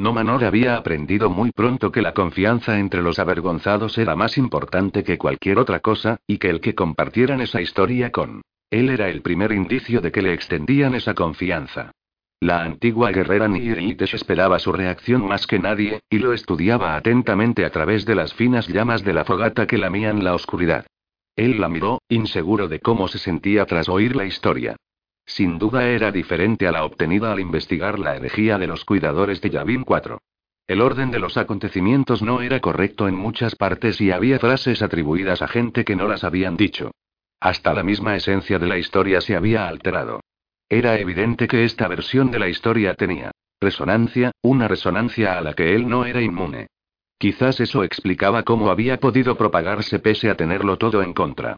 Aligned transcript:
No 0.00 0.14
Manor 0.14 0.44
había 0.44 0.76
aprendido 0.76 1.28
muy 1.28 1.52
pronto 1.52 1.92
que 1.92 2.00
la 2.00 2.14
confianza 2.14 2.78
entre 2.78 3.02
los 3.02 3.18
avergonzados 3.18 3.98
era 3.98 4.16
más 4.16 4.38
importante 4.38 5.04
que 5.04 5.18
cualquier 5.18 5.58
otra 5.58 5.80
cosa, 5.80 6.20
y 6.26 6.38
que 6.38 6.48
el 6.48 6.62
que 6.62 6.74
compartieran 6.74 7.42
esa 7.42 7.60
historia 7.60 8.10
con 8.10 8.40
él 8.70 8.88
era 8.88 9.10
el 9.10 9.20
primer 9.20 9.52
indicio 9.52 10.00
de 10.00 10.10
que 10.10 10.22
le 10.22 10.32
extendían 10.32 10.94
esa 10.94 11.12
confianza. 11.12 11.90
La 12.40 12.62
antigua 12.62 13.10
guerrera 13.10 13.46
Nirites 13.46 14.14
esperaba 14.14 14.58
su 14.58 14.72
reacción 14.72 15.28
más 15.28 15.46
que 15.46 15.58
nadie, 15.58 16.00
y 16.08 16.18
lo 16.18 16.32
estudiaba 16.32 16.96
atentamente 16.96 17.66
a 17.66 17.70
través 17.70 18.06
de 18.06 18.14
las 18.14 18.32
finas 18.32 18.68
llamas 18.68 19.04
de 19.04 19.12
la 19.12 19.26
fogata 19.26 19.66
que 19.66 19.76
lamían 19.76 20.24
la 20.24 20.34
oscuridad. 20.34 20.86
Él 21.36 21.60
la 21.60 21.68
miró, 21.68 22.00
inseguro 22.08 22.68
de 22.68 22.80
cómo 22.80 23.06
se 23.06 23.18
sentía 23.18 23.66
tras 23.66 23.90
oír 23.90 24.16
la 24.16 24.24
historia. 24.24 24.76
Sin 25.30 25.60
duda 25.60 25.86
era 25.86 26.10
diferente 26.10 26.66
a 26.66 26.72
la 26.72 26.84
obtenida 26.84 27.30
al 27.30 27.38
investigar 27.38 28.00
la 28.00 28.16
herejía 28.16 28.58
de 28.58 28.66
los 28.66 28.84
cuidadores 28.84 29.40
de 29.40 29.50
Yavin 29.50 29.84
4. 29.84 30.18
El 30.66 30.80
orden 30.80 31.12
de 31.12 31.20
los 31.20 31.36
acontecimientos 31.36 32.20
no 32.20 32.42
era 32.42 32.58
correcto 32.58 33.06
en 33.06 33.14
muchas 33.14 33.54
partes 33.54 34.00
y 34.00 34.10
había 34.10 34.40
frases 34.40 34.82
atribuidas 34.82 35.40
a 35.40 35.46
gente 35.46 35.84
que 35.84 35.94
no 35.94 36.08
las 36.08 36.24
habían 36.24 36.56
dicho. 36.56 36.90
Hasta 37.38 37.72
la 37.74 37.84
misma 37.84 38.16
esencia 38.16 38.58
de 38.58 38.66
la 38.66 38.76
historia 38.76 39.20
se 39.20 39.36
había 39.36 39.68
alterado. 39.68 40.20
Era 40.68 40.98
evidente 40.98 41.46
que 41.46 41.62
esta 41.62 41.86
versión 41.86 42.32
de 42.32 42.40
la 42.40 42.48
historia 42.48 42.94
tenía 42.94 43.30
resonancia, 43.60 44.32
una 44.42 44.66
resonancia 44.66 45.38
a 45.38 45.42
la 45.42 45.54
que 45.54 45.76
él 45.76 45.88
no 45.88 46.06
era 46.06 46.20
inmune. 46.20 46.66
Quizás 47.18 47.60
eso 47.60 47.84
explicaba 47.84 48.42
cómo 48.42 48.68
había 48.68 48.98
podido 48.98 49.36
propagarse 49.36 50.00
pese 50.00 50.28
a 50.28 50.34
tenerlo 50.34 50.76
todo 50.76 51.04
en 51.04 51.12
contra. 51.12 51.56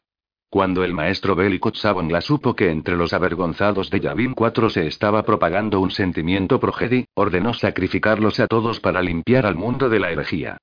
Cuando 0.53 0.85
el 0.85 0.93
maestro 0.93 1.35
Belikot 1.35 1.83
la 2.11 2.21
supo 2.21 2.55
que 2.55 2.69
entre 2.69 2.95
los 2.95 3.15
avergonzados 3.15 3.89
de 3.89 4.01
Yavin 4.01 4.35
4 4.35 4.69
se 4.69 4.87
estaba 4.87 5.23
propagando 5.23 5.81
un 5.81 5.91
sentimiento 5.91 6.61
progedi, 6.61 7.07
ordenó 7.15 7.55
sacrificarlos 7.55 8.39
a 8.39 8.49
todos 8.49 8.79
para 8.79 9.01
limpiar 9.01 9.47
al 9.47 9.55
mundo 9.55 9.89
de 9.89 9.99
la 9.99 10.11
herejía. 10.11 10.59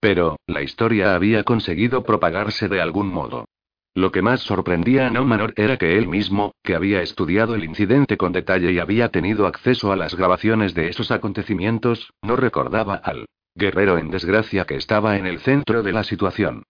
Pero, 0.00 0.38
la 0.46 0.62
historia 0.62 1.14
había 1.14 1.44
conseguido 1.44 2.04
propagarse 2.04 2.68
de 2.68 2.80
algún 2.80 3.08
modo. 3.12 3.44
Lo 3.92 4.12
que 4.12 4.22
más 4.22 4.40
sorprendía 4.40 5.08
a 5.08 5.10
No 5.10 5.26
era 5.56 5.76
que 5.76 5.98
él 5.98 6.08
mismo, 6.08 6.52
que 6.62 6.74
había 6.74 7.02
estudiado 7.02 7.54
el 7.54 7.64
incidente 7.64 8.16
con 8.16 8.32
detalle 8.32 8.72
y 8.72 8.78
había 8.78 9.10
tenido 9.10 9.46
acceso 9.46 9.92
a 9.92 9.96
las 9.96 10.14
grabaciones 10.14 10.72
de 10.72 10.88
esos 10.88 11.10
acontecimientos, 11.10 12.14
no 12.22 12.36
recordaba 12.36 12.94
al 12.94 13.26
guerrero 13.54 13.98
en 13.98 14.10
desgracia 14.10 14.64
que 14.64 14.76
estaba 14.76 15.18
en 15.18 15.26
el 15.26 15.40
centro 15.40 15.82
de 15.82 15.92
la 15.92 16.02
situación. 16.02 16.62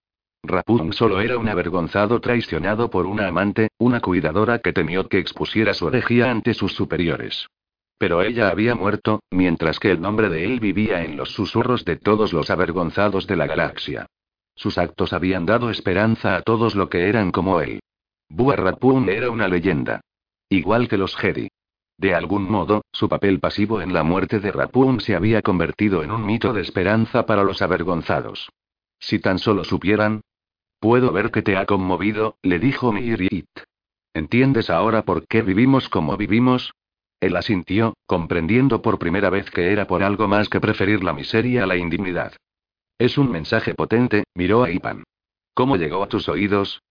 Rapun 0.46 0.92
solo 0.92 1.22
era 1.22 1.38
un 1.38 1.48
avergonzado 1.48 2.20
traicionado 2.20 2.90
por 2.90 3.06
una 3.06 3.28
amante, 3.28 3.70
una 3.78 4.00
cuidadora 4.00 4.58
que 4.58 4.74
temió 4.74 5.08
que 5.08 5.18
expusiera 5.18 5.72
su 5.72 5.88
herejía 5.88 6.30
ante 6.30 6.52
sus 6.52 6.74
superiores. 6.74 7.48
Pero 7.96 8.20
ella 8.20 8.50
había 8.50 8.74
muerto, 8.74 9.22
mientras 9.30 9.78
que 9.78 9.90
el 9.90 10.02
nombre 10.02 10.28
de 10.28 10.44
él 10.44 10.60
vivía 10.60 11.02
en 11.02 11.16
los 11.16 11.30
susurros 11.30 11.86
de 11.86 11.96
todos 11.96 12.34
los 12.34 12.50
avergonzados 12.50 13.26
de 13.26 13.36
la 13.36 13.46
galaxia. 13.46 14.06
Sus 14.54 14.76
actos 14.76 15.14
habían 15.14 15.46
dado 15.46 15.70
esperanza 15.70 16.36
a 16.36 16.42
todos 16.42 16.74
lo 16.74 16.90
que 16.90 17.08
eran 17.08 17.32
como 17.32 17.62
él. 17.62 17.80
Bua 18.28 18.54
Rapun 18.54 19.08
era 19.08 19.30
una 19.30 19.48
leyenda. 19.48 20.02
Igual 20.50 20.88
que 20.88 20.98
los 20.98 21.16
Jedi. 21.16 21.48
De 21.96 22.14
algún 22.14 22.50
modo, 22.50 22.82
su 22.92 23.08
papel 23.08 23.40
pasivo 23.40 23.80
en 23.80 23.94
la 23.94 24.02
muerte 24.02 24.40
de 24.40 24.52
Rapun 24.52 25.00
se 25.00 25.14
había 25.14 25.40
convertido 25.40 26.02
en 26.02 26.10
un 26.10 26.26
mito 26.26 26.52
de 26.52 26.60
esperanza 26.60 27.24
para 27.24 27.44
los 27.44 27.62
avergonzados. 27.62 28.50
Si 28.98 29.18
tan 29.18 29.38
solo 29.38 29.64
supieran, 29.64 30.20
Puedo 30.84 31.12
ver 31.12 31.30
que 31.30 31.40
te 31.40 31.56
ha 31.56 31.64
conmovido, 31.64 32.36
le 32.42 32.58
dijo 32.58 32.92
Mirit. 32.92 33.48
¿Entiendes 34.12 34.68
ahora 34.68 35.00
por 35.00 35.26
qué 35.26 35.40
vivimos 35.40 35.88
como 35.88 36.18
vivimos? 36.18 36.74
Él 37.20 37.36
asintió, 37.36 37.94
comprendiendo 38.04 38.82
por 38.82 38.98
primera 38.98 39.30
vez 39.30 39.50
que 39.50 39.72
era 39.72 39.86
por 39.86 40.02
algo 40.02 40.28
más 40.28 40.50
que 40.50 40.60
preferir 40.60 41.02
la 41.02 41.14
miseria 41.14 41.62
a 41.62 41.66
la 41.66 41.78
indignidad. 41.78 42.34
Es 42.98 43.16
un 43.16 43.30
mensaje 43.30 43.72
potente, 43.72 44.24
miró 44.34 44.62
a 44.62 44.70
Ipan. 44.70 45.04
¿Cómo 45.54 45.76
llegó 45.76 46.02
a 46.02 46.08
tus 46.10 46.28
oídos? 46.28 46.82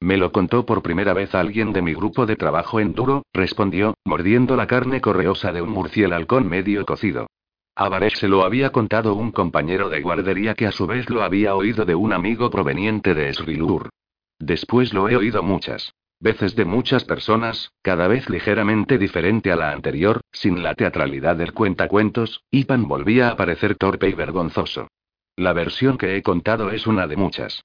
Me 0.00 0.16
lo 0.16 0.32
contó 0.32 0.64
por 0.64 0.80
primera 0.80 1.12
vez 1.12 1.34
alguien 1.34 1.74
de 1.74 1.82
mi 1.82 1.92
grupo 1.92 2.24
de 2.24 2.36
trabajo 2.36 2.80
en 2.80 2.94
duro, 2.94 3.24
respondió, 3.34 3.92
mordiendo 4.06 4.56
la 4.56 4.66
carne 4.66 5.02
correosa 5.02 5.52
de 5.52 5.60
un 5.60 5.68
murciélago 5.68 6.40
medio 6.40 6.86
cocido. 6.86 7.26
A 7.76 8.08
se 8.10 8.28
lo 8.28 8.44
había 8.44 8.70
contado 8.70 9.14
un 9.14 9.32
compañero 9.32 9.88
de 9.88 10.00
guardería 10.00 10.54
que 10.54 10.66
a 10.66 10.72
su 10.72 10.86
vez 10.86 11.10
lo 11.10 11.24
había 11.24 11.56
oído 11.56 11.84
de 11.84 11.96
un 11.96 12.12
amigo 12.12 12.48
proveniente 12.48 13.14
de 13.14 13.32
Srilur. 13.32 13.90
Después 14.38 14.94
lo 14.94 15.08
he 15.08 15.16
oído 15.16 15.42
muchas 15.42 15.92
veces 16.20 16.56
de 16.56 16.64
muchas 16.64 17.04
personas, 17.04 17.72
cada 17.82 18.08
vez 18.08 18.30
ligeramente 18.30 18.96
diferente 18.96 19.52
a 19.52 19.56
la 19.56 19.72
anterior, 19.72 20.22
sin 20.32 20.62
la 20.62 20.74
teatralidad 20.74 21.36
del 21.36 21.52
cuentacuentos, 21.52 22.42
Ipan 22.50 22.88
volvía 22.88 23.28
a 23.28 23.36
parecer 23.36 23.76
torpe 23.76 24.08
y 24.08 24.14
vergonzoso. 24.14 24.88
La 25.36 25.52
versión 25.52 25.98
que 25.98 26.16
he 26.16 26.22
contado 26.22 26.70
es 26.70 26.86
una 26.86 27.06
de 27.06 27.16
muchas. 27.16 27.64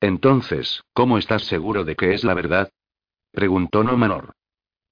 Entonces, 0.00 0.82
¿cómo 0.94 1.16
estás 1.16 1.44
seguro 1.44 1.84
de 1.84 1.94
que 1.94 2.12
es 2.12 2.24
la 2.24 2.34
verdad? 2.34 2.70
preguntó 3.30 3.84
No 3.84 3.96
Manor. 3.96 4.32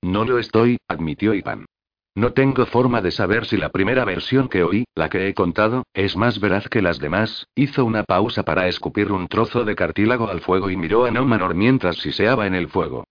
No 0.03 0.25
lo 0.25 0.39
estoy, 0.39 0.79
admitió 0.87 1.35
Ipan. 1.35 1.67
No 2.15 2.33
tengo 2.33 2.67
forma 2.67 3.01
de 3.01 3.13
saber 3.13 3.47
si 3.47 3.57
la 3.57 3.69
primera 3.69 4.05
versión 4.05 4.49
que 4.49 4.65
oí, 4.65 4.85
la 4.95 5.09
que 5.09 5.29
he 5.29 5.35
contado, 5.35 5.85
es 5.95 6.17
más 6.17 6.41
veraz 6.41 6.69
que 6.69 6.83
las 6.83 6.99
demás. 6.99 7.47
Hizo 7.55 7.85
una 7.85 8.03
pausa 8.03 8.43
para 8.43 8.67
escupir 8.67 9.13
un 9.13 9.29
trozo 9.29 9.65
de 9.65 9.77
cartílago 9.77 10.29
al 10.29 10.41
fuego 10.41 10.71
y 10.71 10.77
miró 10.77 11.05
a 11.05 11.11
Nomanor 11.11 11.55
mientras 11.55 11.97
siseaba 11.97 12.47
en 12.47 12.55
el 12.55 12.69
fuego. 12.69 13.05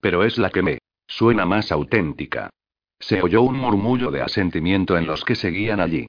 Pero 0.00 0.24
es 0.24 0.38
la 0.38 0.50
que 0.50 0.62
me 0.62 0.78
suena 1.06 1.44
más 1.44 1.70
auténtica. 1.70 2.50
Se 2.98 3.20
oyó 3.20 3.42
un 3.42 3.56
murmullo 3.56 4.10
de 4.10 4.22
asentimiento 4.22 4.96
en 4.96 5.06
los 5.06 5.24
que 5.24 5.34
seguían 5.34 5.80
allí. 5.80 6.06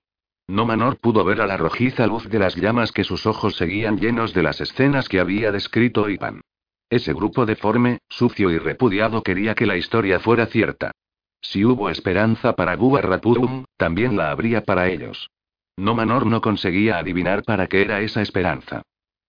Nomanor 0.47 0.97
pudo 0.97 1.25
ver 1.25 1.41
a 1.41 1.47
la 1.47 1.57
rojiza 1.57 2.07
luz 2.07 2.29
de 2.29 2.39
las 2.39 2.55
llamas 2.55 2.93
que 2.93 3.03
sus 3.03 3.25
ojos 3.25 3.57
seguían 3.57 3.97
llenos 3.99 4.33
de 4.33 4.43
las 4.43 4.61
escenas 4.61 5.09
que 5.09 5.19
había 5.19 5.51
descrito 5.51 6.09
Ipan. 6.09 6.39
Ese 6.89 7.13
grupo 7.13 7.45
deforme, 7.45 7.99
sucio 8.07 8.49
y 8.49 8.57
repudiado 8.57 9.21
quería 9.21 9.55
que 9.55 9.65
la 9.65 9.75
historia 9.75 10.21
fuera 10.21 10.45
cierta. 10.45 10.93
Si 11.41 11.63
hubo 11.63 11.89
esperanza 11.89 12.53
para 12.53 12.75
Guarrapurum, 12.75 13.65
también 13.77 14.17
la 14.17 14.31
habría 14.31 14.63
para 14.63 14.89
ellos. 14.89 15.29
No 15.77 15.93
Manor 15.93 16.25
no 16.25 16.41
conseguía 16.41 16.97
adivinar 16.97 17.43
para 17.43 17.67
qué 17.67 17.81
era 17.81 18.01
esa 18.01 18.21
esperanza. 18.21 18.81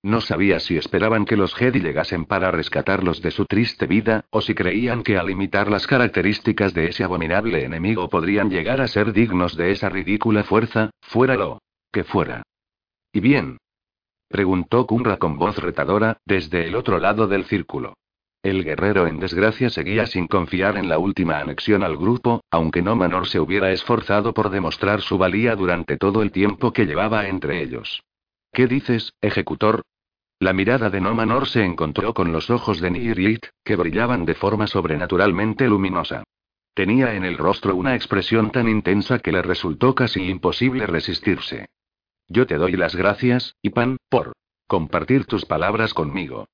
No 0.02 0.20
sabía 0.20 0.60
si 0.60 0.76
esperaban 0.76 1.24
que 1.24 1.36
los 1.36 1.54
Jedi 1.54 1.80
llegasen 1.80 2.24
para 2.24 2.50
rescatarlos 2.50 3.20
de 3.20 3.32
su 3.32 3.46
triste 3.46 3.86
vida, 3.86 4.24
o 4.30 4.40
si 4.40 4.54
creían 4.54 5.02
que 5.02 5.18
al 5.18 5.28
imitar 5.28 5.70
las 5.70 5.86
características 5.86 6.72
de 6.72 6.86
ese 6.88 7.02
abominable 7.02 7.64
enemigo 7.64 8.08
podrían 8.08 8.48
llegar 8.48 8.80
a 8.80 8.88
ser 8.88 9.12
dignos 9.12 9.56
de 9.56 9.72
esa 9.72 9.88
ridícula 9.88 10.44
fuerza, 10.44 10.90
fuera 11.02 11.34
lo 11.34 11.60
que 11.92 12.04
fuera. 12.04 12.42
¿Y 13.12 13.20
bien? 13.20 13.58
preguntó 14.28 14.86
Kunra 14.86 15.16
con 15.16 15.36
voz 15.36 15.58
retadora, 15.58 16.18
desde 16.24 16.66
el 16.66 16.76
otro 16.76 16.98
lado 16.98 17.26
del 17.26 17.44
círculo. 17.46 17.94
El 18.42 18.62
guerrero 18.62 19.06
en 19.08 19.18
desgracia 19.18 19.68
seguía 19.68 20.06
sin 20.06 20.28
confiar 20.28 20.76
en 20.76 20.88
la 20.88 20.98
última 20.98 21.40
anexión 21.40 21.82
al 21.82 21.96
grupo, 21.96 22.42
aunque 22.50 22.82
no 22.82 22.94
Manor 22.94 23.26
se 23.26 23.40
hubiera 23.40 23.72
esforzado 23.72 24.32
por 24.32 24.50
demostrar 24.50 25.00
su 25.00 25.18
valía 25.18 25.56
durante 25.56 25.96
todo 25.96 26.22
el 26.22 26.30
tiempo 26.30 26.72
que 26.72 26.86
llevaba 26.86 27.26
entre 27.26 27.62
ellos. 27.62 28.02
¿Qué 28.52 28.66
dices, 28.66 29.12
ejecutor? 29.20 29.82
La 30.38 30.52
mirada 30.52 30.88
de 30.88 31.00
No 31.00 31.14
Manor 31.14 31.48
se 31.48 31.64
encontró 31.64 32.14
con 32.14 32.30
los 32.30 32.48
ojos 32.48 32.80
de 32.80 32.92
Nirit, 32.92 33.46
que 33.64 33.74
brillaban 33.74 34.24
de 34.24 34.36
forma 34.36 34.68
sobrenaturalmente 34.68 35.66
luminosa. 35.66 36.22
Tenía 36.74 37.14
en 37.14 37.24
el 37.24 37.36
rostro 37.36 37.74
una 37.74 37.96
expresión 37.96 38.52
tan 38.52 38.68
intensa 38.68 39.18
que 39.18 39.32
le 39.32 39.42
resultó 39.42 39.96
casi 39.96 40.28
imposible 40.30 40.86
resistirse. 40.86 41.66
Yo 42.28 42.46
te 42.46 42.54
doy 42.54 42.72
las 42.72 42.94
gracias, 42.94 43.56
Ipan, 43.62 43.96
por 44.08 44.34
compartir 44.68 45.26
tus 45.26 45.44
palabras 45.44 45.92
conmigo. 45.92 46.46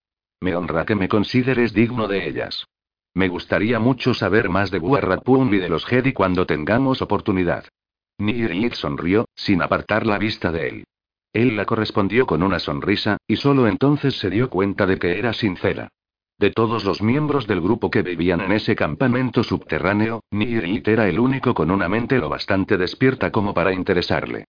Me 0.45 0.55
honra 0.55 0.85
que 0.85 0.95
me 0.95 1.09
consideres 1.09 1.73
digno 1.73 2.07
de 2.07 2.29
ellas. 2.29 2.67
Me 3.15 3.29
gustaría 3.29 3.79
mucho 3.79 4.13
saber 4.13 4.51
más 4.51 4.71
de 4.71 4.79
Buarrapun 4.79 5.55
y 5.55 5.57
de 5.57 5.71
los 5.71 5.87
Jedi 5.87 6.13
cuando 6.13 6.45
tengamos 6.45 7.01
oportunidad. 7.01 7.65
Nirit 8.19 8.75
sonrió, 8.75 9.27
sin 9.35 9.63
apartar 9.63 10.05
la 10.05 10.19
vista 10.19 10.53
de 10.53 10.69
él. 10.69 10.85
Él 11.33 11.57
la 11.57 11.65
correspondió 11.65 12.27
con 12.27 12.43
una 12.43 12.59
sonrisa, 12.59 13.17
y 13.27 13.37
solo 13.37 13.67
entonces 13.67 14.19
se 14.19 14.29
dio 14.29 14.51
cuenta 14.51 14.85
de 14.85 14.99
que 14.99 15.19
era 15.19 15.33
sincera. 15.33 15.89
De 16.37 16.51
todos 16.51 16.85
los 16.85 17.01
miembros 17.01 17.47
del 17.47 17.63
grupo 17.63 17.91
que 17.91 18.03
vivían 18.03 18.43
en 18.43 18.53
ese 18.53 18.77
campamento 18.77 19.45
subterráneo, 19.45 20.25
Nirit 20.31 20.87
era 20.87 21.09
el 21.09 21.21
único 21.21 21.55
con 21.55 21.71
una 21.71 21.89
mente 21.89 22.19
lo 22.19 22.29
bastante 22.29 22.77
despierta 22.77 23.33
como 23.33 23.55
para 23.55 23.73
interesarle. 23.73 24.45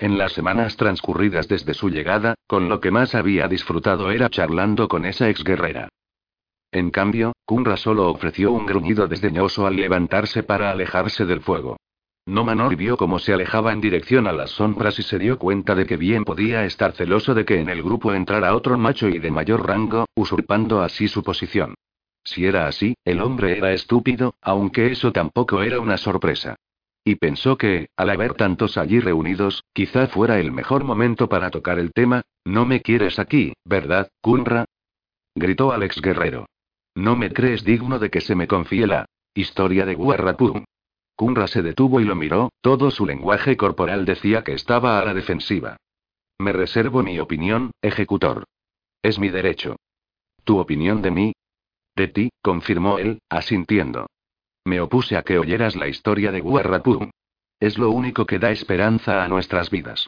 En 0.00 0.16
las 0.16 0.32
semanas 0.32 0.76
transcurridas 0.76 1.48
desde 1.48 1.74
su 1.74 1.90
llegada, 1.90 2.36
con 2.46 2.68
lo 2.68 2.80
que 2.80 2.92
más 2.92 3.16
había 3.16 3.48
disfrutado 3.48 4.12
era 4.12 4.30
charlando 4.30 4.86
con 4.86 5.04
esa 5.04 5.28
exguerrera. 5.28 5.88
En 6.70 6.90
cambio, 6.90 7.32
Kunra 7.44 7.76
solo 7.76 8.08
ofreció 8.08 8.52
un 8.52 8.64
gruñido 8.64 9.08
desdeñoso 9.08 9.66
al 9.66 9.74
levantarse 9.74 10.44
para 10.44 10.70
alejarse 10.70 11.26
del 11.26 11.40
fuego. 11.40 11.78
No 12.26 12.44
Manor 12.44 12.76
vio 12.76 12.96
cómo 12.96 13.18
se 13.18 13.32
alejaba 13.32 13.72
en 13.72 13.80
dirección 13.80 14.28
a 14.28 14.32
las 14.32 14.50
sombras 14.50 15.00
y 15.00 15.02
se 15.02 15.18
dio 15.18 15.36
cuenta 15.36 15.74
de 15.74 15.86
que 15.86 15.96
bien 15.96 16.24
podía 16.24 16.64
estar 16.64 16.92
celoso 16.92 17.34
de 17.34 17.44
que 17.44 17.58
en 17.58 17.68
el 17.68 17.82
grupo 17.82 18.14
entrara 18.14 18.54
otro 18.54 18.78
macho 18.78 19.08
y 19.08 19.18
de 19.18 19.32
mayor 19.32 19.66
rango, 19.66 20.06
usurpando 20.14 20.80
así 20.80 21.08
su 21.08 21.24
posición. 21.24 21.74
Si 22.22 22.44
era 22.44 22.68
así, 22.68 22.94
el 23.04 23.20
hombre 23.20 23.58
era 23.58 23.72
estúpido, 23.72 24.34
aunque 24.42 24.92
eso 24.92 25.10
tampoco 25.10 25.62
era 25.62 25.80
una 25.80 25.96
sorpresa. 25.96 26.54
Y 27.08 27.14
pensó 27.14 27.56
que, 27.56 27.88
al 27.96 28.10
haber 28.10 28.34
tantos 28.34 28.76
allí 28.76 29.00
reunidos, 29.00 29.64
quizá 29.72 30.08
fuera 30.08 30.40
el 30.40 30.52
mejor 30.52 30.84
momento 30.84 31.26
para 31.26 31.50
tocar 31.50 31.78
el 31.78 31.90
tema. 31.94 32.20
No 32.44 32.66
me 32.66 32.82
quieres 32.82 33.18
aquí, 33.18 33.54
¿verdad, 33.64 34.10
Kunra? 34.20 34.66
Gritó 35.34 35.72
Alex 35.72 36.02
Guerrero. 36.02 36.50
No 36.94 37.16
me 37.16 37.32
crees 37.32 37.64
digno 37.64 37.98
de 37.98 38.10
que 38.10 38.20
se 38.20 38.34
me 38.34 38.46
confíe 38.46 38.86
la 38.86 39.06
historia 39.32 39.86
de 39.86 39.94
Guarrapum. 39.94 40.66
Kunra 41.16 41.46
se 41.46 41.62
detuvo 41.62 41.98
y 42.00 42.04
lo 42.04 42.14
miró, 42.14 42.50
todo 42.60 42.90
su 42.90 43.06
lenguaje 43.06 43.56
corporal 43.56 44.04
decía 44.04 44.44
que 44.44 44.52
estaba 44.52 45.00
a 45.00 45.04
la 45.06 45.14
defensiva. 45.14 45.78
Me 46.38 46.52
reservo 46.52 47.02
mi 47.02 47.18
opinión, 47.20 47.70
ejecutor. 47.80 48.44
Es 49.02 49.18
mi 49.18 49.30
derecho. 49.30 49.76
¿Tu 50.44 50.58
opinión 50.58 51.00
de 51.00 51.10
mí? 51.10 51.32
De 51.96 52.08
ti, 52.08 52.28
confirmó 52.42 52.98
él, 52.98 53.20
asintiendo. 53.30 54.08
Me 54.68 54.82
opuse 54.82 55.16
a 55.16 55.22
que 55.22 55.38
oyeras 55.38 55.76
la 55.76 55.88
historia 55.88 56.30
de 56.30 56.42
Guarrapum. 56.42 57.08
Es 57.58 57.78
lo 57.78 57.88
único 57.88 58.26
que 58.26 58.38
da 58.38 58.50
esperanza 58.50 59.24
a 59.24 59.28
nuestras 59.28 59.70
vidas. 59.70 60.06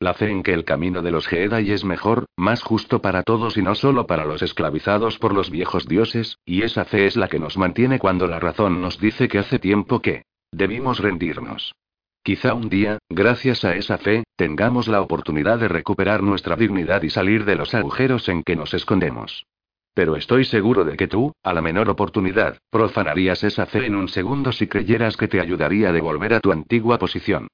La 0.00 0.12
fe 0.12 0.30
en 0.30 0.42
que 0.42 0.52
el 0.52 0.66
camino 0.66 1.00
de 1.00 1.10
los 1.10 1.26
Jedi 1.26 1.72
es 1.72 1.82
mejor, 1.82 2.26
más 2.36 2.62
justo 2.62 3.00
para 3.00 3.22
todos 3.22 3.56
y 3.56 3.62
no 3.62 3.74
solo 3.74 4.06
para 4.06 4.26
los 4.26 4.42
esclavizados 4.42 5.18
por 5.18 5.32
los 5.32 5.48
viejos 5.48 5.88
dioses, 5.88 6.36
y 6.44 6.60
esa 6.60 6.84
fe 6.84 7.06
es 7.06 7.16
la 7.16 7.28
que 7.28 7.38
nos 7.38 7.56
mantiene 7.56 7.98
cuando 7.98 8.26
la 8.26 8.38
razón 8.38 8.82
nos 8.82 8.98
dice 8.98 9.28
que 9.28 9.38
hace 9.38 9.58
tiempo 9.58 10.00
que 10.00 10.26
debimos 10.50 10.98
rendirnos. 10.98 11.74
Quizá 12.22 12.52
un 12.52 12.68
día, 12.68 12.98
gracias 13.08 13.64
a 13.64 13.76
esa 13.76 13.96
fe, 13.96 14.24
tengamos 14.36 14.88
la 14.88 15.00
oportunidad 15.00 15.58
de 15.58 15.68
recuperar 15.68 16.22
nuestra 16.22 16.54
dignidad 16.56 17.02
y 17.02 17.08
salir 17.08 17.46
de 17.46 17.56
los 17.56 17.72
agujeros 17.74 18.28
en 18.28 18.42
que 18.42 18.56
nos 18.56 18.74
escondemos. 18.74 19.46
Pero 19.94 20.16
estoy 20.16 20.44
seguro 20.44 20.84
de 20.84 20.96
que 20.96 21.08
tú, 21.08 21.32
a 21.42 21.52
la 21.52 21.60
menor 21.60 21.90
oportunidad, 21.90 22.58
profanarías 22.70 23.44
esa 23.44 23.66
fe 23.66 23.86
en 23.86 23.94
un 23.94 24.08
segundo 24.08 24.52
si 24.52 24.66
creyeras 24.66 25.16
que 25.16 25.28
te 25.28 25.40
ayudaría 25.40 25.90
a 25.90 25.92
devolver 25.92 26.34
a 26.34 26.40
tu 26.40 26.50
antigua 26.50 26.98
posición. 26.98 27.48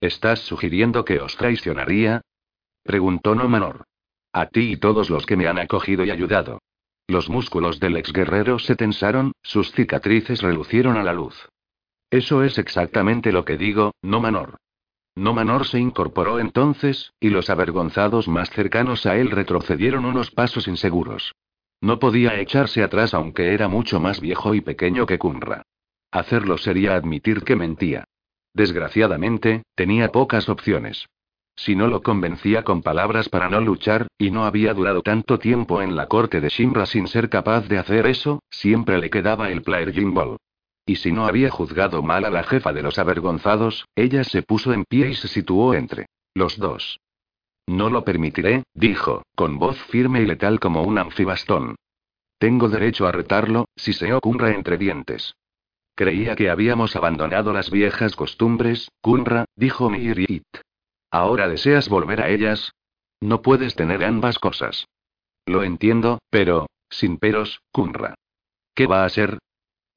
¿Estás 0.00 0.40
sugiriendo 0.40 1.04
que 1.04 1.20
os 1.20 1.36
traicionaría? 1.36 2.22
Preguntó 2.82 3.34
No 3.34 3.48
Manor. 3.48 3.84
A 4.32 4.46
ti 4.46 4.72
y 4.72 4.76
todos 4.76 5.10
los 5.10 5.26
que 5.26 5.36
me 5.36 5.46
han 5.46 5.58
acogido 5.58 6.04
y 6.04 6.10
ayudado. 6.10 6.60
Los 7.06 7.28
músculos 7.28 7.80
del 7.80 7.96
exguerrero 7.96 8.58
se 8.58 8.76
tensaron, 8.76 9.32
sus 9.42 9.72
cicatrices 9.72 10.40
relucieron 10.40 10.96
a 10.96 11.02
la 11.02 11.12
luz. 11.12 11.48
Eso 12.10 12.42
es 12.44 12.58
exactamente 12.58 13.30
lo 13.30 13.44
que 13.44 13.58
digo, 13.58 13.92
No 14.02 14.20
Manor. 14.20 14.56
No 15.14 15.34
Manor 15.34 15.66
se 15.66 15.78
incorporó 15.78 16.40
entonces, 16.40 17.12
y 17.20 17.28
los 17.28 17.50
avergonzados 17.50 18.26
más 18.26 18.50
cercanos 18.50 19.06
a 19.06 19.16
él 19.16 19.30
retrocedieron 19.30 20.06
unos 20.06 20.30
pasos 20.30 20.66
inseguros. 20.66 21.34
No 21.84 21.98
podía 21.98 22.40
echarse 22.40 22.82
atrás 22.82 23.12
aunque 23.12 23.52
era 23.52 23.68
mucho 23.68 24.00
más 24.00 24.18
viejo 24.18 24.54
y 24.54 24.62
pequeño 24.62 25.04
que 25.04 25.18
Kunra. 25.18 25.64
Hacerlo 26.10 26.56
sería 26.56 26.94
admitir 26.94 27.42
que 27.42 27.56
mentía. 27.56 28.04
Desgraciadamente, 28.54 29.64
tenía 29.74 30.10
pocas 30.10 30.48
opciones. 30.48 31.04
Si 31.56 31.76
no 31.76 31.88
lo 31.88 32.02
convencía 32.02 32.62
con 32.64 32.80
palabras 32.80 33.28
para 33.28 33.50
no 33.50 33.60
luchar, 33.60 34.06
y 34.16 34.30
no 34.30 34.46
había 34.46 34.72
durado 34.72 35.02
tanto 35.02 35.38
tiempo 35.38 35.82
en 35.82 35.94
la 35.94 36.06
corte 36.06 36.40
de 36.40 36.48
Shimra 36.48 36.86
sin 36.86 37.06
ser 37.06 37.28
capaz 37.28 37.68
de 37.68 37.76
hacer 37.76 38.06
eso, 38.06 38.42
siempre 38.48 38.96
le 38.96 39.10
quedaba 39.10 39.50
el 39.50 39.60
Player 39.60 39.92
Gimbal. 39.92 40.38
Y 40.86 40.96
si 40.96 41.12
no 41.12 41.26
había 41.26 41.50
juzgado 41.50 42.02
mal 42.02 42.24
a 42.24 42.30
la 42.30 42.44
jefa 42.44 42.72
de 42.72 42.82
los 42.82 42.98
avergonzados, 42.98 43.84
ella 43.94 44.24
se 44.24 44.42
puso 44.42 44.72
en 44.72 44.84
pie 44.84 45.10
y 45.10 45.14
se 45.16 45.28
situó 45.28 45.74
entre 45.74 46.06
los 46.32 46.56
dos. 46.56 46.98
No 47.66 47.88
lo 47.90 48.04
permitiré, 48.04 48.64
dijo, 48.74 49.22
con 49.34 49.58
voz 49.58 49.78
firme 49.84 50.20
y 50.20 50.26
letal 50.26 50.60
como 50.60 50.82
un 50.82 50.98
anfibastón. 50.98 51.76
Tengo 52.38 52.68
derecho 52.68 53.06
a 53.06 53.12
retarlo, 53.12 53.66
si 53.76 53.92
se 53.92 54.12
ocurra 54.12 54.50
entre 54.50 54.76
dientes. 54.76 55.34
Creía 55.94 56.34
que 56.34 56.50
habíamos 56.50 56.96
abandonado 56.96 57.52
las 57.52 57.70
viejas 57.70 58.16
costumbres, 58.16 58.90
Kunra, 59.00 59.44
dijo 59.56 59.88
Mirit. 59.88 60.44
¿Ahora 61.10 61.48
deseas 61.48 61.88
volver 61.88 62.20
a 62.20 62.28
ellas? 62.28 62.72
No 63.20 63.40
puedes 63.40 63.76
tener 63.76 64.04
ambas 64.04 64.38
cosas. 64.38 64.86
Lo 65.46 65.62
entiendo, 65.62 66.18
pero, 66.30 66.66
sin 66.90 67.18
peros, 67.18 67.60
Kunra. 67.70 68.14
¿Qué 68.74 68.86
va 68.86 69.04
a 69.04 69.08
ser? 69.08 69.38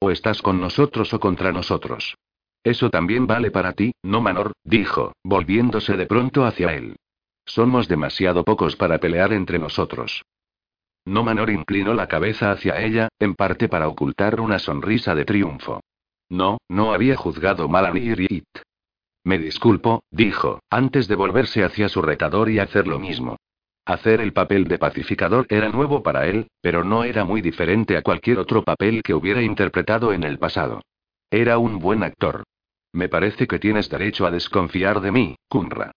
O 0.00 0.10
estás 0.10 0.40
con 0.40 0.60
nosotros 0.60 1.12
o 1.12 1.18
contra 1.18 1.52
nosotros. 1.52 2.16
Eso 2.62 2.90
también 2.90 3.26
vale 3.26 3.50
para 3.50 3.72
ti, 3.72 3.92
no 4.02 4.20
Manor, 4.20 4.52
dijo, 4.62 5.12
volviéndose 5.24 5.96
de 5.96 6.06
pronto 6.06 6.44
hacia 6.44 6.74
él. 6.74 6.96
Somos 7.48 7.88
demasiado 7.88 8.44
pocos 8.44 8.76
para 8.76 8.98
pelear 8.98 9.32
entre 9.32 9.58
nosotros. 9.58 10.22
No 11.06 11.24
Manor 11.24 11.48
inclinó 11.48 11.94
la 11.94 12.06
cabeza 12.06 12.52
hacia 12.52 12.78
ella, 12.82 13.08
en 13.18 13.34
parte 13.34 13.68
para 13.68 13.88
ocultar 13.88 14.38
una 14.38 14.58
sonrisa 14.58 15.14
de 15.14 15.24
triunfo. 15.24 15.80
No, 16.28 16.58
no 16.68 16.92
había 16.92 17.16
juzgado 17.16 17.66
mal 17.66 17.86
a 17.86 17.90
Nirit. 17.90 18.44
Me 19.24 19.38
disculpo, 19.38 20.02
dijo, 20.10 20.60
antes 20.68 21.08
de 21.08 21.14
volverse 21.14 21.64
hacia 21.64 21.88
su 21.88 22.02
retador 22.02 22.50
y 22.50 22.58
hacer 22.58 22.86
lo 22.86 22.98
mismo. 22.98 23.38
Hacer 23.86 24.20
el 24.20 24.34
papel 24.34 24.64
de 24.64 24.78
pacificador 24.78 25.46
era 25.48 25.70
nuevo 25.70 26.02
para 26.02 26.26
él, 26.26 26.48
pero 26.60 26.84
no 26.84 27.04
era 27.04 27.24
muy 27.24 27.40
diferente 27.40 27.96
a 27.96 28.02
cualquier 28.02 28.38
otro 28.38 28.62
papel 28.62 29.02
que 29.02 29.14
hubiera 29.14 29.40
interpretado 29.40 30.12
en 30.12 30.24
el 30.24 30.38
pasado. 30.38 30.82
Era 31.30 31.56
un 31.56 31.78
buen 31.78 32.02
actor. 32.02 32.44
Me 32.92 33.08
parece 33.08 33.46
que 33.46 33.58
tienes 33.58 33.88
derecho 33.88 34.26
a 34.26 34.30
desconfiar 34.30 35.00
de 35.00 35.12
mí, 35.12 35.36
Kunra. 35.48 35.92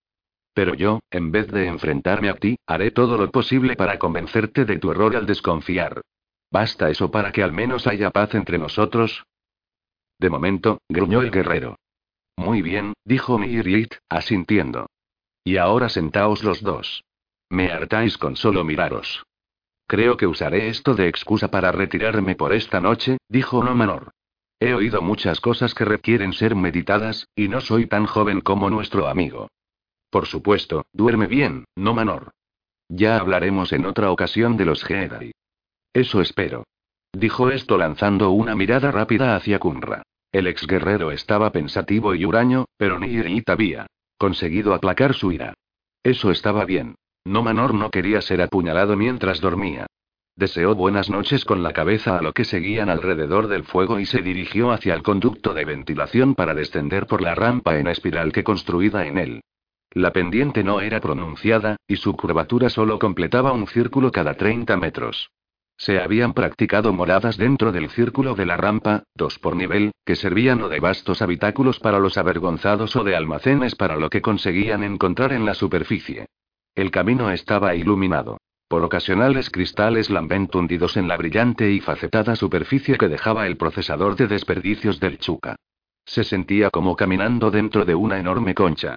Pero 0.54 0.74
yo, 0.74 1.00
en 1.12 1.32
vez 1.32 1.48
de 1.48 1.68
enfrentarme 1.68 2.30
a 2.30 2.36
ti, 2.36 2.58
haré 2.68 2.92
todo 2.92 3.18
lo 3.18 3.32
posible 3.32 3.76
para 3.76 4.00
convencerte 4.00 4.66
de 4.66 4.80
tu 4.80 4.92
error 4.92 5.16
al 5.16 5.26
desconfiar. 5.26 6.02
¿Basta 6.52 6.90
eso 6.90 7.10
para 7.12 7.32
que 7.32 7.44
al 7.44 7.54
menos 7.54 7.88
haya 7.88 8.12
paz 8.12 8.36
entre 8.36 8.58
nosotros? 8.58 9.24
De 10.20 10.30
momento, 10.30 10.80
gruñó 10.90 11.22
el 11.22 11.32
guerrero. 11.32 11.78
Muy 12.36 12.62
bien, 12.62 12.94
dijo 13.06 13.38
Mirit, 13.38 13.96
asintiendo. 14.10 14.88
Y 15.44 15.58
ahora 15.58 15.90
sentaos 15.90 16.44
los 16.44 16.62
dos. 16.62 17.04
Me 17.50 17.72
hartáis 17.72 18.18
con 18.18 18.36
solo 18.36 18.64
miraros. 18.64 19.24
Creo 19.88 20.16
que 20.16 20.28
usaré 20.28 20.70
esto 20.70 20.96
de 20.96 21.08
excusa 21.08 21.50
para 21.50 21.72
retirarme 21.72 22.36
por 22.36 22.54
esta 22.54 22.80
noche, 22.80 23.18
dijo 23.28 23.64
No 23.64 23.76
Manor. 23.76 24.12
He 24.60 24.74
oído 24.74 25.02
muchas 25.02 25.42
cosas 25.42 25.74
que 25.74 25.86
requieren 25.86 26.34
ser 26.34 26.56
meditadas, 26.56 27.28
y 27.36 27.48
no 27.48 27.62
soy 27.62 27.88
tan 27.88 28.06
joven 28.06 28.42
como 28.42 28.70
nuestro 28.70 29.08
amigo. 29.08 29.50
Por 30.12 30.28
supuesto, 30.28 30.86
duerme 30.92 31.26
bien, 31.26 31.66
no 31.76 31.94
Manor. 31.94 32.32
Ya 32.90 33.18
hablaremos 33.18 33.72
en 33.72 33.86
otra 33.86 34.12
ocasión 34.12 34.58
de 34.58 34.66
los 34.66 34.84
Jedi. 34.84 35.32
Eso 35.94 36.20
espero. 36.20 36.66
Dijo 37.14 37.50
esto 37.50 37.78
lanzando 37.78 38.32
una 38.32 38.54
mirada 38.54 38.92
rápida 38.92 39.38
hacia 39.38 39.58
Kunra. 39.58 40.04
El 40.34 40.48
exguerrero 40.48 41.12
estaba 41.12 41.52
pensativo 41.52 42.14
y 42.14 42.26
huraño, 42.26 42.66
pero 42.78 43.00
Nirit 43.00 43.50
había 43.50 43.88
conseguido 44.18 44.74
aplacar 44.74 45.14
su 45.14 45.32
ira. 45.32 45.54
Eso 46.04 46.30
estaba 46.30 46.66
bien. 46.66 46.96
No 47.24 47.42
Manor 47.42 47.74
no 47.74 47.90
quería 47.90 48.22
ser 48.22 48.42
apuñalado 48.42 48.98
mientras 48.98 49.40
dormía. 49.40 49.88
Deseó 50.36 50.76
buenas 50.76 51.10
noches 51.10 51.46
con 51.46 51.64
la 51.64 51.72
cabeza 51.72 52.18
a 52.18 52.22
lo 52.22 52.34
que 52.34 52.46
seguían 52.46 52.90
alrededor 52.90 53.48
del 53.48 53.64
fuego 53.64 54.00
y 54.00 54.06
se 54.06 54.22
dirigió 54.22 54.72
hacia 54.72 54.94
el 54.94 55.04
conducto 55.04 55.54
de 55.54 55.66
ventilación 55.66 56.36
para 56.36 56.54
descender 56.54 57.08
por 57.08 57.22
la 57.22 57.34
rampa 57.34 57.78
en 57.78 57.88
espiral 57.88 58.32
que 58.34 58.44
construida 58.44 59.06
en 59.06 59.18
él. 59.18 59.42
La 59.94 60.14
pendiente 60.14 60.64
no 60.64 60.80
era 60.80 61.02
pronunciada, 61.02 61.76
y 61.86 61.98
su 61.98 62.16
curvatura 62.16 62.70
solo 62.70 62.98
completaba 62.98 63.52
un 63.52 63.68
círculo 63.68 64.12
cada 64.12 64.36
30 64.36 64.78
metros. 64.78 65.32
Se 65.76 66.00
habían 66.00 66.34
practicado 66.34 66.94
moradas 66.94 67.38
dentro 67.38 67.72
del 67.72 67.90
círculo 67.90 68.36
de 68.36 68.46
la 68.46 68.56
rampa, 68.56 69.04
dos 69.16 69.40
por 69.40 69.56
nivel, 69.56 69.92
que 70.06 70.16
servían 70.16 70.62
o 70.62 70.70
de 70.70 70.80
vastos 70.80 71.22
habitáculos 71.22 71.80
para 71.80 72.00
los 72.00 72.18
avergonzados 72.18 72.96
o 72.96 73.04
de 73.04 73.16
almacenes 73.16 73.76
para 73.76 73.98
lo 73.98 74.10
que 74.10 74.22
conseguían 74.22 74.84
encontrar 74.84 75.34
en 75.34 75.46
la 75.46 75.56
superficie. 75.56 76.28
El 76.76 76.90
camino 76.92 77.32
estaba 77.32 77.76
iluminado 77.76 78.38
por 78.70 78.86
ocasionales 78.86 79.50
cristales 79.50 80.10
lambent 80.10 80.56
hundidos 80.56 80.96
en 80.96 81.10
la 81.10 81.18
brillante 81.18 81.70
y 81.70 81.82
facetada 81.82 82.38
superficie 82.38 82.98
que 82.98 83.10
dejaba 83.10 83.46
el 83.46 83.58
procesador 83.58 84.16
de 84.16 84.28
desperdicios 84.28 85.02
del 85.02 85.18
Chuca. 85.18 85.58
Se 86.06 86.24
sentía 86.24 86.70
como 86.70 86.96
caminando 86.96 87.52
dentro 87.52 87.84
de 87.84 87.96
una 87.96 88.18
enorme 88.18 88.56
concha. 88.56 88.96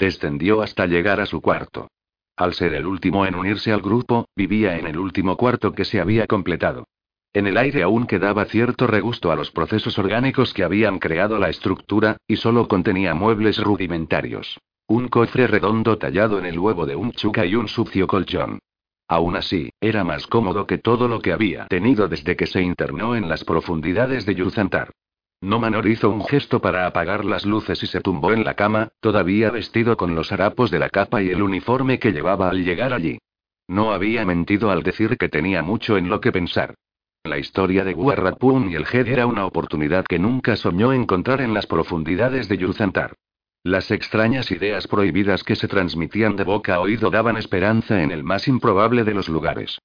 Descendió 0.00 0.62
hasta 0.62 0.86
llegar 0.86 1.20
a 1.20 1.26
su 1.26 1.42
cuarto. 1.42 1.88
Al 2.34 2.54
ser 2.54 2.72
el 2.72 2.86
último 2.86 3.26
en 3.26 3.34
unirse 3.34 3.70
al 3.70 3.82
grupo, 3.82 4.26
vivía 4.34 4.78
en 4.78 4.86
el 4.86 4.98
último 4.98 5.36
cuarto 5.36 5.72
que 5.72 5.84
se 5.84 6.00
había 6.00 6.26
completado. 6.26 6.86
En 7.34 7.46
el 7.46 7.58
aire 7.58 7.82
aún 7.82 8.06
quedaba 8.06 8.46
cierto 8.46 8.86
regusto 8.86 9.30
a 9.30 9.36
los 9.36 9.50
procesos 9.50 9.98
orgánicos 9.98 10.54
que 10.54 10.64
habían 10.64 10.98
creado 11.00 11.38
la 11.38 11.50
estructura, 11.50 12.16
y 12.26 12.36
solo 12.36 12.66
contenía 12.66 13.12
muebles 13.12 13.62
rudimentarios. 13.62 14.58
Un 14.86 15.08
cofre 15.08 15.46
redondo 15.46 15.98
tallado 15.98 16.38
en 16.38 16.46
el 16.46 16.58
huevo 16.58 16.86
de 16.86 16.96
un 16.96 17.12
chuca 17.12 17.44
y 17.44 17.54
un 17.54 17.68
sucio 17.68 18.06
colchón. 18.06 18.58
Aún 19.06 19.36
así, 19.36 19.68
era 19.82 20.02
más 20.02 20.26
cómodo 20.26 20.66
que 20.66 20.78
todo 20.78 21.08
lo 21.08 21.20
que 21.20 21.34
había 21.34 21.66
tenido 21.66 22.08
desde 22.08 22.36
que 22.36 22.46
se 22.46 22.62
internó 22.62 23.16
en 23.16 23.28
las 23.28 23.44
profundidades 23.44 24.24
de 24.24 24.34
Yuzantar. 24.34 24.92
No 25.42 25.58
Manor 25.58 25.86
hizo 25.86 26.10
un 26.10 26.22
gesto 26.26 26.60
para 26.60 26.86
apagar 26.86 27.24
las 27.24 27.46
luces 27.46 27.82
y 27.82 27.86
se 27.86 28.02
tumbó 28.02 28.32
en 28.32 28.44
la 28.44 28.54
cama, 28.54 28.90
todavía 29.00 29.50
vestido 29.50 29.96
con 29.96 30.14
los 30.14 30.32
harapos 30.32 30.70
de 30.70 30.78
la 30.78 30.90
capa 30.90 31.22
y 31.22 31.30
el 31.30 31.42
uniforme 31.42 31.98
que 31.98 32.12
llevaba 32.12 32.50
al 32.50 32.62
llegar 32.62 32.92
allí. 32.92 33.18
No 33.66 33.92
había 33.92 34.26
mentido 34.26 34.70
al 34.70 34.82
decir 34.82 35.16
que 35.16 35.30
tenía 35.30 35.62
mucho 35.62 35.96
en 35.96 36.10
lo 36.10 36.20
que 36.20 36.30
pensar. 36.30 36.74
La 37.24 37.38
historia 37.38 37.84
de 37.84 37.94
Guarrapun 37.94 38.70
y 38.70 38.74
el 38.74 38.84
Jed 38.84 39.08
era 39.08 39.26
una 39.26 39.46
oportunidad 39.46 40.04
que 40.04 40.18
nunca 40.18 40.56
soñó 40.56 40.92
encontrar 40.92 41.40
en 41.40 41.54
las 41.54 41.66
profundidades 41.66 42.48
de 42.48 42.58
Yuzantar. 42.58 43.14
Las 43.62 43.90
extrañas 43.90 44.50
ideas 44.50 44.88
prohibidas 44.88 45.42
que 45.42 45.56
se 45.56 45.68
transmitían 45.68 46.36
de 46.36 46.44
boca 46.44 46.74
a 46.74 46.80
oído 46.80 47.10
daban 47.10 47.38
esperanza 47.38 48.02
en 48.02 48.10
el 48.10 48.24
más 48.24 48.46
improbable 48.46 49.04
de 49.04 49.14
los 49.14 49.28
lugares. 49.28 49.78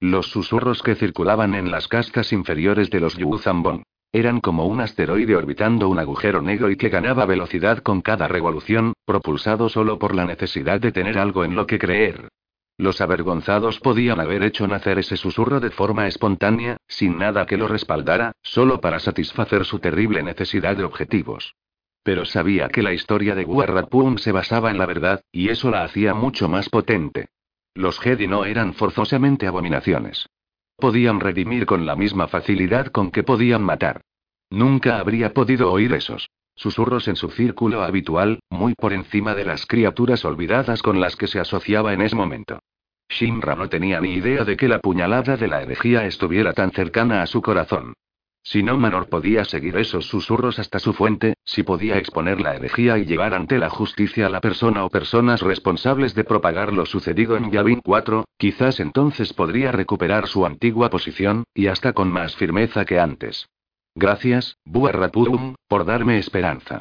Los 0.00 0.30
susurros 0.30 0.82
que 0.82 0.94
circulaban 0.94 1.54
en 1.54 1.70
las 1.70 1.86
castas 1.86 2.32
inferiores 2.32 2.88
de 2.90 3.00
los 3.00 3.16
Yuzambon 3.16 3.84
eran 4.12 4.40
como 4.40 4.66
un 4.66 4.80
asteroide 4.80 5.34
orbitando 5.34 5.88
un 5.88 5.98
agujero 5.98 6.42
negro 6.42 6.70
y 6.70 6.76
que 6.76 6.90
ganaba 6.90 7.24
velocidad 7.24 7.78
con 7.78 8.02
cada 8.02 8.28
revolución, 8.28 8.92
propulsado 9.06 9.70
solo 9.70 9.98
por 9.98 10.14
la 10.14 10.26
necesidad 10.26 10.80
de 10.80 10.92
tener 10.92 11.18
algo 11.18 11.44
en 11.44 11.56
lo 11.56 11.66
que 11.66 11.78
creer. 11.78 12.28
Los 12.76 13.00
avergonzados 13.00 13.80
podían 13.80 14.20
haber 14.20 14.42
hecho 14.42 14.66
nacer 14.66 14.98
ese 14.98 15.16
susurro 15.16 15.60
de 15.60 15.70
forma 15.70 16.06
espontánea, 16.06 16.76
sin 16.88 17.16
nada 17.16 17.46
que 17.46 17.56
lo 17.56 17.68
respaldara, 17.68 18.32
solo 18.42 18.80
para 18.80 18.98
satisfacer 18.98 19.64
su 19.64 19.78
terrible 19.78 20.22
necesidad 20.22 20.76
de 20.76 20.84
objetivos. 20.84 21.54
Pero 22.02 22.24
sabía 22.24 22.68
que 22.68 22.82
la 22.82 22.92
historia 22.92 23.34
de 23.34 23.44
Guarrapun 23.44 24.18
se 24.18 24.32
basaba 24.32 24.70
en 24.70 24.78
la 24.78 24.86
verdad, 24.86 25.22
y 25.30 25.48
eso 25.48 25.70
la 25.70 25.84
hacía 25.84 26.14
mucho 26.14 26.48
más 26.48 26.68
potente. 26.68 27.28
Los 27.74 27.98
Jedi 28.00 28.26
no 28.26 28.44
eran 28.44 28.74
forzosamente 28.74 29.46
abominaciones. 29.46 30.26
Podían 30.76 31.20
redimir 31.20 31.66
con 31.66 31.86
la 31.86 31.96
misma 31.96 32.28
facilidad 32.28 32.86
con 32.86 33.10
que 33.10 33.22
podían 33.22 33.62
matar. 33.62 34.00
Nunca 34.50 34.98
habría 34.98 35.32
podido 35.32 35.70
oír 35.72 35.92
esos 35.94 36.28
susurros 36.54 37.08
en 37.08 37.16
su 37.16 37.30
círculo 37.30 37.82
habitual, 37.82 38.40
muy 38.50 38.74
por 38.74 38.92
encima 38.92 39.34
de 39.34 39.44
las 39.44 39.66
criaturas 39.66 40.24
olvidadas 40.24 40.82
con 40.82 41.00
las 41.00 41.16
que 41.16 41.26
se 41.26 41.40
asociaba 41.40 41.92
en 41.94 42.02
ese 42.02 42.14
momento. 42.14 42.58
Shinra 43.08 43.54
no 43.54 43.68
tenía 43.68 44.00
ni 44.00 44.14
idea 44.14 44.44
de 44.44 44.56
que 44.56 44.68
la 44.68 44.78
puñalada 44.78 45.36
de 45.36 45.48
la 45.48 45.62
herejía 45.62 46.06
estuviera 46.06 46.52
tan 46.52 46.70
cercana 46.70 47.22
a 47.22 47.26
su 47.26 47.42
corazón. 47.42 47.94
Si 48.44 48.62
no 48.62 48.76
Manor 48.76 49.08
podía 49.08 49.44
seguir 49.44 49.76
esos 49.76 50.06
susurros 50.06 50.58
hasta 50.58 50.80
su 50.80 50.92
fuente, 50.92 51.34
si 51.44 51.62
podía 51.62 51.96
exponer 51.96 52.40
la 52.40 52.56
herejía 52.56 52.98
y 52.98 53.04
llevar 53.04 53.34
ante 53.34 53.58
la 53.58 53.70
justicia 53.70 54.26
a 54.26 54.30
la 54.30 54.40
persona 54.40 54.84
o 54.84 54.90
personas 54.90 55.42
responsables 55.42 56.14
de 56.14 56.24
propagar 56.24 56.72
lo 56.72 56.84
sucedido 56.84 57.36
en 57.36 57.52
Yavin 57.52 57.80
4, 57.80 58.24
quizás 58.36 58.80
entonces 58.80 59.32
podría 59.32 59.70
recuperar 59.70 60.26
su 60.26 60.44
antigua 60.44 60.90
posición, 60.90 61.44
y 61.54 61.68
hasta 61.68 61.92
con 61.92 62.10
más 62.10 62.34
firmeza 62.34 62.84
que 62.84 62.98
antes. 62.98 63.48
Gracias, 63.94 64.56
Buarrapum, 64.64 65.54
por 65.68 65.84
darme 65.84 66.18
esperanza. 66.18 66.80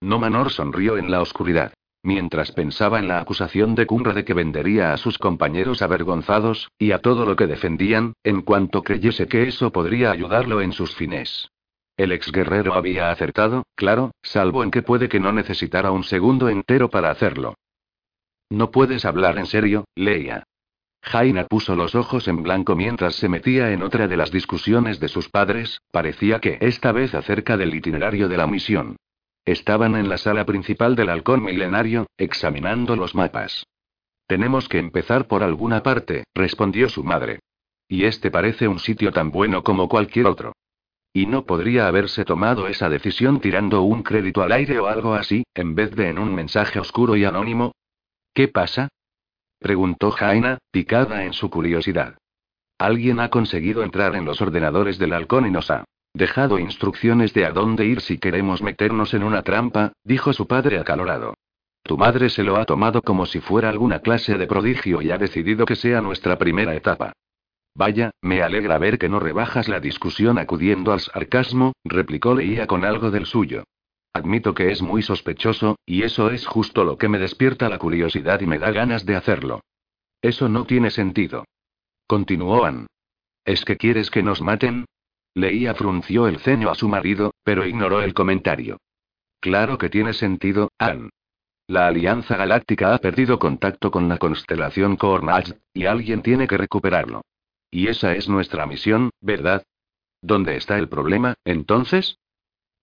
No 0.00 0.18
Manor 0.18 0.50
sonrió 0.50 0.96
en 0.96 1.10
la 1.10 1.20
oscuridad. 1.20 1.72
Mientras 2.04 2.50
pensaba 2.50 2.98
en 2.98 3.06
la 3.06 3.20
acusación 3.20 3.76
de 3.76 3.86
Kunra 3.86 4.12
de 4.12 4.24
que 4.24 4.34
vendería 4.34 4.92
a 4.92 4.96
sus 4.96 5.18
compañeros 5.18 5.82
avergonzados, 5.82 6.68
y 6.76 6.90
a 6.90 6.98
todo 6.98 7.24
lo 7.24 7.36
que 7.36 7.46
defendían, 7.46 8.14
en 8.24 8.42
cuanto 8.42 8.82
creyese 8.82 9.28
que 9.28 9.46
eso 9.46 9.70
podría 9.70 10.10
ayudarlo 10.10 10.60
en 10.60 10.72
sus 10.72 10.96
fines. 10.96 11.50
El 11.96 12.10
exguerrero 12.10 12.74
había 12.74 13.10
acertado, 13.10 13.64
claro, 13.76 14.10
salvo 14.22 14.64
en 14.64 14.72
que 14.72 14.82
puede 14.82 15.08
que 15.08 15.20
no 15.20 15.32
necesitara 15.32 15.92
un 15.92 16.02
segundo 16.02 16.48
entero 16.48 16.90
para 16.90 17.10
hacerlo. 17.10 17.54
No 18.50 18.70
puedes 18.70 19.04
hablar 19.04 19.38
en 19.38 19.46
serio, 19.46 19.84
Leia. 19.94 20.44
Jaina 21.02 21.44
puso 21.44 21.76
los 21.76 21.94
ojos 21.94 22.28
en 22.28 22.42
blanco 22.42 22.76
mientras 22.76 23.16
se 23.16 23.28
metía 23.28 23.72
en 23.72 23.82
otra 23.82 24.08
de 24.08 24.16
las 24.16 24.30
discusiones 24.30 25.00
de 25.00 25.08
sus 25.08 25.28
padres, 25.28 25.80
parecía 25.90 26.40
que 26.40 26.58
esta 26.60 26.92
vez 26.92 27.14
acerca 27.14 27.56
del 27.56 27.74
itinerario 27.74 28.28
de 28.28 28.36
la 28.36 28.46
misión. 28.46 28.96
Estaban 29.44 29.96
en 29.96 30.08
la 30.08 30.18
sala 30.18 30.46
principal 30.46 30.94
del 30.94 31.08
halcón 31.08 31.42
milenario, 31.42 32.06
examinando 32.16 32.94
los 32.94 33.14
mapas. 33.14 33.66
Tenemos 34.26 34.68
que 34.68 34.78
empezar 34.78 35.26
por 35.26 35.42
alguna 35.42 35.82
parte, 35.82 36.24
respondió 36.34 36.88
su 36.88 37.02
madre. 37.02 37.40
Y 37.88 38.04
este 38.04 38.30
parece 38.30 38.68
un 38.68 38.78
sitio 38.78 39.12
tan 39.12 39.30
bueno 39.30 39.64
como 39.64 39.88
cualquier 39.88 40.26
otro. 40.26 40.52
¿Y 41.12 41.26
no 41.26 41.44
podría 41.44 41.88
haberse 41.88 42.24
tomado 42.24 42.68
esa 42.68 42.88
decisión 42.88 43.40
tirando 43.40 43.82
un 43.82 44.02
crédito 44.02 44.42
al 44.42 44.52
aire 44.52 44.78
o 44.78 44.86
algo 44.86 45.14
así, 45.14 45.44
en 45.54 45.74
vez 45.74 45.90
de 45.94 46.08
en 46.08 46.18
un 46.18 46.34
mensaje 46.34 46.78
oscuro 46.78 47.16
y 47.16 47.24
anónimo? 47.24 47.72
¿Qué 48.32 48.48
pasa? 48.48 48.88
preguntó 49.58 50.10
Jaina, 50.10 50.58
picada 50.70 51.24
en 51.24 51.34
su 51.34 51.50
curiosidad. 51.50 52.16
Alguien 52.78 53.20
ha 53.20 53.28
conseguido 53.28 53.82
entrar 53.82 54.14
en 54.16 54.24
los 54.24 54.40
ordenadores 54.40 54.98
del 54.98 55.12
halcón 55.12 55.46
y 55.46 55.50
nos 55.50 55.70
ha 55.70 55.84
Dejado 56.14 56.58
instrucciones 56.58 57.32
de 57.32 57.46
a 57.46 57.52
dónde 57.52 57.86
ir 57.86 58.00
si 58.00 58.18
queremos 58.18 58.62
meternos 58.62 59.14
en 59.14 59.22
una 59.22 59.42
trampa, 59.42 59.92
dijo 60.04 60.32
su 60.32 60.46
padre 60.46 60.78
acalorado. 60.78 61.34
Tu 61.82 61.96
madre 61.96 62.28
se 62.28 62.44
lo 62.44 62.56
ha 62.56 62.64
tomado 62.64 63.02
como 63.02 63.26
si 63.26 63.40
fuera 63.40 63.68
alguna 63.68 64.00
clase 64.00 64.36
de 64.36 64.46
prodigio 64.46 65.02
y 65.02 65.10
ha 65.10 65.18
decidido 65.18 65.64
que 65.64 65.74
sea 65.74 66.00
nuestra 66.00 66.38
primera 66.38 66.74
etapa. 66.74 67.12
Vaya, 67.74 68.10
me 68.20 68.42
alegra 68.42 68.78
ver 68.78 68.98
que 68.98 69.08
no 69.08 69.18
rebajas 69.18 69.68
la 69.68 69.80
discusión 69.80 70.38
acudiendo 70.38 70.92
al 70.92 71.00
sarcasmo, 71.00 71.72
replicó 71.84 72.34
Leía 72.34 72.66
con 72.66 72.84
algo 72.84 73.10
del 73.10 73.26
suyo. 73.26 73.64
Admito 74.12 74.54
que 74.54 74.70
es 74.70 74.82
muy 74.82 75.02
sospechoso, 75.02 75.76
y 75.86 76.02
eso 76.02 76.30
es 76.30 76.46
justo 76.46 76.84
lo 76.84 76.98
que 76.98 77.08
me 77.08 77.18
despierta 77.18 77.70
la 77.70 77.78
curiosidad 77.78 78.42
y 78.42 78.46
me 78.46 78.58
da 78.58 78.70
ganas 78.70 79.06
de 79.06 79.16
hacerlo. 79.16 79.62
Eso 80.20 80.50
no 80.50 80.66
tiene 80.66 80.90
sentido. 80.90 81.46
Continuó 82.06 82.66
Ann. 82.66 82.86
¿Es 83.44 83.64
que 83.64 83.76
quieres 83.76 84.10
que 84.10 84.22
nos 84.22 84.42
maten? 84.42 84.84
Leía 85.34 85.74
frunció 85.74 86.26
el 86.26 86.38
ceño 86.38 86.70
a 86.70 86.74
su 86.74 86.88
marido, 86.88 87.32
pero 87.42 87.66
ignoró 87.66 88.02
el 88.02 88.14
comentario. 88.14 88.78
Claro 89.40 89.78
que 89.78 89.88
tiene 89.88 90.12
sentido, 90.12 90.70
Ann. 90.78 91.10
La 91.66 91.86
Alianza 91.86 92.36
Galáctica 92.36 92.94
ha 92.94 92.98
perdido 92.98 93.38
contacto 93.38 93.90
con 93.90 94.08
la 94.08 94.18
constelación 94.18 94.96
Cornage, 94.96 95.54
y 95.72 95.86
alguien 95.86 96.22
tiene 96.22 96.46
que 96.46 96.58
recuperarlo. 96.58 97.22
Y 97.70 97.88
esa 97.88 98.14
es 98.14 98.28
nuestra 98.28 98.66
misión, 98.66 99.10
¿verdad? 99.20 99.64
¿Dónde 100.20 100.56
está 100.56 100.78
el 100.78 100.88
problema, 100.88 101.34
entonces? 101.44 102.18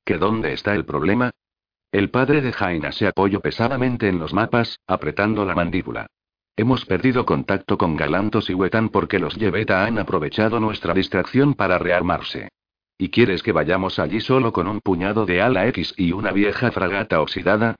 ¿Que 0.03 0.17
dónde 0.17 0.53
está 0.53 0.73
el 0.73 0.85
problema? 0.85 1.31
El 1.91 2.09
padre 2.09 2.41
de 2.41 2.51
Jaina 2.51 2.91
se 2.91 3.07
apoyó 3.07 3.41
pesadamente 3.41 4.07
en 4.07 4.19
los 4.19 4.33
mapas, 4.33 4.79
apretando 4.87 5.45
la 5.45 5.55
mandíbula. 5.55 6.07
Hemos 6.59 6.83
perdido 6.83 7.25
contacto 7.25 7.77
con 7.77 7.95
Galantos 7.95 8.49
y 8.49 8.53
Wetan 8.53 8.89
porque 8.89 9.17
los 9.17 9.33
Yeveta 9.35 9.85
han 9.85 9.97
aprovechado 9.97 10.59
nuestra 10.59 10.93
distracción 10.93 11.53
para 11.53 11.77
rearmarse. 11.77 12.49
¿Y 12.97 13.11
quieres 13.11 13.43
que 13.43 13.53
vayamos 13.53 13.97
allí 13.97 14.19
solo 14.19 14.51
con 14.51 14.67
un 14.67 14.81
puñado 14.81 15.25
de 15.25 15.41
ala 15.41 15.67
X 15.67 15.93
y 15.95 16.11
una 16.11 16.33
vieja 16.33 16.69
fragata 16.73 17.21
oxidada? 17.21 17.75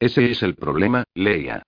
Ese 0.00 0.32
es 0.32 0.42
el 0.42 0.56
problema, 0.56 1.04
Leia. 1.14 1.62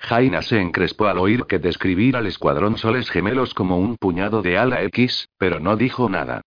Jaina 0.00 0.42
se 0.42 0.60
encrespó 0.60 1.06
al 1.06 1.18
oír 1.18 1.44
que 1.44 1.60
describir 1.60 2.16
al 2.16 2.26
escuadrón 2.26 2.76
soles 2.76 3.08
gemelos 3.08 3.54
como 3.54 3.78
un 3.78 3.98
puñado 3.98 4.42
de 4.42 4.58
ala 4.58 4.82
X, 4.82 5.28
pero 5.38 5.60
no 5.60 5.76
dijo 5.76 6.08
nada. 6.08 6.40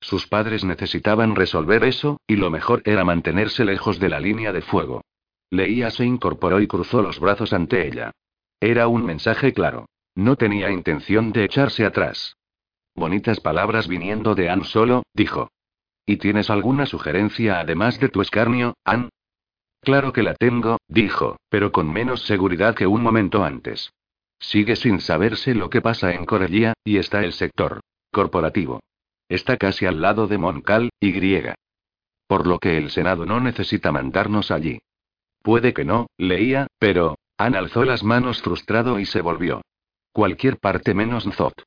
Sus 0.00 0.26
padres 0.28 0.64
necesitaban 0.64 1.36
resolver 1.36 1.84
eso, 1.84 2.22
y 2.26 2.36
lo 2.36 2.48
mejor 2.48 2.80
era 2.86 3.04
mantenerse 3.04 3.66
lejos 3.66 3.98
de 4.00 4.08
la 4.08 4.18
línea 4.18 4.50
de 4.54 4.62
fuego. 4.62 5.02
Leia 5.50 5.90
se 5.90 6.06
incorporó 6.06 6.62
y 6.62 6.66
cruzó 6.66 7.02
los 7.02 7.20
brazos 7.20 7.52
ante 7.52 7.86
ella. 7.86 8.12
Era 8.60 8.88
un 8.88 9.04
mensaje 9.04 9.52
claro. 9.52 9.86
No 10.14 10.36
tenía 10.36 10.70
intención 10.70 11.32
de 11.32 11.44
echarse 11.44 11.84
atrás. 11.84 12.36
Bonitas 12.94 13.38
palabras 13.40 13.86
viniendo 13.86 14.34
de 14.34 14.50
Ann 14.50 14.64
solo, 14.64 15.04
dijo. 15.14 15.50
¿Y 16.04 16.16
tienes 16.16 16.50
alguna 16.50 16.86
sugerencia 16.86 17.60
además 17.60 18.00
de 18.00 18.08
tu 18.08 18.20
escarnio, 18.20 18.74
Ann? 18.84 19.10
Claro 19.80 20.12
que 20.12 20.24
la 20.24 20.34
tengo, 20.34 20.78
dijo, 20.88 21.36
pero 21.48 21.70
con 21.70 21.92
menos 21.92 22.22
seguridad 22.22 22.74
que 22.74 22.86
un 22.86 23.02
momento 23.02 23.44
antes. 23.44 23.92
Sigue 24.40 24.74
sin 24.74 25.00
saberse 25.00 25.54
lo 25.54 25.70
que 25.70 25.80
pasa 25.80 26.12
en 26.12 26.24
Corellia, 26.24 26.74
y 26.84 26.98
está 26.98 27.24
el 27.24 27.32
sector 27.32 27.80
corporativo. 28.12 28.80
Está 29.28 29.56
casi 29.56 29.86
al 29.86 30.00
lado 30.00 30.26
de 30.26 30.38
Moncal, 30.38 30.90
y 30.98 31.12
griega. 31.12 31.54
Por 32.26 32.46
lo 32.46 32.58
que 32.58 32.76
el 32.76 32.90
Senado 32.90 33.26
no 33.26 33.40
necesita 33.40 33.92
mandarnos 33.92 34.50
allí. 34.50 34.80
Puede 35.42 35.72
que 35.72 35.84
no, 35.84 36.08
leía, 36.16 36.66
pero, 36.78 37.16
Ann 37.38 37.54
alzó 37.54 37.84
las 37.84 38.02
manos 38.02 38.42
frustrado 38.42 38.98
y 38.98 39.06
se 39.06 39.20
volvió. 39.20 39.62
Cualquier 40.12 40.58
parte 40.58 40.92
menos 40.92 41.24
Zot. 41.34 41.62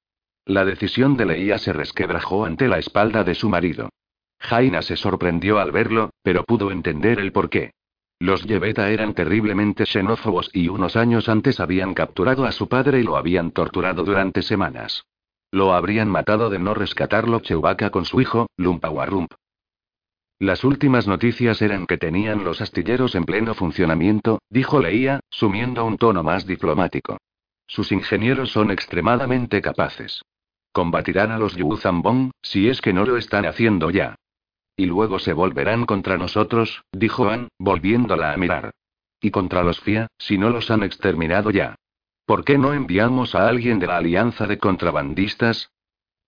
La 0.45 0.65
decisión 0.65 1.15
de 1.15 1.25
Leia 1.25 1.57
se 1.57 1.71
resquebrajó 1.71 2.43
ante 2.43 2.67
la 2.67 2.77
espalda 2.77 3.23
de 3.23 3.35
su 3.35 3.47
marido. 3.47 3.89
Jaina 4.39 4.81
se 4.81 4.97
sorprendió 4.97 5.59
al 5.59 5.71
verlo, 5.71 6.09
pero 6.23 6.43
pudo 6.43 6.71
entender 6.71 7.19
el 7.19 7.31
porqué. 7.31 7.71
Los 8.19 8.43
Yeveta 8.43 8.89
eran 8.89 9.13
terriblemente 9.13 9.85
xenófobos 9.85 10.49
y 10.53 10.67
unos 10.67 10.95
años 10.95 11.29
antes 11.29 11.59
habían 11.59 11.93
capturado 11.93 12.45
a 12.45 12.51
su 12.51 12.67
padre 12.67 12.99
y 12.99 13.03
lo 13.03 13.15
habían 13.15 13.51
torturado 13.51 14.03
durante 14.03 14.41
semanas. 14.41 15.05
Lo 15.51 15.73
habrían 15.73 16.09
matado 16.09 16.49
de 16.49 16.59
no 16.59 16.73
rescatarlo 16.73 17.39
Chewbacca 17.39 17.91
con 17.91 18.05
su 18.05 18.19
hijo, 18.19 18.47
Lumpawarump. 18.57 19.31
Las 20.41 20.63
últimas 20.63 21.07
noticias 21.07 21.61
eran 21.61 21.85
que 21.85 21.99
tenían 21.99 22.43
los 22.43 22.61
astilleros 22.61 23.13
en 23.13 23.25
pleno 23.25 23.53
funcionamiento, 23.53 24.41
dijo 24.49 24.79
Leía, 24.79 25.19
sumiendo 25.29 25.85
un 25.85 25.99
tono 25.99 26.23
más 26.23 26.47
diplomático. 26.47 27.19
Sus 27.67 27.91
ingenieros 27.91 28.49
son 28.49 28.71
extremadamente 28.71 29.61
capaces. 29.61 30.23
Combatirán 30.71 31.29
a 31.29 31.37
los 31.37 31.55
Yuzambong, 31.55 32.31
si 32.41 32.69
es 32.69 32.81
que 32.81 32.91
no 32.91 33.05
lo 33.05 33.17
están 33.17 33.45
haciendo 33.45 33.91
ya. 33.91 34.15
Y 34.75 34.87
luego 34.87 35.19
se 35.19 35.33
volverán 35.33 35.85
contra 35.85 36.17
nosotros, 36.17 36.85
dijo 36.91 37.29
Ann, 37.29 37.49
volviéndola 37.59 38.33
a 38.33 38.37
mirar. 38.37 38.71
Y 39.21 39.29
contra 39.29 39.61
los 39.61 39.79
FIA, 39.79 40.07
si 40.17 40.39
no 40.39 40.49
los 40.49 40.71
han 40.71 40.81
exterminado 40.81 41.51
ya. 41.51 41.75
¿Por 42.25 42.45
qué 42.45 42.57
no 42.57 42.73
enviamos 42.73 43.35
a 43.35 43.47
alguien 43.47 43.77
de 43.77 43.85
la 43.85 43.97
alianza 43.97 44.47
de 44.47 44.57
contrabandistas? 44.57 45.69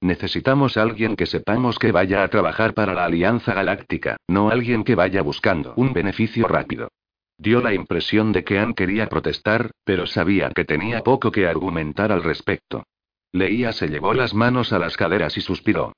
Necesitamos 0.03 0.75
alguien 0.75 1.15
que 1.15 1.25
sepamos 1.25 1.79
que 1.79 1.93
vaya 1.93 2.25
a 2.25 2.27
trabajar 2.27 2.73
para 2.73 2.93
la 2.93 3.05
Alianza 3.05 3.53
Galáctica, 3.53 4.17
no 4.27 4.49
alguien 4.49 4.83
que 4.83 4.95
vaya 4.95 5.21
buscando 5.21 5.73
un 5.77 5.93
beneficio 5.93 6.45
rápido. 6.45 6.89
Dio 7.37 7.61
la 7.61 7.73
impresión 7.73 8.33
de 8.33 8.43
que 8.43 8.59
Anne 8.59 8.73
quería 8.73 9.07
protestar, 9.07 9.71
pero 9.85 10.05
sabía 10.05 10.49
que 10.49 10.65
tenía 10.65 11.03
poco 11.03 11.31
que 11.31 11.47
argumentar 11.47 12.11
al 12.11 12.21
respecto. 12.21 12.83
Leía 13.31 13.71
se 13.71 13.87
llevó 13.87 14.13
las 14.13 14.33
manos 14.33 14.73
a 14.73 14.79
las 14.79 14.97
caderas 14.97 15.37
y 15.37 15.41
suspiró. 15.41 15.93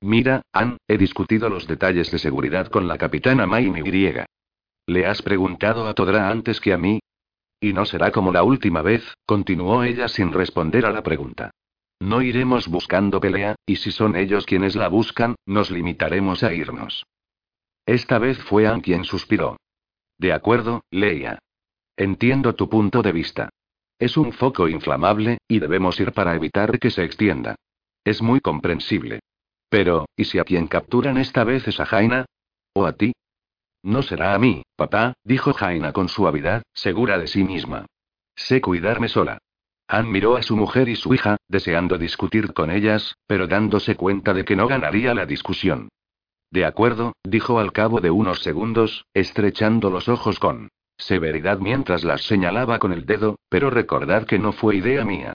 Mira, 0.00 0.42
Anne, 0.52 0.76
he 0.86 0.96
discutido 0.96 1.48
los 1.48 1.66
detalles 1.66 2.08
de 2.12 2.20
seguridad 2.20 2.68
con 2.68 2.86
la 2.86 2.98
capitana 2.98 3.48
Maine 3.48 3.80
Y. 3.84 4.14
¿Le 4.86 5.06
has 5.06 5.22
preguntado 5.22 5.88
a 5.88 5.94
Todra 5.94 6.30
antes 6.30 6.60
que 6.60 6.72
a 6.72 6.78
mí? 6.78 7.00
Y 7.60 7.72
no 7.72 7.84
será 7.84 8.12
como 8.12 8.30
la 8.30 8.44
última 8.44 8.80
vez, 8.80 9.02
continuó 9.26 9.82
ella 9.82 10.06
sin 10.06 10.32
responder 10.32 10.86
a 10.86 10.92
la 10.92 11.02
pregunta. 11.02 11.50
No 12.00 12.22
iremos 12.22 12.66
buscando 12.68 13.20
pelea, 13.20 13.56
y 13.66 13.76
si 13.76 13.92
son 13.92 14.16
ellos 14.16 14.46
quienes 14.46 14.74
la 14.74 14.88
buscan, 14.88 15.36
nos 15.44 15.70
limitaremos 15.70 16.42
a 16.42 16.52
irnos. 16.52 17.06
Esta 17.84 18.18
vez 18.18 18.38
fue 18.38 18.66
Anne 18.66 18.82
quien 18.82 19.04
suspiró. 19.04 19.58
De 20.18 20.32
acuerdo, 20.32 20.82
Leia. 20.90 21.38
Entiendo 21.96 22.54
tu 22.54 22.70
punto 22.70 23.02
de 23.02 23.12
vista. 23.12 23.50
Es 23.98 24.16
un 24.16 24.32
foco 24.32 24.66
inflamable, 24.68 25.38
y 25.46 25.58
debemos 25.58 26.00
ir 26.00 26.12
para 26.12 26.34
evitar 26.34 26.78
que 26.78 26.90
se 26.90 27.04
extienda. 27.04 27.56
Es 28.02 28.22
muy 28.22 28.40
comprensible. 28.40 29.20
Pero, 29.68 30.06
¿y 30.16 30.24
si 30.24 30.38
a 30.38 30.44
quien 30.44 30.68
capturan 30.68 31.18
esta 31.18 31.44
vez 31.44 31.68
es 31.68 31.78
a 31.80 31.86
Jaina? 31.86 32.24
¿O 32.72 32.86
a 32.86 32.94
ti? 32.94 33.12
No 33.82 34.02
será 34.02 34.34
a 34.34 34.38
mí, 34.38 34.62
papá, 34.74 35.12
dijo 35.22 35.52
Jaina 35.52 35.92
con 35.92 36.08
suavidad, 36.08 36.62
segura 36.72 37.18
de 37.18 37.26
sí 37.26 37.44
misma. 37.44 37.86
Sé 38.34 38.62
cuidarme 38.62 39.08
sola. 39.08 39.38
Anne 39.92 40.08
miró 40.08 40.36
a 40.36 40.42
su 40.42 40.56
mujer 40.56 40.88
y 40.88 40.94
su 40.94 41.12
hija, 41.14 41.36
deseando 41.48 41.98
discutir 41.98 42.52
con 42.52 42.70
ellas, 42.70 43.16
pero 43.26 43.48
dándose 43.48 43.96
cuenta 43.96 44.32
de 44.32 44.44
que 44.44 44.54
no 44.54 44.68
ganaría 44.68 45.14
la 45.14 45.26
discusión. 45.26 45.88
De 46.52 46.64
acuerdo, 46.64 47.14
dijo 47.24 47.58
al 47.58 47.72
cabo 47.72 48.00
de 48.00 48.12
unos 48.12 48.40
segundos, 48.40 49.04
estrechando 49.14 49.90
los 49.90 50.08
ojos 50.08 50.38
con 50.38 50.68
severidad 50.96 51.58
mientras 51.58 52.04
las 52.04 52.22
señalaba 52.22 52.78
con 52.78 52.92
el 52.92 53.04
dedo, 53.04 53.40
pero 53.48 53.68
recordad 53.68 54.26
que 54.26 54.38
no 54.38 54.52
fue 54.52 54.76
idea 54.76 55.04
mía. 55.04 55.32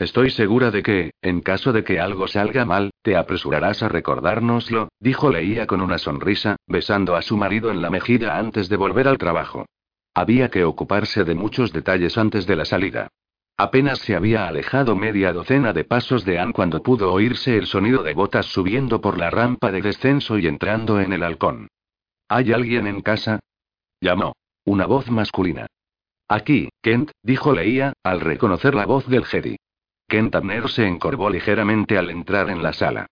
Estoy 0.00 0.30
segura 0.30 0.72
de 0.72 0.82
que, 0.82 1.12
en 1.22 1.40
caso 1.40 1.72
de 1.72 1.84
que 1.84 2.00
algo 2.00 2.26
salga 2.26 2.64
mal, 2.64 2.90
te 3.02 3.16
apresurarás 3.16 3.84
a 3.84 3.88
recordárnoslo, 3.88 4.88
dijo 4.98 5.30
Leía 5.30 5.68
con 5.68 5.80
una 5.80 5.98
sonrisa, 5.98 6.56
besando 6.66 7.14
a 7.14 7.22
su 7.22 7.36
marido 7.36 7.70
en 7.70 7.80
la 7.80 7.90
mejilla 7.90 8.38
antes 8.38 8.68
de 8.68 8.76
volver 8.76 9.06
al 9.06 9.18
trabajo. 9.18 9.66
Había 10.14 10.48
que 10.48 10.64
ocuparse 10.64 11.22
de 11.22 11.36
muchos 11.36 11.72
detalles 11.72 12.18
antes 12.18 12.44
de 12.46 12.56
la 12.56 12.64
salida. 12.64 13.08
Apenas 13.56 14.00
se 14.00 14.16
había 14.16 14.48
alejado 14.48 14.96
media 14.96 15.32
docena 15.32 15.72
de 15.72 15.84
pasos 15.84 16.24
de 16.24 16.40
Anne 16.40 16.52
cuando 16.52 16.82
pudo 16.82 17.12
oírse 17.12 17.56
el 17.56 17.66
sonido 17.66 18.02
de 18.02 18.12
botas 18.12 18.46
subiendo 18.46 19.00
por 19.00 19.16
la 19.16 19.30
rampa 19.30 19.70
de 19.70 19.80
descenso 19.80 20.38
y 20.38 20.48
entrando 20.48 21.00
en 21.00 21.12
el 21.12 21.22
halcón. 21.22 21.68
¿Hay 22.28 22.52
alguien 22.52 22.86
en 22.86 23.00
casa? 23.00 23.40
Llamó. 24.00 24.34
Una 24.64 24.86
voz 24.86 25.10
masculina. 25.10 25.66
Aquí, 26.26 26.70
Kent, 26.82 27.10
dijo 27.22 27.52
Leía, 27.52 27.92
al 28.02 28.20
reconocer 28.20 28.74
la 28.74 28.86
voz 28.86 29.06
del 29.06 29.24
Jedi. 29.24 29.56
Kent 30.08 30.34
Abner 30.34 30.68
se 30.68 30.86
encorvó 30.86 31.30
ligeramente 31.30 31.98
al 31.98 32.10
entrar 32.10 32.50
en 32.50 32.62
la 32.62 32.72
sala. 32.72 33.06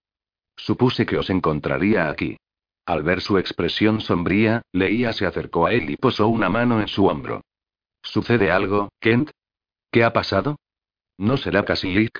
Supuse 0.56 1.06
que 1.06 1.18
os 1.18 1.30
encontraría 1.30 2.08
aquí. 2.08 2.36
Al 2.86 3.02
ver 3.02 3.20
su 3.20 3.38
expresión 3.38 4.00
sombría, 4.00 4.62
Leía 4.72 5.12
se 5.12 5.26
acercó 5.26 5.66
a 5.66 5.72
él 5.72 5.90
y 5.90 5.96
posó 5.96 6.26
una 6.28 6.48
mano 6.48 6.80
en 6.80 6.88
su 6.88 7.06
hombro. 7.06 7.42
¿Sucede 8.02 8.50
algo, 8.50 8.88
Kent? 8.98 9.30
¿Qué 9.92 10.04
ha 10.04 10.12
pasado? 10.14 10.56
¿No 11.18 11.36
será 11.36 11.66
Kashyyyk? 11.66 12.18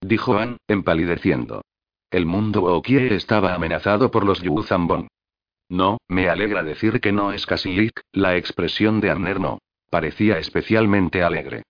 Dijo 0.00 0.38
Anne, 0.38 0.56
empalideciendo. 0.66 1.60
El 2.10 2.24
mundo 2.24 2.64
Okie 2.64 3.14
estaba 3.14 3.54
amenazado 3.54 4.10
por 4.10 4.24
los 4.24 4.40
Yuzambon. 4.40 5.08
No, 5.68 5.98
me 6.08 6.30
alegra 6.30 6.62
decir 6.62 7.02
que 7.02 7.12
no 7.12 7.32
es 7.32 7.44
Kashyyyk, 7.44 8.00
la 8.12 8.38
expresión 8.38 9.00
de 9.00 9.10
Arner 9.10 9.40
no. 9.40 9.58
Parecía 9.90 10.38
especialmente 10.38 11.22
alegre. 11.22 11.64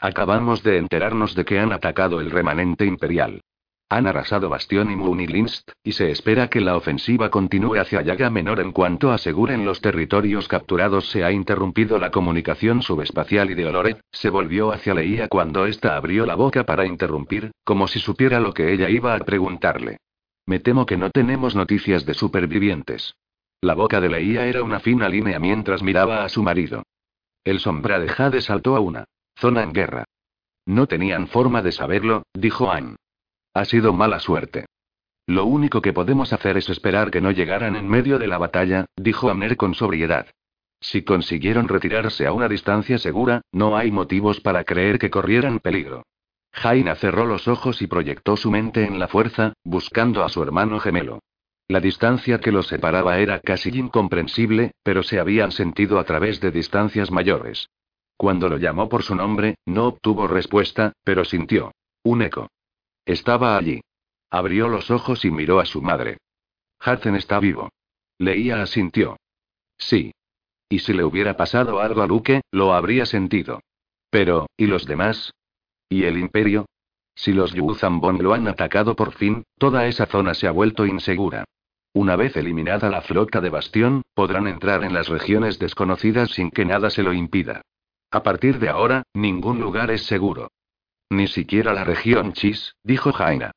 Acabamos 0.00 0.64
de 0.64 0.78
enterarnos 0.78 1.36
de 1.36 1.44
que 1.44 1.60
han 1.60 1.72
atacado 1.72 2.20
el 2.20 2.32
remanente 2.32 2.84
imperial. 2.84 3.40
Han 3.90 4.06
arrasado 4.06 4.50
Bastión 4.50 4.90
y 4.90 4.96
Munilinst, 4.96 5.70
y 5.82 5.92
se 5.92 6.10
espera 6.10 6.48
que 6.48 6.60
la 6.60 6.76
ofensiva 6.76 7.30
continúe 7.30 7.76
hacia 7.76 8.02
Yaga 8.02 8.28
Menor 8.28 8.60
en 8.60 8.72
cuanto 8.72 9.12
aseguren 9.12 9.64
los 9.64 9.80
territorios 9.80 10.46
capturados. 10.46 11.08
Se 11.08 11.24
ha 11.24 11.32
interrumpido 11.32 11.98
la 11.98 12.10
comunicación 12.10 12.82
subespacial 12.82 13.50
y 13.50 13.54
de 13.54 13.64
Oloret, 13.64 14.00
se 14.12 14.28
volvió 14.28 14.72
hacia 14.72 14.92
Leía 14.92 15.28
cuando 15.28 15.64
ésta 15.64 15.96
abrió 15.96 16.26
la 16.26 16.34
boca 16.34 16.64
para 16.64 16.84
interrumpir, 16.84 17.50
como 17.64 17.88
si 17.88 17.98
supiera 17.98 18.40
lo 18.40 18.52
que 18.52 18.74
ella 18.74 18.90
iba 18.90 19.14
a 19.14 19.18
preguntarle. 19.20 19.96
Me 20.44 20.60
temo 20.60 20.84
que 20.84 20.98
no 20.98 21.10
tenemos 21.10 21.54
noticias 21.54 22.04
de 22.04 22.12
supervivientes. 22.12 23.14
La 23.62 23.74
boca 23.74 24.02
de 24.02 24.10
Leía 24.10 24.46
era 24.46 24.62
una 24.62 24.80
fina 24.80 25.08
línea 25.08 25.38
mientras 25.38 25.82
miraba 25.82 26.24
a 26.24 26.28
su 26.28 26.42
marido. 26.42 26.82
El 27.42 27.58
sombra 27.58 27.98
de 27.98 28.08
Jade 28.08 28.42
saltó 28.42 28.76
a 28.76 28.80
una 28.80 29.04
zona 29.38 29.62
en 29.62 29.72
guerra. 29.72 30.04
No 30.66 30.86
tenían 30.86 31.28
forma 31.28 31.62
de 31.62 31.72
saberlo, 31.72 32.24
dijo 32.34 32.70
Anne. 32.70 32.96
Ha 33.58 33.64
sido 33.64 33.92
mala 33.92 34.20
suerte. 34.20 34.66
Lo 35.26 35.44
único 35.44 35.82
que 35.82 35.92
podemos 35.92 36.32
hacer 36.32 36.56
es 36.56 36.68
esperar 36.68 37.10
que 37.10 37.20
no 37.20 37.32
llegaran 37.32 37.74
en 37.74 37.88
medio 37.88 38.20
de 38.20 38.28
la 38.28 38.38
batalla, 38.38 38.86
dijo 38.96 39.30
Amner 39.30 39.56
con 39.56 39.74
sobriedad. 39.74 40.28
Si 40.80 41.02
consiguieron 41.02 41.66
retirarse 41.66 42.24
a 42.24 42.32
una 42.32 42.48
distancia 42.48 42.98
segura, 42.98 43.42
no 43.50 43.76
hay 43.76 43.90
motivos 43.90 44.38
para 44.38 44.62
creer 44.62 45.00
que 45.00 45.10
corrieran 45.10 45.58
peligro. 45.58 46.04
Jaina 46.52 46.94
cerró 46.94 47.26
los 47.26 47.48
ojos 47.48 47.82
y 47.82 47.88
proyectó 47.88 48.36
su 48.36 48.52
mente 48.52 48.84
en 48.84 49.00
la 49.00 49.08
fuerza, 49.08 49.54
buscando 49.64 50.22
a 50.22 50.28
su 50.28 50.40
hermano 50.40 50.78
gemelo. 50.78 51.18
La 51.66 51.80
distancia 51.80 52.38
que 52.38 52.52
los 52.52 52.68
separaba 52.68 53.18
era 53.18 53.40
casi 53.40 53.70
incomprensible, 53.76 54.70
pero 54.84 55.02
se 55.02 55.18
habían 55.18 55.50
sentido 55.50 55.98
a 55.98 56.04
través 56.04 56.40
de 56.40 56.52
distancias 56.52 57.10
mayores. 57.10 57.70
Cuando 58.16 58.48
lo 58.48 58.56
llamó 58.56 58.88
por 58.88 59.02
su 59.02 59.16
nombre, 59.16 59.56
no 59.66 59.88
obtuvo 59.88 60.28
respuesta, 60.28 60.92
pero 61.02 61.24
sintió 61.24 61.72
un 62.04 62.22
eco. 62.22 62.46
Estaba 63.08 63.56
allí. 63.56 63.80
Abrió 64.28 64.68
los 64.68 64.90
ojos 64.90 65.24
y 65.24 65.30
miró 65.30 65.60
a 65.60 65.64
su 65.64 65.80
madre. 65.80 66.18
Hudson 66.84 67.16
está 67.16 67.40
vivo. 67.40 67.70
Leía 68.18 68.60
asintió. 68.60 69.16
Sí. 69.78 70.12
Y 70.68 70.80
si 70.80 70.92
le 70.92 71.04
hubiera 71.04 71.34
pasado 71.34 71.80
algo 71.80 72.02
a 72.02 72.06
Luke, 72.06 72.42
lo 72.50 72.74
habría 72.74 73.06
sentido. 73.06 73.62
Pero, 74.10 74.48
¿y 74.58 74.66
los 74.66 74.84
demás? 74.84 75.32
¿Y 75.88 76.04
el 76.04 76.18
imperio? 76.18 76.66
Si 77.14 77.32
los 77.32 77.54
Yuzambon 77.54 78.22
lo 78.22 78.34
han 78.34 78.46
atacado 78.46 78.94
por 78.94 79.14
fin, 79.14 79.44
toda 79.56 79.86
esa 79.86 80.04
zona 80.04 80.34
se 80.34 80.46
ha 80.46 80.50
vuelto 80.50 80.84
insegura. 80.84 81.44
Una 81.94 82.14
vez 82.14 82.36
eliminada 82.36 82.90
la 82.90 83.00
flota 83.00 83.40
de 83.40 83.48
Bastión, 83.48 84.02
podrán 84.12 84.46
entrar 84.46 84.84
en 84.84 84.92
las 84.92 85.08
regiones 85.08 85.58
desconocidas 85.58 86.32
sin 86.32 86.50
que 86.50 86.66
nada 86.66 86.90
se 86.90 87.02
lo 87.02 87.14
impida. 87.14 87.62
A 88.10 88.22
partir 88.22 88.58
de 88.58 88.68
ahora, 88.68 89.04
ningún 89.14 89.60
lugar 89.60 89.90
es 89.90 90.02
seguro. 90.04 90.50
Ni 91.10 91.26
siquiera 91.26 91.72
la 91.72 91.84
región 91.84 92.32
Chis, 92.32 92.74
dijo 92.82 93.12
Jaina. 93.12 93.52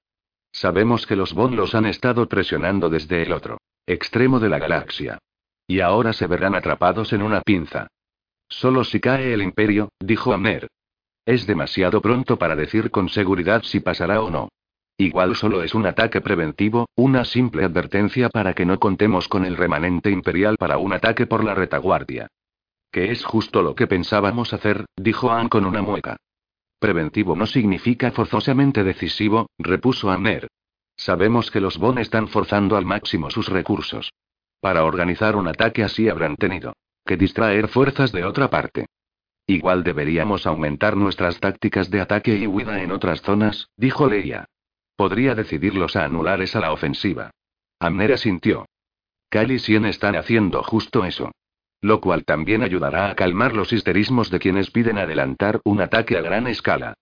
Sabemos 0.52 1.06
que 1.06 1.16
los 1.16 1.34
Bon 1.34 1.56
los 1.56 1.76
han 1.76 1.86
estado 1.86 2.28
presionando 2.28 2.90
desde 2.90 3.24
el 3.24 3.32
otro 3.32 3.58
extremo 3.88 4.40
de 4.40 4.50
la 4.50 4.60
galaxia. 4.60 5.18
Y 5.68 5.80
ahora 5.80 6.14
se 6.14 6.28
verán 6.28 6.56
atrapados 6.56 7.14
en 7.14 7.22
una 7.22 7.42
pinza. 7.42 7.88
Solo 8.48 8.84
si 8.84 9.00
cae 9.00 9.34
el 9.34 9.42
imperio, 9.42 9.90
dijo 10.00 10.34
Amner. 10.34 10.68
Es 11.26 11.48
demasiado 11.48 12.02
pronto 12.02 12.38
para 12.38 12.56
decir 12.56 12.92
con 12.92 13.10
seguridad 13.10 13.64
si 13.64 13.80
pasará 13.80 14.22
o 14.22 14.30
no. 14.30 14.50
Igual 14.98 15.36
solo 15.36 15.64
es 15.64 15.74
un 15.74 15.86
ataque 15.86 16.22
preventivo, 16.22 16.88
una 16.96 17.26
simple 17.26 17.64
advertencia 17.64 18.30
para 18.30 18.54
que 18.54 18.66
no 18.66 18.80
contemos 18.80 19.28
con 19.28 19.46
el 19.46 19.58
remanente 19.58 20.12
imperial 20.12 20.58
para 20.58 20.78
un 20.78 20.94
ataque 20.94 21.26
por 21.26 21.44
la 21.44 21.56
retaguardia. 21.56 22.28
Que 22.92 23.12
es 23.12 23.24
justo 23.24 23.62
lo 23.62 23.74
que 23.74 23.88
pensábamos 23.88 24.54
hacer, 24.54 24.86
dijo 24.96 25.32
Anne 25.32 25.50
con 25.50 25.66
una 25.66 25.82
mueca. 25.82 26.18
Preventivo 26.82 27.36
no 27.36 27.46
significa 27.46 28.10
forzosamente 28.10 28.84
decisivo, 28.84 29.52
repuso 29.60 30.10
Amner. 30.10 30.48
Sabemos 30.98 31.52
que 31.52 31.62
los 31.62 31.78
Bon 31.78 32.00
están 32.00 32.28
forzando 32.28 32.76
al 32.76 32.86
máximo 32.86 33.30
sus 33.30 33.50
recursos. 33.50 34.12
Para 34.60 34.84
organizar 34.84 35.36
un 35.36 35.48
ataque 35.48 35.84
así 35.84 36.10
habrán 36.10 36.38
tenido 36.38 36.74
que 37.06 37.18
distraer 37.18 37.68
fuerzas 37.68 38.12
de 38.12 38.26
otra 38.26 38.50
parte. 38.50 38.88
Igual 39.46 39.84
deberíamos 39.84 40.48
aumentar 40.48 40.98
nuestras 40.98 41.40
tácticas 41.40 41.92
de 41.92 42.02
ataque 42.02 42.36
y 42.36 42.48
huida 42.48 42.82
en 42.82 42.92
otras 42.92 43.22
zonas, 43.22 43.70
dijo 43.78 44.08
Leia. 44.08 44.46
Podría 44.96 45.36
decidirlos 45.36 45.96
a 45.96 46.06
anular 46.06 46.42
esa 46.42 46.62
la 46.62 46.74
ofensiva. 46.74 47.30
Amner 47.80 48.14
asintió. 48.14 48.66
Cal 49.30 49.52
y 49.52 49.60
Sien 49.60 49.86
están 49.86 50.16
haciendo 50.16 50.64
justo 50.64 51.06
eso. 51.06 51.32
Lo 51.82 52.00
cual 52.00 52.26
también 52.26 52.62
ayudará 52.62 53.10
a 53.10 53.16
calmar 53.16 53.56
los 53.56 53.74
histerismos 53.74 54.30
de 54.30 54.40
quienes 54.40 54.70
piden 54.70 55.00
adelantar 55.00 55.62
un 55.64 55.82
ataque 55.82 56.18
a 56.18 56.22
gran 56.22 56.48
escala. 56.48 56.94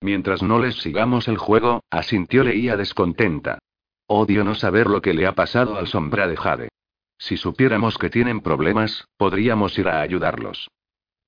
Mientras 0.00 0.42
no 0.42 0.58
les 0.58 0.76
sigamos 0.76 1.28
el 1.28 1.38
juego, 1.38 1.84
asintió 1.90 2.42
Leía 2.42 2.76
descontenta. 2.76 3.58
Odio 4.08 4.44
no 4.44 4.54
saber 4.54 4.88
lo 4.88 5.00
que 5.00 5.14
le 5.14 5.26
ha 5.26 5.34
pasado 5.34 5.76
al 5.76 5.86
sombra 5.86 6.26
de 6.26 6.36
Jade. 6.36 6.68
Si 7.18 7.36
supiéramos 7.36 7.98
que 7.98 8.10
tienen 8.10 8.40
problemas, 8.40 9.06
podríamos 9.16 9.78
ir 9.78 9.88
a 9.88 10.00
ayudarlos. 10.00 10.68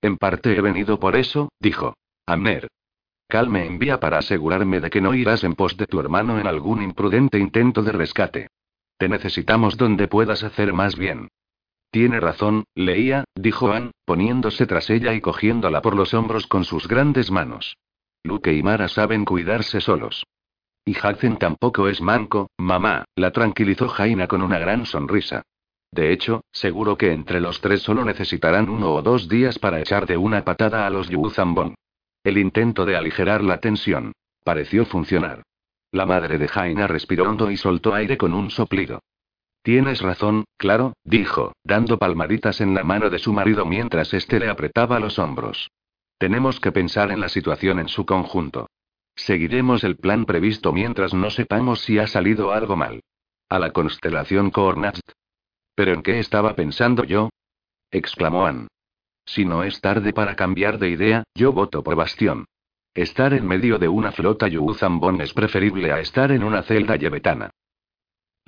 En 0.03 0.17
parte 0.17 0.57
he 0.57 0.61
venido 0.61 1.01
por 1.01 1.17
eso, 1.17 1.49
dijo. 1.61 1.95
Amner. 2.27 2.69
Cal 3.27 3.49
me 3.49 3.67
envía 3.67 4.01
para 4.01 4.19
asegurarme 4.19 4.81
de 4.81 4.91
que 4.91 5.01
no 5.01 5.15
irás 5.15 5.45
en 5.45 5.55
pos 5.55 5.77
de 5.77 5.87
tu 5.87 6.01
hermano 6.01 6.39
en 6.39 6.47
algún 6.47 6.83
imprudente 6.83 7.39
intento 7.39 7.83
de 7.83 7.93
rescate. 7.93 8.49
Te 8.97 9.09
necesitamos 9.09 9.77
donde 9.77 10.09
puedas 10.09 10.43
hacer 10.43 10.73
más 10.73 10.97
bien. 10.97 11.29
Tiene 11.91 12.21
razón, 12.21 12.65
leía, 12.75 13.25
dijo 13.35 13.73
Anne, 13.73 13.93
poniéndose 14.05 14.67
tras 14.67 14.91
ella 14.91 15.15
y 15.15 15.21
cogiéndola 15.21 15.81
por 15.81 15.97
los 15.97 16.13
hombros 16.13 16.47
con 16.47 16.65
sus 16.65 16.87
grandes 16.87 17.31
manos. 17.31 17.77
Luke 18.25 18.53
y 18.53 18.63
Mara 18.63 18.89
saben 18.89 19.25
cuidarse 19.25 19.81
solos. 19.81 20.25
Y 20.85 20.93
Hudson 20.93 21.39
tampoco 21.39 21.89
es 21.89 22.01
manco, 22.01 22.51
mamá, 22.59 23.05
la 23.15 23.31
tranquilizó 23.31 23.89
Jaina 23.89 24.27
con 24.27 24.43
una 24.43 24.59
gran 24.59 24.87
sonrisa. 24.87 25.43
De 25.91 26.13
hecho, 26.13 26.43
seguro 26.53 26.97
que 26.99 27.13
entre 27.13 27.41
los 27.41 27.61
tres 27.61 27.83
solo 27.83 28.05
necesitarán 28.05 28.69
uno 28.69 28.93
o 28.93 29.03
dos 29.03 29.29
días 29.29 29.59
para 29.59 29.81
echar 29.81 30.07
de 30.07 30.17
una 30.17 30.45
patada 30.45 30.87
a 30.87 30.91
los 30.91 31.09
Yuzambon. 31.09 31.75
El 32.23 32.37
intento 32.37 32.85
de 32.85 32.97
aligerar 32.97 33.43
la 33.43 33.59
tensión. 33.61 34.13
Pareció 34.45 34.85
funcionar. 34.85 35.43
La 35.91 36.05
madre 36.05 36.37
de 36.37 36.49
Jaina 36.49 36.87
respiró 36.87 37.29
hondo 37.29 37.51
y 37.51 37.57
soltó 37.57 37.95
aire 37.95 38.19
con 38.19 38.35
un 38.35 38.51
soplido. 38.51 39.01
Tienes 39.69 40.01
razón, 40.01 40.47
claro, 40.57 40.95
dijo, 41.05 41.53
dando 41.63 41.99
palmaditas 41.99 42.63
en 42.63 42.73
la 42.73 42.85
mano 42.85 43.11
de 43.11 43.19
su 43.19 43.35
marido 43.35 43.67
mientras 43.67 44.15
éste 44.15 44.41
le 44.41 44.49
apretaba 44.49 44.99
los 44.99 45.19
hombros. 45.19 45.69
Tenemos 46.17 46.59
que 46.59 46.73
pensar 46.73 47.11
en 47.11 47.21
la 47.21 47.29
situación 47.29 47.79
en 47.79 47.89
su 47.89 48.07
conjunto. 48.07 48.71
Seguiremos 49.15 49.85
el 49.85 49.99
plan 49.99 50.25
previsto 50.25 50.73
mientras 50.73 51.13
no 51.13 51.29
sepamos 51.29 51.81
si 51.81 51.99
ha 51.99 52.07
salido 52.07 52.51
algo 52.53 52.77
mal. 52.77 53.03
A 53.51 53.59
la 53.59 53.71
constelación 53.73 54.51
Cornast. 54.51 55.07
¿Pero 55.75 55.93
en 55.93 56.01
qué 56.01 56.19
estaba 56.19 56.55
pensando 56.55 57.05
yo? 57.05 57.29
exclamó 57.91 58.47
Anne. 58.47 58.69
Si 59.27 59.45
no 59.45 59.65
es 59.65 59.83
tarde 59.83 60.15
para 60.15 60.35
cambiar 60.35 60.79
de 60.79 60.89
idea, 60.89 61.25
yo 61.35 61.53
voto 61.53 61.83
por 61.83 61.95
Bastión. 61.95 62.47
Estar 62.95 63.35
en 63.35 63.47
medio 63.47 63.79
de 63.79 63.89
una 63.89 64.13
flota 64.13 64.49
Yuzambón 64.49 65.21
es 65.21 65.35
preferible 65.35 65.93
a 65.93 66.01
estar 66.01 66.33
en 66.33 66.43
una 66.43 66.63
celda 66.63 66.97
yebetana. 66.97 67.51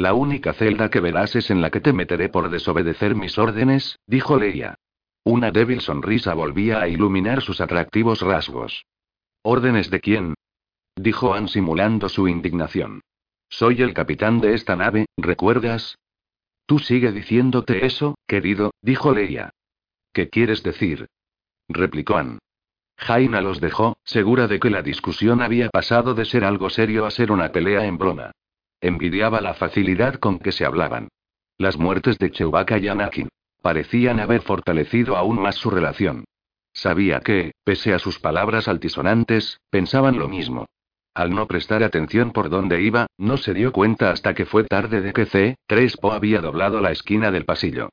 La 0.00 0.14
única 0.14 0.54
celda 0.54 0.88
que 0.88 0.98
verás 0.98 1.36
es 1.36 1.50
en 1.50 1.60
la 1.60 1.68
que 1.68 1.82
te 1.82 1.92
meteré 1.92 2.30
por 2.30 2.48
desobedecer 2.48 3.14
mis 3.14 3.36
órdenes, 3.36 3.98
dijo 4.06 4.38
Leia. 4.38 4.76
Una 5.24 5.50
débil 5.50 5.82
sonrisa 5.82 6.32
volvía 6.32 6.80
a 6.80 6.88
iluminar 6.88 7.42
sus 7.42 7.60
atractivos 7.60 8.22
rasgos. 8.22 8.86
¿Órdenes 9.42 9.90
de 9.90 10.00
quién? 10.00 10.34
dijo 10.96 11.34
Anne 11.34 11.48
simulando 11.48 12.08
su 12.08 12.28
indignación. 12.28 13.02
Soy 13.50 13.82
el 13.82 13.92
capitán 13.92 14.40
de 14.40 14.54
esta 14.54 14.74
nave, 14.74 15.04
¿recuerdas? 15.18 15.98
Tú 16.64 16.78
sigue 16.78 17.12
diciéndote 17.12 17.84
eso, 17.84 18.14
querido, 18.26 18.70
dijo 18.80 19.12
Leia. 19.12 19.50
¿Qué 20.14 20.30
quieres 20.30 20.62
decir? 20.62 21.08
replicó 21.68 22.16
Anne. 22.16 22.38
Jaina 22.96 23.42
los 23.42 23.60
dejó, 23.60 23.98
segura 24.04 24.46
de 24.46 24.60
que 24.60 24.70
la 24.70 24.80
discusión 24.80 25.42
había 25.42 25.68
pasado 25.68 26.14
de 26.14 26.24
ser 26.24 26.46
algo 26.46 26.70
serio 26.70 27.04
a 27.04 27.10
ser 27.10 27.30
una 27.30 27.52
pelea 27.52 27.84
en 27.84 27.98
broma. 27.98 28.32
Envidiaba 28.80 29.40
la 29.40 29.54
facilidad 29.54 30.14
con 30.14 30.38
que 30.38 30.52
se 30.52 30.64
hablaban. 30.64 31.08
Las 31.58 31.76
muertes 31.76 32.18
de 32.18 32.30
Chewbacca 32.30 32.78
y 32.78 32.88
Anakin 32.88 33.28
parecían 33.60 34.20
haber 34.20 34.40
fortalecido 34.40 35.16
aún 35.16 35.40
más 35.40 35.56
su 35.56 35.70
relación. 35.70 36.24
Sabía 36.72 37.20
que, 37.20 37.52
pese 37.64 37.92
a 37.92 37.98
sus 37.98 38.18
palabras 38.18 38.68
altisonantes, 38.68 39.60
pensaban 39.70 40.18
lo 40.18 40.28
mismo. 40.28 40.66
Al 41.14 41.34
no 41.34 41.46
prestar 41.46 41.82
atención 41.82 42.30
por 42.30 42.48
dónde 42.48 42.80
iba, 42.80 43.06
no 43.18 43.36
se 43.36 43.52
dio 43.52 43.72
cuenta 43.72 44.10
hasta 44.10 44.32
que 44.32 44.46
fue 44.46 44.64
tarde 44.64 45.00
de 45.00 45.12
que 45.12 45.26
C-3PO 45.26 46.12
había 46.12 46.40
doblado 46.40 46.80
la 46.80 46.92
esquina 46.92 47.30
del 47.30 47.44
pasillo. 47.44 47.90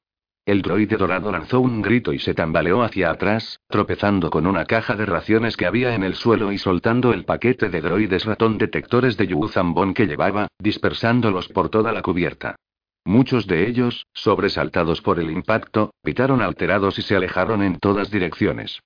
El 0.47 0.61
droide 0.61 0.95
dorado 0.95 1.29
lanzó 1.29 1.59
un 1.59 1.81
grito 1.81 2.13
y 2.13 2.19
se 2.19 2.33
tambaleó 2.33 2.81
hacia 2.81 3.11
atrás, 3.11 3.59
tropezando 3.67 4.29
con 4.29 4.47
una 4.47 4.63
caja 4.63 4.95
de 4.95 5.05
raciones 5.05 5.57
que 5.57 5.65
había 5.65 5.93
en 5.93 6.03
el 6.03 6.15
suelo 6.15 6.53
y 6.53 6.57
soltando 6.57 7.11
el 7.11 7.25
paquete 7.25 7.67
de 7.67 7.81
droides 7.81 8.23
ratón 8.23 8.57
detectores 8.57 9.17
de 9.17 9.27
Yuzambon 9.27 9.93
que 9.93 10.07
llevaba, 10.07 10.47
dispersándolos 10.57 11.49
por 11.49 11.67
toda 11.67 11.91
la 11.91 12.01
cubierta. 12.01 12.55
Muchos 13.03 13.45
de 13.45 13.67
ellos, 13.67 14.07
sobresaltados 14.13 15.01
por 15.01 15.19
el 15.19 15.31
impacto, 15.31 15.91
pitaron 16.01 16.41
alterados 16.41 16.97
y 16.97 17.01
se 17.01 17.17
alejaron 17.17 17.61
en 17.61 17.77
todas 17.77 18.09
direcciones. 18.09 18.79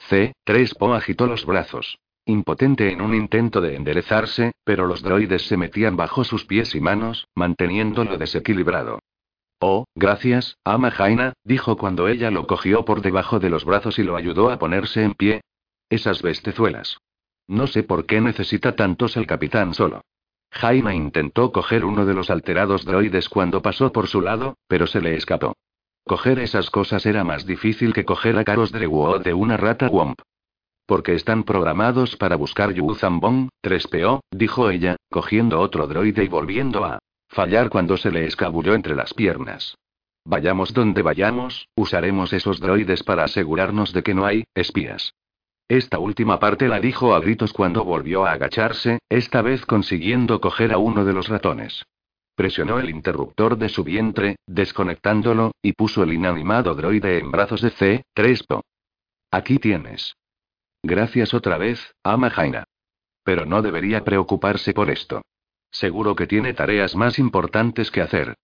C-3PO 0.00 0.94
agitó 0.94 1.26
los 1.26 1.46
brazos. 1.46 1.96
Impotente 2.26 2.92
en 2.92 3.00
un 3.00 3.14
intento 3.14 3.62
de 3.62 3.74
enderezarse, 3.74 4.52
pero 4.64 4.86
los 4.86 5.00
droides 5.02 5.46
se 5.46 5.56
metían 5.56 5.96
bajo 5.96 6.24
sus 6.24 6.44
pies 6.44 6.74
y 6.74 6.80
manos, 6.82 7.26
manteniéndolo 7.34 8.18
desequilibrado. 8.18 8.98
Oh, 9.58 9.86
gracias, 9.94 10.58
ama 10.64 10.90
Jaina, 10.90 11.32
dijo 11.42 11.76
cuando 11.78 12.08
ella 12.08 12.30
lo 12.30 12.46
cogió 12.46 12.84
por 12.84 13.00
debajo 13.00 13.38
de 13.38 13.48
los 13.48 13.64
brazos 13.64 13.98
y 13.98 14.02
lo 14.02 14.16
ayudó 14.16 14.50
a 14.50 14.58
ponerse 14.58 15.02
en 15.02 15.14
pie. 15.14 15.40
Esas 15.88 16.20
bestezuelas. 16.20 16.98
No 17.48 17.66
sé 17.66 17.82
por 17.82 18.06
qué 18.06 18.20
necesita 18.20 18.76
tantos 18.76 19.16
el 19.16 19.26
capitán 19.26 19.72
solo. 19.72 20.02
Jaina 20.50 20.94
intentó 20.94 21.52
coger 21.52 21.84
uno 21.84 22.04
de 22.04 22.14
los 22.14 22.28
alterados 22.30 22.84
droides 22.84 23.28
cuando 23.28 23.62
pasó 23.62 23.92
por 23.92 24.08
su 24.08 24.20
lado, 24.20 24.56
pero 24.68 24.86
se 24.86 25.00
le 25.00 25.14
escapó. 25.14 25.54
Coger 26.04 26.38
esas 26.38 26.70
cosas 26.70 27.06
era 27.06 27.24
más 27.24 27.46
difícil 27.46 27.92
que 27.92 28.04
coger 28.04 28.38
a 28.38 28.44
Caros 28.44 28.72
Drewo 28.72 29.18
de 29.18 29.34
una 29.34 29.56
rata 29.56 29.88
Womp. 29.88 30.20
Porque 30.86 31.14
están 31.14 31.44
programados 31.44 32.16
para 32.16 32.36
buscar 32.36 32.72
Yu 32.72 32.94
Zambong, 32.94 33.48
3PO, 33.62 34.20
dijo 34.30 34.70
ella, 34.70 34.96
cogiendo 35.10 35.60
otro 35.60 35.86
droide 35.88 36.24
y 36.24 36.28
volviendo 36.28 36.84
a 36.84 37.00
fallar 37.28 37.68
cuando 37.68 37.96
se 37.96 38.10
le 38.10 38.26
escabulló 38.26 38.74
entre 38.74 38.94
las 38.94 39.14
piernas. 39.14 39.76
Vayamos 40.24 40.74
donde 40.74 41.02
vayamos, 41.02 41.68
usaremos 41.76 42.32
esos 42.32 42.58
droides 42.58 43.02
para 43.04 43.24
asegurarnos 43.24 43.92
de 43.92 44.02
que 44.02 44.14
no 44.14 44.26
hay 44.26 44.44
espías. 44.54 45.14
Esta 45.68 45.98
última 45.98 46.38
parte 46.38 46.68
la 46.68 46.80
dijo 46.80 47.14
a 47.14 47.20
gritos 47.20 47.52
cuando 47.52 47.84
volvió 47.84 48.24
a 48.24 48.32
agacharse, 48.32 49.00
esta 49.08 49.42
vez 49.42 49.66
consiguiendo 49.66 50.40
coger 50.40 50.72
a 50.72 50.78
uno 50.78 51.04
de 51.04 51.12
los 51.12 51.28
ratones. 51.28 51.84
Presionó 52.36 52.78
el 52.78 52.90
interruptor 52.90 53.56
de 53.56 53.68
su 53.68 53.82
vientre, 53.82 54.36
desconectándolo, 54.46 55.52
y 55.62 55.72
puso 55.72 56.02
el 56.02 56.12
inanimado 56.12 56.74
droide 56.74 57.18
en 57.18 57.30
brazos 57.30 57.62
de 57.62 57.70
C-3PO. 57.70 58.62
Aquí 59.30 59.58
tienes. 59.58 60.14
Gracias 60.82 61.34
otra 61.34 61.58
vez, 61.58 61.94
ama 62.04 62.30
Jaina. 62.30 62.64
Pero 63.24 63.44
no 63.44 63.62
debería 63.62 64.04
preocuparse 64.04 64.72
por 64.72 64.90
esto. 64.90 65.22
Seguro 65.76 66.16
que 66.16 66.26
tiene 66.26 66.54
tareas 66.54 66.96
más 66.96 67.18
importantes 67.18 67.90
que 67.90 68.00
hacer. 68.00 68.34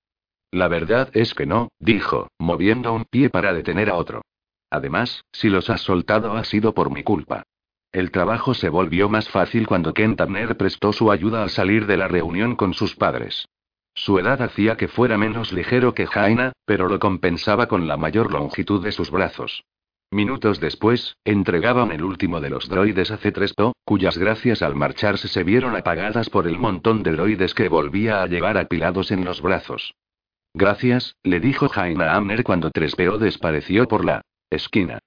La 0.51 0.69
verdad 0.69 1.09
es 1.15 1.33
que 1.33 1.47
no, 1.47 1.69
dijo, 1.79 2.29
moviendo 2.39 2.93
un 2.93 3.07
pie 3.07 3.31
para 3.31 3.55
detener 3.55 3.89
a 3.89 3.95
otro. 3.95 4.21
Además, 4.69 5.25
si 5.33 5.49
los 5.49 5.71
has 5.71 5.81
soltado 5.81 6.37
ha 6.37 6.45
sido 6.45 6.75
por 6.75 6.91
mi 6.91 7.03
culpa. 7.03 7.45
El 7.91 8.11
trabajo 8.11 8.53
se 8.53 8.69
volvió 8.69 9.09
más 9.09 9.31
fácil 9.31 9.67
cuando 9.67 9.95
Ken 9.95 10.15
Turner 10.15 10.59
prestó 10.59 10.93
su 10.93 11.11
ayuda 11.11 11.43
al 11.43 11.49
salir 11.49 11.87
de 11.87 11.97
la 11.97 12.07
reunión 12.07 12.55
con 12.55 12.75
sus 12.75 12.97
padres. 12.97 13.49
Su 13.95 14.19
edad 14.19 14.43
hacía 14.43 14.77
que 14.77 14.89
fuera 14.89 15.17
menos 15.17 15.55
ligero 15.55 15.95
que 15.95 16.07
Jaina, 16.07 16.53
pero 16.67 16.87
lo 16.87 16.99
compensaba 16.99 17.67
con 17.67 17.89
la 17.89 17.97
mayor 17.97 18.31
longitud 18.31 18.85
de 18.85 18.93
sus 18.93 19.11
brazos. 19.11 19.65
Minutos 20.13 20.61
después, 20.61 21.17
entregaban 21.25 21.91
el 21.91 22.05
último 22.05 22.43
de 22.43 22.51
los 22.51 22.69
droides 22.69 23.11
a 23.11 23.19
C3PO, 23.19 23.73
cuyas 23.83 24.19
gracias 24.19 24.61
al 24.61 24.77
marcharse 24.77 25.27
se 25.27 25.43
vieron 25.43 25.75
apagadas 25.75 26.29
por 26.29 26.47
el 26.47 26.59
montón 26.59 27.03
de 27.03 27.13
droides 27.13 27.55
que 27.55 27.71
volvía 27.71 28.23
a 28.23 28.27
llevar 28.27 28.59
apilados 28.59 29.11
en 29.11 29.25
los 29.25 29.41
brazos. 29.41 29.95
Gracias, 30.53 31.17
le 31.23 31.41
dijo 31.41 31.71
Jaina 31.71 32.15
Amner 32.15 32.45
cuando 32.45 32.71
3PO 32.71 33.17
desapareció 33.17 33.89
por 33.89 34.05
la 34.05 34.21
esquina. 34.51 34.99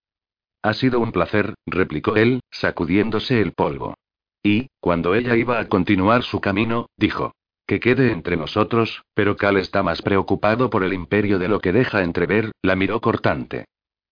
Ha 0.63 0.73
sido 0.73 0.99
un 0.99 1.11
placer, 1.11 1.53
replicó 1.67 2.15
él, 2.15 2.39
sacudiéndose 2.49 3.39
el 3.41 3.51
polvo. 3.51 3.93
Y, 4.41 4.69
cuando 4.79 5.13
ella 5.13 5.35
iba 5.35 5.59
a 5.59 5.67
continuar 5.67 6.23
su 6.23 6.41
camino, 6.41 6.87
dijo. 6.97 7.35
Que 7.67 7.79
quede 7.79 8.11
entre 8.11 8.37
nosotros, 8.37 9.03
pero 9.13 9.37
Cal 9.37 9.57
está 9.57 9.83
más 9.83 10.01
preocupado 10.01 10.71
por 10.71 10.83
el 10.83 10.93
imperio 10.93 11.37
de 11.37 11.47
lo 11.47 11.59
que 11.59 11.73
deja 11.73 12.01
entrever, 12.01 12.51
la 12.63 12.75
miró 12.75 13.01
cortante. 13.01 13.65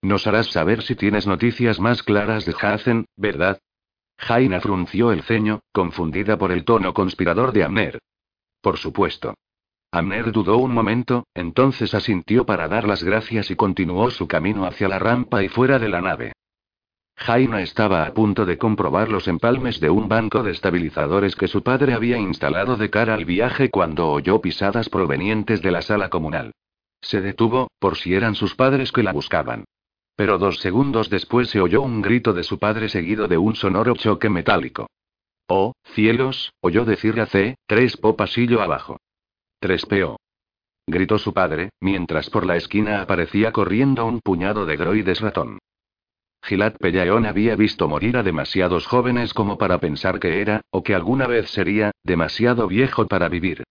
Nos 0.03 0.27
harás 0.27 0.47
saber 0.47 0.83
si 0.83 0.95
tienes 0.95 1.25
noticias 1.27 1.79
más 1.79 2.03
claras 2.03 2.45
de 2.45 2.53
Hazen, 2.59 3.05
¿verdad? 3.15 3.61
Jaina 4.17 4.59
frunció 4.59 5.13
el 5.13 5.23
ceño, 5.23 5.61
confundida 5.71 6.37
por 6.37 6.51
el 6.51 6.65
tono 6.65 6.93
conspirador 6.93 7.53
de 7.53 7.63
Amner. 7.63 7.99
Por 8.61 8.77
supuesto. 8.77 9.33
Amner 9.93 10.33
dudó 10.33 10.57
un 10.57 10.73
momento, 10.73 11.25
entonces 11.33 11.93
asintió 11.93 12.45
para 12.45 12.67
dar 12.67 12.85
las 12.85 13.01
gracias 13.01 13.49
y 13.49 13.55
continuó 13.55 14.11
su 14.11 14.27
camino 14.27 14.65
hacia 14.65 14.89
la 14.89 14.99
rampa 14.99 15.41
y 15.41 15.47
fuera 15.47 15.79
de 15.79 15.87
la 15.87 16.01
nave. 16.01 16.33
Jaina 17.15 17.61
estaba 17.61 18.05
a 18.05 18.13
punto 18.13 18.45
de 18.45 18.57
comprobar 18.57 19.07
los 19.07 19.29
empalmes 19.29 19.79
de 19.79 19.89
un 19.89 20.09
banco 20.09 20.43
de 20.43 20.51
estabilizadores 20.51 21.37
que 21.37 21.47
su 21.47 21.63
padre 21.63 21.93
había 21.93 22.17
instalado 22.17 22.75
de 22.75 22.89
cara 22.89 23.13
al 23.13 23.23
viaje 23.23 23.69
cuando 23.69 24.09
oyó 24.09 24.41
pisadas 24.41 24.89
provenientes 24.89 25.61
de 25.61 25.71
la 25.71 25.81
sala 25.81 26.09
comunal. 26.09 26.51
Se 26.99 27.21
detuvo, 27.21 27.69
por 27.79 27.95
si 27.95 28.15
eran 28.15 28.35
sus 28.35 28.53
padres 28.55 28.91
que 28.91 29.03
la 29.03 29.13
buscaban. 29.13 29.63
Pero 30.15 30.37
dos 30.37 30.59
segundos 30.59 31.09
después 31.09 31.49
se 31.49 31.59
oyó 31.59 31.81
un 31.81 32.01
grito 32.01 32.33
de 32.33 32.43
su 32.43 32.59
padre 32.59 32.89
seguido 32.89 33.27
de 33.27 33.37
un 33.37 33.55
sonoro 33.55 33.95
choque 33.95 34.29
metálico. 34.29 34.87
Oh, 35.47 35.73
cielos, 35.93 36.53
oyó 36.61 36.85
decirle 36.85 37.21
a 37.21 37.25
C, 37.25 37.55
tres 37.65 37.97
po 37.97 38.15
pasillo 38.15 38.61
abajo. 38.61 38.97
Tres 39.59 39.85
peo. 39.85 40.17
Gritó 40.85 41.17
su 41.17 41.33
padre, 41.33 41.69
mientras 41.79 42.29
por 42.29 42.45
la 42.45 42.57
esquina 42.57 43.01
aparecía 43.01 43.51
corriendo 43.51 44.05
un 44.05 44.19
puñado 44.19 44.65
de 44.65 44.75
groides 44.75 45.21
ratón. 45.21 45.59
Gilad 46.43 46.75
Pellaeon 46.77 47.25
había 47.25 47.55
visto 47.55 47.87
morir 47.87 48.17
a 48.17 48.23
demasiados 48.23 48.85
jóvenes 48.85 49.33
como 49.33 49.57
para 49.57 49.79
pensar 49.79 50.19
que 50.19 50.41
era, 50.41 50.61
o 50.71 50.83
que 50.83 50.93
alguna 50.93 51.25
vez 51.25 51.49
sería, 51.49 51.91
demasiado 52.03 52.67
viejo 52.67 53.07
para 53.07 53.29
vivir. 53.29 53.63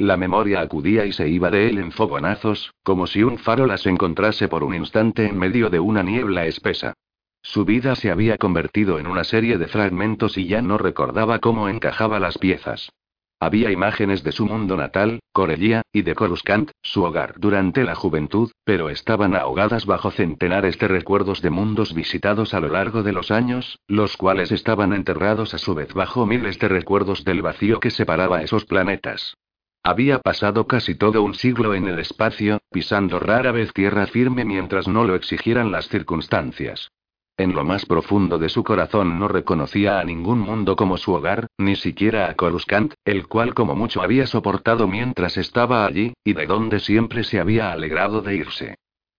La 0.00 0.16
memoria 0.16 0.60
acudía 0.60 1.06
y 1.06 1.12
se 1.12 1.28
iba 1.28 1.50
de 1.50 1.68
él 1.68 1.78
en 1.78 1.90
fogonazos, 1.90 2.72
como 2.84 3.08
si 3.08 3.24
un 3.24 3.36
faro 3.36 3.66
las 3.66 3.84
encontrase 3.84 4.46
por 4.46 4.62
un 4.62 4.76
instante 4.76 5.26
en 5.26 5.36
medio 5.36 5.70
de 5.70 5.80
una 5.80 6.04
niebla 6.04 6.46
espesa. 6.46 6.94
Su 7.42 7.64
vida 7.64 7.96
se 7.96 8.12
había 8.12 8.38
convertido 8.38 9.00
en 9.00 9.08
una 9.08 9.24
serie 9.24 9.58
de 9.58 9.66
fragmentos 9.66 10.38
y 10.38 10.46
ya 10.46 10.62
no 10.62 10.78
recordaba 10.78 11.40
cómo 11.40 11.68
encajaba 11.68 12.20
las 12.20 12.38
piezas. 12.38 12.92
Había 13.40 13.72
imágenes 13.72 14.22
de 14.22 14.30
su 14.30 14.46
mundo 14.46 14.76
natal, 14.76 15.18
Corellia, 15.32 15.82
y 15.92 16.02
de 16.02 16.14
Coruscant, 16.14 16.70
su 16.80 17.02
hogar 17.02 17.34
durante 17.36 17.82
la 17.82 17.96
juventud, 17.96 18.52
pero 18.62 18.90
estaban 18.90 19.34
ahogadas 19.34 19.84
bajo 19.84 20.12
centenares 20.12 20.78
de 20.78 20.86
recuerdos 20.86 21.42
de 21.42 21.50
mundos 21.50 21.92
visitados 21.92 22.54
a 22.54 22.60
lo 22.60 22.68
largo 22.68 23.02
de 23.02 23.12
los 23.12 23.32
años, 23.32 23.80
los 23.88 24.16
cuales 24.16 24.52
estaban 24.52 24.92
enterrados 24.92 25.54
a 25.54 25.58
su 25.58 25.74
vez 25.74 25.92
bajo 25.92 26.24
miles 26.24 26.60
de 26.60 26.68
recuerdos 26.68 27.24
del 27.24 27.42
vacío 27.42 27.80
que 27.80 27.90
separaba 27.90 28.42
esos 28.42 28.64
planetas. 28.64 29.34
Había 29.82 30.18
pasado 30.18 30.66
casi 30.66 30.94
todo 30.94 31.22
un 31.22 31.34
siglo 31.34 31.74
en 31.74 31.88
el 31.88 31.98
espacio, 31.98 32.60
pisando 32.70 33.18
rara 33.18 33.52
vez 33.52 33.72
tierra 33.72 34.06
firme 34.06 34.44
mientras 34.44 34.88
no 34.88 35.04
lo 35.04 35.14
exigieran 35.14 35.70
las 35.70 35.88
circunstancias. 35.88 36.90
En 37.38 37.54
lo 37.54 37.64
más 37.64 37.86
profundo 37.86 38.36
de 38.38 38.48
su 38.48 38.64
corazón 38.64 39.20
no 39.20 39.28
reconocía 39.28 40.00
a 40.00 40.04
ningún 40.04 40.40
mundo 40.40 40.74
como 40.74 40.96
su 40.96 41.12
hogar, 41.12 41.46
ni 41.56 41.76
siquiera 41.76 42.28
a 42.28 42.34
Coruscant, 42.34 42.94
el 43.04 43.28
cual 43.28 43.54
como 43.54 43.76
mucho 43.76 44.02
había 44.02 44.26
soportado 44.26 44.88
mientras 44.88 45.36
estaba 45.36 45.86
allí, 45.86 46.14
y 46.24 46.32
de 46.32 46.46
donde 46.46 46.80
siempre 46.80 47.22
se 47.22 47.38
había 47.38 47.70
alegrado 47.70 48.22
de 48.22 48.34
irse. 48.34 48.74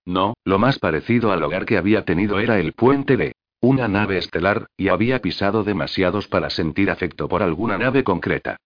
No, 0.05 0.33
lo 0.43 0.59
más 0.59 0.79
parecido 0.79 1.31
al 1.31 1.41
hogar 1.43 1.65
que 1.65 1.77
había 1.77 2.03
tenido 2.03 2.39
era 2.39 2.59
el 2.59 2.73
puente 2.73 3.15
de 3.15 3.31
una 3.61 3.87
nave 3.87 4.17
estelar, 4.17 4.67
y 4.75 4.89
había 4.89 5.19
pisado 5.19 5.63
demasiados 5.63 6.27
para 6.27 6.49
sentir 6.49 6.91
afecto 6.91 7.29
por 7.29 7.41
alguna 7.41 7.77
nave 7.77 8.03
concreta. 8.03 8.57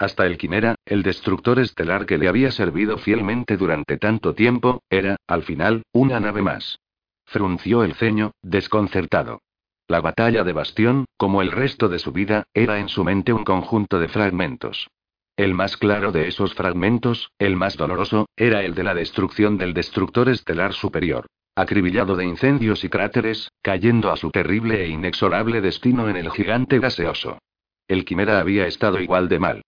Hasta 0.00 0.24
el 0.24 0.38
Quimera, 0.38 0.76
el 0.86 1.02
destructor 1.02 1.58
estelar 1.58 2.06
que 2.06 2.16
le 2.16 2.26
había 2.26 2.50
servido 2.52 2.96
fielmente 2.96 3.58
durante 3.58 3.98
tanto 3.98 4.34
tiempo, 4.34 4.82
era, 4.88 5.16
al 5.26 5.42
final, 5.42 5.82
una 5.92 6.18
nave 6.18 6.40
más. 6.40 6.78
Frunció 7.26 7.84
el 7.84 7.92
ceño, 7.92 8.32
desconcertado. 8.40 9.42
La 9.88 10.00
batalla 10.00 10.42
de 10.42 10.54
Bastión, 10.54 11.04
como 11.18 11.42
el 11.42 11.52
resto 11.52 11.90
de 11.90 11.98
su 11.98 12.12
vida, 12.12 12.44
era 12.54 12.78
en 12.78 12.88
su 12.88 13.04
mente 13.04 13.34
un 13.34 13.44
conjunto 13.44 13.98
de 13.98 14.08
fragmentos. 14.08 14.88
El 15.36 15.52
más 15.52 15.76
claro 15.76 16.12
de 16.12 16.28
esos 16.28 16.54
fragmentos, 16.54 17.30
el 17.38 17.56
más 17.56 17.76
doloroso, 17.76 18.26
era 18.36 18.62
el 18.64 18.74
de 18.74 18.84
la 18.84 18.94
destrucción 18.94 19.58
del 19.58 19.74
destructor 19.74 20.30
estelar 20.30 20.72
superior. 20.72 21.26
Acribillado 21.54 22.16
de 22.16 22.24
incendios 22.24 22.84
y 22.84 22.88
cráteres, 22.88 23.50
cayendo 23.60 24.10
a 24.10 24.16
su 24.16 24.30
terrible 24.30 24.82
e 24.82 24.88
inexorable 24.88 25.60
destino 25.60 26.08
en 26.08 26.16
el 26.16 26.30
gigante 26.30 26.78
gaseoso. 26.78 27.38
El 27.86 28.06
quimera 28.06 28.40
había 28.40 28.66
estado 28.66 28.98
igual 28.98 29.28
de 29.28 29.38
mal. 29.38 29.62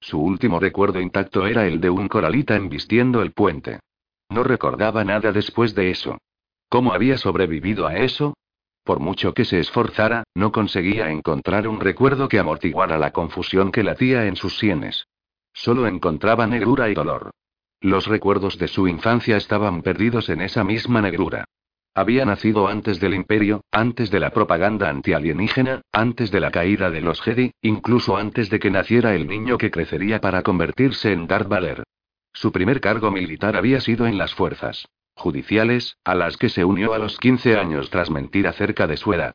Su 0.00 0.20
último 0.20 0.60
recuerdo 0.60 1.00
intacto 1.00 1.46
era 1.46 1.66
el 1.66 1.80
de 1.80 1.90
un 1.90 2.08
coralita 2.08 2.56
embistiendo 2.56 3.22
el 3.22 3.32
puente. 3.32 3.80
No 4.28 4.44
recordaba 4.44 5.04
nada 5.04 5.32
después 5.32 5.74
de 5.74 5.90
eso. 5.90 6.18
¿Cómo 6.68 6.92
había 6.92 7.16
sobrevivido 7.16 7.86
a 7.86 7.96
eso? 7.96 8.34
Por 8.84 9.00
mucho 9.00 9.34
que 9.34 9.44
se 9.44 9.58
esforzara, 9.58 10.24
no 10.34 10.52
conseguía 10.52 11.10
encontrar 11.10 11.66
un 11.66 11.80
recuerdo 11.80 12.28
que 12.28 12.38
amortiguara 12.38 12.98
la 12.98 13.12
confusión 13.12 13.72
que 13.72 13.82
latía 13.82 14.26
en 14.26 14.36
sus 14.36 14.58
sienes. 14.58 15.06
Solo 15.52 15.86
encontraba 15.86 16.46
negrura 16.46 16.88
y 16.88 16.94
dolor. 16.94 17.30
Los 17.80 18.06
recuerdos 18.06 18.58
de 18.58 18.68
su 18.68 18.88
infancia 18.88 19.36
estaban 19.36 19.82
perdidos 19.82 20.28
en 20.28 20.40
esa 20.40 20.64
misma 20.64 21.02
negrura. 21.02 21.46
Había 21.96 22.26
nacido 22.26 22.68
antes 22.68 23.00
del 23.00 23.14
imperio, 23.14 23.62
antes 23.72 24.10
de 24.10 24.20
la 24.20 24.28
propaganda 24.28 24.90
antialienígena, 24.90 25.80
antes 25.92 26.30
de 26.30 26.40
la 26.40 26.50
caída 26.50 26.90
de 26.90 27.00
los 27.00 27.22
Jedi, 27.22 27.52
incluso 27.62 28.18
antes 28.18 28.50
de 28.50 28.58
que 28.58 28.70
naciera 28.70 29.14
el 29.14 29.26
niño 29.26 29.56
que 29.56 29.70
crecería 29.70 30.20
para 30.20 30.42
convertirse 30.42 31.12
en 31.12 31.26
Darth 31.26 31.48
Vader. 31.48 31.84
Su 32.34 32.52
primer 32.52 32.82
cargo 32.82 33.10
militar 33.10 33.56
había 33.56 33.80
sido 33.80 34.06
en 34.06 34.18
las 34.18 34.34
fuerzas 34.34 34.86
judiciales, 35.14 35.96
a 36.04 36.14
las 36.14 36.36
que 36.36 36.50
se 36.50 36.66
unió 36.66 36.92
a 36.92 36.98
los 36.98 37.16
15 37.16 37.56
años 37.56 37.88
tras 37.88 38.10
mentir 38.10 38.46
acerca 38.46 38.86
de 38.86 38.98
su 38.98 39.14
edad. 39.14 39.32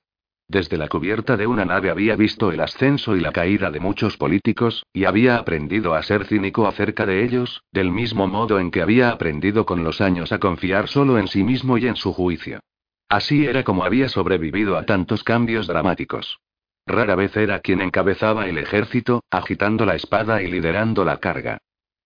Desde 0.52 0.78
la 0.78 0.90
cubierta 0.90 1.38
de 1.38 1.48
una 1.48 1.64
nave 1.64 1.90
había 1.90 2.18
visto 2.18 2.52
el 2.52 2.60
ascenso 2.60 3.16
y 3.16 3.22
la 3.22 3.32
caída 3.32 3.72
de 3.72 3.80
muchos 3.80 4.18
políticos, 4.18 4.86
y 4.92 5.06
había 5.06 5.38
aprendido 5.38 5.94
a 5.94 6.04
ser 6.04 6.26
cínico 6.26 6.68
acerca 6.68 7.06
de 7.06 7.24
ellos, 7.24 7.64
del 7.72 7.90
mismo 7.90 8.28
modo 8.28 8.60
en 8.60 8.70
que 8.70 8.82
había 8.82 9.12
aprendido 9.12 9.66
con 9.66 9.86
los 9.86 10.02
años 10.02 10.34
a 10.34 10.40
confiar 10.40 10.90
solo 10.90 11.18
en 11.18 11.30
sí 11.30 11.46
mismo 11.46 11.78
y 11.78 11.88
en 11.88 11.96
su 11.96 12.12
juicio. 12.12 12.60
Así 13.08 13.46
era 13.46 13.64
como 13.64 13.86
había 13.86 14.10
sobrevivido 14.10 14.78
a 14.78 14.84
tantos 14.84 15.24
cambios 15.24 15.68
dramáticos. 15.68 16.42
Rara 16.86 17.16
vez 17.16 17.38
era 17.38 17.62
quien 17.62 17.80
encabezaba 17.80 18.50
el 18.50 18.58
ejército, 18.58 19.24
agitando 19.32 19.86
la 19.86 19.96
espada 19.96 20.42
y 20.42 20.52
liderando 20.52 21.06
la 21.06 21.16
carga. 21.16 21.60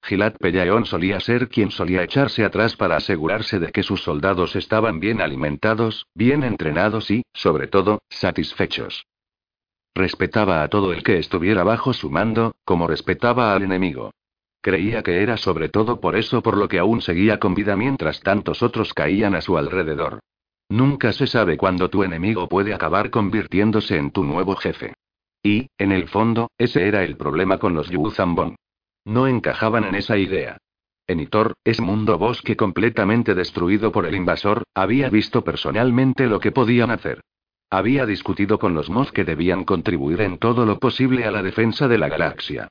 Gilad 0.05 0.33
Pellaeon 0.37 0.85
solía 0.85 1.19
ser 1.19 1.49
quien 1.49 1.71
solía 1.71 2.03
echarse 2.03 2.45
atrás 2.45 2.75
para 2.75 2.95
asegurarse 2.95 3.59
de 3.59 3.71
que 3.71 3.81
sus 3.81 4.03
soldados 4.03 4.55
estaban 4.55 4.99
bien 4.99 5.19
alimentados, 5.19 6.05
bien 6.13 6.43
entrenados 6.43 7.09
y, 7.09 7.23
sobre 7.33 7.67
todo, 7.67 8.03
satisfechos. 8.09 9.07
Respetaba 9.95 10.61
a 10.61 10.67
todo 10.67 10.93
el 10.93 11.01
que 11.01 11.17
estuviera 11.17 11.63
bajo 11.63 11.91
su 11.91 12.11
mando, 12.11 12.53
como 12.65 12.85
respetaba 12.85 13.55
al 13.55 13.63
enemigo. 13.63 14.11
Creía 14.61 15.01
que 15.01 15.23
era 15.23 15.37
sobre 15.37 15.69
todo 15.69 15.99
por 15.99 16.15
eso 16.15 16.43
por 16.43 16.55
lo 16.55 16.67
que 16.67 16.77
aún 16.77 17.01
seguía 17.01 17.39
con 17.39 17.55
vida 17.55 17.75
mientras 17.75 18.19
tantos 18.19 18.61
otros 18.61 18.93
caían 18.93 19.33
a 19.33 19.41
su 19.41 19.57
alrededor. 19.57 20.19
Nunca 20.69 21.13
se 21.13 21.25
sabe 21.25 21.57
cuándo 21.57 21.89
tu 21.89 22.03
enemigo 22.03 22.47
puede 22.47 22.75
acabar 22.75 23.09
convirtiéndose 23.09 23.97
en 23.97 24.11
tu 24.11 24.23
nuevo 24.23 24.55
jefe. 24.55 24.93
Y, 25.41 25.67
en 25.79 25.91
el 25.91 26.07
fondo, 26.07 26.51
ese 26.59 26.87
era 26.87 27.03
el 27.03 27.17
problema 27.17 27.57
con 27.57 27.73
los 27.73 27.89
Yu 27.89 28.11
Zambon. 28.11 28.55
No 29.05 29.27
encajaban 29.27 29.83
en 29.83 29.95
esa 29.95 30.17
idea. 30.17 30.57
Enitor, 31.07 31.53
ese 31.63 31.83
mundo 31.83 32.17
bosque 32.17 32.57
completamente 32.57 33.35
destruido 33.35 33.91
por 33.91 34.07
el 34.07 34.15
invasor, 34.15 34.63
había 34.73 35.09
visto 35.09 35.43
personalmente 35.43 36.25
lo 36.25 36.39
que 36.39 36.51
podían 36.51 36.89
hacer. 36.89 37.21
Había 37.69 38.05
discutido 38.07 38.57
con 38.57 38.73
los 38.73 38.89
Moz 38.89 39.11
que 39.11 39.23
debían 39.23 39.63
contribuir 39.63 40.21
en 40.21 40.39
todo 40.39 40.65
lo 40.65 40.79
posible 40.79 41.25
a 41.25 41.31
la 41.31 41.43
defensa 41.43 41.87
de 41.87 41.99
la 41.99 42.09
galaxia. 42.09 42.67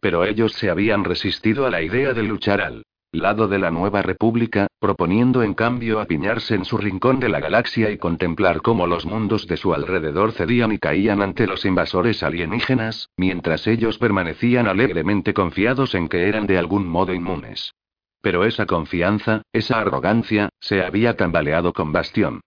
Pero 0.00 0.24
ellos 0.24 0.52
se 0.52 0.70
habían 0.70 1.04
resistido 1.04 1.66
a 1.66 1.70
la 1.70 1.82
idea 1.82 2.12
de 2.12 2.22
luchar 2.24 2.60
al 2.60 2.82
lado 3.18 3.48
de 3.48 3.58
la 3.58 3.70
nueva 3.70 4.02
república, 4.02 4.66
proponiendo 4.78 5.42
en 5.42 5.54
cambio 5.54 6.00
apiñarse 6.00 6.54
en 6.54 6.64
su 6.64 6.78
rincón 6.78 7.20
de 7.20 7.28
la 7.28 7.40
galaxia 7.40 7.90
y 7.90 7.98
contemplar 7.98 8.62
cómo 8.62 8.86
los 8.86 9.06
mundos 9.06 9.46
de 9.46 9.56
su 9.56 9.74
alrededor 9.74 10.32
cedían 10.32 10.72
y 10.72 10.78
caían 10.78 11.22
ante 11.22 11.46
los 11.46 11.64
invasores 11.64 12.22
alienígenas, 12.22 13.10
mientras 13.16 13.66
ellos 13.66 13.98
permanecían 13.98 14.66
alegremente 14.66 15.34
confiados 15.34 15.94
en 15.94 16.08
que 16.08 16.28
eran 16.28 16.46
de 16.46 16.58
algún 16.58 16.86
modo 16.86 17.14
inmunes. 17.14 17.74
Pero 18.20 18.44
esa 18.44 18.66
confianza, 18.66 19.42
esa 19.52 19.80
arrogancia, 19.80 20.48
se 20.60 20.82
había 20.82 21.16
tambaleado 21.16 21.72
con 21.72 21.92
Bastión. 21.92 22.40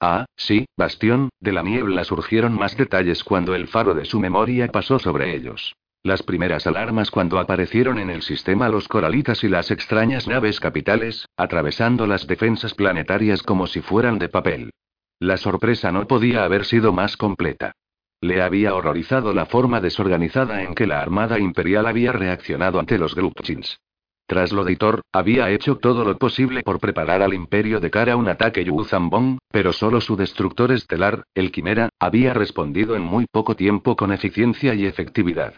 Ah, 0.00 0.26
sí, 0.36 0.66
Bastión, 0.76 1.30
de 1.40 1.52
la 1.52 1.62
niebla 1.62 2.04
surgieron 2.04 2.54
más 2.54 2.76
detalles 2.76 3.24
cuando 3.24 3.54
el 3.54 3.66
faro 3.66 3.94
de 3.94 4.04
su 4.04 4.20
memoria 4.20 4.68
pasó 4.68 4.98
sobre 4.98 5.34
ellos. 5.34 5.74
Las 6.02 6.22
primeras 6.22 6.66
alarmas 6.66 7.10
cuando 7.10 7.38
aparecieron 7.38 7.98
en 7.98 8.10
el 8.10 8.22
sistema 8.22 8.68
los 8.68 8.86
coralitas 8.88 9.42
y 9.42 9.48
las 9.48 9.70
extrañas 9.70 10.28
naves 10.28 10.60
capitales, 10.60 11.26
atravesando 11.36 12.06
las 12.06 12.26
defensas 12.26 12.74
planetarias 12.74 13.42
como 13.42 13.66
si 13.66 13.80
fueran 13.80 14.18
de 14.18 14.28
papel. 14.28 14.70
La 15.18 15.36
sorpresa 15.36 15.90
no 15.92 16.06
podía 16.06 16.44
haber 16.44 16.64
sido 16.64 16.92
más 16.92 17.16
completa. 17.16 17.72
Le 18.20 18.42
había 18.42 18.74
horrorizado 18.74 19.32
la 19.32 19.46
forma 19.46 19.80
desorganizada 19.80 20.62
en 20.62 20.74
que 20.74 20.86
la 20.86 21.00
Armada 21.00 21.38
Imperial 21.38 21.86
había 21.86 22.12
reaccionado 22.12 22.78
ante 22.78 22.98
los 22.98 23.14
Grupchins. 23.14 23.78
Tras 24.26 24.52
lo 24.52 24.64
de 24.64 24.76
Thor, 24.76 25.02
había 25.12 25.50
hecho 25.50 25.76
todo 25.76 26.04
lo 26.04 26.18
posible 26.18 26.62
por 26.62 26.80
preparar 26.80 27.22
al 27.22 27.32
Imperio 27.32 27.78
de 27.78 27.90
cara 27.90 28.14
a 28.14 28.16
un 28.16 28.28
ataque 28.28 28.64
Yuzambong, 28.64 29.38
pero 29.52 29.72
solo 29.72 30.00
su 30.00 30.16
destructor 30.16 30.72
estelar, 30.72 31.22
el 31.34 31.52
Quimera, 31.52 31.90
había 32.00 32.34
respondido 32.34 32.96
en 32.96 33.02
muy 33.02 33.26
poco 33.30 33.54
tiempo 33.54 33.94
con 33.94 34.12
eficiencia 34.12 34.74
y 34.74 34.84
efectividad. 34.86 35.54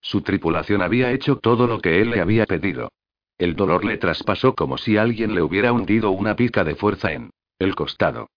Su 0.00 0.22
tripulación 0.22 0.82
había 0.82 1.12
hecho 1.12 1.36
todo 1.36 1.66
lo 1.66 1.80
que 1.80 2.00
él 2.00 2.10
le 2.10 2.20
había 2.20 2.46
pedido. 2.46 2.90
El 3.38 3.56
dolor 3.56 3.84
le 3.84 3.96
traspasó 3.96 4.54
como 4.54 4.76
si 4.78 4.96
alguien 4.96 5.34
le 5.34 5.42
hubiera 5.42 5.72
hundido 5.72 6.10
una 6.10 6.36
pica 6.36 6.64
de 6.64 6.74
fuerza 6.74 7.12
en 7.12 7.30
el 7.58 7.74
costado. 7.74 8.28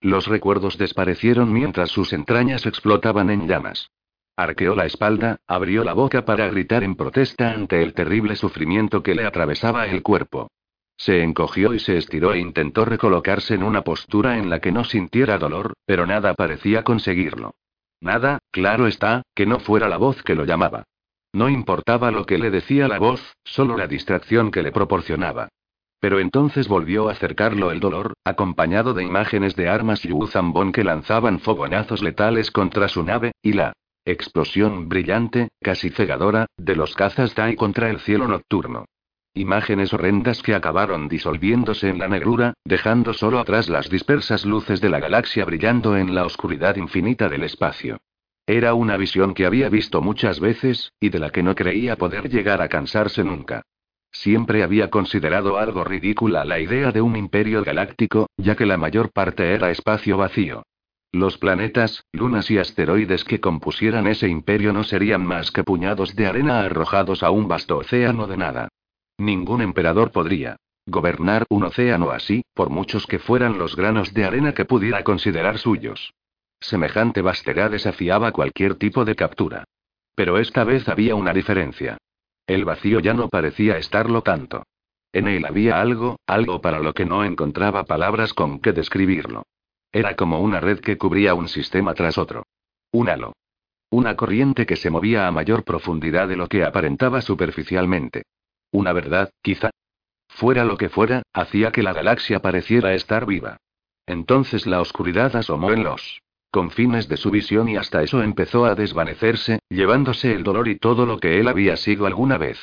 Los 0.00 0.26
recuerdos 0.26 0.78
desaparecieron 0.78 1.52
mientras 1.52 1.90
sus 1.90 2.12
entrañas 2.12 2.66
explotaban 2.66 3.30
en 3.30 3.48
llamas. 3.48 3.90
Arqueó 4.36 4.74
la 4.74 4.84
espalda, 4.84 5.38
abrió 5.46 5.82
la 5.82 5.94
boca 5.94 6.26
para 6.26 6.48
gritar 6.48 6.84
en 6.84 6.94
protesta 6.94 7.52
ante 7.52 7.82
el 7.82 7.94
terrible 7.94 8.36
sufrimiento 8.36 9.02
que 9.02 9.14
le 9.14 9.24
atravesaba 9.24 9.86
el 9.86 10.02
cuerpo. 10.02 10.50
Se 10.98 11.22
encogió 11.22 11.74
y 11.74 11.78
se 11.78 11.96
estiró 11.96 12.32
e 12.34 12.38
intentó 12.38 12.84
recolocarse 12.84 13.54
en 13.54 13.62
una 13.62 13.82
postura 13.82 14.38
en 14.38 14.50
la 14.50 14.60
que 14.60 14.72
no 14.72 14.84
sintiera 14.84 15.38
dolor, 15.38 15.74
pero 15.86 16.06
nada 16.06 16.34
parecía 16.34 16.82
conseguirlo. 16.82 17.54
Nada, 18.00 18.40
claro 18.50 18.86
está, 18.86 19.22
que 19.34 19.46
no 19.46 19.58
fuera 19.58 19.88
la 19.88 19.96
voz 19.96 20.22
que 20.22 20.34
lo 20.34 20.44
llamaba. 20.44 20.84
No 21.36 21.50
importaba 21.50 22.10
lo 22.10 22.24
que 22.24 22.38
le 22.38 22.50
decía 22.50 22.88
la 22.88 22.98
voz, 22.98 23.36
solo 23.44 23.76
la 23.76 23.86
distracción 23.86 24.50
que 24.50 24.62
le 24.62 24.72
proporcionaba. 24.72 25.50
Pero 26.00 26.18
entonces 26.18 26.66
volvió 26.66 27.10
a 27.10 27.12
acercarlo 27.12 27.70
el 27.70 27.78
dolor, 27.78 28.14
acompañado 28.24 28.94
de 28.94 29.04
imágenes 29.04 29.54
de 29.54 29.68
armas 29.68 30.00
Yuzambon 30.00 30.72
que 30.72 30.82
lanzaban 30.82 31.38
fogonazos 31.40 32.02
letales 32.02 32.50
contra 32.50 32.88
su 32.88 33.02
nave, 33.02 33.32
y 33.42 33.52
la 33.52 33.74
explosión 34.06 34.88
brillante, 34.88 35.48
casi 35.60 35.90
cegadora, 35.90 36.46
de 36.56 36.74
los 36.74 36.94
cazas 36.94 37.34
Tai 37.34 37.54
contra 37.54 37.90
el 37.90 38.00
cielo 38.00 38.26
nocturno. 38.26 38.86
Imágenes 39.34 39.92
horrendas 39.92 40.40
que 40.40 40.54
acabaron 40.54 41.06
disolviéndose 41.06 41.90
en 41.90 41.98
la 41.98 42.08
negrura, 42.08 42.54
dejando 42.64 43.12
solo 43.12 43.40
atrás 43.40 43.68
las 43.68 43.90
dispersas 43.90 44.46
luces 44.46 44.80
de 44.80 44.88
la 44.88 45.00
galaxia 45.00 45.44
brillando 45.44 45.98
en 45.98 46.14
la 46.14 46.24
oscuridad 46.24 46.76
infinita 46.76 47.28
del 47.28 47.44
espacio. 47.44 47.98
Era 48.46 48.74
una 48.74 48.96
visión 48.96 49.34
que 49.34 49.44
había 49.44 49.68
visto 49.68 50.00
muchas 50.00 50.38
veces, 50.38 50.92
y 51.00 51.08
de 51.08 51.18
la 51.18 51.30
que 51.30 51.42
no 51.42 51.56
creía 51.56 51.96
poder 51.96 52.28
llegar 52.28 52.62
a 52.62 52.68
cansarse 52.68 53.24
nunca. 53.24 53.62
Siempre 54.12 54.62
había 54.62 54.88
considerado 54.88 55.58
algo 55.58 55.82
ridícula 55.82 56.44
la 56.44 56.60
idea 56.60 56.92
de 56.92 57.02
un 57.02 57.16
imperio 57.16 57.64
galáctico, 57.64 58.28
ya 58.36 58.54
que 58.54 58.64
la 58.64 58.76
mayor 58.76 59.10
parte 59.10 59.52
era 59.52 59.70
espacio 59.70 60.16
vacío. 60.16 60.62
Los 61.12 61.38
planetas, 61.38 62.04
lunas 62.12 62.50
y 62.50 62.58
asteroides 62.58 63.24
que 63.24 63.40
compusieran 63.40 64.06
ese 64.06 64.28
imperio 64.28 64.72
no 64.72 64.84
serían 64.84 65.26
más 65.26 65.50
que 65.50 65.64
puñados 65.64 66.14
de 66.14 66.26
arena 66.26 66.60
arrojados 66.60 67.22
a 67.22 67.30
un 67.30 67.48
vasto 67.48 67.78
océano 67.78 68.26
de 68.26 68.36
nada. 68.36 68.68
Ningún 69.18 69.60
emperador 69.60 70.12
podría 70.12 70.56
gobernar 70.86 71.46
un 71.48 71.64
océano 71.64 72.10
así, 72.10 72.44
por 72.54 72.70
muchos 72.70 73.08
que 73.08 73.18
fueran 73.18 73.58
los 73.58 73.74
granos 73.74 74.14
de 74.14 74.24
arena 74.24 74.54
que 74.54 74.64
pudiera 74.64 75.02
considerar 75.02 75.58
suyos. 75.58 76.12
Semejante 76.60 77.22
vastedad 77.22 77.70
desafiaba 77.70 78.32
cualquier 78.32 78.76
tipo 78.76 79.04
de 79.04 79.14
captura. 79.14 79.64
Pero 80.14 80.38
esta 80.38 80.64
vez 80.64 80.88
había 80.88 81.14
una 81.14 81.32
diferencia. 81.32 81.98
El 82.46 82.64
vacío 82.64 83.00
ya 83.00 83.12
no 83.12 83.28
parecía 83.28 83.76
estarlo 83.76 84.22
tanto. 84.22 84.64
En 85.12 85.28
él 85.28 85.44
había 85.46 85.80
algo, 85.80 86.18
algo 86.26 86.60
para 86.60 86.78
lo 86.78 86.92
que 86.92 87.06
no 87.06 87.24
encontraba 87.24 87.84
palabras 87.84 88.34
con 88.34 88.60
que 88.60 88.72
describirlo. 88.72 89.44
Era 89.92 90.14
como 90.14 90.40
una 90.40 90.60
red 90.60 90.80
que 90.80 90.98
cubría 90.98 91.34
un 91.34 91.48
sistema 91.48 91.94
tras 91.94 92.18
otro. 92.18 92.44
Un 92.92 93.08
halo. 93.08 93.32
Una 93.90 94.16
corriente 94.16 94.66
que 94.66 94.76
se 94.76 94.90
movía 94.90 95.26
a 95.26 95.32
mayor 95.32 95.64
profundidad 95.64 96.28
de 96.28 96.36
lo 96.36 96.48
que 96.48 96.64
aparentaba 96.64 97.20
superficialmente. 97.20 98.24
Una 98.72 98.92
verdad, 98.92 99.30
quizá. 99.42 99.70
Fuera 100.28 100.64
lo 100.64 100.76
que 100.76 100.88
fuera, 100.88 101.22
hacía 101.32 101.70
que 101.72 101.82
la 101.82 101.92
galaxia 101.92 102.40
pareciera 102.40 102.94
estar 102.94 103.26
viva. 103.26 103.58
Entonces 104.06 104.66
la 104.66 104.80
oscuridad 104.80 105.34
asomó 105.34 105.72
en 105.72 105.84
los 105.84 106.20
confines 106.56 107.06
de 107.06 107.18
su 107.18 107.30
visión 107.30 107.68
y 107.68 107.76
hasta 107.76 108.02
eso 108.02 108.22
empezó 108.22 108.64
a 108.64 108.74
desvanecerse, 108.74 109.58
llevándose 109.68 110.32
el 110.32 110.42
dolor 110.42 110.68
y 110.68 110.78
todo 110.78 111.04
lo 111.04 111.18
que 111.18 111.38
él 111.38 111.48
había 111.48 111.76
sido 111.76 112.06
alguna 112.06 112.38
vez. 112.38 112.58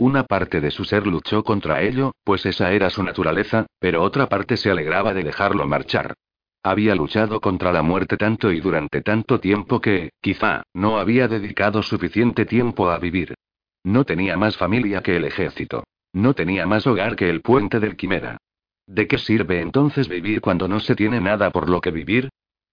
Una 0.00 0.24
parte 0.24 0.60
de 0.60 0.72
su 0.72 0.84
ser 0.84 1.06
luchó 1.06 1.44
contra 1.44 1.80
ello, 1.80 2.10
pues 2.24 2.44
esa 2.44 2.72
era 2.72 2.90
su 2.90 3.04
naturaleza, 3.04 3.66
pero 3.78 4.02
otra 4.02 4.28
parte 4.28 4.56
se 4.56 4.68
alegraba 4.68 5.14
de 5.14 5.22
dejarlo 5.22 5.64
marchar. 5.68 6.14
Había 6.64 6.96
luchado 6.96 7.40
contra 7.40 7.70
la 7.70 7.82
muerte 7.82 8.16
tanto 8.16 8.50
y 8.50 8.58
durante 8.58 9.00
tanto 9.00 9.38
tiempo 9.38 9.80
que, 9.80 10.10
quizá, 10.20 10.64
no 10.74 10.98
había 10.98 11.28
dedicado 11.28 11.84
suficiente 11.84 12.46
tiempo 12.46 12.90
a 12.90 12.98
vivir. 12.98 13.34
No 13.84 14.04
tenía 14.04 14.36
más 14.36 14.56
familia 14.56 15.02
que 15.02 15.14
el 15.14 15.24
ejército. 15.24 15.84
No 16.12 16.34
tenía 16.34 16.66
más 16.66 16.84
hogar 16.84 17.14
que 17.14 17.30
el 17.30 17.42
puente 17.42 17.78
del 17.78 17.94
Quimera. 17.94 18.38
¿De 18.88 19.06
qué 19.06 19.18
sirve 19.18 19.60
entonces 19.60 20.08
vivir 20.08 20.40
cuando 20.40 20.66
no 20.66 20.80
se 20.80 20.96
tiene 20.96 21.20
nada 21.20 21.50
por 21.50 21.68
lo 21.68 21.80
que 21.80 21.92
vivir? 21.92 22.28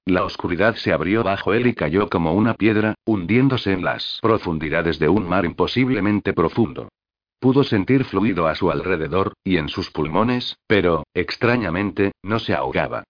La 0.07 0.23
oscuridad 0.23 0.77
se 0.77 0.93
abrió 0.93 1.21
bajo 1.21 1.53
él 1.53 1.67
y 1.67 1.73
cayó 1.73 2.09
como 2.09 2.31
una 2.31 2.53
piedra, 2.53 2.95
hundiéndose 3.05 3.73
en 3.73 3.83
las 3.83 4.19
profundidades 4.21 4.99
de 4.99 5.09
un 5.09 5.27
mar 5.27 5.43
imposiblemente 5.43 6.31
profundo. 6.31 6.87
Pudo 7.41 7.65
sentir 7.65 8.05
fluido 8.05 8.47
a 8.47 8.55
su 8.55 8.71
alrededor, 8.71 9.33
y 9.43 9.57
en 9.57 9.67
sus 9.67 9.91
pulmones, 9.91 10.59
pero, 10.65 11.03
extrañamente, 11.13 12.13
no 12.23 12.39
se 12.39 12.53
ahogaba. 12.53 13.03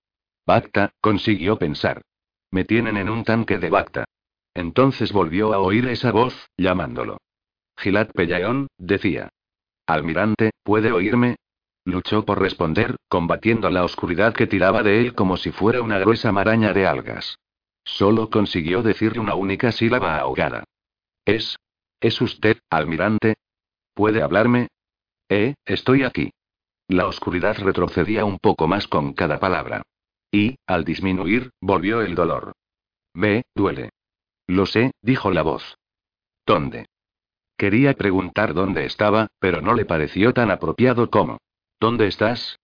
Bacta, 0.47 0.89
consiguió 0.99 1.59
pensar. 1.59 2.01
Me 2.49 2.65
tienen 2.65 2.97
en 2.97 3.09
un 3.09 3.23
tanque 3.23 3.59
de 3.59 3.69
Bacta. 3.69 4.05
Entonces 4.55 5.13
volvió 5.13 5.53
a 5.53 5.59
oír 5.59 5.87
esa 5.89 6.11
voz, 6.11 6.49
llamándolo. 6.57 7.19
Gilad 7.77 8.09
Pellaeon, 8.11 8.69
decía. 8.79 9.29
Almirante, 9.85 10.49
¿puede 10.63 10.91
oírme? 10.91 11.35
Luchó 11.87 12.25
por 12.25 12.41
responder, 12.41 12.97
combatiendo 13.07 13.69
la 13.69 13.85
oscuridad 13.85 14.33
que 14.33 14.45
tiraba 14.45 14.83
de 14.83 14.99
él 14.99 15.15
como 15.15 15.37
si 15.37 15.51
fuera 15.51 15.81
una 15.81 15.97
gruesa 15.97 16.33
maraña 16.33 16.73
de 16.73 16.85
algas. 16.85 17.39
Solo 17.85 18.29
consiguió 18.29 18.83
decirle 18.83 19.21
una 19.21 19.35
única 19.35 19.71
sílaba 19.71 20.17
ahogada. 20.17 20.65
Es. 21.23 21.55
¿Es 22.01 22.19
usted, 22.19 22.57
almirante? 22.69 23.35
¿Puede 23.93 24.21
hablarme? 24.21 24.67
Eh, 25.29 25.55
estoy 25.63 26.03
aquí. 26.03 26.31
La 26.89 27.07
oscuridad 27.07 27.57
retrocedía 27.57 28.25
un 28.25 28.37
poco 28.37 28.67
más 28.67 28.89
con 28.89 29.13
cada 29.13 29.39
palabra. 29.39 29.83
Y, 30.29 30.57
al 30.67 30.83
disminuir, 30.83 31.51
volvió 31.61 32.01
el 32.01 32.15
dolor. 32.15 32.51
Ve, 33.13 33.43
duele. 33.55 33.91
Lo 34.45 34.65
sé, 34.65 34.91
dijo 35.01 35.31
la 35.31 35.43
voz. 35.43 35.77
¿Dónde? 36.45 36.87
Quería 37.55 37.93
preguntar 37.93 38.53
dónde 38.53 38.83
estaba, 38.83 39.27
pero 39.39 39.61
no 39.61 39.73
le 39.73 39.85
pareció 39.85 40.33
tan 40.33 40.51
apropiado 40.51 41.09
como. 41.09 41.37
¿Dónde 41.79 42.07
estás? 42.07 42.59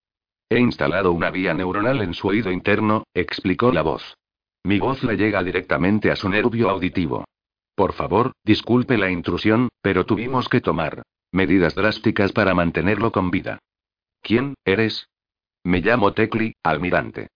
He 0.49 0.59
instalado 0.59 1.11
una 1.11 1.29
vía 1.29 1.53
neuronal 1.53 2.01
en 2.01 2.13
su 2.13 2.27
oído 2.27 2.51
interno, 2.51 3.03
explicó 3.13 3.71
la 3.71 3.81
voz. 3.81 4.15
Mi 4.63 4.79
voz 4.79 5.03
le 5.03 5.17
llega 5.17 5.43
directamente 5.43 6.09
a 6.11 6.15
su 6.15 6.29
nervio 6.29 6.69
auditivo. 6.69 7.25
Por 7.75 7.93
favor, 7.93 8.33
disculpe 8.43 8.97
la 8.97 9.09
intrusión, 9.09 9.69
pero 9.81 10.05
tuvimos 10.05 10.47
que 10.47 10.61
tomar 10.61 11.03
medidas 11.31 11.73
drásticas 11.73 12.31
para 12.31 12.53
mantenerlo 12.53 13.11
con 13.11 13.31
vida. 13.31 13.59
¿Quién 14.21 14.53
eres? 14.63 15.09
Me 15.63 15.81
llamo 15.81 16.13
Tecli, 16.13 16.53
almirante. 16.63 17.29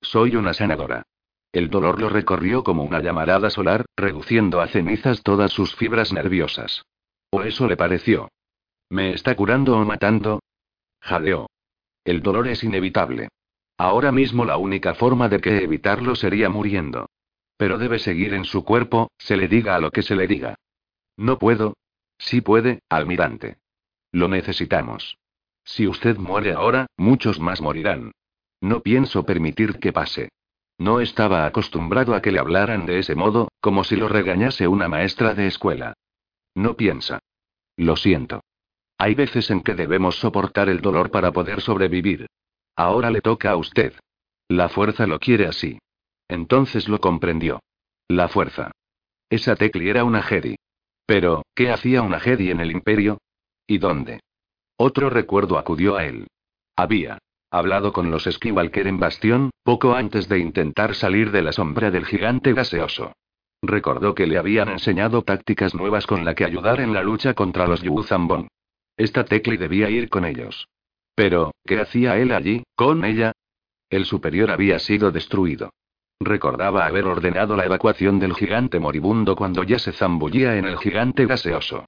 Soy 0.00 0.36
una 0.36 0.52
sanadora. 0.52 1.02
El 1.52 1.70
dolor 1.70 2.00
lo 2.00 2.10
recorrió 2.10 2.62
como 2.62 2.84
una 2.84 3.00
llamarada 3.00 3.50
solar, 3.50 3.86
reduciendo 3.96 4.60
a 4.60 4.68
cenizas 4.68 5.22
todas 5.22 5.50
sus 5.52 5.74
fibras 5.74 6.12
nerviosas. 6.12 6.84
O 7.30 7.42
eso 7.42 7.66
le 7.66 7.76
pareció. 7.76 8.28
¿Me 8.90 9.14
está 9.14 9.34
curando 9.34 9.76
o 9.76 9.84
matando? 9.84 10.40
Jadeó. 11.08 11.48
El 12.04 12.22
dolor 12.22 12.48
es 12.48 12.62
inevitable. 12.62 13.28
Ahora 13.78 14.12
mismo 14.12 14.44
la 14.44 14.58
única 14.58 14.94
forma 14.94 15.30
de 15.30 15.40
que 15.40 15.64
evitarlo 15.64 16.14
sería 16.14 16.50
muriendo. 16.50 17.08
Pero 17.56 17.78
debe 17.78 17.98
seguir 17.98 18.34
en 18.34 18.44
su 18.44 18.62
cuerpo, 18.62 19.10
se 19.16 19.36
le 19.36 19.48
diga 19.48 19.74
a 19.74 19.80
lo 19.80 19.90
que 19.90 20.02
se 20.02 20.14
le 20.14 20.26
diga. 20.26 20.54
No 21.16 21.38
puedo. 21.38 21.74
Sí 22.18 22.42
puede, 22.42 22.80
almirante. 22.90 23.56
Lo 24.12 24.28
necesitamos. 24.28 25.16
Si 25.64 25.86
usted 25.86 26.18
muere 26.18 26.52
ahora, 26.52 26.86
muchos 26.96 27.40
más 27.40 27.60
morirán. 27.60 28.12
No 28.60 28.80
pienso 28.80 29.24
permitir 29.24 29.78
que 29.78 29.92
pase. 29.92 30.28
No 30.76 31.00
estaba 31.00 31.46
acostumbrado 31.46 32.14
a 32.14 32.20
que 32.20 32.32
le 32.32 32.38
hablaran 32.38 32.84
de 32.84 32.98
ese 32.98 33.14
modo, 33.14 33.48
como 33.60 33.82
si 33.82 33.96
lo 33.96 34.08
regañase 34.08 34.68
una 34.68 34.88
maestra 34.88 35.34
de 35.34 35.46
escuela. 35.46 35.94
No 36.54 36.76
piensa. 36.76 37.20
Lo 37.76 37.96
siento. 37.96 38.42
Hay 38.98 39.14
veces 39.14 39.50
en 39.50 39.62
que 39.62 39.74
debemos 39.74 40.16
soportar 40.16 40.68
el 40.68 40.80
dolor 40.80 41.10
para 41.10 41.30
poder 41.30 41.60
sobrevivir. 41.60 42.26
Ahora 42.76 43.10
le 43.10 43.20
toca 43.20 43.52
a 43.52 43.56
usted. 43.56 43.94
La 44.48 44.68
fuerza 44.68 45.06
lo 45.06 45.20
quiere 45.20 45.46
así. 45.46 45.78
Entonces 46.26 46.88
lo 46.88 47.00
comprendió. 47.00 47.60
La 48.08 48.28
fuerza. 48.28 48.72
Esa 49.30 49.54
Tecli 49.54 49.88
era 49.88 50.04
una 50.04 50.22
Jedi. 50.22 50.56
Pero, 51.06 51.42
¿qué 51.54 51.70
hacía 51.70 52.02
una 52.02 52.18
Jedi 52.18 52.50
en 52.50 52.60
el 52.60 52.72
Imperio? 52.72 53.18
¿Y 53.66 53.78
dónde? 53.78 54.20
Otro 54.76 55.10
recuerdo 55.10 55.58
acudió 55.58 55.96
a 55.96 56.04
él. 56.04 56.26
Había 56.76 57.18
hablado 57.50 57.92
con 57.92 58.10
los 58.10 58.24
Skywalker 58.24 58.86
en 58.86 58.98
Bastión, 58.98 59.50
poco 59.62 59.94
antes 59.94 60.28
de 60.28 60.38
intentar 60.38 60.94
salir 60.94 61.30
de 61.30 61.42
la 61.42 61.52
sombra 61.52 61.90
del 61.90 62.04
gigante 62.04 62.52
gaseoso. 62.52 63.12
Recordó 63.62 64.14
que 64.14 64.26
le 64.26 64.38
habían 64.38 64.68
enseñado 64.68 65.22
tácticas 65.22 65.74
nuevas 65.74 66.06
con 66.06 66.24
la 66.24 66.34
que 66.34 66.44
ayudar 66.44 66.80
en 66.80 66.92
la 66.92 67.02
lucha 67.02 67.34
contra 67.34 67.66
los 67.66 67.82
Yuzambon. 67.82 68.48
Esta 68.98 69.24
Tecli 69.24 69.56
debía 69.56 69.88
ir 69.88 70.08
con 70.08 70.24
ellos. 70.24 70.68
Pero, 71.14 71.52
¿qué 71.64 71.80
hacía 71.80 72.18
él 72.18 72.32
allí, 72.32 72.64
con 72.74 73.04
ella? 73.04 73.32
El 73.88 74.04
superior 74.04 74.50
había 74.50 74.80
sido 74.80 75.12
destruido. 75.12 75.70
Recordaba 76.20 76.84
haber 76.84 77.06
ordenado 77.06 77.56
la 77.56 77.64
evacuación 77.64 78.18
del 78.18 78.34
gigante 78.34 78.80
moribundo 78.80 79.36
cuando 79.36 79.62
ya 79.62 79.78
se 79.78 79.92
zambullía 79.92 80.56
en 80.56 80.64
el 80.64 80.78
gigante 80.78 81.26
gaseoso. 81.26 81.84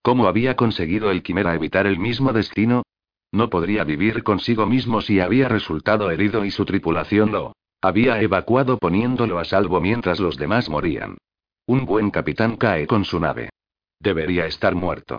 ¿Cómo 0.00 0.26
había 0.26 0.56
conseguido 0.56 1.10
el 1.10 1.22
quimera 1.22 1.54
evitar 1.54 1.86
el 1.86 1.98
mismo 1.98 2.32
destino? 2.32 2.82
No 3.30 3.50
podría 3.50 3.84
vivir 3.84 4.22
consigo 4.22 4.64
mismo 4.64 5.02
si 5.02 5.20
había 5.20 5.48
resultado 5.48 6.10
herido 6.10 6.46
y 6.46 6.50
su 6.50 6.64
tripulación 6.64 7.30
lo 7.30 7.52
había 7.82 8.22
evacuado 8.22 8.78
poniéndolo 8.78 9.38
a 9.38 9.44
salvo 9.44 9.82
mientras 9.82 10.18
los 10.18 10.38
demás 10.38 10.70
morían. 10.70 11.18
Un 11.66 11.84
buen 11.84 12.10
capitán 12.10 12.56
cae 12.56 12.86
con 12.86 13.04
su 13.04 13.20
nave. 13.20 13.50
Debería 14.00 14.46
estar 14.46 14.74
muerto. 14.74 15.18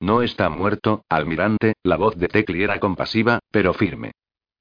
No 0.00 0.22
está 0.22 0.48
muerto, 0.48 1.04
almirante, 1.08 1.74
la 1.82 1.96
voz 1.96 2.16
de 2.16 2.28
Tecli 2.28 2.62
era 2.62 2.78
compasiva, 2.80 3.40
pero 3.50 3.72
firme. 3.72 4.12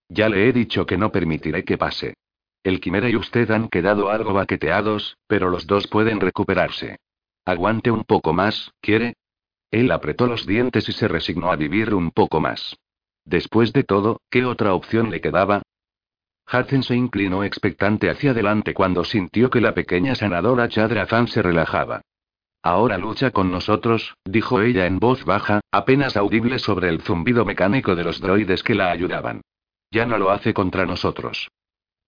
Ya 0.10 0.30
le 0.30 0.48
he 0.48 0.54
dicho 0.54 0.86
que 0.86 0.98
no 0.98 1.12
permitiré 1.12 1.64
que 1.64 1.78
pase. 1.78 2.16
El 2.64 2.80
Quimera 2.80 3.10
y 3.10 3.16
usted 3.16 3.52
han 3.52 3.68
quedado 3.70 4.10
algo 4.10 4.34
baqueteados, 4.34 5.18
pero 5.28 5.50
los 5.50 5.68
dos 5.68 5.88
pueden 5.88 6.20
recuperarse. 6.20 6.98
Aguante 7.46 7.92
un 7.92 8.04
poco 8.04 8.34
más, 8.34 8.72
¿quiere? 8.82 9.16
Él 9.72 9.92
apretó 9.92 10.26
los 10.26 10.48
dientes 10.48 10.88
y 10.90 10.94
se 10.94 11.08
resignó 11.08 11.52
a 11.52 11.56
vivir 11.56 11.94
un 11.94 12.12
poco 12.12 12.40
más. 12.40 12.78
Después 13.26 13.74
de 13.74 13.84
todo, 13.84 14.22
¿qué 14.30 14.46
otra 14.46 14.74
opción 14.74 15.10
le 15.10 15.22
quedaba? 15.22 15.64
Hudson 16.52 16.84
se 16.84 16.96
inclinó 16.96 17.44
expectante 17.44 18.10
hacia 18.10 18.32
adelante 18.32 18.74
cuando 18.74 19.04
sintió 19.04 19.50
que 19.50 19.62
la 19.62 19.74
pequeña 19.74 20.16
sanadora 20.16 20.70
Chadrazan 20.70 21.28
se 21.28 21.42
relajaba. 21.42 22.02
Ahora 22.66 22.98
lucha 22.98 23.30
con 23.30 23.52
nosotros, 23.52 24.16
dijo 24.26 24.60
ella 24.60 24.88
en 24.88 24.98
voz 24.98 25.24
baja, 25.24 25.62
apenas 25.72 26.18
audible 26.18 26.58
sobre 26.58 26.90
el 26.90 27.00
zumbido 27.00 27.46
mecánico 27.46 27.96
de 27.96 28.04
los 28.04 28.20
droides 28.20 28.64
que 28.64 28.74
la 28.74 28.90
ayudaban. 28.90 29.42
Ya 29.92 30.08
no 30.08 30.18
lo 30.18 30.32
hace 30.32 30.52
contra 30.52 30.88
nosotros. 30.88 31.52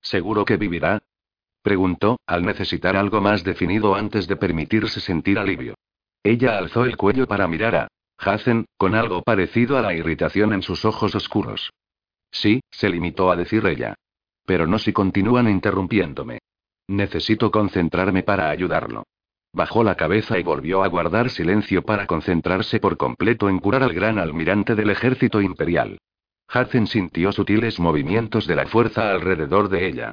¿Seguro 0.02 0.46
que 0.46 0.58
vivirá? 0.58 1.04
Preguntó, 1.62 2.20
al 2.26 2.42
necesitar 2.42 2.96
algo 2.96 3.22
más 3.22 3.44
definido 3.44 3.94
antes 3.94 4.28
de 4.28 4.36
permitirse 4.36 5.00
sentir 5.00 5.38
alivio. 5.38 5.76
Ella 6.24 6.58
alzó 6.58 6.86
el 6.86 6.98
cuello 6.98 7.28
para 7.28 7.48
mirar 7.48 7.76
a 7.76 7.88
Hazen, 8.18 8.66
con 8.78 8.96
algo 8.96 9.22
parecido 9.22 9.78
a 9.78 9.84
la 9.84 9.94
irritación 9.94 10.54
en 10.54 10.64
sus 10.64 10.86
ojos 10.86 11.14
oscuros. 11.14 11.70
Sí, 12.32 12.62
se 12.72 12.90
limitó 12.90 13.30
a 13.30 13.36
decir 13.36 13.64
ella. 13.68 13.94
Pero 14.44 14.66
no 14.66 14.80
si 14.80 14.92
continúan 14.92 15.48
interrumpiéndome. 15.50 16.40
Necesito 16.88 17.52
concentrarme 17.52 18.24
para 18.24 18.50
ayudarlo. 18.50 19.04
Bajó 19.58 19.84
la 19.84 19.96
cabeza 19.96 20.38
y 20.38 20.44
volvió 20.44 20.84
a 20.84 20.88
guardar 20.88 21.32
silencio 21.32 21.82
para 21.82 22.06
concentrarse 22.06 22.80
por 22.80 22.96
completo 22.96 23.50
en 23.50 23.58
curar 23.58 23.82
al 23.82 23.92
gran 23.92 24.20
almirante 24.20 24.76
del 24.76 24.92
ejército 24.92 25.42
imperial. 25.42 25.98
Hazen 26.48 26.86
sintió 26.86 27.32
sutiles 27.32 27.80
movimientos 27.80 28.46
de 28.46 28.56
la 28.56 28.68
fuerza 28.68 29.10
alrededor 29.10 29.70
de 29.70 29.88
ella. 29.88 30.12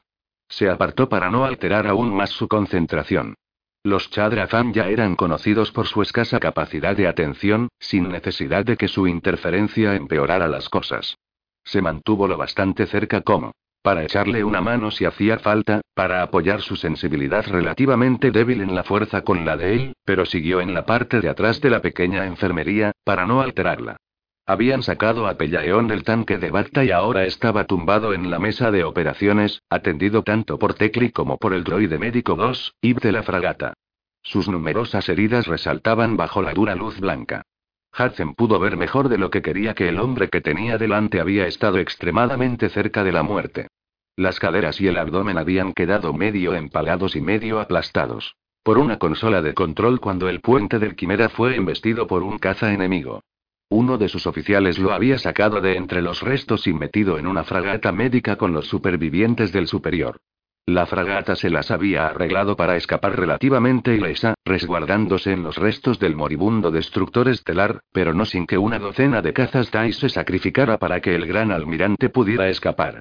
Se 0.48 0.70
apartó 0.70 1.10
para 1.10 1.28
no 1.28 1.44
alterar 1.44 1.86
aún 1.86 2.16
más 2.16 2.30
su 2.30 2.48
concentración. 2.48 3.34
Los 3.82 4.08
Chadrazam 4.10 4.72
ya 4.72 4.88
eran 4.88 5.14
conocidos 5.14 5.70
por 5.72 5.88
su 5.88 6.00
escasa 6.00 6.40
capacidad 6.40 6.96
de 6.96 7.06
atención, 7.06 7.68
sin 7.78 8.08
necesidad 8.08 8.64
de 8.64 8.78
que 8.78 8.88
su 8.88 9.06
interferencia 9.06 9.94
empeorara 9.94 10.48
las 10.48 10.70
cosas. 10.70 11.18
Se 11.64 11.82
mantuvo 11.82 12.26
lo 12.28 12.38
bastante 12.38 12.86
cerca 12.86 13.20
como 13.20 13.52
para 13.84 14.02
echarle 14.02 14.42
una 14.44 14.62
mano 14.62 14.90
si 14.90 15.04
hacía 15.04 15.38
falta, 15.38 15.82
para 15.92 16.22
apoyar 16.22 16.62
su 16.62 16.74
sensibilidad 16.74 17.46
relativamente 17.46 18.30
débil 18.30 18.62
en 18.62 18.74
la 18.74 18.82
fuerza 18.82 19.20
con 19.20 19.44
la 19.44 19.58
de 19.58 19.74
él, 19.74 19.96
pero 20.06 20.24
siguió 20.24 20.62
en 20.62 20.72
la 20.72 20.86
parte 20.86 21.20
de 21.20 21.28
atrás 21.28 21.60
de 21.60 21.68
la 21.68 21.82
pequeña 21.82 22.24
enfermería, 22.24 22.92
para 23.04 23.26
no 23.26 23.42
alterarla. 23.42 23.98
Habían 24.46 24.82
sacado 24.82 25.26
a 25.26 25.34
Pellaeón 25.34 25.86
del 25.86 26.02
tanque 26.02 26.38
de 26.38 26.50
Bacta 26.50 26.82
y 26.82 26.92
ahora 26.92 27.26
estaba 27.26 27.66
tumbado 27.66 28.14
en 28.14 28.30
la 28.30 28.38
mesa 28.38 28.70
de 28.70 28.84
operaciones, 28.84 29.60
atendido 29.68 30.22
tanto 30.22 30.58
por 30.58 30.72
Tecli 30.72 31.10
como 31.10 31.36
por 31.36 31.52
el 31.52 31.62
droide 31.62 31.98
médico 31.98 32.36
2, 32.36 32.76
Ib 32.80 33.00
de 33.00 33.12
la 33.12 33.22
fragata. 33.22 33.74
Sus 34.22 34.48
numerosas 34.48 35.10
heridas 35.10 35.46
resaltaban 35.46 36.16
bajo 36.16 36.40
la 36.40 36.54
dura 36.54 36.74
luz 36.74 36.98
blanca. 36.98 37.42
Hudson 37.98 38.34
pudo 38.34 38.58
ver 38.58 38.76
mejor 38.76 39.08
de 39.08 39.18
lo 39.18 39.30
que 39.30 39.42
quería 39.42 39.74
que 39.74 39.88
el 39.88 40.00
hombre 40.00 40.28
que 40.28 40.40
tenía 40.40 40.78
delante 40.78 41.20
había 41.20 41.46
estado 41.46 41.78
extremadamente 41.78 42.68
cerca 42.68 43.04
de 43.04 43.12
la 43.12 43.22
muerte. 43.22 43.68
Las 44.16 44.38
caderas 44.38 44.80
y 44.80 44.88
el 44.88 44.98
abdomen 44.98 45.38
habían 45.38 45.72
quedado 45.72 46.12
medio 46.12 46.54
empalados 46.54 47.16
y 47.16 47.20
medio 47.20 47.60
aplastados. 47.60 48.36
Por 48.62 48.78
una 48.78 48.98
consola 48.98 49.42
de 49.42 49.54
control 49.54 50.00
cuando 50.00 50.28
el 50.28 50.40
puente 50.40 50.78
del 50.78 50.96
Quimera 50.96 51.28
fue 51.28 51.56
embestido 51.56 52.06
por 52.06 52.22
un 52.22 52.38
caza 52.38 52.72
enemigo. 52.72 53.22
Uno 53.68 53.98
de 53.98 54.08
sus 54.08 54.26
oficiales 54.26 54.78
lo 54.78 54.92
había 54.92 55.18
sacado 55.18 55.60
de 55.60 55.76
entre 55.76 56.00
los 56.00 56.22
restos 56.22 56.66
y 56.66 56.72
metido 56.72 57.18
en 57.18 57.26
una 57.26 57.44
fragata 57.44 57.92
médica 57.92 58.36
con 58.36 58.52
los 58.52 58.66
supervivientes 58.66 59.52
del 59.52 59.66
superior. 59.66 60.18
La 60.66 60.86
fragata 60.86 61.36
se 61.36 61.50
las 61.50 61.70
había 61.70 62.06
arreglado 62.06 62.56
para 62.56 62.76
escapar 62.76 63.18
relativamente 63.18 63.94
ilesa, 63.94 64.34
resguardándose 64.46 65.32
en 65.32 65.42
los 65.42 65.56
restos 65.56 65.98
del 65.98 66.16
moribundo 66.16 66.70
destructor 66.70 67.28
estelar, 67.28 67.80
pero 67.92 68.14
no 68.14 68.24
sin 68.24 68.46
que 68.46 68.56
una 68.56 68.78
docena 68.78 69.20
de 69.20 69.34
cazas 69.34 69.70
Tai 69.70 69.92
se 69.92 70.08
sacrificara 70.08 70.78
para 70.78 71.02
que 71.02 71.14
el 71.14 71.26
gran 71.26 71.52
almirante 71.52 72.08
pudiera 72.08 72.48
escapar. 72.48 73.00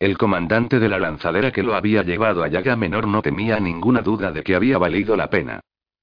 El 0.00 0.18
comandante 0.18 0.80
de 0.80 0.88
la 0.88 0.98
lanzadera 0.98 1.52
que 1.52 1.62
lo 1.62 1.76
había 1.76 2.02
llevado 2.02 2.42
a 2.42 2.48
Yaga 2.48 2.74
Menor 2.74 3.06
no 3.06 3.22
temía 3.22 3.60
ninguna 3.60 4.02
duda 4.02 4.32
de 4.32 4.42
que 4.42 4.56
había 4.56 4.76
valido 4.78 5.16
la 5.16 5.30
pena. 5.30 5.60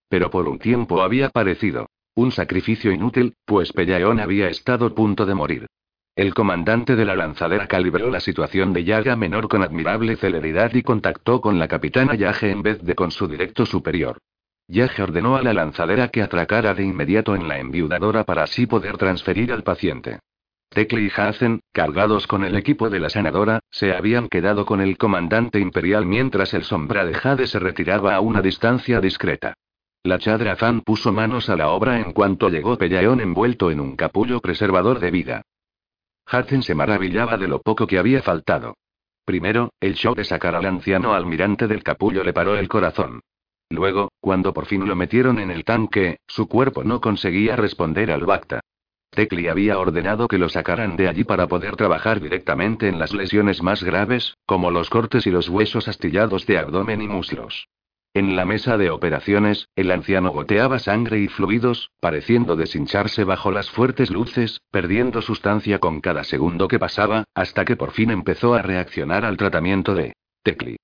Pero 0.07 0.29
por 0.29 0.47
un 0.47 0.59
tiempo 0.59 1.01
había 1.01 1.29
parecido 1.29 1.87
un 2.15 2.31
sacrificio 2.31 2.91
inútil, 2.91 3.35
pues 3.45 3.73
Pellaeon 3.73 4.19
había 4.19 4.47
estado 4.47 4.85
a 4.85 4.95
punto 4.95 5.25
de 5.25 5.35
morir. 5.35 5.67
El 6.21 6.35
comandante 6.35 6.95
de 6.95 7.03
la 7.03 7.15
lanzadera 7.15 7.65
calibró 7.65 8.11
la 8.11 8.19
situación 8.19 8.73
de 8.73 8.83
Yaga 8.83 9.15
Menor 9.15 9.47
con 9.47 9.63
admirable 9.63 10.15
celeridad 10.17 10.71
y 10.75 10.83
contactó 10.83 11.41
con 11.41 11.57
la 11.57 11.67
capitana 11.67 12.13
Yage 12.13 12.51
en 12.51 12.61
vez 12.61 12.79
de 12.83 12.93
con 12.93 13.09
su 13.09 13.27
directo 13.27 13.65
superior. 13.65 14.19
Yage 14.67 15.01
ordenó 15.01 15.35
a 15.35 15.41
la 15.41 15.51
lanzadera 15.51 16.09
que 16.09 16.21
atracara 16.21 16.75
de 16.75 16.83
inmediato 16.83 17.33
en 17.33 17.47
la 17.47 17.57
enviudadora 17.57 18.23
para 18.23 18.43
así 18.43 18.67
poder 18.67 18.99
transferir 18.99 19.51
al 19.51 19.63
paciente. 19.63 20.19
Tekli 20.69 21.07
y 21.07 21.11
Hazen, 21.19 21.61
cargados 21.71 22.27
con 22.27 22.43
el 22.43 22.55
equipo 22.55 22.91
de 22.91 22.99
la 22.99 23.09
sanadora, 23.09 23.59
se 23.71 23.91
habían 23.91 24.29
quedado 24.29 24.63
con 24.67 24.79
el 24.79 24.99
comandante 24.99 25.59
imperial 25.59 26.05
mientras 26.05 26.53
el 26.53 26.65
sombra 26.65 27.03
de 27.03 27.15
Jade 27.15 27.47
se 27.47 27.57
retiraba 27.57 28.13
a 28.13 28.19
una 28.19 28.43
distancia 28.43 29.01
discreta. 29.01 29.55
La 30.03 30.19
Chadra 30.19 30.55
Fan 30.55 30.81
puso 30.81 31.11
manos 31.11 31.49
a 31.49 31.55
la 31.55 31.69
obra 31.69 31.99
en 31.99 32.11
cuanto 32.11 32.49
llegó 32.49 32.77
Pellaeon 32.77 33.21
envuelto 33.21 33.71
en 33.71 33.79
un 33.79 33.95
capullo 33.95 34.39
preservador 34.39 34.99
de 34.99 35.09
vida. 35.09 35.41
Hudson 36.31 36.63
se 36.63 36.75
maravillaba 36.75 37.37
de 37.37 37.47
lo 37.47 37.61
poco 37.61 37.87
que 37.87 37.97
había 37.97 38.21
faltado. 38.21 38.75
Primero, 39.25 39.73
el 39.79 39.95
show 39.95 40.15
de 40.15 40.23
sacar 40.23 40.55
al 40.55 40.65
anciano 40.65 41.13
almirante 41.13 41.67
del 41.67 41.83
capullo 41.83 42.23
le 42.23 42.33
paró 42.33 42.55
el 42.55 42.67
corazón. 42.67 43.21
Luego, 43.69 44.11
cuando 44.19 44.53
por 44.53 44.65
fin 44.65 44.87
lo 44.87 44.95
metieron 44.95 45.39
en 45.39 45.51
el 45.51 45.63
tanque, 45.63 46.17
su 46.27 46.47
cuerpo 46.47 46.83
no 46.83 47.01
conseguía 47.01 47.55
responder 47.55 48.11
al 48.11 48.25
Bacta. 48.25 48.61
Tecli 49.11 49.49
había 49.49 49.77
ordenado 49.77 50.27
que 50.27 50.37
lo 50.37 50.47
sacaran 50.47 50.95
de 50.95 51.09
allí 51.09 51.25
para 51.25 51.47
poder 51.47 51.75
trabajar 51.75 52.21
directamente 52.21 52.87
en 52.87 52.97
las 52.97 53.13
lesiones 53.13 53.61
más 53.61 53.83
graves, 53.83 54.37
como 54.45 54.71
los 54.71 54.89
cortes 54.89 55.27
y 55.27 55.31
los 55.31 55.49
huesos 55.49 55.87
astillados 55.87 56.45
de 56.45 56.57
abdomen 56.57 57.01
y 57.01 57.07
muslos. 57.07 57.67
En 58.13 58.35
la 58.35 58.43
mesa 58.43 58.77
de 58.77 58.89
operaciones, 58.89 59.69
el 59.73 59.89
anciano 59.89 60.31
goteaba 60.31 60.79
sangre 60.79 61.19
y 61.19 61.29
fluidos, 61.29 61.91
pareciendo 62.01 62.57
deshincharse 62.57 63.23
bajo 63.23 63.51
las 63.51 63.69
fuertes 63.69 64.09
luces, 64.11 64.59
perdiendo 64.69 65.21
sustancia 65.21 65.79
con 65.79 66.01
cada 66.01 66.25
segundo 66.25 66.67
que 66.67 66.77
pasaba, 66.77 67.23
hasta 67.33 67.63
que 67.63 67.77
por 67.77 67.91
fin 67.91 68.11
empezó 68.11 68.53
a 68.53 68.61
reaccionar 68.61 69.23
al 69.23 69.37
tratamiento 69.37 69.95
de 69.95 70.13
Tecli. 70.43 70.75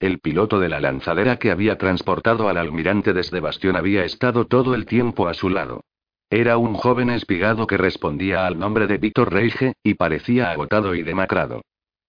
El 0.00 0.18
piloto 0.18 0.60
de 0.60 0.68
la 0.68 0.78
lanzadera 0.78 1.38
que 1.38 1.50
había 1.50 1.78
transportado 1.78 2.50
al 2.50 2.58
almirante 2.58 3.14
desde 3.14 3.40
Bastión 3.40 3.76
había 3.76 4.04
estado 4.04 4.44
todo 4.44 4.74
el 4.74 4.84
tiempo 4.84 5.28
a 5.28 5.32
su 5.32 5.48
lado. 5.48 5.80
Era 6.28 6.58
un 6.58 6.74
joven 6.74 7.08
espigado 7.08 7.66
que 7.66 7.78
respondía 7.78 8.46
al 8.46 8.58
nombre 8.58 8.86
de 8.86 8.98
Víctor 8.98 9.32
Reige, 9.32 9.72
y 9.82 9.94
parecía 9.94 10.50
agotado 10.50 10.94
y 10.94 11.02
demacrado. 11.02 11.62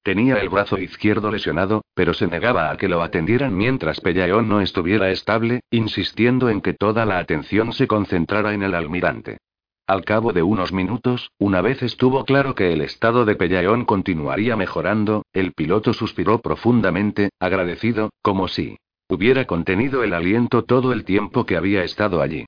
Tenía 0.08 0.36
el 0.36 0.48
brazo 0.48 0.80
izquierdo 0.80 1.32
lesionado, 1.32 1.84
pero 1.94 2.14
se 2.14 2.28
negaba 2.28 2.72
a 2.72 2.78
que 2.78 2.88
lo 2.88 3.02
atendieran 3.02 3.58
mientras 3.58 4.00
Pellaeon 4.00 4.48
no 4.48 4.62
estuviera 4.62 5.12
estable, 5.12 5.64
insistiendo 5.70 6.50
en 6.50 6.62
que 6.62 6.74
toda 6.74 7.06
la 7.06 7.20
atención 7.20 7.74
se 7.74 7.88
concentrara 7.88 8.54
en 8.54 8.64
el 8.64 8.74
almirante. 8.74 9.40
Al 9.86 10.06
cabo 10.06 10.32
de 10.32 10.44
unos 10.44 10.72
minutos, 10.72 11.32
una 11.38 11.60
vez 11.60 11.84
estuvo 11.84 12.24
claro 12.24 12.56
que 12.56 12.72
el 12.72 12.80
estado 12.80 13.26
de 13.26 13.36
Pellaeon 13.36 13.84
continuaría 13.84 14.56
mejorando, 14.56 15.26
el 15.34 15.52
piloto 15.52 15.92
suspiró 15.92 16.40
profundamente, 16.40 17.32
agradecido, 17.38 18.10
como 18.22 18.48
si 18.48 18.78
hubiera 19.10 19.44
contenido 19.44 20.06
el 20.06 20.14
aliento 20.14 20.64
todo 20.64 20.94
el 20.94 21.04
tiempo 21.04 21.46
que 21.46 21.58
había 21.58 21.84
estado 21.84 22.22
allí. 22.22 22.46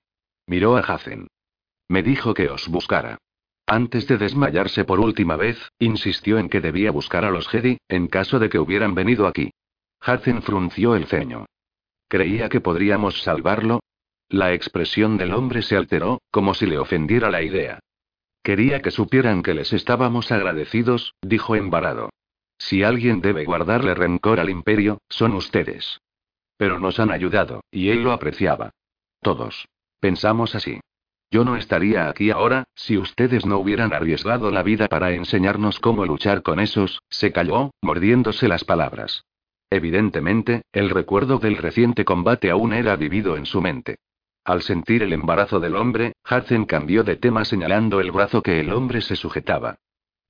Miró 0.47 0.77
a 0.77 0.79
Hazen. 0.79 1.27
Me 1.89 2.03
dijo 2.03 2.33
que 2.33 2.47
os 2.47 2.69
buscara. 2.69 3.17
Antes 3.71 4.07
de 4.07 4.17
desmayarse 4.17 4.83
por 4.83 4.99
última 4.99 5.35
vez, 5.35 5.71
insistió 5.77 6.39
en 6.39 6.49
que 6.49 6.59
debía 6.59 6.89
buscar 6.89 7.23
a 7.23 7.29
los 7.29 7.47
Jedi, 7.47 7.77
en 7.87 8.07
caso 8.07 8.39
de 8.39 8.49
que 8.49 8.57
hubieran 8.57 8.95
venido 8.95 9.27
aquí. 9.27 9.51
Hazen 10.01 10.41
frunció 10.41 10.95
el 10.95 11.05
ceño. 11.05 11.45
¿Creía 12.07 12.49
que 12.49 12.61
podríamos 12.61 13.21
salvarlo? 13.21 13.81
La 14.27 14.53
expresión 14.53 15.17
del 15.17 15.33
hombre 15.33 15.61
se 15.61 15.75
alteró, 15.75 16.19
como 16.31 16.55
si 16.55 16.65
le 16.65 16.79
ofendiera 16.79 17.29
la 17.29 17.43
idea. 17.43 17.79
Quería 18.41 18.81
que 18.81 18.89
supieran 18.89 19.43
que 19.43 19.53
les 19.53 19.71
estábamos 19.71 20.31
agradecidos, 20.31 21.13
dijo 21.21 21.55
embarado. 21.55 22.09
Si 22.57 22.81
alguien 22.81 23.21
debe 23.21 23.45
guardarle 23.45 23.93
rencor 23.93 24.39
al 24.39 24.49
imperio, 24.49 24.97
son 25.09 25.35
ustedes. 25.35 26.01
Pero 26.57 26.79
nos 26.79 26.99
han 26.99 27.11
ayudado, 27.11 27.61
y 27.69 27.89
él 27.89 28.01
lo 28.01 28.13
apreciaba. 28.13 28.71
Todos. 29.21 29.67
Pensamos 29.99 30.55
así. 30.55 30.79
Yo 31.31 31.45
no 31.45 31.55
estaría 31.55 32.09
aquí 32.09 32.31
ahora, 32.31 32.63
si 32.73 32.97
ustedes 32.97 33.45
no 33.45 33.59
hubieran 33.59 33.93
arriesgado 33.93 34.49
la 34.49 34.63
vida 34.63 34.87
para 34.87 35.11
enseñarnos 35.11 35.79
cómo 35.79 36.05
luchar 36.05 36.41
con 36.41 36.59
esos, 36.59 37.03
se 37.09 37.31
calló, 37.31 37.71
mordiéndose 37.81 38.47
las 38.47 38.63
palabras. 38.63 39.25
Evidentemente, 39.69 40.63
el 40.71 40.89
recuerdo 40.89 41.37
del 41.37 41.57
reciente 41.57 42.03
combate 42.03 42.49
aún 42.49 42.73
era 42.73 42.95
vivido 42.95 43.37
en 43.37 43.45
su 43.45 43.61
mente. 43.61 43.97
Al 44.43 44.63
sentir 44.63 45.03
el 45.03 45.13
embarazo 45.13 45.59
del 45.59 45.75
hombre, 45.75 46.13
Hudson 46.29 46.65
cambió 46.65 47.03
de 47.03 47.17
tema 47.17 47.45
señalando 47.45 47.99
el 47.99 48.11
brazo 48.11 48.41
que 48.41 48.59
el 48.59 48.73
hombre 48.73 49.01
se 49.01 49.15
sujetaba. 49.15 49.77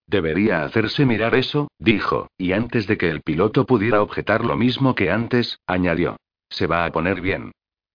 Debería 0.07 0.63
hacerse 0.63 1.05
mirar 1.05 1.35
eso, 1.35 1.69
dijo, 1.77 2.27
y 2.37 2.51
antes 2.51 2.87
de 2.87 2.97
que 2.97 3.09
el 3.09 3.21
piloto 3.21 3.65
pudiera 3.65 4.01
objetar 4.01 4.43
lo 4.43 4.57
mismo 4.57 4.95
que 4.95 5.11
antes, 5.11 5.59
añadió. 5.65 6.17
Se 6.49 6.67
va 6.67 6.83
a 6.83 6.91
poner 6.91 7.21
bien. 7.21 7.51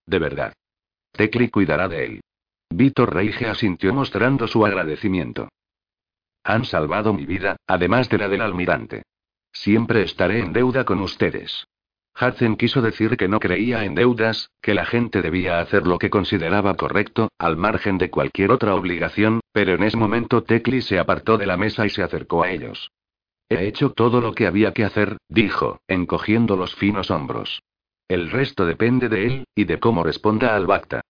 De 0.07 0.19
verdad. 0.19 0.55
Tecli 1.13 1.51
cuidará 1.51 1.89
de 1.89 2.05
él. 2.07 2.21
Víctor 2.77 3.15
Reige 3.15 3.47
asintió 3.47 3.95
mostrando 3.95 4.49
su 4.49 4.67
agradecimiento. 4.67 5.49
Han 6.43 6.65
salvado 6.65 7.13
mi 7.13 7.25
vida, 7.25 7.57
además 7.69 8.09
de 8.09 8.19
la 8.19 8.29
del 8.29 8.41
almirante. 8.41 9.05
Siempre 9.53 10.03
estaré 10.03 10.41
en 10.41 10.53
deuda 10.53 10.85
con 10.85 11.01
ustedes. 11.01 11.69
Hudson 12.21 12.57
quiso 12.57 12.83
decir 12.83 13.17
que 13.17 13.29
no 13.29 13.39
creía 13.39 13.85
en 13.85 13.95
deudas, 13.95 14.51
que 14.61 14.75
la 14.75 14.85
gente 14.87 15.23
debía 15.23 15.61
hacer 15.61 15.87
lo 15.87 15.99
que 15.99 16.11
consideraba 16.11 16.75
correcto, 16.75 17.29
al 17.39 17.57
margen 17.57 17.97
de 17.97 18.11
cualquier 18.11 18.51
otra 18.51 18.75
obligación, 18.75 19.39
pero 19.53 19.75
en 19.75 19.85
ese 19.85 19.97
momento 19.97 20.43
Tecli 20.43 20.83
se 20.83 20.99
apartó 20.99 21.39
de 21.39 21.47
la 21.47 21.57
mesa 21.57 21.87
y 21.87 21.91
se 21.91 22.03
acercó 22.03 22.43
a 22.43 22.51
ellos. 22.51 22.91
He 23.49 23.69
hecho 23.69 23.91
todo 23.91 24.21
lo 24.21 24.35
que 24.35 24.49
había 24.49 24.73
que 24.73 24.85
hacer, 24.85 25.19
dijo, 25.29 25.79
encogiendo 25.87 26.57
los 26.57 26.75
finos 26.75 27.13
hombros. 27.13 27.63
El 28.09 28.33
resto 28.33 28.67
depende 28.67 29.09
de 29.09 29.27
él, 29.27 29.45
y 29.55 29.65
de 29.65 29.79
cómo 29.79 30.03
responda 30.03 30.57
al 30.57 30.67
Bacta. 30.67 31.03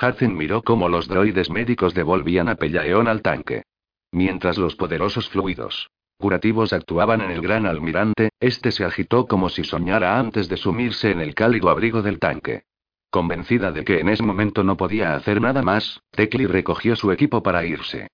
Hudson 0.00 0.36
miró 0.36 0.62
cómo 0.62 0.88
los 0.88 1.08
droides 1.08 1.50
médicos 1.50 1.92
devolvían 1.92 2.48
a 2.48 2.54
Pellaeon 2.54 3.08
al 3.08 3.20
tanque. 3.20 3.64
Mientras 4.12 4.56
los 4.56 4.76
poderosos 4.76 5.28
fluidos 5.28 5.90
curativos 6.18 6.72
actuaban 6.72 7.20
en 7.20 7.30
el 7.30 7.40
gran 7.40 7.64
almirante, 7.64 8.30
este 8.40 8.72
se 8.72 8.84
agitó 8.84 9.26
como 9.26 9.48
si 9.48 9.62
soñara 9.62 10.18
antes 10.18 10.48
de 10.48 10.56
sumirse 10.56 11.12
en 11.12 11.20
el 11.20 11.34
cálido 11.34 11.70
abrigo 11.70 12.02
del 12.02 12.18
tanque. 12.18 12.64
Convencida 13.10 13.70
de 13.70 13.84
que 13.84 14.00
en 14.00 14.08
ese 14.08 14.24
momento 14.24 14.64
no 14.64 14.76
podía 14.76 15.14
hacer 15.14 15.40
nada 15.40 15.62
más, 15.62 16.00
Tecli 16.10 16.46
recogió 16.46 16.96
su 16.96 17.12
equipo 17.12 17.42
para 17.42 17.64
irse. 17.64 18.08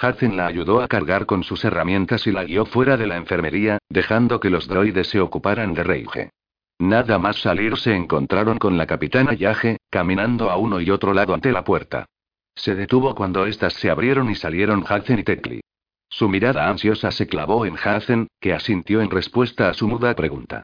Hudson 0.00 0.36
la 0.36 0.46
ayudó 0.46 0.82
a 0.82 0.88
cargar 0.88 1.24
con 1.24 1.42
sus 1.42 1.64
herramientas 1.64 2.26
y 2.26 2.32
la 2.32 2.44
guió 2.44 2.66
fuera 2.66 2.98
de 2.98 3.06
la 3.06 3.16
enfermería, 3.16 3.78
dejando 3.88 4.38
que 4.38 4.50
los 4.50 4.68
droides 4.68 5.08
se 5.08 5.20
ocuparan 5.20 5.72
de 5.72 5.82
Reige. 5.82 6.30
Nada 6.78 7.18
más 7.18 7.40
salir 7.40 7.76
se 7.78 7.94
encontraron 7.94 8.58
con 8.58 8.76
la 8.76 8.86
capitana 8.86 9.32
Yage, 9.32 9.78
caminando 9.90 10.50
a 10.50 10.56
uno 10.56 10.80
y 10.80 10.90
otro 10.90 11.14
lado 11.14 11.32
ante 11.32 11.50
la 11.52 11.64
puerta. 11.64 12.06
Se 12.54 12.74
detuvo 12.74 13.14
cuando 13.14 13.46
éstas 13.46 13.74
se 13.74 13.90
abrieron 13.90 14.30
y 14.30 14.34
salieron 14.34 14.80
Hudson 14.80 15.18
y 15.18 15.24
Tecli. 15.24 15.60
Su 16.08 16.28
mirada 16.28 16.68
ansiosa 16.68 17.10
se 17.10 17.26
clavó 17.26 17.66
en 17.66 17.74
Hudson, 17.74 18.28
que 18.40 18.52
asintió 18.52 19.00
en 19.00 19.10
respuesta 19.10 19.68
a 19.68 19.74
su 19.74 19.88
muda 19.88 20.14
pregunta. 20.14 20.62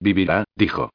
Vivirá, 0.00 0.44
dijo. 0.54 0.90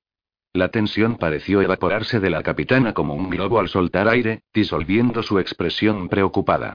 La 0.53 0.69
tensión 0.69 1.17
pareció 1.17 1.61
evaporarse 1.61 2.19
de 2.19 2.29
la 2.29 2.43
capitana 2.43 2.93
como 2.93 3.15
un 3.15 3.29
globo 3.29 3.59
al 3.59 3.69
soltar 3.69 4.07
aire, 4.07 4.43
disolviendo 4.53 5.23
su 5.23 5.39
expresión 5.39 6.09
preocupada. 6.09 6.73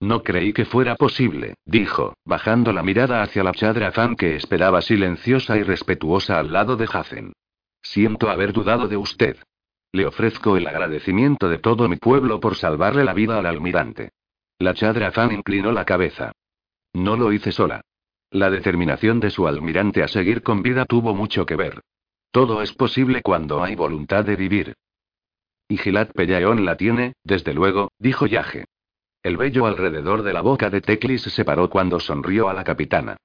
No 0.00 0.22
creí 0.22 0.52
que 0.52 0.64
fuera 0.64 0.94
posible, 0.94 1.54
dijo, 1.64 2.14
bajando 2.24 2.72
la 2.72 2.82
mirada 2.82 3.22
hacia 3.22 3.42
la 3.42 3.52
chadra 3.52 3.90
Fan 3.90 4.14
que 4.14 4.36
esperaba 4.36 4.80
silenciosa 4.80 5.56
y 5.56 5.64
respetuosa 5.64 6.38
al 6.38 6.52
lado 6.52 6.76
de 6.76 6.88
Hacen. 6.92 7.32
Siento 7.82 8.30
haber 8.30 8.52
dudado 8.52 8.86
de 8.86 8.96
usted. 8.96 9.36
Le 9.92 10.06
ofrezco 10.06 10.56
el 10.56 10.66
agradecimiento 10.66 11.48
de 11.48 11.58
todo 11.58 11.88
mi 11.88 11.96
pueblo 11.96 12.38
por 12.38 12.54
salvarle 12.54 13.04
la 13.04 13.14
vida 13.14 13.38
al 13.38 13.46
almirante. 13.46 14.10
La 14.58 14.74
Chadra 14.74 15.10
Fan 15.10 15.32
inclinó 15.32 15.72
la 15.72 15.84
cabeza. 15.84 16.32
No 16.92 17.16
lo 17.16 17.32
hice 17.32 17.52
sola. 17.52 17.80
La 18.30 18.50
determinación 18.50 19.18
de 19.20 19.30
su 19.30 19.48
almirante 19.48 20.02
a 20.02 20.08
seguir 20.08 20.42
con 20.42 20.62
vida 20.62 20.84
tuvo 20.84 21.14
mucho 21.14 21.46
que 21.46 21.56
ver. 21.56 21.80
Todo 22.30 22.60
es 22.62 22.72
posible 22.72 23.22
cuando 23.22 23.64
hay 23.64 23.74
voluntad 23.74 24.24
de 24.24 24.36
vivir. 24.36 24.74
Y 25.66 25.78
Gilat 25.78 26.12
Pellaeon 26.12 26.64
la 26.64 26.76
tiene, 26.76 27.14
desde 27.24 27.54
luego, 27.54 27.90
dijo 27.98 28.26
Yaje. 28.26 28.66
El 29.28 29.36
vello 29.36 29.66
alrededor 29.66 30.22
de 30.22 30.32
la 30.32 30.40
boca 30.40 30.70
de 30.70 30.80
Teclis 30.80 31.20
se 31.20 31.28
separó 31.28 31.68
cuando 31.68 32.00
sonrió 32.00 32.48
a 32.48 32.54
la 32.54 32.64
capitana. 32.64 33.18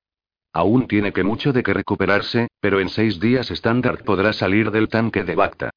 Aún 0.52 0.86
tiene 0.86 1.14
que 1.14 1.24
mucho 1.24 1.54
de 1.54 1.64
que 1.64 1.74
recuperarse, 1.74 2.50
pero 2.60 2.82
en 2.82 2.90
seis 2.90 3.22
días 3.22 3.50
Standard 3.50 4.04
podrá 4.04 4.34
salir 4.34 4.72
del 4.72 4.90
tanque 4.90 5.24
de 5.24 5.36
Bacta. 5.36 5.70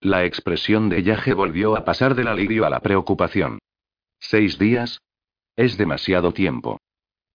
La 0.00 0.24
expresión 0.24 0.88
de 0.88 1.02
Yaje 1.02 1.34
volvió 1.34 1.76
a 1.76 1.84
pasar 1.84 2.14
del 2.14 2.28
alivio 2.28 2.64
a 2.64 2.70
la 2.70 2.80
preocupación. 2.80 3.58
¿Seis 4.20 4.58
días? 4.58 5.02
Es 5.54 5.76
demasiado 5.76 6.32
tiempo. 6.32 6.80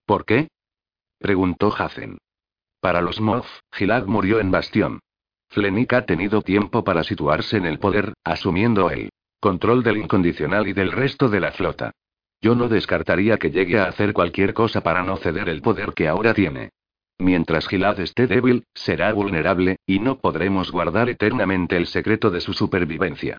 ¿Por 0.04 0.24
qué? 0.24 0.48
preguntó 1.20 1.72
Hazen. 1.72 2.18
Para 2.80 3.00
los 3.00 3.20
Moff, 3.20 3.46
Gilad 3.70 4.06
murió 4.06 4.40
en 4.40 4.50
Bastión. 4.50 4.98
Flenik 5.50 5.92
ha 5.92 6.04
tenido 6.04 6.42
tiempo 6.42 6.82
para 6.82 7.04
situarse 7.04 7.58
en 7.58 7.66
el 7.66 7.78
poder, 7.78 8.14
asumiendo 8.24 8.90
el 8.90 9.10
control 9.38 9.84
del 9.84 9.98
incondicional 9.98 10.66
y 10.66 10.72
del 10.72 10.90
resto 10.90 11.28
de 11.28 11.38
la 11.38 11.52
flota. 11.52 11.92
Yo 12.42 12.54
no 12.54 12.68
descartaría 12.68 13.36
que 13.36 13.50
llegue 13.50 13.78
a 13.78 13.84
hacer 13.84 14.12
cualquier 14.12 14.54
cosa 14.54 14.82
para 14.82 15.02
no 15.02 15.16
ceder 15.16 15.48
el 15.48 15.60
poder 15.60 15.92
que 15.92 16.08
ahora 16.08 16.32
tiene. 16.32 16.70
Mientras 17.18 17.68
Gilad 17.68 18.00
esté 18.00 18.26
débil, 18.26 18.64
será 18.72 19.12
vulnerable, 19.12 19.76
y 19.86 19.98
no 19.98 20.18
podremos 20.18 20.72
guardar 20.72 21.10
eternamente 21.10 21.76
el 21.76 21.86
secreto 21.86 22.30
de 22.30 22.40
su 22.40 22.54
supervivencia. 22.54 23.36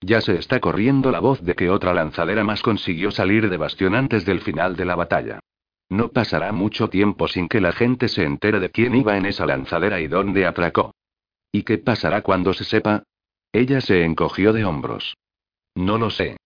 Ya 0.00 0.20
se 0.20 0.36
está 0.36 0.60
corriendo 0.60 1.10
la 1.10 1.18
voz 1.18 1.42
de 1.42 1.54
que 1.54 1.68
otra 1.68 1.92
lanzadera 1.94 2.44
más 2.44 2.62
consiguió 2.62 3.10
salir 3.10 3.48
de 3.50 3.56
Bastión 3.56 3.94
antes 3.94 4.24
del 4.24 4.40
final 4.40 4.76
de 4.76 4.84
la 4.84 4.94
batalla. 4.94 5.40
No 5.88 6.10
pasará 6.10 6.52
mucho 6.52 6.88
tiempo 6.88 7.26
sin 7.26 7.48
que 7.48 7.60
la 7.60 7.72
gente 7.72 8.08
se 8.08 8.24
entere 8.24 8.60
de 8.60 8.70
quién 8.70 8.94
iba 8.94 9.16
en 9.16 9.26
esa 9.26 9.46
lanzadera 9.46 10.00
y 10.00 10.06
dónde 10.06 10.46
atracó. 10.46 10.94
¿Y 11.50 11.62
qué 11.62 11.78
pasará 11.78 12.22
cuando 12.22 12.52
se 12.52 12.64
sepa? 12.64 13.02
Ella 13.52 13.80
se 13.80 14.04
encogió 14.04 14.52
de 14.52 14.64
hombros. 14.64 15.16
No 15.74 15.98
lo 15.98 16.10
sé. 16.10 16.36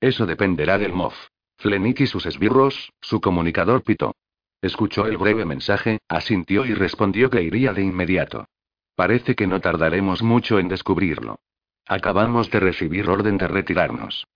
Eso 0.00 0.26
dependerá 0.26 0.78
del 0.78 0.92
MOF. 0.92 1.14
Flenik 1.60 2.00
y 2.00 2.06
sus 2.06 2.24
esbirros, 2.24 2.90
su 3.02 3.20
comunicador 3.20 3.82
pitó. 3.82 4.14
Escuchó 4.62 5.06
el 5.06 5.18
breve 5.18 5.44
mensaje, 5.44 5.98
asintió 6.08 6.64
y 6.64 6.72
respondió 6.72 7.28
que 7.28 7.42
iría 7.42 7.74
de 7.74 7.82
inmediato. 7.82 8.46
Parece 8.94 9.34
que 9.34 9.46
no 9.46 9.60
tardaremos 9.60 10.22
mucho 10.22 10.58
en 10.58 10.68
descubrirlo. 10.68 11.38
Acabamos 11.86 12.50
de 12.50 12.60
recibir 12.60 13.10
orden 13.10 13.36
de 13.36 13.46
retirarnos. 13.46 14.26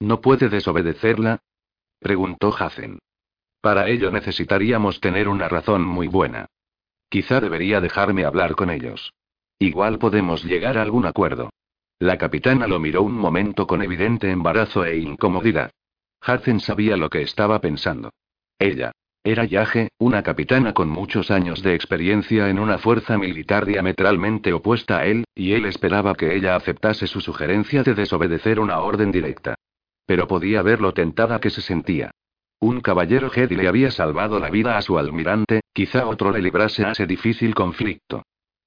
¿No 0.00 0.20
puede 0.20 0.48
desobedecerla? 0.48 1.40
preguntó 2.00 2.52
Hazen. 2.56 2.98
Para 3.60 3.88
ello 3.88 4.10
necesitaríamos 4.10 5.00
tener 5.00 5.28
una 5.28 5.48
razón 5.48 5.82
muy 5.84 6.08
buena. 6.08 6.46
Quizá 7.08 7.40
debería 7.40 7.80
dejarme 7.80 8.24
hablar 8.24 8.56
con 8.56 8.70
ellos. 8.70 9.14
Igual 9.60 10.00
podemos 10.00 10.44
llegar 10.44 10.76
a 10.76 10.82
algún 10.82 11.06
acuerdo. 11.06 11.50
La 12.00 12.18
capitana 12.18 12.66
lo 12.66 12.80
miró 12.80 13.02
un 13.02 13.14
momento 13.14 13.68
con 13.68 13.80
evidente 13.80 14.30
embarazo 14.30 14.84
e 14.84 14.98
incomodidad. 14.98 15.70
Hazen 16.24 16.60
sabía 16.60 16.96
lo 16.96 17.10
que 17.10 17.22
estaba 17.22 17.60
pensando. 17.60 18.10
Ella. 18.58 18.92
Era 19.26 19.44
Yage, 19.44 19.88
una 19.98 20.22
capitana 20.22 20.74
con 20.74 20.88
muchos 20.88 21.30
años 21.30 21.62
de 21.62 21.74
experiencia 21.74 22.50
en 22.50 22.58
una 22.58 22.78
fuerza 22.78 23.16
militar 23.16 23.64
diametralmente 23.64 24.52
opuesta 24.52 24.98
a 24.98 25.06
él, 25.06 25.24
y 25.34 25.52
él 25.52 25.64
esperaba 25.64 26.14
que 26.14 26.34
ella 26.34 26.56
aceptase 26.56 27.06
su 27.06 27.20
sugerencia 27.22 27.82
de 27.82 27.94
desobedecer 27.94 28.60
una 28.60 28.80
orden 28.80 29.10
directa. 29.10 29.54
Pero 30.06 30.28
podía 30.28 30.60
ver 30.60 30.80
lo 30.80 30.92
tentada 30.92 31.40
que 31.40 31.48
se 31.48 31.62
sentía. 31.62 32.10
Un 32.60 32.80
caballero 32.80 33.30
Jedi 33.30 33.56
le 33.56 33.68
había 33.68 33.90
salvado 33.90 34.38
la 34.38 34.50
vida 34.50 34.76
a 34.76 34.82
su 34.82 34.98
almirante, 34.98 35.60
quizá 35.72 36.06
otro 36.06 36.30
le 36.30 36.42
librase 36.42 36.84
a 36.84 36.92
ese 36.92 37.06
difícil 37.06 37.54
conflicto. 37.54 38.22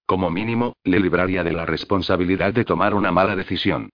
Como 0.08 0.30
mínimo, 0.30 0.74
le 0.84 1.00
libraría 1.00 1.44
de 1.44 1.52
la 1.52 1.66
responsabilidad 1.66 2.54
de 2.54 2.66
tomar 2.66 2.94
una 2.94 3.12
mala 3.12 3.36
decisión. 3.36 3.90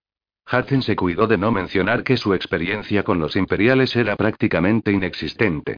Hudson 0.52 0.82
se 0.84 0.96
cuidó 0.96 1.26
de 1.26 1.38
no 1.38 1.52
mencionar 1.52 2.04
que 2.04 2.18
su 2.18 2.34
experiencia 2.34 3.04
con 3.04 3.20
los 3.20 3.36
imperiales 3.36 3.96
era 3.96 4.16
prácticamente 4.16 4.92
inexistente. 4.92 5.78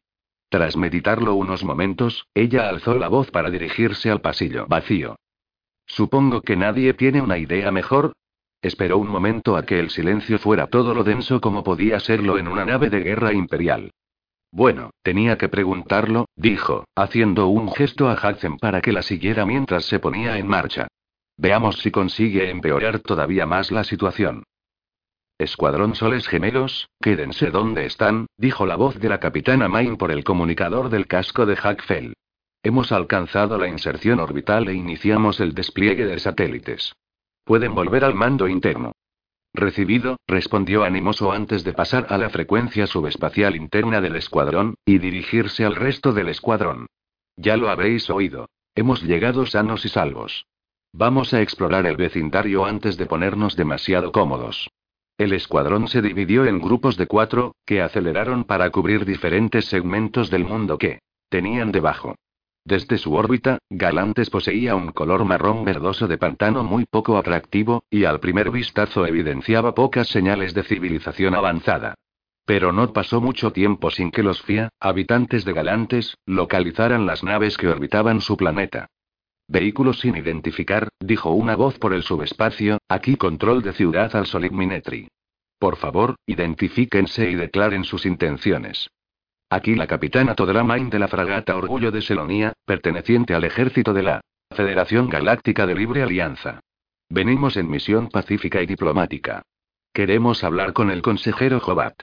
Tras 0.49 0.76
meditarlo 0.76 1.36
unos 1.36 1.63
momentos, 1.63 2.28
ella 2.34 2.70
alzó 2.70 2.95
la 2.95 3.07
voz 3.07 3.32
para 3.32 3.49
dirigirse 3.49 4.09
al 4.09 4.22
pasillo 4.22 4.68
vacío. 4.68 5.16
Supongo 5.86 6.41
que 6.41 6.55
nadie 6.55 6.93
tiene 6.93 7.22
una 7.22 7.38
idea 7.38 7.72
mejor. 7.72 8.13
Esperó 8.61 8.97
un 8.97 9.07
momento 9.07 9.55
a 9.55 9.63
que 9.63 9.80
el 9.80 9.89
silencio 9.91 10.39
fuera 10.39 10.68
todo 10.68 10.93
lo 10.93 11.03
denso 11.03 11.39
como 11.39 11.63
podía 11.63 11.99
serlo 11.99 12.38
en 12.38 12.47
una 12.47 12.66
nave 12.66 12.89
de 12.89 13.01
guerra 13.01 13.34
imperial. 13.34 13.91
Bueno, 14.51 14.91
tenía 15.03 15.38
que 15.38 15.49
preguntarlo, 15.49 16.26
dijo, 16.36 16.86
haciendo 16.95 17.47
un 17.47 17.72
gesto 17.72 18.09
a 18.09 18.13
Hudson 18.13 18.57
para 18.57 18.82
que 18.82 18.93
la 18.93 19.03
siguiera 19.03 19.45
mientras 19.45 19.86
se 19.86 19.99
ponía 19.99 20.38
en 20.38 20.47
marcha. 20.47 20.88
Veamos 21.38 21.80
si 21.80 21.91
consigue 21.91 22.49
empeorar 22.49 22.99
todavía 22.99 23.45
más 23.45 23.72
la 23.72 23.84
situación. 23.84 24.43
Escuadrón 25.38 25.95
Soles 25.95 26.29
Gemelos, 26.29 26.88
quédense 27.01 27.51
donde 27.51 27.86
están, 27.86 28.27
dijo 28.38 28.65
la 28.65 28.77
voz 28.77 28.97
de 28.99 29.09
la 29.09 29.19
capitana 29.19 29.67
Main 29.67 29.97
por 29.97 30.09
el 30.13 30.23
comunicador 30.23 30.88
del 30.89 31.07
casco 31.07 31.45
de 31.45 31.57
Hackfell. 31.57 32.13
Hemos 32.63 32.93
alcanzado 32.93 33.57
la 33.57 33.67
inserción 33.67 34.21
orbital 34.21 34.69
e 34.69 34.73
iniciamos 34.73 35.41
el 35.41 35.53
despliegue 35.53 36.05
de 36.05 36.19
satélites. 36.19 36.95
Pueden 37.43 37.75
volver 37.75 38.05
al 38.05 38.15
mando 38.15 38.47
interno. 38.47 38.93
Recibido, 39.53 40.15
respondió 40.25 40.86
animoso 40.86 41.33
antes 41.33 41.65
de 41.65 41.73
pasar 41.73 42.07
a 42.09 42.17
la 42.17 42.29
frecuencia 42.29 42.88
subespacial 42.88 43.57
interna 43.57 43.99
del 43.99 44.15
escuadrón, 44.15 44.75
y 44.86 44.99
dirigirse 44.99 45.65
al 45.65 45.75
resto 45.75 46.13
del 46.13 46.29
escuadrón. 46.29 46.88
Ya 47.36 47.57
lo 47.57 47.69
habréis 47.69 48.09
oído. 48.09 48.47
Hemos 48.73 49.03
llegado 49.03 49.45
sanos 49.45 49.83
y 49.83 49.89
salvos. 49.89 50.45
Vamos 50.93 51.33
a 51.33 51.41
explorar 51.41 51.86
el 51.88 51.97
vecindario 51.97 52.63
antes 52.63 52.95
de 52.95 53.05
ponernos 53.05 53.57
demasiado 53.57 54.13
cómodos. 54.13 54.69
El 55.18 55.32
escuadrón 55.32 55.88
se 55.88 56.01
dividió 56.01 56.45
en 56.45 56.59
grupos 56.59 56.97
de 56.97 57.07
cuatro, 57.07 57.55
que 57.66 57.82
aceleraron 57.82 58.43
para 58.43 58.70
cubrir 58.70 59.05
diferentes 59.05 59.66
segmentos 59.66 60.30
del 60.30 60.43
mundo 60.43 60.78
que 60.78 60.99
tenían 61.30 61.72
debajo. 61.72 62.16
Desde 62.66 62.97
su 62.97 63.13
órbita, 63.13 63.59
Galantes 63.70 64.30
poseía 64.30 64.76
un 64.76 64.91
color 64.91 65.24
marrón 65.24 65.63
verdoso 65.63 66.07
de 66.07 66.18
pantano 66.18 66.63
muy 66.63 66.86
poco 66.86 67.18
atractivo, 67.18 67.84
y 67.89 68.03
al 68.03 68.20
primer 68.20 68.51
vistazo 68.51 69.05
evidenciaba 69.05 69.74
pocas 69.74 70.07
señales 70.09 70.53
de 70.53 70.63
civilización 70.63 71.36
avanzada. 71.36 71.93
Pero 72.45 72.72
no 72.72 72.91
pasó 72.91 73.22
mucho 73.22 73.51
tiempo 73.51 73.91
sin 73.91 74.11
que 74.11 74.24
los 74.24 74.41
FIA, 74.41 74.70
habitantes 74.80 75.45
de 75.45 75.53
Galantes, 75.53 76.18
localizaran 76.26 77.05
las 77.05 77.24
naves 77.24 77.57
que 77.57 77.68
orbitaban 77.68 78.20
su 78.20 78.36
planeta. 78.36 78.89
Vehículos 79.47 79.99
sin 79.99 80.15
identificar, 80.15 80.89
dijo 80.99 81.31
una 81.31 81.55
voz 81.55 81.77
por 81.77 81.93
el 81.93 82.03
subespacio, 82.03 82.79
aquí 82.89 83.15
control 83.15 83.61
de 83.61 83.73
ciudad 83.73 84.15
al 84.15 84.51
Minetri. 84.51 85.07
Por 85.59 85.77
favor, 85.77 86.15
identifíquense 86.25 87.29
y 87.29 87.35
declaren 87.35 87.83
sus 87.83 88.05
intenciones. 88.05 88.89
Aquí 89.49 89.75
la 89.75 89.87
capitana 89.87 90.35
Todramain 90.35 90.89
de 90.89 90.99
la 90.99 91.07
fragata 91.07 91.55
Orgullo 91.55 91.91
de 91.91 92.01
Selonia, 92.01 92.53
perteneciente 92.65 93.35
al 93.35 93.43
ejército 93.43 93.93
de 93.93 94.03
la 94.03 94.21
Federación 94.51 95.09
Galáctica 95.09 95.67
de 95.67 95.75
Libre 95.75 96.01
Alianza. 96.01 96.59
Venimos 97.09 97.55
en 97.55 97.69
misión 97.69 98.09
pacífica 98.09 98.61
y 98.61 98.65
diplomática. 98.65 99.43
Queremos 99.93 100.43
hablar 100.43 100.73
con 100.73 100.89
el 100.89 101.01
consejero 101.01 101.59
Jobat. 101.59 102.01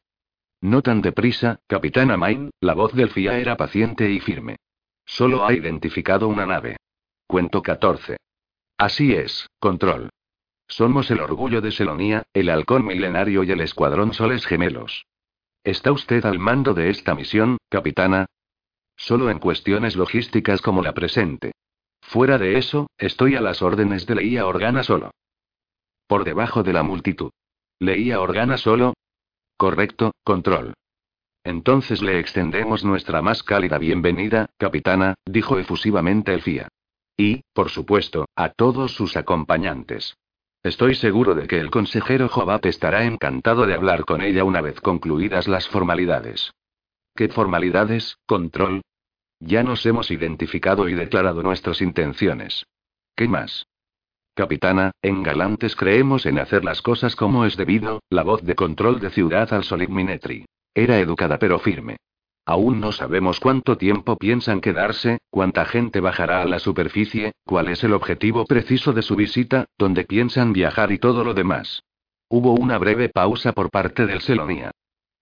No 0.61 0.81
tan 0.83 1.03
deprisa, 1.03 1.59
capitana 1.67 2.17
Main, 2.17 2.51
la 2.61 2.75
voz 2.75 2.95
del 2.95 3.11
FIA 3.11 3.39
era 3.39 3.57
paciente 3.57 4.11
y 4.11 4.21
firme. 4.21 4.57
Solo 5.05 5.45
ha 5.45 5.53
identificado 5.53 6.29
una 6.29 6.47
nave. 6.47 6.77
Cuento 7.33 7.63
14. 7.63 8.19
Así 8.77 9.15
es, 9.15 9.49
control. 9.59 10.11
Somos 10.69 11.11
el 11.11 11.21
orgullo 11.21 11.63
de 11.63 11.73
Selonia, 11.73 12.25
el 12.35 12.51
halcón 12.51 12.85
milenario 12.85 13.43
y 13.43 13.51
el 13.51 13.63
escuadrón 13.63 14.13
Soles 14.13 14.45
Gemelos. 14.45 15.07
¿Está 15.65 15.93
usted 15.93 16.27
al 16.27 16.39
mando 16.39 16.75
de 16.75 16.91
esta 16.91 17.15
misión, 17.15 17.57
capitana? 17.71 18.27
Solo 18.99 19.31
en 19.31 19.39
cuestiones 19.39 19.97
logísticas 19.97 20.61
como 20.61 20.83
la 20.83 20.93
presente. 20.93 21.53
Fuera 22.03 22.37
de 22.37 22.59
eso, 22.59 22.91
estoy 22.99 23.35
a 23.35 23.41
las 23.41 23.63
órdenes 23.63 24.05
de 24.05 24.17
Leía 24.17 24.47
Organa 24.47 24.83
solo. 24.83 25.11
Por 26.07 26.25
debajo 26.25 26.63
de 26.63 26.75
la 26.75 26.83
multitud. 26.83 27.31
¿Leía 27.79 28.21
Organa 28.21 28.59
solo? 28.59 28.93
Correcto, 29.57 30.13
control. 30.23 30.75
Entonces 31.45 32.03
le 32.03 32.19
extendemos 32.19 32.85
nuestra 32.85 33.23
más 33.23 33.43
cálida 33.43 33.79
bienvenida, 33.79 34.51
capitana, 34.59 35.15
dijo 35.25 35.59
efusivamente 35.59 36.35
el 36.35 36.43
FIA. 36.43 36.69
Y, 37.17 37.43
por 37.53 37.71
supuesto, 37.71 38.27
a 38.37 38.51
todos 38.51 38.93
sus 38.93 39.17
acompañantes. 39.17 40.17
Estoy 40.63 40.95
seguro 40.95 41.35
de 41.35 41.49
que 41.49 41.59
el 41.59 41.71
consejero 41.71 42.29
Jobat 42.29 42.67
estará 42.67 43.05
encantado 43.05 43.67
de 43.67 43.75
hablar 43.75 44.05
con 44.05 44.23
ella 44.23 44.45
una 44.45 44.61
vez 44.61 44.81
concluidas 44.81 45.49
las 45.49 45.69
formalidades. 45.69 46.53
¿Qué 47.15 47.29
formalidades, 47.29 48.17
control? 48.27 48.83
Ya 49.41 49.65
nos 49.65 49.85
hemos 49.87 50.11
identificado 50.11 50.89
y 50.89 50.95
declarado 50.95 51.43
nuestras 51.43 51.83
intenciones. 51.83 52.65
¿Qué 53.17 53.27
más? 53.27 53.67
Capitana, 54.35 54.93
en 55.03 55.23
Galantes 55.23 55.77
creemos 55.77 56.25
en 56.27 56.39
hacer 56.39 56.65
las 56.65 56.81
cosas 56.81 57.17
como 57.17 57.45
es 57.45 57.57
debido, 57.57 58.01
la 58.09 58.23
voz 58.23 58.43
de 58.43 58.55
control 58.55 59.01
de 59.01 59.11
ciudad 59.11 59.53
al 59.53 59.89
Minetri. 59.89 60.47
Era 60.75 60.99
educada 61.01 61.39
pero 61.39 61.59
firme. 61.59 61.97
Aún 62.45 62.81
no 62.81 62.91
sabemos 62.91 63.39
cuánto 63.39 63.79
tiempo 63.79 64.17
piensan 64.17 64.61
quedarse, 64.61 65.19
cuánta 65.31 65.65
gente 65.65 66.01
bajará 66.01 66.43
a 66.43 66.45
la 66.45 66.59
superficie, 66.59 67.33
cuál 67.45 67.69
es 67.69 67.85
el 67.85 67.93
objetivo 67.93 68.47
preciso 68.47 68.93
de 68.93 69.03
su 69.03 69.15
visita, 69.15 69.67
dónde 69.79 70.05
piensan 70.05 70.53
viajar 70.53 70.91
y 70.91 70.99
todo 70.99 71.23
lo 71.23 71.35
demás. 71.35 71.85
Hubo 72.29 72.55
una 72.55 72.79
breve 72.79 73.09
pausa 73.09 73.53
por 73.53 73.71
parte 73.71 74.07
del 74.07 74.21
Selonia. 74.23 74.73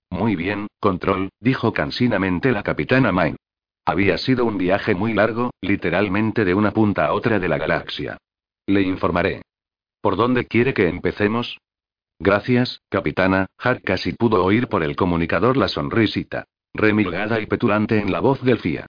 Muy 0.08 0.34
bien, 0.34 0.68
control, 0.80 1.28
dijo 1.40 1.72
cansinamente 1.72 2.52
la 2.52 2.62
capitana 2.62 3.12
Main. 3.12 3.36
Había 3.84 4.16
sido 4.16 4.46
un 4.46 4.56
viaje 4.56 4.94
muy 4.94 5.12
largo, 5.12 5.50
literalmente 5.60 6.44
de 6.44 6.54
una 6.54 6.70
punta 6.70 7.06
a 7.06 7.12
otra 7.12 7.38
de 7.38 7.48
la 7.48 7.58
galaxia. 7.58 8.16
Le 8.66 8.80
informaré. 8.80 9.42
¿Por 10.00 10.16
dónde 10.16 10.46
quiere 10.46 10.72
que 10.72 10.88
empecemos? 10.88 11.58
Gracias, 12.18 12.80
capitana. 12.88 13.46
Hack 13.58 13.82
casi 13.84 14.12
pudo 14.14 14.42
oír 14.42 14.68
por 14.68 14.82
el 14.82 14.96
comunicador 14.96 15.56
la 15.56 15.68
sonrisita 15.68 16.46
remilgada 16.74 17.40
y 17.40 17.46
petulante 17.46 17.98
en 17.98 18.12
la 18.12 18.20
voz 18.20 18.42
del 18.42 18.58
FIA. 18.58 18.86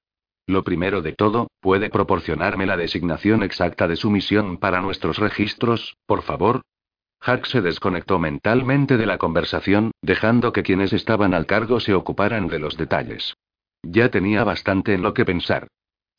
Lo 0.47 0.63
primero 0.63 1.01
de 1.01 1.13
todo, 1.13 1.47
¿puede 1.59 1.89
proporcionarme 1.89 2.65
la 2.65 2.77
designación 2.77 3.43
exacta 3.43 3.87
de 3.87 3.95
su 3.95 4.09
misión 4.09 4.57
para 4.57 4.81
nuestros 4.81 5.17
registros, 5.17 5.95
por 6.05 6.23
favor? 6.23 6.61
Hack 7.21 7.45
se 7.45 7.61
desconectó 7.61 8.17
mentalmente 8.17 8.97
de 8.97 9.05
la 9.05 9.17
conversación, 9.17 9.91
dejando 10.01 10.51
que 10.51 10.63
quienes 10.63 10.91
estaban 10.91 11.33
al 11.33 11.45
cargo 11.45 11.79
se 11.79 11.93
ocuparan 11.93 12.47
de 12.47 12.59
los 12.59 12.77
detalles. 12.77 13.35
Ya 13.83 14.09
tenía 14.09 14.43
bastante 14.43 14.93
en 14.93 15.03
lo 15.03 15.13
que 15.13 15.25
pensar. 15.25 15.67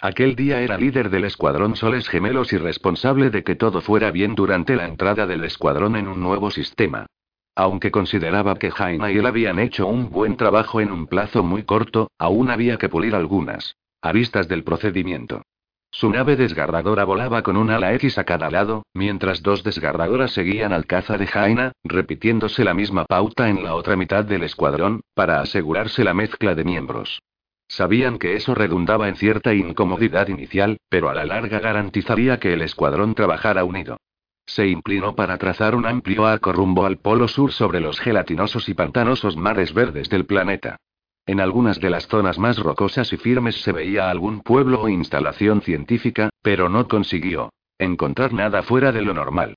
Aquel 0.00 0.34
día 0.34 0.60
era 0.60 0.78
líder 0.78 1.10
del 1.10 1.24
escuadrón 1.24 1.76
Soles 1.76 2.08
Gemelos 2.08 2.52
y 2.52 2.58
responsable 2.58 3.30
de 3.30 3.44
que 3.44 3.54
todo 3.54 3.80
fuera 3.80 4.10
bien 4.10 4.34
durante 4.34 4.74
la 4.76 4.86
entrada 4.86 5.26
del 5.26 5.44
escuadrón 5.44 5.96
en 5.96 6.08
un 6.08 6.20
nuevo 6.20 6.50
sistema. 6.50 7.06
Aunque 7.54 7.90
consideraba 7.90 8.54
que 8.56 8.70
Jaina 8.70 9.10
y 9.12 9.18
él 9.18 9.26
habían 9.26 9.58
hecho 9.58 9.86
un 9.86 10.10
buen 10.10 10.36
trabajo 10.36 10.80
en 10.80 10.90
un 10.90 11.06
plazo 11.06 11.42
muy 11.42 11.64
corto, 11.64 12.10
aún 12.18 12.50
había 12.50 12.78
que 12.78 12.88
pulir 12.88 13.14
algunas 13.14 13.76
aristas 14.00 14.48
del 14.48 14.64
procedimiento. 14.64 15.42
Su 15.90 16.10
nave 16.10 16.36
desgarradora 16.36 17.04
volaba 17.04 17.42
con 17.42 17.58
un 17.58 17.70
ala 17.70 17.92
X 17.92 18.16
a 18.16 18.24
cada 18.24 18.50
lado, 18.50 18.84
mientras 18.94 19.42
dos 19.42 19.62
desgarradoras 19.62 20.32
seguían 20.32 20.72
al 20.72 20.86
caza 20.86 21.18
de 21.18 21.26
Jaina, 21.26 21.72
repitiéndose 21.84 22.64
la 22.64 22.72
misma 22.72 23.04
pauta 23.04 23.50
en 23.50 23.62
la 23.62 23.74
otra 23.74 23.94
mitad 23.94 24.24
del 24.24 24.42
escuadrón, 24.42 25.02
para 25.14 25.40
asegurarse 25.40 26.02
la 26.02 26.14
mezcla 26.14 26.54
de 26.54 26.64
miembros. 26.64 27.20
Sabían 27.68 28.18
que 28.18 28.36
eso 28.36 28.54
redundaba 28.54 29.08
en 29.08 29.16
cierta 29.16 29.52
incomodidad 29.52 30.28
inicial, 30.28 30.78
pero 30.88 31.10
a 31.10 31.14
la 31.14 31.26
larga 31.26 31.60
garantizaría 31.60 32.40
que 32.40 32.54
el 32.54 32.62
escuadrón 32.62 33.14
trabajara 33.14 33.64
unido. 33.64 33.98
Se 34.46 34.66
inclinó 34.66 35.14
para 35.14 35.38
trazar 35.38 35.74
un 35.74 35.86
amplio 35.86 36.26
arco 36.26 36.52
rumbo 36.52 36.84
al 36.84 36.98
polo 36.98 37.28
sur 37.28 37.52
sobre 37.52 37.80
los 37.80 38.00
gelatinosos 38.00 38.68
y 38.68 38.74
pantanosos 38.74 39.36
mares 39.36 39.72
verdes 39.72 40.08
del 40.08 40.26
planeta. 40.26 40.76
En 41.24 41.40
algunas 41.40 41.78
de 41.78 41.90
las 41.90 42.08
zonas 42.08 42.38
más 42.38 42.58
rocosas 42.58 43.12
y 43.12 43.16
firmes 43.16 43.62
se 43.62 43.72
veía 43.72 44.10
algún 44.10 44.40
pueblo 44.40 44.82
o 44.82 44.88
instalación 44.88 45.62
científica, 45.62 46.30
pero 46.42 46.68
no 46.68 46.88
consiguió 46.88 47.50
encontrar 47.78 48.32
nada 48.32 48.62
fuera 48.62 48.92
de 48.92 49.02
lo 49.02 49.12
normal. 49.12 49.56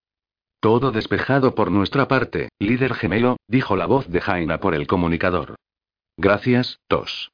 Todo 0.59 0.91
despejado 0.91 1.53
por 1.53 1.71
nuestra 1.71 2.07
parte, 2.07 2.49
líder 2.59 2.95
gemelo, 2.95 3.37
dijo 3.47 3.75
la 3.75 3.85
voz 3.85 4.07
de 4.09 4.19
Jaina 4.19 4.59
por 4.59 4.73
el 4.73 4.87
comunicador. 4.87 5.55
Gracias, 6.17 6.79
Tos. 6.87 7.31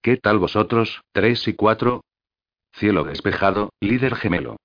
¿Qué 0.00 0.16
tal 0.16 0.38
vosotros, 0.38 1.02
tres 1.12 1.48
y 1.48 1.54
cuatro? 1.54 2.02
Cielo 2.72 3.02
despejado, 3.02 3.70
líder 3.80 4.14
gemelo. 4.14 4.56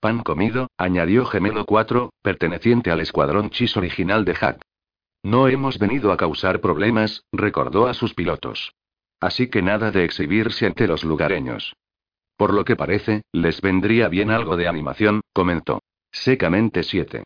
Pan 0.00 0.22
comido, 0.22 0.68
añadió 0.78 1.26
Gemelo 1.26 1.64
4, 1.64 2.10
perteneciente 2.22 2.92
al 2.92 3.00
escuadrón 3.00 3.50
Chis 3.50 3.76
original 3.76 4.24
de 4.24 4.36
Hack. 4.36 4.60
No 5.24 5.48
hemos 5.48 5.80
venido 5.80 6.12
a 6.12 6.16
causar 6.16 6.60
problemas, 6.60 7.24
recordó 7.32 7.88
a 7.88 7.94
sus 7.94 8.14
pilotos. 8.14 8.74
Así 9.18 9.48
que 9.48 9.60
nada 9.60 9.90
de 9.90 10.04
exhibirse 10.04 10.66
ante 10.66 10.86
los 10.86 11.02
lugareños. 11.02 11.74
Por 12.36 12.54
lo 12.54 12.64
que 12.64 12.76
parece, 12.76 13.22
les 13.32 13.60
vendría 13.60 14.06
bien 14.06 14.30
algo 14.30 14.56
de 14.56 14.68
animación, 14.68 15.22
comentó. 15.32 15.82
Secamente 16.12 16.84
7. 16.84 17.24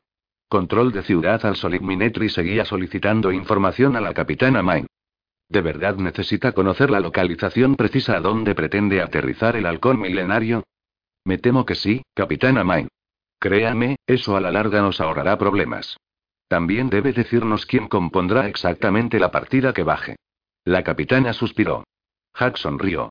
Control 0.48 0.92
de 0.92 1.02
ciudad 1.02 1.44
al 1.44 1.80
Minetri 1.82 2.30
seguía 2.30 2.64
solicitando 2.64 3.32
información 3.32 3.96
a 3.96 4.00
la 4.00 4.14
capitana 4.14 4.62
Main. 4.62 4.86
¿De 5.50 5.60
verdad 5.60 5.96
necesita 5.96 6.52
conocer 6.52 6.90
la 6.90 7.00
localización 7.00 7.76
precisa 7.76 8.16
a 8.16 8.20
donde 8.20 8.54
pretende 8.54 9.02
aterrizar 9.02 9.56
el 9.56 9.66
halcón 9.66 10.00
milenario? 10.00 10.64
Me 11.24 11.38
temo 11.38 11.64
que 11.64 11.74
sí, 11.74 12.02
capitana 12.14 12.64
Main. 12.64 12.88
Créame, 13.38 13.96
eso 14.06 14.36
a 14.36 14.40
la 14.40 14.50
larga 14.50 14.82
nos 14.82 15.00
ahorrará 15.00 15.36
problemas. 15.38 15.96
También 16.48 16.90
debe 16.90 17.12
decirnos 17.12 17.66
quién 17.66 17.88
compondrá 17.88 18.46
exactamente 18.46 19.18
la 19.18 19.30
partida 19.30 19.72
que 19.72 19.82
baje. 19.82 20.16
La 20.64 20.82
capitana 20.82 21.32
suspiró. 21.32 21.84
Hack 22.34 22.56
sonrió. 22.56 23.10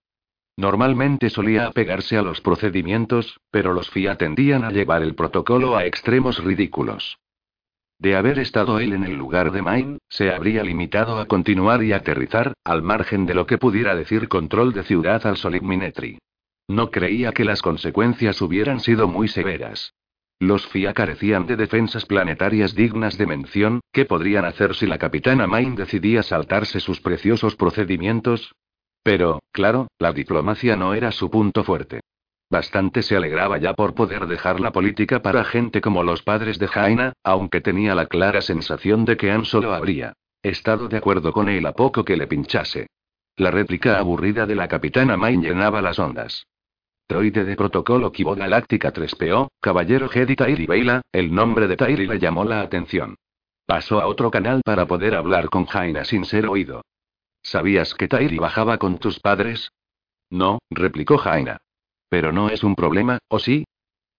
Normalmente 0.58 1.30
solía 1.30 1.66
apegarse 1.68 2.18
a 2.18 2.22
los 2.22 2.42
procedimientos, 2.42 3.40
pero 3.50 3.74
los 3.74 3.90
FIA 3.90 4.16
tendían 4.16 4.64
a 4.64 4.72
llevar 4.72 5.02
el 5.02 5.16
protocolo 5.16 5.76
a 5.76 5.86
extremos 5.86 6.44
ridículos. 6.44 7.18
De 7.98 8.16
haber 8.16 8.40
estado 8.40 8.80
él 8.80 8.94
en 8.94 9.04
el 9.04 9.16
lugar 9.16 9.52
de 9.52 9.62
Main, 9.62 9.98
se 10.10 10.32
habría 10.32 10.64
limitado 10.64 11.20
a 11.20 11.26
continuar 11.26 11.84
y 11.84 11.94
aterrizar, 11.94 12.54
al 12.64 12.82
margen 12.82 13.26
de 13.26 13.36
lo 13.36 13.46
que 13.46 13.58
pudiera 13.58 13.96
decir 13.96 14.28
control 14.28 14.74
de 14.74 14.84
ciudad 14.84 15.26
al 15.26 15.62
Minetri. 15.62 16.20
No 16.68 16.92
creía 16.92 17.32
que 17.32 17.46
las 17.46 17.62
consecuencias 17.62 18.42
hubieran 18.42 18.80
sido 18.80 19.08
muy 19.08 19.28
severas. 19.28 19.94
Los 20.40 20.66
FIA 20.68 20.94
carecían 20.94 21.46
de 21.46 21.56
defensas 21.56 22.06
planetarias 22.06 22.74
dignas 22.74 23.18
de 23.18 23.28
mención, 23.28 23.82
¿qué 23.92 24.06
podrían 24.06 24.46
hacer 24.46 24.74
si 24.74 24.88
la 24.88 24.98
capitana 24.98 25.46
Main 25.46 25.76
decidía 25.76 26.24
saltarse 26.24 26.80
sus 26.80 27.00
preciosos 27.00 27.56
procedimientos? 27.56 28.56
Pero, 29.04 29.42
claro, 29.52 29.88
la 30.00 30.14
diplomacia 30.14 30.76
no 30.76 30.94
era 30.94 31.12
su 31.12 31.30
punto 31.30 31.64
fuerte. 31.64 32.02
Bastante 32.50 33.02
se 33.02 33.16
alegraba 33.16 33.60
ya 33.60 33.74
por 33.74 33.94
poder 33.94 34.28
dejar 34.28 34.60
la 34.60 34.72
política 34.72 35.22
para 35.22 35.44
gente 35.44 35.80
como 35.80 36.04
los 36.04 36.22
padres 36.22 36.60
de 36.60 36.68
Jaina, 36.68 37.14
aunque 37.24 37.62
tenía 37.62 37.96
la 37.96 38.08
clara 38.08 38.42
sensación 38.42 39.06
de 39.06 39.18
que 39.18 39.32
Han 39.32 39.46
solo 39.46 39.74
habría 39.74 40.14
estado 40.44 40.88
de 40.88 40.98
acuerdo 40.98 41.32
con 41.32 41.50
él 41.50 41.66
a 41.68 41.74
poco 41.74 42.04
que 42.04 42.18
le 42.18 42.26
pinchase. 42.26 42.88
La 43.38 43.52
réplica 43.52 43.98
aburrida 43.98 44.46
de 44.46 44.56
la 44.56 44.68
capitana 44.68 45.18
Main 45.18 45.42
llenaba 45.42 45.82
las 45.82 46.00
ondas. 46.00 46.48
Droide 47.08 47.44
de 47.44 47.56
protocolo 47.56 48.12
Kibo 48.12 48.36
Galáctica 48.36 48.94
3PO, 48.94 49.50
Caballero 49.60 50.10
Jedi 50.10 50.36
Tairi 50.36 50.66
Beila, 50.66 51.02
el 51.12 51.34
nombre 51.34 51.68
de 51.68 51.76
Tairi 51.76 52.08
le 52.08 52.20
llamó 52.20 52.46
la 52.46 52.62
atención. 52.62 53.16
Pasó 53.66 54.02
a 54.02 54.08
otro 54.08 54.32
canal 54.32 54.62
para 54.64 54.86
poder 54.86 55.16
hablar 55.16 55.50
con 55.50 55.66
Jaina 55.66 56.06
sin 56.06 56.26
ser 56.26 56.46
oído. 56.46 56.84
¿Sabías 57.42 57.96
que 57.96 58.08
Tairi 58.08 58.38
bajaba 58.38 58.78
con 58.78 58.98
tus 58.98 59.20
padres? 59.20 59.72
No, 60.30 60.60
replicó 60.70 61.18
Jaina. 61.18 61.58
Pero 62.10 62.32
no 62.32 62.50
es 62.50 62.64
un 62.64 62.76
problema, 62.76 63.20
¿o 63.28 63.40
sí? 63.40 63.66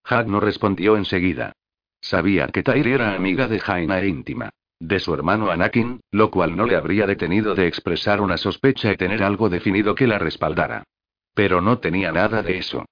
Hag 0.05 0.27
no 0.27 0.41
respondió 0.41 0.97
enseguida. 0.97 1.53
Sabía 2.01 2.49
que 2.49 2.63
Tairi 2.63 2.93
era 2.93 3.15
amiga 3.15 3.47
de 3.47 3.61
Jaina 3.61 4.01
e 4.01 4.09
íntima. 4.09 4.51
De 4.83 4.99
su 4.99 5.15
hermano 5.15 5.49
Anakin, 5.49 6.01
lo 6.11 6.29
cual 6.33 6.57
no 6.57 6.67
le 6.67 6.75
habría 6.75 7.07
detenido 7.07 7.55
de 7.55 7.69
expresar 7.69 8.21
una 8.21 8.37
sospecha 8.37 8.91
y 8.91 8.97
tener 8.97 9.23
algo 9.23 9.49
definido 9.49 9.95
que 9.95 10.09
la 10.09 10.19
respaldara. 10.19 10.83
Pero 11.35 11.61
no 11.61 11.79
tenía 11.79 12.11
nada 12.11 12.43
de 12.43 12.59
eso. 12.59 12.85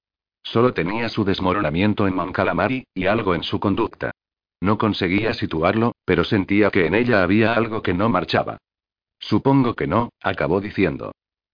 Solo 0.45 0.73
tenía 0.73 1.09
su 1.09 1.25
desmoronamiento 1.25 2.07
en 2.07 2.15
Mon 2.15 2.33
Calamari, 2.33 2.87
y 2.95 3.07
algo 3.07 3.35
en 3.35 3.43
su 3.43 3.59
conducta. 3.59 4.13
No 4.61 4.79
conseguía 4.79 5.35
situarlo, 5.35 5.97
pero 6.05 6.23
sentía 6.23 6.71
que 6.71 6.87
en 6.87 6.95
ella 6.95 7.25
había 7.25 7.55
algo 7.55 7.83
que 7.83 7.93
no 7.93 8.09
marchaba. 8.09 8.59
Supongo 9.19 9.75
que 9.75 9.89
no, 9.89 10.11
acabó 10.23 10.61
diciendo. 10.61 11.11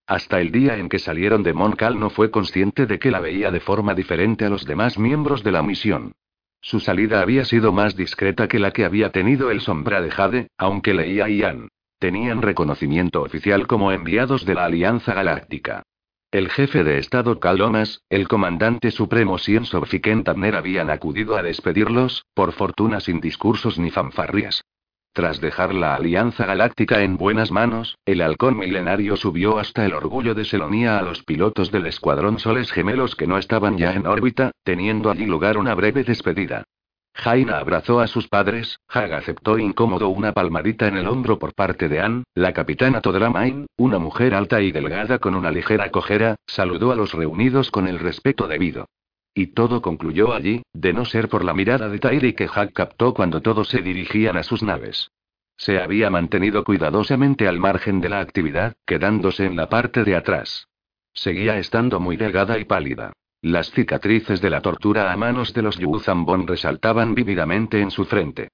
Hasta 0.06 0.42
el 0.42 0.52
día 0.52 0.76
en 0.76 0.90
que 0.90 0.98
salieron 0.98 1.44
de 1.44 1.54
Moncal 1.54 1.98
no 1.98 2.10
fue 2.10 2.30
consciente 2.30 2.84
de 2.84 2.98
que 2.98 3.10
la 3.10 3.20
veía 3.20 3.50
de 3.50 3.60
forma 3.60 3.94
diferente 3.94 4.44
a 4.44 4.50
los 4.50 4.66
demás 4.66 4.98
miembros 4.98 5.42
de 5.42 5.52
la 5.52 5.62
misión. 5.62 6.12
Su 6.60 6.80
salida 6.80 7.20
había 7.20 7.44
sido 7.44 7.72
más 7.72 7.96
discreta 7.96 8.48
que 8.48 8.58
la 8.58 8.72
que 8.72 8.84
había 8.84 9.12
tenido 9.12 9.50
el 9.50 9.60
sombra 9.60 10.00
de 10.00 10.10
Jade, 10.10 10.48
aunque 10.58 10.94
leía 10.94 11.28
y 11.28 11.38
Ian. 11.38 11.68
Tenían 11.98 12.42
reconocimiento 12.42 13.22
oficial 13.22 13.66
como 13.66 13.92
enviados 13.92 14.44
de 14.44 14.54
la 14.54 14.64
Alianza 14.66 15.14
Galáctica. 15.14 15.82
El 16.30 16.50
jefe 16.50 16.84
de 16.84 16.98
Estado 16.98 17.40
Calomas, 17.40 18.02
el 18.10 18.28
comandante 18.28 18.90
supremo 18.90 19.38
Sien 19.38 19.64
Sobfiken 19.64 20.24
habían 20.26 20.90
acudido 20.90 21.36
a 21.36 21.42
despedirlos, 21.42 22.26
por 22.34 22.52
fortuna 22.52 23.00
sin 23.00 23.20
discursos 23.20 23.78
ni 23.78 23.90
fanfarrias. 23.90 24.62
Tras 25.16 25.40
dejar 25.40 25.72
la 25.72 25.94
Alianza 25.94 26.44
Galáctica 26.44 27.00
en 27.00 27.16
buenas 27.16 27.50
manos, 27.50 27.96
el 28.04 28.20
halcón 28.20 28.58
milenario 28.58 29.16
subió 29.16 29.58
hasta 29.58 29.86
el 29.86 29.94
orgullo 29.94 30.34
de 30.34 30.44
Selonia 30.44 30.98
a 30.98 31.02
los 31.02 31.22
pilotos 31.22 31.72
del 31.72 31.86
escuadrón 31.86 32.38
Soles 32.38 32.70
Gemelos 32.70 33.16
que 33.16 33.26
no 33.26 33.38
estaban 33.38 33.78
ya 33.78 33.94
en 33.94 34.06
órbita, 34.06 34.50
teniendo 34.62 35.10
allí 35.10 35.24
lugar 35.24 35.56
una 35.56 35.74
breve 35.74 36.04
despedida. 36.04 36.64
Jaina 37.14 37.56
abrazó 37.56 38.00
a 38.00 38.08
sus 38.08 38.28
padres, 38.28 38.78
Hag 38.88 39.14
aceptó 39.14 39.58
incómodo 39.58 40.10
una 40.10 40.32
palmadita 40.32 40.86
en 40.86 40.98
el 40.98 41.08
hombro 41.08 41.38
por 41.38 41.54
parte 41.54 41.88
de 41.88 42.00
Anne, 42.00 42.24
la 42.34 42.52
capitana 42.52 43.00
Todramain, 43.00 43.68
una 43.78 43.98
mujer 43.98 44.34
alta 44.34 44.60
y 44.60 44.70
delgada 44.70 45.18
con 45.18 45.34
una 45.34 45.50
ligera 45.50 45.90
cojera, 45.90 46.36
saludó 46.46 46.92
a 46.92 46.94
los 46.94 47.14
reunidos 47.14 47.70
con 47.70 47.88
el 47.88 48.00
respeto 48.00 48.48
debido. 48.48 48.84
Y 49.38 49.48
todo 49.48 49.82
concluyó 49.82 50.32
allí, 50.32 50.62
de 50.72 50.94
no 50.94 51.04
ser 51.04 51.28
por 51.28 51.44
la 51.44 51.52
mirada 51.52 51.90
de 51.90 51.98
Tairi 51.98 52.32
que 52.32 52.48
Hack 52.48 52.72
captó 52.72 53.12
cuando 53.12 53.42
todos 53.42 53.68
se 53.68 53.82
dirigían 53.82 54.38
a 54.38 54.42
sus 54.42 54.62
naves. 54.62 55.10
Se 55.58 55.78
había 55.78 56.08
mantenido 56.08 56.64
cuidadosamente 56.64 57.46
al 57.46 57.58
margen 57.58 58.00
de 58.00 58.08
la 58.08 58.20
actividad, 58.20 58.76
quedándose 58.86 59.44
en 59.44 59.54
la 59.54 59.68
parte 59.68 60.04
de 60.04 60.16
atrás. 60.16 60.68
Seguía 61.12 61.58
estando 61.58 62.00
muy 62.00 62.16
delgada 62.16 62.58
y 62.58 62.64
pálida. 62.64 63.12
Las 63.42 63.70
cicatrices 63.72 64.40
de 64.40 64.48
la 64.48 64.62
tortura 64.62 65.12
a 65.12 65.16
manos 65.18 65.52
de 65.52 65.60
los 65.60 65.76
Yuzambon 65.76 66.46
resaltaban 66.46 67.14
vívidamente 67.14 67.82
en 67.82 67.90
su 67.90 68.06
frente. 68.06 68.48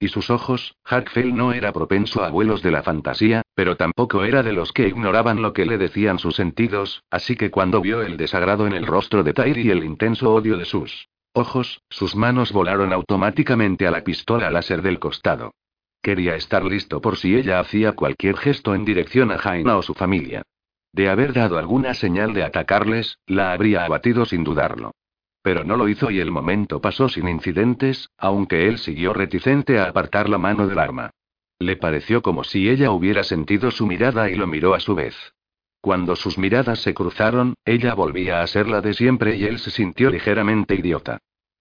Y 0.00 0.08
sus 0.08 0.30
ojos, 0.30 0.76
Hackfell 0.84 1.34
no 1.34 1.52
era 1.52 1.72
propenso 1.72 2.22
a 2.22 2.30
vuelos 2.30 2.62
de 2.62 2.70
la 2.70 2.84
fantasía, 2.84 3.42
pero 3.54 3.76
tampoco 3.76 4.24
era 4.24 4.44
de 4.44 4.52
los 4.52 4.72
que 4.72 4.86
ignoraban 4.86 5.42
lo 5.42 5.52
que 5.52 5.66
le 5.66 5.76
decían 5.76 6.20
sus 6.20 6.36
sentidos, 6.36 7.02
así 7.10 7.34
que 7.34 7.50
cuando 7.50 7.80
vio 7.80 8.02
el 8.02 8.16
desagrado 8.16 8.66
en 8.68 8.74
el 8.74 8.86
rostro 8.86 9.24
de 9.24 9.32
Tyre 9.32 9.62
y 9.62 9.70
el 9.70 9.82
intenso 9.82 10.32
odio 10.32 10.56
de 10.56 10.64
sus 10.64 11.08
ojos, 11.32 11.82
sus 11.90 12.16
manos 12.16 12.52
volaron 12.52 12.92
automáticamente 12.92 13.86
a 13.86 13.90
la 13.90 14.02
pistola 14.02 14.50
láser 14.50 14.82
del 14.82 14.98
costado. 14.98 15.52
Quería 16.00 16.36
estar 16.36 16.64
listo 16.64 17.00
por 17.00 17.16
si 17.16 17.34
ella 17.34 17.58
hacía 17.58 17.92
cualquier 17.92 18.36
gesto 18.36 18.74
en 18.74 18.84
dirección 18.84 19.30
a 19.32 19.38
Jaina 19.38 19.76
o 19.76 19.82
su 19.82 19.94
familia. 19.94 20.42
De 20.92 21.08
haber 21.08 21.32
dado 21.32 21.58
alguna 21.58 21.94
señal 21.94 22.34
de 22.34 22.44
atacarles, 22.44 23.18
la 23.26 23.52
habría 23.52 23.84
abatido 23.84 24.24
sin 24.24 24.44
dudarlo. 24.44 24.92
Pero 25.48 25.64
no 25.64 25.78
lo 25.78 25.88
hizo 25.88 26.10
y 26.10 26.20
el 26.20 26.30
momento 26.30 26.82
pasó 26.82 27.08
sin 27.08 27.26
incidentes, 27.26 28.10
aunque 28.18 28.68
él 28.68 28.76
siguió 28.76 29.14
reticente 29.14 29.78
a 29.78 29.84
apartar 29.84 30.28
la 30.28 30.36
mano 30.36 30.66
del 30.66 30.78
arma. 30.78 31.08
Le 31.58 31.76
pareció 31.76 32.20
como 32.20 32.44
si 32.44 32.68
ella 32.68 32.90
hubiera 32.90 33.24
sentido 33.24 33.70
su 33.70 33.86
mirada 33.86 34.28
y 34.28 34.34
lo 34.34 34.46
miró 34.46 34.74
a 34.74 34.80
su 34.80 34.94
vez. 34.94 35.16
Cuando 35.80 36.16
sus 36.16 36.36
miradas 36.36 36.80
se 36.80 36.92
cruzaron, 36.92 37.54
ella 37.64 37.94
volvía 37.94 38.42
a 38.42 38.46
ser 38.46 38.68
la 38.68 38.82
de 38.82 38.92
siempre 38.92 39.36
y 39.36 39.44
él 39.44 39.58
se 39.58 39.70
sintió 39.70 40.10
ligeramente 40.10 40.74
idiota. 40.74 41.16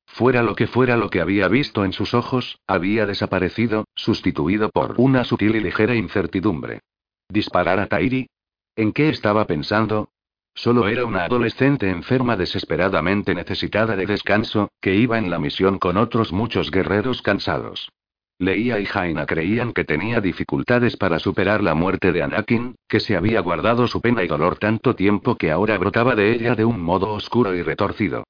Fuera 0.06 0.44
lo 0.44 0.54
que 0.54 0.68
fuera 0.68 0.98
lo 0.98 1.10
que 1.10 1.22
había 1.22 1.48
visto 1.48 1.86
en 1.86 1.94
sus 1.94 2.14
ojos, 2.14 2.60
había 2.68 3.06
desaparecido, 3.06 3.86
sustituido 3.96 4.70
por 4.70 4.96
una 4.98 5.24
sutil 5.24 5.56
y 5.56 5.62
ligera 5.62 5.96
incertidumbre. 5.96 6.82
¿Disparar 7.30 7.80
a 7.80 7.88
Tairi? 7.88 8.28
¿En 8.76 8.92
qué 8.92 9.08
estaba 9.08 9.46
pensando? 9.46 10.10
Solo 10.58 10.88
era 10.88 11.06
una 11.06 11.26
adolescente 11.26 11.88
enferma 11.88 12.36
desesperadamente 12.36 13.36
necesitada 13.36 13.96
de 13.96 14.08
descanso, 14.08 14.72
que 14.82 14.96
iba 14.96 15.20
en 15.20 15.30
la 15.30 15.38
misión 15.38 15.78
con 15.78 15.98
otros 15.98 16.34
muchos 16.34 16.72
guerreros 16.72 17.22
cansados. 17.22 17.92
Leía 18.40 18.80
y 18.80 18.86
Jaina 18.86 19.28
creían 19.28 19.72
que 19.72 19.84
tenía 19.84 20.20
dificultades 20.20 20.98
para 20.98 21.20
superar 21.20 21.62
la 21.62 21.76
muerte 21.76 22.12
de 22.12 22.24
Anakin, 22.24 22.74
que 22.88 23.00
se 23.00 23.16
había 23.16 23.40
guardado 23.42 23.86
su 23.86 24.02
pena 24.02 24.24
y 24.24 24.28
dolor 24.28 24.58
tanto 24.58 24.96
tiempo 24.96 25.36
que 25.36 25.52
ahora 25.52 25.78
brotaba 25.78 26.16
de 26.16 26.32
ella 26.32 26.56
de 26.56 26.66
un 26.66 26.82
modo 26.82 27.14
oscuro 27.14 27.54
y 27.54 27.62
retorcido. 27.62 28.24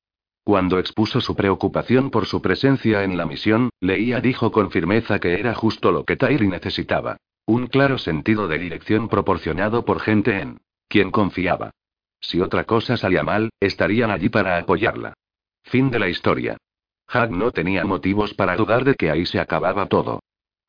Cuando 0.44 0.80
expuso 0.80 1.22
su 1.22 1.34
preocupación 1.34 2.10
por 2.10 2.26
su 2.26 2.42
presencia 2.42 3.06
en 3.06 3.16
la 3.16 3.26
misión, 3.26 3.70
Leía 3.80 4.20
dijo 4.20 4.52
con 4.52 4.70
firmeza 4.70 5.20
que 5.20 5.40
era 5.40 5.56
justo 5.56 5.94
lo 5.94 6.04
que 6.04 6.18
Tairi 6.18 6.50
necesitaba. 6.50 7.16
Un 7.46 7.68
claro 7.68 7.98
sentido 7.98 8.50
de 8.50 8.60
dirección 8.60 9.08
proporcionado 9.08 9.86
por 9.86 10.02
gente 10.02 10.42
en 10.42 10.58
quien 10.90 11.12
confiaba. 11.12 11.72
Si 12.20 12.42
otra 12.42 12.64
cosa 12.64 12.98
salía 12.98 13.24
mal, 13.24 13.50
estarían 13.60 14.12
allí 14.12 14.30
para 14.30 14.58
apoyarla. 14.58 15.14
Fin 15.64 15.90
de 15.90 16.00
la 16.00 16.10
historia. 16.10 16.58
Hag 17.08 17.32
no 17.32 17.52
tenía 17.52 17.86
motivos 17.86 18.34
para 18.34 18.56
dudar 18.56 18.84
de 18.84 18.96
que 18.96 19.10
ahí 19.10 19.26
se 19.26 19.40
acababa 19.40 19.86
todo. 19.86 20.20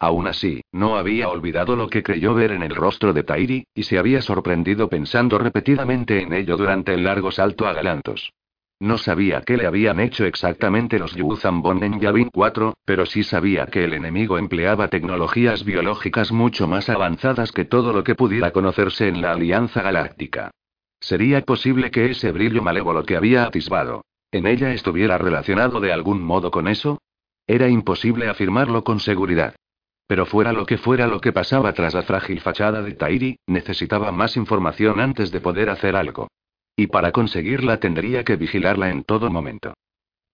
Aún 0.01 0.29
así, 0.29 0.63
no 0.71 0.97
había 0.97 1.29
olvidado 1.29 1.75
lo 1.75 1.89
que 1.89 2.05
creyó 2.05 2.33
ver 2.33 2.53
en 2.53 2.63
el 2.63 2.77
rostro 2.77 3.13
de 3.13 3.25
Tairi, 3.25 3.65
y 3.75 3.83
se 3.83 3.99
había 3.99 4.23
sorprendido 4.23 4.89
pensando 4.89 5.39
repetidamente 5.39 6.23
en 6.23 6.33
ello 6.33 6.57
durante 6.57 6.95
el 6.95 7.03
largo 7.03 7.33
salto 7.33 7.67
a 7.67 7.73
Galantos. 7.73 8.33
No 8.81 8.97
sabía 8.97 9.43
qué 9.43 9.57
le 9.57 9.67
habían 9.67 9.99
hecho 9.99 10.25
exactamente 10.25 11.01
los 11.01 11.17
Yuzambon 11.17 11.83
en 11.83 11.99
Yavin 11.99 12.31
4, 12.33 12.75
pero 12.85 13.07
sí 13.07 13.25
sabía 13.25 13.67
que 13.67 13.83
el 13.83 13.93
enemigo 13.93 14.39
empleaba 14.39 14.87
tecnologías 14.87 15.65
biológicas 15.65 16.31
mucho 16.31 16.69
más 16.69 16.89
avanzadas 16.89 17.51
que 17.51 17.65
todo 17.65 17.93
lo 17.93 18.05
que 18.05 18.15
pudiera 18.15 18.53
conocerse 18.53 19.09
en 19.09 19.21
la 19.21 19.33
Alianza 19.33 19.83
Galáctica. 19.83 20.53
¿Sería 21.09 21.41
posible 21.41 21.91
que 21.91 22.11
ese 22.11 22.33
brillo 22.33 22.61
malévolo 22.61 23.03
que 23.03 23.17
había 23.17 23.45
atisbado 23.45 24.05
en 24.31 24.47
ella 24.47 24.75
estuviera 24.75 25.17
relacionado 25.17 25.81
de 25.81 25.91
algún 25.91 26.23
modo 26.23 26.51
con 26.51 26.69
eso? 26.69 27.01
Era 27.47 27.67
imposible 27.67 28.29
afirmarlo 28.29 28.85
con 28.85 29.01
seguridad. 29.01 29.55
Pero 30.07 30.27
fuera 30.27 30.53
lo 30.53 30.67
que 30.67 30.77
fuera 30.77 31.07
lo 31.07 31.23
que 31.23 31.33
pasaba 31.33 31.73
tras 31.73 31.95
la 31.95 32.03
frágil 32.03 32.43
fachada 32.43 32.83
de 32.83 32.93
Tairi, 32.93 33.39
necesitaba 33.47 34.13
más 34.13 34.37
información 34.37 35.01
antes 35.01 35.31
de 35.31 35.41
poder 35.41 35.71
hacer 35.71 35.97
algo. 35.97 36.29
Y 36.77 36.89
para 36.89 37.11
conseguirla 37.11 37.81
tendría 37.81 38.23
que 38.23 38.37
vigilarla 38.37 38.91
en 38.91 39.03
todo 39.03 39.31
momento. 39.31 39.73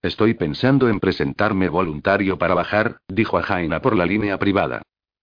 Estoy 0.01 0.33
pensando 0.33 0.89
en 0.89 0.99
presentarme 0.99 1.69
voluntario 1.69 2.37
para 2.37 2.53
bajar, 2.53 2.97
dijo 3.07 3.37
a 3.37 3.43
Jaina 3.43 3.81
por 3.81 3.95
la 3.95 4.05
línea 4.05 4.37
privada. 4.39 4.81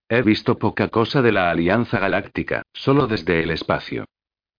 He 0.08 0.22
visto 0.22 0.56
poca 0.58 0.88
cosa 0.88 1.20
de 1.20 1.32
la 1.32 1.50
Alianza 1.50 1.98
Galáctica, 1.98 2.62
solo 2.72 3.06
desde 3.06 3.42
el 3.42 3.50
espacio. 3.50 4.06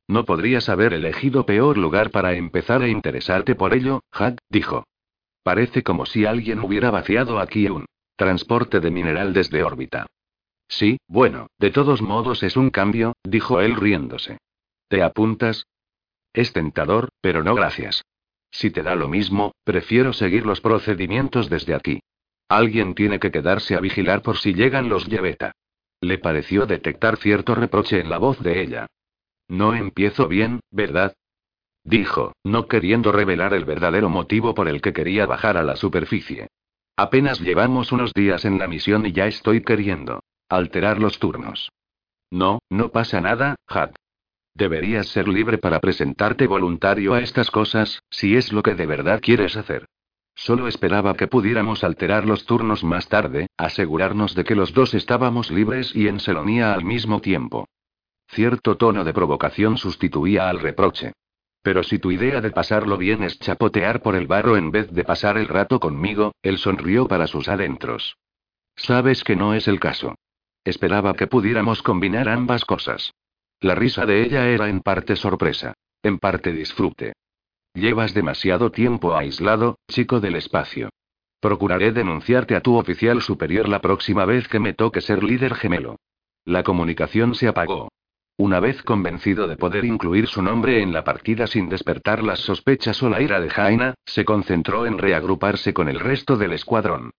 No 0.07 0.25
podrías 0.25 0.69
haber 0.69 0.93
elegido 0.93 1.45
peor 1.45 1.77
lugar 1.77 2.11
para 2.11 2.33
empezar 2.33 2.81
a 2.81 2.87
interesarte 2.87 3.55
por 3.55 3.73
ello, 3.73 4.01
Had, 4.11 4.37
dijo. 4.49 4.85
Parece 5.43 5.83
como 5.83 6.05
si 6.05 6.25
alguien 6.25 6.59
hubiera 6.59 6.91
vaciado 6.91 7.39
aquí 7.39 7.67
un 7.67 7.85
transporte 8.15 8.79
de 8.79 8.91
mineral 8.91 9.33
desde 9.33 9.63
órbita. 9.63 10.07
Sí, 10.67 10.97
bueno, 11.07 11.47
de 11.59 11.71
todos 11.71 12.01
modos 12.01 12.43
es 12.43 12.57
un 12.57 12.69
cambio, 12.69 13.13
dijo 13.23 13.59
él 13.59 13.75
riéndose. 13.75 14.37
¿Te 14.87 15.03
apuntas? 15.03 15.65
Es 16.33 16.53
tentador, 16.53 17.09
pero 17.21 17.43
no 17.43 17.55
gracias. 17.55 18.03
Si 18.51 18.69
te 18.71 18.83
da 18.83 18.95
lo 18.95 19.07
mismo, 19.07 19.53
prefiero 19.63 20.13
seguir 20.13 20.45
los 20.45 20.61
procedimientos 20.61 21.49
desde 21.49 21.75
aquí. 21.75 21.99
Alguien 22.49 22.93
tiene 22.93 23.19
que 23.19 23.31
quedarse 23.31 23.75
a 23.75 23.79
vigilar 23.79 24.21
por 24.21 24.37
si 24.37 24.53
llegan 24.53 24.89
los 24.89 25.07
Yeveta. 25.07 25.53
Le 26.01 26.17
pareció 26.17 26.65
detectar 26.65 27.17
cierto 27.17 27.55
reproche 27.55 27.99
en 27.99 28.09
la 28.09 28.17
voz 28.17 28.39
de 28.41 28.61
ella. 28.61 28.87
No 29.47 29.73
empiezo 29.73 30.27
bien, 30.27 30.61
¿verdad? 30.71 31.15
Dijo, 31.83 32.33
no 32.43 32.67
queriendo 32.67 33.11
revelar 33.11 33.53
el 33.53 33.65
verdadero 33.65 34.09
motivo 34.09 34.53
por 34.53 34.67
el 34.67 34.81
que 34.81 34.93
quería 34.93 35.25
bajar 35.25 35.57
a 35.57 35.63
la 35.63 35.75
superficie. 35.75 36.47
Apenas 36.95 37.39
llevamos 37.41 37.91
unos 37.91 38.13
días 38.13 38.45
en 38.45 38.57
la 38.57 38.67
misión 38.67 39.05
y 39.05 39.11
ya 39.11 39.27
estoy 39.27 39.61
queriendo 39.61 40.21
alterar 40.49 40.99
los 40.99 41.19
turnos. 41.19 41.71
No, 42.31 42.59
no 42.69 42.89
pasa 42.89 43.19
nada, 43.21 43.55
Had. 43.67 43.91
Deberías 44.55 45.07
ser 45.07 45.27
libre 45.27 45.57
para 45.57 45.79
presentarte 45.79 46.45
voluntario 46.45 47.15
a 47.15 47.21
estas 47.21 47.49
cosas, 47.49 48.03
si 48.11 48.35
es 48.35 48.53
lo 48.53 48.61
que 48.61 48.75
de 48.75 48.85
verdad 48.85 49.19
quieres 49.21 49.57
hacer. 49.57 49.87
Solo 50.35 50.67
esperaba 50.67 51.15
que 51.15 51.27
pudiéramos 51.27 51.83
alterar 51.83 52.25
los 52.25 52.45
turnos 52.45 52.83
más 52.83 53.07
tarde, 53.07 53.47
asegurarnos 53.57 54.35
de 54.35 54.43
que 54.43 54.55
los 54.55 54.73
dos 54.73 54.93
estábamos 54.93 55.51
libres 55.51 55.95
y 55.95 56.07
en 56.07 56.19
Selonía 56.19 56.73
al 56.73 56.83
mismo 56.85 57.19
tiempo. 57.19 57.67
Cierto 58.27 58.77
tono 58.77 59.03
de 59.03 59.13
provocación 59.13 59.77
sustituía 59.77 60.49
al 60.49 60.59
reproche. 60.59 61.13
Pero 61.61 61.83
si 61.83 61.97
tu 61.97 62.11
idea 62.11 62.41
de 62.41 62.51
pasarlo 62.51 62.97
bien 62.97 63.23
es 63.23 63.39
chapotear 63.39 64.01
por 64.01 64.15
el 64.15 64.27
barro 64.27 64.57
en 64.57 64.71
vez 64.71 64.91
de 64.91 65.03
pasar 65.03 65.37
el 65.37 65.47
rato 65.47 65.79
conmigo, 65.79 66.33
él 66.41 66.57
sonrió 66.57 67.07
para 67.07 67.27
sus 67.27 67.47
adentros. 67.47 68.17
Sabes 68.75 69.23
que 69.23 69.35
no 69.35 69.53
es 69.53 69.67
el 69.67 69.79
caso. 69.79 70.15
Esperaba 70.65 71.13
que 71.13 71.27
pudiéramos 71.27 71.81
combinar 71.81 72.27
ambas 72.27 72.65
cosas. 72.65 73.13
La 73.61 73.75
risa 73.75 74.05
de 74.05 74.23
ella 74.23 74.47
era 74.49 74.67
en 74.67 74.81
parte 74.81 75.15
sorpresa, 75.15 75.73
en 76.01 76.19
parte 76.19 76.51
disfrute. 76.51 77.13
Llevas 77.73 78.13
demasiado 78.13 78.71
tiempo 78.71 79.15
aislado, 79.15 79.77
chico 79.87 80.19
del 80.19 80.35
espacio. 80.35 80.89
Procuraré 81.39 81.91
denunciarte 81.91 82.55
a 82.55 82.61
tu 82.61 82.75
oficial 82.75 83.21
superior 83.21 83.67
la 83.67 83.81
próxima 83.81 84.25
vez 84.25 84.47
que 84.47 84.59
me 84.59 84.73
toque 84.73 85.01
ser 85.01 85.23
líder 85.23 85.55
gemelo. 85.55 85.97
La 86.45 86.63
comunicación 86.63 87.35
se 87.35 87.47
apagó. 87.47 87.89
Una 88.37 88.59
vez 88.59 88.81
convencido 88.81 89.47
de 89.47 89.57
poder 89.57 89.85
incluir 89.85 90.27
su 90.27 90.41
nombre 90.41 90.81
en 90.81 90.91
la 90.91 91.03
partida 91.03 91.45
sin 91.45 91.69
despertar 91.69 92.23
las 92.23 92.39
sospechas 92.39 93.01
o 93.03 93.09
la 93.09 93.21
ira 93.21 93.39
de 93.39 93.49
Jaina, 93.49 93.93
se 94.05 94.25
concentró 94.25 94.87
en 94.87 94.97
reagruparse 94.97 95.73
con 95.73 95.87
el 95.87 95.99
resto 95.99 96.35
del 96.35 96.53
escuadrón. 96.53 97.11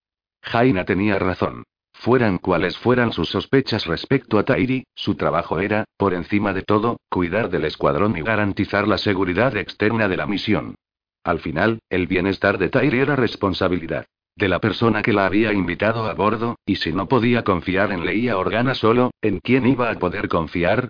Jaina 0.43 0.85
tenía 0.85 1.19
razón. 1.19 1.63
Fueran 1.93 2.39
cuales 2.39 2.77
fueran 2.77 3.13
sus 3.13 3.29
sospechas 3.29 3.87
respecto 3.87 4.39
a 4.39 4.45
Tairi, 4.45 4.85
su 4.95 5.15
trabajo 5.15 5.61
era, 5.61 5.85
por 5.97 6.13
encima 6.13 6.53
de 6.53 6.63
todo, 6.63 6.99
cuidar 7.09 7.49
del 7.49 7.65
escuadrón 7.65 8.17
y 8.19 8.23
garantizar 8.23 8.89
la 8.89 8.99
seguridad 8.99 9.57
externa 9.57 10.09
de 10.09 10.17
la 10.17 10.27
misión. 10.27 10.75
Al 11.23 11.39
final, 11.39 11.79
el 11.89 12.09
bienestar 12.09 12.59
de 12.59 12.69
Tairi 12.69 12.99
era 12.99 13.15
responsabilidad 13.15 14.07
de 14.37 14.49
la 14.49 14.61
persona 14.61 15.03
que 15.03 15.13
la 15.13 15.27
había 15.27 15.53
invitado 15.53 16.07
a 16.07 16.15
bordo, 16.15 16.57
y 16.67 16.77
si 16.77 16.93
no 16.93 17.07
podía 17.07 17.45
confiar 17.45 17.93
en 17.93 18.05
Leia 18.05 18.37
Organa 18.37 18.75
solo, 18.75 19.13
¿en 19.23 19.39
quién 19.39 19.65
iba 19.67 19.91
a 19.91 19.99
poder 19.99 20.29
confiar? 20.29 20.89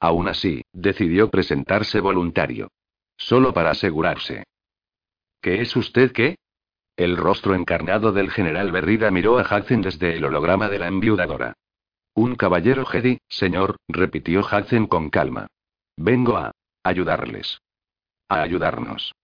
Aún 0.00 0.28
así, 0.28 0.62
decidió 0.72 1.30
presentarse 1.30 2.00
voluntario. 2.00 2.68
Solo 3.16 3.54
para 3.54 3.70
asegurarse. 3.70 4.44
¿Qué 5.40 5.62
es 5.62 5.74
usted 5.76 6.12
qué? 6.12 6.36
El 6.96 7.16
rostro 7.16 7.54
encarnado 7.54 8.12
del 8.12 8.30
general 8.30 8.72
Berrida 8.72 9.10
miró 9.10 9.38
a 9.38 9.42
Hudson 9.42 9.82
desde 9.82 10.16
el 10.16 10.24
holograma 10.24 10.68
de 10.68 10.78
la 10.78 10.88
enviudadora. 10.88 11.54
Un 12.14 12.34
caballero 12.36 12.86
Jedi, 12.86 13.18
señor, 13.28 13.76
repitió 13.88 14.40
Hudson 14.40 14.86
con 14.86 15.10
calma. 15.10 15.46
Vengo 15.96 16.36
a 16.36 16.52
ayudarles. 16.82 17.60
A 18.28 18.40
ayudarnos. 18.42 19.14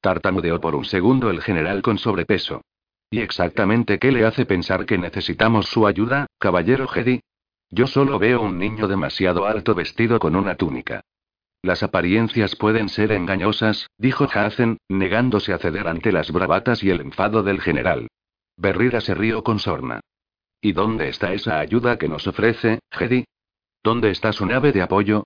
Tartamudeó 0.00 0.60
por 0.60 0.74
un 0.74 0.84
segundo 0.84 1.30
el 1.30 1.40
general 1.40 1.82
con 1.82 1.98
sobrepeso. 1.98 2.62
¿Y 3.10 3.20
exactamente 3.20 3.98
qué 3.98 4.10
le 4.10 4.24
hace 4.24 4.46
pensar 4.46 4.86
que 4.86 4.98
necesitamos 4.98 5.66
su 5.66 5.86
ayuda, 5.86 6.26
caballero 6.38 6.88
Jedi? 6.88 7.20
Yo 7.74 7.86
solo 7.86 8.18
veo 8.18 8.42
un 8.42 8.58
niño 8.58 8.86
demasiado 8.86 9.46
alto 9.46 9.74
vestido 9.74 10.18
con 10.18 10.36
una 10.36 10.56
túnica. 10.56 11.00
Las 11.62 11.82
apariencias 11.82 12.54
pueden 12.54 12.90
ser 12.90 13.12
engañosas, 13.12 13.88
dijo 13.96 14.28
Hazen, 14.30 14.76
negándose 14.90 15.54
a 15.54 15.58
ceder 15.58 15.88
ante 15.88 16.12
las 16.12 16.30
bravatas 16.30 16.82
y 16.82 16.90
el 16.90 17.00
enfado 17.00 17.42
del 17.42 17.62
general. 17.62 18.08
Berrida 18.58 19.00
se 19.00 19.14
rió 19.14 19.42
con 19.42 19.58
sorna. 19.58 20.00
¿Y 20.60 20.72
dónde 20.72 21.08
está 21.08 21.32
esa 21.32 21.60
ayuda 21.60 21.96
que 21.96 22.08
nos 22.08 22.26
ofrece, 22.26 22.80
Jedi? 22.90 23.24
¿Dónde 23.82 24.10
está 24.10 24.34
su 24.34 24.44
nave 24.44 24.72
de 24.72 24.82
apoyo? 24.82 25.24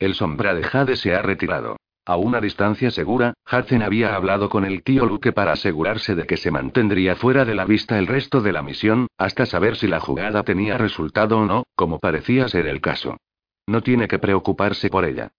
El 0.00 0.14
sombra 0.14 0.54
de 0.54 0.64
Jade 0.64 0.96
se 0.96 1.14
ha 1.14 1.22
retirado. 1.22 1.76
A 2.08 2.16
una 2.16 2.40
distancia 2.40 2.92
segura, 2.92 3.34
Hudson 3.50 3.82
había 3.82 4.14
hablado 4.14 4.48
con 4.48 4.64
el 4.64 4.84
tío 4.84 5.06
Luke 5.06 5.32
para 5.32 5.52
asegurarse 5.52 6.14
de 6.14 6.24
que 6.24 6.36
se 6.36 6.52
mantendría 6.52 7.16
fuera 7.16 7.44
de 7.44 7.56
la 7.56 7.64
vista 7.64 7.98
el 7.98 8.06
resto 8.06 8.40
de 8.40 8.52
la 8.52 8.62
misión, 8.62 9.08
hasta 9.18 9.44
saber 9.44 9.74
si 9.74 9.88
la 9.88 9.98
jugada 9.98 10.44
tenía 10.44 10.78
resultado 10.78 11.38
o 11.38 11.44
no, 11.44 11.64
como 11.74 11.98
parecía 11.98 12.46
ser 12.48 12.68
el 12.68 12.80
caso. 12.80 13.16
No 13.66 13.82
tiene 13.82 14.06
que 14.06 14.20
preocuparse 14.20 14.88
por 14.88 15.04
ella. 15.04 15.32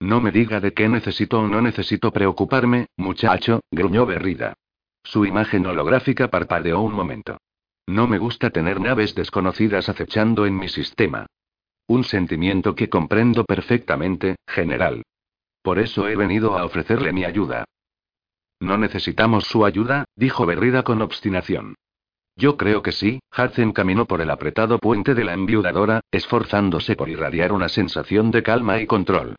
No 0.00 0.22
me 0.22 0.32
diga 0.32 0.58
de 0.58 0.72
qué 0.72 0.88
necesito 0.88 1.40
o 1.40 1.48
no 1.48 1.60
necesito 1.60 2.10
preocuparme, 2.12 2.86
muchacho, 2.96 3.60
gruñó 3.70 4.06
Berrida. 4.06 4.54
Su 5.04 5.26
imagen 5.26 5.66
holográfica 5.66 6.28
parpadeó 6.28 6.80
un 6.80 6.94
momento. 6.94 7.36
No 7.86 8.06
me 8.06 8.16
gusta 8.16 8.48
tener 8.48 8.80
naves 8.80 9.14
desconocidas 9.14 9.90
acechando 9.90 10.46
en 10.46 10.56
mi 10.56 10.70
sistema. 10.70 11.26
Un 11.86 12.04
sentimiento 12.04 12.74
que 12.74 12.88
comprendo 12.88 13.44
perfectamente, 13.44 14.36
general. 14.46 15.02
Por 15.66 15.80
eso 15.80 16.06
he 16.06 16.14
venido 16.14 16.56
a 16.56 16.64
ofrecerle 16.64 17.12
mi 17.12 17.24
ayuda. 17.24 17.64
No 18.60 18.78
necesitamos 18.78 19.46
su 19.46 19.64
ayuda, 19.64 20.04
dijo 20.14 20.46
Berrida 20.46 20.84
con 20.84 21.02
obstinación. 21.02 21.74
Yo 22.36 22.56
creo 22.56 22.82
que 22.82 22.92
sí, 22.92 23.18
Hudson 23.36 23.72
caminó 23.72 24.04
por 24.06 24.20
el 24.20 24.30
apretado 24.30 24.78
puente 24.78 25.16
de 25.16 25.24
la 25.24 25.34
enviudadora, 25.34 26.02
esforzándose 26.12 26.94
por 26.94 27.08
irradiar 27.08 27.50
una 27.50 27.68
sensación 27.68 28.30
de 28.30 28.44
calma 28.44 28.80
y 28.80 28.86
control. 28.86 29.34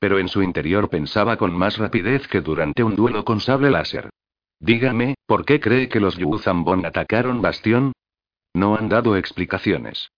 Pero 0.00 0.18
en 0.18 0.26
su 0.26 0.42
interior 0.42 0.90
pensaba 0.90 1.36
con 1.36 1.56
más 1.56 1.78
rapidez 1.78 2.26
que 2.26 2.40
durante 2.40 2.82
un 2.82 2.96
duelo 2.96 3.24
con 3.24 3.38
sable 3.38 3.70
láser. 3.70 4.10
Dígame, 4.58 5.14
¿por 5.26 5.44
qué 5.44 5.60
cree 5.60 5.88
que 5.88 6.00
los 6.00 6.16
Yuzambon 6.16 6.86
atacaron 6.86 7.40
Bastión? 7.40 7.92
No 8.52 8.74
han 8.74 8.88
dado 8.88 9.16
explicaciones. 9.16 10.10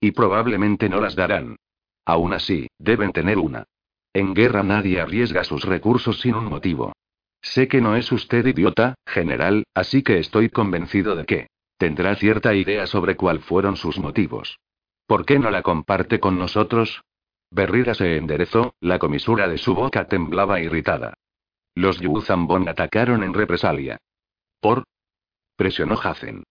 Y 0.00 0.12
probablemente 0.12 0.88
no 0.88 1.00
las 1.00 1.16
darán. 1.16 1.56
Aún 2.04 2.32
así, 2.32 2.68
deben 2.78 3.10
tener 3.10 3.38
una. 3.38 3.64
En 4.12 4.34
guerra 4.34 4.62
nadie 4.62 5.00
arriesga 5.00 5.44
sus 5.44 5.64
recursos 5.64 6.20
sin 6.20 6.34
un 6.34 6.46
motivo. 6.46 6.92
Sé 7.42 7.68
que 7.68 7.80
no 7.80 7.96
es 7.96 8.10
usted 8.12 8.44
idiota, 8.46 8.94
general, 9.06 9.64
así 9.74 10.02
que 10.02 10.18
estoy 10.18 10.50
convencido 10.50 11.16
de 11.16 11.24
que 11.24 11.46
tendrá 11.78 12.14
cierta 12.16 12.54
idea 12.54 12.86
sobre 12.86 13.16
cuáles 13.16 13.44
fueron 13.44 13.76
sus 13.76 13.98
motivos. 13.98 14.58
¿Por 15.06 15.24
qué 15.24 15.38
no 15.38 15.50
la 15.50 15.62
comparte 15.62 16.20
con 16.20 16.38
nosotros? 16.38 17.02
Berrida 17.50 17.94
se 17.94 18.16
enderezó, 18.16 18.74
la 18.80 18.98
comisura 18.98 19.48
de 19.48 19.58
su 19.58 19.74
boca 19.74 20.06
temblaba 20.06 20.60
irritada. 20.60 21.14
Los 21.74 22.00
Yuzambon 22.00 22.68
atacaron 22.68 23.22
en 23.22 23.32
represalia. 23.32 23.98
¿Por? 24.60 24.84
Presionó 25.56 25.98
Hazen. 26.00 26.44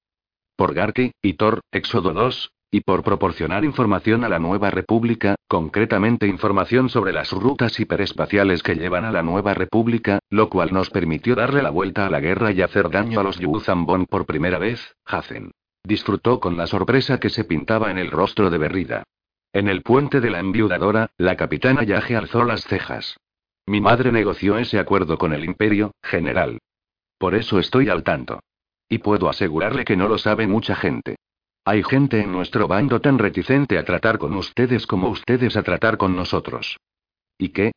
Por 0.55 0.73
Garki, 0.73 1.11
y 1.21 1.33
Thor, 1.33 1.61
Éxodo 1.71 2.13
2, 2.13 2.51
y 2.71 2.81
por 2.81 3.03
proporcionar 3.03 3.65
información 3.65 4.23
a 4.23 4.29
la 4.29 4.37
nueva 4.37 4.69
república, 4.69 5.35
concretamente 5.47 6.27
información 6.27 6.89
sobre 6.89 7.13
las 7.13 7.31
rutas 7.31 7.79
hiperespaciales 7.79 8.61
que 8.61 8.75
llevan 8.75 9.05
a 9.05 9.11
la 9.11 9.23
nueva 9.23 9.53
república, 9.53 10.19
lo 10.29 10.49
cual 10.49 10.71
nos 10.71 10.89
permitió 10.89 11.35
darle 11.35 11.63
la 11.63 11.71
vuelta 11.71 12.05
a 12.05 12.09
la 12.09 12.19
guerra 12.19 12.51
y 12.51 12.61
hacer 12.61 12.89
daño 12.89 13.19
a 13.19 13.23
los 13.23 13.39
Yuzambon 13.39 14.05
por 14.05 14.25
primera 14.25 14.59
vez, 14.59 14.95
Hazen. 15.05 15.51
Disfrutó 15.83 16.39
con 16.39 16.57
la 16.57 16.67
sorpresa 16.67 17.19
que 17.19 17.29
se 17.29 17.43
pintaba 17.43 17.89
en 17.89 17.97
el 17.97 18.11
rostro 18.11 18.49
de 18.49 18.57
Berrida. 18.59 19.03
En 19.51 19.67
el 19.67 19.81
puente 19.81 20.21
de 20.21 20.29
la 20.29 20.39
enviudadora, 20.39 21.09
la 21.17 21.35
capitana 21.35 21.83
Yage 21.83 22.15
alzó 22.15 22.43
las 22.43 22.65
cejas. 22.65 23.17
Mi 23.65 23.81
madre 23.81 24.11
negoció 24.11 24.57
ese 24.59 24.77
acuerdo 24.77 25.17
con 25.17 25.33
el 25.33 25.43
imperio, 25.43 25.93
general. 26.03 26.59
Por 27.17 27.33
eso 27.33 27.57
estoy 27.57 27.89
al 27.89 28.03
tanto. 28.03 28.41
Y 28.87 28.99
puedo 28.99 29.29
asegurarle 29.29 29.85
que 29.85 29.97
no 29.97 30.07
lo 30.07 30.17
sabe 30.17 30.47
mucha 30.47 30.75
gente. 30.75 31.15
Hay 31.69 31.83
gente 31.83 32.19
en 32.19 32.31
nuestro 32.31 32.67
bando 32.67 32.99
tan 32.99 33.19
reticente 33.19 33.77
a 33.77 33.85
tratar 33.85 34.17
con 34.17 34.33
ustedes 34.33 34.87
como 34.87 35.07
ustedes 35.09 35.55
a 35.55 35.61
tratar 35.61 35.97
con 35.97 36.15
nosotros. 36.15 36.77
¿Y 37.37 37.49
qué? 37.49 37.73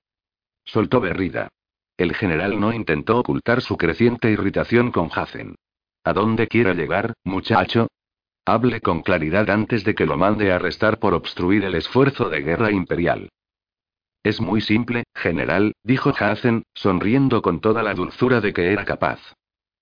Soltó 0.64 0.98
Berrida. 0.98 1.48
El 1.98 2.14
general 2.14 2.58
no 2.58 2.72
intentó 2.72 3.18
ocultar 3.18 3.60
su 3.60 3.76
creciente 3.76 4.30
irritación 4.30 4.92
con 4.92 5.10
Hazen. 5.14 5.56
¿A 6.04 6.14
dónde 6.14 6.48
quiere 6.48 6.72
llegar, 6.72 7.12
muchacho? 7.22 7.88
Hable 8.46 8.80
con 8.80 9.02
claridad 9.02 9.50
antes 9.50 9.84
de 9.84 9.94
que 9.94 10.06
lo 10.06 10.16
mande 10.16 10.52
a 10.52 10.56
arrestar 10.56 10.98
por 10.98 11.12
obstruir 11.12 11.62
el 11.62 11.74
esfuerzo 11.74 12.30
de 12.30 12.40
guerra 12.40 12.70
imperial. 12.70 13.28
Es 14.22 14.40
muy 14.40 14.62
simple, 14.62 15.04
general, 15.14 15.74
dijo 15.82 16.14
Hazen, 16.18 16.62
sonriendo 16.72 17.42
con 17.42 17.60
toda 17.60 17.82
la 17.82 17.92
dulzura 17.92 18.40
de 18.40 18.54
que 18.54 18.72
era 18.72 18.86
capaz. 18.86 19.20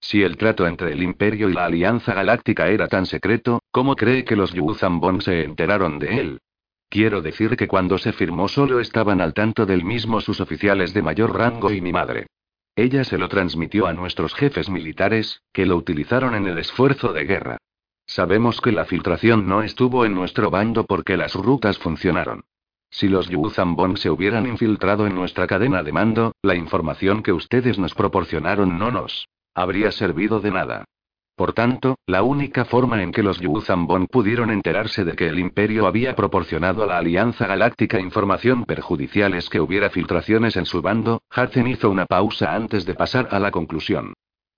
Si 0.00 0.22
el 0.22 0.36
trato 0.38 0.66
entre 0.66 0.92
el 0.92 1.02
Imperio 1.02 1.50
y 1.50 1.52
la 1.52 1.66
Alianza 1.66 2.14
Galáctica 2.14 2.68
era 2.68 2.88
tan 2.88 3.06
secreto, 3.06 3.62
¿cómo 3.70 3.96
cree 3.96 4.24
que 4.24 4.34
los 4.34 4.52
Yuzambon 4.52 5.20
se 5.20 5.44
enteraron 5.44 5.98
de 5.98 6.20
él? 6.20 6.40
Quiero 6.88 7.22
decir 7.22 7.56
que 7.56 7.68
cuando 7.68 7.98
se 7.98 8.12
firmó 8.12 8.48
solo 8.48 8.80
estaban 8.80 9.20
al 9.20 9.34
tanto 9.34 9.66
del 9.66 9.84
mismo 9.84 10.20
sus 10.20 10.40
oficiales 10.40 10.92
de 10.94 11.02
mayor 11.02 11.36
rango 11.36 11.70
y 11.70 11.80
mi 11.80 11.92
madre. 11.92 12.26
Ella 12.74 13.04
se 13.04 13.18
lo 13.18 13.28
transmitió 13.28 13.86
a 13.86 13.92
nuestros 13.92 14.34
jefes 14.34 14.70
militares, 14.70 15.42
que 15.52 15.66
lo 15.66 15.76
utilizaron 15.76 16.34
en 16.34 16.46
el 16.46 16.58
esfuerzo 16.58 17.12
de 17.12 17.24
guerra. 17.24 17.58
Sabemos 18.06 18.60
que 18.60 18.72
la 18.72 18.86
filtración 18.86 19.46
no 19.46 19.62
estuvo 19.62 20.04
en 20.04 20.14
nuestro 20.14 20.50
bando 20.50 20.84
porque 20.84 21.16
las 21.16 21.34
rutas 21.34 21.78
funcionaron. 21.78 22.42
Si 22.90 23.08
los 23.08 23.28
Yuzambon 23.28 23.96
se 23.96 24.10
hubieran 24.10 24.46
infiltrado 24.46 25.06
en 25.06 25.14
nuestra 25.14 25.46
cadena 25.46 25.84
de 25.84 25.92
mando, 25.92 26.32
la 26.42 26.56
información 26.56 27.22
que 27.22 27.32
ustedes 27.32 27.78
nos 27.78 27.94
proporcionaron 27.94 28.78
no 28.78 28.90
nos 28.90 29.28
habría 29.54 29.92
servido 29.92 30.40
de 30.40 30.50
nada. 30.50 30.84
Por 31.40 31.54
tanto, 31.54 31.96
la 32.06 32.22
única 32.22 32.66
forma 32.66 33.02
en 33.02 33.12
que 33.12 33.22
los 33.22 33.40
Yuzambon 33.40 34.08
pudieron 34.08 34.50
enterarse 34.50 35.06
de 35.06 35.14
que 35.14 35.26
el 35.26 35.38
Imperio 35.38 35.86
había 35.86 36.14
proporcionado 36.14 36.82
a 36.82 36.86
la 36.86 36.98
Alianza 36.98 37.46
Galáctica 37.46 37.98
información 37.98 38.66
perjudicial 38.66 39.32
es 39.32 39.48
que 39.48 39.58
hubiera 39.58 39.88
filtraciones 39.88 40.58
en 40.58 40.66
su 40.66 40.82
bando, 40.82 41.22
Hudson 41.34 41.66
hizo 41.66 41.88
una 41.88 42.04
pausa 42.04 42.54
antes 42.54 42.84
de 42.84 42.94
pasar 42.94 43.28
a 43.30 43.38
la 43.38 43.50
conclusión. 43.50 44.12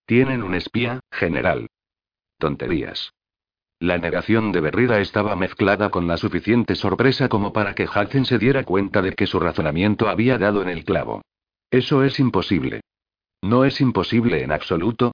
Tienen 0.07 0.43
un 0.43 0.57
espía, 0.57 0.99
general. 1.13 1.69
Tonterías. 2.39 3.13
La 3.79 3.99
negación 3.99 4.51
de 4.51 4.61
Berrida 4.61 4.99
estaba 4.99 5.37
mezclada 5.37 5.91
con 5.91 6.09
la 6.09 6.17
suficiente 6.17 6.75
sorpresa 6.75 7.29
como 7.29 7.53
para 7.53 7.77
que 7.77 7.85
Hudson 7.85 8.25
se 8.25 8.39
diera 8.39 8.65
cuenta 8.65 9.03
de 9.03 9.13
que 9.13 9.29
su 9.29 9.39
razonamiento 9.39 10.09
había 10.09 10.37
dado 10.37 10.63
en 10.63 10.69
el 10.69 10.85
clavo. 10.85 11.23
Eso 11.71 12.03
es 12.03 12.19
imposible. 12.19 12.81
No 13.43 13.65
es 13.65 13.81
imposible 13.81 14.43
en 14.43 14.53
absoluto. 14.53 15.13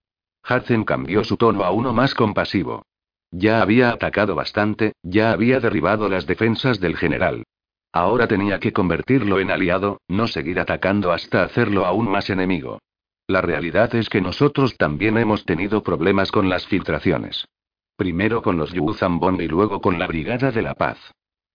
Hudson 0.48 0.84
cambió 0.84 1.24
su 1.24 1.36
tono 1.36 1.64
a 1.64 1.70
uno 1.70 1.92
más 1.92 2.14
compasivo. 2.14 2.82
Ya 3.30 3.60
había 3.60 3.90
atacado 3.90 4.34
bastante, 4.34 4.92
ya 5.02 5.32
había 5.32 5.60
derribado 5.60 6.08
las 6.08 6.26
defensas 6.26 6.80
del 6.80 6.96
general. 6.96 7.44
Ahora 7.92 8.28
tenía 8.28 8.60
que 8.60 8.72
convertirlo 8.72 9.40
en 9.40 9.50
aliado, 9.50 10.00
no 10.08 10.26
seguir 10.26 10.60
atacando 10.60 11.10
hasta 11.12 11.42
hacerlo 11.42 11.86
aún 11.86 12.10
más 12.10 12.30
enemigo. 12.30 12.78
La 13.26 13.40
realidad 13.40 13.94
es 13.94 14.08
que 14.08 14.20
nosotros 14.20 14.76
también 14.76 15.18
hemos 15.18 15.44
tenido 15.44 15.82
problemas 15.82 16.30
con 16.30 16.48
las 16.48 16.66
filtraciones. 16.66 17.46
Primero 17.96 18.42
con 18.42 18.56
los 18.56 18.72
Yuzambon 18.72 19.40
y 19.40 19.48
luego 19.48 19.80
con 19.80 19.98
la 19.98 20.06
Brigada 20.06 20.50
de 20.50 20.62
la 20.62 20.74
Paz. 20.74 20.98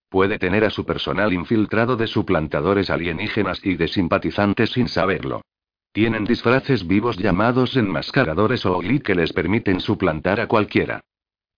Puede 0.08 0.38
tener 0.38 0.64
a 0.64 0.70
su 0.70 0.84
personal 0.84 1.32
infiltrado 1.32 1.96
de 1.96 2.06
suplantadores 2.06 2.90
alienígenas 2.90 3.64
y 3.64 3.76
de 3.76 3.88
simpatizantes 3.88 4.70
sin 4.70 4.88
saberlo. 4.88 5.42
Tienen 5.94 6.24
disfraces 6.24 6.88
vivos 6.88 7.16
llamados 7.18 7.76
enmascaradores 7.76 8.66
o 8.66 8.76
OGLI 8.76 8.98
que 8.98 9.14
les 9.14 9.32
permiten 9.32 9.78
suplantar 9.78 10.40
a 10.40 10.48
cualquiera. 10.48 11.04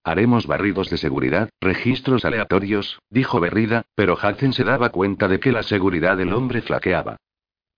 Haremos 0.04 0.46
barridos 0.46 0.90
de 0.90 0.98
seguridad, 0.98 1.48
registros 1.58 2.26
aleatorios, 2.26 3.00
dijo 3.08 3.40
Berrida, 3.40 3.86
pero 3.94 4.12
Hudson 4.12 4.52
se 4.52 4.62
daba 4.62 4.90
cuenta 4.90 5.26
de 5.26 5.40
que 5.40 5.52
la 5.52 5.62
seguridad 5.62 6.18
del 6.18 6.34
hombre 6.34 6.60
flaqueaba. 6.60 7.16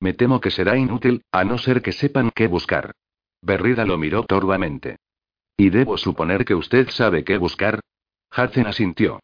Me 0.01 0.15
temo 0.15 0.41
que 0.41 0.51
será 0.51 0.77
inútil, 0.77 1.23
a 1.31 1.45
no 1.45 1.59
ser 1.59 1.81
que 1.81 1.93
sepan 1.93 2.33
qué 2.35 2.49
buscar. 2.49 2.91
Berrida 3.41 3.85
lo 3.85 3.97
miró 3.97 4.25
torvamente. 4.25 4.97
¿Y 5.57 5.71
debo 5.71 5.97
suponer 5.97 6.45
que 6.45 6.57
usted 6.57 6.89
sabe 6.91 7.23
qué 7.23 7.39
buscar? 7.39 7.79
Hudson 8.37 8.67
asintió. 8.67 9.21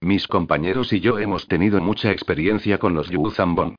Mis 0.00 0.28
compañeros 0.28 0.92
y 0.92 1.00
yo 1.00 1.18
hemos 1.18 1.48
tenido 1.48 1.80
mucha 1.80 2.12
experiencia 2.12 2.78
con 2.78 2.94
los 2.94 3.10
Yuzambon. 3.10 3.74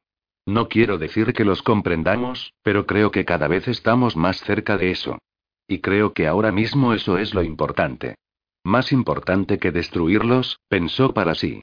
No 0.50 0.68
quiero 0.68 0.97
decir 0.97 1.32
que 1.34 1.45
los 1.45 1.62
comprendamos, 1.62 2.56
pero 2.64 2.88
creo 2.88 3.12
que 3.12 3.24
cada 3.24 3.47
vez 3.47 3.68
estamos 3.68 4.16
más 4.16 4.41
cerca 4.41 4.78
de 4.78 4.89
eso. 4.89 5.20
Y 5.68 5.78
creo 5.78 6.14
que 6.14 6.26
ahora 6.26 6.52
mismo 6.52 6.95
eso 6.95 7.20
es 7.20 7.36
lo 7.36 7.43
importante. 7.43 8.16
Más 8.64 8.91
importante 8.91 9.60
que 9.60 9.72
destruirlos, 9.72 10.60
pensó 10.68 11.14
para 11.14 11.36
sí. 11.36 11.62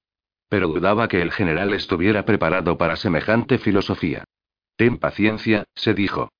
Pero 0.48 0.68
dudaba 0.68 1.08
que 1.08 1.20
el 1.20 1.32
general 1.32 1.74
estuviera 1.74 2.24
preparado 2.24 2.78
para 2.78 2.94
semejante 2.94 3.58
filosofía. 3.58 4.22
Ten 4.76 4.98
paciencia, 4.98 5.64
se 5.74 5.92
dijo. 5.92 6.30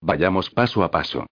Vayamos 0.00 0.48
paso 0.48 0.82
a 0.82 0.90
paso. 0.90 1.26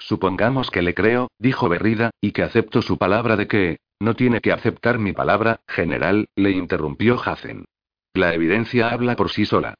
Supongamos 0.00 0.72
que 0.72 0.82
le 0.82 0.92
creo, 0.92 1.28
dijo 1.38 1.68
Berrida, 1.68 2.10
y 2.20 2.32
que 2.32 2.42
acepto 2.42 2.82
su 2.82 2.98
palabra 2.98 3.36
de 3.36 3.46
que... 3.46 3.76
No 4.00 4.16
tiene 4.16 4.40
que 4.40 4.50
aceptar 4.50 4.98
mi 4.98 5.12
palabra, 5.12 5.60
general, 5.68 6.26
le 6.34 6.50
interrumpió 6.50 7.22
Hazen. 7.22 7.66
La 8.12 8.34
evidencia 8.34 8.88
habla 8.88 9.14
por 9.14 9.30
sí 9.30 9.46
sola. 9.46 9.76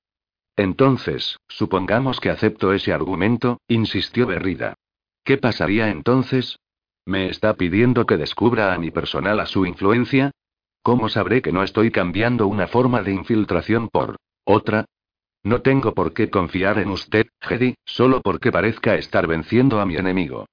Entonces, 0.57 1.39
supongamos 1.49 2.21
que 2.21 2.31
acepto 2.31 2.73
ese 2.73 2.93
argumento, 2.93 3.61
insistió 3.69 4.27
Berrida. 4.27 4.75
¿Qué 5.25 5.39
pasaría 5.39 5.91
entonces? 5.91 6.59
¿Me 7.07 7.29
está 7.29 7.55
pidiendo 7.55 8.07
que 8.07 8.17
descubra 8.17 8.75
a 8.75 8.79
mi 8.79 8.91
personal 8.91 9.41
a 9.41 9.47
su 9.47 9.67
influencia? 9.67 10.33
¿Cómo 10.83 11.09
sabré 11.09 11.43
que 11.43 11.53
no 11.53 11.63
estoy 11.63 11.91
cambiando 11.91 12.47
una 12.47 12.67
forma 12.67 13.03
de 13.03 13.13
infiltración 13.13 13.89
por 13.89 14.17
otra? 14.45 14.87
No 15.43 15.63
tengo 15.63 15.95
por 15.95 16.13
qué 16.13 16.31
confiar 16.31 16.79
en 16.79 16.91
usted, 16.91 17.27
Hedy, 17.41 17.75
solo 17.85 18.21
porque 18.21 18.53
parezca 18.53 18.97
estar 18.97 19.27
venciendo 19.27 19.81
a 19.81 19.87
mi 19.87 19.97
enemigo. 19.97 20.47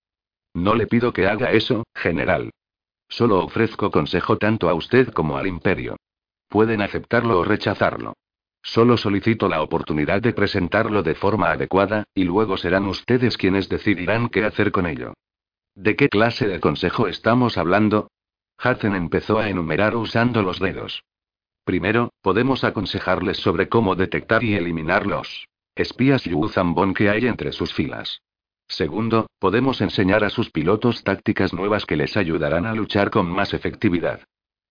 No 0.53 0.75
le 0.75 0.87
pido 0.87 1.11
que 1.13 1.27
haga 1.27 1.51
eso, 1.51 1.83
general. 1.93 2.51
Solo 3.09 3.43
ofrezco 3.43 3.91
consejo 3.91 4.37
tanto 4.37 4.69
a 4.69 4.73
usted 4.73 5.09
como 5.09 5.37
al 5.37 5.47
imperio. 5.47 5.97
Pueden 6.49 6.81
aceptarlo 6.81 7.39
o 7.39 7.43
rechazarlo. 7.43 8.13
Solo 8.61 8.97
solicito 8.97 9.47
la 9.47 9.61
oportunidad 9.61 10.21
de 10.21 10.33
presentarlo 10.33 11.03
de 11.03 11.15
forma 11.15 11.51
adecuada, 11.51 12.03
y 12.13 12.23
luego 12.23 12.57
serán 12.57 12.85
ustedes 12.85 13.37
quienes 13.37 13.69
decidirán 13.69 14.29
qué 14.29 14.43
hacer 14.43 14.71
con 14.71 14.85
ello. 14.85 15.13
¿De 15.75 15.95
qué 15.95 16.09
clase 16.09 16.47
de 16.47 16.59
consejo 16.59 17.07
estamos 17.07 17.57
hablando? 17.57 18.09
Hudson 18.63 18.95
empezó 18.95 19.39
a 19.39 19.49
enumerar 19.49 19.95
usando 19.95 20.41
los 20.41 20.59
dedos. 20.59 21.03
Primero, 21.63 22.11
podemos 22.21 22.63
aconsejarles 22.63 23.37
sobre 23.37 23.69
cómo 23.69 23.95
detectar 23.95 24.43
y 24.43 24.55
eliminar 24.55 25.05
los 25.05 25.47
espías 25.75 26.23
Yuzambon 26.23 26.93
que 26.93 27.09
hay 27.09 27.27
entre 27.27 27.51
sus 27.51 27.73
filas. 27.73 28.21
Segundo, 28.67 29.27
podemos 29.39 29.79
enseñar 29.81 30.23
a 30.23 30.29
sus 30.29 30.49
pilotos 30.49 31.03
tácticas 31.03 31.53
nuevas 31.53 31.85
que 31.85 31.95
les 31.95 32.17
ayudarán 32.17 32.65
a 32.65 32.73
luchar 32.73 33.11
con 33.11 33.29
más 33.29 33.53
efectividad. 33.53 34.21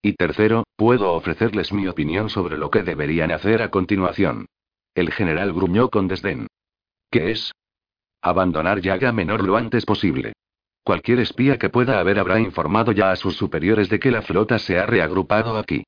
Y 0.07 0.13
tercero, 0.13 0.63
puedo 0.77 1.15
ofrecerles 1.15 1.73
mi 1.73 1.89
opinión 1.89 2.31
sobre 2.31 2.57
lo 2.57 2.71
que 2.71 2.85
deberían 2.85 3.33
hacer 3.33 3.61
a 3.61 3.73
continuación. 3.73 4.47
El 4.95 5.11
general 5.11 5.53
gruñó 5.53 5.91
con 5.91 6.07
desdén. 6.07 6.47
¿Qué 7.11 7.33
es? 7.33 7.51
Abandonar 8.23 8.81
Yaga 8.81 9.11
Menor 9.11 9.43
lo 9.43 9.57
antes 9.57 9.85
posible. 9.85 10.35
Cualquier 10.85 11.19
espía 11.19 11.59
que 11.59 11.71
pueda 11.71 11.99
haber 11.99 12.21
habrá 12.21 12.39
informado 12.39 12.93
ya 12.93 13.11
a 13.11 13.17
sus 13.17 13.35
superiores 13.35 13.89
de 13.89 13.99
que 13.99 14.13
la 14.13 14.23
flota 14.23 14.61
se 14.61 14.79
ha 14.79 14.87
reagrupado 14.87 15.59
aquí. 15.59 15.83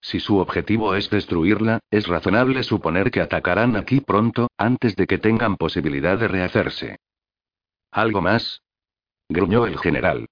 Si 0.00 0.20
su 0.20 0.38
objetivo 0.38 0.94
es 0.94 1.10
destruirla, 1.10 1.80
es 1.90 2.06
razonable 2.06 2.62
suponer 2.62 3.10
que 3.10 3.22
atacarán 3.22 3.74
aquí 3.74 4.00
pronto, 4.00 4.52
antes 4.56 4.94
de 4.94 5.08
que 5.08 5.18
tengan 5.18 5.56
posibilidad 5.56 6.16
de 6.16 6.28
rehacerse. 6.28 7.00
¿Algo 7.90 8.20
más? 8.20 8.62
gruñó 9.28 9.66
el 9.66 9.78
general. 9.80 10.28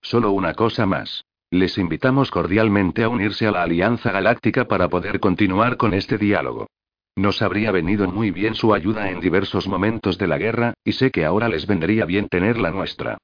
Solo 0.00 0.30
una 0.30 0.54
cosa 0.54 0.86
más. 0.86 1.27
Les 1.50 1.78
invitamos 1.78 2.30
cordialmente 2.30 3.04
a 3.04 3.08
unirse 3.08 3.46
a 3.46 3.50
la 3.50 3.62
Alianza 3.62 4.12
Galáctica 4.12 4.66
para 4.68 4.88
poder 4.88 5.18
continuar 5.18 5.78
con 5.78 5.94
este 5.94 6.18
diálogo. 6.18 6.66
Nos 7.16 7.40
habría 7.40 7.72
venido 7.72 8.06
muy 8.10 8.30
bien 8.30 8.54
su 8.54 8.74
ayuda 8.74 9.10
en 9.10 9.20
diversos 9.20 9.66
momentos 9.66 10.18
de 10.18 10.26
la 10.26 10.36
guerra, 10.36 10.74
y 10.84 10.92
sé 10.92 11.10
que 11.10 11.24
ahora 11.24 11.48
les 11.48 11.66
vendría 11.66 12.04
bien 12.04 12.28
tener 12.28 12.58
la 12.58 12.70
nuestra. 12.70 13.16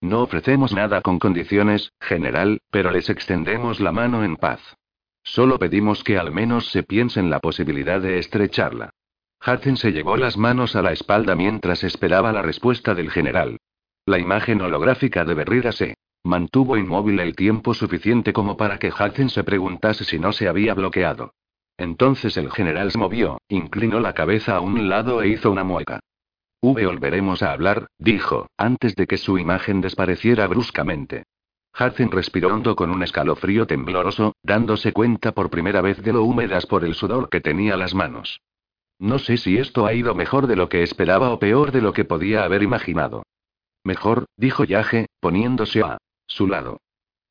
No 0.00 0.22
ofrecemos 0.22 0.72
nada 0.72 1.00
con 1.00 1.18
condiciones, 1.18 1.92
general, 2.00 2.60
pero 2.70 2.92
les 2.92 3.10
extendemos 3.10 3.80
la 3.80 3.90
mano 3.90 4.22
en 4.24 4.36
paz. 4.36 4.60
Solo 5.24 5.58
pedimos 5.58 6.04
que 6.04 6.18
al 6.18 6.32
menos 6.32 6.70
se 6.70 6.84
piense 6.84 7.18
en 7.18 7.30
la 7.30 7.40
posibilidad 7.40 8.00
de 8.00 8.18
estrecharla. 8.18 8.90
Hudson 9.44 9.76
se 9.76 9.90
llevó 9.90 10.16
las 10.16 10.36
manos 10.36 10.76
a 10.76 10.82
la 10.82 10.92
espalda 10.92 11.34
mientras 11.34 11.82
esperaba 11.82 12.32
la 12.32 12.42
respuesta 12.42 12.94
del 12.94 13.10
general. 13.10 13.58
La 14.04 14.18
imagen 14.18 14.60
holográfica 14.60 15.24
de 15.24 15.34
Berrida 15.34 15.70
se 15.70 15.94
mantuvo 16.24 16.76
inmóvil 16.76 17.20
el 17.20 17.36
tiempo 17.36 17.72
suficiente 17.72 18.32
como 18.32 18.56
para 18.56 18.78
que 18.78 18.88
Hudson 18.88 19.30
se 19.30 19.44
preguntase 19.44 20.02
si 20.04 20.18
no 20.18 20.32
se 20.32 20.48
había 20.48 20.74
bloqueado. 20.74 21.34
Entonces 21.76 22.36
el 22.36 22.50
general 22.50 22.90
se 22.90 22.98
movió, 22.98 23.38
inclinó 23.48 24.00
la 24.00 24.12
cabeza 24.12 24.56
a 24.56 24.60
un 24.60 24.88
lado 24.88 25.22
e 25.22 25.28
hizo 25.28 25.52
una 25.52 25.62
mueca. 25.62 26.00
V 26.60 26.84
volveremos 26.84 27.44
a 27.44 27.52
hablar, 27.52 27.86
dijo, 27.96 28.48
antes 28.56 28.96
de 28.96 29.06
que 29.06 29.18
su 29.18 29.38
imagen 29.38 29.80
desapareciera 29.80 30.48
bruscamente. 30.48 31.22
Hudson 31.78 32.10
respiró 32.10 32.48
hondo 32.48 32.74
con 32.74 32.90
un 32.90 33.04
escalofrío 33.04 33.68
tembloroso, 33.68 34.34
dándose 34.42 34.92
cuenta 34.92 35.30
por 35.30 35.48
primera 35.48 35.80
vez 35.80 36.02
de 36.02 36.12
lo 36.12 36.24
húmedas 36.24 36.66
por 36.66 36.84
el 36.84 36.94
sudor 36.94 37.28
que 37.28 37.40
tenía 37.40 37.76
las 37.76 37.94
manos. 37.94 38.40
No 38.98 39.20
sé 39.20 39.36
si 39.36 39.58
esto 39.58 39.86
ha 39.86 39.94
ido 39.94 40.14
mejor 40.16 40.48
de 40.48 40.56
lo 40.56 40.68
que 40.68 40.82
esperaba 40.82 41.30
o 41.30 41.38
peor 41.38 41.70
de 41.70 41.82
lo 41.82 41.92
que 41.92 42.04
podía 42.04 42.42
haber 42.42 42.64
imaginado. 42.64 43.22
Mejor, 43.84 44.26
dijo 44.36 44.64
Yage, 44.64 45.06
poniéndose 45.20 45.80
a 45.80 45.98
su 46.26 46.46
lado. 46.46 46.78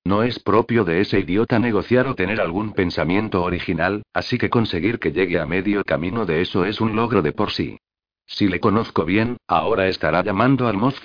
No 0.03 0.23
es 0.23 0.39
propio 0.39 0.83
de 0.83 1.01
ese 1.01 1.19
idiota 1.19 1.59
negociar 1.59 2.07
o 2.07 2.15
tener 2.15 2.41
algún 2.41 2.73
pensamiento 2.73 3.43
original, 3.43 4.01
así 4.13 4.37
que 4.37 4.49
conseguir 4.49 4.99
que 4.99 5.11
llegue 5.11 5.39
a 5.39 5.45
medio 5.45 5.83
camino 5.83 6.25
de 6.25 6.41
eso 6.41 6.65
es 6.65 6.81
un 6.81 6.95
logro 6.95 7.21
de 7.21 7.33
por 7.33 7.51
sí. 7.51 7.77
Si 8.25 8.47
le 8.47 8.59
conozco 8.59 9.05
bien, 9.05 9.37
ahora 9.47 9.87
estará 9.87 10.23
llamando 10.23 10.67
al 10.67 10.77
Moz 10.77 10.99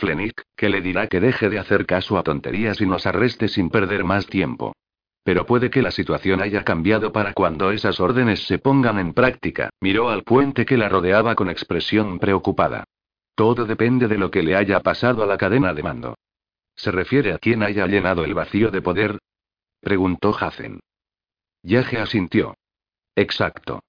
que 0.57 0.68
le 0.68 0.80
dirá 0.80 1.09
que 1.09 1.20
deje 1.20 1.51
de 1.51 1.59
hacer 1.59 1.84
caso 1.84 2.16
a 2.16 2.22
tonterías 2.22 2.80
y 2.80 2.86
nos 2.86 3.05
arreste 3.05 3.49
sin 3.49 3.68
perder 3.68 4.05
más 4.05 4.26
tiempo. 4.26 4.74
Pero 5.22 5.44
puede 5.44 5.70
que 5.70 5.82
la 5.82 5.90
situación 5.90 6.40
haya 6.40 6.62
cambiado 6.62 7.11
para 7.11 7.32
cuando 7.32 7.72
esas 7.72 7.99
órdenes 7.99 8.47
se 8.47 8.59
pongan 8.59 8.99
en 8.99 9.12
práctica. 9.12 9.70
Miró 9.80 10.09
al 10.09 10.22
puente 10.22 10.64
que 10.64 10.76
la 10.76 10.88
rodeaba 10.88 11.34
con 11.34 11.51
expresión 11.51 12.20
preocupada. 12.20 12.84
Todo 13.37 13.66
depende 13.66 14.09
de 14.09 14.16
lo 14.16 14.30
que 14.30 14.43
le 14.43 14.57
haya 14.57 14.80
pasado 14.80 15.22
a 15.22 15.26
la 15.26 15.37
cadena 15.37 15.74
de 15.74 15.82
mando. 15.82 16.16
¿Se 16.74 16.91
refiere 16.91 17.34
a 17.34 17.39
quien 17.39 17.62
haya 17.62 17.87
llenado 17.87 18.24
el 18.24 18.32
vacío 18.32 18.70
de 18.70 18.80
poder? 18.80 19.18
Preguntó 19.80 20.34
Hazen. 20.34 20.80
Yage 21.62 21.99
asintió. 21.99 22.55
Exacto. 23.14 23.80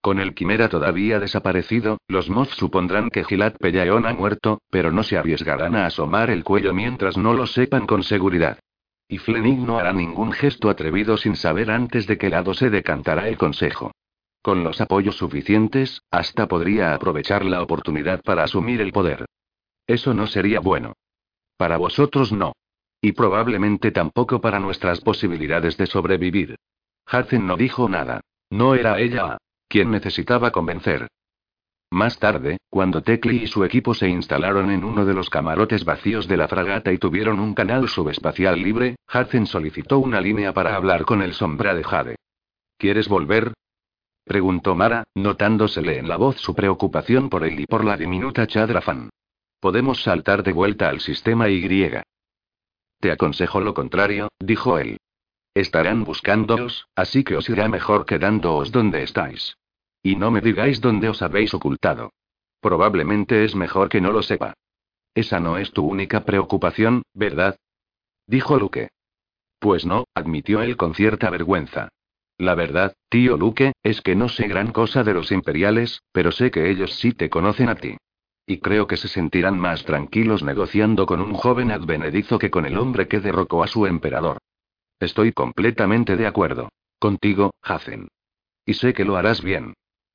Con 0.00 0.18
el 0.18 0.34
quimera 0.34 0.68
todavía 0.68 1.20
desaparecido, 1.20 1.98
los 2.08 2.28
Moth 2.28 2.50
supondrán 2.50 3.08
que 3.08 3.24
Gilad 3.24 3.54
Pellaeon 3.58 4.04
ha 4.04 4.14
muerto, 4.14 4.62
pero 4.68 4.90
no 4.90 5.04
se 5.04 5.16
arriesgarán 5.16 5.76
a 5.76 5.86
asomar 5.86 6.30
el 6.30 6.42
cuello 6.42 6.74
mientras 6.74 7.16
no 7.16 7.34
lo 7.34 7.46
sepan 7.46 7.86
con 7.86 8.02
seguridad. 8.02 8.58
Y 9.06 9.18
Flenig 9.18 9.58
no 9.58 9.78
hará 9.78 9.92
ningún 9.92 10.32
gesto 10.32 10.70
atrevido 10.70 11.16
sin 11.16 11.36
saber 11.36 11.70
antes 11.70 12.08
de 12.08 12.18
qué 12.18 12.30
lado 12.30 12.52
se 12.52 12.68
decantará 12.68 13.28
el 13.28 13.38
consejo. 13.38 13.92
Con 14.42 14.64
los 14.64 14.80
apoyos 14.80 15.16
suficientes, 15.16 16.02
hasta 16.10 16.46
podría 16.46 16.94
aprovechar 16.94 17.44
la 17.44 17.62
oportunidad 17.62 18.22
para 18.22 18.44
asumir 18.44 18.80
el 18.80 18.92
poder. 18.92 19.26
Eso 19.86 20.14
no 20.14 20.26
sería 20.26 20.60
bueno. 20.60 20.94
Para 21.56 21.76
vosotros 21.76 22.32
no. 22.32 22.52
Y 23.00 23.12
probablemente 23.12 23.90
tampoco 23.90 24.40
para 24.40 24.60
nuestras 24.60 25.00
posibilidades 25.00 25.76
de 25.76 25.86
sobrevivir. 25.86 26.56
Hudson 27.12 27.46
no 27.46 27.56
dijo 27.56 27.88
nada. 27.88 28.20
No 28.50 28.74
era 28.74 28.98
ella 28.98 29.38
quien 29.68 29.90
necesitaba 29.90 30.50
convencer. 30.50 31.08
Más 31.90 32.18
tarde, 32.18 32.58
cuando 32.68 33.02
Tecli 33.02 33.44
y 33.44 33.46
su 33.46 33.64
equipo 33.64 33.94
se 33.94 34.08
instalaron 34.08 34.70
en 34.70 34.84
uno 34.84 35.04
de 35.06 35.14
los 35.14 35.30
camarotes 35.30 35.84
vacíos 35.84 36.28
de 36.28 36.36
la 36.36 36.48
fragata 36.48 36.92
y 36.92 36.98
tuvieron 36.98 37.40
un 37.40 37.54
canal 37.54 37.88
subespacial 37.88 38.60
libre, 38.60 38.96
Hudson 39.12 39.46
solicitó 39.46 39.98
una 39.98 40.20
línea 40.20 40.52
para 40.52 40.74
hablar 40.74 41.04
con 41.04 41.22
el 41.22 41.32
sombra 41.32 41.74
de 41.74 41.84
Jade. 41.84 42.16
¿Quieres 42.76 43.08
volver? 43.08 43.54
Preguntó 44.28 44.76
Mara, 44.76 45.04
notándosele 45.14 45.98
en 45.98 46.08
la 46.08 46.16
voz 46.16 46.36
su 46.36 46.54
preocupación 46.54 47.28
por 47.28 47.44
él 47.44 47.58
y 47.58 47.66
por 47.66 47.84
la 47.84 47.96
diminuta 47.96 48.46
Chadrafan. 48.46 49.10
Podemos 49.58 50.02
saltar 50.02 50.44
de 50.44 50.52
vuelta 50.52 50.88
al 50.88 51.00
sistema 51.00 51.48
Y. 51.48 51.90
Te 53.00 53.10
aconsejo 53.10 53.60
lo 53.60 53.74
contrario, 53.74 54.28
dijo 54.38 54.78
él. 54.78 54.98
Estarán 55.54 56.04
buscándoos, 56.04 56.86
así 56.94 57.24
que 57.24 57.36
os 57.36 57.48
irá 57.48 57.68
mejor 57.68 58.06
quedándoos 58.06 58.70
donde 58.70 59.02
estáis. 59.02 59.56
Y 60.02 60.14
no 60.14 60.30
me 60.30 60.40
digáis 60.40 60.80
dónde 60.80 61.08
os 61.08 61.22
habéis 61.22 61.52
ocultado. 61.54 62.12
Probablemente 62.60 63.44
es 63.44 63.56
mejor 63.56 63.88
que 63.88 64.00
no 64.00 64.12
lo 64.12 64.22
sepa. 64.22 64.54
Esa 65.14 65.40
no 65.40 65.58
es 65.58 65.72
tu 65.72 65.84
única 65.84 66.24
preocupación, 66.24 67.02
¿verdad? 67.12 67.56
Dijo 68.26 68.56
Luke. 68.58 68.90
Pues 69.58 69.84
no, 69.84 70.04
admitió 70.14 70.62
él 70.62 70.76
con 70.76 70.94
cierta 70.94 71.30
vergüenza. 71.30 71.88
La 72.38 72.54
verdad, 72.54 72.94
tío 73.08 73.36
Luke, 73.36 73.72
es 73.82 74.00
que 74.00 74.14
no 74.14 74.28
sé 74.28 74.46
gran 74.46 74.70
cosa 74.70 75.02
de 75.02 75.12
los 75.12 75.32
imperiales, 75.32 76.02
pero 76.12 76.30
sé 76.30 76.52
que 76.52 76.70
ellos 76.70 76.94
sí 76.94 77.12
te 77.12 77.28
conocen 77.28 77.68
a 77.68 77.74
ti. 77.74 77.96
Y 78.46 78.60
creo 78.60 78.86
que 78.86 78.96
se 78.96 79.08
sentirán 79.08 79.58
más 79.58 79.84
tranquilos 79.84 80.42
negociando 80.42 81.04
con 81.04 81.20
un 81.20 81.34
joven 81.34 81.72
advenedizo 81.72 82.38
que 82.38 82.50
con 82.50 82.64
el 82.64 82.78
hombre 82.78 83.08
que 83.08 83.20
derrocó 83.20 83.62
a 83.64 83.66
su 83.66 83.86
emperador. 83.86 84.38
Estoy 85.00 85.32
completamente 85.32 86.16
de 86.16 86.26
acuerdo. 86.26 86.68
Contigo, 86.98 87.52
Hazen. 87.60 88.08
Y 88.64 88.74
sé 88.74 88.94
que 88.94 89.04
lo 89.04 89.16
harás 89.16 89.42
bien. 89.42 89.74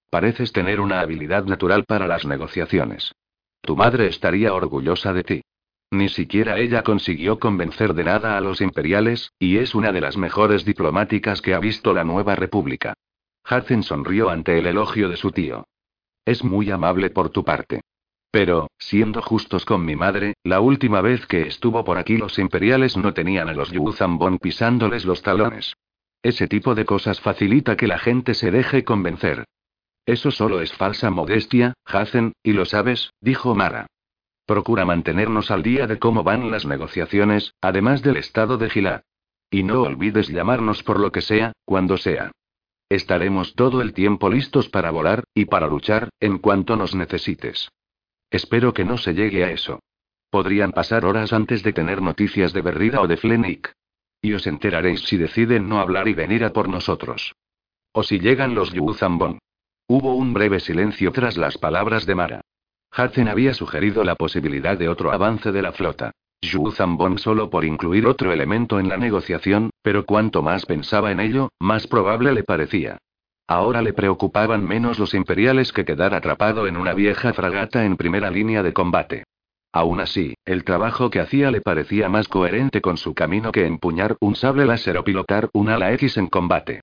Pareces 0.10 0.52
tener 0.54 0.80
una 0.80 1.02
habilidad 1.02 1.46
natural 1.46 1.84
para 1.86 2.08
las 2.08 2.26
negociaciones. 2.26 3.12
Tu 3.62 3.76
madre 3.76 4.08
estaría 4.08 4.54
orgullosa 4.54 5.14
de 5.14 5.24
ti. 5.24 5.42
Ni 5.94 6.10
siquiera 6.10 6.58
ella 6.58 6.82
consiguió 6.82 7.38
convencer 7.38 7.94
de 7.94 8.04
nada 8.04 8.36
a 8.36 8.41
los 8.41 8.62
imperiales, 8.62 9.32
y 9.38 9.58
es 9.58 9.76
una 9.76 9.91
de 9.91 10.02
las 10.02 10.18
mejores 10.18 10.66
diplomáticas 10.66 11.39
que 11.39 11.54
ha 11.54 11.60
visto 11.60 11.94
la 11.94 12.04
nueva 12.04 12.34
república. 12.34 12.96
Hudson 13.48 13.84
sonrió 13.84 14.32
ante 14.32 14.58
el 14.58 14.66
elogio 14.66 15.08
de 15.08 15.18
su 15.18 15.30
tío. 15.30 15.68
Es 16.26 16.44
muy 16.44 16.72
amable 16.72 17.12
por 17.12 17.30
tu 17.30 17.46
parte. 17.46 17.82
Pero, 18.32 18.72
siendo 18.80 19.22
justos 19.22 19.66
con 19.66 19.86
mi 19.86 19.96
madre, 19.96 20.34
la 20.44 20.62
última 20.62 21.00
vez 21.02 21.28
que 21.28 21.44
estuvo 21.44 21.86
por 21.86 22.00
aquí 22.00 22.18
los 22.18 22.39
imperiales 22.39 22.98
no 22.98 23.14
tenían 23.14 23.48
a 23.48 23.54
los 23.54 23.70
Yuzambon 23.70 24.39
pisándoles 24.39 25.06
los 25.06 25.22
talones. 25.22 25.76
Ese 26.24 26.48
tipo 26.48 26.74
de 26.74 26.86
cosas 26.86 27.22
facilita 27.22 27.78
que 27.78 27.86
la 27.86 28.00
gente 28.00 28.34
se 28.34 28.50
deje 28.50 28.84
convencer. 28.84 29.46
Eso 30.08 30.32
solo 30.32 30.60
es 30.60 30.74
falsa 30.74 31.12
modestia, 31.12 31.76
Hazen, 31.86 32.34
y 32.41 32.54
lo 32.54 32.66
sabes, 32.66 33.12
dijo 33.22 33.54
Mara. 33.54 33.86
Procura 34.46 34.84
mantenernos 34.86 35.52
al 35.52 35.64
día 35.64 35.88
de 35.88 36.00
cómo 36.00 36.24
van 36.24 36.52
las 36.52 36.66
negociaciones, 36.66 37.54
además 37.62 38.02
del 38.02 38.18
estado 38.18 38.58
de 38.58 38.70
Gilad. 38.70 39.02
Y 39.50 39.64
no 39.64 39.84
olvides 39.84 40.28
llamarnos 40.28 40.84
por 40.84 41.00
lo 41.00 41.12
que 41.12 41.22
sea, 41.22 41.54
cuando 41.64 41.98
sea. 41.98 42.32
Estaremos 42.89 43.56
todo 43.56 43.82
el 43.82 43.94
tiempo 43.94 44.30
listos 44.30 44.68
para 44.68 44.91
volar, 44.91 45.24
y 45.34 45.46
para 45.46 45.68
luchar, 45.68 46.10
en 46.20 46.39
cuanto 46.39 46.76
nos 46.76 46.94
necesites. 46.94 47.70
Espero 48.30 48.74
que 48.74 48.84
no 48.84 48.98
se 48.98 49.14
llegue 49.14 49.44
a 49.46 49.52
eso. 49.52 49.80
Podrían 50.30 50.72
pasar 50.72 51.06
horas 51.06 51.32
antes 51.32 51.64
de 51.64 51.72
tener 51.72 52.02
noticias 52.02 52.52
de 52.52 52.62
Berrida 52.62 53.02
o 53.02 53.08
de 53.08 53.18
Flenik. 53.18 53.72
Y 54.22 54.34
os 54.34 54.48
enteraréis 54.48 55.02
si 55.02 55.18
deciden 55.18 55.70
no 55.70 55.80
hablar 55.80 56.08
y 56.08 56.14
venir 56.14 56.44
a 56.44 56.52
por 56.52 56.68
nosotros. 56.68 57.34
O 57.94 58.04
si 58.04 58.20
llegan 58.20 58.56
los 58.56 58.74
Yuzambon. 58.74 59.39
Hubo 59.88 60.16
un 60.16 60.34
breve 60.34 60.60
silencio 60.60 61.12
tras 61.12 61.38
las 61.38 61.58
palabras 61.58 62.06
de 62.06 62.16
Mara. 62.16 62.41
Hudson 62.96 63.28
había 63.28 63.54
sugerido 63.54 64.04
la 64.04 64.16
posibilidad 64.16 64.78
de 64.78 64.88
otro 64.88 65.12
avance 65.12 65.52
de 65.52 65.62
la 65.62 65.72
flota. 65.72 66.12
Yu 66.41 66.72
Zambon 66.72 67.18
solo 67.18 67.50
por 67.50 67.66
incluir 67.66 68.06
otro 68.06 68.32
elemento 68.32 68.80
en 68.80 68.89
la 68.89 68.98
negociación, 68.98 69.72
pero 69.82 70.06
cuanto 70.06 70.41
más 70.41 70.66
pensaba 70.66 71.12
en 71.12 71.20
ello, 71.20 71.50
más 71.60 71.88
probable 71.88 72.34
le 72.34 72.44
parecía. 72.44 72.98
Ahora 73.48 73.82
le 73.82 73.94
preocupaban 73.94 74.64
menos 74.66 75.00
los 75.00 75.14
imperiales 75.14 75.74
que 75.74 75.86
quedar 75.86 76.14
atrapado 76.14 76.68
en 76.68 76.78
una 76.78 76.94
vieja 76.94 77.34
fragata 77.34 77.86
en 77.86 77.98
primera 77.98 78.30
línea 78.30 78.62
de 78.62 78.74
combate. 78.74 79.24
Aún 79.72 80.00
así, 80.00 80.36
el 80.46 80.64
trabajo 80.64 81.10
que 81.10 81.20
hacía 81.20 81.50
le 81.50 81.62
parecía 81.62 82.08
más 82.10 82.28
coherente 82.28 82.80
con 82.80 82.98
su 82.98 83.16
camino 83.16 83.52
que 83.52 83.66
empuñar 83.66 84.18
un 84.20 84.36
sable 84.36 84.66
láser 84.66 84.98
o 84.98 85.04
pilotar 85.04 85.50
un 85.54 85.70
ala 85.70 85.91
X 85.94 86.18
en 86.18 86.28
combate. 86.28 86.82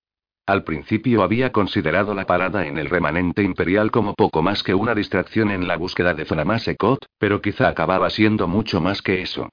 Al 0.51 0.65
principio 0.65 1.23
había 1.23 1.53
considerado 1.53 2.13
la 2.13 2.27
parada 2.27 2.67
en 2.67 2.77
el 2.77 2.91
remanente 2.91 3.41
imperial 3.45 3.93
como 3.93 4.15
poco 4.15 4.43
más 4.43 4.65
que 4.65 4.75
una 4.75 4.97
distracción 4.97 5.53
en 5.53 5.69
la 5.69 5.77
búsqueda 5.77 6.13
de 6.13 6.25
Framasekot, 6.25 7.07
pero 7.21 7.41
quizá 7.41 7.69
acababa 7.69 8.11
siendo 8.11 8.49
mucho 8.49 8.81
más 8.81 9.01
que 9.01 9.23
eso. 9.23 9.49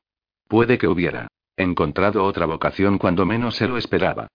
Puede 0.47 0.79
que 0.79 0.87
hubiera 0.87 1.27
encontrado 1.55 2.23
otra 2.23 2.47
vocación 2.47 2.97
cuando 2.97 3.27
menos 3.27 3.57
se 3.57 3.67
lo 3.67 3.77
esperaba. 3.77 4.29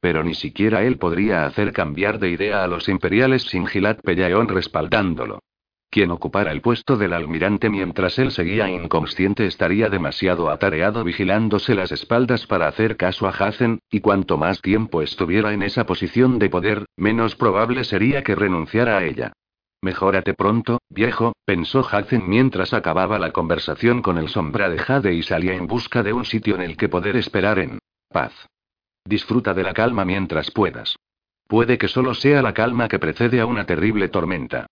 Pero 0.00 0.24
ni 0.24 0.34
siquiera 0.34 0.82
él 0.82 0.98
podría 0.98 1.46
hacer 1.46 1.72
cambiar 1.72 2.18
de 2.18 2.30
idea 2.30 2.64
a 2.64 2.66
los 2.66 2.88
imperiales 2.88 3.42
sin 3.44 3.68
Gilad 3.68 3.98
Pellaeon 4.02 4.48
respaldándolo. 4.48 5.38
Quien 5.98 6.12
ocupara 6.12 6.52
el 6.52 6.60
puesto 6.60 6.96
del 6.96 7.12
almirante 7.12 7.68
mientras 7.70 8.20
él 8.20 8.30
seguía 8.30 8.70
inconsciente 8.70 9.46
estaría 9.46 9.88
demasiado 9.88 10.48
atareado 10.48 11.02
vigilándose 11.02 11.74
las 11.74 11.90
espaldas 11.90 12.46
para 12.46 12.68
hacer 12.68 12.96
caso 12.96 13.26
a 13.26 13.30
Hazen, 13.30 13.80
y 13.90 13.98
cuanto 13.98 14.36
más 14.36 14.62
tiempo 14.62 15.02
estuviera 15.02 15.52
en 15.52 15.62
esa 15.62 15.86
posición 15.86 16.38
de 16.38 16.50
poder, 16.50 16.84
menos 16.96 17.34
probable 17.34 17.82
sería 17.82 18.22
que 18.22 18.36
renunciara 18.36 18.96
a 18.96 19.04
ella. 19.04 19.32
Mejórate 19.82 20.34
pronto, 20.34 20.78
viejo, 20.88 21.32
pensó 21.44 21.80
Hazen 21.80 22.28
mientras 22.28 22.74
acababa 22.74 23.18
la 23.18 23.32
conversación 23.32 24.00
con 24.00 24.18
el 24.18 24.28
sombra 24.28 24.70
de 24.70 24.78
Jade 24.78 25.14
y 25.14 25.24
salía 25.24 25.54
en 25.54 25.66
busca 25.66 26.04
de 26.04 26.12
un 26.12 26.24
sitio 26.24 26.54
en 26.54 26.62
el 26.62 26.76
que 26.76 26.88
poder 26.88 27.16
esperar 27.16 27.58
en 27.58 27.80
paz. 28.08 28.46
Disfruta 29.04 29.52
de 29.52 29.64
la 29.64 29.74
calma 29.74 30.04
mientras 30.04 30.52
puedas. 30.52 30.94
Puede 31.48 31.76
que 31.76 31.88
solo 31.88 32.14
sea 32.14 32.40
la 32.40 32.54
calma 32.54 32.86
que 32.86 33.00
precede 33.00 33.40
a 33.40 33.46
una 33.46 33.64
terrible 33.66 34.06
tormenta. 34.06 34.68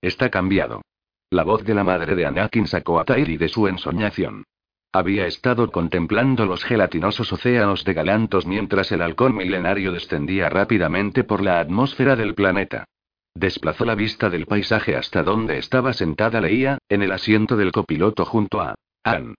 Está 0.00 0.30
cambiado. 0.30 0.82
La 1.30 1.44
voz 1.44 1.64
de 1.64 1.74
la 1.74 1.84
madre 1.84 2.14
de 2.14 2.24
Anakin 2.24 2.66
sacó 2.66 3.00
a 3.00 3.04
Tairi 3.04 3.36
de 3.36 3.48
su 3.48 3.68
ensoñación. 3.68 4.44
Había 4.92 5.26
estado 5.26 5.70
contemplando 5.70 6.46
los 6.46 6.64
gelatinosos 6.64 7.30
océanos 7.32 7.84
de 7.84 7.92
Galantos 7.92 8.46
mientras 8.46 8.90
el 8.92 9.02
halcón 9.02 9.36
milenario 9.36 9.92
descendía 9.92 10.48
rápidamente 10.48 11.24
por 11.24 11.42
la 11.42 11.60
atmósfera 11.60 12.16
del 12.16 12.34
planeta. 12.34 12.86
Desplazó 13.34 13.84
la 13.84 13.94
vista 13.94 14.30
del 14.30 14.46
paisaje 14.46 14.96
hasta 14.96 15.22
donde 15.22 15.58
estaba 15.58 15.92
sentada 15.92 16.40
Leía, 16.40 16.78
en 16.88 17.02
el 17.02 17.12
asiento 17.12 17.56
del 17.56 17.72
copiloto 17.72 18.24
junto 18.24 18.60
a 18.60 18.74
Ann. 19.04 19.34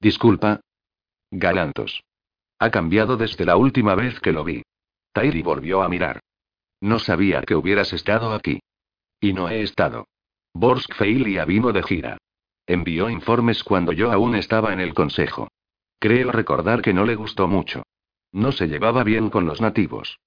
Disculpa. 0.00 0.60
Galantos. 1.30 2.02
Ha 2.58 2.70
cambiado 2.70 3.16
desde 3.16 3.44
la 3.44 3.56
última 3.56 3.94
vez 3.94 4.18
que 4.20 4.32
lo 4.32 4.42
vi. 4.42 4.62
Tairi 5.12 5.42
volvió 5.42 5.82
a 5.82 5.88
mirar. 5.88 6.20
No 6.80 6.98
sabía 6.98 7.42
que 7.42 7.54
hubieras 7.54 7.92
estado 7.92 8.34
aquí. 8.34 8.60
Y 9.22 9.32
no 9.32 9.48
he 9.48 9.62
estado. 9.62 10.08
Borsk 10.52 10.94
Feilia 10.94 11.44
vino 11.44 11.72
de 11.72 11.84
gira. 11.84 12.18
Envió 12.66 13.08
informes 13.08 13.62
cuando 13.62 13.92
yo 13.92 14.10
aún 14.10 14.34
estaba 14.34 14.72
en 14.72 14.80
el 14.80 14.94
consejo. 14.94 15.46
Creo 16.00 16.32
recordar 16.32 16.82
que 16.82 16.92
no 16.92 17.06
le 17.06 17.14
gustó 17.14 17.46
mucho. 17.46 17.84
No 18.32 18.50
se 18.50 18.66
llevaba 18.66 19.04
bien 19.04 19.30
con 19.30 19.46
los 19.46 19.60
nativos. 19.60 20.18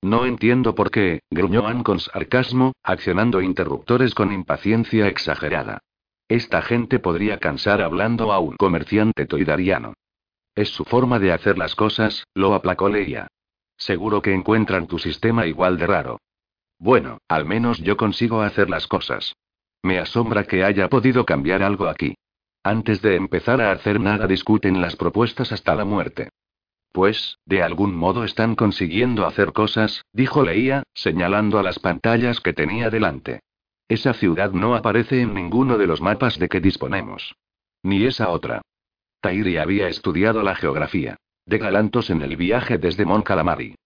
No 0.00 0.26
entiendo 0.26 0.76
por 0.76 0.92
qué, 0.92 1.22
gruñó 1.28 1.66
Ann 1.66 1.82
con 1.82 1.98
sarcasmo, 1.98 2.72
accionando 2.84 3.40
interruptores 3.40 4.14
con 4.14 4.32
impaciencia 4.32 5.08
exagerada. 5.08 5.80
Esta 6.28 6.62
gente 6.62 7.00
podría 7.00 7.38
cansar 7.38 7.82
hablando 7.82 8.32
a 8.32 8.38
un 8.38 8.54
comerciante 8.56 9.26
toidariano. 9.26 9.94
Es 10.54 10.68
su 10.68 10.84
forma 10.84 11.18
de 11.18 11.32
hacer 11.32 11.58
las 11.58 11.74
cosas, 11.74 12.24
lo 12.32 12.54
aplacó 12.54 12.88
Leia. 12.88 13.26
Seguro 13.76 14.22
que 14.22 14.32
encuentran 14.32 14.86
tu 14.86 15.00
sistema 15.00 15.46
igual 15.46 15.78
de 15.78 15.86
raro. 15.88 16.18
Bueno, 16.78 17.18
al 17.28 17.44
menos 17.46 17.78
yo 17.78 17.96
consigo 17.96 18.42
hacer 18.42 18.70
las 18.70 18.86
cosas. 18.86 19.34
Me 19.82 19.98
asombra 19.98 20.44
que 20.44 20.64
haya 20.64 20.88
podido 20.88 21.24
cambiar 21.24 21.62
algo 21.62 21.88
aquí. 21.88 22.14
Antes 22.62 23.00
de 23.00 23.16
empezar 23.16 23.60
a 23.60 23.70
hacer 23.70 24.00
nada 24.00 24.26
discuten 24.26 24.80
las 24.80 24.96
propuestas 24.96 25.52
hasta 25.52 25.74
la 25.74 25.84
muerte. 25.84 26.30
Pues, 26.92 27.38
de 27.44 27.62
algún 27.62 27.94
modo 27.94 28.24
están 28.24 28.56
consiguiendo 28.56 29.26
hacer 29.26 29.52
cosas, 29.52 30.04
dijo 30.12 30.42
Leía, 30.42 30.82
señalando 30.94 31.58
a 31.58 31.62
las 31.62 31.78
pantallas 31.78 32.40
que 32.40 32.52
tenía 32.52 32.90
delante. 32.90 33.40
Esa 33.88 34.14
ciudad 34.14 34.50
no 34.52 34.74
aparece 34.74 35.20
en 35.20 35.34
ninguno 35.34 35.78
de 35.78 35.86
los 35.86 36.00
mapas 36.00 36.38
de 36.38 36.48
que 36.48 36.60
disponemos. 36.60 37.36
Ni 37.82 38.04
esa 38.04 38.30
otra. 38.30 38.62
Tairi 39.20 39.58
había 39.58 39.88
estudiado 39.88 40.42
la 40.42 40.56
geografía. 40.56 41.16
De 41.44 41.58
Galantos 41.58 42.10
en 42.10 42.22
el 42.22 42.36
viaje 42.36 42.78
desde 42.78 43.04
Mon 43.04 43.22
Calamari. 43.22 43.76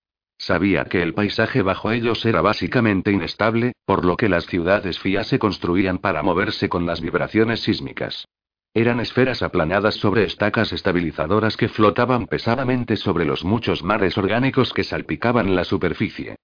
Sabía 0.40 0.86
que 0.86 1.02
el 1.02 1.12
paisaje 1.12 1.60
bajo 1.60 1.92
ellos 1.92 2.24
era 2.24 2.40
básicamente 2.40 3.12
inestable, 3.12 3.74
por 3.84 4.06
lo 4.06 4.16
que 4.16 4.30
las 4.30 4.46
ciudades 4.46 4.98
FIA 4.98 5.22
se 5.22 5.38
construían 5.38 5.98
para 5.98 6.22
moverse 6.22 6.70
con 6.70 6.86
las 6.86 7.02
vibraciones 7.02 7.60
sísmicas. 7.60 8.26
Eran 8.72 9.00
esferas 9.00 9.42
aplanadas 9.42 9.96
sobre 9.96 10.24
estacas 10.24 10.72
estabilizadoras 10.72 11.58
que 11.58 11.68
flotaban 11.68 12.26
pesadamente 12.26 12.96
sobre 12.96 13.26
los 13.26 13.44
muchos 13.44 13.82
mares 13.82 14.16
orgánicos 14.16 14.72
que 14.72 14.82
salpicaban 14.82 15.54
la 15.54 15.64
superficie. 15.64 16.36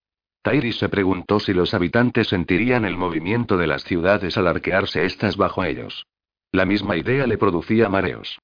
Tairi 0.43 0.73
se 0.73 0.90
preguntó 0.90 1.40
si 1.40 1.55
los 1.55 1.73
habitantes 1.73 2.28
sentirían 2.28 2.85
el 2.85 2.98
movimiento 2.98 3.56
de 3.56 3.66
las 3.66 3.82
ciudades 3.82 4.36
al 4.36 4.47
arquearse 4.47 5.06
estas 5.06 5.39
bajo 5.39 5.64
ellos. 5.64 6.05
La 6.52 6.66
misma 6.66 6.98
idea 6.98 7.27
le 7.27 7.39
producía 7.39 7.89
mareos. 7.89 8.39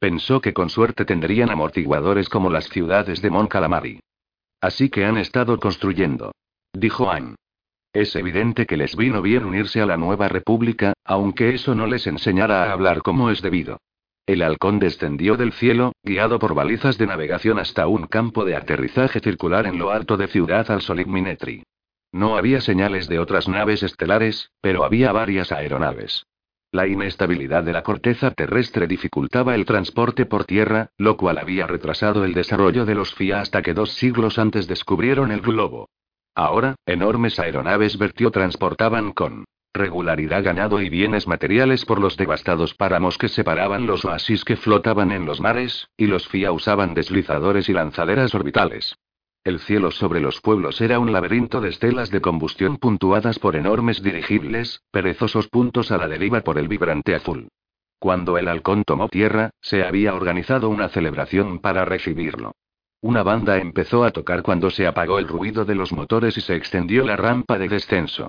Pensó 0.00 0.40
que 0.40 0.52
con 0.52 0.68
suerte 0.68 1.04
tendrían 1.04 1.50
amortiguadores 1.50 2.28
como 2.28 2.50
las 2.50 2.68
ciudades 2.70 3.22
de 3.22 3.30
Mon 3.30 3.46
Calamari. 3.46 4.00
Así 4.60 4.88
que 4.88 5.04
han 5.04 5.18
estado 5.18 5.58
construyendo. 5.58 6.32
Dijo 6.72 7.10
Anne. 7.10 7.36
Es 7.92 8.14
evidente 8.14 8.66
que 8.66 8.76
les 8.76 8.94
vino 8.94 9.22
bien 9.22 9.44
unirse 9.44 9.80
a 9.80 9.86
la 9.86 9.96
nueva 9.96 10.28
república, 10.28 10.92
aunque 11.04 11.54
eso 11.54 11.74
no 11.74 11.86
les 11.86 12.06
enseñara 12.06 12.64
a 12.64 12.72
hablar 12.72 13.00
como 13.02 13.30
es 13.30 13.40
debido. 13.40 13.78
El 14.26 14.42
halcón 14.42 14.80
descendió 14.80 15.36
del 15.36 15.52
cielo, 15.52 15.92
guiado 16.02 16.38
por 16.38 16.54
balizas 16.54 16.98
de 16.98 17.06
navegación 17.06 17.58
hasta 17.58 17.86
un 17.86 18.06
campo 18.06 18.44
de 18.44 18.56
aterrizaje 18.56 19.20
circular 19.20 19.66
en 19.66 19.78
lo 19.78 19.92
alto 19.92 20.16
de 20.16 20.26
Ciudad 20.26 20.70
al 20.70 20.82
Solid 20.82 21.06
Minetri. 21.06 21.62
No 22.12 22.36
había 22.36 22.60
señales 22.60 23.08
de 23.08 23.18
otras 23.18 23.48
naves 23.48 23.82
estelares, 23.82 24.50
pero 24.60 24.84
había 24.84 25.12
varias 25.12 25.52
aeronaves. 25.52 26.26
La 26.76 26.86
inestabilidad 26.86 27.64
de 27.64 27.72
la 27.72 27.82
corteza 27.82 28.32
terrestre 28.32 28.86
dificultaba 28.86 29.54
el 29.54 29.64
transporte 29.64 30.26
por 30.26 30.44
tierra, 30.44 30.90
lo 30.98 31.16
cual 31.16 31.38
había 31.38 31.66
retrasado 31.66 32.22
el 32.26 32.34
desarrollo 32.34 32.84
de 32.84 32.94
los 32.94 33.14
FIA 33.14 33.40
hasta 33.40 33.62
que 33.62 33.72
dos 33.72 33.92
siglos 33.92 34.38
antes 34.38 34.68
descubrieron 34.68 35.32
el 35.32 35.40
globo. 35.40 35.88
Ahora, 36.34 36.74
enormes 36.84 37.40
aeronaves 37.40 37.96
vertió 37.96 38.30
transportaban 38.30 39.12
con 39.12 39.46
regularidad 39.72 40.44
ganado 40.44 40.82
y 40.82 40.90
bienes 40.90 41.26
materiales 41.26 41.86
por 41.86 41.98
los 41.98 42.18
devastados 42.18 42.74
páramos 42.74 43.16
que 43.16 43.30
separaban 43.30 43.86
los 43.86 44.04
oasis 44.04 44.44
que 44.44 44.56
flotaban 44.56 45.12
en 45.12 45.24
los 45.24 45.40
mares, 45.40 45.88
y 45.96 46.08
los 46.08 46.28
FIA 46.28 46.52
usaban 46.52 46.92
deslizadores 46.92 47.70
y 47.70 47.72
lanzaderas 47.72 48.34
orbitales. 48.34 48.98
El 49.46 49.60
cielo 49.60 49.92
sobre 49.92 50.18
los 50.18 50.40
pueblos 50.40 50.80
era 50.80 50.98
un 50.98 51.12
laberinto 51.12 51.60
de 51.60 51.68
estelas 51.68 52.10
de 52.10 52.20
combustión 52.20 52.78
puntuadas 52.78 53.38
por 53.38 53.54
enormes 53.54 54.02
dirigibles, 54.02 54.82
perezosos 54.90 55.46
puntos 55.46 55.92
a 55.92 55.98
la 55.98 56.08
deriva 56.08 56.40
por 56.40 56.58
el 56.58 56.66
vibrante 56.66 57.14
azul. 57.14 57.46
Cuando 58.00 58.38
el 58.38 58.48
halcón 58.48 58.82
tomó 58.82 59.08
tierra, 59.08 59.50
se 59.60 59.84
había 59.84 60.16
organizado 60.16 60.68
una 60.68 60.88
celebración 60.88 61.60
para 61.60 61.84
recibirlo. 61.84 62.56
Una 63.00 63.22
banda 63.22 63.58
empezó 63.58 64.02
a 64.02 64.10
tocar 64.10 64.42
cuando 64.42 64.68
se 64.68 64.84
apagó 64.84 65.20
el 65.20 65.28
ruido 65.28 65.64
de 65.64 65.76
los 65.76 65.92
motores 65.92 66.36
y 66.36 66.40
se 66.40 66.56
extendió 66.56 67.06
la 67.06 67.14
rampa 67.14 67.56
de 67.56 67.68
descenso. 67.68 68.28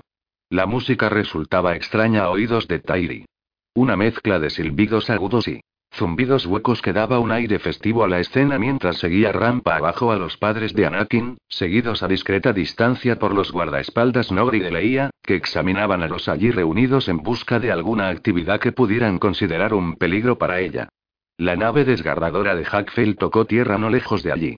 La 0.50 0.66
música 0.66 1.08
resultaba 1.08 1.74
extraña 1.74 2.22
a 2.22 2.30
oídos 2.30 2.68
de 2.68 2.78
Tairi. 2.78 3.26
Una 3.74 3.96
mezcla 3.96 4.38
de 4.38 4.50
silbidos 4.50 5.10
agudos 5.10 5.48
y 5.48 5.62
zumbidos 5.92 6.46
huecos 6.46 6.80
que 6.82 6.92
daba 6.92 7.18
un 7.18 7.32
aire 7.32 7.58
festivo 7.58 8.04
a 8.04 8.08
la 8.08 8.20
escena 8.20 8.58
mientras 8.58 8.98
seguía 8.98 9.32
rampa 9.32 9.76
abajo 9.76 10.12
a 10.12 10.16
los 10.16 10.36
padres 10.36 10.74
de 10.74 10.86
Anakin, 10.86 11.38
seguidos 11.48 12.02
a 12.02 12.08
discreta 12.08 12.52
distancia 12.52 13.18
por 13.18 13.34
los 13.34 13.52
guardaespaldas 13.52 14.30
Nogri 14.30 14.60
de 14.60 14.70
Leia, 14.70 15.10
que 15.22 15.34
examinaban 15.34 16.02
a 16.02 16.08
los 16.08 16.28
allí 16.28 16.50
reunidos 16.50 17.08
en 17.08 17.18
busca 17.18 17.58
de 17.58 17.72
alguna 17.72 18.08
actividad 18.08 18.60
que 18.60 18.72
pudieran 18.72 19.18
considerar 19.18 19.74
un 19.74 19.96
peligro 19.96 20.38
para 20.38 20.60
ella. 20.60 20.88
La 21.36 21.56
nave 21.56 21.84
desgarradora 21.84 22.54
de 22.54 22.64
Hackfield 22.64 23.16
tocó 23.16 23.44
tierra 23.44 23.78
no 23.78 23.90
lejos 23.90 24.22
de 24.22 24.32
allí. 24.32 24.56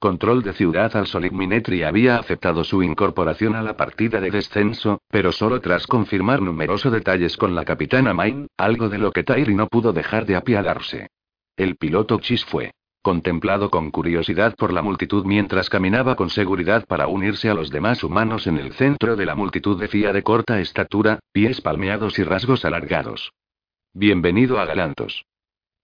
Control 0.00 0.42
de 0.42 0.54
Ciudad 0.54 0.96
al 0.96 1.06
Solid 1.06 1.32
Minetri 1.32 1.82
había 1.82 2.16
aceptado 2.16 2.64
su 2.64 2.82
incorporación 2.82 3.54
a 3.54 3.60
la 3.60 3.76
partida 3.76 4.18
de 4.18 4.30
descenso, 4.30 5.02
pero 5.10 5.30
solo 5.30 5.60
tras 5.60 5.86
confirmar 5.86 6.40
numerosos 6.40 6.90
detalles 6.90 7.36
con 7.36 7.54
la 7.54 7.66
capitana 7.66 8.14
Main, 8.14 8.46
algo 8.56 8.88
de 8.88 8.96
lo 8.96 9.12
que 9.12 9.24
Tyri 9.24 9.54
no 9.54 9.66
pudo 9.66 9.92
dejar 9.92 10.24
de 10.24 10.36
apiadarse. 10.36 11.08
El 11.54 11.76
piloto 11.76 12.18
Chis 12.18 12.46
fue 12.46 12.72
contemplado 13.02 13.70
con 13.70 13.90
curiosidad 13.90 14.54
por 14.56 14.72
la 14.72 14.80
multitud 14.80 15.26
mientras 15.26 15.68
caminaba 15.68 16.16
con 16.16 16.30
seguridad 16.30 16.86
para 16.86 17.06
unirse 17.06 17.50
a 17.50 17.54
los 17.54 17.68
demás 17.68 18.02
humanos 18.02 18.46
en 18.46 18.56
el 18.56 18.72
centro 18.72 19.16
de 19.16 19.26
la 19.26 19.34
multitud 19.34 19.78
de 19.78 19.88
FIA 19.88 20.14
de 20.14 20.22
corta 20.22 20.60
estatura, 20.60 21.20
pies 21.32 21.60
palmeados 21.60 22.18
y 22.18 22.24
rasgos 22.24 22.64
alargados. 22.64 23.32
Bienvenido 23.92 24.60
a 24.60 24.64
Galantos. 24.64 25.26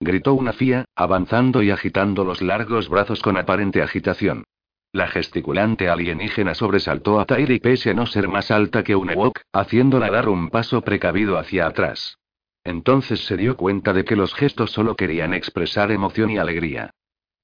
Gritó 0.01 0.35
una 0.35 0.53
fía, 0.53 0.85
avanzando 0.95 1.63
y 1.63 1.71
agitando 1.71 2.25
los 2.25 2.43
largos 2.43 2.89
brazos 2.89 3.23
con 3.23 3.37
aparente 3.37 3.83
agitación. 3.83 4.45
La 4.93 5.09
gesticulante 5.09 5.89
alienígena 5.89 6.55
sobresaltó 6.55 7.19
a 7.21 7.25
Tairi 7.25 7.61
pese 7.61 7.91
a 7.91 7.95
no 7.95 8.07
ser 8.07 8.29
más 8.29 8.51
alta 8.51 8.83
que 8.83 8.95
un 8.95 9.11
Ewok, 9.11 9.41
haciéndola 9.53 10.11
dar 10.11 10.29
un 10.29 10.51
paso 10.51 10.83
precavido 10.83 11.39
hacia 11.39 11.67
atrás. 11.67 12.19
Entonces 12.65 13.25
se 13.25 13.37
dio 13.37 13.57
cuenta 13.57 13.93
de 13.93 14.05
que 14.05 14.17
los 14.17 14.35
gestos 14.35 14.73
solo 14.73 14.97
querían 14.97 15.35
expresar 15.35 15.91
emoción 15.91 16.31
y 16.31 16.39
alegría. 16.39 16.91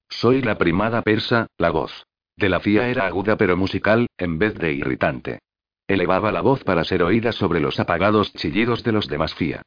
Soy 0.09 0.41
la 0.41 0.57
primada 0.57 1.01
persa, 1.01 1.47
la 1.57 1.71
voz. 1.71 2.05
De 2.35 2.49
la 2.49 2.59
fía 2.59 2.87
era 2.89 3.07
aguda 3.07 3.35
pero 3.35 3.55
musical, 3.57 4.07
en 4.17 4.37
vez 4.37 4.55
de 4.55 4.73
irritante. 4.73 5.39
Elevaba 5.87 6.31
la 6.31 6.41
voz 6.41 6.63
para 6.63 6.83
ser 6.83 7.03
oída 7.03 7.31
sobre 7.31 7.59
los 7.59 7.79
apagados 7.79 8.33
chillidos 8.33 8.83
de 8.83 8.91
los 8.91 9.07
demás 9.07 9.33
fía. 9.33 9.61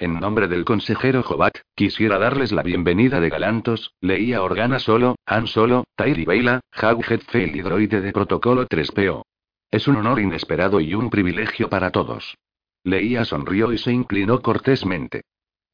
En 0.00 0.18
nombre 0.18 0.48
del 0.48 0.64
consejero 0.64 1.22
Jobat, 1.22 1.58
quisiera 1.74 2.18
darles 2.18 2.52
la 2.52 2.62
bienvenida 2.62 3.20
de 3.20 3.28
Galantos, 3.28 3.92
leía 4.00 4.42
Organa 4.42 4.78
Solo, 4.78 5.16
Han 5.26 5.46
Solo, 5.46 5.84
Tairi 5.94 6.24
Beila, 6.24 6.60
Hau 6.72 7.02
Hetfield 7.06 7.54
y 7.54 7.60
droide 7.60 8.00
de 8.00 8.10
protocolo 8.10 8.66
3PO. 8.66 9.24
Es 9.70 9.88
un 9.88 9.96
honor 9.96 10.18
inesperado 10.20 10.80
y 10.80 10.94
un 10.94 11.10
privilegio 11.10 11.68
para 11.68 11.90
todos. 11.90 12.38
Leía 12.82 13.26
sonrió 13.26 13.74
y 13.74 13.76
se 13.76 13.92
inclinó 13.92 14.40
cortésmente. 14.40 15.20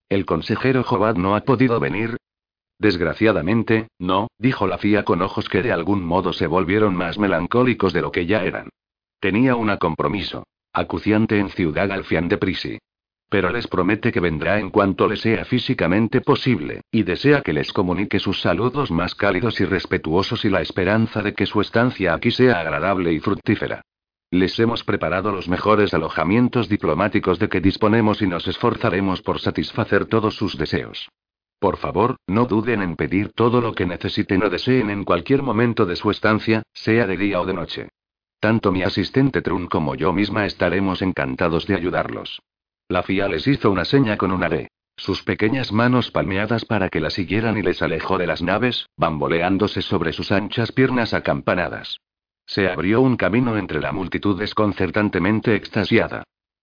¿El 0.09 0.27
consejero 0.27 0.83
Jobat 0.83 1.17
no 1.17 1.37
ha 1.37 1.43
podido 1.43 1.79
venir? 1.79 2.17
Desgraciadamente, 2.81 3.87
no, 4.01 4.27
dijo 4.39 4.67
la 4.67 4.79
FIA 4.79 5.05
con 5.05 5.23
ojos 5.23 5.49
que 5.49 5.63
de 5.63 5.71
algún 5.71 6.05
modo 6.05 6.33
se 6.33 6.49
volvieron 6.49 6.97
más 6.97 7.17
melancólicos 7.17 7.93
de 7.93 8.03
lo 8.03 8.11
que 8.11 8.27
ya 8.27 8.43
eran. 8.43 8.71
Tenía 9.21 9.55
un 9.55 9.77
compromiso. 9.77 10.43
Acuciante 10.73 11.39
en 11.39 11.51
Ciudad 11.51 11.93
Alfián 11.93 12.27
de 12.27 12.39
Prisi. 12.39 12.79
Pero 13.29 13.51
les 13.51 13.67
promete 13.67 14.13
que 14.13 14.21
vendrá 14.21 14.61
en 14.61 14.71
cuanto 14.71 15.09
le 15.09 15.17
sea 15.17 15.45
físicamente 15.45 16.21
posible, 16.21 16.83
y 16.93 17.03
desea 17.03 17.43
que 17.43 17.53
les 17.53 17.73
comunique 17.73 18.21
sus 18.21 18.41
saludos 18.41 18.91
más 18.91 19.15
cálidos 19.15 19.61
y 19.61 19.65
respetuosos 19.65 20.45
y 20.45 20.49
la 20.49 20.61
esperanza 20.61 21.23
de 21.23 21.35
que 21.35 21.47
su 21.47 21.61
estancia 21.61 22.15
aquí 22.15 22.31
sea 22.31 22.61
agradable 22.61 23.13
y 23.13 23.19
fructífera. 23.19 23.83
Les 24.31 24.59
hemos 24.59 24.85
preparado 24.85 25.33
los 25.33 25.49
mejores 25.49 25.95
alojamientos 25.95 26.69
diplomáticos 26.69 27.39
de 27.39 27.49
que 27.49 27.61
disponemos 27.61 28.23
y 28.23 28.27
nos 28.27 28.47
esforzaremos 28.47 29.23
por 29.23 29.41
satisfacer 29.41 30.07
todos 30.07 30.37
sus 30.37 30.57
deseos. 30.59 31.09
Por 31.59 31.79
favor, 31.79 32.17
no 32.27 32.45
duden 32.45 32.83
en 32.83 32.97
pedir 32.97 33.33
todo 33.33 33.61
lo 33.61 33.73
que 33.73 33.87
necesiten 33.87 34.43
o 34.43 34.51
deseen 34.51 34.91
en 34.91 35.05
cualquier 35.05 35.43
momento 35.43 35.87
de 35.87 35.97
su 35.97 36.11
estancia, 36.11 36.63
sea 36.73 37.07
de 37.07 37.17
día 37.17 37.41
o 37.41 37.47
de 37.47 37.55
noche. 37.55 37.89
Tanto 38.41 38.73
mi 38.73 38.83
asistente 38.83 39.43
Trun 39.43 39.67
como 39.67 39.95
yo 39.95 40.13
misma 40.13 40.45
estaremos 40.45 41.03
encantados 41.03 41.67
de 41.67 41.75
ayudarlos. 41.75 42.41
La 42.89 43.03
FIA 43.03 43.27
les 43.27 43.49
hizo 43.49 43.73
una 43.73 43.85
seña 43.85 44.17
con 44.17 44.31
una 44.31 44.49
D. 44.49 44.69
Sus 44.97 45.25
pequeñas 45.25 45.73
manos 45.73 46.13
palmeadas 46.13 46.65
para 46.65 46.89
que 46.89 47.01
la 47.01 47.11
siguieran 47.11 47.59
y 47.59 47.63
les 47.63 47.83
alejó 47.83 48.17
de 48.17 48.29
las 48.29 48.43
naves, 48.43 48.89
bamboleándose 48.97 49.83
sobre 49.83 50.13
sus 50.13 50.31
anchas 50.31 50.71
piernas 50.71 51.13
acampanadas. 51.13 51.99
Se 52.47 52.69
abrió 52.69 53.01
un 53.01 53.17
camino 53.17 53.59
entre 53.59 53.81
la 53.81 53.91
multitud 53.91 54.39
desconcertantemente 54.39 55.57
extasiada. 55.57 56.23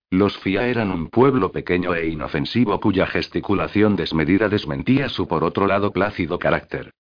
Los 0.10 0.38
FIA 0.38 0.68
eran 0.68 0.92
un 0.92 1.10
pueblo 1.10 1.52
pequeño 1.52 1.94
e 1.94 2.08
inofensivo 2.08 2.80
cuya 2.80 3.06
gesticulación 3.06 3.98
desmedida 3.98 4.48
desmentía 4.48 5.10
su 5.10 5.28
por 5.28 5.44
otro 5.44 5.68
lado 5.68 5.92
plácido 5.92 6.40
carácter. 6.40 6.94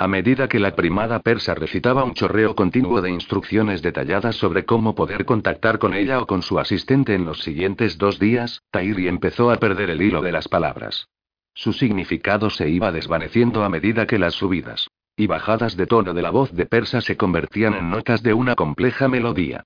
A 0.00 0.08
medida 0.08 0.48
que 0.48 0.58
la 0.58 0.74
primada 0.74 1.18
persa 1.18 1.54
recitaba 1.54 2.04
un 2.04 2.14
chorreo 2.14 2.54
continuo 2.54 3.02
de 3.02 3.10
instrucciones 3.10 3.82
detalladas 3.82 4.34
sobre 4.34 4.64
cómo 4.64 4.94
poder 4.94 5.26
contactar 5.26 5.78
con 5.78 5.92
ella 5.92 6.22
o 6.22 6.26
con 6.26 6.40
su 6.40 6.58
asistente 6.58 7.14
en 7.14 7.26
los 7.26 7.42
siguientes 7.42 7.98
dos 7.98 8.18
días, 8.18 8.62
Tairi 8.70 9.08
empezó 9.08 9.50
a 9.50 9.56
perder 9.56 9.90
el 9.90 10.00
hilo 10.00 10.22
de 10.22 10.32
las 10.32 10.48
palabras. 10.48 11.10
Su 11.52 11.74
significado 11.74 12.48
se 12.48 12.70
iba 12.70 12.92
desvaneciendo 12.92 13.62
a 13.62 13.68
medida 13.68 14.06
que 14.06 14.18
las 14.18 14.32
subidas 14.32 14.88
y 15.18 15.26
bajadas 15.26 15.76
de 15.76 15.86
tono 15.86 16.14
de 16.14 16.22
la 16.22 16.30
voz 16.30 16.50
de 16.54 16.64
persa 16.64 17.02
se 17.02 17.18
convertían 17.18 17.74
en 17.74 17.90
notas 17.90 18.22
de 18.22 18.32
una 18.32 18.54
compleja 18.54 19.06
melodía. 19.06 19.64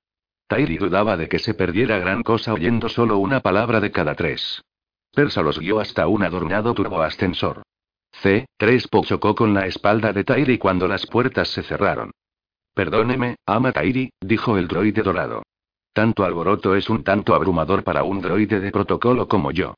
Tairi 0.48 0.78
dudaba 0.78 1.16
de 1.16 1.28
que 1.28 1.38
se 1.38 1.54
perdiera 1.54 2.00
gran 2.00 2.24
cosa 2.24 2.54
oyendo 2.54 2.88
solo 2.88 3.18
una 3.18 3.38
palabra 3.38 3.78
de 3.78 3.92
cada 3.92 4.16
tres. 4.16 4.64
Persa 5.12 5.42
los 5.42 5.60
guió 5.60 5.78
hasta 5.78 6.08
un 6.08 6.24
adornado 6.24 6.74
turboascensor. 6.74 7.62
C3 8.24 9.04
chocó 9.04 9.34
con 9.34 9.52
la 9.52 9.66
espalda 9.66 10.14
de 10.14 10.24
Tairi 10.24 10.56
cuando 10.56 10.88
las 10.88 11.06
puertas 11.06 11.48
se 11.48 11.62
cerraron. 11.62 12.10
Perdóneme, 12.74 13.36
ama 13.44 13.70
Tairi, 13.70 14.10
dijo 14.18 14.56
el 14.56 14.66
droide 14.66 15.02
dorado. 15.02 15.42
Tanto 15.92 16.24
alboroto 16.24 16.74
es 16.74 16.88
un 16.88 17.04
tanto 17.04 17.34
abrumador 17.34 17.84
para 17.84 18.02
un 18.02 18.22
droide 18.22 18.60
de 18.60 18.72
protocolo 18.72 19.28
como 19.28 19.50
yo. 19.50 19.74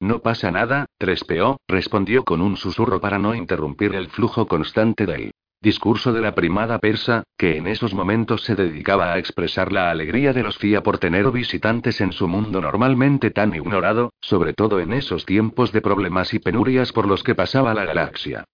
No 0.00 0.20
pasa 0.20 0.50
nada, 0.50 0.84
3PO, 1.00 1.56
respondió 1.66 2.24
con 2.24 2.42
un 2.42 2.58
susurro 2.58 3.00
para 3.00 3.18
no 3.18 3.34
interrumpir 3.34 3.94
el 3.94 4.08
flujo 4.08 4.46
constante 4.46 5.06
de 5.06 5.14
él. 5.14 5.30
Discurso 5.60 6.12
de 6.12 6.20
la 6.20 6.36
primada 6.36 6.78
persa, 6.78 7.24
que 7.36 7.56
en 7.56 7.66
esos 7.66 7.92
momentos 7.92 8.44
se 8.44 8.54
dedicaba 8.54 9.12
a 9.12 9.18
expresar 9.18 9.72
la 9.72 9.90
alegría 9.90 10.32
de 10.32 10.44
los 10.44 10.56
FIA 10.56 10.84
por 10.84 10.98
tener 10.98 11.28
visitantes 11.32 12.00
en 12.00 12.12
su 12.12 12.28
mundo 12.28 12.60
normalmente 12.60 13.32
tan 13.32 13.52
ignorado, 13.52 14.12
sobre 14.20 14.52
todo 14.52 14.78
en 14.78 14.92
esos 14.92 15.26
tiempos 15.26 15.72
de 15.72 15.80
problemas 15.80 16.32
y 16.32 16.38
penurias 16.38 16.92
por 16.92 17.08
los 17.08 17.24
que 17.24 17.34
pasaba 17.34 17.74
la 17.74 17.84
galaxia. 17.84 18.44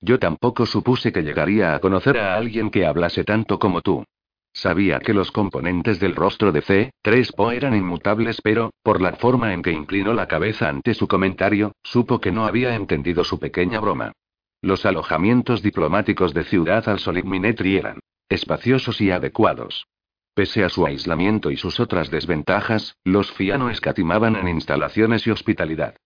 Yo 0.00 0.18
tampoco 0.18 0.64
supuse 0.64 1.12
que 1.12 1.22
llegaría 1.22 1.74
a 1.74 1.80
conocer 1.80 2.16
a 2.16 2.34
alguien 2.34 2.70
que 2.70 2.86
hablase 2.86 3.24
tanto 3.24 3.58
como 3.58 3.82
tú. 3.82 4.02
Sabía 4.54 5.00
que 5.00 5.12
los 5.12 5.32
componentes 5.32 6.00
del 6.00 6.14
rostro 6.14 6.50
de 6.50 6.62
C-3PO 6.62 7.52
eran 7.52 7.76
inmutables, 7.76 8.40
pero, 8.40 8.70
por 8.82 9.02
la 9.02 9.12
forma 9.16 9.52
en 9.52 9.60
que 9.60 9.72
inclinó 9.72 10.14
la 10.14 10.28
cabeza 10.28 10.70
ante 10.70 10.94
su 10.94 11.08
comentario, 11.08 11.72
supo 11.82 12.22
que 12.22 12.32
no 12.32 12.46
había 12.46 12.74
entendido 12.74 13.22
su 13.22 13.38
pequeña 13.38 13.80
broma. 13.80 14.12
Los 14.64 14.86
alojamientos 14.86 15.60
diplomáticos 15.60 16.32
de 16.32 16.42
Ciudad 16.42 16.88
al 16.88 17.24
Minetri 17.24 17.76
eran 17.76 18.00
espaciosos 18.30 18.98
y 19.02 19.10
adecuados. 19.10 19.86
Pese 20.34 20.64
a 20.64 20.70
su 20.70 20.86
aislamiento 20.86 21.50
y 21.50 21.58
sus 21.58 21.80
otras 21.80 22.10
desventajas, 22.10 22.96
los 23.04 23.30
FIA 23.30 23.58
no 23.58 23.68
escatimaban 23.68 24.36
en 24.36 24.48
instalaciones 24.48 25.26
y 25.26 25.32
hospitalidad. 25.32 25.96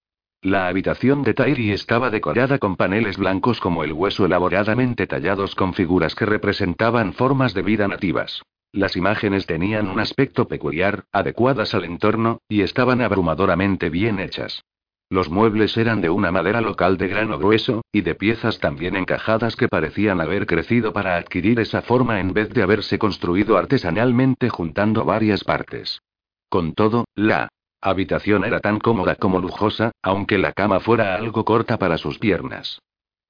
La 0.43 0.66
habitación 0.66 1.22
de 1.22 1.35
Tairi 1.35 1.70
estaba 1.70 2.10
decorada 2.10 2.59
con 2.59 2.74
paneles 2.74 3.16
blancos 3.16 3.60
como 3.60 3.85
el 3.85 3.93
hueso 3.93 4.26
elaboradamente 4.26 5.06
tallados 5.06 5.55
con 5.55 5.72
figuras 5.72 6.16
que 6.16 6.26
representaban 6.26 7.12
formas 7.12 7.55
de 7.55 7.62
vida 7.62 7.86
nativas. 7.86 8.43
Las 8.72 8.97
imágenes 8.97 9.47
tenían 9.47 9.86
un 9.86 10.01
aspecto 10.01 10.48
peculiar, 10.48 11.05
adecuadas 11.12 11.74
al 11.74 11.85
entorno, 11.85 12.40
y 12.48 12.62
estaban 12.62 13.02
abrumadoramente 13.02 13.89
bien 13.89 14.18
hechas. 14.18 14.64
Los 15.10 15.30
muebles 15.30 15.74
eran 15.78 16.02
de 16.02 16.10
una 16.10 16.30
madera 16.30 16.60
local 16.60 16.98
de 16.98 17.09
grano 17.09 17.39
grueso, 17.39 17.82
y 17.93 18.02
de 18.02 18.14
piezas 18.14 18.59
también 18.59 18.94
encajadas 18.94 19.56
que 19.56 19.66
parecían 19.66 20.20
haber 20.20 20.47
crecido 20.47 20.93
para 20.93 21.16
adquirir 21.16 21.60
esa 21.60 21.80
forma 21.80 22.20
en 22.20 22.35
vez 22.35 22.51
de 22.51 22.62
haberse 22.62 22.98
construido 22.98 23.56
artesanalmente 23.56 24.51
juntando 24.51 25.05
varias 25.05 25.44
partes. 25.44 26.02
Con 26.51 26.74
todo, 26.74 27.06
la 27.14 27.48
habitación 27.80 28.44
era 28.44 28.60
tan 28.60 28.78
cómoda 28.80 29.14
como 29.14 29.40
lujosa, 29.40 29.93
aunque 30.02 30.36
la 30.36 30.52
cama 30.52 30.80
fuera 30.80 31.14
algo 31.14 31.44
corta 31.44 31.78
para 31.78 31.97
sus 31.97 32.18
piernas. 32.18 32.80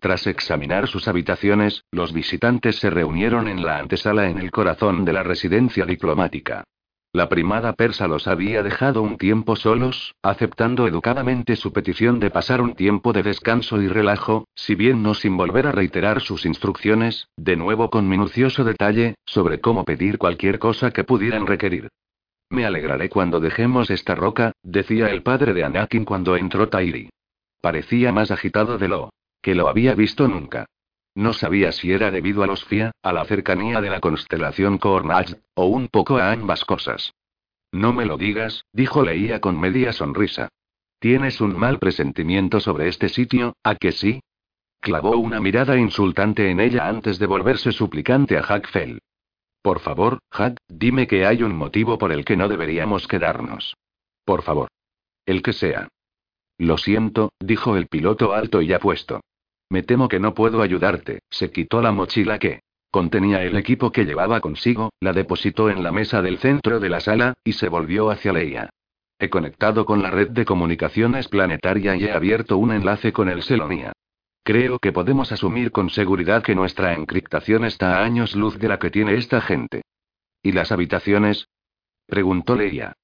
Tras 0.00 0.26
examinar 0.26 0.88
sus 0.88 1.06
habitaciones, 1.06 1.84
los 1.92 2.12
visitantes 2.12 2.76
se 2.76 2.90
reunieron 2.90 3.46
en 3.46 3.64
la 3.64 3.78
antesala 3.78 4.28
en 4.28 4.38
el 4.38 4.50
corazón 4.50 5.04
de 5.04 5.12
la 5.12 5.22
residencia 5.22 5.84
diplomática. 5.84 6.64
La 7.12 7.30
primada 7.30 7.72
persa 7.72 8.06
los 8.06 8.28
había 8.28 8.62
dejado 8.62 9.00
un 9.00 9.16
tiempo 9.16 9.56
solos, 9.56 10.14
aceptando 10.22 10.86
educadamente 10.86 11.56
su 11.56 11.72
petición 11.72 12.20
de 12.20 12.30
pasar 12.30 12.60
un 12.60 12.74
tiempo 12.74 13.14
de 13.14 13.22
descanso 13.22 13.80
y 13.80 13.88
relajo, 13.88 14.46
si 14.54 14.74
bien 14.74 15.02
no 15.02 15.14
sin 15.14 15.36
volver 15.36 15.66
a 15.66 15.72
reiterar 15.72 16.20
sus 16.20 16.44
instrucciones, 16.44 17.28
de 17.36 17.56
nuevo 17.56 17.88
con 17.88 18.08
minucioso 18.08 18.62
detalle, 18.62 19.14
sobre 19.24 19.60
cómo 19.60 19.84
pedir 19.84 20.18
cualquier 20.18 20.58
cosa 20.58 20.90
que 20.90 21.04
pudieran 21.04 21.46
requerir. 21.46 21.88
Me 22.50 22.66
alegraré 22.66 23.08
cuando 23.08 23.40
dejemos 23.40 23.90
esta 23.90 24.14
roca, 24.14 24.52
decía 24.62 25.08
el 25.08 25.22
padre 25.22 25.54
de 25.54 25.64
Anakin 25.64 26.04
cuando 26.04 26.36
entró 26.36 26.68
Tairi. 26.68 27.08
Parecía 27.62 28.12
más 28.12 28.30
agitado 28.30 28.76
de 28.76 28.88
lo 28.88 29.10
que 29.40 29.54
lo 29.54 29.68
había 29.68 29.94
visto 29.94 30.28
nunca. 30.28 30.66
No 31.18 31.32
sabía 31.32 31.72
si 31.72 31.90
era 31.90 32.12
debido 32.12 32.44
a 32.44 32.46
los 32.46 32.64
FIA, 32.64 32.92
a 33.02 33.12
la 33.12 33.24
cercanía 33.24 33.80
de 33.80 33.90
la 33.90 33.98
constelación 33.98 34.78
Cornage, 34.78 35.34
o 35.54 35.66
un 35.66 35.88
poco 35.88 36.18
a 36.18 36.30
ambas 36.30 36.64
cosas. 36.64 37.12
No 37.72 37.92
me 37.92 38.06
lo 38.06 38.16
digas, 38.16 38.66
dijo 38.72 39.02
Leía 39.02 39.40
con 39.40 39.58
media 39.58 39.92
sonrisa. 39.92 40.48
Tienes 41.00 41.40
un 41.40 41.58
mal 41.58 41.80
presentimiento 41.80 42.60
sobre 42.60 42.86
este 42.86 43.08
sitio, 43.08 43.56
¿a 43.64 43.74
que 43.74 43.90
sí? 43.90 44.20
Clavó 44.78 45.16
una 45.16 45.40
mirada 45.40 45.76
insultante 45.76 46.52
en 46.52 46.60
ella 46.60 46.86
antes 46.86 47.18
de 47.18 47.26
volverse 47.26 47.72
suplicante 47.72 48.38
a 48.38 48.44
Hack 48.44 48.68
Fell. 48.68 49.00
Por 49.60 49.80
favor, 49.80 50.20
Hack, 50.30 50.58
dime 50.68 51.08
que 51.08 51.26
hay 51.26 51.42
un 51.42 51.56
motivo 51.56 51.98
por 51.98 52.12
el 52.12 52.24
que 52.24 52.36
no 52.36 52.46
deberíamos 52.46 53.08
quedarnos. 53.08 53.76
Por 54.24 54.42
favor. 54.42 54.68
El 55.26 55.42
que 55.42 55.52
sea. 55.52 55.88
Lo 56.58 56.78
siento, 56.78 57.32
dijo 57.40 57.76
el 57.76 57.88
piloto 57.88 58.34
alto 58.34 58.62
y 58.62 58.72
apuesto. 58.72 59.20
Me 59.70 59.82
temo 59.82 60.08
que 60.08 60.20
no 60.20 60.34
puedo 60.34 60.62
ayudarte. 60.62 61.20
Se 61.30 61.50
quitó 61.50 61.82
la 61.82 61.92
mochila 61.92 62.38
que 62.38 62.60
contenía 62.90 63.42
el 63.42 63.56
equipo 63.56 63.92
que 63.92 64.04
llevaba 64.04 64.40
consigo, 64.40 64.92
la 65.00 65.12
depositó 65.12 65.68
en 65.68 65.82
la 65.82 65.92
mesa 65.92 66.22
del 66.22 66.38
centro 66.38 66.80
de 66.80 66.88
la 66.88 67.00
sala, 67.00 67.34
y 67.44 67.52
se 67.52 67.68
volvió 67.68 68.10
hacia 68.10 68.32
Leia. 68.32 68.70
He 69.18 69.28
conectado 69.28 69.84
con 69.84 70.02
la 70.02 70.10
red 70.10 70.30
de 70.30 70.44
comunicaciones 70.44 71.28
planetaria 71.28 71.96
y 71.96 72.04
he 72.04 72.12
abierto 72.12 72.56
un 72.56 72.72
enlace 72.72 73.12
con 73.12 73.28
el 73.28 73.42
Selonia. 73.42 73.92
Creo 74.42 74.78
que 74.78 74.92
podemos 74.92 75.32
asumir 75.32 75.72
con 75.72 75.90
seguridad 75.90 76.42
que 76.42 76.54
nuestra 76.54 76.94
encriptación 76.94 77.64
está 77.64 77.98
a 77.98 78.04
años 78.04 78.34
luz 78.34 78.58
de 78.58 78.68
la 78.68 78.78
que 78.78 78.90
tiene 78.90 79.14
esta 79.14 79.40
gente. 79.42 79.82
¿Y 80.42 80.52
las 80.52 80.72
habitaciones? 80.72 81.48
preguntó 82.06 82.56
Leia. 82.56 82.94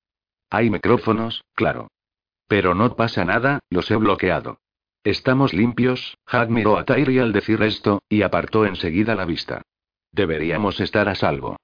Hay 0.49 0.71
micrófonos, 0.71 1.45
claro. 1.55 1.89
Pero 2.47 2.75
no 2.75 2.95
pasa 2.97 3.25
nada, 3.25 3.61
los 3.69 3.91
he 3.91 3.97
bloqueado. 3.97 4.61
Estamos 5.05 5.53
limpios, 5.53 6.17
Hag 6.27 6.49
miró 6.49 6.79
a 6.79 6.85
Tairi 6.87 7.19
al 7.19 7.35
decir 7.35 7.63
esto, 7.63 8.01
y 8.09 8.23
apartó 8.23 8.65
enseguida 8.65 9.15
la 9.15 9.27
vista. 9.27 9.61
Deberíamos 10.13 10.81
estar 10.81 11.11
a 11.11 11.15
salvo. 11.15 11.59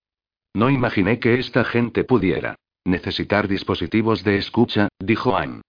No 0.53 0.69
imaginé 0.69 1.19
que 1.21 1.39
esta 1.39 1.65
gente 1.65 2.05
pudiera 2.05 2.57
necesitar 2.85 3.49
dispositivos 3.49 4.25
de 4.25 4.37
escucha, 4.37 4.89
dijo 4.99 5.39
Anne. 5.39 5.62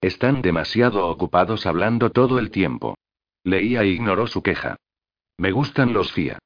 Están 0.00 0.42
demasiado 0.42 1.06
ocupados 1.06 1.64
hablando 1.64 2.10
todo 2.10 2.40
el 2.40 2.50
tiempo. 2.50 2.96
Leía 3.44 3.82
e 3.82 3.88
ignoró 3.88 4.26
su 4.26 4.42
queja. 4.42 4.76
Me 5.38 5.52
gustan 5.52 5.92
los 5.92 6.12
FIA. 6.12 6.38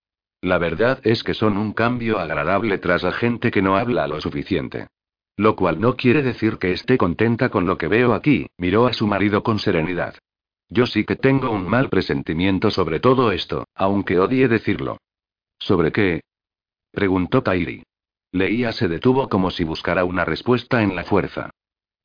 La 0.42 0.58
verdad 0.58 1.00
es 1.04 1.24
que 1.24 1.32
son 1.32 1.56
un 1.56 1.72
cambio 1.72 2.18
agradable 2.18 2.76
tras 2.76 3.02
la 3.02 3.12
gente 3.12 3.50
que 3.50 3.62
no 3.62 3.76
habla 3.76 4.06
lo 4.08 4.20
suficiente. 4.20 4.88
Lo 5.38 5.56
cual 5.56 5.80
no 5.80 5.96
quiere 5.96 6.22
decir 6.22 6.58
que 6.58 6.72
esté 6.72 6.98
contenta 6.98 7.48
con 7.48 7.66
lo 7.66 7.78
que 7.78 7.88
veo 7.88 8.12
aquí, 8.12 8.46
miró 8.58 8.86
a 8.86 8.92
su 8.92 9.06
marido 9.06 9.42
con 9.42 9.58
serenidad. 9.58 10.16
Yo 10.68 10.86
sí 10.86 11.04
que 11.04 11.16
tengo 11.16 11.50
un 11.50 11.68
mal 11.68 11.88
presentimiento 11.88 12.70
sobre 12.70 13.00
todo 13.00 13.32
esto, 13.32 13.66
aunque 13.74 14.18
odie 14.18 14.48
decirlo. 14.48 14.98
¿Sobre 15.58 15.92
qué? 15.92 16.22
preguntó 16.90 17.42
Tairi. 17.42 17.82
Leía 18.32 18.72
se 18.72 18.88
detuvo 18.88 19.28
como 19.28 19.50
si 19.50 19.64
buscara 19.64 20.04
una 20.04 20.24
respuesta 20.24 20.82
en 20.82 20.96
la 20.96 21.04
fuerza. 21.04 21.50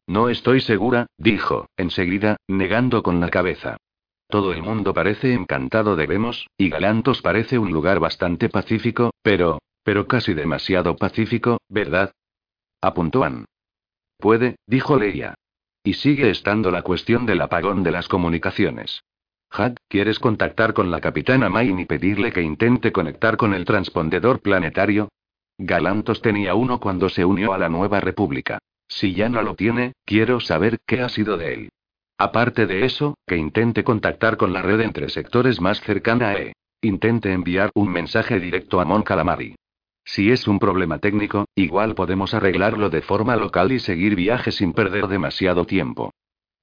No 0.08 0.30
estoy 0.30 0.62
segura, 0.62 1.08
dijo, 1.18 1.68
enseguida, 1.78 2.38
negando 2.48 3.04
con 3.04 3.20
la 3.20 3.30
cabeza. 3.30 3.78
Todo 4.28 4.54
el 4.54 4.64
mundo 4.64 4.94
parece 4.94 5.34
encantado 5.34 5.96
de 5.96 6.08
Vemos, 6.08 6.48
y 6.58 6.70
Galantos 6.70 7.22
parece 7.22 7.60
un 7.60 7.72
lugar 7.72 8.00
bastante 8.00 8.50
pacífico, 8.50 9.12
pero, 9.22 9.60
pero 9.84 10.08
casi 10.08 10.34
demasiado 10.34 10.96
pacífico, 10.96 11.60
¿verdad? 11.68 12.14
Apuntó 12.82 13.24
Ann. 13.24 13.46
Puede, 14.18 14.56
dijo 14.68 14.98
Leia. 14.98 15.36
Y 15.84 15.94
sigue 15.94 16.30
estando 16.30 16.70
la 16.70 16.84
cuestión 16.84 17.26
del 17.26 17.42
apagón 17.42 17.84
de 17.84 17.92
las 17.92 18.08
comunicaciones. 18.08 19.04
Hack, 19.50 19.78
¿quieres 19.88 20.20
contactar 20.20 20.74
con 20.74 20.92
la 20.92 21.02
capitana 21.02 21.50
Main 21.50 21.80
y 21.80 21.86
pedirle 21.86 22.32
que 22.32 22.42
intente 22.42 22.92
conectar 22.92 23.36
con 23.36 23.54
el 23.54 23.66
transpondedor 23.66 24.42
planetario? 24.42 25.10
Galantos 25.58 26.22
tenía 26.22 26.56
uno 26.56 26.80
cuando 26.80 27.10
se 27.10 27.26
unió 27.26 27.54
a 27.54 27.58
la 27.58 27.68
nueva 27.68 28.00
república. 28.00 28.60
Si 28.88 29.14
ya 29.14 29.30
no 29.30 29.42
lo 29.42 29.56
tiene, 29.56 29.94
quiero 30.06 30.40
saber 30.40 30.80
qué 30.86 31.02
ha 31.02 31.10
sido 31.10 31.38
de 31.38 31.54
él. 31.54 31.70
Aparte 32.18 32.68
de 32.68 32.86
eso, 32.86 33.18
que 33.26 33.36
intente 33.36 33.84
contactar 33.84 34.38
con 34.38 34.54
la 34.54 34.62
red 34.62 34.82
entre 34.82 35.10
sectores 35.10 35.60
más 35.60 35.82
cercana 35.82 36.30
a 36.30 36.34
E. 36.36 36.54
Intente 36.82 37.34
enviar 37.34 37.72
un 37.74 37.92
mensaje 37.92 38.40
directo 38.40 38.80
a 38.80 38.86
Mon 38.86 39.02
Calamari. 39.02 39.56
Si 40.04 40.32
es 40.32 40.48
un 40.48 40.60
problema 40.60 41.00
técnico, 41.00 41.46
igual 41.56 41.96
podemos 41.96 42.34
arreglarlo 42.34 42.90
de 42.90 43.02
forma 43.02 43.36
local 43.36 43.72
y 43.72 43.80
seguir 43.80 44.16
viaje 44.16 44.52
sin 44.52 44.74
perder 44.74 45.08
demasiado 45.08 45.66
tiempo. 45.66 46.12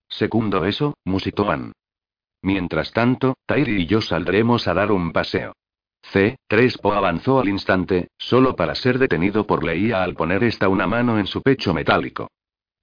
Segundo 0.08 0.64
eso, 0.64 0.94
musitoan. 1.04 1.72
Mientras 2.42 2.92
tanto, 2.92 3.36
Tairi 3.46 3.82
y 3.82 3.86
yo 3.86 4.00
saldremos 4.00 4.68
a 4.68 4.74
dar 4.74 4.92
un 4.92 5.12
paseo. 5.12 5.52
C-3PO 6.02 6.94
avanzó 6.94 7.40
al 7.40 7.48
instante, 7.48 8.08
solo 8.16 8.56
para 8.56 8.74
ser 8.74 8.98
detenido 8.98 9.46
por 9.46 9.64
Leia 9.64 10.02
al 10.02 10.14
poner 10.14 10.44
esta 10.44 10.68
una 10.68 10.86
mano 10.86 11.18
en 11.18 11.26
su 11.26 11.42
pecho 11.42 11.74
metálico. 11.74 12.30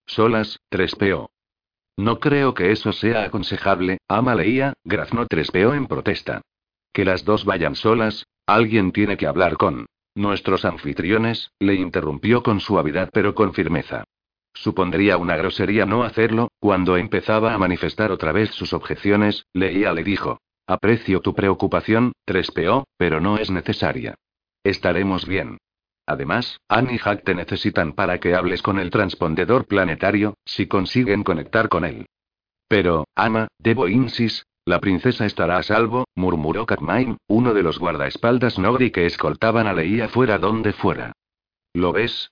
Solas, 0.06 0.60
3PO. 0.72 1.30
No 1.98 2.20
creo 2.20 2.54
que 2.54 2.72
eso 2.72 2.92
sea 2.92 3.24
aconsejable, 3.24 4.00
ama 4.08 4.36
Leia, 4.36 4.74
graznó 4.84 5.26
3PO 5.26 5.76
en 5.76 5.88
protesta. 5.88 6.42
Que 6.92 7.06
las 7.06 7.26
dos 7.26 7.46
vayan 7.46 7.76
solas, 7.76 8.26
alguien 8.46 8.92
tiene 8.92 9.18
que 9.18 9.28
hablar 9.28 9.58
con. 9.58 9.86
Nuestros 10.16 10.64
anfitriones, 10.64 11.52
le 11.60 11.76
interrumpió 11.76 12.42
con 12.42 12.62
suavidad 12.62 13.10
pero 13.12 13.36
con 13.36 13.54
firmeza. 13.54 14.06
Supondría 14.54 15.18
una 15.18 15.36
grosería 15.36 15.86
no 15.86 16.04
hacerlo, 16.04 16.48
cuando 16.60 16.96
empezaba 16.96 17.54
a 17.54 17.58
manifestar 17.58 18.12
otra 18.12 18.32
vez 18.32 18.52
sus 18.52 18.72
objeciones, 18.72 19.46
Leía 19.54 19.92
le 19.92 20.06
dijo. 20.06 20.40
Aprecio 20.68 21.20
tu 21.20 21.36
preocupación, 21.36 22.14
3PO, 22.26 22.86
pero 22.98 23.20
no 23.20 23.38
es 23.38 23.52
necesaria. 23.52 24.16
Estaremos 24.64 25.28
bien. 25.28 25.58
Además, 26.08 26.62
Anne 26.70 26.94
y 26.94 26.98
Hack 26.98 27.24
te 27.24 27.36
necesitan 27.36 27.92
para 27.94 28.20
que 28.20 28.36
hables 28.36 28.62
con 28.62 28.80
el 28.80 28.92
transpondedor 28.92 29.66
planetario, 29.66 30.36
si 30.46 30.68
consiguen 30.68 31.24
conectar 31.24 31.68
con 31.68 31.84
él. 31.84 32.06
Pero, 32.70 33.06
ama, 33.16 33.50
debo 33.60 33.90
insistir, 33.90 34.46
La 34.68 34.80
princesa 34.80 35.28
estará 35.28 35.58
a 35.58 35.64
salvo, 35.64 36.06
murmuró 36.16 36.66
Katmain, 36.66 37.18
uno 37.28 37.54
de 37.54 37.62
los 37.62 37.78
guardaespaldas 37.78 38.58
Nogri 38.58 38.90
que 38.90 39.06
escoltaban 39.06 39.68
a 39.68 39.74
Leia 39.74 40.10
fuera 40.10 40.40
donde 40.40 40.74
fuera. 40.74 41.12
¿Lo 41.74 41.94
ves? 41.94 42.32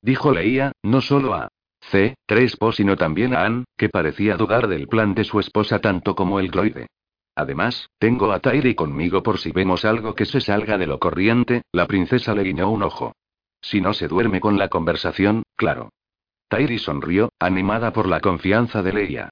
Dijo 0.00 0.32
Leia, 0.32 0.72
no 0.82 1.02
solo 1.02 1.34
a 1.34 1.48
C. 1.80 2.14
3 2.24 2.56
Po 2.56 2.72
sino 2.72 2.96
también 2.96 3.34
a 3.34 3.44
Anne, 3.44 3.64
que 3.76 3.90
parecía 3.90 4.38
dudar 4.38 4.66
del 4.66 4.88
plan 4.88 5.14
de 5.14 5.24
su 5.24 5.40
esposa 5.40 5.78
tanto 5.80 6.14
como 6.14 6.40
el 6.40 6.50
gloide. 6.50 6.86
Además, 7.34 7.90
tengo 7.98 8.32
a 8.32 8.40
Tairi 8.40 8.74
conmigo 8.74 9.22
por 9.22 9.38
si 9.38 9.52
vemos 9.52 9.84
algo 9.84 10.14
que 10.14 10.24
se 10.24 10.40
salga 10.40 10.78
de 10.78 10.86
lo 10.86 10.98
corriente, 10.98 11.62
la 11.70 11.86
princesa 11.86 12.34
le 12.34 12.44
guiñó 12.44 12.70
un 12.70 12.82
ojo. 12.82 13.14
Si 13.60 13.82
no 13.82 13.92
se 13.92 14.08
duerme 14.08 14.40
con 14.40 14.58
la 14.58 14.68
conversación, 14.68 15.42
claro. 15.54 15.90
Tairi 16.48 16.78
sonrió, 16.78 17.30
animada 17.38 17.92
por 17.92 18.08
la 18.08 18.20
confianza 18.20 18.82
de 18.82 18.92
Leia. 18.94 19.30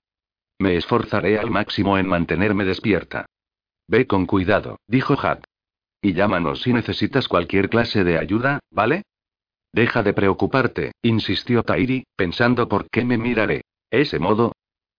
Me 0.58 0.76
esforzaré 0.76 1.38
al 1.38 1.50
máximo 1.50 1.98
en 1.98 2.08
mantenerme 2.08 2.64
despierta. 2.64 3.26
Ve 3.88 4.06
con 4.06 4.26
cuidado, 4.26 4.78
dijo 4.86 5.14
Hat. 5.20 5.44
Y 6.00 6.12
llámanos 6.12 6.62
si 6.62 6.72
necesitas 6.72 7.28
cualquier 7.28 7.68
clase 7.68 8.04
de 8.04 8.18
ayuda, 8.18 8.60
¿vale? 8.70 9.02
Deja 9.72 10.02
de 10.02 10.12
preocuparte, 10.12 10.92
insistió 11.02 11.62
Tairi, 11.62 12.04
pensando 12.16 12.68
por 12.68 12.88
qué 12.90 13.04
me 13.04 13.18
miraré. 13.18 13.62
Ese 13.90 14.18
modo, 14.18 14.52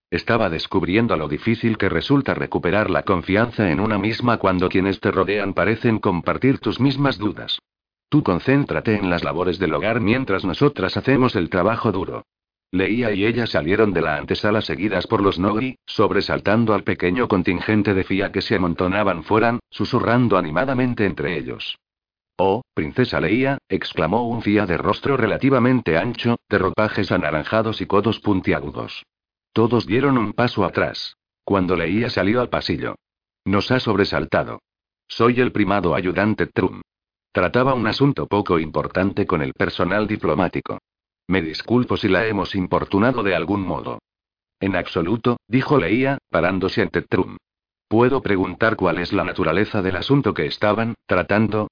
estaba 0.09 0.49
descubriendo 0.49 1.17
lo 1.17 1.27
difícil 1.27 1.77
que 1.77 1.89
resulta 1.89 2.34
recuperar 2.34 2.89
la 2.89 3.03
confianza 3.03 3.71
en 3.71 3.81
una 3.81 3.97
misma 3.97 4.38
cuando 4.38 4.69
quienes 4.69 5.01
te 5.01 5.11
rodean 5.11 5.53
parecen 5.53 5.99
compartir 5.99 6.59
tus 6.59 6.79
mismas 6.79 7.17
dudas. 7.17 7.59
Tú 8.07 8.23
concéntrate 8.23 8.95
en 8.95 9.09
las 9.09 9.25
labores 9.25 9.59
del 9.59 9.73
hogar 9.73 9.99
mientras 9.99 10.45
nosotras 10.45 10.95
hacemos 10.95 11.35
el 11.35 11.49
trabajo 11.49 11.91
duro. 11.91 12.23
Leía 12.72 13.14
y 13.14 13.26
ella 13.26 13.48
salieron 13.48 13.94
de 13.94 14.02
la 14.02 14.18
antesala 14.18 14.61
seguidas 14.61 15.07
por 15.07 15.22
los 15.22 15.39
Nogri, 15.39 15.77
sobresaltando 15.85 16.73
al 16.73 16.84
pequeño 16.84 17.27
contingente 17.27 17.94
de 17.94 18.03
Fia 18.03 18.31
que 18.31 18.41
se 18.41 18.56
amontonaban 18.56 19.23
fuera, 19.23 19.60
susurrando 19.69 20.38
animadamente 20.38 21.06
entre 21.06 21.38
ellos. 21.38 21.77
Oh, 22.38 22.61
princesa 22.73 23.19
Leía, 23.19 23.57
exclamó 23.69 24.27
un 24.27 24.41
Fia 24.41 24.65
de 24.65 24.77
rostro 24.77 25.18
relativamente 25.18 25.98
ancho, 25.98 26.38
de 26.49 26.57
ropajes 26.57 27.11
anaranjados 27.11 27.81
y 27.81 27.88
codos 27.88 28.19
puntiagudos. 28.19 29.03
Todos 29.53 29.88
dieron 29.88 30.18
un 30.18 30.34
paso 30.34 30.65
atrás. 30.65 31.18
Cuando 31.44 31.76
leía 31.76 32.10
salió 32.10 32.41
al 32.41 32.49
pasillo. 32.49 32.95
Nos 33.45 33.72
ha 33.72 33.80
sobresaltado. 33.80 34.60
Soy 35.07 35.39
el 35.39 35.52
primado 35.52 35.95
ayudante 35.95 36.45
Trum. 36.45 36.81
Trataba 37.31 37.73
un 37.73 37.88
asunto 37.88 38.27
poco 38.27 38.60
importante 38.60 39.26
con 39.26 39.41
el 39.41 39.53
personal 39.53 40.06
diplomático. 40.06 40.77
Me 41.28 41.41
disculpo 41.41 41.98
si 41.98 42.08
la 42.08 42.26
hemos 42.26 42.56
importunado 42.56 43.22
de 43.22 43.36
algún 43.36 43.62
modo. 43.62 43.99
En 44.60 44.76
absoluto, 44.76 45.38
dijo 45.48 45.78
Leía, 45.78 46.18
parándose 46.30 46.82
ante 46.82 47.02
Trum. 47.02 47.38
¿Puedo 47.88 48.22
preguntar 48.22 48.76
cuál 48.76 48.98
es 48.99 49.14
la 49.14 49.24
naturaleza 49.24 49.82
del 49.82 49.98
asunto 49.98 50.34
que 50.34 50.45
estaban 50.45 50.95
tratando? 51.06 51.68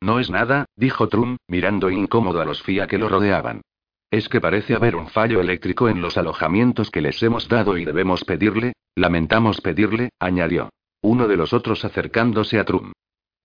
No 0.00 0.18
es 0.18 0.30
nada, 0.30 0.66
dijo 0.76 1.08
Trum, 1.08 1.36
mirando 1.48 1.90
incómodo 1.90 2.40
a 2.40 2.44
los 2.44 2.62
FIA 2.62 2.86
que 2.86 2.98
lo 2.98 3.08
rodeaban. 3.08 3.62
Es 4.10 4.28
que 4.28 4.40
parece 4.40 4.74
haber 4.74 4.96
un 4.96 5.08
fallo 5.08 5.40
eléctrico 5.40 5.88
en 5.88 6.02
los 6.02 6.18
alojamientos 6.18 6.90
que 6.90 7.00
les 7.00 7.22
hemos 7.22 7.48
dado 7.48 7.78
y 7.78 7.84
debemos 7.84 8.24
pedirle, 8.24 8.72
lamentamos 8.96 9.60
pedirle, 9.60 10.10
añadió. 10.18 10.70
Uno 11.00 11.28
de 11.28 11.36
los 11.36 11.52
otros 11.52 11.84
acercándose 11.84 12.58
a 12.58 12.64
Trum. 12.64 12.92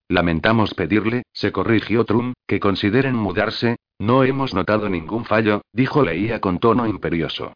Lamentamos 0.08 0.74
pedirle, 0.74 1.24
se 1.34 1.52
corrigió 1.52 2.04
Trum, 2.04 2.34
que 2.48 2.60
consideren 2.60 3.16
mudarse, 3.16 3.78
no 4.00 4.24
hemos 4.24 4.54
notado 4.54 4.90
ningún 4.90 5.26
fallo, 5.26 5.62
dijo 5.72 6.04
Leía 6.04 6.42
con 6.42 6.60
tono 6.60 6.88
imperioso. 6.88 7.54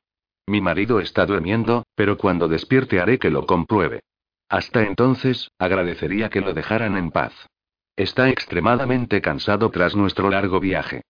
Mi 0.48 0.62
marido 0.62 1.00
está 1.00 1.26
durmiendo, 1.26 1.84
pero 1.96 2.18
cuando 2.18 2.48
despierte 2.48 3.00
haré 3.00 3.20
que 3.20 3.30
lo 3.30 3.46
compruebe. 3.46 4.02
Hasta 4.48 4.84
entonces, 4.84 5.52
agradecería 5.60 6.30
que 6.30 6.42
lo 6.42 6.54
dejaran 6.54 6.98
en 6.98 7.12
paz. 7.12 7.34
Está 7.96 8.30
extremadamente 8.30 9.22
cansado 9.22 9.70
tras 9.70 9.96
nuestro 9.96 10.30
largo 10.30 10.60
viaje. 10.60 11.02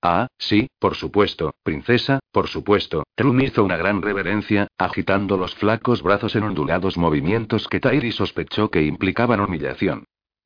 Ah, 0.00 0.28
sí, 0.38 0.68
por 0.78 0.94
supuesto, 0.94 1.54
princesa, 1.64 2.20
por 2.30 2.46
supuesto. 2.46 3.02
Trum 3.16 3.40
hizo 3.40 3.64
una 3.64 3.76
gran 3.76 4.00
reverencia, 4.00 4.68
agitando 4.78 5.36
los 5.36 5.54
flacos 5.56 6.02
brazos 6.02 6.36
en 6.36 6.44
ondulados 6.44 6.96
movimientos 6.96 7.66
que 7.66 7.80
Tairi 7.80 8.12
sospechó 8.12 8.70
que 8.70 8.84
implicaban 8.84 9.40
humillación. 9.40 10.04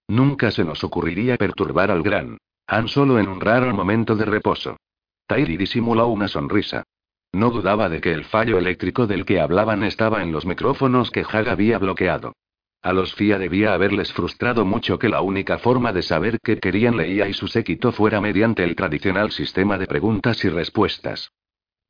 Nunca 0.09 0.51
se 0.51 0.65
nos 0.65 0.83
ocurriría 0.83 1.37
perturbar 1.37 1.91
al 1.91 2.03
gran 2.03 2.39
Han 2.73 2.89
solo 2.89 3.19
en 3.19 3.29
un 3.29 3.39
raro 3.39 3.71
momento 3.75 4.17
de 4.17 4.25
reposo. 4.25 4.79
Tairi 5.27 5.59
disimuló 5.59 6.07
una 6.07 6.27
sonrisa. 6.27 6.85
No 7.31 7.51
dudaba 7.51 7.91
de 7.91 8.01
que 8.01 8.13
el 8.13 8.25
fallo 8.25 8.57
eléctrico 8.57 9.07
del 9.07 9.27
que 9.27 9.43
hablaban 9.43 9.83
estaba 9.83 10.23
en 10.23 10.33
los 10.33 10.47
micrófonos 10.47 11.11
que 11.11 11.21
Hag 11.21 11.51
había 11.51 11.77
bloqueado. 11.77 12.33
A 12.81 12.95
los 12.95 13.15
FIA 13.15 13.39
debía 13.39 13.75
haberles 13.75 14.15
frustrado 14.15 14.65
mucho 14.65 14.99
que 14.99 15.11
la 15.11 15.21
única 15.21 15.59
forma 15.59 15.93
de 15.93 16.01
saber 16.01 16.39
qué 16.43 16.61
querían 16.61 16.97
Leía 16.97 17.29
y 17.29 17.35
su 17.35 17.47
séquito 17.47 17.93
fuera 17.93 18.23
mediante 18.23 18.65
el 18.65 18.75
tradicional 18.75 19.33
sistema 19.33 19.77
de 19.77 19.87
preguntas 19.87 20.43
y 20.43 20.49
respuestas. 20.49 21.31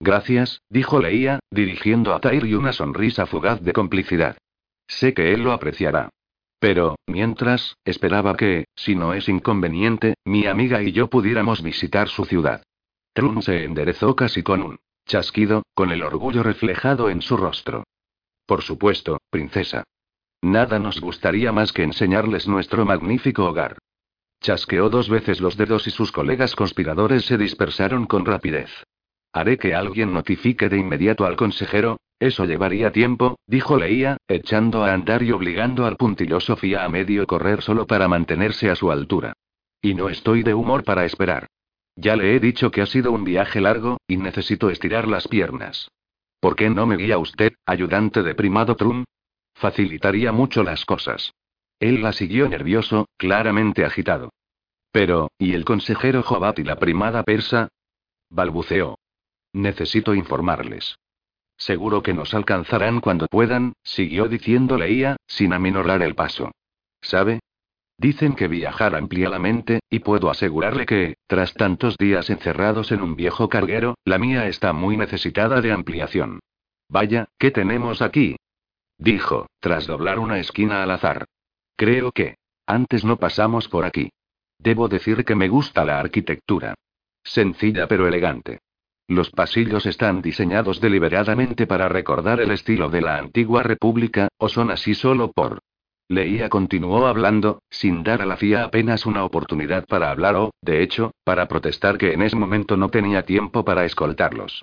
Gracias, 0.00 0.62
dijo 0.68 0.98
Leía, 0.98 1.38
dirigiendo 1.48 2.12
a 2.12 2.18
Tairi 2.18 2.54
una 2.54 2.72
sonrisa 2.72 3.26
fugaz 3.26 3.62
de 3.62 3.72
complicidad. 3.72 4.36
Sé 4.88 5.14
que 5.14 5.32
él 5.32 5.44
lo 5.44 5.52
apreciará. 5.52 6.10
Pero, 6.62 6.94
mientras, 7.08 7.76
esperaba 7.84 8.36
que, 8.36 8.66
si 8.76 8.94
no 8.94 9.14
es 9.14 9.28
inconveniente, 9.28 10.14
mi 10.24 10.46
amiga 10.46 10.80
y 10.80 10.92
yo 10.92 11.10
pudiéramos 11.10 11.60
visitar 11.60 12.08
su 12.08 12.24
ciudad. 12.24 12.62
Trun 13.12 13.42
se 13.42 13.64
enderezó 13.64 14.14
casi 14.14 14.44
con 14.44 14.62
un 14.62 14.78
chasquido, 15.04 15.64
con 15.74 15.90
el 15.90 16.04
orgullo 16.04 16.44
reflejado 16.44 17.10
en 17.10 17.20
su 17.20 17.36
rostro. 17.36 17.82
Por 18.46 18.62
supuesto, 18.62 19.18
princesa. 19.28 19.82
Nada 20.40 20.78
nos 20.78 21.00
gustaría 21.00 21.50
más 21.50 21.72
que 21.72 21.82
enseñarles 21.82 22.46
nuestro 22.46 22.84
magnífico 22.84 23.44
hogar. 23.44 23.78
Chasqueó 24.40 24.88
dos 24.88 25.08
veces 25.08 25.40
los 25.40 25.56
dedos 25.56 25.88
y 25.88 25.90
sus 25.90 26.12
colegas 26.12 26.54
conspiradores 26.54 27.24
se 27.24 27.38
dispersaron 27.38 28.06
con 28.06 28.24
rapidez. 28.24 28.70
Haré 29.32 29.58
que 29.58 29.74
alguien 29.74 30.12
notifique 30.12 30.68
de 30.68 30.78
inmediato 30.78 31.26
al 31.26 31.34
consejero, 31.34 31.98
eso 32.22 32.44
llevaría 32.44 32.92
tiempo, 32.92 33.40
dijo 33.48 33.76
Leía, 33.76 34.16
echando 34.28 34.84
a 34.84 34.92
andar 34.92 35.24
y 35.24 35.32
obligando 35.32 35.86
al 35.86 35.96
puntilloso 35.96 36.54
Fia 36.56 36.84
a 36.84 36.88
medio 36.88 37.26
correr 37.26 37.62
solo 37.62 37.84
para 37.84 38.06
mantenerse 38.06 38.70
a 38.70 38.76
su 38.76 38.92
altura. 38.92 39.32
Y 39.80 39.94
no 39.94 40.08
estoy 40.08 40.44
de 40.44 40.54
humor 40.54 40.84
para 40.84 41.04
esperar. 41.04 41.48
Ya 41.96 42.14
le 42.14 42.36
he 42.36 42.38
dicho 42.38 42.70
que 42.70 42.80
ha 42.80 42.86
sido 42.86 43.10
un 43.10 43.24
viaje 43.24 43.60
largo, 43.60 43.98
y 44.06 44.18
necesito 44.18 44.70
estirar 44.70 45.08
las 45.08 45.26
piernas. 45.26 45.90
¿Por 46.38 46.54
qué 46.54 46.70
no 46.70 46.86
me 46.86 46.96
guía 46.96 47.18
usted, 47.18 47.54
ayudante 47.66 48.22
de 48.22 48.36
primado 48.36 48.76
Trum? 48.76 49.02
Facilitaría 49.54 50.30
mucho 50.30 50.62
las 50.62 50.84
cosas. 50.84 51.32
Él 51.80 52.02
la 52.02 52.12
siguió 52.12 52.48
nervioso, 52.48 53.08
claramente 53.16 53.84
agitado. 53.84 54.30
Pero, 54.92 55.32
¿y 55.38 55.54
el 55.54 55.64
consejero 55.64 56.22
Jobat 56.22 56.60
y 56.60 56.62
la 56.62 56.76
primada 56.76 57.24
persa? 57.24 57.66
Balbuceó. 58.30 58.96
Necesito 59.52 60.14
informarles. 60.14 60.94
Seguro 61.62 62.02
que 62.02 62.12
nos 62.12 62.34
alcanzarán 62.34 63.00
cuando 63.00 63.28
puedan, 63.28 63.74
siguió 63.84 64.26
diciendo 64.26 64.76
Leía, 64.76 65.14
sin 65.28 65.52
aminorar 65.52 66.02
el 66.02 66.16
paso. 66.16 66.50
¿Sabe? 67.00 67.38
Dicen 67.96 68.34
que 68.34 68.48
viajar 68.48 68.96
amplía 68.96 69.28
la 69.28 69.38
mente, 69.38 69.78
y 69.88 70.00
puedo 70.00 70.28
asegurarle 70.28 70.86
que, 70.86 71.14
tras 71.28 71.54
tantos 71.54 71.96
días 71.98 72.30
encerrados 72.30 72.90
en 72.90 73.00
un 73.00 73.14
viejo 73.14 73.48
carguero, 73.48 73.94
la 74.04 74.18
mía 74.18 74.48
está 74.48 74.72
muy 74.72 74.96
necesitada 74.96 75.60
de 75.60 75.70
ampliación. 75.70 76.40
Vaya, 76.88 77.28
¿qué 77.38 77.52
tenemos 77.52 78.02
aquí? 78.02 78.34
Dijo, 78.98 79.46
tras 79.60 79.86
doblar 79.86 80.18
una 80.18 80.40
esquina 80.40 80.82
al 80.82 80.90
azar. 80.90 81.26
Creo 81.76 82.10
que. 82.10 82.38
Antes 82.66 83.04
no 83.04 83.18
pasamos 83.18 83.68
por 83.68 83.84
aquí. 83.84 84.10
Debo 84.58 84.88
decir 84.88 85.24
que 85.24 85.36
me 85.36 85.48
gusta 85.48 85.84
la 85.84 86.00
arquitectura. 86.00 86.74
Sencilla 87.22 87.86
pero 87.86 88.08
elegante. 88.08 88.58
Los 89.08 89.30
pasillos 89.30 89.86
están 89.86 90.22
diseñados 90.22 90.80
deliberadamente 90.80 91.66
para 91.66 91.88
recordar 91.88 92.40
el 92.40 92.50
estilo 92.50 92.88
de 92.88 93.00
la 93.00 93.18
antigua 93.18 93.62
república, 93.62 94.28
o 94.38 94.48
son 94.48 94.70
así 94.70 94.94
solo 94.94 95.32
por. 95.32 95.60
Leía 96.08 96.48
continuó 96.48 97.06
hablando, 97.06 97.62
sin 97.70 98.02
dar 98.02 98.22
a 98.22 98.26
la 98.26 98.36
FIA 98.36 98.64
apenas 98.64 99.06
una 99.06 99.24
oportunidad 99.24 99.86
para 99.86 100.10
hablar 100.10 100.36
o, 100.36 100.50
de 100.60 100.82
hecho, 100.82 101.12
para 101.24 101.48
protestar 101.48 101.96
que 101.96 102.12
en 102.12 102.22
ese 102.22 102.36
momento 102.36 102.76
no 102.76 102.90
tenía 102.90 103.22
tiempo 103.24 103.64
para 103.64 103.84
escoltarlos. 103.84 104.62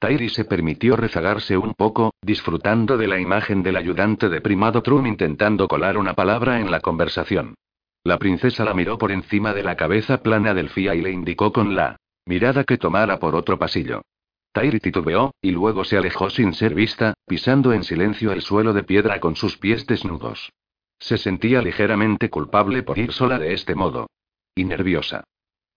Tairi 0.00 0.28
se 0.28 0.44
permitió 0.44 0.96
rezagarse 0.96 1.56
un 1.56 1.74
poco, 1.74 2.14
disfrutando 2.22 2.96
de 2.96 3.08
la 3.08 3.18
imagen 3.18 3.62
del 3.62 3.76
ayudante 3.76 4.28
de 4.28 4.40
primado 4.40 4.82
Trum 4.82 5.06
intentando 5.06 5.66
colar 5.66 5.98
una 5.98 6.14
palabra 6.14 6.60
en 6.60 6.70
la 6.70 6.80
conversación. 6.80 7.54
La 8.04 8.18
princesa 8.18 8.64
la 8.64 8.74
miró 8.74 8.96
por 8.96 9.10
encima 9.10 9.54
de 9.54 9.64
la 9.64 9.76
cabeza 9.76 10.22
plana 10.22 10.54
del 10.54 10.68
Fia 10.68 10.94
y 10.94 11.02
le 11.02 11.10
indicó 11.10 11.52
con 11.52 11.74
la 11.74 11.96
mirada 12.28 12.64
que 12.64 12.76
tomara 12.76 13.18
por 13.18 13.34
otro 13.34 13.58
pasillo. 13.58 14.02
Tairi 14.52 14.80
titubeó, 14.80 15.32
y 15.40 15.50
luego 15.50 15.82
se 15.84 15.96
alejó 15.96 16.28
sin 16.28 16.52
ser 16.52 16.74
vista, 16.74 17.14
pisando 17.26 17.72
en 17.72 17.84
silencio 17.84 18.32
el 18.32 18.42
suelo 18.42 18.74
de 18.74 18.82
piedra 18.82 19.18
con 19.18 19.34
sus 19.34 19.56
pies 19.56 19.86
desnudos. 19.86 20.52
Se 20.98 21.16
sentía 21.16 21.62
ligeramente 21.62 22.28
culpable 22.28 22.82
por 22.82 22.98
ir 22.98 23.12
sola 23.12 23.38
de 23.38 23.54
este 23.54 23.74
modo. 23.74 24.08
Y 24.54 24.64
nerviosa. 24.64 25.24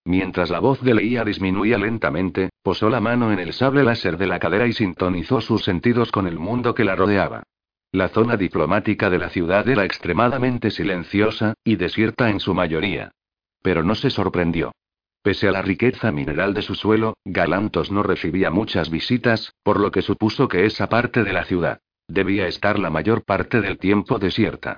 Mientras 0.03 0.49
la 0.49 0.60
voz 0.60 0.82
de 0.82 0.94
Leía 0.94 1.23
disminuía 1.23 1.78
lentamente, 1.78 2.49
posó 2.64 2.90
la 2.90 2.99
mano 2.99 3.32
en 3.32 3.40
el 3.40 3.53
sable 3.53 3.84
láser 3.84 4.18
de 4.18 4.28
la 4.28 4.40
cadera 4.40 4.68
y 4.68 4.73
sintonizó 4.73 5.40
sus 5.40 5.64
sentidos 5.64 6.11
con 6.11 6.28
el 6.28 6.38
mundo 6.38 6.76
que 6.76 6.84
la 6.84 6.95
rodeaba. 6.95 7.44
La 7.94 8.10
zona 8.10 8.36
diplomática 8.36 9.10
de 9.10 9.19
la 9.19 9.30
ciudad 9.30 9.68
era 9.69 9.86
extremadamente 9.86 10.69
silenciosa, 10.72 11.53
y 11.64 11.78
desierta 11.78 12.30
en 12.30 12.40
su 12.40 12.53
mayoría. 12.53 13.11
Pero 13.61 13.84
no 13.84 13.95
se 13.95 14.10
sorprendió. 14.10 14.72
Pese 15.23 15.48
a 15.48 15.52
la 15.52 15.61
riqueza 15.61 16.11
mineral 16.11 16.56
de 16.56 16.64
su 16.64 16.73
suelo, 16.73 17.15
Galantos 17.23 17.91
no 17.91 18.02
recibía 18.02 18.49
muchas 18.49 18.89
visitas, 18.89 19.53
por 19.64 19.80
lo 19.80 19.91
que 19.91 20.02
supuso 20.02 20.48
que 20.48 20.65
esa 20.65 20.89
parte 20.89 21.23
de 21.23 21.34
la 21.34 21.43
ciudad 21.43 21.80
debía 22.07 22.48
estar 22.48 22.80
la 22.80 22.89
mayor 22.89 23.23
parte 23.23 23.61
del 23.61 23.77
tiempo 23.77 24.18
desierta. 24.18 24.77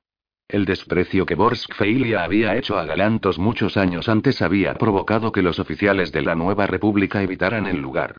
El 0.49 0.65
desprecio 0.65 1.25
que 1.25 1.35
Borskfeilia 1.35 2.23
había 2.23 2.57
hecho 2.57 2.77
a 2.77 2.85
Galantos 2.85 3.39
muchos 3.39 3.77
años 3.77 4.09
antes 4.09 4.41
había 4.41 4.73
provocado 4.75 5.31
que 5.31 5.41
los 5.41 5.59
oficiales 5.59 6.11
de 6.11 6.21
la 6.21 6.35
nueva 6.35 6.67
república 6.67 7.23
evitaran 7.23 7.65
el 7.65 7.77
lugar. 7.77 8.17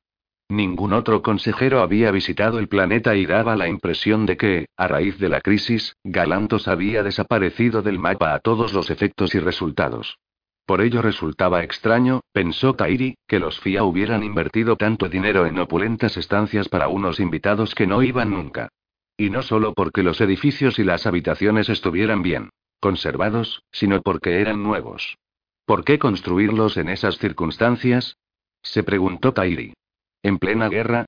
Ningún 0.49 0.93
otro 0.93 1.21
consejero 1.21 1.81
había 1.81 2.11
visitado 2.11 2.59
el 2.59 2.67
planeta 2.67 3.15
y 3.15 3.25
daba 3.25 3.55
la 3.55 3.67
impresión 3.67 4.25
de 4.25 4.37
que, 4.37 4.65
a 4.75 4.87
raíz 4.87 5.17
de 5.19 5.29
la 5.29 5.41
crisis, 5.41 5.95
Galantos 6.03 6.67
había 6.67 7.03
desaparecido 7.03 7.81
del 7.83 7.99
mapa 7.99 8.33
a 8.33 8.39
todos 8.39 8.73
los 8.73 8.89
efectos 8.89 9.33
y 9.33 9.39
resultados. 9.39 10.17
Por 10.65 10.81
ello 10.81 11.01
resultaba 11.01 11.63
extraño, 11.63 12.21
pensó 12.31 12.73
Tairi, 12.73 13.17
que 13.27 13.39
los 13.39 13.59
FIA 13.59 13.83
hubieran 13.83 14.23
invertido 14.23 14.75
tanto 14.77 15.09
dinero 15.09 15.45
en 15.45 15.59
opulentas 15.59 16.17
estancias 16.17 16.69
para 16.69 16.87
unos 16.87 17.19
invitados 17.19 17.75
que 17.75 17.85
no 17.85 18.01
iban 18.01 18.31
nunca. 18.31 18.69
Y 19.15 19.29
no 19.29 19.43
solo 19.43 19.73
porque 19.73 20.01
los 20.01 20.19
edificios 20.21 20.79
y 20.79 20.83
las 20.83 21.05
habitaciones 21.05 21.69
estuvieran 21.69 22.21
bien 22.21 22.49
conservados, 22.79 23.63
sino 23.71 24.01
porque 24.01 24.41
eran 24.41 24.61
nuevos. 24.61 25.17
¿Por 25.65 25.83
qué 25.83 25.97
construirlos 25.97 26.77
en 26.77 26.89
esas 26.89 27.17
circunstancias? 27.17 28.17
se 28.61 28.83
preguntó 28.83 29.33
Tairi. 29.33 29.73
¿En 30.21 30.37
plena 30.37 30.69
guerra? 30.69 31.05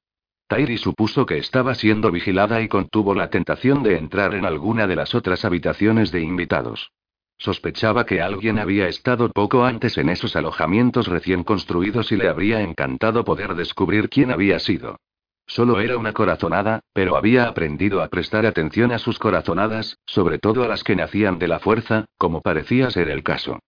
Tairi 0.48 0.78
supuso 0.78 1.26
que 1.26 1.38
estaba 1.38 1.76
siendo 1.76 2.12
vigilada 2.12 2.62
y 2.62 2.68
contuvo 2.68 3.14
la 3.14 3.30
tentación 3.30 3.84
de 3.84 3.98
entrar 3.98 4.34
en 4.34 4.46
alguna 4.46 4.88
de 4.88 4.96
las 4.96 5.14
otras 5.14 5.44
habitaciones 5.44 6.12
de 6.12 6.22
invitados. 6.22 6.92
Sospechaba 7.38 8.06
que 8.06 8.22
alguien 8.22 8.58
había 8.58 8.88
estado 8.88 9.30
poco 9.30 9.64
antes 9.64 9.98
en 9.98 10.10
esos 10.10 10.36
alojamientos 10.36 11.08
recién 11.08 11.44
construidos 11.44 12.12
y 12.12 12.18
le 12.18 12.30
habría 12.30 12.62
encantado 12.62 13.24
poder 13.24 13.56
descubrir 13.56 14.10
quién 14.10 14.32
había 14.32 14.60
sido. 14.60 14.98
Solo 15.46 15.80
era 15.80 15.98
una 15.98 16.14
corazonada, 16.14 16.82
pero 16.94 17.16
había 17.16 17.48
aprendido 17.48 18.02
a 18.02 18.10
prestar 18.10 18.46
atención 18.46 18.92
a 18.92 19.00
sus 19.00 19.18
corazonadas, 19.18 19.98
sobre 20.06 20.40
todo 20.40 20.64
a 20.64 20.68
las 20.68 20.84
que 20.84 20.96
nacían 20.96 21.40
de 21.40 21.48
la 21.48 21.60
fuerza, 21.60 22.06
como 22.18 22.42
parecía 22.42 22.90
ser 22.92 23.10
el 23.10 23.24
caso. 23.24 23.60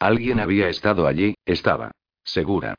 Alguien 0.00 0.40
había 0.40 0.68
estado 0.68 1.06
allí, 1.06 1.36
estaba. 1.44 1.92
Segura. 2.24 2.74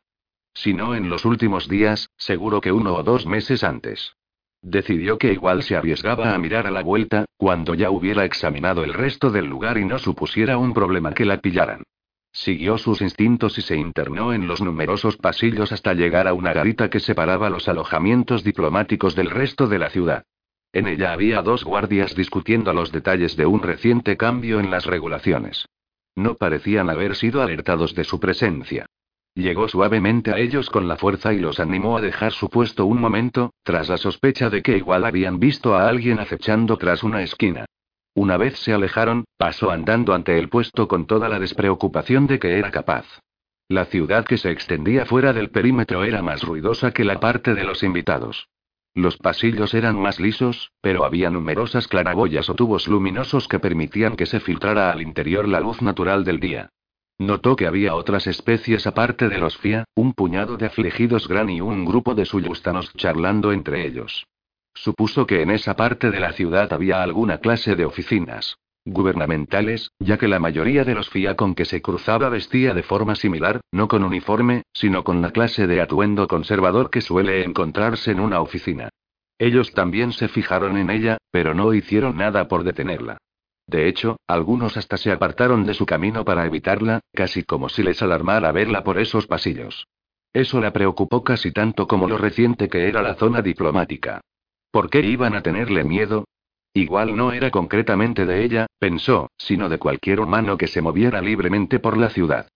Si 0.53 0.73
no 0.73 0.93
en 0.93 1.09
los 1.09 1.25
últimos 1.25 1.69
días, 1.69 2.09
seguro 2.17 2.59
que 2.59 2.71
uno 2.71 2.95
o 2.95 3.03
dos 3.03 3.25
meses 3.25 3.63
antes. 3.63 4.13
Decidió 4.61 5.17
que 5.17 5.31
igual 5.31 5.63
se 5.63 5.75
arriesgaba 5.75 6.33
a 6.33 6.37
mirar 6.37 6.67
a 6.67 6.71
la 6.71 6.83
vuelta, 6.83 7.25
cuando 7.37 7.75
ya 7.75 7.89
hubiera 7.89 8.25
examinado 8.25 8.83
el 8.83 8.93
resto 8.93 9.31
del 9.31 9.45
lugar 9.45 9.77
y 9.77 9.85
no 9.85 9.99
supusiera 9.99 10.57
un 10.57 10.73
problema 10.73 11.13
que 11.13 11.25
la 11.25 11.37
pillaran. 11.37 11.83
Siguió 12.31 12.77
sus 12.77 13.01
instintos 13.01 13.57
y 13.57 13.61
se 13.61 13.75
internó 13.75 14.33
en 14.33 14.47
los 14.47 14.61
numerosos 14.61 15.17
pasillos 15.17 15.71
hasta 15.71 15.93
llegar 15.93 16.27
a 16.27 16.33
una 16.33 16.53
garita 16.53 16.89
que 16.89 16.99
separaba 16.99 17.49
los 17.49 17.67
alojamientos 17.67 18.43
diplomáticos 18.43 19.15
del 19.15 19.29
resto 19.29 19.67
de 19.67 19.79
la 19.79 19.89
ciudad. 19.89 20.23
En 20.71 20.87
ella 20.87 21.13
había 21.13 21.41
dos 21.41 21.63
guardias 21.63 22.13
discutiendo 22.13 22.71
los 22.73 22.91
detalles 22.91 23.35
de 23.35 23.47
un 23.47 23.63
reciente 23.63 24.17
cambio 24.17 24.59
en 24.59 24.69
las 24.69 24.85
regulaciones. 24.85 25.65
No 26.15 26.35
parecían 26.35 26.89
haber 26.89 27.15
sido 27.15 27.41
alertados 27.41 27.95
de 27.95 28.03
su 28.03 28.19
presencia. 28.19 28.85
Llegó 29.39 29.69
suavemente 29.69 30.31
a 30.33 30.37
ellos 30.37 30.69
con 30.69 30.89
la 30.89 30.97
fuerza 30.97 31.31
y 31.31 31.39
los 31.39 31.61
animó 31.61 31.97
a 31.97 32.01
dejar 32.01 32.33
su 32.33 32.49
puesto 32.49 32.85
un 32.85 32.99
momento, 32.99 33.53
tras 33.63 33.87
la 33.87 33.95
sospecha 33.95 34.49
de 34.49 34.61
que 34.61 34.75
igual 34.75 35.05
habían 35.05 35.39
visto 35.39 35.75
a 35.75 35.87
alguien 35.87 36.19
acechando 36.19 36.75
tras 36.75 37.03
una 37.03 37.21
esquina. 37.21 37.63
Una 38.13 38.35
vez 38.35 38.59
se 38.59 38.73
alejaron, 38.73 39.23
pasó 39.37 39.71
andando 39.71 40.13
ante 40.13 40.37
el 40.37 40.49
puesto 40.49 40.89
con 40.89 41.05
toda 41.05 41.29
la 41.29 41.39
despreocupación 41.39 42.27
de 42.27 42.37
que 42.37 42.57
era 42.57 42.69
capaz. 42.69 43.05
La 43.69 43.85
ciudad 43.85 44.25
que 44.25 44.35
se 44.35 44.51
extendía 44.51 45.05
fuera 45.05 45.31
del 45.31 45.51
perímetro 45.51 46.03
era 46.03 46.21
más 46.21 46.43
ruidosa 46.43 46.91
que 46.91 47.05
la 47.05 47.21
parte 47.21 47.55
de 47.55 47.63
los 47.63 47.81
invitados. 47.81 48.49
Los 48.93 49.15
pasillos 49.15 49.73
eran 49.73 49.97
más 49.97 50.19
lisos, 50.19 50.73
pero 50.81 51.05
había 51.05 51.29
numerosas 51.29 51.87
claraboyas 51.87 52.49
o 52.49 52.55
tubos 52.55 52.89
luminosos 52.89 53.47
que 53.47 53.59
permitían 53.59 54.17
que 54.17 54.25
se 54.25 54.41
filtrara 54.41 54.91
al 54.91 55.01
interior 55.01 55.47
la 55.47 55.61
luz 55.61 55.81
natural 55.81 56.25
del 56.25 56.41
día. 56.41 56.71
Notó 57.19 57.57
que 57.57 57.67
había 57.67 57.95
otras 57.95 58.27
especies 58.27 58.87
aparte 58.87 59.27
de 59.27 59.37
los 59.37 59.57
FIA, 59.57 59.83
un 59.93 60.13
puñado 60.13 60.55
de 60.55 60.67
afligidos 60.67 61.27
gran 61.27 61.49
y 61.49 61.59
un 61.59 61.83
grupo 61.83 62.15
de 62.15 62.25
suyustanos 62.25 62.93
charlando 62.93 63.51
entre 63.51 63.85
ellos. 63.85 64.25
Supuso 64.73 65.27
que 65.27 65.41
en 65.41 65.51
esa 65.51 65.75
parte 65.75 66.11
de 66.11 66.19
la 66.21 66.31
ciudad 66.31 66.71
había 66.71 67.03
alguna 67.03 67.39
clase 67.39 67.75
de 67.75 67.85
oficinas 67.85 68.57
gubernamentales, 68.85 69.91
ya 69.99 70.17
que 70.17 70.27
la 70.27 70.39
mayoría 70.39 70.83
de 70.83 70.95
los 70.95 71.09
FIA 71.09 71.35
con 71.35 71.53
que 71.53 71.65
se 71.65 71.81
cruzaba 71.81 72.29
vestía 72.29 72.73
de 72.73 72.83
forma 72.83 73.15
similar, 73.15 73.61
no 73.71 73.87
con 73.87 74.03
uniforme, 74.03 74.63
sino 74.73 75.03
con 75.03 75.21
la 75.21 75.31
clase 75.31 75.67
de 75.67 75.81
atuendo 75.81 76.27
conservador 76.27 76.89
que 76.89 77.01
suele 77.01 77.43
encontrarse 77.43 78.11
en 78.11 78.19
una 78.19 78.39
oficina. 78.41 78.89
Ellos 79.37 79.73
también 79.73 80.11
se 80.13 80.27
fijaron 80.27 80.77
en 80.77 80.89
ella, 80.89 81.17
pero 81.31 81.53
no 81.53 81.73
hicieron 81.73 82.17
nada 82.17 82.47
por 82.47 82.63
detenerla. 82.63 83.17
De 83.69 83.87
hecho, 83.87 84.17
algunos 84.25 84.77
hasta 84.77 84.97
se 84.97 85.11
apartaron 85.11 85.63
de 85.63 85.75
su 85.75 85.85
camino 85.85 86.25
para 86.25 86.43
evitarla, 86.43 87.01
casi 87.13 87.43
como 87.43 87.69
si 87.69 87.83
les 87.83 88.01
alarmara 88.01 88.51
verla 88.51 88.83
por 88.83 88.97
esos 88.97 89.27
pasillos. 89.27 89.85
Eso 90.33 90.59
la 90.59 90.73
preocupó 90.73 91.23
casi 91.23 91.51
tanto 91.51 91.87
como 91.87 92.07
lo 92.07 92.17
reciente 92.17 92.67
que 92.67 92.87
era 92.87 93.03
la 93.03 93.13
zona 93.13 93.43
diplomática. 93.43 94.21
¿Por 94.71 94.89
qué 94.89 95.01
iban 95.01 95.35
a 95.35 95.43
tenerle 95.43 95.83
miedo? 95.83 96.25
Igual 96.73 97.15
no 97.15 97.31
era 97.31 97.51
concretamente 97.51 98.25
de 98.25 98.43
ella, 98.43 98.65
pensó, 98.79 99.29
sino 99.37 99.69
de 99.69 99.77
cualquier 99.77 100.19
humano 100.19 100.57
que 100.57 100.67
se 100.67 100.81
moviera 100.81 101.21
libremente 101.21 101.77
por 101.77 101.95
la 101.95 102.09
ciudad. 102.09 102.47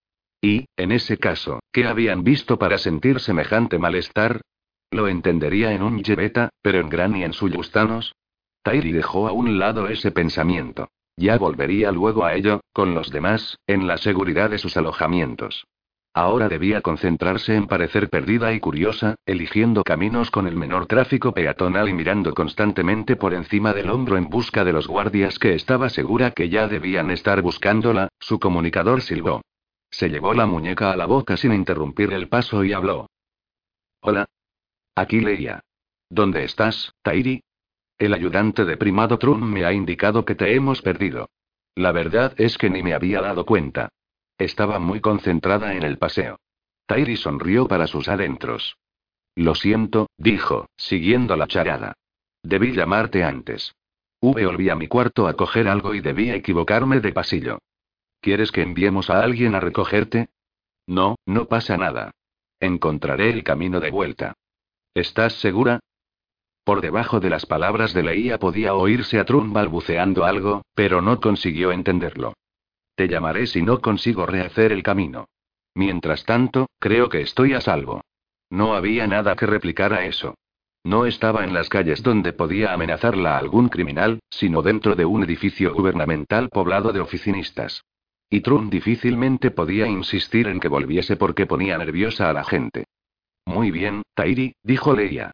Y, 0.41 0.65
en 0.77 0.91
ese 0.91 1.19
caso, 1.19 1.59
¿qué 1.71 1.85
habían 1.85 2.23
visto 2.23 2.57
para 2.57 2.79
sentir 2.79 3.19
semejante 3.19 3.77
malestar? 3.77 4.41
Lo 4.89 5.07
entendería 5.07 5.73
en 5.73 5.83
un 5.83 6.01
Yeveta, 6.01 6.49
pero 6.63 6.79
en 6.79 6.89
Gran 6.89 7.15
y 7.15 7.23
en 7.23 7.33
Suyustanos. 7.33 8.15
Tairi 8.63 8.91
dejó 8.91 9.27
a 9.27 9.31
un 9.31 9.59
lado 9.59 9.87
ese 9.89 10.11
pensamiento. 10.11 10.89
Ya 11.15 11.37
volvería 11.37 11.91
luego 11.91 12.25
a 12.25 12.33
ello, 12.33 12.61
con 12.73 12.95
los 12.95 13.11
demás, 13.11 13.57
en 13.67 13.87
la 13.87 13.97
seguridad 13.97 14.49
de 14.49 14.57
sus 14.57 14.77
alojamientos. 14.77 15.65
Ahora 16.15 16.47
debía 16.47 16.81
concentrarse 16.81 17.55
en 17.55 17.65
parecer 17.65 18.09
perdida 18.09 18.53
y 18.53 18.59
curiosa, 18.59 19.15
eligiendo 19.25 19.83
caminos 19.83 20.29
con 20.29 20.47
el 20.47 20.55
menor 20.55 20.85
tráfico 20.85 21.33
peatonal 21.33 21.89
y 21.89 21.93
mirando 21.93 22.35
constantemente 22.35 23.15
por 23.15 23.33
encima 23.33 23.73
del 23.73 23.89
hombro 23.89 24.17
en 24.17 24.29
busca 24.29 24.63
de 24.63 24.73
los 24.73 24.87
guardias 24.87 25.39
que 25.39 25.55
estaba 25.55 25.89
segura 25.89 26.31
que 26.31 26.49
ya 26.49 26.67
debían 26.67 27.09
estar 27.09 27.41
buscándola, 27.41 28.09
su 28.19 28.39
comunicador 28.39 29.01
silbó. 29.01 29.41
Se 29.89 30.09
llevó 30.09 30.35
la 30.35 30.45
muñeca 30.45 30.91
a 30.91 30.97
la 30.97 31.07
boca 31.07 31.35
sin 31.35 31.53
interrumpir 31.53 32.13
el 32.13 32.27
paso 32.27 32.63
y 32.63 32.73
habló. 32.73 33.07
Hola. 34.01 34.25
Aquí 34.95 35.19
leía. 35.19 35.61
¿Dónde 36.09 36.43
estás, 36.43 36.93
Tairi? 37.01 37.41
El 38.03 38.13
ayudante 38.13 38.65
de 38.65 38.75
primado 38.75 39.17
Trump 39.17 39.41
me 39.41 39.63
ha 39.63 39.71
indicado 39.71 40.25
que 40.25 40.35
te 40.35 40.53
hemos 40.55 40.81
perdido. 40.81 41.29
La 41.73 41.93
verdad 41.93 42.33
es 42.35 42.57
que 42.57 42.69
ni 42.69 42.83
me 42.83 42.93
había 42.93 43.21
dado 43.21 43.45
cuenta. 43.45 43.93
Estaba 44.37 44.77
muy 44.77 44.99
concentrada 44.99 45.73
en 45.73 45.83
el 45.83 45.97
paseo. 45.97 46.37
Tairi 46.85 47.15
sonrió 47.15 47.65
para 47.65 47.87
sus 47.87 48.09
adentros. 48.09 48.75
Lo 49.35 49.55
siento, 49.55 50.07
dijo, 50.17 50.67
siguiendo 50.75 51.37
la 51.37 51.47
charada. 51.47 51.93
Debí 52.43 52.73
llamarte 52.73 53.23
antes. 53.23 53.73
V 54.19 54.45
volví 54.45 54.67
a 54.67 54.75
mi 54.75 54.89
cuarto 54.89 55.25
a 55.25 55.35
coger 55.35 55.69
algo 55.69 55.95
y 55.95 56.01
debía 56.01 56.35
equivocarme 56.35 56.99
de 56.99 57.13
pasillo. 57.13 57.59
¿Quieres 58.19 58.51
que 58.51 58.63
enviemos 58.63 59.09
a 59.09 59.23
alguien 59.23 59.55
a 59.55 59.61
recogerte? 59.61 60.27
No, 60.87 61.15
no 61.25 61.45
pasa 61.45 61.77
nada. 61.77 62.11
Encontraré 62.59 63.29
el 63.29 63.45
camino 63.45 63.79
de 63.79 63.91
vuelta. 63.91 64.33
¿Estás 64.93 65.35
segura? 65.35 65.79
Por 66.63 66.81
debajo 66.81 67.19
de 67.19 67.29
las 67.29 67.45
palabras 67.45 67.93
de 67.93 68.03
Leía 68.03 68.39
podía 68.39 68.73
oírse 68.73 69.19
a 69.19 69.25
Trump 69.25 69.53
balbuceando 69.53 70.23
algo, 70.23 70.61
pero 70.73 71.01
no 71.01 71.19
consiguió 71.19 71.71
entenderlo. 71.71 72.33
Te 72.95 73.07
llamaré 73.07 73.47
si 73.47 73.61
no 73.61 73.81
consigo 73.81 74.25
rehacer 74.25 74.71
el 74.71 74.83
camino. 74.83 75.25
Mientras 75.75 76.23
tanto, 76.25 76.67
creo 76.79 77.09
que 77.09 77.21
estoy 77.21 77.53
a 77.53 77.61
salvo. 77.61 78.01
No 78.49 78.75
había 78.75 79.07
nada 79.07 79.35
que 79.35 79.45
replicar 79.45 79.93
a 79.93 80.05
eso. 80.05 80.35
No 80.85 81.05
estaba 81.05 81.43
en 81.43 81.53
las 81.53 81.69
calles 81.69 82.03
donde 82.03 82.33
podía 82.33 82.73
amenazarla 82.73 83.37
algún 83.37 83.69
criminal, 83.69 84.19
sino 84.29 84.61
dentro 84.61 84.95
de 84.95 85.05
un 85.05 85.23
edificio 85.23 85.73
gubernamental 85.73 86.49
poblado 86.49 86.93
de 86.93 86.99
oficinistas. 86.99 87.83
Y 88.29 88.41
Trump 88.41 88.71
difícilmente 88.71 89.51
podía 89.51 89.87
insistir 89.87 90.47
en 90.47 90.59
que 90.59 90.67
volviese 90.67 91.15
porque 91.15 91.45
ponía 91.45 91.77
nerviosa 91.77 92.29
a 92.29 92.33
la 92.33 92.43
gente. 92.43 92.85
Muy 93.45 93.71
bien, 93.71 94.03
Tairi, 94.13 94.55
dijo 94.63 94.93
Leia. 94.93 95.31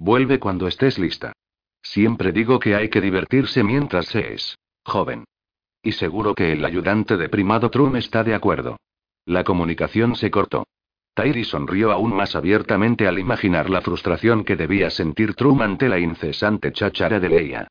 Vuelve 0.00 0.38
cuando 0.38 0.66
estés 0.66 0.98
lista. 0.98 1.34
Siempre 1.82 2.32
digo 2.32 2.58
que 2.58 2.74
hay 2.74 2.88
que 2.88 3.02
divertirse 3.02 3.62
mientras 3.62 4.06
se 4.06 4.32
es 4.32 4.56
joven. 4.82 5.24
Y 5.82 5.92
seguro 5.92 6.34
que 6.34 6.52
el 6.52 6.64
ayudante 6.64 7.18
de 7.18 7.28
primado 7.28 7.70
Trum 7.70 7.96
está 7.96 8.24
de 8.24 8.34
acuerdo. 8.34 8.78
La 9.26 9.44
comunicación 9.44 10.16
se 10.16 10.30
cortó. 10.30 10.66
Tairi 11.12 11.44
sonrió 11.44 11.92
aún 11.92 12.14
más 12.16 12.34
abiertamente 12.34 13.06
al 13.06 13.18
imaginar 13.18 13.68
la 13.68 13.82
frustración 13.82 14.42
que 14.42 14.56
debía 14.56 14.88
sentir 14.88 15.34
Trum 15.34 15.60
ante 15.60 15.90
la 15.90 15.98
incesante 15.98 16.72
cháchara 16.72 17.20
de 17.20 17.28
Leia. 17.28 17.68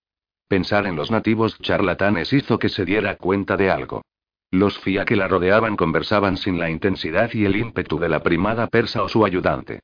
Pensar 0.47 0.85
en 0.85 0.95
los 0.95 1.09
nativos 1.09 1.57
charlatanes 1.57 2.31
hizo 2.31 2.59
que 2.59 2.69
se 2.69 2.85
diera 2.85 3.15
cuenta 3.15 3.57
de 3.57 3.71
algo. 3.71 4.03
Los 4.51 4.77
FIA 4.77 5.03
que 5.03 5.15
la 5.15 5.27
rodeaban 5.27 5.75
conversaban 5.75 6.37
sin 6.37 6.59
la 6.59 6.69
intensidad 6.69 7.33
y 7.33 7.45
el 7.45 7.55
ímpetu 7.55 7.97
de 7.97 8.09
la 8.09 8.21
primada 8.21 8.67
persa 8.67 9.01
o 9.01 9.09
su 9.09 9.25
ayudante. 9.25 9.79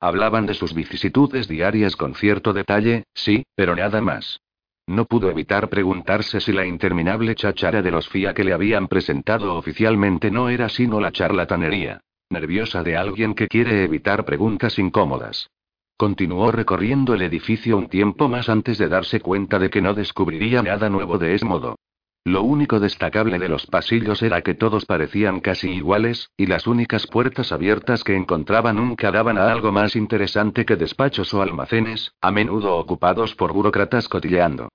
Hablaban 0.00 0.46
de 0.46 0.54
sus 0.54 0.74
vicisitudes 0.74 1.46
diarias 1.46 1.94
con 1.94 2.14
cierto 2.14 2.54
detalle, 2.54 3.04
sí, 3.12 3.44
pero 3.54 3.76
nada 3.76 4.00
más. 4.00 4.40
No 4.86 5.04
pudo 5.04 5.30
evitar 5.30 5.68
preguntarse 5.68 6.40
si 6.40 6.52
la 6.52 6.66
interminable 6.66 7.34
cháchara 7.34 7.82
de 7.82 7.90
los 7.90 8.08
FIA 8.08 8.32
que 8.32 8.42
le 8.42 8.54
habían 8.54 8.88
presentado 8.88 9.54
oficialmente 9.54 10.30
no 10.30 10.48
era 10.48 10.68
sino 10.68 11.00
la 11.00 11.12
charlatanería. 11.12 12.00
Nerviosa 12.30 12.82
de 12.82 12.96
alguien 12.96 13.34
que 13.34 13.46
quiere 13.46 13.84
evitar 13.84 14.24
preguntas 14.24 14.78
incómodas. 14.78 15.50
Continuó 15.96 16.50
recorriendo 16.50 17.12
el 17.12 17.20
edificio 17.20 17.76
un 17.76 17.88
tiempo 17.88 18.28
más 18.28 18.48
antes 18.48 18.78
de 18.78 18.88
darse 18.88 19.20
cuenta 19.20 19.58
de 19.58 19.68
que 19.68 19.82
no 19.82 19.92
descubriría 19.92 20.62
nada 20.62 20.88
nuevo 20.88 21.18
de 21.18 21.34
ese 21.34 21.44
modo. 21.44 21.76
Lo 22.24 22.42
único 22.42 22.80
destacable 22.80 23.38
de 23.38 23.48
los 23.48 23.66
pasillos 23.66 24.22
era 24.22 24.42
que 24.42 24.54
todos 24.54 24.84
parecían 24.84 25.40
casi 25.40 25.70
iguales, 25.70 26.30
y 26.36 26.46
las 26.46 26.66
únicas 26.66 27.06
puertas 27.06 27.50
abiertas 27.50 28.04
que 28.04 28.14
encontraba 28.14 28.74
nunca 28.74 29.10
daban 29.10 29.38
a 29.38 29.50
algo 29.50 29.72
más 29.72 29.96
interesante 29.96 30.66
que 30.66 30.76
despachos 30.76 31.32
o 31.32 31.40
almacenes, 31.40 32.12
a 32.20 32.30
menudo 32.30 32.76
ocupados 32.76 33.34
por 33.34 33.54
burócratas 33.54 34.08
cotilleando. 34.08 34.68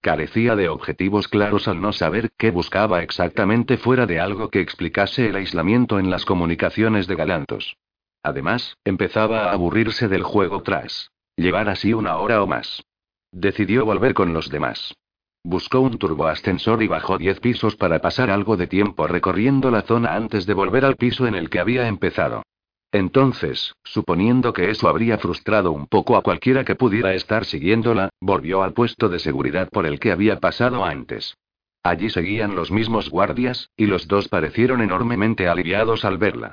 Carecía 0.00 0.54
de 0.54 0.68
objetivos 0.68 1.26
claros 1.26 1.66
al 1.66 1.80
no 1.80 1.92
saber 1.92 2.30
qué 2.36 2.50
buscaba 2.50 3.02
exactamente 3.02 3.78
fuera 3.78 4.06
de 4.06 4.20
algo 4.20 4.48
que 4.48 4.60
explicase 4.60 5.28
el 5.28 5.36
aislamiento 5.36 5.98
en 5.98 6.08
las 6.08 6.24
comunicaciones 6.24 7.08
de 7.08 7.16
Galantos. 7.16 7.76
Además, 8.22 8.76
empezaba 8.84 9.46
a 9.46 9.52
aburrirse 9.52 10.06
del 10.06 10.22
juego 10.22 10.62
tras 10.62 11.10
llevar 11.36 11.68
así 11.68 11.92
una 11.94 12.16
hora 12.18 12.42
o 12.42 12.46
más. 12.46 12.84
Decidió 13.32 13.84
volver 13.84 14.14
con 14.14 14.32
los 14.32 14.50
demás. 14.50 14.94
Buscó 15.44 15.80
un 15.80 15.98
turboascensor 15.98 16.84
y 16.84 16.86
bajó 16.86 17.18
diez 17.18 17.40
pisos 17.40 17.74
para 17.74 17.98
pasar 17.98 18.30
algo 18.30 18.56
de 18.56 18.68
tiempo 18.68 19.08
recorriendo 19.08 19.72
la 19.72 19.82
zona 19.82 20.14
antes 20.14 20.46
de 20.46 20.54
volver 20.54 20.84
al 20.84 20.96
piso 20.96 21.26
en 21.26 21.34
el 21.34 21.50
que 21.50 21.58
había 21.58 21.88
empezado. 21.88 22.44
Entonces, 22.92 23.74
suponiendo 23.82 24.52
que 24.52 24.70
eso 24.70 24.88
habría 24.88 25.18
frustrado 25.18 25.72
un 25.72 25.86
poco 25.88 26.16
a 26.16 26.22
cualquiera 26.22 26.64
que 26.64 26.76
pudiera 26.76 27.14
estar 27.14 27.44
siguiéndola, 27.44 28.10
volvió 28.20 28.62
al 28.62 28.72
puesto 28.72 29.08
de 29.08 29.18
seguridad 29.18 29.68
por 29.68 29.86
el 29.86 29.98
que 29.98 30.12
había 30.12 30.38
pasado 30.38 30.84
antes. 30.84 31.36
Allí 31.82 32.10
seguían 32.10 32.54
los 32.54 32.70
mismos 32.70 33.10
guardias, 33.10 33.70
y 33.76 33.86
los 33.86 34.06
dos 34.06 34.28
parecieron 34.28 34.80
enormemente 34.80 35.48
aliviados 35.48 36.04
al 36.04 36.18
verla. 36.18 36.52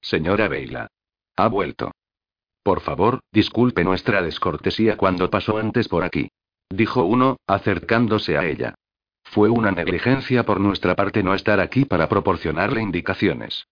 Señora 0.00 0.46
Veila. 0.46 0.86
Ha 1.36 1.48
vuelto. 1.48 1.90
Por 2.62 2.80
favor, 2.80 3.20
disculpe 3.32 3.82
nuestra 3.82 4.22
descortesía 4.22 4.96
cuando 4.96 5.30
pasó 5.30 5.58
antes 5.58 5.88
por 5.88 6.04
aquí 6.04 6.30
dijo 6.70 7.04
uno, 7.04 7.36
acercándose 7.46 8.38
a 8.38 8.46
ella. 8.46 8.74
Fue 9.24 9.48
una 9.48 9.70
negligencia 9.70 10.44
por 10.44 10.60
nuestra 10.60 10.96
parte 10.96 11.22
no 11.22 11.34
estar 11.34 11.60
aquí 11.60 11.84
para 11.84 12.08
proporcionarle 12.08 12.80
indicaciones. 12.80 13.66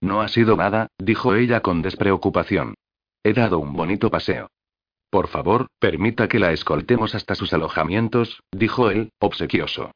No 0.00 0.20
ha 0.20 0.28
sido 0.28 0.56
nada, 0.56 0.88
dijo 0.98 1.34
ella 1.34 1.60
con 1.60 1.82
despreocupación. 1.82 2.74
He 3.22 3.32
dado 3.32 3.58
un 3.58 3.72
bonito 3.72 4.10
paseo. 4.10 4.48
Por 5.10 5.28
favor, 5.28 5.68
permita 5.78 6.28
que 6.28 6.38
la 6.38 6.52
escoltemos 6.52 7.14
hasta 7.14 7.34
sus 7.34 7.52
alojamientos, 7.52 8.42
dijo 8.52 8.90
él, 8.90 9.10
obsequioso. 9.18 9.92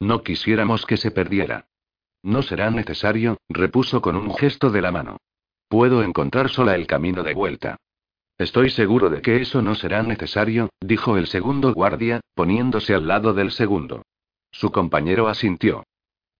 No 0.00 0.22
quisiéramos 0.22 0.86
que 0.86 0.96
se 0.96 1.10
perdiera. 1.10 1.66
No 2.22 2.42
será 2.42 2.70
necesario, 2.70 3.38
repuso 3.48 4.00
con 4.00 4.16
un 4.16 4.34
gesto 4.34 4.70
de 4.70 4.82
la 4.82 4.90
mano. 4.90 5.18
Puedo 5.68 6.02
encontrar 6.02 6.48
sola 6.48 6.74
el 6.74 6.86
camino 6.86 7.22
de 7.22 7.34
vuelta. 7.34 7.76
Estoy 8.38 8.68
seguro 8.68 9.08
de 9.08 9.22
que 9.22 9.40
eso 9.40 9.62
no 9.62 9.74
será 9.74 10.02
necesario, 10.02 10.68
dijo 10.80 11.16
el 11.16 11.26
segundo 11.26 11.72
guardia, 11.72 12.20
poniéndose 12.34 12.94
al 12.94 13.06
lado 13.08 13.32
del 13.32 13.50
segundo. 13.50 14.02
Su 14.50 14.70
compañero 14.70 15.28
asintió. 15.28 15.84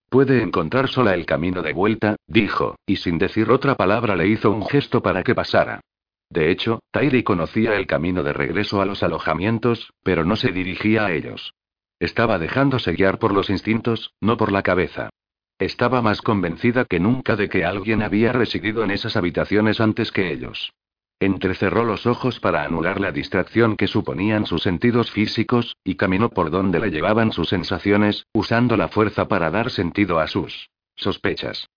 Puede 0.09 0.41
encontrar 0.41 0.89
sola 0.89 1.15
el 1.15 1.25
camino 1.25 1.61
de 1.61 1.73
vuelta, 1.73 2.15
dijo, 2.27 2.75
y 2.85 2.97
sin 2.97 3.17
decir 3.17 3.49
otra 3.51 3.75
palabra 3.75 4.15
le 4.15 4.27
hizo 4.27 4.51
un 4.51 4.65
gesto 4.67 5.01
para 5.01 5.23
que 5.23 5.35
pasara. 5.35 5.81
De 6.29 6.51
hecho, 6.51 6.79
Tairi 6.91 7.23
conocía 7.23 7.75
el 7.75 7.87
camino 7.87 8.21
de 8.21 8.33
regreso 8.33 8.81
a 8.81 8.85
los 8.85 9.01
alojamientos, 9.01 9.91
pero 10.03 10.23
no 10.23 10.35
se 10.35 10.51
dirigía 10.51 11.05
a 11.05 11.13
ellos. 11.13 11.53
Estaba 11.99 12.37
dejándose 12.37 12.93
guiar 12.93 13.17
por 13.17 13.33
los 13.33 13.49
instintos, 13.49 14.13
no 14.21 14.37
por 14.37 14.51
la 14.51 14.61
cabeza. 14.61 15.09
Estaba 15.57 16.03
más 16.03 16.21
convencida 16.21 16.85
que 16.85 16.99
nunca 16.99 17.35
de 17.35 17.49
que 17.49 17.65
alguien 17.65 18.03
había 18.03 18.31
residido 18.33 18.83
en 18.83 18.91
esas 18.91 19.17
habitaciones 19.17 19.81
antes 19.81 20.11
que 20.11 20.31
ellos. 20.31 20.71
Entrecerró 21.19 21.83
los 21.83 22.05
ojos 22.05 22.39
para 22.39 22.63
anular 22.63 22.99
la 22.99 23.11
distracción 23.11 23.75
que 23.75 23.87
suponían 23.87 24.45
sus 24.45 24.61
sentidos 24.61 25.11
físicos, 25.11 25.75
y 25.83 25.95
caminó 25.95 26.29
por 26.29 26.51
donde 26.51 26.79
le 26.79 26.91
llevaban 26.91 27.31
sus 27.31 27.49
sensaciones, 27.49 28.27
usando 28.33 28.77
la 28.77 28.87
fuerza 28.87 29.27
para 29.27 29.49
dar 29.49 29.71
sentido 29.71 30.19
a 30.19 30.27
sus 30.27 30.69
sospechas. 30.95 31.69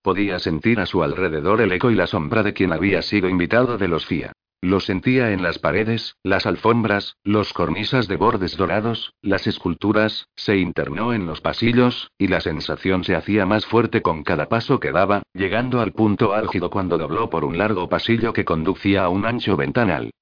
Podía 0.00 0.38
sentir 0.38 0.78
a 0.78 0.86
su 0.86 1.02
alrededor 1.02 1.60
el 1.60 1.72
eco 1.72 1.90
y 1.90 1.96
la 1.96 2.06
sombra 2.06 2.44
de 2.44 2.52
quien 2.52 2.72
había 2.72 3.02
sido 3.02 3.28
invitado 3.28 3.78
de 3.78 3.88
los 3.88 4.06
FIA. 4.06 4.32
Lo 4.64 4.80
sentía 4.80 5.32
en 5.32 5.42
las 5.42 5.58
paredes, 5.58 6.16
las 6.22 6.46
alfombras, 6.46 7.18
los 7.22 7.52
cornisas 7.52 8.08
de 8.08 8.16
bordes 8.16 8.56
dorados, 8.56 9.12
las 9.20 9.46
esculturas, 9.46 10.30
se 10.36 10.56
internó 10.56 11.12
en 11.12 11.26
los 11.26 11.42
pasillos, 11.42 12.12
y 12.16 12.28
la 12.28 12.40
sensación 12.40 13.04
se 13.04 13.14
hacía 13.14 13.44
más 13.44 13.66
fuerte 13.66 14.00
con 14.00 14.24
cada 14.24 14.48
paso 14.48 14.80
que 14.80 14.90
daba, 14.90 15.22
llegando 15.34 15.82
al 15.82 15.92
punto 15.92 16.32
álgido 16.32 16.70
cuando 16.70 16.96
dobló 16.96 17.28
por 17.28 17.44
un 17.44 17.58
largo 17.58 17.90
pasillo 17.90 18.32
que 18.32 18.46
conducía 18.46 19.04
a 19.04 19.10
un 19.10 19.26
ancho 19.26 19.54
ventanal. 19.54 20.12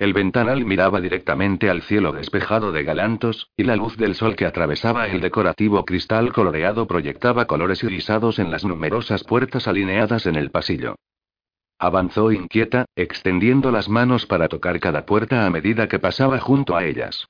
El 0.00 0.14
ventanal 0.14 0.64
miraba 0.64 1.00
directamente 1.00 1.70
al 1.70 1.82
cielo 1.82 2.10
despejado 2.10 2.72
de 2.72 2.82
galantos, 2.82 3.50
y 3.56 3.62
la 3.62 3.76
luz 3.76 3.96
del 3.96 4.16
sol 4.16 4.34
que 4.34 4.46
atravesaba 4.46 5.06
el 5.06 5.20
decorativo 5.20 5.84
cristal 5.84 6.32
coloreado 6.32 6.88
proyectaba 6.88 7.44
colores 7.44 7.84
irisados 7.84 8.40
en 8.40 8.50
las 8.50 8.64
numerosas 8.64 9.22
puertas 9.22 9.68
alineadas 9.68 10.26
en 10.26 10.34
el 10.34 10.50
pasillo. 10.50 10.96
Avanzó 11.82 12.30
inquieta, 12.30 12.84
extendiendo 12.94 13.72
las 13.72 13.88
manos 13.88 14.24
para 14.24 14.46
tocar 14.46 14.78
cada 14.78 15.04
puerta 15.04 15.46
a 15.46 15.50
medida 15.50 15.88
que 15.88 15.98
pasaba 15.98 16.38
junto 16.38 16.76
a 16.76 16.84
ellas. 16.84 17.26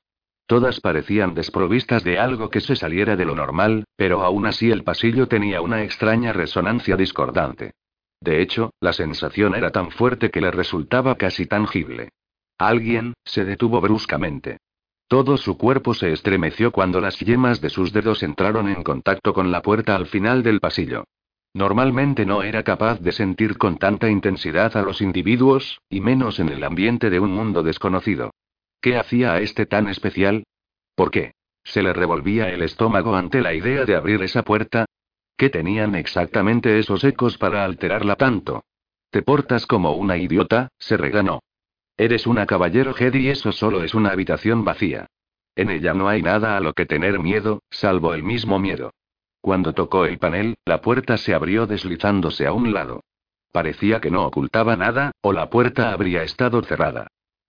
Todas 0.46 0.78
parecían 0.78 1.32
desprovistas 1.32 2.04
de 2.04 2.18
algo 2.18 2.50
que 2.50 2.60
se 2.60 2.76
saliera 2.76 3.16
de 3.16 3.24
lo 3.24 3.34
normal, 3.34 3.84
pero 3.96 4.20
aún 4.20 4.44
así 4.44 4.70
el 4.70 4.84
pasillo 4.84 5.26
tenía 5.26 5.62
una 5.62 5.82
extraña 5.82 6.34
resonancia 6.34 6.98
discordante. 6.98 7.72
De 8.20 8.42
hecho, 8.42 8.74
la 8.78 8.92
sensación 8.92 9.54
era 9.54 9.70
tan 9.70 9.90
fuerte 9.90 10.30
que 10.30 10.42
le 10.42 10.50
resultaba 10.50 11.14
casi 11.14 11.46
tangible. 11.46 12.10
Alguien, 12.58 13.14
se 13.24 13.46
detuvo 13.46 13.80
bruscamente. 13.80 14.58
Todo 15.08 15.38
su 15.38 15.56
cuerpo 15.56 15.94
se 15.94 16.12
estremeció 16.12 16.72
cuando 16.72 17.00
las 17.00 17.18
yemas 17.20 17.62
de 17.62 17.70
sus 17.70 17.90
dedos 17.94 18.22
entraron 18.22 18.68
en 18.68 18.82
contacto 18.82 19.32
con 19.32 19.50
la 19.50 19.62
puerta 19.62 19.96
al 19.96 20.04
final 20.04 20.42
del 20.42 20.60
pasillo. 20.60 21.04
Normalmente 21.54 22.24
no 22.24 22.42
era 22.42 22.62
capaz 22.62 23.00
de 23.00 23.12
sentir 23.12 23.58
con 23.58 23.76
tanta 23.76 24.08
intensidad 24.08 24.76
a 24.76 24.82
los 24.82 25.02
individuos, 25.02 25.80
y 25.90 26.00
menos 26.00 26.40
en 26.40 26.48
el 26.48 26.64
ambiente 26.64 27.10
de 27.10 27.20
un 27.20 27.32
mundo 27.32 27.62
desconocido. 27.62 28.30
¿Qué 28.80 28.96
hacía 28.96 29.34
a 29.34 29.40
este 29.40 29.66
tan 29.66 29.88
especial? 29.88 30.44
¿Por 30.94 31.10
qué? 31.10 31.32
Se 31.62 31.82
le 31.82 31.92
revolvía 31.92 32.48
el 32.48 32.62
estómago 32.62 33.14
ante 33.14 33.42
la 33.42 33.54
idea 33.54 33.84
de 33.84 33.94
abrir 33.94 34.22
esa 34.22 34.42
puerta. 34.42 34.86
¿Qué 35.36 35.50
tenían 35.50 35.94
exactamente 35.94 36.78
esos 36.78 37.04
ecos 37.04 37.36
para 37.36 37.64
alterarla 37.64 38.16
tanto? 38.16 38.64
Te 39.10 39.22
portas 39.22 39.66
como 39.66 39.92
una 39.92 40.16
idiota, 40.16 40.68
se 40.78 40.96
reganó. 40.96 41.40
Eres 41.98 42.26
una 42.26 42.46
caballero 42.46 42.94
Jedi 42.94 43.26
y 43.26 43.28
eso 43.28 43.52
solo 43.52 43.84
es 43.84 43.94
una 43.94 44.10
habitación 44.10 44.64
vacía. 44.64 45.06
En 45.54 45.70
ella 45.70 45.92
no 45.92 46.08
hay 46.08 46.22
nada 46.22 46.56
a 46.56 46.60
lo 46.60 46.72
que 46.72 46.86
tener 46.86 47.18
miedo, 47.18 47.62
salvo 47.70 48.14
el 48.14 48.22
mismo 48.22 48.58
miedo. 48.58 48.92
Cuando 49.42 49.72
tocó 49.72 50.06
el 50.06 50.18
panel, 50.18 50.54
la 50.64 50.80
puerta 50.80 51.16
se 51.16 51.34
abrió 51.34 51.66
deslizándose 51.66 52.46
a 52.46 52.52
un 52.52 52.72
lado. 52.72 53.02
Parecía 53.50 54.00
que 54.00 54.08
no 54.08 54.24
ocultaba 54.24 54.76
nada, 54.76 55.10
o 55.20 55.32
la 55.32 55.50
puerta 55.50 55.92
habría 55.92 56.22
estado 56.22 56.62
cerrada. 56.62 57.08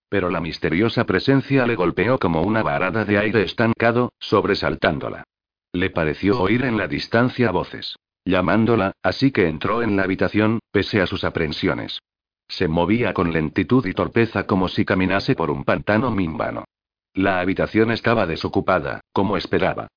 Pero 0.10 0.32
la 0.32 0.42
misteriosa 0.42 1.06
presencia 1.06 1.68
le 1.68 1.76
golpeó 1.76 2.18
como 2.18 2.42
una 2.42 2.64
varada 2.64 3.06
de 3.06 3.20
aire 3.20 3.44
estancado, 3.44 4.12
sobresaltándola. 4.20 5.24
Le 5.72 5.92
pareció 5.92 6.42
oír 6.42 6.66
en 6.66 6.78
la 6.78 6.88
distancia 6.88 7.52
voces. 7.52 7.96
Llamándola, 8.26 8.94
así 9.04 9.32
que 9.32 9.48
entró 9.48 9.84
en 9.84 9.96
la 9.96 10.04
habitación, 10.04 10.62
pese 10.72 11.00
a 11.00 11.06
sus 11.06 11.24
aprensiones. 11.24 12.00
Se 12.48 12.68
movía 12.68 13.14
con 13.14 13.32
lentitud 13.32 13.86
y 13.86 13.94
torpeza 13.94 14.48
como 14.48 14.68
si 14.68 14.84
caminase 14.84 15.36
por 15.36 15.52
un 15.52 15.64
pantano 15.64 16.10
mimbano. 16.10 16.66
La 17.14 17.40
habitación 17.40 17.92
estaba 17.92 18.26
desocupada, 18.26 19.02
como 19.14 19.38
esperaba 19.38 19.90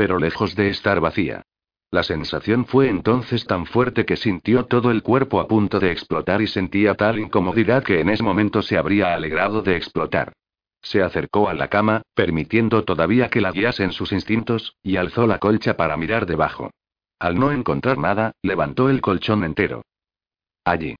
pero 0.00 0.18
lejos 0.18 0.56
de 0.56 0.70
estar 0.70 0.98
vacía. 0.98 1.42
La 1.90 2.02
sensación 2.02 2.64
fue 2.64 2.88
entonces 2.88 3.46
tan 3.46 3.66
fuerte 3.66 4.06
que 4.06 4.16
sintió 4.16 4.64
todo 4.64 4.90
el 4.90 5.02
cuerpo 5.02 5.40
a 5.40 5.46
punto 5.46 5.78
de 5.78 5.92
explotar 5.92 6.40
y 6.40 6.46
sentía 6.46 6.94
tal 6.94 7.18
incomodidad 7.18 7.84
que 7.84 8.00
en 8.00 8.08
ese 8.08 8.22
momento 8.22 8.62
se 8.62 8.78
habría 8.78 9.14
alegrado 9.14 9.60
de 9.60 9.76
explotar. 9.76 10.32
Se 10.80 11.02
acercó 11.02 11.50
a 11.50 11.52
la 11.52 11.68
cama, 11.68 12.00
permitiendo 12.14 12.82
todavía 12.82 13.28
que 13.28 13.42
la 13.42 13.52
guiasen 13.52 13.92
sus 13.92 14.12
instintos, 14.12 14.74
y 14.82 14.96
alzó 14.96 15.26
la 15.26 15.38
colcha 15.38 15.76
para 15.76 15.98
mirar 15.98 16.24
debajo. 16.24 16.70
Al 17.18 17.38
no 17.38 17.52
encontrar 17.52 17.98
nada, 17.98 18.32
levantó 18.40 18.88
el 18.88 19.02
colchón 19.02 19.44
entero. 19.44 19.82
Allí. 20.64 20.96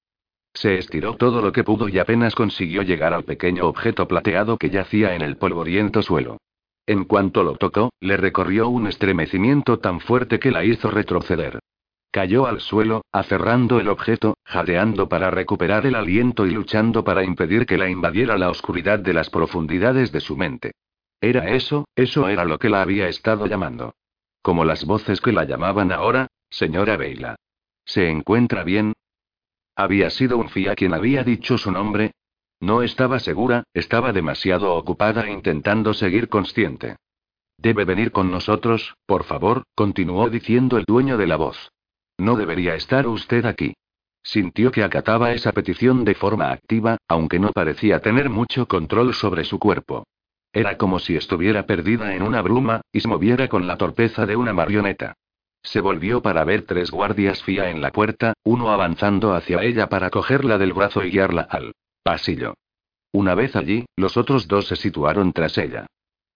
Se 0.52 0.76
estiró 0.76 1.16
todo 1.16 1.40
lo 1.40 1.52
que 1.52 1.64
pudo 1.64 1.88
y 1.88 1.98
apenas 1.98 2.34
consiguió 2.34 2.82
llegar 2.82 3.14
al 3.14 3.24
pequeño 3.24 3.66
objeto 3.66 4.06
plateado 4.06 4.58
que 4.58 4.68
yacía 4.68 5.14
en 5.14 5.22
el 5.22 5.38
polvoriento 5.38 6.02
suelo. 6.02 6.36
En 6.90 7.04
cuanto 7.04 7.44
lo 7.44 7.54
tocó, 7.54 7.92
le 8.00 8.16
recorrió 8.16 8.68
un 8.68 8.88
estremecimiento 8.88 9.78
tan 9.78 10.00
fuerte 10.00 10.40
que 10.40 10.50
la 10.50 10.64
hizo 10.64 10.90
retroceder. 10.90 11.60
Cayó 12.10 12.48
al 12.48 12.58
suelo, 12.58 13.04
aferrando 13.12 13.78
el 13.78 13.86
objeto, 13.86 14.36
jadeando 14.44 15.08
para 15.08 15.30
recuperar 15.30 15.86
el 15.86 15.94
aliento 15.94 16.46
y 16.46 16.50
luchando 16.50 17.04
para 17.04 17.22
impedir 17.22 17.64
que 17.64 17.78
la 17.78 17.88
invadiera 17.88 18.36
la 18.36 18.50
oscuridad 18.50 18.98
de 18.98 19.12
las 19.12 19.30
profundidades 19.30 20.10
de 20.10 20.18
su 20.18 20.36
mente. 20.36 20.72
Era 21.20 21.50
eso, 21.50 21.86
eso 21.94 22.26
era 22.26 22.44
lo 22.44 22.58
que 22.58 22.68
la 22.68 22.82
había 22.82 23.06
estado 23.06 23.46
llamando. 23.46 23.94
Como 24.42 24.64
las 24.64 24.84
voces 24.84 25.20
que 25.20 25.30
la 25.30 25.44
llamaban 25.44 25.92
ahora, 25.92 26.26
señora 26.48 26.96
Veila. 26.96 27.36
¿Se 27.84 28.10
encuentra 28.10 28.64
bien? 28.64 28.94
¿Había 29.76 30.10
sido 30.10 30.38
un 30.38 30.48
fía 30.48 30.74
quien 30.74 30.92
había 30.92 31.22
dicho 31.22 31.56
su 31.56 31.70
nombre? 31.70 32.10
No 32.60 32.82
estaba 32.82 33.18
segura, 33.20 33.64
estaba 33.72 34.12
demasiado 34.12 34.74
ocupada 34.74 35.30
intentando 35.30 35.94
seguir 35.94 36.28
consciente. 36.28 36.96
Debe 37.56 37.86
venir 37.86 38.12
con 38.12 38.30
nosotros, 38.30 38.96
por 39.06 39.24
favor, 39.24 39.64
continuó 39.74 40.28
diciendo 40.28 40.76
el 40.76 40.84
dueño 40.84 41.16
de 41.16 41.26
la 41.26 41.36
voz. 41.36 41.72
No 42.18 42.36
debería 42.36 42.74
estar 42.74 43.06
usted 43.06 43.46
aquí. 43.46 43.74
Sintió 44.22 44.70
que 44.70 44.84
acataba 44.84 45.32
esa 45.32 45.52
petición 45.52 46.04
de 46.04 46.14
forma 46.14 46.50
activa, 46.52 46.98
aunque 47.08 47.38
no 47.38 47.52
parecía 47.52 48.00
tener 48.00 48.28
mucho 48.28 48.68
control 48.68 49.14
sobre 49.14 49.44
su 49.44 49.58
cuerpo. 49.58 50.04
Era 50.52 50.76
como 50.76 50.98
si 50.98 51.16
estuviera 51.16 51.64
perdida 51.64 52.14
en 52.14 52.22
una 52.22 52.42
bruma, 52.42 52.82
y 52.92 53.00
se 53.00 53.08
moviera 53.08 53.48
con 53.48 53.66
la 53.66 53.78
torpeza 53.78 54.26
de 54.26 54.36
una 54.36 54.52
marioneta. 54.52 55.14
Se 55.62 55.80
volvió 55.80 56.20
para 56.20 56.44
ver 56.44 56.62
tres 56.66 56.90
guardias 56.90 57.42
fía 57.42 57.70
en 57.70 57.80
la 57.80 57.90
puerta, 57.90 58.34
uno 58.44 58.70
avanzando 58.70 59.32
hacia 59.32 59.62
ella 59.62 59.88
para 59.88 60.10
cogerla 60.10 60.58
del 60.58 60.74
brazo 60.74 61.02
y 61.04 61.10
guiarla 61.10 61.42
al 61.42 61.72
pasillo. 62.02 62.54
Una 63.12 63.34
vez 63.34 63.56
allí, 63.56 63.86
los 63.96 64.16
otros 64.16 64.46
dos 64.48 64.68
se 64.68 64.76
situaron 64.76 65.32
tras 65.32 65.58
ella. 65.58 65.86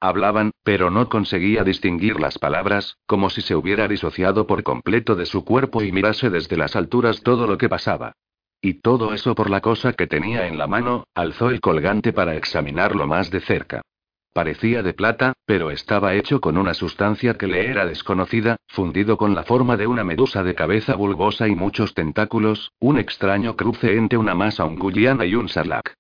Hablaban, 0.01 0.51
pero 0.63 0.91
no 0.91 1.09
conseguía 1.09 1.65
distinguir 1.65 2.21
las 2.21 2.39
palabras, 2.39 2.97
como 3.07 3.31
si 3.31 3.41
se 3.41 3.55
hubiera 3.55 3.89
disociado 3.89 4.47
por 4.47 4.63
completo 4.63 5.15
de 5.15 5.25
su 5.25 5.45
cuerpo 5.45 5.83
y 5.83 5.93
mirase 5.93 6.31
desde 6.31 6.57
las 6.57 6.77
alturas 6.77 7.23
todo 7.23 7.47
lo 7.47 7.57
que 7.57 7.69
pasaba. 7.69 8.13
Y 8.61 8.81
todo 8.81 9.15
eso 9.15 9.35
por 9.35 9.51
la 9.51 9.61
cosa 9.61 9.93
que 9.93 10.07
tenía 10.07 10.47
en 10.47 10.59
la 10.59 10.67
mano, 10.67 11.05
alzó 11.15 11.51
el 11.51 11.61
colgante 11.61 12.13
para 12.13 12.35
examinarlo 12.35 13.07
más 13.07 13.31
de 13.31 13.41
cerca. 13.41 13.83
Parecía 14.35 14.83
de 14.83 14.95
plata, 14.95 15.35
pero 15.47 15.71
estaba 15.71 16.15
hecho 16.15 16.41
con 16.41 16.59
una 16.59 16.75
sustancia 16.75 17.35
que 17.35 17.47
le 17.47 17.71
era 17.71 17.87
desconocida, 17.87 18.57
fundido 18.67 19.17
con 19.17 19.33
la 19.33 19.45
forma 19.45 19.77
de 19.77 19.87
una 19.87 20.03
medusa 20.03 20.43
de 20.43 20.57
cabeza 20.57 20.97
bulbosa 20.97 21.47
y 21.47 21.55
muchos 21.55 21.95
tentáculos, 21.95 22.73
un 22.81 22.99
extraño 22.99 23.55
cruce 23.55 23.97
entre 23.97 24.19
una 24.19 24.35
masa 24.35 24.65
unguliana 24.65 25.25
y 25.25 25.37
un 25.37 25.49
sarlacc. 25.49 25.95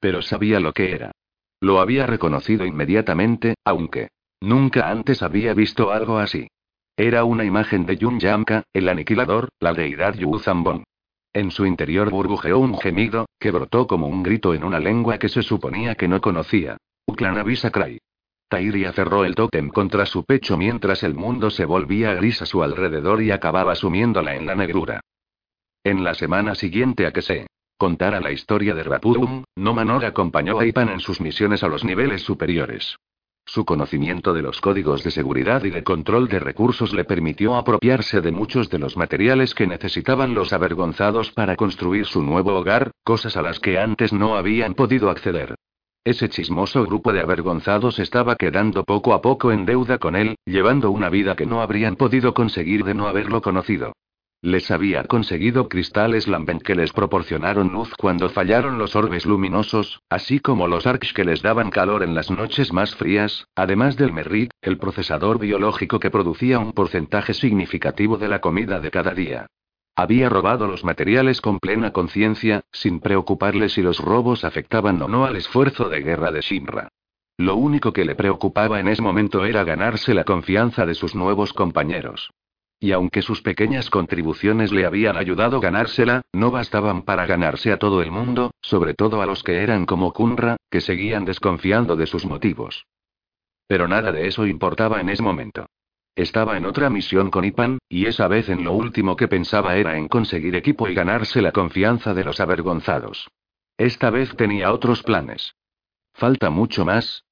Pero 0.00 0.20
sabía 0.20 0.60
lo 0.60 0.74
que 0.74 0.92
era. 0.92 1.12
Lo 1.60 1.80
había 1.80 2.06
reconocido 2.06 2.66
inmediatamente, 2.66 3.54
aunque 3.64 4.08
nunca 4.38 4.90
antes 4.90 5.22
había 5.22 5.54
visto 5.54 5.90
algo 5.90 6.18
así. 6.18 6.46
Era 6.94 7.24
una 7.24 7.44
imagen 7.44 7.86
de 7.86 7.96
Yun 7.96 8.20
Yamka, 8.20 8.64
el 8.74 8.90
aniquilador, 8.90 9.48
la 9.60 9.72
deidad 9.72 10.14
Yu. 10.14 10.38
En 11.32 11.50
su 11.50 11.64
interior 11.64 12.10
burbujeó 12.10 12.58
un 12.58 12.78
gemido, 12.78 13.30
que 13.40 13.50
brotó 13.50 13.86
como 13.86 14.08
un 14.08 14.22
grito 14.22 14.52
en 14.52 14.62
una 14.62 14.78
lengua 14.78 15.18
que 15.18 15.30
se 15.30 15.40
suponía 15.42 15.94
que 15.94 16.06
no 16.06 16.20
conocía. 16.20 16.76
Uklanavisa 17.08 17.70
Cry. 17.70 17.98
Tairia 18.50 18.92
cerró 18.92 19.24
el 19.24 19.34
tótem 19.34 19.70
contra 19.70 20.04
su 20.04 20.24
pecho 20.24 20.58
mientras 20.58 21.02
el 21.02 21.14
mundo 21.14 21.48
se 21.48 21.64
volvía 21.64 22.12
gris 22.12 22.42
a 22.42 22.46
su 22.46 22.62
alrededor 22.62 23.22
y 23.22 23.30
acababa 23.30 23.74
sumiéndola 23.74 24.36
en 24.36 24.44
la 24.44 24.54
negrura. 24.54 25.00
En 25.82 26.04
la 26.04 26.12
semana 26.12 26.54
siguiente 26.54 27.06
a 27.06 27.12
que 27.12 27.22
se 27.22 27.46
contara 27.78 28.20
la 28.20 28.30
historia 28.30 28.74
de 28.74 28.82
Rapurum, 28.82 29.44
Nomanor 29.56 30.04
acompañó 30.04 30.60
a 30.60 30.66
Ipan 30.66 30.90
en 30.90 31.00
sus 31.00 31.20
misiones 31.22 31.62
a 31.62 31.68
los 31.68 31.82
niveles 31.82 32.20
superiores. 32.22 32.96
Su 33.46 33.64
conocimiento 33.64 34.34
de 34.34 34.42
los 34.42 34.60
códigos 34.60 35.02
de 35.02 35.10
seguridad 35.10 35.64
y 35.64 35.70
de 35.70 35.82
control 35.82 36.28
de 36.28 36.40
recursos 36.40 36.92
le 36.92 37.04
permitió 37.04 37.56
apropiarse 37.56 38.20
de 38.20 38.32
muchos 38.32 38.68
de 38.68 38.80
los 38.80 38.98
materiales 38.98 39.54
que 39.54 39.66
necesitaban 39.66 40.34
los 40.34 40.52
avergonzados 40.52 41.32
para 41.32 41.56
construir 41.56 42.04
su 42.04 42.22
nuevo 42.22 42.54
hogar, 42.54 42.90
cosas 43.02 43.38
a 43.38 43.42
las 43.42 43.60
que 43.60 43.78
antes 43.78 44.12
no 44.12 44.36
habían 44.36 44.74
podido 44.74 45.08
acceder. 45.08 45.54
Ese 46.08 46.30
chismoso 46.30 46.86
grupo 46.86 47.12
de 47.12 47.20
avergonzados 47.20 47.98
estaba 47.98 48.34
quedando 48.36 48.82
poco 48.82 49.12
a 49.12 49.20
poco 49.20 49.52
en 49.52 49.66
deuda 49.66 49.98
con 49.98 50.16
él, 50.16 50.36
llevando 50.46 50.90
una 50.90 51.10
vida 51.10 51.36
que 51.36 51.44
no 51.44 51.60
habrían 51.60 51.96
podido 51.96 52.32
conseguir 52.32 52.82
de 52.84 52.94
no 52.94 53.08
haberlo 53.08 53.42
conocido. 53.42 53.92
Les 54.40 54.70
había 54.70 55.04
conseguido 55.04 55.68
cristales 55.68 56.26
Lambent 56.26 56.62
que 56.62 56.74
les 56.74 56.94
proporcionaron 56.94 57.74
luz 57.74 57.92
cuando 57.98 58.30
fallaron 58.30 58.78
los 58.78 58.96
orbes 58.96 59.26
luminosos, 59.26 60.00
así 60.08 60.40
como 60.40 60.66
los 60.66 60.86
arcs 60.86 61.12
que 61.12 61.26
les 61.26 61.42
daban 61.42 61.68
calor 61.68 62.02
en 62.02 62.14
las 62.14 62.30
noches 62.30 62.72
más 62.72 62.96
frías, 62.96 63.46
además 63.54 63.98
del 63.98 64.10
Merrit, 64.10 64.50
el 64.62 64.78
procesador 64.78 65.38
biológico 65.38 66.00
que 66.00 66.10
producía 66.10 66.58
un 66.58 66.72
porcentaje 66.72 67.34
significativo 67.34 68.16
de 68.16 68.28
la 68.28 68.40
comida 68.40 68.80
de 68.80 68.90
cada 68.90 69.12
día. 69.12 69.46
Había 69.98 70.28
robado 70.28 70.68
los 70.68 70.84
materiales 70.84 71.40
con 71.40 71.58
plena 71.58 71.92
conciencia, 71.92 72.60
sin 72.70 73.00
preocuparle 73.00 73.68
si 73.68 73.82
los 73.82 73.98
robos 73.98 74.44
afectaban 74.44 75.02
o 75.02 75.08
no 75.08 75.24
al 75.24 75.34
esfuerzo 75.34 75.88
de 75.88 76.02
guerra 76.02 76.30
de 76.30 76.40
Shinra. 76.40 76.90
Lo 77.36 77.56
único 77.56 77.92
que 77.92 78.04
le 78.04 78.14
preocupaba 78.14 78.78
en 78.78 78.86
ese 78.86 79.02
momento 79.02 79.44
era 79.44 79.64
ganarse 79.64 80.14
la 80.14 80.22
confianza 80.22 80.86
de 80.86 80.94
sus 80.94 81.16
nuevos 81.16 81.52
compañeros. 81.52 82.30
Y 82.78 82.92
aunque 82.92 83.22
sus 83.22 83.42
pequeñas 83.42 83.90
contribuciones 83.90 84.70
le 84.70 84.86
habían 84.86 85.16
ayudado 85.16 85.56
a 85.56 85.60
ganársela, 85.60 86.22
no 86.32 86.52
bastaban 86.52 87.02
para 87.02 87.26
ganarse 87.26 87.72
a 87.72 87.78
todo 87.80 88.00
el 88.00 88.12
mundo, 88.12 88.52
sobre 88.62 88.94
todo 88.94 89.20
a 89.20 89.26
los 89.26 89.42
que 89.42 89.64
eran 89.64 89.84
como 89.84 90.12
Kunra, 90.12 90.58
que 90.70 90.80
seguían 90.80 91.24
desconfiando 91.24 91.96
de 91.96 92.06
sus 92.06 92.24
motivos. 92.24 92.86
Pero 93.66 93.88
nada 93.88 94.12
de 94.12 94.28
eso 94.28 94.46
importaba 94.46 95.00
en 95.00 95.08
ese 95.08 95.24
momento. 95.24 95.66
Estaba 96.18 96.56
en 96.56 96.66
otra 96.66 96.90
misión 96.90 97.30
con 97.30 97.44
Ipan, 97.44 97.78
y 97.88 98.06
esa 98.06 98.26
vez 98.26 98.48
en 98.48 98.64
lo 98.64 98.72
último 98.72 99.14
que 99.14 99.28
pensaba 99.28 99.76
era 99.76 99.96
en 99.96 100.08
conseguir 100.08 100.56
equipo 100.56 100.88
y 100.88 100.94
ganarse 100.94 101.40
la 101.40 101.52
confianza 101.52 102.12
de 102.12 102.24
los 102.24 102.40
avergonzados. 102.40 103.28
Esta 103.76 104.10
vez 104.10 104.34
tenía 104.34 104.72
otros 104.72 105.04
planes. 105.04 105.54
¿Falta 106.14 106.50
mucho 106.50 106.84
más? 106.84 107.22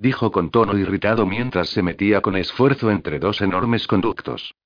dijo 0.00 0.32
con 0.32 0.50
tono 0.50 0.76
irritado 0.76 1.26
mientras 1.26 1.68
se 1.68 1.84
metía 1.84 2.22
con 2.22 2.34
esfuerzo 2.34 2.90
entre 2.90 3.20
dos 3.20 3.40
enormes 3.40 3.86
conductos. 3.86 4.56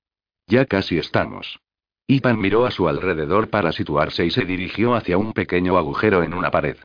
Ya 0.47 0.65
casi 0.65 0.97
estamos. 0.97 1.61
Ipan 2.07 2.41
miró 2.41 2.65
a 2.65 2.71
su 2.71 2.89
alrededor 2.89 3.51
para 3.51 3.73
situarse 3.73 4.25
y 4.25 4.31
se 4.31 4.47
dirigió 4.47 4.95
hacia 4.95 5.19
un 5.19 5.35
pequeño 5.35 5.77
agujero 5.77 6.23
en 6.23 6.33
una 6.33 6.51
pared. 6.51 6.79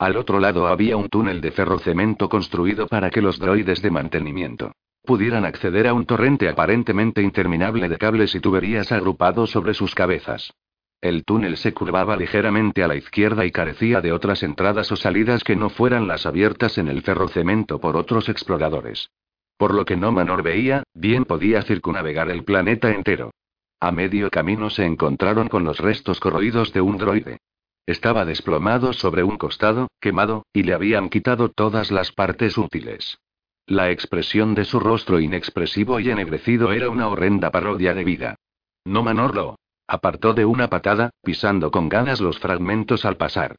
Al 0.00 0.16
otro 0.16 0.40
lado 0.40 0.66
había 0.66 0.96
un 0.96 1.08
túnel 1.08 1.40
de 1.40 1.52
ferrocemento 1.52 2.28
construido 2.28 2.88
para 2.88 3.10
que 3.10 3.22
los 3.22 3.38
droides 3.38 3.82
de 3.82 3.92
mantenimiento 3.92 4.72
pudieran 5.04 5.44
acceder 5.44 5.86
a 5.86 5.94
un 5.94 6.06
torrente 6.06 6.48
aparentemente 6.48 7.22
interminable 7.22 7.88
de 7.88 7.98
cables 7.98 8.34
y 8.34 8.40
tuberías 8.40 8.90
agrupados 8.90 9.50
sobre 9.50 9.74
sus 9.74 9.94
cabezas. 9.94 10.54
El 11.00 11.24
túnel 11.24 11.58
se 11.58 11.74
curvaba 11.74 12.16
ligeramente 12.16 12.82
a 12.82 12.88
la 12.88 12.96
izquierda 12.96 13.44
y 13.44 13.50
carecía 13.50 14.00
de 14.00 14.12
otras 14.12 14.42
entradas 14.42 14.90
o 14.90 14.96
salidas 14.96 15.44
que 15.44 15.54
no 15.54 15.68
fueran 15.68 16.08
las 16.08 16.24
abiertas 16.24 16.78
en 16.78 16.88
el 16.88 17.02
ferrocemento 17.02 17.78
por 17.78 17.96
otros 17.96 18.30
exploradores. 18.30 19.10
Por 19.58 19.74
lo 19.74 19.84
que 19.84 19.96
no 19.96 20.12
Manor 20.12 20.42
veía, 20.42 20.82
bien 20.94 21.26
podía 21.26 21.62
circunavegar 21.62 22.30
el 22.30 22.42
planeta 22.42 22.90
entero. 22.90 23.32
A 23.80 23.92
medio 23.92 24.30
camino 24.30 24.70
se 24.70 24.86
encontraron 24.86 25.48
con 25.48 25.64
los 25.64 25.78
restos 25.78 26.20
corroídos 26.20 26.72
de 26.72 26.80
un 26.80 26.96
droide. 26.96 27.38
Estaba 27.86 28.24
desplomado 28.24 28.94
sobre 28.94 29.22
un 29.22 29.36
costado, 29.36 29.88
quemado, 30.00 30.46
y 30.54 30.62
le 30.62 30.72
habían 30.72 31.10
quitado 31.10 31.50
todas 31.50 31.90
las 31.90 32.12
partes 32.12 32.56
útiles. 32.56 33.18
La 33.66 33.90
expresión 33.90 34.54
de 34.54 34.66
su 34.66 34.78
rostro 34.78 35.20
inexpresivo 35.20 35.98
y 35.98 36.10
ennegrecido 36.10 36.72
era 36.72 36.90
una 36.90 37.08
horrenda 37.08 37.50
parodia 37.50 37.94
de 37.94 38.04
vida. 38.04 38.36
No 38.84 39.02
Manor 39.02 39.34
lo 39.34 39.56
apartó 39.86 40.34
de 40.34 40.44
una 40.44 40.68
patada, 40.68 41.10
pisando 41.22 41.70
con 41.70 41.88
ganas 41.88 42.20
los 42.20 42.38
fragmentos 42.38 43.06
al 43.06 43.16
pasar. 43.16 43.56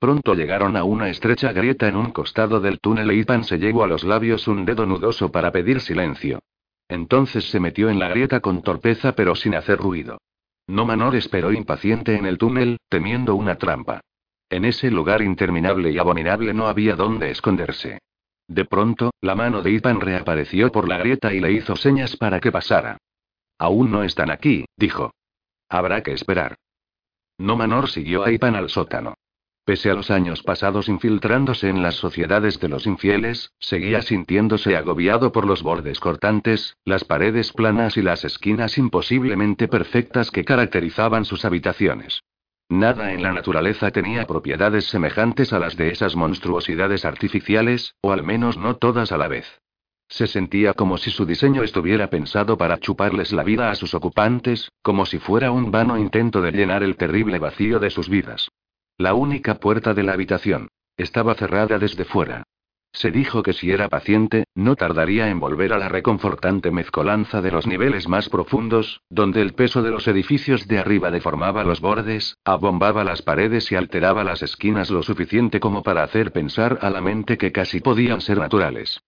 Pronto 0.00 0.34
llegaron 0.34 0.76
a 0.76 0.82
una 0.82 1.08
estrecha 1.08 1.52
grieta 1.52 1.86
en 1.86 1.94
un 1.94 2.10
costado 2.10 2.60
del 2.60 2.80
túnel 2.80 3.10
e 3.10 3.14
Ipan 3.14 3.44
se 3.44 3.58
llevó 3.58 3.84
a 3.84 3.86
los 3.86 4.02
labios 4.02 4.48
un 4.48 4.64
dedo 4.64 4.86
nudoso 4.86 5.30
para 5.30 5.52
pedir 5.52 5.80
silencio. 5.80 6.40
Entonces 6.88 7.48
se 7.48 7.60
metió 7.60 7.88
en 7.90 8.00
la 8.00 8.08
grieta 8.08 8.40
con 8.40 8.60
torpeza 8.62 9.12
pero 9.12 9.36
sin 9.36 9.54
hacer 9.54 9.78
ruido. 9.78 10.18
No 10.66 10.84
Manor 10.84 11.14
esperó 11.14 11.52
impaciente 11.52 12.16
en 12.16 12.26
el 12.26 12.38
túnel, 12.38 12.78
temiendo 12.88 13.36
una 13.36 13.54
trampa. 13.54 14.00
En 14.50 14.64
ese 14.64 14.90
lugar 14.90 15.22
interminable 15.22 15.92
y 15.92 15.98
abominable 15.98 16.54
no 16.54 16.66
había 16.66 16.96
dónde 16.96 17.30
esconderse. 17.30 18.00
De 18.48 18.64
pronto, 18.64 19.10
la 19.20 19.34
mano 19.34 19.62
de 19.62 19.70
Ipan 19.70 20.00
reapareció 20.00 20.70
por 20.70 20.88
la 20.88 20.98
grieta 20.98 21.32
y 21.32 21.40
le 21.40 21.52
hizo 21.52 21.76
señas 21.76 22.16
para 22.16 22.40
que 22.40 22.52
pasara. 22.52 22.98
Aún 23.58 23.90
no 23.90 24.02
están 24.02 24.30
aquí, 24.30 24.66
dijo. 24.76 25.12
Habrá 25.68 26.02
que 26.02 26.12
esperar. 26.12 26.56
No 27.38 27.56
Manor 27.56 27.88
siguió 27.88 28.24
a 28.24 28.30
Ipan 28.30 28.54
al 28.54 28.68
sótano. 28.68 29.14
Pese 29.64 29.90
a 29.90 29.94
los 29.94 30.10
años 30.10 30.42
pasados 30.42 30.90
infiltrándose 30.90 31.70
en 31.70 31.82
las 31.82 31.94
sociedades 31.94 32.60
de 32.60 32.68
los 32.68 32.86
infieles, 32.86 33.50
seguía 33.58 34.02
sintiéndose 34.02 34.76
agobiado 34.76 35.32
por 35.32 35.46
los 35.46 35.62
bordes 35.62 36.00
cortantes, 36.00 36.76
las 36.84 37.04
paredes 37.04 37.50
planas 37.52 37.96
y 37.96 38.02
las 38.02 38.26
esquinas 38.26 38.76
imposiblemente 38.76 39.66
perfectas 39.66 40.30
que 40.30 40.44
caracterizaban 40.44 41.24
sus 41.24 41.46
habitaciones. 41.46 42.22
Nada 42.68 43.12
en 43.12 43.22
la 43.22 43.32
naturaleza 43.32 43.90
tenía 43.90 44.26
propiedades 44.26 44.86
semejantes 44.86 45.52
a 45.52 45.58
las 45.58 45.76
de 45.76 45.90
esas 45.90 46.16
monstruosidades 46.16 47.04
artificiales, 47.04 47.94
o 48.00 48.12
al 48.12 48.22
menos 48.22 48.56
no 48.56 48.76
todas 48.76 49.12
a 49.12 49.18
la 49.18 49.28
vez. 49.28 49.60
Se 50.08 50.26
sentía 50.26 50.74
como 50.74 50.98
si 50.98 51.10
su 51.10 51.26
diseño 51.26 51.62
estuviera 51.62 52.08
pensado 52.08 52.56
para 52.56 52.78
chuparles 52.78 53.32
la 53.32 53.42
vida 53.42 53.70
a 53.70 53.74
sus 53.74 53.94
ocupantes, 53.94 54.70
como 54.82 55.06
si 55.06 55.18
fuera 55.18 55.50
un 55.50 55.70
vano 55.70 55.98
intento 55.98 56.40
de 56.40 56.52
llenar 56.52 56.82
el 56.82 56.96
terrible 56.96 57.38
vacío 57.38 57.78
de 57.78 57.90
sus 57.90 58.08
vidas. 58.08 58.48
La 58.96 59.14
única 59.14 59.56
puerta 59.56 59.92
de 59.92 60.02
la 60.02 60.12
habitación. 60.12 60.68
Estaba 60.96 61.34
cerrada 61.34 61.78
desde 61.78 62.04
fuera. 62.04 62.44
Se 62.94 63.10
dijo 63.10 63.42
que 63.42 63.52
si 63.52 63.72
era 63.72 63.88
paciente, 63.88 64.44
no 64.54 64.76
tardaría 64.76 65.28
en 65.28 65.40
volver 65.40 65.72
a 65.72 65.78
la 65.78 65.88
reconfortante 65.88 66.70
mezcolanza 66.70 67.42
de 67.42 67.50
los 67.50 67.66
niveles 67.66 68.06
más 68.08 68.28
profundos, 68.28 69.00
donde 69.10 69.42
el 69.42 69.52
peso 69.54 69.82
de 69.82 69.90
los 69.90 70.06
edificios 70.06 70.68
de 70.68 70.78
arriba 70.78 71.10
deformaba 71.10 71.64
los 71.64 71.80
bordes, 71.80 72.36
abombaba 72.44 73.02
las 73.02 73.20
paredes 73.20 73.72
y 73.72 73.74
alteraba 73.74 74.22
las 74.22 74.42
esquinas 74.42 74.90
lo 74.90 75.02
suficiente 75.02 75.58
como 75.58 75.82
para 75.82 76.04
hacer 76.04 76.30
pensar 76.30 76.78
a 76.82 76.90
la 76.90 77.00
mente 77.00 77.36
que 77.36 77.50
casi 77.50 77.80
podían 77.80 78.20
ser 78.20 78.38
naturales. 78.38 79.00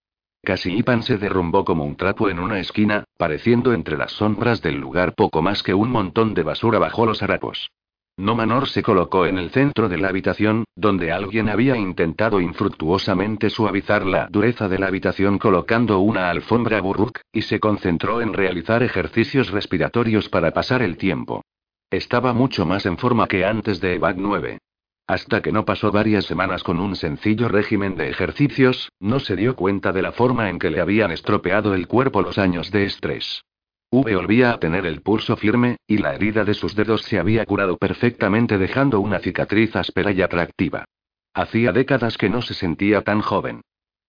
Casi 0.42 0.76
Ipan 0.76 1.04
se 1.04 1.16
derrumbó 1.16 1.64
como 1.64 1.84
un 1.84 1.96
trapo 1.96 2.28
en 2.28 2.40
una 2.40 2.58
esquina, 2.58 3.04
pareciendo 3.16 3.72
entre 3.72 3.96
las 3.96 4.10
sombras 4.10 4.62
del 4.62 4.80
lugar 4.80 5.14
poco 5.14 5.42
más 5.42 5.62
que 5.62 5.74
un 5.74 5.90
montón 5.90 6.34
de 6.34 6.42
basura 6.42 6.80
bajo 6.80 7.06
los 7.06 7.22
harapos. 7.22 7.70
No 8.18 8.34
Manor 8.34 8.66
se 8.68 8.82
colocó 8.82 9.26
en 9.26 9.36
el 9.36 9.50
centro 9.50 9.90
de 9.90 9.98
la 9.98 10.08
habitación, 10.08 10.64
donde 10.74 11.12
alguien 11.12 11.50
había 11.50 11.76
intentado 11.76 12.40
infructuosamente 12.40 13.50
suavizar 13.50 14.06
la 14.06 14.28
dureza 14.28 14.68
de 14.68 14.78
la 14.78 14.86
habitación 14.86 15.38
colocando 15.38 15.98
una 15.98 16.30
alfombra 16.30 16.80
burruk, 16.80 17.20
y 17.30 17.42
se 17.42 17.60
concentró 17.60 18.22
en 18.22 18.32
realizar 18.32 18.82
ejercicios 18.82 19.50
respiratorios 19.50 20.30
para 20.30 20.52
pasar 20.52 20.80
el 20.80 20.96
tiempo. 20.96 21.42
Estaba 21.90 22.32
mucho 22.32 22.64
más 22.64 22.86
en 22.86 22.96
forma 22.96 23.26
que 23.26 23.44
antes 23.44 23.80
de 23.80 23.96
EVAC 23.96 24.16
9. 24.16 24.58
Hasta 25.06 25.42
que 25.42 25.52
no 25.52 25.66
pasó 25.66 25.92
varias 25.92 26.24
semanas 26.24 26.62
con 26.62 26.80
un 26.80 26.96
sencillo 26.96 27.48
régimen 27.48 27.96
de 27.96 28.08
ejercicios, 28.08 28.90
no 28.98 29.20
se 29.20 29.36
dio 29.36 29.54
cuenta 29.54 29.92
de 29.92 30.00
la 30.00 30.12
forma 30.12 30.48
en 30.48 30.58
que 30.58 30.70
le 30.70 30.80
habían 30.80 31.10
estropeado 31.10 31.74
el 31.74 31.86
cuerpo 31.86 32.22
los 32.22 32.38
años 32.38 32.70
de 32.70 32.86
estrés. 32.86 33.42
V 33.90 34.14
volvía 34.14 34.50
a 34.50 34.58
tener 34.58 34.84
el 34.84 35.00
pulso 35.00 35.36
firme, 35.36 35.76
y 35.86 35.98
la 35.98 36.14
herida 36.14 36.44
de 36.44 36.54
sus 36.54 36.74
dedos 36.74 37.02
se 37.02 37.18
había 37.18 37.46
curado 37.46 37.76
perfectamente 37.76 38.58
dejando 38.58 39.00
una 39.00 39.20
cicatriz 39.20 39.76
áspera 39.76 40.12
y 40.12 40.22
atractiva. 40.22 40.84
Hacía 41.32 41.72
décadas 41.72 42.18
que 42.18 42.28
no 42.28 42.42
se 42.42 42.54
sentía 42.54 43.02
tan 43.02 43.20
joven. 43.20 43.60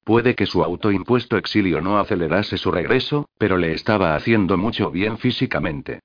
Puede 0.04 0.36
que 0.36 0.45
su 0.45 0.64
autoimpuesto 0.64 1.38
exilio 1.38 1.82
no 1.82 1.99
acelerase 1.99 2.58
su 2.58 2.72
regreso, 2.72 3.30
pero 3.38 3.58
le 3.58 3.74
estaba 3.74 4.16
haciendo 4.16 4.58
mucho 4.58 4.90
bien 4.90 5.18
físicamente. 5.18 5.99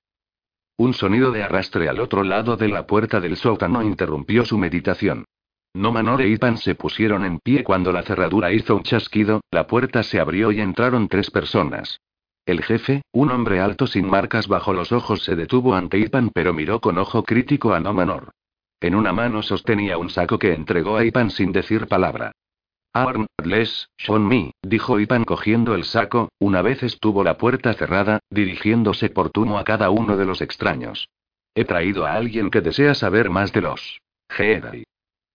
Un 0.77 0.93
sonido 0.93 1.31
de 1.31 1.45
arrastre 1.45 1.89
al 1.89 2.01
otro 2.01 2.25
lado 2.25 2.57
de 2.57 2.69
la 2.69 2.87
puerta 2.87 3.21
del 3.21 3.37
sótano 3.37 3.83
interrumpió 3.83 4.45
su 4.45 4.59
meditación. 4.59 5.25
No 5.75 5.93
Manor 5.93 6.21
e 6.21 6.29
Ipan 6.29 6.59
se 6.59 6.75
pusieron 6.75 7.25
en 7.25 7.39
pie 7.39 7.63
cuando 7.63 7.93
la 7.93 8.03
cerradura 8.03 8.53
hizo 8.53 8.77
un 8.77 8.83
chasquido, 8.83 9.41
la 9.51 9.67
puerta 9.67 10.03
se 10.03 10.19
abrió 10.21 10.51
y 10.53 10.61
entraron 10.61 11.09
tres 11.09 11.31
personas. 11.31 12.01
El 12.45 12.63
jefe, 12.65 13.03
un 13.13 13.31
hombre 13.31 13.61
alto 13.61 13.87
sin 13.87 14.09
marcas 14.09 14.49
bajo 14.49 14.73
los 14.73 14.91
ojos, 14.91 15.23
se 15.23 15.37
detuvo 15.37 15.75
ante 15.75 15.99
Ipan 15.99 16.31
pero 16.31 16.53
miró 16.53 16.81
con 16.81 16.99
ojo 16.99 17.23
crítico 17.23 17.73
a 17.73 17.81
No 17.81 17.93
Manor. 17.93 18.33
En 18.81 18.97
una 18.97 19.13
mano 19.13 19.43
sostenía 19.43 19.97
un 19.97 20.11
saco 20.11 20.41
que 20.41 20.53
entregó 20.53 20.97
a 20.97 21.05
Ipan 21.05 21.31
sin 21.31 21.53
decir 21.53 21.87
palabra. 21.87 22.33
Arn, 22.93 23.27
les, 23.45 23.89
Sean 23.97 24.27
Me, 24.27 24.53
dijo 24.61 24.99
Ipan 24.99 25.25
cogiendo 25.25 25.77
el 25.77 25.85
saco, 25.85 26.31
una 26.41 26.63
vez 26.63 26.83
estuvo 26.83 27.23
la 27.23 27.39
puerta 27.39 27.75
cerrada, 27.75 28.19
dirigiéndose 28.29 29.09
por 29.09 29.31
turno 29.31 29.57
a 29.57 29.65
cada 29.65 29.91
uno 29.91 30.17
de 30.17 30.27
los 30.27 30.41
extraños. 30.41 31.09
He 31.55 31.65
traído 31.65 32.07
a 32.07 32.15
alguien 32.15 32.51
que 32.51 32.61
desea 32.61 32.95
saber 32.95 33.31
más 33.31 33.53
de 33.53 33.61
los 33.61 34.01
Jedi. 34.29 34.85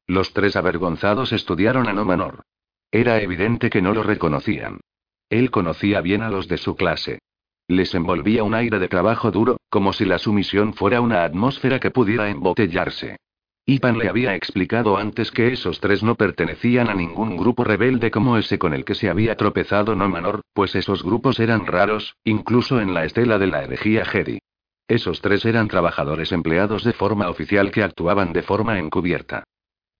Los 0.07 0.33
tres 0.33 0.55
avergonzados 0.57 1.31
estudiaron 1.31 1.87
a 1.87 1.93
No 1.93 2.03
Manor. 2.03 2.43
Era 2.91 3.21
evidente 3.21 3.69
que 3.69 3.81
no 3.81 3.93
lo 3.93 4.03
reconocían. 4.03 4.81
Él 5.29 5.51
conocía 5.51 6.01
bien 6.01 6.21
a 6.21 6.29
los 6.29 6.47
de 6.47 6.57
su 6.57 6.75
clase. 6.75 7.19
Les 7.67 7.93
envolvía 7.95 8.43
un 8.43 8.53
aire 8.53 8.79
de 8.79 8.87
trabajo 8.87 9.29
duro, 9.31 9.57
como 9.69 9.91
si 9.91 10.05
la 10.05 10.19
sumisión 10.19 10.73
fuera 10.73 11.01
una 11.01 11.23
atmósfera 11.23 11.79
que 11.79 11.91
pudiera 11.91 12.29
embotellarse. 12.29 13.17
Ipan 13.65 13.97
le 13.97 14.07
había 14.07 14.33
explicado 14.33 14.95
antes 14.95 15.29
que 15.29 15.51
esos 15.51 15.81
tres 15.81 16.01
no 16.01 16.15
pertenecían 16.15 16.89
a 16.89 16.93
ningún 16.93 17.35
grupo 17.35 17.65
rebelde 17.65 18.09
como 18.09 18.37
ese 18.37 18.57
con 18.57 18.73
el 18.73 18.85
que 18.85 18.95
se 18.95 19.09
había 19.09 19.35
tropezado 19.35 19.93
No 19.93 20.07
Manor, 20.07 20.39
pues 20.53 20.73
esos 20.75 21.03
grupos 21.03 21.41
eran 21.41 21.65
raros, 21.65 22.15
incluso 22.23 22.79
en 22.79 22.93
la 22.93 23.03
estela 23.03 23.37
de 23.37 23.47
la 23.47 23.63
herejía 23.63 24.05
Jedi. 24.05 24.39
Esos 24.87 25.19
tres 25.19 25.43
eran 25.43 25.67
trabajadores 25.67 26.31
empleados 26.31 26.85
de 26.85 26.93
forma 26.93 27.29
oficial 27.29 27.71
que 27.71 27.83
actuaban 27.83 28.31
de 28.31 28.43
forma 28.43 28.79
encubierta. 28.79 29.43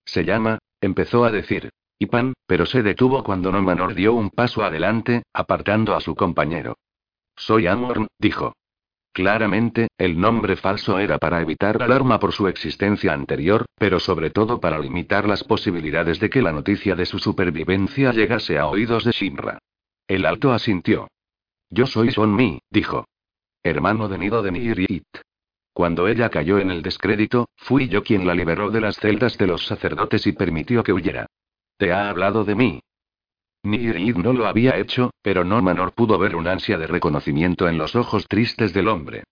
Se 0.06 0.24
llama, 0.24 0.60
empezó 0.80 1.26
a 1.26 1.32
decir, 1.32 1.70
Ipan, 2.00 2.34
pero 2.46 2.66
se 2.66 2.84
detuvo 2.84 3.24
cuando 3.24 3.52
No 3.52 3.62
Manor 3.62 3.96
dio 3.96 4.14
un 4.14 4.30
paso 4.30 4.64
adelante, 4.64 5.24
apartando 5.34 5.96
a 5.96 6.02
su 6.02 6.16
compañero. 6.16 6.78
Soy 7.36 7.68
Amorn, 7.68 8.08
dijo. 8.20 8.54
Claramente, 9.14 9.88
el 9.98 10.20
nombre 10.20 10.58
falso 10.58 11.00
era 11.00 11.18
para 11.18 11.42
evitar 11.42 11.82
alarma 11.82 12.20
por 12.20 12.34
su 12.34 12.48
existencia 12.48 13.14
anterior, 13.14 13.66
pero 13.76 14.00
sobre 14.00 14.30
todo 14.30 14.60
para 14.60 14.78
limitar 14.78 15.28
las 15.28 15.44
posibilidades 15.44 16.20
de 16.20 16.30
que 16.30 16.44
la 16.44 16.52
noticia 16.52 16.96
de 16.96 17.08
su 17.08 17.18
supervivencia 17.18 18.12
llegase 18.12 18.60
a 18.60 18.68
oídos 18.68 19.06
de 19.06 19.12
Shinra. 19.12 19.58
El 20.08 20.26
alto 20.28 20.54
asintió. 20.54 21.08
Yo 21.70 21.88
soy 21.88 22.12
Son 22.12 22.36
Mi, 22.36 22.60
dijo. 22.70 23.06
Hermano 23.64 24.08
de 24.08 24.20
Nido 24.20 24.44
de 24.44 24.52
Nirit. 24.52 25.08
Cuando 25.74 26.08
ella 26.08 26.30
cayó 26.30 26.60
en 26.60 26.70
el 26.70 26.82
descrédito, 26.82 27.50
fui 27.56 27.88
yo 27.88 28.04
quien 28.04 28.26
la 28.26 28.36
liberó 28.36 28.70
de 28.70 28.82
las 28.82 28.98
celdas 28.98 29.38
de 29.38 29.48
los 29.48 29.66
sacerdotes 29.66 30.26
y 30.28 30.32
permitió 30.32 30.84
que 30.84 30.94
huyera. 30.94 31.28
¿Te 31.78 31.92
ha 31.94 32.10
hablado 32.10 32.44
de 32.44 32.56
mí? 32.56 32.80
Ni 33.64 33.78
no 34.14 34.34
lo 34.34 34.48
había 34.48 34.78
hecho, 34.78 35.12
pero 35.22 35.44
no 35.44 35.62
Manor 35.62 35.94
pudo 35.94 36.18
ver 36.18 36.36
un 36.36 36.48
ansia 36.48 36.78
de 36.78 36.88
reconocimiento 36.88 37.68
en 37.68 37.78
los 37.78 37.96
ojos 37.96 38.28
tristes 38.28 38.74
del 38.74 38.88
hombre. 38.88 39.24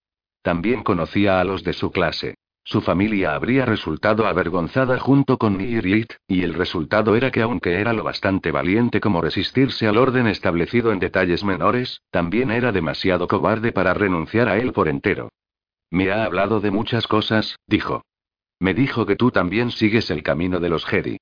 También 0.41 0.83
conocía 0.83 1.39
a 1.39 1.43
los 1.43 1.63
de 1.63 1.73
su 1.73 1.91
clase. 1.91 2.35
Su 2.63 2.81
familia 2.81 3.35
habría 3.35 3.65
resultado 3.65 4.27
avergonzada 4.27 4.99
junto 4.99 5.37
con 5.37 5.57
Nirit, 5.57 6.13
y 6.27 6.43
el 6.43 6.53
resultado 6.53 7.15
era 7.15 7.31
que 7.31 7.41
aunque 7.41 7.79
era 7.79 7.93
lo 7.93 8.03
bastante 8.03 8.51
valiente 8.51 8.99
como 8.99 9.21
resistirse 9.21 9.87
al 9.87 9.97
orden 9.97 10.27
establecido 10.27 10.91
en 10.91 10.99
detalles 10.99 11.43
menores, 11.43 12.01
también 12.09 12.51
era 12.51 12.71
demasiado 12.71 13.27
cobarde 13.27 13.71
para 13.71 13.93
renunciar 13.93 14.49
a 14.49 14.57
él 14.57 14.73
por 14.73 14.87
entero. 14.87 15.29
Me 15.91 16.11
ha 16.11 16.25
hablado 16.25 16.59
de 16.59 16.71
muchas 16.71 17.07
cosas, 17.07 17.55
dijo. 17.67 18.03
Me 18.59 18.73
dijo 18.73 19.05
que 19.05 19.15
tú 19.15 19.31
también 19.31 19.71
sigues 19.71 20.09
el 20.09 20.23
camino 20.23 20.59
de 20.59 20.69
los 20.69 20.85
Jedi. 20.85 21.17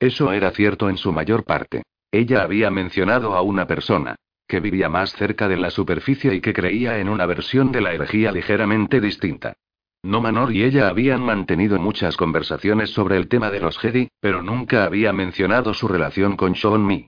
Eso 0.00 0.32
era 0.32 0.50
cierto 0.52 0.88
en 0.88 0.96
su 0.96 1.12
mayor 1.12 1.44
parte. 1.44 1.82
Ella 2.10 2.42
había 2.42 2.70
mencionado 2.70 3.34
a 3.34 3.42
una 3.42 3.66
persona 3.66 4.16
que 4.48 4.60
vivía 4.60 4.88
más 4.88 5.12
cerca 5.12 5.46
de 5.46 5.58
la 5.58 5.70
superficie 5.70 6.34
y 6.34 6.40
que 6.40 6.54
creía 6.54 6.98
en 6.98 7.10
una 7.10 7.26
versión 7.26 7.70
de 7.70 7.82
la 7.82 7.92
herejía 7.92 8.32
ligeramente 8.32 8.98
distinta. 8.98 9.54
No 10.02 10.22
Manor 10.22 10.52
y 10.52 10.62
ella 10.62 10.88
habían 10.88 11.20
mantenido 11.20 11.78
muchas 11.78 12.16
conversaciones 12.16 12.90
sobre 12.90 13.16
el 13.16 13.28
tema 13.28 13.50
de 13.50 13.60
los 13.60 13.78
Jedi, 13.78 14.08
pero 14.20 14.42
nunca 14.42 14.84
había 14.84 15.12
mencionado 15.12 15.74
su 15.74 15.86
relación 15.86 16.36
con 16.36 16.54
Sean 16.54 16.86
Mi. 16.86 17.06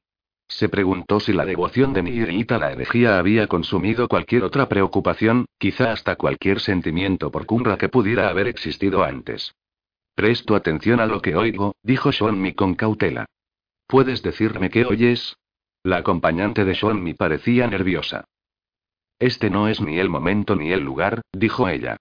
Se 0.48 0.68
preguntó 0.68 1.20
si 1.20 1.32
la 1.32 1.46
devoción 1.46 1.92
de 1.94 2.02
Nirita 2.02 2.58
la 2.58 2.72
herejía 2.72 3.18
había 3.18 3.46
consumido 3.46 4.08
cualquier 4.08 4.42
otra 4.42 4.68
preocupación, 4.68 5.46
quizá 5.58 5.92
hasta 5.92 6.16
cualquier 6.16 6.60
sentimiento 6.60 7.30
por 7.30 7.46
Kunra 7.46 7.78
que 7.78 7.88
pudiera 7.88 8.28
haber 8.28 8.48
existido 8.48 9.04
antes. 9.04 9.54
Presto 10.20 10.54
atención 10.54 11.00
a 11.00 11.06
lo 11.06 11.22
que 11.22 11.34
oigo, 11.34 11.76
dijo 11.82 12.12
Shonmi 12.12 12.52
con 12.52 12.74
cautela. 12.74 13.24
¿Puedes 13.86 14.22
decirme 14.22 14.68
qué 14.68 14.84
oyes? 14.84 15.38
La 15.82 15.96
acompañante 15.96 16.66
de 16.66 16.74
Shonmi 16.74 17.14
parecía 17.14 17.66
nerviosa. 17.68 18.26
Este 19.18 19.48
no 19.48 19.66
es 19.66 19.80
ni 19.80 19.98
el 19.98 20.10
momento 20.10 20.56
ni 20.56 20.72
el 20.72 20.80
lugar, 20.80 21.22
dijo 21.32 21.70
ella. 21.70 21.96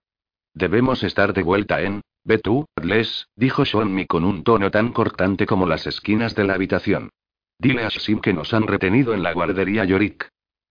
Debemos 0.54 1.02
estar 1.04 1.32
de 1.32 1.44
vuelta 1.44 1.82
en. 1.82 2.02
Ve 2.26 2.40
tú, 2.40 2.66
Les, 2.84 3.30
dijo 3.38 3.64
Shonmi 3.64 4.06
con 4.06 4.26
un 4.26 4.44
tono 4.44 4.70
tan 4.70 4.92
cortante 4.92 5.46
como 5.46 5.66
las 5.66 5.88
esquinas 5.88 6.36
de 6.36 6.44
la 6.44 6.56
habitación. 6.56 7.12
Dile 7.58 7.86
a 7.86 7.88
Shim 7.88 8.20
que 8.20 8.34
nos 8.34 8.54
han 8.54 8.68
retenido 8.68 9.14
en 9.14 9.24
la 9.24 9.32
guardería 9.32 9.86
Yorik. 9.86 10.28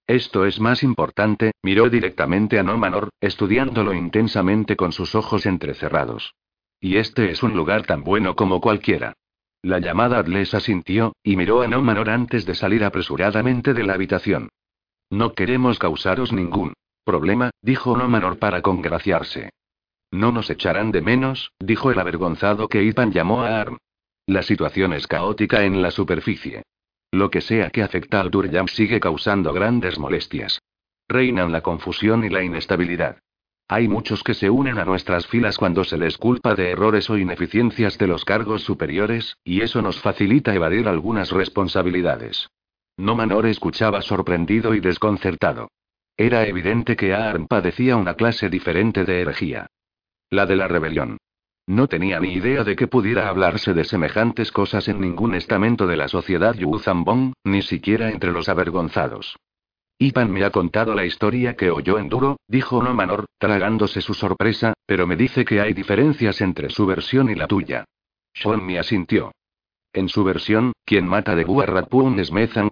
Esto 0.07 0.45
es 0.45 0.61
más 0.61 0.83
importante, 0.83 1.53
miró 1.63 1.89
directamente 1.89 2.59
a 2.59 2.63
Nomanor, 2.63 3.09
estudiándolo 3.23 3.95
intensamente 3.95 4.77
con 4.77 4.93
sus 4.93 5.15
ojos 5.15 5.47
entrecerrados. 5.47 6.35
Y 6.81 6.97
este 6.97 7.31
es 7.31 7.43
un 7.43 7.55
lugar 7.55 7.85
tan 7.85 8.05
bueno 8.05 8.37
como 8.37 8.61
cualquiera. 8.61 9.15
La 9.63 9.81
llamada 9.81 10.19
Adles 10.19 10.55
asintió, 10.55 11.15
y 11.23 11.37
miró 11.37 11.63
a 11.63 11.69
Nomanor 11.69 12.11
antes 12.11 12.47
de 12.47 12.55
salir 12.55 12.85
apresuradamente 12.85 13.75
de 13.75 13.83
la 13.83 13.95
habitación. 13.95 14.49
No 15.11 15.35
queremos 15.35 15.79
causaros 15.79 16.33
ningún 16.33 16.75
problema, 17.05 17.51
dijo 17.63 17.97
Nomanor 17.97 18.39
para 18.39 18.63
congraciarse. 18.63 19.51
No 20.11 20.31
nos 20.31 20.51
echarán 20.51 20.93
de 20.93 21.03
menos, 21.03 21.53
dijo 21.59 21.91
el 21.91 21.99
avergonzado 21.99 22.69
que 22.69 22.85
Ipan 22.85 23.13
llamó 23.13 23.43
a 23.43 23.61
Arm. 23.61 23.79
La 24.27 24.43
situación 24.43 24.93
es 24.93 25.07
caótica 25.07 25.65
en 25.65 25.83
la 25.83 25.91
superficie. 25.91 26.63
Lo 27.11 27.31
que 27.31 27.41
sea 27.41 27.71
que 27.71 27.83
afecta 27.83 28.21
al 28.21 28.31
Duryam 28.31 28.69
sigue 28.69 29.01
causando 29.01 29.53
grandes 29.53 29.99
molestias. 29.99 30.61
Reinan 31.09 31.51
la 31.51 31.63
confusión 31.63 32.25
y 32.25 32.29
la 32.29 32.43
inestabilidad. 32.43 33.19
Hay 33.71 33.87
muchos 33.87 34.23
que 34.23 34.33
se 34.33 34.49
unen 34.49 34.79
a 34.79 34.87
nuestras 34.87 35.27
filas 35.27 35.59
cuando 35.59 35.85
se 35.85 35.99
les 35.99 36.17
culpa 36.17 36.55
de 36.55 36.71
errores 36.71 37.11
o 37.11 37.19
ineficiencias 37.19 37.99
de 37.99 38.07
los 38.07 38.25
cargos 38.25 38.63
superiores, 38.63 39.37
y 39.45 39.61
eso 39.61 39.83
nos 39.83 40.01
facilita 40.01 40.55
evadir 40.55 40.89
algunas 40.89 41.31
responsabilidades. 41.31 42.49
No 42.97 43.15
Manor 43.15 43.45
escuchaba 43.47 44.01
sorprendido 44.01 44.75
y 44.75 44.81
desconcertado. 44.81 45.69
Era 46.17 46.47
evidente 46.47 46.97
que 46.97 47.13
Aarn 47.13 47.47
padecía 47.47 47.97
una 47.97 48.15
clase 48.15 48.49
diferente 48.49 49.05
de 49.05 49.21
herejía. 49.21 49.67
La 50.31 50.47
de 50.47 50.57
la 50.57 50.67
rebelión. 50.67 51.19
No 51.67 51.89
tenía 51.89 52.19
ni 52.21 52.33
idea 52.33 52.65
de 52.65 52.75
que 52.75 52.89
pudiera 52.89 53.29
hablarse 53.29 53.75
de 53.75 53.85
semejantes 53.85 54.51
cosas 54.51 54.89
en 54.89 55.03
ningún 55.03 55.35
estamento 55.35 55.87
de 55.87 55.99
la 55.99 56.09
sociedad 56.09 56.55
Yuzambong, 56.55 57.35
ni 57.45 57.61
siquiera 57.61 58.11
entre 58.11 58.33
los 58.33 58.49
avergonzados. 58.49 59.37
Ipan 60.01 60.31
me 60.31 60.45
ha 60.45 60.51
contado 60.51 60.95
la 60.95 61.05
historia 61.05 61.57
que 61.57 61.71
oyó 61.71 61.99
en 61.99 62.09
Duro, 62.09 62.39
dijo 62.47 62.81
No 62.81 62.95
Manor, 62.95 63.27
tragándose 63.39 64.01
su 64.01 64.15
sorpresa, 64.15 64.75
pero 64.87 65.09
me 65.09 65.17
dice 65.17 65.45
que 65.45 65.61
hay 65.61 65.75
diferencias 65.75 66.41
entre 66.41 66.71
su 66.71 66.87
versión 66.87 67.29
y 67.31 67.35
la 67.35 67.49
tuya. 67.49 67.85
Sean 68.33 68.65
me 68.65 68.79
asintió. 68.79 69.33
En 69.93 70.09
su 70.09 70.23
versión, 70.23 70.73
quien 70.85 71.09
mata 71.09 71.35
de 71.35 71.43
Guarrapun 71.43 72.21
es 72.21 72.31
Mezan 72.31 72.71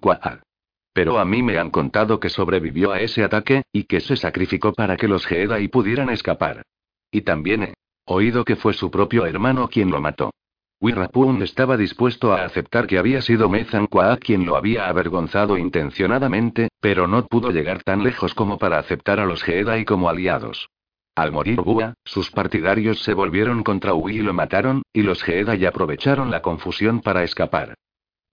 Pero 0.93 1.19
a 1.19 1.25
mí 1.25 1.43
me 1.43 1.59
han 1.59 1.71
contado 1.71 2.21
que 2.21 2.29
sobrevivió 2.29 2.93
a 2.93 3.01
ese 3.01 3.25
ataque, 3.25 3.63
y 3.73 3.85
que 3.85 3.99
se 3.99 4.17
sacrificó 4.17 4.73
para 4.73 4.97
que 4.97 5.09
los 5.09 5.27
Jedi 5.27 5.67
pudieran 5.67 6.11
escapar. 6.11 6.63
Y 7.11 7.23
también 7.23 7.63
he 7.65 7.75
oído 8.05 8.45
que 8.45 8.55
fue 8.55 8.73
su 8.73 8.89
propio 8.89 9.27
hermano 9.27 9.69
quien 9.69 9.91
lo 9.91 10.01
mató. 10.01 10.31
Wirrapun 10.79 11.43
estaba 11.43 11.79
dispuesto 11.79 12.35
a 12.35 12.45
aceptar 12.45 12.87
que 12.87 12.99
había 12.99 13.23
sido 13.23 13.49
Mezan 13.49 13.89
quien 14.21 14.45
lo 14.45 14.57
había 14.57 14.89
avergonzado 14.89 15.57
intencionadamente, 15.57 16.69
pero 16.87 17.09
no 17.09 17.27
pudo 17.27 17.51
llegar 17.51 17.83
tan 17.83 18.05
lejos 18.05 18.33
como 18.33 18.59
para 18.59 18.79
aceptar 18.79 19.19
a 19.19 19.27
los 19.27 19.43
Jedi 19.43 19.85
como 19.85 20.09
aliados. 20.09 20.71
Al 21.17 21.33
morir 21.33 21.61
Bua, 21.61 21.95
sus 22.05 22.31
partidarios 22.31 23.03
se 23.03 23.13
volvieron 23.13 23.65
contra 23.65 23.93
Ui 23.93 24.19
y 24.19 24.23
lo 24.23 24.33
mataron, 24.33 24.83
y 24.93 25.03
los 25.03 25.21
Jedi 25.25 25.67
aprovecharon 25.67 26.31
la 26.31 26.43
confusión 26.43 27.01
para 27.01 27.25
escapar. 27.25 27.75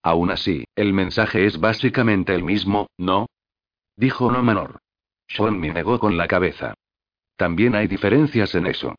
Aún 0.04 0.30
así, 0.30 0.66
el 0.76 0.94
mensaje 0.94 1.48
es 1.48 1.60
básicamente 1.60 2.36
el 2.36 2.44
mismo, 2.44 2.86
¿no? 2.96 3.26
Dijo 3.98 4.32
No 4.32 4.44
Manor. 4.44 4.78
me 5.40 5.74
negó 5.74 5.98
con 5.98 6.16
la 6.16 6.28
cabeza. 6.28 6.76
También 7.36 7.74
hay 7.74 7.88
diferencias 7.88 8.54
en 8.54 8.68
eso. 8.68 8.94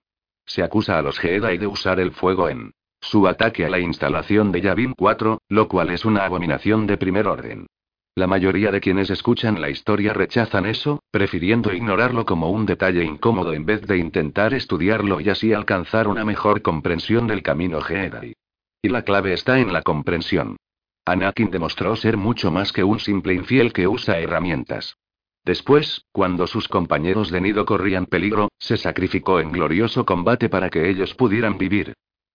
Se 0.46 0.64
acusa 0.64 0.98
a 0.98 1.02
los 1.02 1.20
Jedi 1.20 1.58
de 1.58 1.68
usar 1.68 2.00
el 2.00 2.10
fuego 2.10 2.48
en 2.48 2.72
su 3.00 3.28
ataque 3.28 3.64
a 3.64 3.70
la 3.70 3.78
instalación 3.78 4.50
de 4.50 4.62
Yavin 4.62 4.94
4, 4.94 5.38
lo 5.48 5.68
cual 5.68 5.90
es 5.90 6.04
una 6.04 6.24
abominación 6.24 6.88
de 6.88 6.96
primer 6.96 7.28
orden. 7.28 7.68
La 8.16 8.28
mayoría 8.28 8.70
de 8.70 8.80
quienes 8.80 9.10
escuchan 9.10 9.60
la 9.60 9.70
historia 9.70 10.12
rechazan 10.12 10.66
eso, 10.66 11.02
prefiriendo 11.10 11.72
ignorarlo 11.72 12.24
como 12.24 12.48
un 12.50 12.64
detalle 12.64 13.02
incómodo 13.02 13.52
en 13.52 13.66
vez 13.66 13.82
de 13.82 13.98
intentar 13.98 14.54
estudiarlo 14.54 15.20
y 15.20 15.30
así 15.30 15.52
alcanzar 15.52 16.06
una 16.06 16.24
mejor 16.24 16.62
comprensión 16.62 17.26
del 17.26 17.42
camino 17.42 17.80
Jedi. 17.80 18.34
Y 18.82 18.88
la 18.88 19.02
clave 19.02 19.32
está 19.32 19.58
en 19.58 19.72
la 19.72 19.82
comprensión. 19.82 20.56
Anakin 21.04 21.50
demostró 21.50 21.96
ser 21.96 22.16
mucho 22.16 22.52
más 22.52 22.72
que 22.72 22.84
un 22.84 23.00
simple 23.00 23.34
infiel 23.34 23.72
que 23.72 23.88
usa 23.88 24.20
herramientas. 24.20 24.96
Después, 25.44 26.06
cuando 26.12 26.46
sus 26.46 26.68
compañeros 26.68 27.32
de 27.32 27.40
nido 27.40 27.66
corrían 27.66 28.06
peligro, 28.06 28.48
se 28.58 28.76
sacrificó 28.76 29.40
en 29.40 29.50
glorioso 29.50 30.06
combate 30.06 30.48
para 30.48 30.70
que 30.70 30.88
ellos 30.88 31.14
pudieran 31.14 31.58
vivir. 31.58 31.94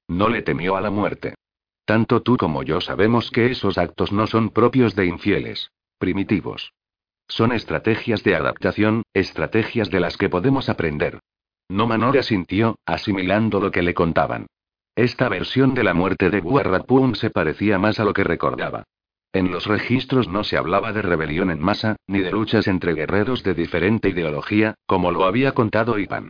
No 0.09 0.27
le 0.27 0.41
temió 0.41 0.75
a 0.75 0.81
la 0.81 0.91
muerte. 0.91 1.35
Tanto 1.89 2.21
tú 2.21 2.37
como 2.37 2.61
yo 2.61 2.81
sabemos 2.81 3.31
que 3.31 3.47
esos 3.47 3.79
actos 3.79 4.11
no 4.11 4.27
son 4.27 4.51
propios 4.51 4.95
de 4.95 5.07
infieles. 5.07 5.71
Primitivos. 5.97 6.71
Son 7.27 7.51
estrategias 7.51 8.23
de 8.23 8.35
adaptación, 8.35 9.01
estrategias 9.11 9.89
de 9.89 9.99
las 9.99 10.15
que 10.15 10.29
podemos 10.29 10.69
aprender. 10.69 11.17
No 11.67 11.87
Manor 11.87 12.19
asintió, 12.19 12.77
asimilando 12.85 13.59
lo 13.59 13.71
que 13.71 13.81
le 13.81 13.95
contaban. 13.95 14.45
Esta 14.95 15.29
versión 15.29 15.73
de 15.73 15.83
la 15.83 15.95
muerte 15.95 16.29
de 16.29 16.41
Guarrapun 16.41 17.15
se 17.15 17.31
parecía 17.31 17.79
más 17.79 17.99
a 17.99 18.03
lo 18.03 18.13
que 18.13 18.23
recordaba. 18.23 18.83
En 19.33 19.49
los 19.49 19.65
registros 19.65 20.27
no 20.27 20.43
se 20.43 20.57
hablaba 20.57 20.93
de 20.93 21.01
rebelión 21.01 21.49
en 21.49 21.59
masa, 21.59 21.95
ni 22.05 22.19
de 22.19 22.29
luchas 22.29 22.67
entre 22.67 22.93
guerreros 22.93 23.41
de 23.41 23.55
diferente 23.55 24.09
ideología, 24.09 24.75
como 24.85 25.11
lo 25.11 25.25
había 25.25 25.53
contado 25.53 25.97
Ipan. 25.97 26.29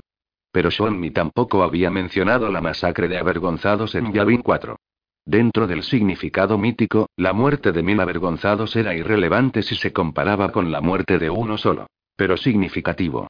Pero 0.53 0.69
Shonmi 0.69 1.11
tampoco 1.11 1.63
había 1.63 1.89
mencionado 1.89 2.49
la 2.49 2.61
masacre 2.61 3.09
de 3.09 3.17
avergonzados 3.17 3.93
en 3.95 4.13
Yavin 4.13 4.41
4. 4.41 4.77
Dentro 5.25 5.67
del 5.67 5.83
significado 5.83 6.57
mítico, 6.57 7.09
la 7.15 7.33
muerte 7.33 7.71
de 7.71 7.83
mil 7.83 7.99
avergonzados 7.99 8.75
era 8.75 8.95
irrelevante 8.95 9.61
si 9.61 9.75
se 9.75 9.93
comparaba 9.93 10.51
con 10.51 10.71
la 10.71 10.81
muerte 10.81 11.19
de 11.19 11.29
uno 11.29 11.57
solo. 11.57 11.87
Pero 12.15 12.35
significativo. 12.35 13.27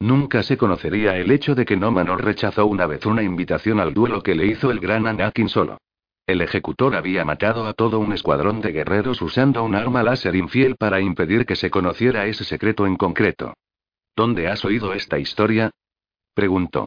Nunca 0.00 0.42
se 0.42 0.56
conocería 0.56 1.16
el 1.16 1.30
hecho 1.30 1.54
de 1.54 1.64
que 1.64 1.76
Nomanor 1.76 2.24
rechazó 2.24 2.66
una 2.66 2.86
vez 2.86 3.06
una 3.06 3.22
invitación 3.22 3.78
al 3.78 3.94
duelo 3.94 4.22
que 4.22 4.34
le 4.34 4.46
hizo 4.46 4.70
el 4.70 4.80
gran 4.80 5.06
Anakin 5.06 5.48
solo. 5.48 5.78
El 6.26 6.40
ejecutor 6.40 6.96
había 6.96 7.24
matado 7.24 7.66
a 7.66 7.72
todo 7.72 7.98
un 7.98 8.12
escuadrón 8.12 8.60
de 8.60 8.72
guerreros 8.72 9.22
usando 9.22 9.62
un 9.62 9.74
arma 9.74 10.02
láser 10.02 10.34
infiel 10.34 10.76
para 10.76 11.00
impedir 11.00 11.46
que 11.46 11.56
se 11.56 11.70
conociera 11.70 12.26
ese 12.26 12.44
secreto 12.44 12.86
en 12.86 12.96
concreto. 12.96 13.54
¿Dónde 14.16 14.48
has 14.48 14.64
oído 14.64 14.92
esta 14.92 15.18
historia? 15.18 15.70
preguntó. 16.34 16.86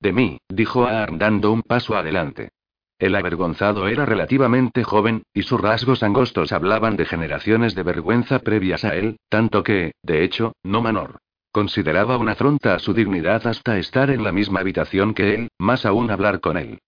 De 0.00 0.12
mí, 0.12 0.38
dijo 0.48 0.86
Aarn 0.86 1.18
dando 1.18 1.52
un 1.52 1.62
paso 1.62 1.96
adelante. 1.96 2.50
El 2.98 3.14
avergonzado 3.14 3.88
era 3.88 4.06
relativamente 4.06 4.82
joven, 4.82 5.22
y 5.34 5.42
sus 5.42 5.60
rasgos 5.60 6.02
angostos 6.02 6.52
hablaban 6.52 6.96
de 6.96 7.04
generaciones 7.04 7.74
de 7.74 7.82
vergüenza 7.82 8.38
previas 8.38 8.84
a 8.84 8.94
él, 8.96 9.18
tanto 9.28 9.62
que, 9.62 9.92
de 10.02 10.24
hecho, 10.24 10.52
no 10.62 10.80
Manor. 10.80 11.18
Consideraba 11.52 12.16
una 12.16 12.32
afronta 12.32 12.74
a 12.74 12.78
su 12.78 12.94
dignidad 12.94 13.46
hasta 13.46 13.78
estar 13.78 14.10
en 14.10 14.24
la 14.24 14.32
misma 14.32 14.60
habitación 14.60 15.14
que 15.14 15.34
él, 15.34 15.48
más 15.58 15.84
aún 15.84 16.10
hablar 16.10 16.40
con 16.40 16.56
él. 16.56 16.78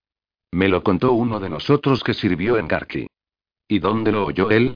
Me 0.50 0.68
lo 0.68 0.82
contó 0.82 1.12
uno 1.12 1.40
de 1.40 1.50
nosotros 1.50 2.02
que 2.02 2.14
sirvió 2.14 2.56
en 2.56 2.68
Karki. 2.68 3.06
¿Y 3.66 3.78
dónde 3.78 4.12
lo 4.12 4.24
oyó 4.24 4.50
él? 4.50 4.74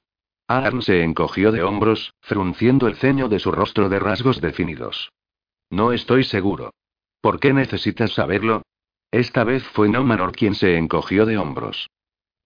Arn 0.48 0.82
se 0.82 1.02
encogió 1.02 1.50
de 1.50 1.62
hombros, 1.62 2.12
frunciendo 2.20 2.88
el 2.88 2.96
ceño 2.96 3.28
de 3.28 3.38
su 3.38 3.52
rostro 3.52 3.88
de 3.88 3.98
rasgos 3.98 4.42
definidos. 4.42 5.10
No 5.70 5.92
estoy 5.92 6.24
seguro. 6.24 6.74
¿Por 7.22 7.40
qué 7.40 7.54
necesitas 7.54 8.12
saberlo? 8.12 8.62
Esta 9.12 9.44
vez 9.44 9.62
fue 9.74 9.90
No 9.90 10.02
Manor 10.04 10.32
quien 10.32 10.54
se 10.54 10.78
encogió 10.78 11.26
de 11.26 11.36
hombros. 11.36 11.90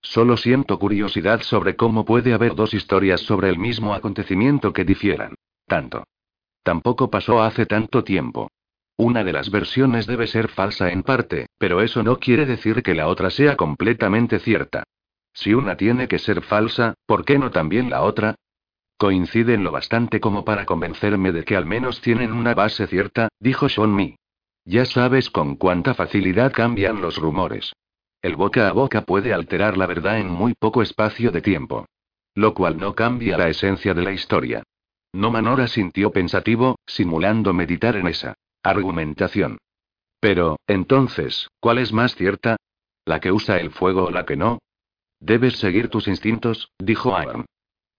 Solo 0.03 0.37
siento 0.37 0.81
curiosidad 0.81 1.43
sobre 1.43 1.77
cómo 1.77 2.05
puede 2.05 2.35
haber 2.35 2.57
dos 2.57 2.75
historias 2.75 3.21
sobre 3.21 3.49
el 3.49 3.59
mismo 3.59 3.95
acontecimiento 3.95 4.73
que 4.73 4.85
difieran. 4.85 5.37
Tanto. 5.67 6.05
Tampoco 6.65 7.09
pasó 7.09 7.41
hace 7.41 7.67
tanto 7.67 8.03
tiempo. 8.03 8.51
Una 8.97 9.23
de 9.23 9.33
las 9.33 9.51
versiones 9.51 10.07
debe 10.07 10.27
ser 10.27 10.49
falsa 10.49 10.91
en 10.91 11.05
parte, 11.05 11.47
pero 11.57 11.83
eso 11.83 12.03
no 12.03 12.19
quiere 12.19 12.47
decir 12.47 12.83
que 12.83 12.95
la 12.95 13.07
otra 13.07 13.31
sea 13.31 13.57
completamente 13.57 14.41
cierta. 14.41 14.83
Si 15.33 15.55
una 15.55 15.77
tiene 15.77 16.09
que 16.09 16.19
ser 16.19 16.43
falsa, 16.43 16.95
¿por 17.07 17.25
qué 17.25 17.39
no 17.39 17.53
también 17.53 17.91
la 17.91 18.03
otra? 18.03 18.35
Coinciden 18.97 19.63
lo 19.63 19.71
bastante 19.71 20.19
como 20.19 20.45
para 20.45 20.67
convencerme 20.67 21.31
de 21.31 21.45
que 21.45 21.57
al 21.57 21.67
menos 21.67 22.01
tienen 22.01 22.33
una 22.33 22.55
base 22.55 22.89
cierta, 22.89 23.29
dijo 23.39 23.69
Sean 23.69 23.95
Mi. 23.95 24.17
Ya 24.69 24.85
sabes 24.85 25.31
con 25.31 25.55
cuánta 25.55 25.95
facilidad 25.95 26.53
cambian 26.53 27.01
los 27.01 27.19
rumores. 27.19 27.73
El 28.21 28.35
boca 28.35 28.69
a 28.69 28.73
boca 28.73 29.03
puede 29.03 29.33
alterar 29.33 29.77
la 29.77 29.87
verdad 29.87 30.19
en 30.19 30.29
muy 30.29 30.55
poco 30.55 30.83
espacio 30.83 31.31
de 31.31 31.41
tiempo. 31.41 31.87
Lo 32.35 32.53
cual 32.53 32.77
no 32.77 32.97
cambia 32.97 33.39
la 33.39 33.49
esencia 33.49 33.95
de 33.95 34.03
la 34.03 34.11
historia. 34.11 34.65
No 35.13 35.31
Manora 35.31 35.69
sintió 35.69 36.11
pensativo, 36.11 36.81
simulando 36.85 37.53
meditar 37.53 37.95
en 37.95 38.09
esa 38.09 38.35
argumentación. 38.65 39.59
Pero, 40.19 40.59
entonces, 40.67 41.49
¿cuál 41.61 41.79
es 41.79 41.93
más 41.93 42.17
cierta? 42.17 42.57
¿La 43.05 43.21
que 43.21 43.31
usa 43.31 43.61
el 43.61 43.71
fuego 43.71 44.07
o 44.07 44.11
la 44.11 44.27
que 44.27 44.37
no? 44.37 44.59
Debes 45.21 45.59
seguir 45.59 45.91
tus 45.91 46.09
instintos, 46.09 46.73
dijo 46.81 47.15
Aaron. 47.15 47.47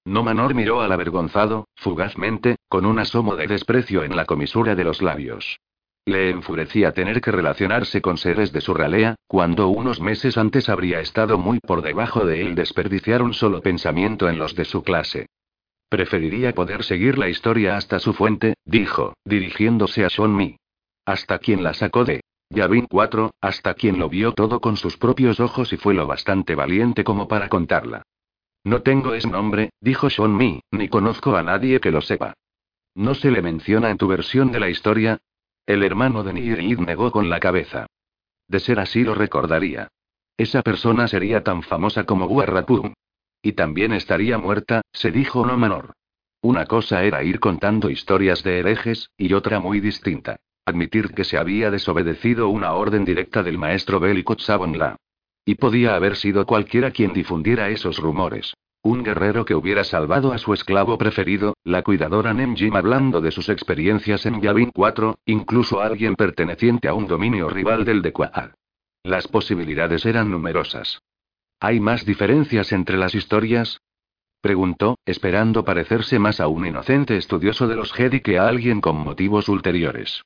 No 0.03 0.21
Manor 0.21 0.53
miró 0.53 0.81
al 0.81 0.91
avergonzado, 0.91 1.69
fugazmente, 1.77 2.57
con 2.67 2.85
un 2.85 2.99
asomo 2.99 3.37
de 3.37 3.47
desprecio 3.47 4.03
en 4.03 4.17
la 4.17 4.25
comisura 4.25 4.75
de 4.75 4.83
los 4.83 5.01
labios. 5.01 5.59
Le 6.07 6.29
enfurecía 6.29 6.93
tener 6.93 7.19
que 7.19 7.33
relacionarse 7.33 8.01
con 8.01 8.17
seres 8.17 8.53
de 8.53 8.61
su 8.61 8.73
ralea, 8.73 9.15
cuando 9.27 9.67
unos 9.67 9.99
meses 9.99 10.37
antes 10.37 10.69
habría 10.69 11.01
estado 11.01 11.37
muy 11.37 11.59
por 11.59 11.81
debajo 11.81 12.25
de 12.25 12.39
él 12.39 12.55
desperdiciar 12.55 13.21
un 13.21 13.33
solo 13.33 13.61
pensamiento 13.61 14.29
en 14.29 14.39
los 14.39 14.55
de 14.55 14.63
su 14.63 14.83
clase. 14.83 15.25
Preferiría 15.89 16.53
poder 16.53 16.85
seguir 16.85 17.17
la 17.17 17.27
historia 17.27 17.75
hasta 17.75 17.99
su 17.99 18.13
fuente, 18.13 18.53
dijo, 18.63 19.15
dirigiéndose 19.25 20.05
a 20.05 20.09
Sean 20.09 20.33
Mi. 20.33 20.55
Hasta 21.05 21.39
quien 21.39 21.61
la 21.61 21.73
sacó 21.73 22.05
de 22.05 22.21
Yavin 22.51 22.85
4, 22.89 23.31
hasta 23.41 23.73
quien 23.73 23.99
lo 23.99 24.07
vio 24.07 24.31
todo 24.31 24.61
con 24.61 24.77
sus 24.77 24.95
propios 24.95 25.41
ojos 25.41 25.73
y 25.73 25.77
fue 25.77 25.93
lo 25.93 26.07
bastante 26.07 26.55
valiente 26.55 27.03
como 27.03 27.27
para 27.27 27.49
contarla. 27.49 28.03
No 28.63 28.81
tengo 28.81 29.13
ese 29.13 29.27
nombre, 29.27 29.71
dijo 29.81 30.09
Sean 30.09 30.37
Mi, 30.37 30.61
ni 30.71 30.87
conozco 30.87 31.35
a 31.35 31.43
nadie 31.43 31.81
que 31.81 31.91
lo 31.91 31.99
sepa. 31.99 32.33
¿No 32.95 33.13
se 33.13 33.29
le 33.29 33.41
menciona 33.41 33.89
en 33.89 33.97
tu 33.97 34.07
versión 34.07 34.53
de 34.53 34.61
la 34.61 34.69
historia? 34.69 35.19
El 35.67 35.83
hermano 35.83 36.23
de 36.23 36.31
Nirid 36.31 36.79
negó 36.79 37.11
con 37.11 37.29
la 37.29 37.41
cabeza. 37.41 37.87
De 38.47 38.61
ser 38.61 38.79
así 38.79 39.03
lo 39.03 39.13
recordaría. 39.13 39.89
Esa 40.37 40.61
persona 40.61 41.09
sería 41.09 41.43
tan 41.43 41.61
famosa 41.61 42.05
como 42.05 42.25
Guarrapum. 42.25 42.93
Y 43.41 43.51
también 43.51 43.91
estaría 43.91 44.37
muerta, 44.37 44.81
se 44.93 45.11
dijo 45.11 45.45
no 45.45 45.57
menor. 45.57 45.91
Una 46.41 46.65
cosa 46.67 47.03
era 47.03 47.21
ir 47.21 47.41
contando 47.41 47.89
historias 47.89 48.43
de 48.43 48.59
herejes, 48.59 49.09
y 49.17 49.33
otra 49.33 49.59
muy 49.59 49.81
distinta. 49.81 50.37
Admitir 50.63 51.13
que 51.13 51.25
se 51.25 51.37
había 51.37 51.69
desobedecido 51.69 52.47
una 52.47 52.71
orden 52.71 53.03
directa 53.03 53.43
del 53.43 53.57
maestro 53.57 53.99
bélico 53.99 54.37
La. 54.73 54.95
Y 55.43 55.55
podía 55.55 55.95
haber 55.95 56.15
sido 56.15 56.45
cualquiera 56.45 56.91
quien 56.91 57.11
difundiera 57.11 57.67
esos 57.67 57.97
rumores. 57.97 58.53
Un 58.87 59.03
guerrero 59.03 59.45
que 59.45 59.55
hubiera 59.55 59.83
salvado 59.83 60.31
a 60.31 60.37
su 60.37 60.53
esclavo 60.53 60.97
preferido, 60.97 61.57
la 61.63 61.83
cuidadora 61.83 62.33
Nemjim 62.33 62.75
hablando 62.75 63.21
de 63.21 63.31
sus 63.31 63.49
experiencias 63.49 64.25
en 64.25 64.41
Yavin 64.41 64.71
4, 64.71 65.19
incluso 65.25 65.81
alguien 65.81 66.15
perteneciente 66.15 66.87
a 66.87 66.93
un 66.93 67.07
dominio 67.07 67.49
rival 67.49 67.85
del 67.85 68.01
de 68.01 68.13
Quahar. 68.13 68.55
Las 69.03 69.27
posibilidades 69.27 70.05
eran 70.05 70.31
numerosas. 70.31 71.01
¿Hay 71.59 71.79
más 71.79 72.05
diferencias 72.05 72.71
entre 72.71 72.97
las 72.97 73.15
historias? 73.15 73.81
Preguntó, 74.41 74.97
esperando 75.05 75.65
parecerse 75.65 76.19
más 76.19 76.39
a 76.39 76.47
un 76.47 76.65
inocente 76.65 77.17
estudioso 77.17 77.67
de 77.67 77.75
los 77.75 77.91
Jedi 77.91 78.21
que 78.21 78.37
a 78.37 78.47
alguien 78.47 78.79
con 78.79 78.97
motivos 78.97 79.49
ulteriores. 79.49 80.21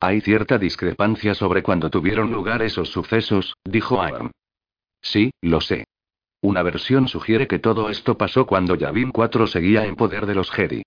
Hay 0.00 0.20
cierta 0.20 0.58
discrepancia 0.58 1.34
sobre 1.34 1.62
cuándo 1.62 1.88
tuvieron 1.88 2.30
lugar 2.30 2.62
esos 2.62 2.90
sucesos, 2.90 3.54
dijo 3.64 4.02
Aaron. 4.02 4.32
Sí, 5.00 5.30
lo 5.40 5.60
sé. 5.60 5.84
Una 6.44 6.62
versión 6.62 7.08
sugiere 7.08 7.48
que 7.48 7.58
todo 7.58 7.88
esto 7.88 8.18
pasó 8.18 8.44
cuando 8.44 8.74
Yavin 8.74 9.12
4 9.12 9.46
seguía 9.46 9.86
en 9.86 9.96
poder 9.96 10.26
de 10.26 10.34
los 10.34 10.50
Jedi. 10.50 10.82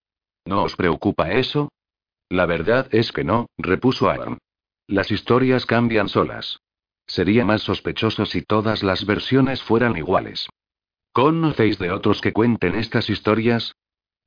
¿No 0.45 0.61
os 0.61 0.75
preocupa 0.75 1.31
eso? 1.31 1.71
La 2.29 2.45
verdad 2.45 2.87
es 2.91 3.11
que 3.11 3.23
no, 3.23 3.47
repuso 3.57 4.07
Aaron. 4.07 4.37
Las 4.85 5.09
historias 5.09 5.65
cambian 5.65 6.09
solas. 6.09 6.59
Sería 7.07 7.43
más 7.43 7.63
sospechoso 7.63 8.27
si 8.27 8.43
todas 8.43 8.83
las 8.83 9.07
versiones 9.07 9.63
fueran 9.63 9.97
iguales. 9.97 10.47
¿Conocéis 11.11 11.79
de 11.79 11.89
otros 11.89 12.21
que 12.21 12.33
cuenten 12.33 12.75
estas 12.75 13.09
historias? 13.09 13.73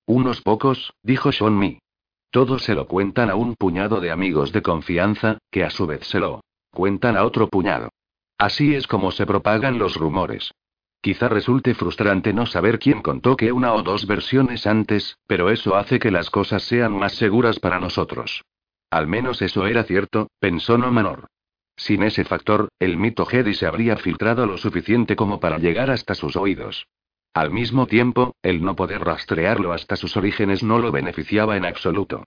Unos 0.07 0.41
pocos, 0.41 0.95
dijo 1.05 1.31
Sean 1.31 1.57
Mi. 1.57 1.79
Todos 2.33 2.65
se 2.65 2.75
lo 2.75 2.89
cuentan 2.89 3.31
a 3.31 3.37
un 3.37 3.55
puñado 3.55 4.01
de 4.01 4.11
amigos 4.11 4.51
de 4.51 4.63
confianza, 4.63 5.39
que 5.53 5.63
a 5.63 5.71
su 5.71 5.87
vez 5.87 6.09
se 6.09 6.19
lo 6.19 6.41
cuentan 6.73 7.17
a 7.17 7.23
otro 7.23 7.49
puñado. 7.49 7.91
Así 8.37 8.75
es 8.75 8.89
como 8.89 9.13
se 9.13 9.27
propagan 9.27 9.79
los 9.79 9.95
rumores. 9.95 10.51
Quizá 11.03 11.29
resulte 11.29 11.75
frustrante 11.75 12.35
no 12.35 12.45
saber 12.45 12.79
quién 12.79 13.01
contó 13.01 13.37
que 13.37 13.53
una 13.53 13.73
o 13.73 13.83
dos 13.83 14.07
versiones 14.07 14.67
antes, 14.67 15.17
pero 15.27 15.49
eso 15.49 15.77
hace 15.77 15.99
que 15.99 16.11
las 16.11 16.29
cosas 16.29 16.63
sean 16.63 16.93
más 16.93 17.15
seguras 17.15 17.59
para 17.59 17.81
nosotros. 17.81 18.45
Al 18.91 19.07
menos 19.07 19.41
eso 19.41 19.67
era 19.67 19.85
cierto, 19.85 20.29
pensó 20.41 20.77
No 20.77 20.93
Manor. 20.93 21.29
Sin 21.77 22.03
ese 22.03 22.25
factor, 22.25 22.69
el 22.79 22.99
mito 22.99 23.25
Jedi 23.25 23.55
se 23.55 23.67
habría 23.67 23.97
filtrado 23.97 24.45
lo 24.45 24.59
suficiente 24.59 25.17
como 25.17 25.41
para 25.41 25.59
llegar 25.59 25.91
hasta 25.91 26.15
sus 26.15 26.37
oídos. 26.37 26.87
Al 27.33 27.51
mismo 27.51 27.87
tiempo, 27.87 28.35
el 28.43 28.63
no 28.63 28.77
poder 28.77 29.03
rastrearlo 29.03 29.73
hasta 29.73 29.97
sus 29.97 30.17
orígenes 30.19 30.63
no 30.63 30.79
lo 30.79 30.93
beneficiaba 30.93 31.57
en 31.57 31.65
absoluto. 31.65 32.25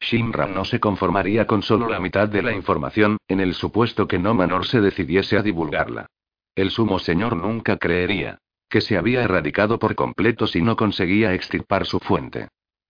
Shinra 0.00 0.46
no 0.46 0.64
se 0.64 0.80
conformaría 0.80 1.46
con 1.46 1.62
solo 1.62 1.88
la 1.88 2.00
mitad 2.00 2.28
de 2.28 2.42
la 2.42 2.52
información, 2.52 3.18
en 3.28 3.38
el 3.38 3.54
supuesto 3.54 4.08
que 4.08 4.18
no 4.18 4.34
Manor 4.34 4.66
se 4.66 4.80
decidiese 4.80 5.38
a 5.38 5.42
divulgarla. 5.42 6.06
El 6.56 6.70
sumo 6.70 6.98
señor 6.98 7.36
nunca 7.36 7.76
creería 7.76 8.38
que 8.68 8.80
se 8.80 8.96
había 8.96 9.22
erradicado 9.22 9.78
por 9.78 9.94
completo 9.94 10.46
si 10.46 10.60
no 10.60 10.74
conseguía 10.76 11.34
extirpar 11.34 11.86
su 11.86 12.00
fuente. 12.00 12.48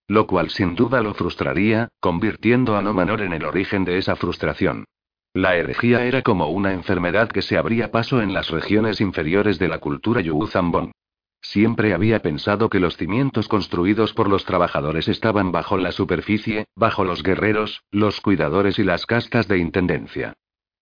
Lo 0.08 0.26
cual 0.26 0.50
sin 0.50 0.74
duda 0.74 1.02
lo 1.02 1.14
frustraría, 1.14 1.88
convirtiendo 2.00 2.76
a 2.76 2.82
No 2.82 2.94
Manor 2.94 3.22
en 3.22 3.32
el 3.32 3.44
origen 3.44 3.84
de 3.84 3.98
esa 3.98 4.16
frustración. 4.16 4.84
La 5.34 5.56
herejía 5.56 6.04
era 6.06 6.22
como 6.22 6.48
una 6.48 6.72
enfermedad 6.72 7.28
que 7.28 7.42
se 7.42 7.58
abría 7.58 7.90
paso 7.90 8.22
en 8.22 8.32
las 8.32 8.50
regiones 8.50 9.00
inferiores 9.00 9.58
de 9.58 9.68
la 9.68 9.78
cultura 9.78 10.20
Yuuzhan 10.22 10.92
Siempre 11.42 11.92
había 11.92 12.22
pensado 12.22 12.70
que 12.70 12.80
los 12.80 12.96
cimientos 12.96 13.46
construidos 13.46 14.14
por 14.14 14.28
los 14.28 14.44
trabajadores 14.44 15.08
estaban 15.08 15.52
bajo 15.52 15.76
la 15.76 15.92
superficie, 15.92 16.66
bajo 16.74 17.04
los 17.04 17.22
guerreros, 17.22 17.82
los 17.90 18.20
cuidadores 18.20 18.78
y 18.78 18.84
las 18.84 19.04
castas 19.06 19.46
de 19.46 19.58
intendencia. 19.58 20.34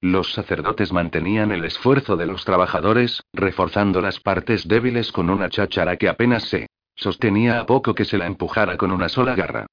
Los 0.04 0.34
sacerdotes 0.34 0.92
mantenían 0.92 1.50
el 1.50 1.64
esfuerzo 1.64 2.14
de 2.18 2.26
los 2.26 2.44
trabajadores, 2.44 3.22
reforzando 3.32 4.02
las 4.02 4.20
partes 4.20 4.68
débiles 4.68 5.10
con 5.10 5.30
una 5.30 5.48
cháchara 5.48 5.96
que 5.96 6.10
apenas 6.10 6.44
se 6.44 6.66
sostenía 6.94 7.58
a 7.58 7.64
poco 7.64 7.94
que 7.94 8.04
se 8.04 8.18
la 8.18 8.26
empujara 8.26 8.76
con 8.76 8.92
una 8.92 9.08
sola 9.08 9.34
garra. 9.34 9.64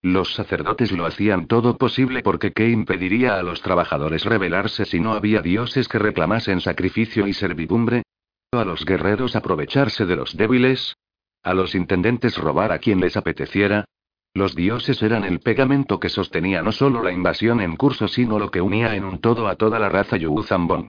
Los 0.00 0.32
sacerdotes 0.32 0.92
lo 0.92 1.06
hacían 1.06 1.48
todo 1.48 1.76
posible 1.76 2.22
porque 2.22 2.52
¿qué 2.52 2.70
impediría 2.70 3.34
a 3.34 3.42
los 3.42 3.62
trabajadores 3.62 4.24
rebelarse 4.24 4.84
si 4.84 5.00
no 5.00 5.12
había 5.12 5.42
dioses 5.42 5.88
que 5.88 5.98
reclamasen 5.98 6.60
sacrificio 6.60 7.26
y 7.26 7.32
servidumbre? 7.32 8.04
¿A 8.52 8.64
los 8.64 8.84
guerreros 8.84 9.34
aprovecharse 9.34 10.06
de 10.06 10.14
los 10.14 10.36
débiles? 10.36 10.94
¿A 11.42 11.52
los 11.52 11.74
intendentes 11.74 12.38
robar 12.38 12.70
a 12.70 12.78
quien 12.78 13.00
les 13.00 13.16
apeteciera? 13.16 13.86
Los 14.34 14.54
dioses 14.54 15.02
eran 15.02 15.24
el 15.24 15.40
pegamento 15.40 15.98
que 15.98 16.08
sostenía 16.08 16.62
no 16.62 16.72
solo 16.72 17.02
la 17.02 17.12
invasión 17.12 17.60
en 17.60 17.76
curso, 17.76 18.08
sino 18.08 18.38
lo 18.38 18.50
que 18.50 18.60
unía 18.60 18.94
en 18.94 19.04
un 19.04 19.18
todo 19.18 19.48
a 19.48 19.56
toda 19.56 19.78
la 19.78 19.88
raza 19.88 20.16
Yuuzhan 20.16 20.88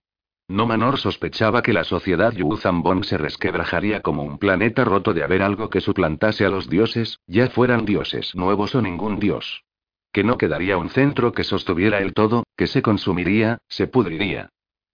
no 0.52 0.66
Manor 0.66 0.98
sospechaba 0.98 1.62
que 1.62 1.72
la 1.72 1.86
sociedad 1.86 2.34
Yuuzhan 2.34 2.84
se 3.06 3.18
resquebrajaría 3.18 4.02
como 4.02 4.24
un 4.24 4.38
planeta 4.38 4.84
roto 4.84 5.14
de 5.14 5.24
haber 5.24 5.44
algo 5.44 5.70
que 5.70 5.80
suplantase 5.80 6.46
a 6.46 6.50
los 6.50 6.70
dioses, 6.70 7.20
ya 7.26 7.48
fueran 7.48 7.86
dioses 7.86 8.36
nuevos 8.36 8.76
o 8.76 8.82
ningún 8.82 9.18
dios. 9.18 9.64
Que 10.12 10.26
no 10.26 10.38
quedaría 10.38 10.78
un 10.78 10.90
centro 10.90 11.32
que 11.32 11.46
sostuviera 11.46 12.00
el 12.00 12.14
todo, 12.14 12.44
que 12.58 12.68
se 12.68 12.82
consumiría, 12.82 13.60
se 13.70 13.88
pudriría. 13.88 14.50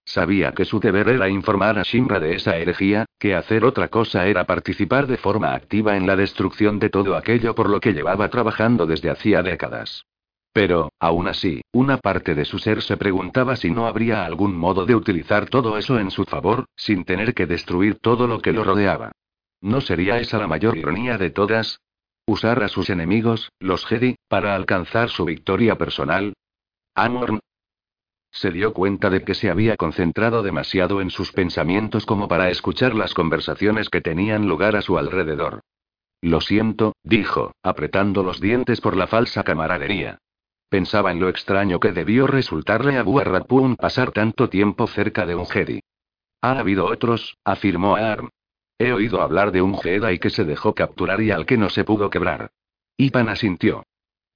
Sabía 0.08 0.52
que 0.52 0.64
su 0.64 0.80
deber 0.80 1.10
era 1.10 1.28
informar 1.28 1.78
a 1.78 1.82
Shimra 1.82 2.18
de 2.18 2.34
esa 2.34 2.56
herejía, 2.56 3.04
que 3.18 3.34
hacer 3.34 3.62
otra 3.62 3.88
cosa 3.88 4.26
era 4.26 4.44
participar 4.44 5.06
de 5.06 5.18
forma 5.18 5.52
activa 5.52 5.98
en 5.98 6.06
la 6.06 6.16
destrucción 6.16 6.78
de 6.78 6.88
todo 6.88 7.14
aquello 7.14 7.54
por 7.54 7.68
lo 7.68 7.78
que 7.78 7.92
llevaba 7.92 8.30
trabajando 8.30 8.86
desde 8.86 9.10
hacía 9.10 9.42
décadas. 9.42 10.06
Pero, 10.54 10.92
aún 10.98 11.28
así, 11.28 11.60
una 11.72 11.98
parte 11.98 12.34
de 12.34 12.46
su 12.46 12.58
ser 12.58 12.80
se 12.80 12.96
preguntaba 12.96 13.54
si 13.54 13.70
no 13.70 13.86
habría 13.86 14.24
algún 14.24 14.56
modo 14.56 14.86
de 14.86 14.94
utilizar 14.94 15.50
todo 15.50 15.76
eso 15.76 15.98
en 15.98 16.10
su 16.10 16.24
favor, 16.24 16.64
sin 16.74 17.04
tener 17.04 17.34
que 17.34 17.44
destruir 17.44 17.98
todo 17.98 18.26
lo 18.26 18.40
que 18.40 18.54
lo 18.54 18.64
rodeaba. 18.64 19.12
¿No 19.60 19.82
sería 19.82 20.18
esa 20.20 20.38
la 20.38 20.46
mayor 20.46 20.78
ironía 20.78 21.18
de 21.18 21.28
todas? 21.28 21.82
¿Usar 22.24 22.62
a 22.62 22.68
sus 22.68 22.88
enemigos, 22.88 23.50
los 23.60 23.84
Jedi, 23.84 24.16
para 24.26 24.54
alcanzar 24.54 25.10
su 25.10 25.26
victoria 25.26 25.76
personal? 25.76 26.32
Amorn. 26.94 27.40
Se 28.38 28.52
dio 28.52 28.72
cuenta 28.72 29.10
de 29.10 29.24
que 29.24 29.34
se 29.34 29.50
había 29.50 29.76
concentrado 29.76 30.44
demasiado 30.44 31.00
en 31.00 31.10
sus 31.10 31.32
pensamientos 31.32 32.06
como 32.06 32.28
para 32.28 32.50
escuchar 32.50 32.94
las 32.94 33.12
conversaciones 33.12 33.90
que 33.90 34.00
tenían 34.00 34.46
lugar 34.46 34.76
a 34.76 34.80
su 34.80 34.96
alrededor. 34.96 35.62
Lo 36.20 36.40
siento, 36.40 36.94
dijo, 37.02 37.50
apretando 37.64 38.22
los 38.22 38.40
dientes 38.40 38.80
por 38.80 38.96
la 38.96 39.08
falsa 39.08 39.42
camaradería. 39.42 40.18
Pensaba 40.68 41.10
en 41.10 41.18
lo 41.18 41.28
extraño 41.28 41.80
que 41.80 41.90
debió 41.90 42.28
resultarle 42.28 42.96
a 42.96 43.02
Buarrapun 43.02 43.74
pasar 43.74 44.12
tanto 44.12 44.48
tiempo 44.48 44.86
cerca 44.86 45.26
de 45.26 45.34
un 45.34 45.46
Jedi. 45.46 45.80
Ha 46.40 46.60
habido 46.60 46.86
otros, 46.86 47.38
afirmó 47.42 47.96
Arm. 47.96 48.28
He 48.78 48.92
oído 48.92 49.20
hablar 49.20 49.50
de 49.50 49.62
un 49.62 49.76
Jedi 49.76 50.20
que 50.20 50.30
se 50.30 50.44
dejó 50.44 50.76
capturar 50.76 51.20
y 51.22 51.32
al 51.32 51.44
que 51.44 51.56
no 51.56 51.70
se 51.70 51.82
pudo 51.82 52.08
quebrar. 52.08 52.52
Ipan 52.96 53.30
asintió. 53.30 53.82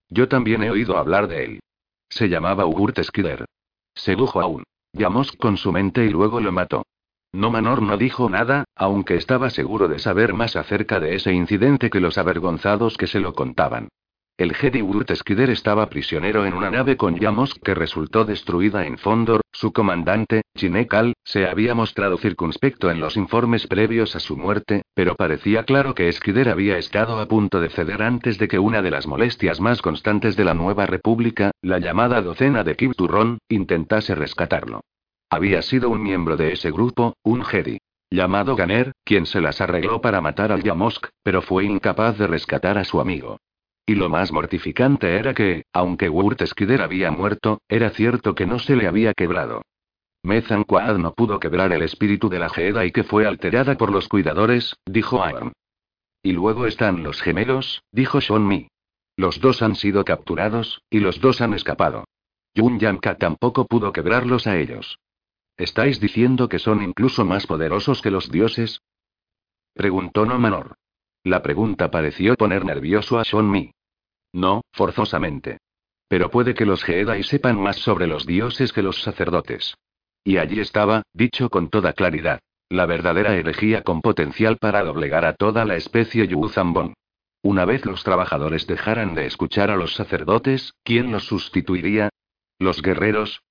Yo 0.08 0.26
también 0.26 0.64
he 0.64 0.72
oído 0.72 0.98
hablar 0.98 1.28
de 1.28 1.44
él. 1.44 1.60
Se 2.08 2.28
llamaba 2.28 2.66
Ugurt 2.66 3.00
Skider. 3.00 3.46
Sedujo 3.94 4.40
a 4.40 4.46
un 4.46 4.64
Yamos 4.94 5.32
con 5.32 5.56
su 5.56 5.72
mente 5.72 6.04
y 6.04 6.10
luego 6.10 6.40
lo 6.40 6.52
mató. 6.52 6.84
No 7.32 7.50
Manor 7.50 7.80
no 7.80 7.96
dijo 7.96 8.28
nada, 8.28 8.64
aunque 8.76 9.16
estaba 9.16 9.48
seguro 9.48 9.88
de 9.88 9.98
saber 9.98 10.34
más 10.34 10.54
acerca 10.54 11.00
de 11.00 11.14
ese 11.14 11.32
incidente 11.32 11.88
que 11.88 12.00
los 12.00 12.18
avergonzados 12.18 12.98
que 12.98 13.06
se 13.06 13.20
lo 13.20 13.32
contaban. 13.32 13.88
El 14.38 14.54
Jedi 14.54 14.80
Urteskider 14.80 15.50
estaba 15.50 15.90
prisionero 15.90 16.46
en 16.46 16.54
una 16.54 16.70
nave 16.70 16.96
con 16.96 17.18
Yamos 17.18 17.54
que 17.62 17.74
resultó 17.74 18.24
destruida 18.24 18.86
en 18.86 18.96
Fondor. 18.96 19.42
Su 19.52 19.72
comandante, 19.74 20.42
Chinekal, 20.56 21.12
se 21.22 21.46
había 21.46 21.74
mostrado 21.74 22.16
circunspecto 22.16 22.90
en 22.90 22.98
los 22.98 23.18
informes 23.18 23.66
previos 23.66 24.16
a 24.16 24.20
su 24.20 24.38
muerte, 24.38 24.82
pero 24.94 25.16
parecía 25.16 25.64
claro 25.64 25.94
que 25.94 26.10
Skider 26.10 26.48
había 26.48 26.78
estado 26.78 27.20
a 27.20 27.28
punto 27.28 27.60
de 27.60 27.68
ceder 27.68 28.02
antes 28.02 28.38
de 28.38 28.48
que 28.48 28.58
una 28.58 28.80
de 28.80 28.90
las 28.90 29.06
molestias 29.06 29.60
más 29.60 29.82
constantes 29.82 30.34
de 30.34 30.44
la 30.44 30.54
nueva 30.54 30.86
república, 30.86 31.50
la 31.60 31.78
llamada 31.78 32.22
docena 32.22 32.64
de 32.64 32.74
Kipturron, 32.74 33.38
intentase 33.48 34.14
rescatarlo. 34.14 34.80
Había 35.28 35.60
sido 35.60 35.90
un 35.90 36.02
miembro 36.02 36.38
de 36.38 36.52
ese 36.52 36.70
grupo, 36.70 37.14
un 37.22 37.44
Jedi 37.44 37.78
llamado 38.10 38.56
Ganer, 38.56 38.92
quien 39.04 39.26
se 39.26 39.40
las 39.40 39.60
arregló 39.60 40.00
para 40.00 40.20
matar 40.20 40.52
al 40.52 40.62
Yamosk, 40.62 41.08
pero 41.22 41.42
fue 41.42 41.64
incapaz 41.64 42.18
de 42.18 42.26
rescatar 42.26 42.76
a 42.76 42.84
su 42.84 43.00
amigo. 43.00 43.38
Y 43.86 43.94
lo 43.96 44.08
más 44.08 44.32
mortificante 44.32 45.16
era 45.16 45.34
que, 45.34 45.64
aunque 45.72 46.08
Wurteskider 46.08 46.82
había 46.82 47.10
muerto, 47.10 47.60
era 47.68 47.90
cierto 47.90 48.34
que 48.34 48.46
no 48.46 48.58
se 48.58 48.76
le 48.76 48.86
había 48.86 49.12
quebrado. 49.14 49.62
Mezan 50.22 50.62
Quad 50.62 50.98
no 50.98 51.14
pudo 51.14 51.40
quebrar 51.40 51.72
el 51.72 51.82
espíritu 51.82 52.28
de 52.28 52.38
la 52.38 52.48
Jeda 52.48 52.84
y 52.86 52.92
que 52.92 53.02
fue 53.02 53.26
alterada 53.26 53.76
por 53.76 53.90
los 53.90 54.08
cuidadores, 54.08 54.76
dijo 54.86 55.22
Aaron. 55.22 55.52
Y 56.22 56.32
luego 56.32 56.66
están 56.66 57.02
los 57.02 57.20
gemelos, 57.20 57.82
dijo 57.90 58.20
Sean 58.20 58.46
Mi. 58.46 58.68
Los 59.16 59.40
dos 59.40 59.62
han 59.62 59.74
sido 59.74 60.04
capturados, 60.04 60.80
y 60.88 61.00
los 61.00 61.20
dos 61.20 61.40
han 61.40 61.54
escapado. 61.54 62.04
Yun 62.54 62.78
Yanka 62.78 63.16
tampoco 63.16 63.66
pudo 63.66 63.92
quebrarlos 63.92 64.46
a 64.46 64.58
ellos. 64.58 64.98
¿Estáis 65.56 66.00
diciendo 66.00 66.48
que 66.48 66.60
son 66.60 66.82
incluso 66.82 67.24
más 67.24 67.46
poderosos 67.46 68.00
que 68.00 68.10
los 68.10 68.30
dioses? 68.30 68.80
Preguntó 69.74 70.24
No 70.24 70.38
Manor. 70.38 70.76
La 71.24 71.42
pregunta 71.42 71.90
pareció 71.90 72.34
poner 72.34 72.64
nervioso 72.64 73.18
a 73.18 73.24
Sean 73.24 73.50
Mi. 73.50 73.72
No, 74.32 74.62
forzosamente. 74.72 75.58
Pero 76.08 76.30
puede 76.30 76.54
que 76.54 76.66
los 76.66 76.82
Jedi 76.82 77.22
sepan 77.22 77.60
más 77.60 77.76
sobre 77.76 78.06
los 78.06 78.26
dioses 78.26 78.72
que 78.72 78.82
los 78.82 79.02
sacerdotes. 79.02 79.74
Y 80.24 80.38
allí 80.38 80.60
estaba, 80.60 81.02
dicho 81.12 81.48
con 81.48 81.68
toda 81.70 81.92
claridad. 81.92 82.40
La 82.68 82.86
verdadera 82.86 83.34
herejía 83.34 83.82
con 83.82 84.00
potencial 84.00 84.56
para 84.56 84.82
doblegar 84.82 85.24
a 85.24 85.34
toda 85.34 85.64
la 85.64 85.76
especie 85.76 86.26
Yuzambon. 86.26 86.94
Una 87.42 87.64
vez 87.64 87.84
los 87.84 88.02
trabajadores 88.04 88.66
dejaran 88.66 89.14
de 89.14 89.26
escuchar 89.26 89.70
a 89.70 89.76
los 89.76 89.94
sacerdotes, 89.94 90.74
¿quién 90.82 91.12
los 91.12 91.24
sustituiría? 91.24 92.08
¿Los 92.58 92.82
guerreros? 92.82 93.42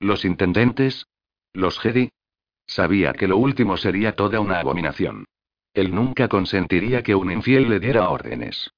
¿Los 0.00 0.24
intendentes? 0.24 1.06
¿Los 1.52 1.78
Jedi? 1.78 2.10
Sabía 2.66 3.12
que 3.12 3.28
lo 3.28 3.36
último 3.36 3.76
sería 3.76 4.16
toda 4.16 4.40
una 4.40 4.60
abominación. 4.60 5.26
Él 5.74 5.94
nunca 5.94 6.28
consentiría 6.28 7.02
que 7.02 7.16
un 7.16 7.32
infiel 7.32 7.68
le 7.68 7.80
diera 7.80 8.08
órdenes. 8.08 8.70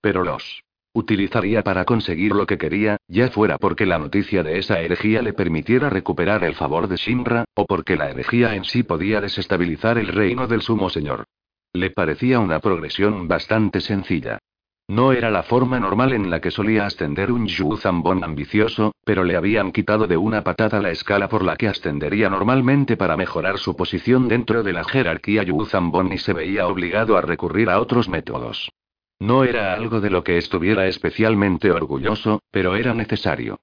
Pero 0.00 0.22
los 0.22 0.62
utilizaría 0.96 1.62
para 1.64 1.84
conseguir 1.84 2.32
lo 2.32 2.46
que 2.46 2.56
quería, 2.56 2.98
ya 3.08 3.28
fuera 3.28 3.58
porque 3.58 3.84
la 3.84 3.98
noticia 3.98 4.44
de 4.44 4.58
esa 4.58 4.80
herejía 4.80 5.22
le 5.22 5.32
permitiera 5.32 5.90
recuperar 5.90 6.44
el 6.44 6.54
favor 6.54 6.86
de 6.86 6.96
Shinra, 6.96 7.44
o 7.54 7.66
porque 7.66 7.96
la 7.96 8.10
herejía 8.10 8.54
en 8.54 8.64
sí 8.64 8.84
podía 8.84 9.20
desestabilizar 9.20 9.98
el 9.98 10.06
reino 10.06 10.46
del 10.46 10.62
sumo 10.62 10.88
señor. 10.90 11.24
Le 11.72 11.90
parecía 11.90 12.38
una 12.38 12.60
progresión 12.60 13.26
bastante 13.26 13.80
sencilla. 13.80 14.38
No 14.88 15.12
era 15.12 15.30
la 15.30 15.42
forma 15.42 15.80
normal 15.80 16.12
en 16.12 16.28
la 16.28 16.40
que 16.40 16.50
solía 16.50 16.84
ascender 16.84 17.32
un 17.32 17.46
Yu 17.46 17.76
Zambon 17.78 18.22
ambicioso, 18.22 18.92
pero 19.04 19.24
le 19.24 19.34
habían 19.34 19.72
quitado 19.72 20.06
de 20.06 20.18
una 20.18 20.44
patada 20.44 20.80
la 20.82 20.90
escala 20.90 21.30
por 21.30 21.42
la 21.42 21.56
que 21.56 21.68
ascendería 21.68 22.28
normalmente 22.28 22.98
para 22.98 23.16
mejorar 23.16 23.58
su 23.58 23.76
posición 23.76 24.28
dentro 24.28 24.62
de 24.62 24.74
la 24.74 24.84
jerarquía 24.84 25.42
Yu 25.42 25.64
Zambon 25.64 26.12
y 26.12 26.18
se 26.18 26.34
veía 26.34 26.66
obligado 26.66 27.16
a 27.16 27.22
recurrir 27.22 27.70
a 27.70 27.80
otros 27.80 28.10
métodos. 28.10 28.70
No 29.18 29.44
era 29.44 29.72
algo 29.72 30.02
de 30.02 30.10
lo 30.10 30.22
que 30.22 30.36
estuviera 30.36 30.86
especialmente 30.86 31.70
orgulloso, 31.70 32.42
pero 32.50 32.76
era 32.76 32.92
necesario. 32.92 33.60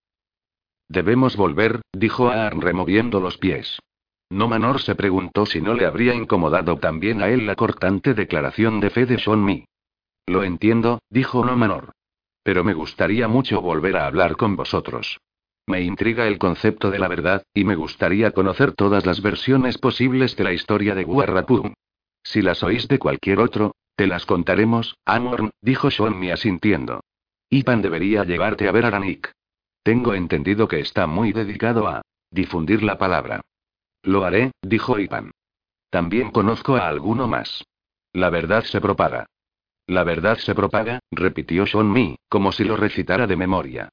Debemos 0.89 1.38
volver, 1.38 1.81
dijo 1.93 2.30
Aarn 2.30 2.61
removiendo 2.61 3.19
los 3.19 3.38
pies. 3.38 3.80
No 4.31 4.48
Manor 4.48 4.81
se 4.81 4.95
preguntó 4.95 5.45
si 5.45 5.61
no 5.61 5.76
le 5.76 5.85
habría 5.85 6.15
incomodado 6.15 6.77
también 6.77 7.22
a 7.22 7.30
él 7.30 7.45
la 7.45 7.56
cortante 7.56 8.15
declaración 8.15 8.80
de 8.80 8.89
fe 8.89 9.06
de 9.06 9.19
Sean 9.19 9.43
Mi. 9.43 9.65
Lo 10.27 10.43
entiendo, 10.43 10.99
dijo 11.10 11.43
No 11.45 11.56
Manor. 11.56 11.93
Pero 12.43 12.64
me 12.64 12.73
gustaría 12.73 13.27
mucho 13.27 13.61
volver 13.61 13.98
a 13.98 14.07
hablar 14.07 14.35
con 14.35 14.56
vosotros. 14.56 15.19
Me 15.68 15.81
intriga 15.81 16.27
el 16.27 16.38
concepto 16.38 16.89
de 16.89 16.99
la 16.99 17.07
verdad, 17.07 17.43
y 17.53 17.64
me 17.64 17.76
gustaría 17.76 18.31
conocer 18.31 18.73
todas 18.73 19.06
las 19.06 19.22
versiones 19.22 19.77
posibles 19.77 20.35
de 20.35 20.43
la 20.43 20.53
historia 20.53 20.95
de 20.95 21.03
Guarrapum. 21.03 21.73
Si 22.23 22.41
las 22.41 22.64
oís 22.64 22.88
de 22.88 22.99
cualquier 22.99 23.39
otro, 23.39 23.76
te 23.95 24.07
las 24.07 24.26
contaremos, 24.26 24.98
Amorn, 25.06 25.52
dijo 25.61 25.89
Shonmi 25.89 26.31
asintiendo. 26.31 27.02
Ipan 27.49 27.81
debería 27.81 28.23
llevarte 28.23 28.68
a 28.68 28.72
ver 28.72 28.85
a 28.85 28.91
Ranik. 28.91 29.31
Tengo 29.84 30.14
entendido 30.14 30.68
que 30.68 30.80
está 30.80 31.07
muy 31.07 31.34
dedicado 31.34 31.88
a 31.88 32.02
difundir 32.30 32.84
la 32.84 32.98
palabra. 32.98 33.41
Lo 34.03 34.23
haré, 34.23 34.52
dijo 34.61 34.98
Ipan. 34.99 35.31
También 35.89 36.31
conozco 36.31 36.76
a 36.76 36.88
alguno 36.88 37.27
más. 37.27 37.64
La 38.14 38.30
verdad 38.30 38.64
se 38.64 38.80
propaga. 38.81 39.27
La 39.88 40.03
verdad 40.03 40.38
se 40.38 40.56
propaga, 40.56 40.99
repitió 41.12 41.66
Shonmi, 41.66 42.18
como 42.30 42.52
si 42.52 42.64
lo 42.64 42.78
recitara 42.78 43.28
de 43.28 43.36
memoria. 43.36 43.90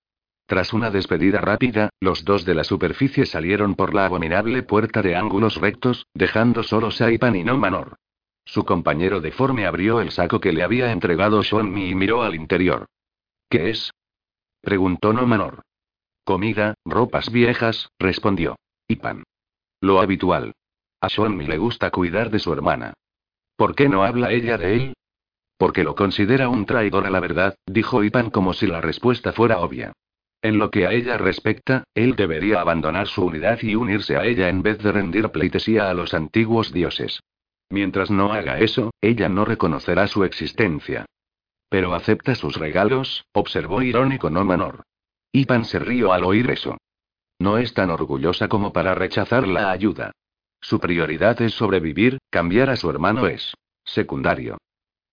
Tras 0.47 0.73
una 0.73 0.91
despedida 0.91 1.41
rápida, 1.41 1.91
los 2.01 2.25
dos 2.25 2.47
de 2.47 2.55
la 2.55 2.65
superficie 2.65 3.27
salieron 3.27 3.75
por 3.75 3.95
la 3.95 4.07
abominable 4.07 4.63
puerta 4.63 5.03
de 5.03 5.15
ángulos 5.15 5.57
rectos, 5.57 6.07
dejando 6.15 6.63
solos 6.63 7.01
a 7.03 7.13
Ipan 7.13 7.37
y 7.37 7.45
no 7.45 7.59
Manor. 7.59 7.97
Su 8.47 8.65
compañero 8.65 9.21
deforme 9.21 9.67
abrió 9.67 10.01
el 10.01 10.11
saco 10.11 10.41
que 10.41 10.53
le 10.53 10.63
había 10.63 10.91
entregado 10.91 11.43
Mi 11.65 11.91
y 11.91 11.95
miró 11.95 12.23
al 12.23 12.35
interior. 12.35 12.87
¿Qué 13.51 13.69
es? 13.69 13.93
preguntó 14.63 15.13
No 15.13 15.27
Manor. 15.27 15.63
Comida, 16.25 16.75
ropas 16.85 17.31
viejas, 17.31 17.91
respondió. 17.99 18.57
Y 18.87 18.97
pan. 18.97 19.25
Lo 19.83 20.01
habitual. 20.01 20.55
A 21.03 21.09
Mi 21.29 21.47
le 21.47 21.59
gusta 21.59 21.91
cuidar 21.91 22.31
de 22.31 22.39
su 22.39 22.53
hermana. 22.55 22.95
¿Por 23.55 23.75
qué 23.75 23.91
no 23.91 24.03
habla 24.03 24.33
ella 24.33 24.57
de 24.57 24.75
él? 24.75 24.95
Porque 25.59 25.85
lo 25.85 25.95
considera 25.95 26.49
un 26.49 26.65
traidor 26.65 27.05
a 27.05 27.11
la 27.11 27.21
verdad, 27.21 27.57
dijo 27.67 28.03
Ipan 28.05 28.31
como 28.31 28.55
si 28.55 28.67
la 28.67 28.81
respuesta 28.81 29.33
fuera 29.33 29.59
obvia. 29.59 29.93
En 30.41 30.59
lo 30.59 30.71
que 30.71 30.87
a 30.87 30.93
ella 30.93 31.19
respecta, 31.19 31.83
él 31.95 32.15
debería 32.15 32.61
abandonar 32.61 33.09
su 33.09 33.25
unidad 33.25 33.59
y 33.61 33.75
unirse 33.75 34.17
a 34.17 34.25
ella 34.25 34.49
en 34.49 34.63
vez 34.63 34.79
de 34.79 34.93
rendir 34.93 35.29
pleitesía 35.31 35.91
a 35.91 35.95
los 35.95 36.15
antiguos 36.15 36.73
dioses. 36.73 37.21
Mientras 37.71 38.11
no 38.11 38.33
haga 38.33 38.61
eso, 38.61 38.93
ella 39.01 39.29
no 39.29 39.45
reconocerá 39.45 40.07
su 40.07 40.23
existencia. 40.23 41.07
Pero 41.69 41.93
acepta 41.93 42.37
sus 42.37 42.57
regalos, 42.57 43.27
observó 43.33 43.83
irónico 43.83 44.31
no 44.31 44.45
menor. 44.45 44.85
Ipan 45.33 45.65
se 45.65 45.81
rió 45.81 46.13
al 46.13 46.25
oír 46.25 46.51
eso. 46.51 46.79
No 47.41 47.59
es 47.59 47.75
tan 47.75 47.91
orgullosa 47.91 48.49
como 48.49 48.73
para 48.73 48.95
rechazar 48.95 49.47
la 49.47 49.71
ayuda. 49.71 50.13
Su 50.61 50.79
prioridad 50.79 51.41
es 51.43 51.55
sobrevivir, 51.55 52.19
cambiar 52.31 52.71
a 52.71 52.77
su 52.77 52.89
hermano 52.91 53.27
es 53.27 53.55
secundario. 53.85 54.59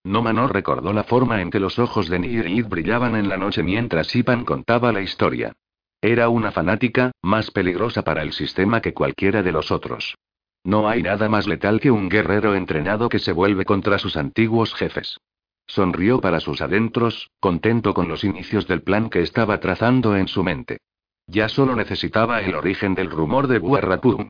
No 0.06 0.22
Manor 0.22 0.52
recordó 0.52 0.92
la 0.92 1.02
forma 1.02 1.42
en 1.42 1.50
que 1.50 1.58
los 1.58 1.80
ojos 1.80 2.08
de 2.08 2.20
Nirid 2.20 2.66
brillaban 2.66 3.16
en 3.16 3.28
la 3.28 3.36
noche 3.36 3.64
mientras 3.64 4.14
Ipan 4.14 4.44
contaba 4.44 4.92
la 4.92 5.00
historia. 5.00 5.56
Era 6.00 6.28
una 6.28 6.52
fanática, 6.52 7.10
más 7.22 7.50
peligrosa 7.50 8.02
para 8.02 8.22
el 8.22 8.32
sistema 8.32 8.80
que 8.80 8.94
cualquiera 8.94 9.42
de 9.42 9.50
los 9.50 9.72
otros. 9.72 10.16
No 10.62 10.88
hay 10.88 11.02
nada 11.02 11.28
más 11.28 11.48
letal 11.48 11.80
que 11.80 11.90
un 11.90 12.08
guerrero 12.08 12.54
entrenado 12.54 13.08
que 13.08 13.18
se 13.18 13.32
vuelve 13.32 13.64
contra 13.64 13.98
sus 13.98 14.16
antiguos 14.16 14.74
jefes. 14.74 15.18
Sonrió 15.66 16.20
para 16.20 16.38
sus 16.38 16.60
adentros, 16.60 17.28
contento 17.40 17.92
con 17.92 18.06
los 18.06 18.22
inicios 18.22 18.68
del 18.68 18.82
plan 18.82 19.10
que 19.10 19.22
estaba 19.22 19.58
trazando 19.58 20.14
en 20.14 20.28
su 20.28 20.44
mente. 20.44 20.78
Ya 21.26 21.48
solo 21.48 21.74
necesitaba 21.74 22.42
el 22.42 22.54
origen 22.54 22.94
del 22.94 23.10
rumor 23.10 23.48
de 23.48 23.58
Buarrapum. 23.58 24.28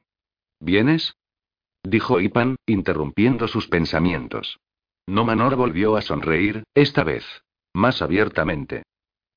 ¿Vienes? 0.58 1.16
dijo 1.82 2.18
Ipan, 2.18 2.56
interrumpiendo 2.64 3.46
sus 3.46 3.68
pensamientos. 3.68 4.58
No 5.06 5.24
Manor 5.24 5.54
volvió 5.54 5.96
a 5.96 6.02
sonreír, 6.02 6.64
esta 6.74 7.04
vez. 7.04 7.24
Más 7.72 8.02
abiertamente. 8.02 8.82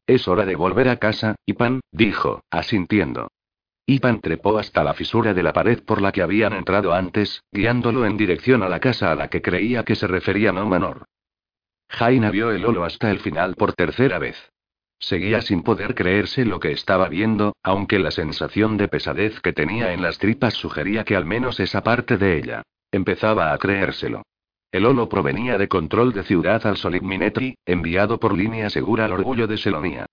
Es 0.07 0.27
hora 0.27 0.45
de 0.45 0.55
volver 0.55 0.89
a 0.89 0.97
casa, 0.97 1.35
Ipan, 1.45 1.81
dijo, 1.91 2.41
asintiendo. 2.49 3.29
Ipan 3.85 4.21
trepó 4.21 4.57
hasta 4.57 4.83
la 4.83 4.93
fisura 4.93 5.33
de 5.33 5.43
la 5.43 5.53
pared 5.53 5.83
por 5.83 6.01
la 6.01 6.11
que 6.11 6.21
habían 6.21 6.53
entrado 6.53 6.93
antes, 6.93 7.43
guiándolo 7.51 8.05
en 8.05 8.17
dirección 8.17 8.63
a 8.63 8.69
la 8.69 8.79
casa 8.79 9.11
a 9.11 9.15
la 9.15 9.29
que 9.29 9.41
creía 9.41 9.83
que 9.83 9.95
se 9.95 10.07
refería 10.07 10.51
no 10.51 10.67
menor. 10.67 11.05
Jaina 11.89 12.31
vio 12.31 12.51
el 12.51 12.65
holo 12.65 12.83
hasta 12.83 13.11
el 13.11 13.19
final 13.19 13.55
por 13.55 13.73
tercera 13.73 14.19
vez. 14.19 14.51
Seguía 14.99 15.41
sin 15.41 15.63
poder 15.63 15.95
creerse 15.95 16.45
lo 16.45 16.59
que 16.59 16.71
estaba 16.71 17.09
viendo, 17.09 17.55
aunque 17.63 17.99
la 17.99 18.11
sensación 18.11 18.77
de 18.77 18.87
pesadez 18.87 19.39
que 19.41 19.53
tenía 19.53 19.93
en 19.93 20.01
las 20.01 20.17
tripas 20.17 20.53
sugería 20.55 21.03
que 21.03 21.15
al 21.15 21.25
menos 21.25 21.59
esa 21.59 21.83
parte 21.83 22.17
de 22.17 22.37
ella 22.37 22.63
empezaba 22.91 23.53
a 23.53 23.57
creérselo. 23.57 24.23
El 24.71 24.85
holo 24.85 25.09
provenía 25.09 25.57
de 25.57 25.67
control 25.67 26.13
de 26.13 26.23
ciudad 26.23 26.65
al 26.67 26.77
Soligminetri, 26.77 27.55
enviado 27.65 28.19
por 28.19 28.37
línea 28.37 28.69
segura 28.69 29.05
al 29.05 29.13
orgullo 29.13 29.47
de 29.47 29.57
Selonia. 29.57 30.05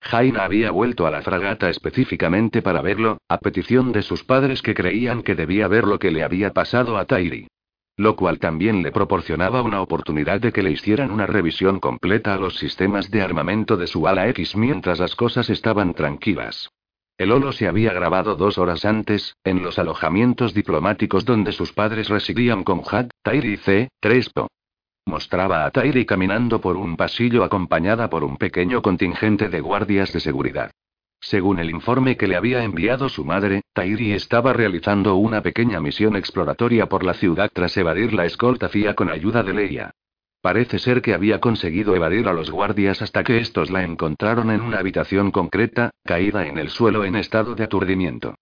Jaina 0.00 0.44
había 0.44 0.70
vuelto 0.70 1.06
a 1.06 1.10
la 1.10 1.22
fragata 1.22 1.68
específicamente 1.68 2.62
para 2.62 2.80
verlo, 2.80 3.18
a 3.28 3.38
petición 3.38 3.90
de 3.90 4.02
sus 4.02 4.22
padres 4.22 4.62
que 4.62 4.74
creían 4.74 5.22
que 5.22 5.34
debía 5.34 5.66
ver 5.66 5.84
lo 5.84 5.98
que 5.98 6.12
le 6.12 6.22
había 6.22 6.52
pasado 6.52 6.96
a 6.96 7.06
Tairi. 7.06 7.48
Lo 7.96 8.14
cual 8.14 8.38
también 8.38 8.82
le 8.82 8.92
proporcionaba 8.92 9.62
una 9.62 9.80
oportunidad 9.80 10.40
de 10.40 10.52
que 10.52 10.62
le 10.62 10.70
hicieran 10.70 11.10
una 11.10 11.26
revisión 11.26 11.80
completa 11.80 12.34
a 12.34 12.38
los 12.38 12.56
sistemas 12.56 13.10
de 13.10 13.22
armamento 13.22 13.76
de 13.76 13.86
su 13.86 14.06
ala 14.06 14.28
X 14.28 14.56
mientras 14.56 15.00
las 15.00 15.16
cosas 15.16 15.50
estaban 15.50 15.94
tranquilas. 15.94 16.70
El 17.16 17.30
holo 17.30 17.52
se 17.52 17.68
había 17.68 17.92
grabado 17.92 18.34
dos 18.34 18.58
horas 18.58 18.84
antes, 18.84 19.36
en 19.44 19.62
los 19.62 19.78
alojamientos 19.78 20.52
diplomáticos 20.52 21.24
donde 21.24 21.52
sus 21.52 21.72
padres 21.72 22.08
residían 22.08 22.64
con 22.64 22.82
Had, 22.90 23.08
Tairi 23.22 23.56
C. 23.56 23.88
Trespo. 24.00 24.48
Mostraba 25.06 25.64
a 25.64 25.70
Tairi 25.70 26.06
caminando 26.06 26.60
por 26.60 26.76
un 26.76 26.96
pasillo 26.96 27.44
acompañada 27.44 28.10
por 28.10 28.24
un 28.24 28.36
pequeño 28.36 28.82
contingente 28.82 29.48
de 29.48 29.60
guardias 29.60 30.12
de 30.12 30.18
seguridad. 30.18 30.72
Según 31.20 31.60
el 31.60 31.70
informe 31.70 32.16
que 32.16 32.26
le 32.26 32.34
había 32.34 32.64
enviado 32.64 33.08
su 33.08 33.24
madre, 33.24 33.62
Tairi 33.72 34.12
estaba 34.12 34.52
realizando 34.52 35.14
una 35.14 35.40
pequeña 35.40 35.80
misión 35.80 36.16
exploratoria 36.16 36.86
por 36.86 37.04
la 37.04 37.14
ciudad 37.14 37.48
tras 37.52 37.76
evadir 37.76 38.12
la 38.12 38.24
escolta 38.24 38.68
FIA 38.68 38.94
con 38.94 39.08
ayuda 39.08 39.44
de 39.44 39.54
Leia. 39.54 39.94
Parece 40.44 40.78
ser 40.78 41.00
que 41.00 41.14
había 41.14 41.40
conseguido 41.40 41.96
evadir 41.96 42.28
a 42.28 42.34
los 42.34 42.50
guardias 42.50 43.00
hasta 43.00 43.24
que 43.24 43.38
estos 43.38 43.70
la 43.70 43.82
encontraron 43.82 44.50
en 44.50 44.60
una 44.60 44.78
habitación 44.78 45.30
concreta, 45.30 45.88
caída 46.04 46.46
en 46.46 46.58
el 46.58 46.68
suelo 46.68 47.06
en 47.06 47.16
estado 47.16 47.54
de 47.54 47.64
aturdimiento. 47.64 48.34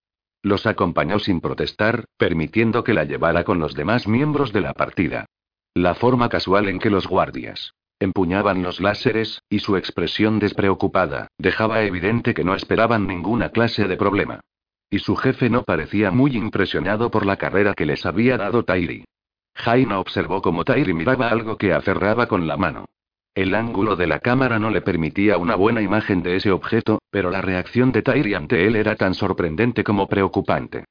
Los 0.43 0.67
acompañó 0.67 1.21
sin 1.21 1.41
protestar, 1.41 2.07
permitiendo 2.17 2.83
que 2.83 2.93
la 2.93 3.05
llevara 3.05 3.45
con 3.45 3.61
los 3.61 3.75
demás 3.75 4.09
miembros 4.09 4.53
de 4.53 4.63
la 4.63 4.73
partida. 4.73 5.27
La 5.75 5.95
forma 5.95 6.29
casual 6.29 6.69
en 6.69 6.81
que 6.81 6.91
los 6.91 7.07
guardias 7.07 7.73
empuñaban 8.01 8.65
los 8.65 8.81
láseres, 8.81 9.41
y 9.49 9.61
su 9.61 9.77
expresión 9.77 10.41
despreocupada, 10.41 11.29
dejaba 11.39 11.85
evidente 11.85 12.35
que 12.35 12.43
no 12.43 12.57
esperaban 12.57 13.07
ninguna 13.07 13.51
clase 13.51 13.87
de 13.87 13.97
problema. 13.97 14.41
Y 14.91 14.99
su 14.99 15.15
jefe 15.15 15.49
no 15.51 15.63
parecía 15.63 16.11
muy 16.11 16.37
impresionado 16.37 17.13
por 17.13 17.25
la 17.25 17.37
carrera 17.37 17.75
que 17.75 17.87
les 17.87 18.05
había 18.05 18.39
dado 18.39 18.65
Tairi. 18.65 19.05
Jaina 19.55 19.99
observó 19.99 20.43
cómo 20.43 20.65
Tairi 20.65 20.95
miraba 20.95 21.29
algo 21.29 21.57
que 21.57 21.73
aferraba 21.73 22.27
con 22.27 22.47
la 22.47 22.57
mano. 22.57 22.87
El 23.35 23.55
ángulo 23.55 23.97
de 23.97 24.07
la 24.07 24.19
cámara 24.19 24.59
no 24.59 24.71
le 24.71 24.83
permitía 24.83 25.39
una 25.39 25.55
buena 25.55 25.81
imagen 25.81 26.23
de 26.23 26.37
ese 26.37 26.51
objeto, 26.51 27.01
pero 27.11 27.31
la 27.31 27.41
reacción 27.41 27.93
de 27.93 28.03
Tairi 28.03 28.35
ante 28.35 28.67
él 28.67 28.77
era 28.77 28.97
tan 28.97 29.15
sorprendente 29.15 29.85
como 29.85 30.07
preocupante. 30.07 30.85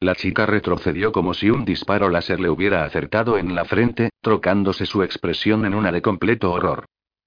La 0.00 0.14
chica 0.14 0.46
retrocedió 0.46 1.10
como 1.10 1.34
si 1.34 1.50
un 1.50 1.64
disparo 1.64 2.08
láser 2.08 2.38
le 2.38 2.50
hubiera 2.50 2.84
acertado 2.84 3.36
en 3.36 3.56
la 3.56 3.64
frente, 3.64 4.10
trocándose 4.20 4.86
su 4.86 5.02
expresión 5.02 5.64
en 5.66 5.74
una 5.74 5.90
de 5.90 6.02
completo 6.02 6.52
horror. 6.52 6.84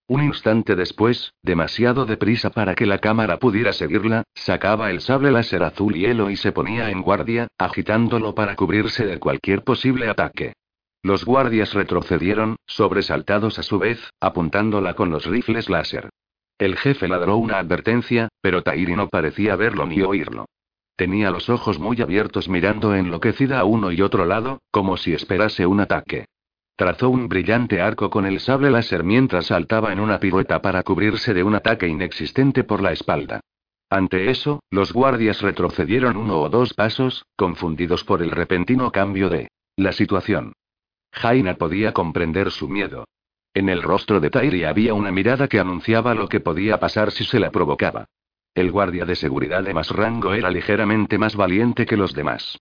Un 0.07 0.23
instante 0.23 0.75
después, 0.77 1.33
demasiado 1.41 2.05
deprisa 2.05 2.49
para 2.49 2.73
que 2.75 2.85
la 2.85 2.99
cámara 2.99 3.39
pudiera 3.39 3.73
seguirla, 3.73 4.23
sacaba 4.35 4.89
el 4.89 5.01
sable 5.01 5.31
láser 5.31 5.63
azul 5.63 5.93
hielo 5.93 6.29
y 6.29 6.37
se 6.37 6.53
ponía 6.53 6.89
en 6.91 7.01
guardia, 7.01 7.47
agitándolo 7.57 8.35
para 8.35 8.55
cubrirse 8.55 9.05
de 9.05 9.19
cualquier 9.19 9.63
posible 9.63 10.09
ataque. 10.09 10.53
Los 11.03 11.25
guardias 11.25 11.73
retrocedieron, 11.73 12.57
sobresaltados 12.67 13.57
a 13.57 13.63
su 13.63 13.79
vez, 13.79 13.99
apuntándola 14.19 14.93
con 14.93 15.09
los 15.09 15.25
rifles 15.25 15.69
láser. 15.69 16.09
El 16.59 16.77
jefe 16.77 17.07
ladró 17.07 17.37
una 17.37 17.57
advertencia, 17.57 18.29
pero 18.39 18.61
Tairi 18.61 18.95
no 18.95 19.09
parecía 19.09 19.55
verlo 19.55 19.87
ni 19.87 20.01
oírlo. 20.01 20.45
Tenía 20.95 21.31
los 21.31 21.49
ojos 21.49 21.79
muy 21.79 21.99
abiertos 21.99 22.47
mirando 22.47 22.93
enloquecida 22.93 23.59
a 23.59 23.63
uno 23.63 23.91
y 23.91 24.03
otro 24.03 24.25
lado, 24.25 24.59
como 24.69 24.97
si 24.97 25.13
esperase 25.13 25.65
un 25.65 25.79
ataque. 25.79 26.25
Trazó 26.75 27.09
un 27.09 27.27
brillante 27.27 27.81
arco 27.81 28.11
con 28.11 28.27
el 28.27 28.39
sable 28.39 28.69
láser 28.69 29.03
mientras 29.03 29.47
saltaba 29.47 29.91
en 29.91 29.99
una 29.99 30.19
pirueta 30.19 30.61
para 30.61 30.83
cubrirse 30.83 31.33
de 31.33 31.43
un 31.43 31.55
ataque 31.55 31.87
inexistente 31.87 32.63
por 32.63 32.83
la 32.83 32.91
espalda. 32.91 33.39
Ante 33.89 34.29
eso, 34.29 34.61
los 34.69 34.93
guardias 34.93 35.41
retrocedieron 35.41 36.15
uno 36.15 36.39
o 36.39 36.49
dos 36.49 36.75
pasos, 36.75 37.25
confundidos 37.35 38.03
por 38.03 38.21
el 38.21 38.29
repentino 38.29 38.91
cambio 38.91 39.29
de 39.29 39.49
la 39.75 39.93
situación. 39.93 40.53
Jaina 41.11 41.55
podía 41.55 41.93
comprender 41.93 42.51
su 42.51 42.69
miedo. 42.69 43.05
En 43.53 43.67
el 43.67 43.81
rostro 43.83 44.19
de 44.19 44.29
Tairi 44.29 44.63
había 44.63 44.93
una 44.93 45.11
mirada 45.11 45.47
que 45.47 45.59
anunciaba 45.59 46.15
lo 46.15 46.29
que 46.29 46.39
podía 46.39 46.79
pasar 46.79 47.11
si 47.11 47.25
se 47.25 47.39
la 47.39 47.51
provocaba. 47.51 48.05
El 48.55 48.71
guardia 48.71 49.05
de 49.05 49.15
seguridad 49.15 49.63
de 49.63 49.73
más 49.73 49.89
rango 49.89 50.33
era 50.33 50.49
ligeramente 50.49 51.17
más 51.17 51.35
valiente 51.35 51.85
que 51.85 51.97
los 51.97 52.13
demás. 52.13 52.57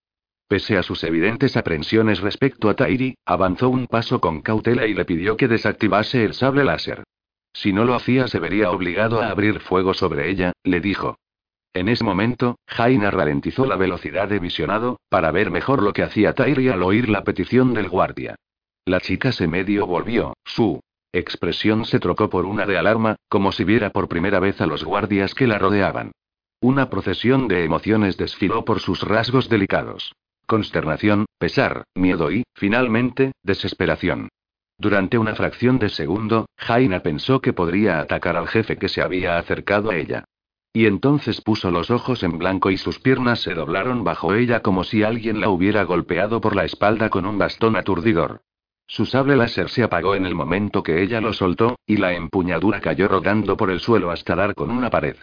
Pese 0.48 0.76
a 0.76 0.82
sus 0.82 1.04
evidentes 1.04 1.56
aprensiones 1.56 2.20
respecto 2.20 2.68
a 2.68 2.74
Tairi, 2.74 3.14
avanzó 3.24 3.68
un 3.68 3.86
paso 3.86 4.20
con 4.20 4.42
cautela 4.42 4.86
y 4.86 4.94
le 4.94 5.04
pidió 5.04 5.36
que 5.36 5.46
desactivase 5.46 6.24
el 6.24 6.34
sable 6.34 6.64
láser. 6.64 7.04
Si 7.52 7.72
no 7.72 7.84
lo 7.84 7.94
hacía 7.94 8.26
se 8.26 8.40
vería 8.40 8.72
obligado 8.72 9.22
a 9.22 9.30
abrir 9.30 9.60
fuego 9.60 9.94
sobre 9.94 10.28
ella, 10.28 10.52
le 10.64 10.80
dijo. 10.80 11.19
En 11.72 11.88
ese 11.88 12.02
momento, 12.02 12.58
Jaina 12.66 13.10
ralentizó 13.10 13.64
la 13.64 13.76
velocidad 13.76 14.28
de 14.28 14.40
visionado, 14.40 14.98
para 15.08 15.30
ver 15.30 15.50
mejor 15.50 15.82
lo 15.82 15.92
que 15.92 16.02
hacía 16.02 16.34
Tairi 16.34 16.68
al 16.68 16.82
oír 16.82 17.08
la 17.08 17.22
petición 17.22 17.74
del 17.74 17.88
guardia. 17.88 18.34
La 18.84 19.00
chica 19.00 19.30
se 19.30 19.46
medio 19.46 19.86
volvió, 19.86 20.34
su 20.44 20.80
expresión 21.12 21.84
se 21.84 22.00
trocó 22.00 22.28
por 22.28 22.44
una 22.44 22.66
de 22.66 22.78
alarma, 22.78 23.16
como 23.28 23.52
si 23.52 23.64
viera 23.64 23.90
por 23.90 24.08
primera 24.08 24.40
vez 24.40 24.60
a 24.60 24.66
los 24.66 24.84
guardias 24.84 25.34
que 25.34 25.46
la 25.46 25.58
rodeaban. 25.58 26.12
Una 26.60 26.90
procesión 26.90 27.48
de 27.48 27.64
emociones 27.64 28.16
desfiló 28.16 28.64
por 28.64 28.80
sus 28.80 29.02
rasgos 29.02 29.48
delicados. 29.48 30.12
Consternación, 30.46 31.26
pesar, 31.38 31.84
miedo 31.94 32.32
y, 32.32 32.42
finalmente, 32.54 33.32
desesperación. 33.42 34.28
Durante 34.76 35.18
una 35.18 35.34
fracción 35.34 35.78
de 35.78 35.88
segundo, 35.88 36.46
Jaina 36.56 37.00
pensó 37.00 37.40
que 37.40 37.52
podría 37.52 38.00
atacar 38.00 38.36
al 38.36 38.48
jefe 38.48 38.76
que 38.76 38.88
se 38.88 39.02
había 39.02 39.38
acercado 39.38 39.90
a 39.90 39.96
ella. 39.96 40.24
Y 40.72 40.86
entonces 40.86 41.40
puso 41.40 41.70
los 41.70 41.90
ojos 41.90 42.22
en 42.22 42.38
blanco 42.38 42.70
y 42.70 42.76
sus 42.76 43.00
piernas 43.00 43.40
se 43.40 43.54
doblaron 43.54 44.04
bajo 44.04 44.34
ella 44.34 44.60
como 44.60 44.84
si 44.84 45.02
alguien 45.02 45.40
la 45.40 45.48
hubiera 45.48 45.82
golpeado 45.82 46.40
por 46.40 46.54
la 46.54 46.64
espalda 46.64 47.10
con 47.10 47.26
un 47.26 47.38
bastón 47.38 47.74
aturdidor. 47.74 48.42
Su 48.86 49.06
sable 49.06 49.36
láser 49.36 49.68
se 49.68 49.82
apagó 49.82 50.14
en 50.14 50.26
el 50.26 50.34
momento 50.34 50.82
que 50.82 51.02
ella 51.02 51.20
lo 51.20 51.32
soltó, 51.32 51.78
y 51.86 51.96
la 51.96 52.12
empuñadura 52.12 52.80
cayó 52.80 53.08
rodando 53.08 53.56
por 53.56 53.70
el 53.70 53.80
suelo 53.80 54.10
hasta 54.10 54.34
dar 54.34 54.54
con 54.54 54.70
una 54.70 54.90
pared. 54.90 55.16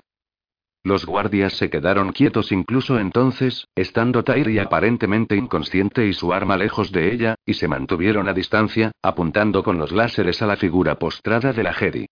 Los 0.84 1.06
guardias 1.06 1.53
se 1.53 1.69
quedaron 1.69 2.14
quietos 2.14 2.52
incluso 2.53 2.98
entonces, 2.98 3.68
estando 3.76 4.24
Tairi 4.24 4.60
aparentemente 4.60 5.36
inconsciente 5.36 6.07
y 6.07 6.14
su 6.14 6.32
arma 6.32 6.56
lejos 6.56 6.91
de 6.91 7.14
ella, 7.14 7.36
y 7.45 7.56
se 7.56 7.68
mantuvieron 7.68 8.30
a 8.30 8.34
distancia, 8.34 8.91
apuntando 9.02 9.64
con 9.64 9.78
los 9.78 9.91
láseres 9.91 10.41
a 10.41 10.48
la 10.48 10.56
figura 10.56 10.95
postrada 10.95 11.52
de 11.52 11.64
la 11.64 11.74
Jedi. 11.74 12.06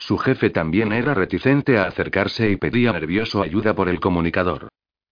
Su 0.00 0.16
jefe 0.16 0.48
también 0.48 0.92
era 0.92 1.12
reticente 1.12 1.78
a 1.78 1.84
acercarse 1.84 2.50
y 2.50 2.56
pedía 2.56 2.92
nervioso 2.92 3.42
ayuda 3.42 3.74
por 3.74 3.88
el 3.88 4.00
comunicador. 4.00 4.68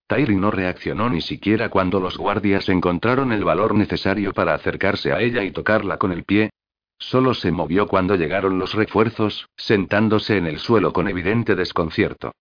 Tairi 0.09 0.35
no 0.35 0.51
reaccionó 0.51 1.11
ni 1.11 1.21
siquiera 1.21 1.69
cuando 1.69 2.01
los 2.01 2.17
guardias 2.17 2.71
encontraron 2.71 3.31
el 3.31 3.45
valor 3.45 3.75
necesario 3.75 4.33
para 4.33 4.55
acercarse 4.55 5.13
a 5.13 5.21
ella 5.21 5.45
y 5.45 5.51
tocarla 5.51 5.99
con 5.99 6.11
el 6.11 6.25
pie. 6.25 6.51
Solo 6.99 7.35
se 7.35 7.53
movió 7.53 7.87
cuando 7.87 8.17
llegaron 8.17 8.59
los 8.59 8.73
refuerzos, 8.73 9.47
sentándose 9.57 10.39
en 10.39 10.47
el 10.47 10.59
suelo 10.59 10.95
con 10.95 11.07
evidente 11.07 11.55
desconcierto. 11.55 12.33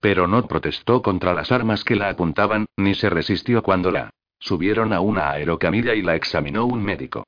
Pero 0.00 0.28
no 0.28 0.46
protestó 0.46 1.02
contra 1.02 1.34
las 1.34 1.50
armas 1.50 1.82
que 1.82 1.96
la 1.96 2.08
apuntaban, 2.08 2.66
ni 2.76 2.94
se 2.94 3.10
resistió 3.10 3.62
cuando 3.62 3.90
la 3.90 4.10
subieron 4.38 4.92
a 4.92 5.00
una 5.00 5.32
aerocamilla 5.32 5.94
y 5.94 6.02
la 6.02 6.14
examinó 6.14 6.66
un 6.66 6.84
médico. 6.84 7.24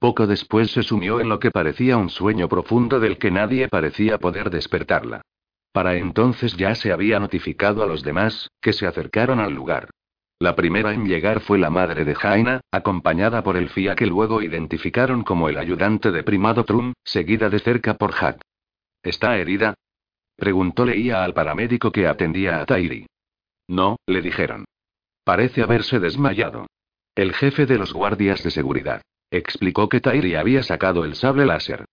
Poco 0.00 0.26
después 0.26 0.70
se 0.70 0.82
sumió 0.82 1.20
en 1.20 1.28
lo 1.28 1.38
que 1.38 1.50
parecía 1.50 1.98
un 1.98 2.08
sueño 2.08 2.48
profundo 2.48 3.00
del 3.00 3.18
que 3.18 3.30
nadie 3.30 3.68
parecía 3.68 4.16
poder 4.16 4.48
despertarla. 4.48 5.20
Para 5.72 5.96
entonces 5.96 6.56
ya 6.56 6.74
se 6.74 6.90
había 6.90 7.20
notificado 7.20 7.82
a 7.82 7.86
los 7.86 8.02
demás, 8.02 8.48
que 8.62 8.72
se 8.72 8.86
acercaron 8.86 9.40
al 9.40 9.52
lugar. 9.52 9.90
La 10.38 10.56
primera 10.56 10.94
en 10.94 11.04
llegar 11.06 11.40
fue 11.40 11.58
la 11.58 11.68
madre 11.68 12.06
de 12.06 12.14
Jaina, 12.14 12.62
acompañada 12.72 13.42
por 13.42 13.58
el 13.58 13.68
FIA 13.68 13.94
que 13.94 14.06
luego 14.06 14.40
identificaron 14.40 15.22
como 15.22 15.50
el 15.50 15.58
ayudante 15.58 16.10
de 16.10 16.22
primado 16.22 16.64
Trum, 16.64 16.94
seguida 17.04 17.50
de 17.50 17.58
cerca 17.58 17.98
por 17.98 18.14
Hat. 18.18 18.40
¿Está 19.02 19.36
herida? 19.36 19.74
Preguntó 20.34 20.86
Leía 20.86 21.22
al 21.22 21.34
paramédico 21.34 21.92
que 21.92 22.06
atendía 22.06 22.62
a 22.62 22.64
Tairi. 22.64 23.04
No, 23.68 23.96
le 24.06 24.22
dijeron. 24.22 24.64
Parece 25.24 25.60
haberse 25.60 26.00
desmayado. 26.00 26.68
El 27.14 27.34
jefe 27.34 27.66
de 27.66 27.76
los 27.76 27.92
guardias 27.92 28.42
de 28.42 28.50
seguridad 28.50 29.02
explicó 29.30 29.88
que 29.88 30.00
Tairi 30.00 30.34
había 30.34 30.62
sacado 30.62 31.04
el 31.04 31.14
sable 31.14 31.46
láser. 31.46 31.84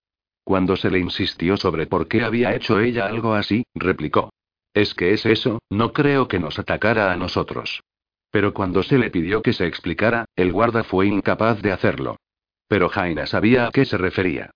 Cuando 0.44 0.76
se 0.76 0.90
le 0.90 0.98
insistió 0.98 1.56
sobre 1.56 1.86
por 1.86 2.08
qué 2.08 2.22
había 2.22 2.54
hecho 2.54 2.80
ella 2.80 3.06
algo 3.06 3.34
así, 3.34 3.64
replicó. 3.74 4.30
Es 4.74 4.94
que 4.94 5.12
es 5.12 5.26
eso, 5.26 5.60
no 5.70 5.92
creo 5.92 6.28
que 6.28 6.38
nos 6.38 6.58
atacara 6.58 7.12
a 7.12 7.16
nosotros. 7.16 7.82
Pero 8.30 8.54
cuando 8.54 8.82
se 8.82 8.98
le 8.98 9.10
pidió 9.10 9.42
que 9.42 9.52
se 9.52 9.66
explicara, 9.66 10.26
el 10.36 10.52
guarda 10.52 10.84
fue 10.84 11.06
incapaz 11.06 11.62
de 11.62 11.72
hacerlo. 11.72 12.16
Pero 12.66 12.88
Jaina 12.88 13.26
sabía 13.26 13.66
a 13.66 13.70
qué 13.70 13.84
se 13.84 13.96
refería. 13.96 14.50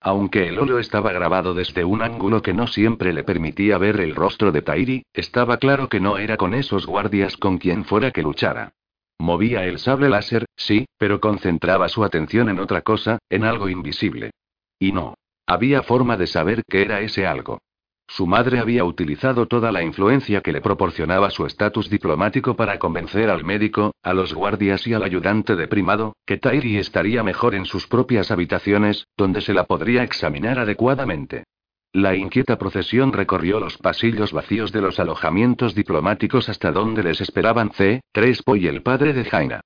Aunque 0.00 0.48
el 0.48 0.58
óleo 0.58 0.78
estaba 0.78 1.12
grabado 1.12 1.54
desde 1.54 1.84
un 1.84 2.02
ángulo 2.02 2.40
que 2.40 2.54
no 2.54 2.66
siempre 2.66 3.12
le 3.12 3.24
permitía 3.24 3.78
ver 3.78 4.00
el 4.00 4.14
rostro 4.14 4.52
de 4.52 4.62
Tairi, 4.62 5.02
estaba 5.12 5.58
claro 5.58 5.88
que 5.88 6.00
no 6.00 6.18
era 6.18 6.36
con 6.36 6.54
esos 6.54 6.86
guardias 6.86 7.36
con 7.36 7.58
quien 7.58 7.84
fuera 7.84 8.12
que 8.12 8.22
luchara. 8.22 8.72
Movía 9.18 9.64
el 9.64 9.78
sable 9.78 10.08
láser, 10.08 10.46
sí, 10.56 10.86
pero 10.96 11.20
concentraba 11.20 11.88
su 11.88 12.04
atención 12.04 12.48
en 12.48 12.60
otra 12.60 12.82
cosa, 12.82 13.18
en 13.28 13.44
algo 13.44 13.68
invisible. 13.68 14.30
Y 14.78 14.92
no. 14.92 15.14
Había 15.46 15.82
forma 15.82 16.16
de 16.16 16.26
saber 16.26 16.62
qué 16.68 16.82
era 16.82 17.00
ese 17.00 17.26
algo. 17.26 17.58
Su 18.06 18.26
madre 18.26 18.58
había 18.58 18.84
utilizado 18.84 19.46
toda 19.46 19.70
la 19.70 19.82
influencia 19.82 20.40
que 20.40 20.52
le 20.52 20.62
proporcionaba 20.62 21.30
su 21.30 21.44
estatus 21.44 21.90
diplomático 21.90 22.56
para 22.56 22.78
convencer 22.78 23.28
al 23.28 23.44
médico, 23.44 23.92
a 24.02 24.14
los 24.14 24.32
guardias 24.32 24.86
y 24.86 24.94
al 24.94 25.02
ayudante 25.02 25.56
de 25.56 25.68
primado, 25.68 26.14
que 26.24 26.38
Tairi 26.38 26.78
estaría 26.78 27.22
mejor 27.22 27.54
en 27.54 27.66
sus 27.66 27.86
propias 27.86 28.30
habitaciones, 28.30 29.06
donde 29.16 29.42
se 29.42 29.52
la 29.52 29.64
podría 29.64 30.04
examinar 30.04 30.58
adecuadamente. 30.58 31.44
La 31.92 32.14
inquieta 32.14 32.58
procesión 32.58 33.12
recorrió 33.12 33.60
los 33.60 33.78
pasillos 33.78 34.32
vacíos 34.32 34.72
de 34.72 34.82
los 34.82 35.00
alojamientos 35.00 35.74
diplomáticos 35.74 36.48
hasta 36.48 36.70
donde 36.70 37.02
les 37.02 37.20
esperaban 37.20 37.70
C. 37.72 38.02
Trespo 38.12 38.56
y 38.56 38.66
el 38.66 38.82
padre 38.82 39.14
de 39.14 39.24
Jaina. 39.24 39.60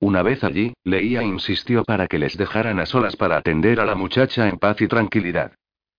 Una 0.00 0.22
vez 0.22 0.42
allí, 0.42 0.74
Leía 0.84 1.22
insistió 1.22 1.84
para 1.84 2.08
que 2.08 2.18
les 2.18 2.36
dejaran 2.36 2.80
a 2.80 2.86
solas 2.86 3.16
para 3.16 3.36
atender 3.36 3.80
a 3.80 3.84
la 3.84 3.94
muchacha 3.94 4.48
en 4.48 4.58
paz 4.58 4.80
y 4.80 4.88
tranquilidad. 4.88 5.52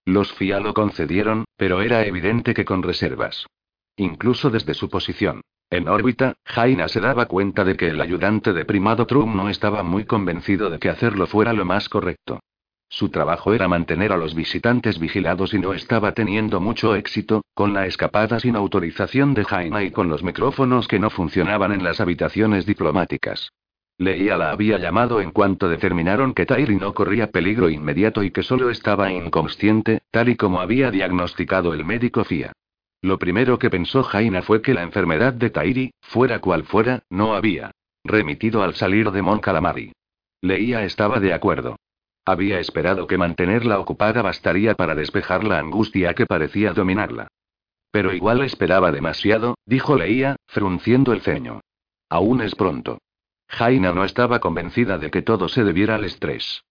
Los 0.05 0.33
FIA 0.33 0.59
lo 0.59 0.73
concedieron, 0.73 1.45
pero 1.55 1.81
era 1.81 2.05
evidente 2.05 2.53
que 2.53 2.65
con 2.65 2.83
reservas. 2.83 3.45
Incluso 3.95 4.49
desde 4.49 4.73
su 4.73 4.89
posición. 4.89 5.41
En 5.69 5.87
órbita, 5.87 6.35
Jaina 6.45 6.87
se 6.87 6.99
daba 6.99 7.25
cuenta 7.27 7.63
de 7.63 7.75
que 7.75 7.87
el 7.87 8.01
ayudante 8.01 8.53
de 8.53 8.65
primado 8.65 9.05
Trum 9.05 9.35
no 9.35 9.49
estaba 9.49 9.83
muy 9.83 10.05
convencido 10.05 10.69
de 10.69 10.79
que 10.79 10.89
hacerlo 10.89 11.27
fuera 11.27 11.53
lo 11.53 11.63
más 11.63 11.89
correcto. 11.89 12.39
Su 12.89 13.09
trabajo 13.09 13.53
era 13.53 13.67
mantener 13.67 14.11
a 14.11 14.17
los 14.17 14.33
visitantes 14.33 14.99
vigilados 14.99 15.53
y 15.53 15.59
no 15.59 15.73
estaba 15.73 16.13
teniendo 16.13 16.59
mucho 16.59 16.95
éxito, 16.95 17.43
con 17.53 17.73
la 17.73 17.85
escapada 17.85 18.39
sin 18.39 18.55
autorización 18.55 19.35
de 19.35 19.45
Jaina 19.45 19.83
y 19.83 19.91
con 19.91 20.09
los 20.09 20.23
micrófonos 20.23 20.87
que 20.87 20.97
no 20.97 21.11
funcionaban 21.11 21.71
en 21.71 21.83
las 21.83 22.01
habitaciones 22.01 22.65
diplomáticas. 22.65 23.51
Leía 23.99 24.37
la 24.37 24.51
había 24.51 24.79
llamado 24.79 25.21
en 25.21 25.31
cuanto 25.31 25.69
determinaron 25.69 26.33
que 26.33 26.45
Tairi 26.45 26.77
no 26.77 26.93
corría 26.93 27.31
peligro 27.31 27.69
inmediato 27.69 28.23
y 28.23 28.31
que 28.31 28.43
solo 28.43 28.69
estaba 28.69 29.11
inconsciente, 29.11 30.01
tal 30.09 30.29
y 30.29 30.35
como 30.35 30.59
había 30.59 30.89
diagnosticado 30.89 31.73
el 31.73 31.85
médico 31.85 32.23
FIA. 32.23 32.53
Lo 33.01 33.19
primero 33.19 33.59
que 33.59 33.69
pensó 33.69 34.03
Jaina 34.03 34.41
fue 34.41 34.61
que 34.61 34.73
la 34.73 34.83
enfermedad 34.83 35.33
de 35.33 35.49
Tairi, 35.51 35.91
fuera 36.01 36.39
cual 36.39 36.63
fuera, 36.63 37.03
no 37.09 37.35
había 37.35 37.71
remitido 38.03 38.63
al 38.63 38.73
salir 38.73 39.11
de 39.11 39.21
Mon 39.21 39.39
Calamari. 39.39 39.91
Leía 40.41 40.83
estaba 40.85 41.19
de 41.19 41.33
acuerdo. 41.33 41.75
Había 42.29 42.59
esperado 42.59 43.07
que 43.07 43.17
mantenerla 43.17 43.79
ocupada 43.79 44.21
bastaría 44.21 44.75
para 44.75 44.93
despejar 44.93 45.43
la 45.43 45.57
angustia 45.57 46.13
que 46.13 46.27
parecía 46.27 46.73
dominarla. 46.73 47.27
Pero 47.89 48.13
igual 48.13 48.41
esperaba 48.41 48.91
demasiado, 48.91 49.57
dijo 49.65 49.95
Leía, 49.95 50.35
frunciendo 50.45 51.11
el 51.11 51.21
ceño. 51.21 51.61
Aún 52.07 52.41
es 52.41 52.53
pronto. 52.53 52.99
Jaina 53.47 53.93
no 53.93 54.03
estaba 54.03 54.39
convencida 54.39 54.99
de 54.99 55.09
que 55.09 55.23
todo 55.23 55.49
se 55.49 55.63
debiera 55.63 55.95
al 55.95 56.05
estrés. 56.05 56.61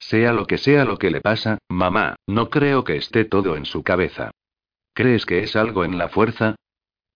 Sea 0.00 0.32
lo 0.32 0.48
que 0.48 0.58
sea 0.58 0.84
lo 0.84 0.98
que 0.98 1.12
le 1.12 1.20
pasa, 1.20 1.58
mamá, 1.68 2.16
no 2.26 2.50
creo 2.50 2.82
que 2.82 2.96
esté 2.96 3.24
todo 3.24 3.54
en 3.54 3.64
su 3.64 3.84
cabeza. 3.84 4.32
¿Crees 4.92 5.24
que 5.24 5.44
es 5.44 5.54
algo 5.54 5.84
en 5.84 5.98
la 5.98 6.08
fuerza? 6.08 6.56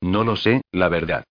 No 0.01 0.23
lo 0.23 0.37
sé, 0.37 0.63
la 0.71 0.89
verdad. 0.89 1.25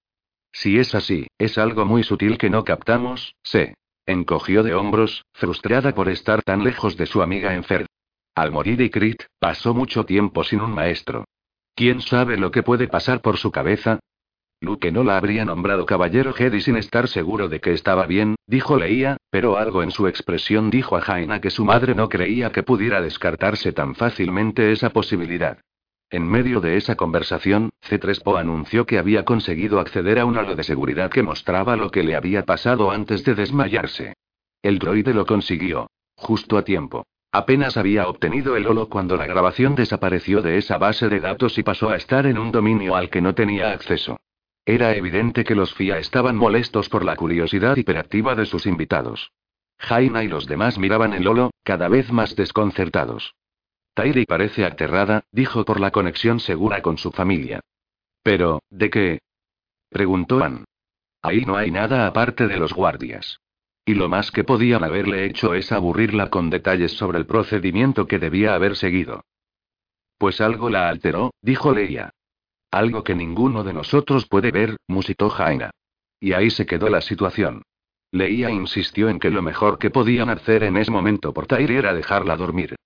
Si 0.52 0.78
es 0.78 0.94
así, 0.94 1.28
es 1.38 1.58
algo 1.58 1.86
muy 1.86 2.04
sutil 2.04 2.38
que 2.38 2.50
no 2.50 2.66
captamos, 2.66 3.34
sé. 3.44 3.76
Encogió 4.10 4.64
de 4.64 4.74
hombros, 4.74 5.24
frustrada 5.34 5.94
por 5.94 6.10
estar 6.10 6.42
tan 6.42 6.64
lejos 6.64 6.98
de 6.98 7.06
su 7.06 7.22
amiga 7.22 7.54
enferma. 7.54 7.86
Al 8.34 8.52
morir 8.52 8.82
Ikrit, 8.82 9.22
pasó 9.38 9.76
mucho 9.76 10.04
tiempo 10.04 10.44
sin 10.44 10.62
un 10.62 10.72
maestro. 10.72 11.26
¿Quién 11.76 12.02
sabe 12.02 12.36
lo 12.36 12.50
que 12.50 12.64
puede 12.64 12.88
pasar 12.88 13.22
por 13.22 13.38
su 13.38 13.52
cabeza? 13.52 14.00
Luke 14.62 14.92
no 14.92 15.04
la 15.04 15.16
habría 15.16 15.46
nombrado 15.46 15.86
caballero 15.86 16.34
Jedi 16.34 16.60
sin 16.60 16.76
estar 16.78 17.08
seguro 17.08 17.50
de 17.50 17.62
que 17.62 17.72
estaba 17.72 18.08
bien, 18.08 18.34
dijo 18.48 18.78
Leia, 18.78 19.18
pero 19.30 19.58
algo 19.58 19.84
en 19.84 19.92
su 19.92 20.08
expresión 20.08 20.72
dijo 20.72 20.98
a 20.98 21.02
Jaina 21.02 21.40
que 21.40 21.52
su 21.52 21.64
madre 21.64 21.94
no 21.94 22.10
creía 22.10 22.52
que 22.52 22.64
pudiera 22.64 23.02
descartarse 23.02 23.74
tan 23.74 23.94
fácilmente 23.94 24.72
esa 24.72 24.90
posibilidad. 24.90 25.60
En 26.12 26.28
medio 26.28 26.60
de 26.60 26.76
esa 26.76 26.96
conversación, 26.96 27.70
C3PO 27.88 28.40
anunció 28.40 28.88
que 28.88 28.98
había 28.98 29.26
conseguido 29.26 29.80
acceder 29.80 30.18
a 30.18 30.26
un 30.26 30.38
halo 30.38 30.56
de 30.56 30.64
seguridad 30.64 31.12
que 31.12 31.22
mostraba 31.22 31.76
lo 31.76 31.92
que 31.92 32.04
le 32.04 32.16
había 32.16 32.46
pasado 32.46 32.90
antes 32.90 33.24
de 33.24 33.36
desmayarse. 33.36 34.16
El 34.64 34.80
droide 34.80 35.14
lo 35.14 35.28
consiguió. 35.28 35.92
Justo 36.16 36.58
a 36.58 36.64
tiempo. 36.64 37.06
Apenas 37.32 37.78
había 37.78 38.08
obtenido 38.08 38.58
el 38.58 38.66
holo 38.66 38.90
cuando 38.90 39.18
la 39.18 39.28
grabación 39.28 39.76
desapareció 39.76 40.42
de 40.42 40.58
esa 40.58 40.80
base 40.80 41.10
de 41.10 41.20
datos 41.20 41.60
y 41.60 41.64
pasó 41.64 41.90
a 41.90 41.96
estar 41.96 42.26
en 42.26 42.40
un 42.40 42.52
dominio 42.52 42.96
al 42.96 43.12
que 43.12 43.22
no 43.22 43.36
tenía 43.36 43.72
acceso. 43.72 44.20
Era 44.66 44.96
evidente 44.96 45.44
que 45.44 45.54
los 45.54 45.76
FIA 45.76 46.00
estaban 46.00 46.36
molestos 46.36 46.90
por 46.90 47.06
la 47.06 47.16
curiosidad 47.16 47.78
hiperactiva 47.78 48.34
de 48.34 48.48
sus 48.48 48.66
invitados. 48.66 49.32
Jaina 49.78 50.24
y 50.24 50.28
los 50.28 50.48
demás 50.48 50.80
miraban 50.80 51.14
el 51.14 51.28
holo, 51.28 51.52
cada 51.64 51.88
vez 51.88 52.12
más 52.12 52.36
desconcertados. 52.36 53.36
Tairi 54.00 54.26
parece 54.26 54.64
aterrada, 54.64 55.26
dijo 55.30 55.66
por 55.66 55.82
la 55.82 55.92
conexión 55.92 56.40
segura 56.40 56.82
con 56.82 56.98
su 56.98 57.12
familia. 57.12 57.60
Pero, 58.24 58.62
¿de 58.70 58.90
qué? 58.90 59.20
preguntó 59.90 60.42
Ann. 60.42 60.64
Ahí 61.22 61.44
no 61.44 61.58
hay 61.58 61.70
nada 61.70 62.08
aparte 62.08 62.48
de 62.48 62.56
los 62.56 62.72
guardias. 62.72 63.42
Y 63.84 63.96
lo 63.96 64.08
más 64.08 64.32
que 64.32 64.46
podían 64.46 64.86
haberle 64.86 65.26
hecho 65.26 65.54
es 65.54 65.74
aburrirla 65.74 66.30
con 66.30 66.50
detalles 66.50 66.94
sobre 66.94 67.18
el 67.18 67.26
procedimiento 67.26 68.08
que 68.08 68.20
debía 68.20 68.54
haber 68.54 68.78
seguido. 68.78 69.26
Pues 70.18 70.40
algo 70.40 70.70
la 70.70 70.88
alteró, 70.88 71.34
dijo 71.42 71.74
Leia. 71.74 72.12
Algo 72.72 73.04
que 73.04 73.16
ninguno 73.16 73.66
de 73.66 73.74
nosotros 73.74 74.30
puede 74.30 74.52
ver, 74.52 74.78
musitó 74.88 75.30
Jaina. 75.30 75.72
Y 76.22 76.32
ahí 76.32 76.52
se 76.52 76.66
quedó 76.66 76.88
la 76.88 77.02
situación. 77.02 77.64
Leia 78.14 78.50
insistió 78.50 79.10
en 79.10 79.20
que 79.20 79.30
lo 79.30 79.42
mejor 79.42 79.78
que 79.78 79.90
podían 79.90 80.30
hacer 80.30 80.64
en 80.64 80.78
ese 80.78 80.90
momento 80.90 81.34
por 81.34 81.48
Tairi 81.48 81.76
era 81.76 81.94
dejarla 81.94 82.38
dormir. 82.38 82.78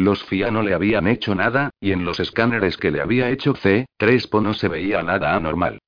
Los 0.00 0.24
FIA 0.24 0.50
no 0.50 0.62
le 0.62 0.72
habían 0.72 1.06
hecho 1.06 1.34
nada, 1.34 1.72
y 1.78 1.92
en 1.92 2.06
los 2.06 2.20
escáneres 2.20 2.78
que 2.78 2.90
le 2.90 3.02
había 3.02 3.28
hecho 3.28 3.52
C3PO 3.52 4.42
no 4.42 4.54
se 4.54 4.66
veía 4.66 5.02
nada 5.02 5.36
anormal. 5.36 5.78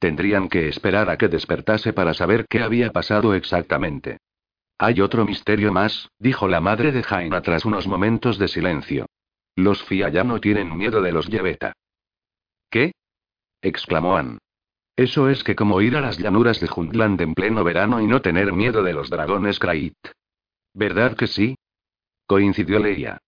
Tendrían 0.00 0.48
que 0.48 0.66
esperar 0.66 1.08
a 1.08 1.16
que 1.16 1.28
despertase 1.28 1.92
para 1.92 2.12
saber 2.12 2.46
qué 2.48 2.62
había 2.62 2.90
pasado 2.90 3.32
exactamente. 3.32 4.18
Hay 4.76 5.00
otro 5.00 5.24
misterio 5.24 5.72
más, 5.72 6.08
dijo 6.18 6.48
la 6.48 6.60
madre 6.60 6.90
de 6.90 7.04
Jaina 7.04 7.42
tras 7.42 7.64
unos 7.64 7.86
momentos 7.86 8.40
de 8.40 8.48
silencio. 8.48 9.06
Los 9.54 9.84
FIA 9.84 10.08
ya 10.08 10.24
no 10.24 10.40
tienen 10.40 10.76
miedo 10.76 11.00
de 11.00 11.12
los 11.12 11.28
Yeveta. 11.28 11.72
¿Qué? 12.70 12.90
exclamó 13.62 14.16
Ann. 14.16 14.38
Eso 14.96 15.28
es 15.28 15.44
que 15.44 15.54
como 15.54 15.80
ir 15.80 15.94
a 15.96 16.00
las 16.00 16.18
llanuras 16.18 16.58
de 16.58 16.66
Jundland 16.66 17.20
en 17.20 17.34
pleno 17.34 17.62
verano 17.62 18.00
y 18.00 18.08
no 18.08 18.20
tener 18.20 18.52
miedo 18.52 18.82
de 18.82 18.94
los 18.94 19.10
dragones 19.10 19.60
Krait. 19.60 19.94
¿Verdad 20.74 21.14
que 21.14 21.28
sí? 21.28 21.54
Coincidió 22.26 22.80
Leia. 22.80 23.20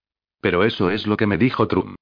Pero 0.43 0.65
eso 0.65 0.91
es 0.91 1.07
lo 1.07 1.17
que 1.17 1.27
me 1.27 1.39
dijo 1.39 1.69
Trum. 1.69 1.95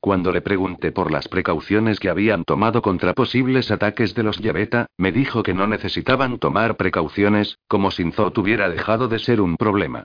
Cuando 0.00 0.30
le 0.30 0.42
pregunté 0.42 0.92
por 0.92 1.10
las 1.10 1.26
precauciones 1.28 1.98
que 1.98 2.10
habían 2.10 2.44
tomado 2.44 2.82
contra 2.82 3.14
posibles 3.14 3.70
ataques 3.70 4.14
de 4.14 4.22
los 4.22 4.38
Yeveta, 4.38 4.86
me 4.98 5.10
dijo 5.10 5.42
que 5.42 5.54
no 5.54 5.66
necesitaban 5.66 6.38
tomar 6.38 6.76
precauciones, 6.76 7.58
como 7.66 7.90
si 7.90 8.08
Zot 8.12 8.36
hubiera 8.36 8.68
dejado 8.68 9.08
de 9.08 9.18
ser 9.18 9.40
un 9.40 9.56
problema. 9.56 10.04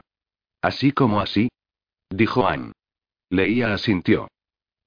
¿Así 0.62 0.94
como 0.94 1.20
así? 1.20 1.50
Dijo 2.10 2.48
Ann. 2.48 2.72
Leía 3.30 3.74
asintió. 3.74 4.30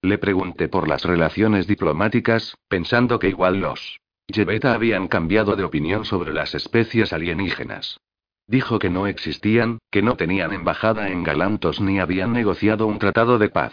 Le 0.03 0.19
pregunté 0.19 0.69
por 0.69 0.89
las 0.89 1.05
relaciones 1.05 1.67
diplomáticas, 1.67 2.57
pensando 2.69 3.19
que 3.19 3.29
igual 3.29 3.61
los 3.61 3.99
Yeveta 4.27 4.73
habían 4.73 5.09
cambiado 5.09 5.57
de 5.57 5.65
opinión 5.65 6.07
sobre 6.07 6.33
las 6.33 6.55
especies 6.55 7.13
alienígenas. 7.13 7.99
Dijo 8.47 8.79
que 8.79 8.91
no 8.91 9.07
existían, 9.07 9.79
que 9.91 10.03
no 10.03 10.16
tenían 10.16 10.53
embajada 10.53 11.09
en 11.09 11.23
Galantos 11.23 11.81
ni 11.81 11.99
habían 11.99 12.33
negociado 12.33 12.87
un 12.87 12.99
tratado 12.99 13.39
de 13.39 13.49
paz. 13.49 13.73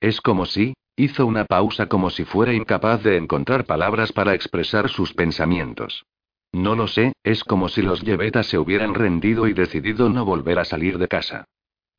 Es 0.00 0.20
como 0.20 0.46
si, 0.46 0.74
hizo 0.96 1.26
una 1.26 1.44
pausa 1.44 1.86
como 1.86 2.10
si 2.10 2.24
fuera 2.24 2.54
incapaz 2.54 3.02
de 3.02 3.16
encontrar 3.16 3.64
palabras 3.64 4.12
para 4.12 4.34
expresar 4.34 4.88
sus 4.88 5.12
pensamientos. 5.12 6.04
No 6.52 6.74
lo 6.74 6.88
sé, 6.88 7.12
es 7.22 7.44
como 7.44 7.68
si 7.68 7.82
los 7.82 8.00
Yevetas 8.00 8.46
se 8.46 8.58
hubieran 8.58 8.94
rendido 8.94 9.46
y 9.46 9.52
decidido 9.52 10.08
no 10.08 10.24
volver 10.24 10.58
a 10.58 10.64
salir 10.64 10.98
de 10.98 11.08
casa. 11.08 11.44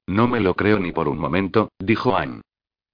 No 0.08 0.28
me 0.28 0.40
lo 0.40 0.56
creo 0.56 0.80
ni 0.80 0.92
por 0.92 1.08
un 1.08 1.20
momento, 1.20 1.70
dijo 1.78 2.18
Anne. 2.18 2.42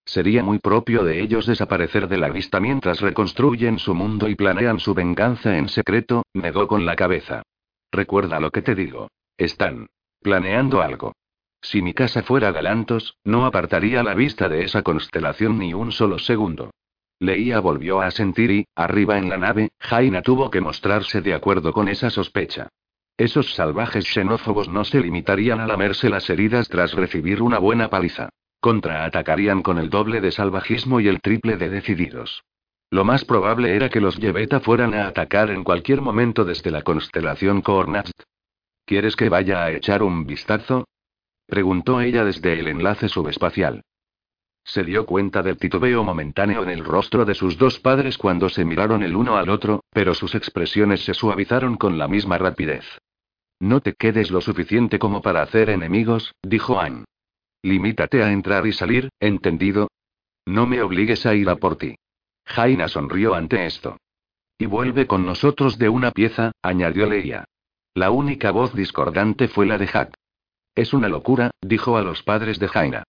Sería 0.03 0.43
muy 0.43 0.59
propio 0.59 1.03
de 1.03 1.21
ellos 1.21 1.45
desaparecer 1.45 2.07
de 2.09 2.17
la 2.17 2.29
vista 2.29 2.59
mientras 2.59 2.99
reconstruyen 2.99 3.79
su 3.79 3.95
mundo 3.95 4.27
y 4.27 4.35
planean 4.35 4.79
su 4.79 4.93
venganza 4.93 5.57
en 5.57 5.69
secreto, 5.69 6.23
negó 6.33 6.67
con 6.67 6.85
la 6.85 6.95
cabeza. 6.95 7.43
Recuerda 7.95 8.41
lo 8.41 8.51
que 8.51 8.61
te 8.61 8.75
digo. 8.75 9.07
Están 9.37 9.87
planeando 10.21 10.81
algo. 10.81 11.13
Si 11.61 11.81
mi 11.81 11.93
casa 11.93 12.23
fuera 12.23 12.51
Galantos, 12.51 13.15
no 13.23 13.45
apartaría 13.45 14.03
la 14.03 14.13
vista 14.13 14.49
de 14.49 14.65
esa 14.65 14.81
constelación 14.81 15.57
ni 15.59 15.73
un 15.73 15.93
solo 15.93 16.19
segundo. 16.19 16.71
Leía 17.19 17.61
volvió 17.61 18.01
a 18.01 18.11
sentir 18.11 18.51
y, 18.51 18.67
arriba 18.75 19.17
en 19.17 19.29
la 19.29 19.37
nave, 19.37 19.69
Jaina 19.79 20.21
tuvo 20.21 20.51
que 20.51 20.59
mostrarse 20.59 21.21
de 21.21 21.33
acuerdo 21.33 21.71
con 21.71 21.87
esa 21.87 22.09
sospecha. 22.09 22.67
Esos 23.15 23.53
salvajes 23.55 24.03
xenófobos 24.13 24.67
no 24.67 24.83
se 24.83 24.99
limitarían 24.99 25.61
a 25.61 25.67
lamerse 25.67 26.09
las 26.09 26.29
heridas 26.29 26.67
tras 26.67 26.91
recibir 26.91 27.41
una 27.41 27.59
buena 27.59 27.89
paliza. 27.89 28.27
Contraatacarían 28.59 29.61
con 29.61 29.77
el 29.77 29.89
doble 29.89 30.19
de 30.19 30.31
salvajismo 30.31 30.99
y 30.99 31.07
el 31.07 31.21
triple 31.21 31.55
de 31.55 31.69
decididos. 31.69 32.43
Lo 32.95 33.03
más 33.03 33.25
probable 33.25 33.75
era 33.75 33.89
que 33.89 33.99
los 33.99 34.15
Yeveta 34.15 34.61
fueran 34.61 34.93
a 34.93 35.07
atacar 35.07 35.51
en 35.51 35.65
cualquier 35.65 35.99
momento 35.99 36.45
desde 36.45 36.71
la 36.71 36.81
constelación 36.81 37.61
Kornast. 37.61 38.17
¿Quieres 38.85 39.17
que 39.17 39.27
vaya 39.27 39.65
a 39.65 39.71
echar 39.71 40.01
un 40.01 40.25
vistazo? 40.25 40.87
Preguntó 41.45 41.99
ella 41.99 42.23
desde 42.23 42.57
el 42.57 42.69
enlace 42.69 43.09
subespacial. 43.09 43.81
Se 44.63 44.85
dio 44.85 45.05
cuenta 45.05 45.43
del 45.43 45.57
titubeo 45.57 46.05
momentáneo 46.05 46.63
en 46.63 46.69
el 46.69 46.85
rostro 46.85 47.25
de 47.25 47.35
sus 47.35 47.57
dos 47.57 47.81
padres 47.81 48.17
cuando 48.17 48.47
se 48.47 48.63
miraron 48.63 49.03
el 49.03 49.17
uno 49.17 49.35
al 49.35 49.49
otro, 49.49 49.83
pero 49.91 50.13
sus 50.13 50.33
expresiones 50.33 51.03
se 51.03 51.13
suavizaron 51.13 51.75
con 51.75 51.97
la 51.97 52.07
misma 52.07 52.37
rapidez. 52.37 52.85
No 53.59 53.81
te 53.81 53.91
quedes 53.91 54.31
lo 54.31 54.39
suficiente 54.39 54.99
como 54.99 55.21
para 55.21 55.41
hacer 55.41 55.69
enemigos, 55.69 56.33
dijo 56.41 56.79
Anne. 56.79 57.03
Limítate 57.61 58.23
a 58.23 58.31
entrar 58.31 58.65
y 58.65 58.71
salir, 58.71 59.09
¿entendido? 59.19 59.89
No 60.45 60.65
me 60.65 60.81
obligues 60.81 61.25
a 61.25 61.35
ir 61.35 61.49
a 61.49 61.57
por 61.57 61.75
ti. 61.75 61.97
Jaina 62.45 62.87
sonrió 62.87 63.35
ante 63.35 63.65
esto. 63.65 63.97
Y 64.57 64.67
vuelve 64.67 65.07
con 65.07 65.25
nosotros 65.25 65.77
de 65.77 65.89
una 65.89 66.11
pieza, 66.11 66.51
añadió 66.61 67.05
Leia. 67.07 67.45
La 67.93 68.11
única 68.11 68.51
voz 68.51 68.73
discordante 68.73 69.47
fue 69.47 69.65
la 69.65 69.77
de 69.77 69.87
Hack. 69.87 70.13
Es 70.75 70.93
una 70.93 71.09
locura, 71.09 71.51
dijo 71.61 71.97
a 71.97 72.01
los 72.01 72.23
padres 72.23 72.59
de 72.59 72.67
Jaina. 72.67 73.03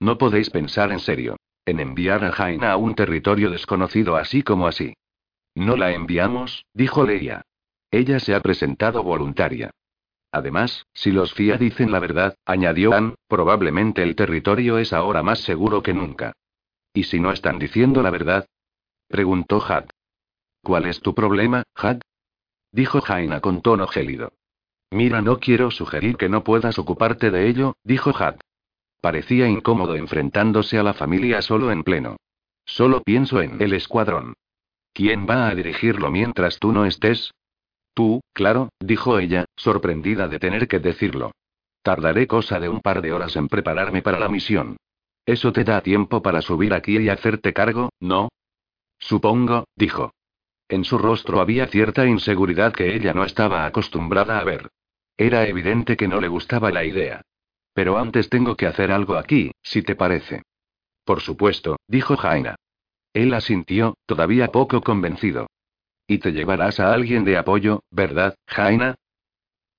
No 0.00 0.18
podéis 0.18 0.50
pensar 0.50 0.92
en 0.92 1.00
serio. 1.00 1.36
En 1.64 1.78
enviar 1.78 2.24
a 2.24 2.32
Jaina 2.32 2.72
a 2.72 2.76
un 2.76 2.94
territorio 2.96 3.50
desconocido 3.50 4.16
así 4.16 4.42
como 4.42 4.66
así. 4.66 4.94
No 5.54 5.76
la 5.76 5.92
enviamos, 5.92 6.64
dijo 6.74 7.04
Leia. 7.04 7.42
Ella 7.90 8.18
se 8.18 8.34
ha 8.34 8.40
presentado 8.40 9.02
voluntaria. 9.02 9.70
Además, 10.32 10.86
si 10.94 11.12
los 11.12 11.34
FIA 11.34 11.58
dicen 11.58 11.92
la 11.92 12.00
verdad, 12.00 12.36
añadió 12.46 12.94
Ann, 12.94 13.14
probablemente 13.28 14.02
el 14.02 14.16
territorio 14.16 14.78
es 14.78 14.92
ahora 14.92 15.22
más 15.22 15.40
seguro 15.40 15.82
que 15.82 15.92
nunca. 15.92 16.32
¿Y 16.94 17.04
si 17.04 17.20
no 17.20 17.30
están 17.30 17.58
diciendo 17.58 18.02
la 18.02 18.10
verdad? 18.10 18.46
Preguntó 19.12 19.62
Had. 19.64 19.84
¿Cuál 20.64 20.86
es 20.86 21.00
tu 21.00 21.14
problema, 21.14 21.62
Had? 21.76 22.00
dijo 22.72 23.00
Jaina 23.00 23.40
con 23.40 23.62
tono 23.62 23.86
gélido. 23.86 24.32
Mira, 24.90 25.22
no 25.22 25.38
quiero 25.38 25.70
sugerir 25.70 26.16
que 26.16 26.28
no 26.28 26.42
puedas 26.42 26.78
ocuparte 26.78 27.30
de 27.30 27.48
ello, 27.48 27.76
dijo 27.84 28.10
Had. 28.10 28.40
Parecía 29.00 29.48
incómodo 29.48 29.94
enfrentándose 29.94 30.78
a 30.78 30.82
la 30.82 30.94
familia 30.94 31.42
solo 31.42 31.70
en 31.70 31.84
pleno. 31.84 32.16
Solo 32.64 33.02
pienso 33.02 33.40
en 33.40 33.60
el 33.62 33.74
escuadrón. 33.74 34.34
¿Quién 34.92 35.26
va 35.28 35.48
a 35.48 35.54
dirigirlo 35.54 36.10
mientras 36.10 36.58
tú 36.58 36.72
no 36.72 36.84
estés? 36.84 37.32
Tú, 37.94 38.20
claro, 38.32 38.70
dijo 38.80 39.18
ella, 39.18 39.44
sorprendida 39.56 40.28
de 40.28 40.38
tener 40.38 40.68
que 40.68 40.78
decirlo. 40.78 41.32
Tardaré 41.82 42.26
cosa 42.26 42.60
de 42.60 42.68
un 42.68 42.80
par 42.80 43.02
de 43.02 43.12
horas 43.12 43.36
en 43.36 43.48
prepararme 43.48 44.02
para 44.02 44.18
la 44.18 44.28
misión. 44.28 44.76
Eso 45.26 45.52
te 45.52 45.64
da 45.64 45.80
tiempo 45.80 46.22
para 46.22 46.42
subir 46.42 46.72
aquí 46.74 46.98
y 46.98 47.08
hacerte 47.08 47.52
cargo, 47.52 47.90
¿no? 48.00 48.28
Supongo, 49.02 49.66
dijo. 49.74 50.14
En 50.68 50.84
su 50.84 50.96
rostro 50.96 51.40
había 51.40 51.66
cierta 51.66 52.06
inseguridad 52.06 52.72
que 52.72 52.94
ella 52.94 53.12
no 53.12 53.24
estaba 53.24 53.66
acostumbrada 53.66 54.38
a 54.38 54.44
ver. 54.44 54.70
Era 55.16 55.46
evidente 55.46 55.96
que 55.96 56.06
no 56.06 56.20
le 56.20 56.28
gustaba 56.28 56.70
la 56.70 56.84
idea. 56.84 57.22
Pero 57.74 57.98
antes 57.98 58.28
tengo 58.28 58.56
que 58.56 58.66
hacer 58.66 58.92
algo 58.92 59.16
aquí, 59.16 59.50
si 59.60 59.82
te 59.82 59.96
parece. 59.96 60.42
Por 61.04 61.20
supuesto, 61.20 61.76
dijo 61.88 62.16
Jaina. 62.16 62.54
Él 63.12 63.34
asintió, 63.34 63.96
todavía 64.06 64.48
poco 64.48 64.80
convencido. 64.82 65.48
Y 66.06 66.18
te 66.18 66.32
llevarás 66.32 66.78
a 66.78 66.94
alguien 66.94 67.24
de 67.24 67.36
apoyo, 67.36 67.82
¿verdad, 67.90 68.36
Jaina? 68.46 68.94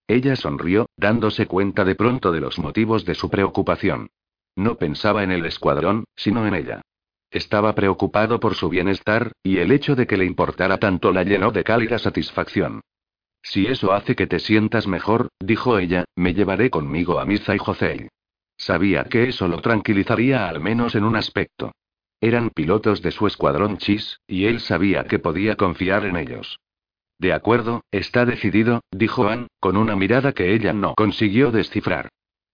Ella 0.05 0.35
sonrió, 0.35 0.87
dándose 0.97 1.47
cuenta 1.47 1.85
de 1.85 1.95
pronto 1.95 2.33
de 2.33 2.41
los 2.41 2.59
motivos 2.59 3.05
de 3.05 3.15
su 3.15 3.29
preocupación. 3.29 4.09
No 4.55 4.75
pensaba 4.75 5.23
en 5.23 5.31
el 5.31 5.45
escuadrón, 5.45 6.03
sino 6.15 6.45
en 6.45 6.55
ella. 6.55 6.81
Estaba 7.33 7.73
preocupado 7.73 8.39
por 8.39 8.53
su 8.53 8.69
bienestar, 8.69 9.31
y 9.41 9.57
el 9.57 9.71
hecho 9.71 9.95
de 9.95 10.05
que 10.05 10.17
le 10.17 10.25
importara 10.25 10.77
tanto 10.77 11.11
la 11.11 11.23
llenó 11.23 11.51
de 11.51 11.63
cálida 11.63 11.97
satisfacción. 11.97 12.81
Si 13.41 13.65
eso 13.65 13.91
hace 13.91 14.15
que 14.15 14.27
te 14.27 14.37
sientas 14.37 14.85
mejor, 14.85 15.29
dijo 15.39 15.79
ella, 15.79 16.05
me 16.15 16.35
llevaré 16.35 16.69
conmigo 16.69 17.19
a 17.19 17.25
Miza 17.25 17.55
y 17.55 17.57
José. 17.57 18.09
Sabía 18.55 19.05
que 19.05 19.29
eso 19.29 19.47
lo 19.47 19.61
tranquilizaría 19.61 20.47
al 20.47 20.61
menos 20.61 20.93
en 20.93 21.05
un 21.05 21.15
aspecto. 21.15 21.71
Eran 22.21 22.51
pilotos 22.51 23.01
de 23.01 23.09
su 23.09 23.25
escuadrón 23.25 23.79
Chis, 23.79 24.19
y 24.27 24.45
él 24.45 24.59
sabía 24.59 25.05
que 25.05 25.17
podía 25.17 25.55
confiar 25.55 26.05
en 26.05 26.17
ellos. 26.17 26.59
De 27.17 27.33
acuerdo, 27.33 27.81
está 27.89 28.25
decidido, 28.25 28.81
dijo 28.91 29.27
Ann, 29.27 29.47
con 29.59 29.75
una 29.75 29.95
mirada 29.95 30.33
que 30.33 30.53
ella 30.53 30.71
no 30.71 30.93
consiguió 30.93 31.51
descifrar. 31.51 32.09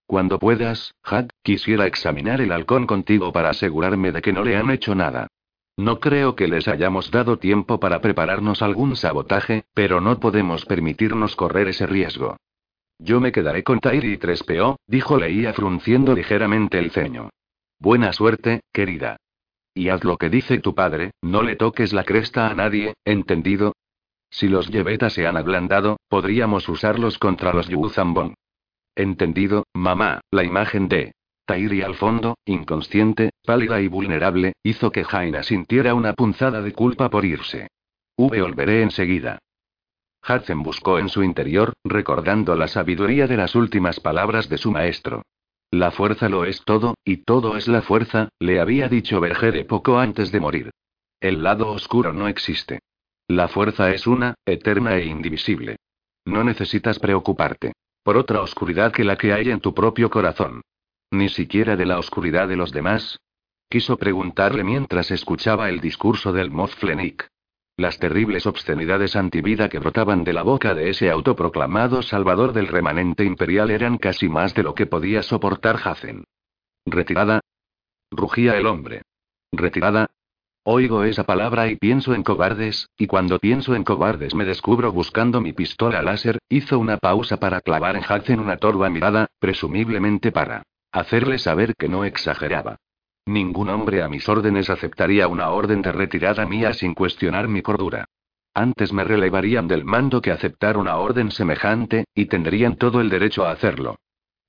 Cuando 0.06 0.38
puedas, 0.38 0.94
Had, 1.04 1.28
quisiera 1.42 1.86
examinar 1.86 2.40
el 2.40 2.52
halcón 2.52 2.86
contigo 2.86 3.32
para 3.32 3.50
asegurarme 3.50 4.12
de 4.12 4.22
que 4.22 4.32
no 4.32 4.44
le 4.44 4.56
han 4.56 4.70
hecho 4.70 4.94
nada. 4.94 5.28
No 5.76 5.98
creo 5.98 6.36
que 6.36 6.46
les 6.46 6.68
hayamos 6.68 7.10
dado 7.10 7.38
tiempo 7.38 7.80
para 7.80 8.00
prepararnos 8.00 8.60
algún 8.60 8.96
sabotaje, 8.96 9.64
pero 9.72 10.00
no 10.00 10.20
podemos 10.20 10.66
permitirnos 10.66 11.36
correr 11.36 11.68
ese 11.68 11.86
riesgo. 11.86 12.36
Yo 12.98 13.18
me 13.18 13.32
quedaré 13.32 13.64
con 13.64 13.80
Tairi 13.80 14.12
y 14.12 14.18
3PO, 14.18 14.76
dijo 14.86 15.16
Leia 15.16 15.54
frunciendo 15.54 16.14
ligeramente 16.14 16.78
el 16.78 16.90
ceño. 16.90 17.30
Buena 17.78 18.12
suerte, 18.12 18.60
querida. 18.72 19.16
Y 19.72 19.88
haz 19.88 20.04
lo 20.04 20.18
que 20.18 20.28
dice 20.28 20.58
tu 20.58 20.74
padre, 20.74 21.12
no 21.22 21.42
le 21.42 21.56
toques 21.56 21.94
la 21.94 22.04
cresta 22.04 22.48
a 22.48 22.54
nadie, 22.54 22.92
¿entendido? 23.04 23.72
Si 24.28 24.48
los 24.48 24.68
Yebetas 24.68 25.14
se 25.14 25.26
han 25.26 25.38
ablandado, 25.38 25.96
podríamos 26.08 26.68
usarlos 26.68 27.18
contra 27.18 27.54
los 27.54 27.68
Yuzambon. 27.68 28.34
Entendido, 28.94 29.64
mamá, 29.72 30.20
la 30.30 30.44
imagen 30.44 30.88
de 30.88 31.12
Tairi 31.50 31.82
al 31.82 31.96
fondo, 31.96 32.38
inconsciente, 32.44 33.30
pálida 33.44 33.80
y 33.80 33.88
vulnerable, 33.88 34.52
hizo 34.62 34.92
que 34.92 35.02
Jaina 35.02 35.42
sintiera 35.42 35.94
una 35.94 36.12
punzada 36.12 36.62
de 36.62 36.72
culpa 36.72 37.10
por 37.10 37.24
irse. 37.24 37.66
V 38.16 38.40
volveré 38.40 38.82
enseguida. 38.82 39.40
Hudson 40.22 40.62
buscó 40.62 41.00
en 41.00 41.08
su 41.08 41.24
interior, 41.24 41.72
recordando 41.82 42.54
la 42.54 42.68
sabiduría 42.68 43.26
de 43.26 43.36
las 43.36 43.56
últimas 43.56 43.98
palabras 43.98 44.48
de 44.48 44.58
su 44.58 44.70
maestro. 44.70 45.22
La 45.72 45.90
fuerza 45.90 46.28
lo 46.28 46.44
es 46.44 46.62
todo, 46.64 46.94
y 47.04 47.24
todo 47.24 47.56
es 47.56 47.66
la 47.66 47.82
fuerza, 47.82 48.28
le 48.38 48.60
había 48.60 48.88
dicho 48.88 49.18
Vergere 49.18 49.64
poco 49.64 49.98
antes 49.98 50.30
de 50.30 50.38
morir. 50.38 50.70
El 51.18 51.42
lado 51.42 51.72
oscuro 51.72 52.12
no 52.12 52.28
existe. 52.28 52.78
La 53.26 53.48
fuerza 53.48 53.90
es 53.90 54.06
una, 54.06 54.34
eterna 54.46 54.98
e 54.98 55.06
indivisible. 55.06 55.78
No 56.24 56.44
necesitas 56.44 57.00
preocuparte 57.00 57.72
por 58.04 58.16
otra 58.16 58.40
oscuridad 58.40 58.92
que 58.92 59.02
la 59.02 59.16
que 59.16 59.32
hay 59.32 59.50
en 59.50 59.58
tu 59.58 59.74
propio 59.74 60.10
corazón. 60.10 60.62
Ni 61.12 61.28
siquiera 61.28 61.76
de 61.76 61.86
la 61.86 61.98
oscuridad 61.98 62.46
de 62.46 62.56
los 62.56 62.70
demás. 62.70 63.18
Quiso 63.68 63.96
preguntarle 63.96 64.62
mientras 64.62 65.10
escuchaba 65.10 65.68
el 65.68 65.80
discurso 65.80 66.32
del 66.32 66.50
Moth 66.50 66.74
Flenik. 66.76 67.28
Las 67.76 67.98
terribles 67.98 68.46
obscenidades 68.46 69.16
antivida 69.16 69.68
que 69.68 69.78
brotaban 69.78 70.22
de 70.22 70.32
la 70.32 70.42
boca 70.42 70.74
de 70.74 70.90
ese 70.90 71.10
autoproclamado 71.10 72.02
salvador 72.02 72.52
del 72.52 72.68
remanente 72.68 73.24
imperial 73.24 73.70
eran 73.70 73.98
casi 73.98 74.28
más 74.28 74.54
de 74.54 74.62
lo 74.62 74.74
que 74.74 74.86
podía 74.86 75.22
soportar 75.22 75.80
Hazen. 75.82 76.24
¿Retirada? 76.86 77.40
Rugía 78.10 78.56
el 78.56 78.66
hombre. 78.66 79.02
¿Retirada? 79.50 80.10
Oigo 80.62 81.04
esa 81.04 81.24
palabra 81.24 81.68
y 81.68 81.76
pienso 81.76 82.14
en 82.14 82.22
cobardes, 82.22 82.88
y 82.98 83.06
cuando 83.06 83.38
pienso 83.38 83.74
en 83.74 83.82
cobardes 83.82 84.34
me 84.34 84.44
descubro 84.44 84.92
buscando 84.92 85.40
mi 85.40 85.52
pistola 85.52 86.02
láser, 86.02 86.38
hizo 86.48 86.78
una 86.78 86.98
pausa 86.98 87.38
para 87.38 87.62
clavar 87.62 87.96
en 87.96 88.02
Hudson 88.02 88.40
una 88.40 88.58
torva 88.58 88.90
mirada, 88.90 89.28
presumiblemente 89.38 90.32
para 90.32 90.62
hacerle 90.92 91.38
saber 91.38 91.74
que 91.76 91.88
no 91.88 92.04
exageraba. 92.04 92.76
Ningún 93.26 93.68
hombre 93.68 94.02
a 94.02 94.08
mis 94.08 94.28
órdenes 94.28 94.70
aceptaría 94.70 95.28
una 95.28 95.50
orden 95.50 95.82
de 95.82 95.92
retirada 95.92 96.46
mía 96.46 96.72
sin 96.72 96.94
cuestionar 96.94 97.48
mi 97.48 97.62
cordura. 97.62 98.06
Antes 98.54 98.92
me 98.92 99.04
relevarían 99.04 99.68
del 99.68 99.84
mando 99.84 100.20
que 100.20 100.32
aceptar 100.32 100.76
una 100.76 100.96
orden 100.96 101.30
semejante, 101.30 102.06
y 102.14 102.26
tendrían 102.26 102.76
todo 102.76 103.00
el 103.00 103.08
derecho 103.08 103.44
a 103.44 103.52
hacerlo. 103.52 103.96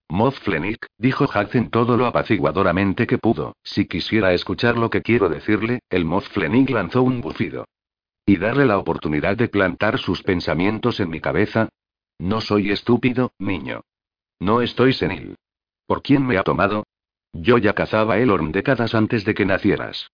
Moth 0.10 0.40
Flenik, 0.40 0.88
dijo 0.98 1.26
Hudson 1.26 1.70
todo 1.70 1.96
lo 1.96 2.06
apaciguadoramente 2.06 3.08
que 3.08 3.18
pudo. 3.18 3.56
Si 3.64 3.86
quisiera 3.86 4.34
escuchar 4.34 4.78
lo 4.78 4.90
que 4.90 5.02
quiero 5.02 5.30
decirle, 5.30 5.80
el 5.90 6.04
Moth 6.04 6.26
Flenik 6.26 6.70
lanzó 6.70 7.04
un 7.04 7.22
bufido. 7.22 7.66
¿Y 8.26 8.38
darle 8.38 8.66
la 8.66 8.78
oportunidad 8.78 9.38
de 9.38 9.48
plantar 9.48 10.00
sus 10.00 10.22
pensamientos 10.24 11.00
en 11.00 11.10
mi 11.10 11.22
cabeza? 11.22 11.70
No 12.20 12.42
soy 12.42 12.72
estúpido, 12.72 13.32
niño. 13.40 13.82
No 14.40 14.62
estoy 14.62 14.94
senil. 14.94 15.36
¿Por 15.92 16.04
quién 16.04 16.26
me 16.26 16.38
ha 16.38 16.44
tomado? 16.44 16.86
Yo 17.34 17.58
ya 17.58 17.74
cazaba 17.74 18.18
Elorn 18.18 18.54
décadas 18.54 18.96
antes 18.96 19.26
de 19.26 19.34
que 19.34 19.46
nacieras. 19.46 20.10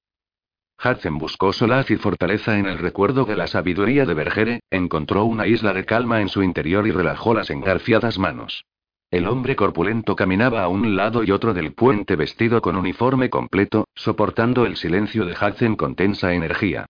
Hudson 0.84 1.20
buscó 1.20 1.54
solaz 1.54 1.92
y 1.92 1.98
fortaleza 1.98 2.58
en 2.58 2.66
el 2.66 2.80
recuerdo 2.80 3.26
de 3.26 3.36
la 3.36 3.46
sabiduría 3.46 4.08
de 4.08 4.16
Bergere, 4.16 4.62
encontró 4.72 5.26
una 5.26 5.46
isla 5.46 5.74
de 5.74 5.86
calma 5.86 6.20
en 6.20 6.30
su 6.30 6.42
interior 6.42 6.88
y 6.88 6.92
relajó 6.92 7.36
las 7.36 7.52
engarfiadas 7.52 8.18
manos. 8.18 8.66
El 9.12 9.28
hombre 9.28 9.56
corpulento 9.56 10.16
caminaba 10.16 10.64
a 10.64 10.68
un 10.68 10.96
lado 10.96 11.24
y 11.24 11.30
otro 11.30 11.54
del 11.54 11.74
puente 11.76 12.16
vestido 12.16 12.60
con 12.60 12.76
uniforme 12.76 13.30
completo, 13.30 13.86
soportando 13.94 14.66
el 14.66 14.78
silencio 14.78 15.26
de 15.26 15.34
Hudson 15.34 15.76
con 15.76 15.94
tensa 15.94 16.34
energía. 16.34 16.88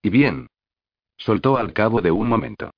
¿Y 0.00 0.08
bien? 0.08 0.46
Soltó 1.18 1.58
al 1.58 1.74
cabo 1.74 2.00
de 2.00 2.12
un 2.12 2.30
momento. 2.30 2.70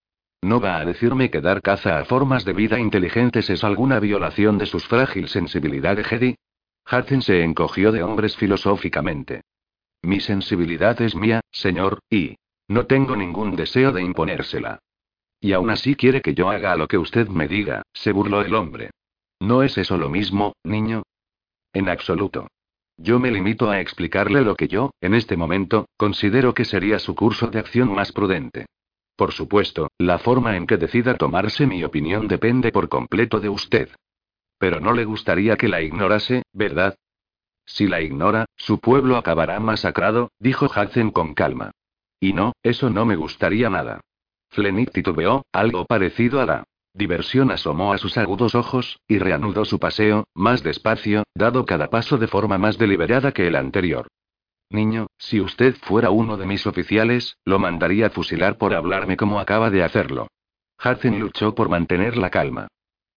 ¿No 0.44 0.60
va 0.60 0.76
a 0.76 0.84
decirme 0.84 1.30
que 1.30 1.40
dar 1.40 1.62
caza 1.62 1.98
a 1.98 2.04
formas 2.04 2.44
de 2.44 2.52
vida 2.52 2.78
inteligentes 2.78 3.48
es 3.48 3.64
alguna 3.64 3.98
violación 3.98 4.58
de 4.58 4.66
sus 4.66 4.86
frágil 4.86 5.28
sensibilidad 5.28 5.96
de 5.96 6.04
Jedi? 6.04 6.36
Hudson 6.84 7.22
se 7.22 7.42
encogió 7.42 7.92
de 7.92 8.02
hombres 8.02 8.36
filosóficamente. 8.36 9.40
Mi 10.02 10.20
sensibilidad 10.20 11.00
es 11.00 11.14
mía, 11.14 11.40
señor, 11.50 12.00
y 12.10 12.36
no 12.68 12.84
tengo 12.84 13.16
ningún 13.16 13.56
deseo 13.56 13.90
de 13.90 14.02
imponérsela. 14.02 14.80
Y 15.40 15.54
aún 15.54 15.70
así 15.70 15.94
quiere 15.94 16.20
que 16.20 16.34
yo 16.34 16.50
haga 16.50 16.76
lo 16.76 16.88
que 16.88 16.98
usted 16.98 17.26
me 17.28 17.48
diga, 17.48 17.80
se 17.94 18.12
burló 18.12 18.42
el 18.42 18.54
hombre. 18.54 18.90
¿No 19.40 19.62
es 19.62 19.78
eso 19.78 19.96
lo 19.96 20.10
mismo, 20.10 20.52
niño? 20.62 21.04
En 21.72 21.88
absoluto. 21.88 22.48
Yo 22.98 23.18
me 23.18 23.30
limito 23.30 23.70
a 23.70 23.80
explicarle 23.80 24.42
lo 24.42 24.56
que 24.56 24.68
yo, 24.68 24.90
en 25.00 25.14
este 25.14 25.38
momento, 25.38 25.86
considero 25.96 26.52
que 26.52 26.66
sería 26.66 26.98
su 26.98 27.14
curso 27.14 27.46
de 27.46 27.60
acción 27.60 27.94
más 27.94 28.12
prudente. 28.12 28.66
Por 29.16 29.32
supuesto, 29.32 29.90
la 29.98 30.18
forma 30.18 30.56
en 30.56 30.66
que 30.66 30.76
decida 30.76 31.16
tomarse 31.16 31.66
mi 31.66 31.84
opinión 31.84 32.26
depende 32.26 32.72
por 32.72 32.88
completo 32.88 33.40
de 33.40 33.48
usted. 33.48 33.90
Pero 34.58 34.80
no 34.80 34.92
le 34.92 35.04
gustaría 35.04 35.56
que 35.56 35.68
la 35.68 35.82
ignorase, 35.82 36.42
¿verdad? 36.52 36.96
Si 37.66 37.86
la 37.86 38.00
ignora, 38.00 38.46
su 38.56 38.80
pueblo 38.80 39.16
acabará 39.16 39.58
masacrado, 39.60 40.30
dijo 40.38 40.66
Hudson 40.66 41.10
con 41.10 41.34
calma. 41.34 41.70
Y 42.20 42.32
no, 42.32 42.52
eso 42.62 42.90
no 42.90 43.04
me 43.04 43.16
gustaría 43.16 43.70
nada. 43.70 44.00
Flenik 44.50 44.92
titubeó, 44.92 45.44
algo 45.52 45.84
parecido 45.84 46.40
a 46.40 46.46
la 46.46 46.64
diversión 46.92 47.50
asomó 47.50 47.92
a 47.92 47.98
sus 47.98 48.16
agudos 48.16 48.54
ojos, 48.54 49.00
y 49.08 49.18
reanudó 49.18 49.64
su 49.64 49.80
paseo, 49.80 50.24
más 50.34 50.62
despacio, 50.62 51.24
dado 51.34 51.64
cada 51.64 51.90
paso 51.90 52.18
de 52.18 52.28
forma 52.28 52.56
más 52.56 52.78
deliberada 52.78 53.32
que 53.32 53.48
el 53.48 53.56
anterior. 53.56 54.06
Niño, 54.74 55.06
si 55.18 55.40
usted 55.40 55.76
fuera 55.76 56.10
uno 56.10 56.36
de 56.36 56.46
mis 56.46 56.66
oficiales, 56.66 57.36
lo 57.44 57.60
mandaría 57.60 58.08
a 58.08 58.10
fusilar 58.10 58.58
por 58.58 58.74
hablarme 58.74 59.16
como 59.16 59.38
acaba 59.38 59.70
de 59.70 59.84
hacerlo. 59.84 60.26
Hudson 60.84 61.20
luchó 61.20 61.54
por 61.54 61.68
mantener 61.68 62.16
la 62.16 62.28
calma. 62.28 62.66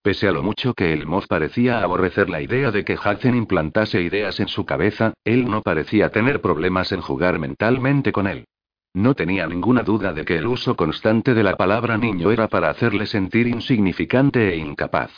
Pese 0.00 0.28
a 0.28 0.32
lo 0.32 0.44
mucho 0.44 0.72
que 0.72 0.92
el 0.92 1.04
Moz 1.04 1.26
parecía 1.26 1.82
aborrecer 1.82 2.30
la 2.30 2.40
idea 2.40 2.70
de 2.70 2.84
que 2.84 2.94
Hudson 2.94 3.34
implantase 3.34 4.00
ideas 4.00 4.38
en 4.38 4.46
su 4.46 4.64
cabeza, 4.64 5.14
él 5.24 5.50
no 5.50 5.60
parecía 5.62 6.10
tener 6.10 6.40
problemas 6.40 6.92
en 6.92 7.00
jugar 7.00 7.40
mentalmente 7.40 8.12
con 8.12 8.28
él. 8.28 8.44
No 8.94 9.14
tenía 9.14 9.48
ninguna 9.48 9.82
duda 9.82 10.12
de 10.12 10.24
que 10.24 10.36
el 10.36 10.46
uso 10.46 10.76
constante 10.76 11.34
de 11.34 11.42
la 11.42 11.56
palabra 11.56 11.98
niño 11.98 12.30
era 12.30 12.46
para 12.46 12.70
hacerle 12.70 13.06
sentir 13.06 13.48
insignificante 13.48 14.52
e 14.52 14.58
incapaz. 14.58 15.10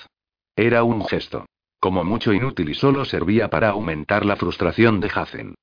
Era 0.57 0.85
un 0.85 1.05
gesto. 1.05 1.45
Como 1.79 2.03
mucho 2.03 2.33
inútil 2.33 2.71
y 2.71 2.75
solo 2.75 3.05
servía 3.05 3.51
para 3.51 3.69
aumentar 3.69 4.25
la 4.25 4.37
frustración 4.37 5.01
de 5.01 5.11
Hazen. 5.15 5.55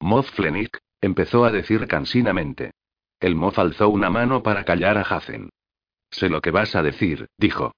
Moth 0.00 0.26
Flenik, 0.26 0.78
empezó 1.00 1.44
a 1.44 1.50
decir 1.50 1.86
cansinamente. 1.86 2.72
El 3.20 3.36
Moth 3.36 3.58
alzó 3.58 3.88
una 3.88 4.10
mano 4.10 4.42
para 4.42 4.64
callar 4.64 4.98
a 4.98 5.02
Hazen. 5.02 5.50
Sé 6.10 6.28
lo 6.28 6.40
que 6.40 6.50
vas 6.50 6.76
a 6.76 6.82
decir, 6.82 7.26
dijo. 7.38 7.72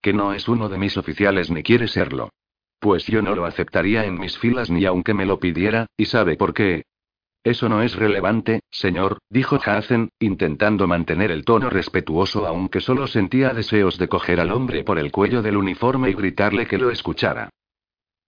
Que 0.00 0.12
no 0.12 0.32
es 0.32 0.48
uno 0.48 0.68
de 0.68 0.78
mis 0.78 0.96
oficiales 0.96 1.50
ni 1.50 1.62
quiere 1.62 1.88
serlo. 1.88 2.30
Pues 2.78 3.06
yo 3.06 3.22
no 3.22 3.34
lo 3.34 3.46
aceptaría 3.46 4.04
en 4.04 4.18
mis 4.18 4.38
filas 4.38 4.70
ni 4.70 4.84
aunque 4.84 5.14
me 5.14 5.26
lo 5.26 5.38
pidiera, 5.38 5.86
¿y 5.96 6.06
sabe 6.06 6.36
por 6.36 6.52
qué? 6.52 6.84
Eso 7.42 7.68
no 7.68 7.82
es 7.82 7.94
relevante, 7.94 8.60
señor, 8.70 9.18
dijo 9.28 9.58
Hazen, 9.62 10.10
intentando 10.18 10.86
mantener 10.86 11.30
el 11.30 11.44
tono 11.44 11.68
respetuoso 11.68 12.46
aunque 12.46 12.80
solo 12.80 13.06
sentía 13.06 13.50
deseos 13.50 13.98
de 13.98 14.08
coger 14.08 14.40
al 14.40 14.50
hombre 14.50 14.82
por 14.82 14.98
el 14.98 15.12
cuello 15.12 15.42
del 15.42 15.58
uniforme 15.58 16.08
y 16.08 16.14
gritarle 16.14 16.66
que 16.66 16.78
lo 16.78 16.90
escuchara. 16.90 17.50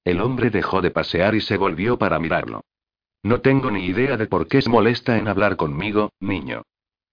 El 0.04 0.20
hombre 0.20 0.50
dejó 0.50 0.82
de 0.82 0.90
pasear 0.90 1.34
y 1.34 1.40
se 1.40 1.56
volvió 1.56 1.98
para 1.98 2.18
mirarlo. 2.18 2.60
No 3.26 3.40
tengo 3.40 3.72
ni 3.72 3.84
idea 3.86 4.16
de 4.16 4.28
por 4.28 4.46
qué 4.46 4.58
es 4.58 4.68
molesta 4.68 5.18
en 5.18 5.26
hablar 5.26 5.56
conmigo, 5.56 6.12
niño. 6.20 6.62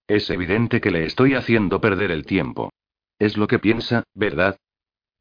Es 0.08 0.30
evidente 0.30 0.80
que 0.80 0.92
le 0.92 1.06
estoy 1.06 1.34
haciendo 1.34 1.82
perder 1.82 2.12
el 2.12 2.24
tiempo. 2.24 2.72
Es 3.18 3.36
lo 3.36 3.48
que 3.48 3.58
piensa, 3.58 4.04
¿verdad? 4.14 4.56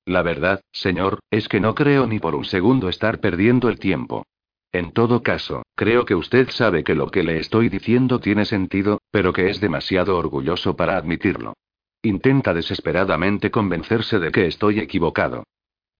La 0.04 0.20
verdad, 0.20 0.60
señor, 0.70 1.20
es 1.30 1.48
que 1.48 1.60
no 1.60 1.74
creo 1.74 2.06
ni 2.06 2.18
por 2.18 2.34
un 2.34 2.44
segundo 2.44 2.90
estar 2.90 3.20
perdiendo 3.20 3.70
el 3.70 3.78
tiempo. 3.78 4.26
En 4.70 4.92
todo 4.92 5.22
caso, 5.22 5.62
creo 5.74 6.04
que 6.04 6.14
usted 6.14 6.50
sabe 6.50 6.84
que 6.84 6.94
lo 6.94 7.10
que 7.10 7.22
le 7.22 7.38
estoy 7.38 7.70
diciendo 7.70 8.20
tiene 8.20 8.44
sentido, 8.44 9.00
pero 9.10 9.32
que 9.32 9.48
es 9.48 9.62
demasiado 9.62 10.18
orgulloso 10.18 10.76
para 10.76 10.98
admitirlo. 10.98 11.54
Intenta 12.02 12.52
desesperadamente 12.52 13.50
convencerse 13.50 14.18
de 14.18 14.30
que 14.30 14.46
estoy 14.46 14.78
equivocado. 14.78 15.44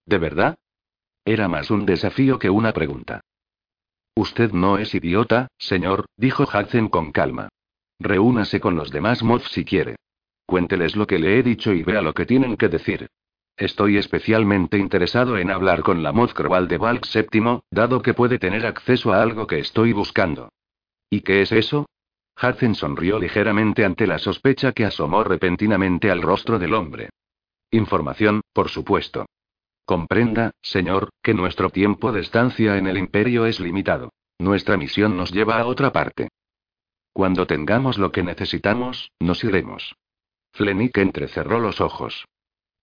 ¿De 0.05 0.19
verdad? 0.19 0.59
Era 1.25 1.49
más 1.49 1.71
un 1.71 1.87
desafío 1.87 2.39
que 2.39 2.51
una 2.51 2.75
pregunta. 2.75 3.23
Usted 4.15 4.53
no 4.53 4.79
es 4.79 4.95
idiota, 4.95 5.49
señor, 5.59 6.07
dijo 6.17 6.45
Hudson 6.45 6.89
con 6.89 7.13
calma. 7.13 7.49
Reúnase 7.99 8.61
con 8.61 8.77
los 8.77 8.91
demás 8.91 9.23
mods 9.23 9.51
si 9.51 9.65
quiere. 9.65 9.97
Cuénteles 10.45 10.97
lo 10.97 11.07
que 11.07 11.19
le 11.19 11.39
he 11.39 11.43
dicho 11.43 11.73
y 11.73 11.83
vea 11.83 12.03
lo 12.03 12.13
que 12.13 12.27
tienen 12.27 12.57
que 12.57 12.69
decir. 12.69 13.09
Estoy 13.57 13.97
especialmente 13.97 14.79
interesado 14.79 15.39
en 15.39 15.51
hablar 15.51 15.83
con 15.83 16.03
la 16.03 16.13
Mod 16.13 16.33
Croal 16.33 16.69
de 16.69 16.79
Valk 16.79 17.07
VII, 17.07 17.61
dado 17.71 18.03
que 18.03 18.15
puede 18.15 18.39
tener 18.39 18.67
acceso 18.67 19.13
a 19.13 19.23
algo 19.23 19.47
que 19.47 19.59
estoy 19.59 19.93
buscando. 19.93 20.51
¿Y 21.09 21.21
qué 21.21 21.43
es 21.43 21.53
eso? 21.53 21.87
Hudson 22.43 22.75
sonrió 22.75 23.19
ligeramente 23.19 23.85
ante 23.85 24.07
la 24.07 24.19
sospecha 24.19 24.73
que 24.73 24.85
asomó 24.85 25.23
repentinamente 25.23 26.11
al 26.11 26.23
rostro 26.23 26.59
del 26.59 26.75
hombre. 26.75 27.11
Información, 27.71 28.41
por 28.53 28.69
supuesto. 28.69 29.27
Comprenda, 29.85 30.53
señor, 30.63 31.11
que 31.23 31.35
nuestro 31.35 31.71
tiempo 31.71 32.13
de 32.13 32.21
estancia 32.21 32.77
en 32.77 32.87
el 32.87 32.99
imperio 32.99 33.47
es 33.47 33.61
limitado. 33.61 34.13
Nuestra 34.39 34.77
misión 34.77 35.17
nos 35.17 35.33
lleva 35.33 35.59
a 35.59 35.67
otra 35.67 35.93
parte. 35.93 36.29
Cuando 37.13 37.47
tengamos 37.47 37.99
lo 37.99 38.11
que 38.13 38.23
necesitamos, 38.23 39.11
nos 39.21 39.45
iremos. 39.45 39.95
Flenick 40.53 40.99
entrecerró 40.99 41.61
los 41.61 41.81
ojos. 41.81 42.25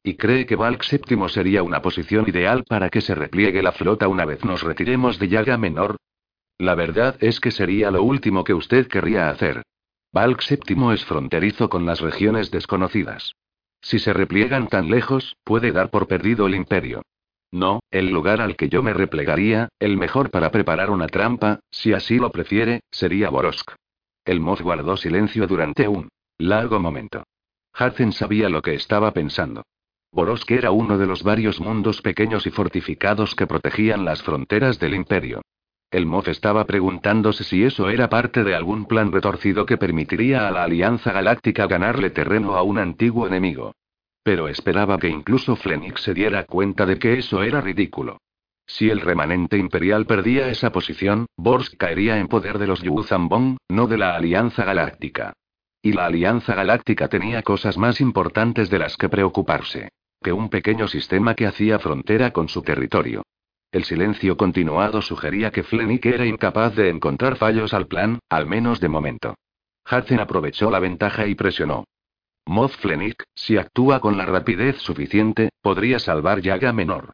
¿Y 0.03 0.15
cree 0.15 0.45
que 0.45 0.55
Valk 0.55 0.83
VII 0.89 1.29
sería 1.29 1.63
una 1.63 1.81
posición 1.81 2.27
ideal 2.27 2.63
para 2.63 2.89
que 2.89 3.01
se 3.01 3.15
repliegue 3.15 3.61
la 3.61 3.71
flota 3.71 4.07
una 4.07 4.25
vez 4.25 4.45
nos 4.45 4.61
retiremos 4.61 5.19
de 5.19 5.27
Yaga 5.27 5.57
Menor? 5.57 5.97
La 6.57 6.75
verdad 6.75 7.17
es 7.21 7.39
que 7.39 7.51
sería 7.51 7.91
lo 7.91 8.03
último 8.03 8.43
que 8.43 8.53
usted 8.53 8.87
querría 8.87 9.29
hacer. 9.29 9.63
Valk 10.13 10.41
VII 10.47 10.93
es 10.93 11.05
fronterizo 11.05 11.69
con 11.69 11.85
las 11.85 12.01
regiones 12.01 12.51
desconocidas. 12.51 13.33
Si 13.81 13.99
se 13.99 14.13
repliegan 14.13 14.67
tan 14.67 14.89
lejos, 14.89 15.37
puede 15.43 15.71
dar 15.71 15.89
por 15.89 16.07
perdido 16.07 16.47
el 16.47 16.55
imperio. 16.55 17.01
No, 17.51 17.79
el 17.89 18.09
lugar 18.09 18.41
al 18.41 18.55
que 18.55 18.69
yo 18.69 18.83
me 18.83 18.93
replegaría, 18.93 19.69
el 19.79 19.97
mejor 19.97 20.29
para 20.29 20.51
preparar 20.51 20.91
una 20.91 21.07
trampa, 21.07 21.59
si 21.71 21.93
así 21.93 22.17
lo 22.17 22.31
prefiere, 22.31 22.81
sería 22.91 23.29
Borosk. 23.29 23.71
El 24.25 24.39
Moz 24.39 24.61
guardó 24.61 24.97
silencio 24.97 25.47
durante 25.47 25.87
un 25.87 26.09
largo 26.37 26.79
momento. 26.79 27.23
Hudson 27.79 28.11
sabía 28.11 28.49
lo 28.49 28.61
que 28.61 28.75
estaba 28.75 29.11
pensando. 29.13 29.63
Borosk 30.11 30.51
era 30.51 30.71
uno 30.71 30.97
de 30.97 31.07
los 31.07 31.23
varios 31.23 31.59
mundos 31.59 32.01
pequeños 32.01 32.45
y 32.45 32.51
fortificados 32.51 33.35
que 33.35 33.47
protegían 33.47 34.05
las 34.05 34.21
fronteras 34.21 34.79
del 34.79 34.93
imperio. 34.95 35.41
El 35.91 36.05
Moff 36.05 36.27
estaba 36.27 36.65
preguntándose 36.65 37.43
si 37.43 37.63
eso 37.63 37.89
era 37.89 38.09
parte 38.09 38.43
de 38.43 38.53
algún 38.53 38.85
plan 38.85 39.11
retorcido 39.11 39.65
que 39.65 39.77
permitiría 39.77 40.47
a 40.47 40.51
la 40.51 40.63
Alianza 40.63 41.11
Galáctica 41.11 41.65
ganarle 41.65 42.11
terreno 42.11 42.55
a 42.55 42.61
un 42.61 42.77
antiguo 42.77 43.25
enemigo. 43.25 43.73
Pero 44.21 44.47
esperaba 44.47 44.99
que 44.99 45.09
incluso 45.09 45.55
Flenix 45.55 46.01
se 46.01 46.13
diera 46.13 46.43
cuenta 46.45 46.85
de 46.85 46.99
que 46.99 47.17
eso 47.17 47.41
era 47.41 47.59
ridículo. 47.59 48.19
Si 48.67 48.89
el 48.89 49.01
remanente 49.01 49.57
imperial 49.57 50.05
perdía 50.05 50.49
esa 50.49 50.71
posición, 50.71 51.25
Borsk 51.37 51.75
caería 51.77 52.19
en 52.19 52.27
poder 52.27 52.59
de 52.59 52.67
los 52.67 52.83
Yuzambong, 52.83 53.57
no 53.67 53.87
de 53.87 53.97
la 53.97 54.15
Alianza 54.15 54.63
Galáctica. 54.63 55.33
Y 55.81 55.93
la 55.93 56.05
Alianza 56.05 56.53
Galáctica 56.53 57.07
tenía 57.07 57.41
cosas 57.41 57.79
más 57.79 57.99
importantes 57.99 58.69
de 58.69 58.77
las 58.77 58.95
que 58.95 59.09
preocuparse 59.09 59.89
que 60.21 60.33
un 60.33 60.49
pequeño 60.49 60.87
sistema 60.87 61.33
que 61.33 61.47
hacía 61.47 61.79
frontera 61.79 62.31
con 62.31 62.49
su 62.49 62.61
territorio. 62.61 63.23
El 63.71 63.83
silencio 63.83 64.35
continuado 64.35 65.01
sugería 65.03 65.51
que 65.51 65.61
Flenick 65.61 66.07
era 66.07 66.25
incapaz 66.25 66.75
de 66.75 66.89
encontrar 66.89 67.35
fallos 67.35 67.73
al 67.75 67.85
plan, 67.85 68.17
al 68.27 68.47
menos 68.47 68.79
de 68.79 68.89
momento. 68.89 69.35
Hudson 69.85 70.19
aprovechó 70.19 70.71
la 70.71 70.79
ventaja 70.79 71.27
y 71.27 71.35
presionó. 71.35 71.85
Moth 72.47 72.71
Flenick, 72.71 73.23
si 73.35 73.57
actúa 73.57 73.99
con 73.99 74.17
la 74.17 74.25
rapidez 74.25 74.77
suficiente, 74.77 75.49
podría 75.61 75.99
salvar 75.99 76.41
Yaga 76.41 76.73
Menor. 76.73 77.11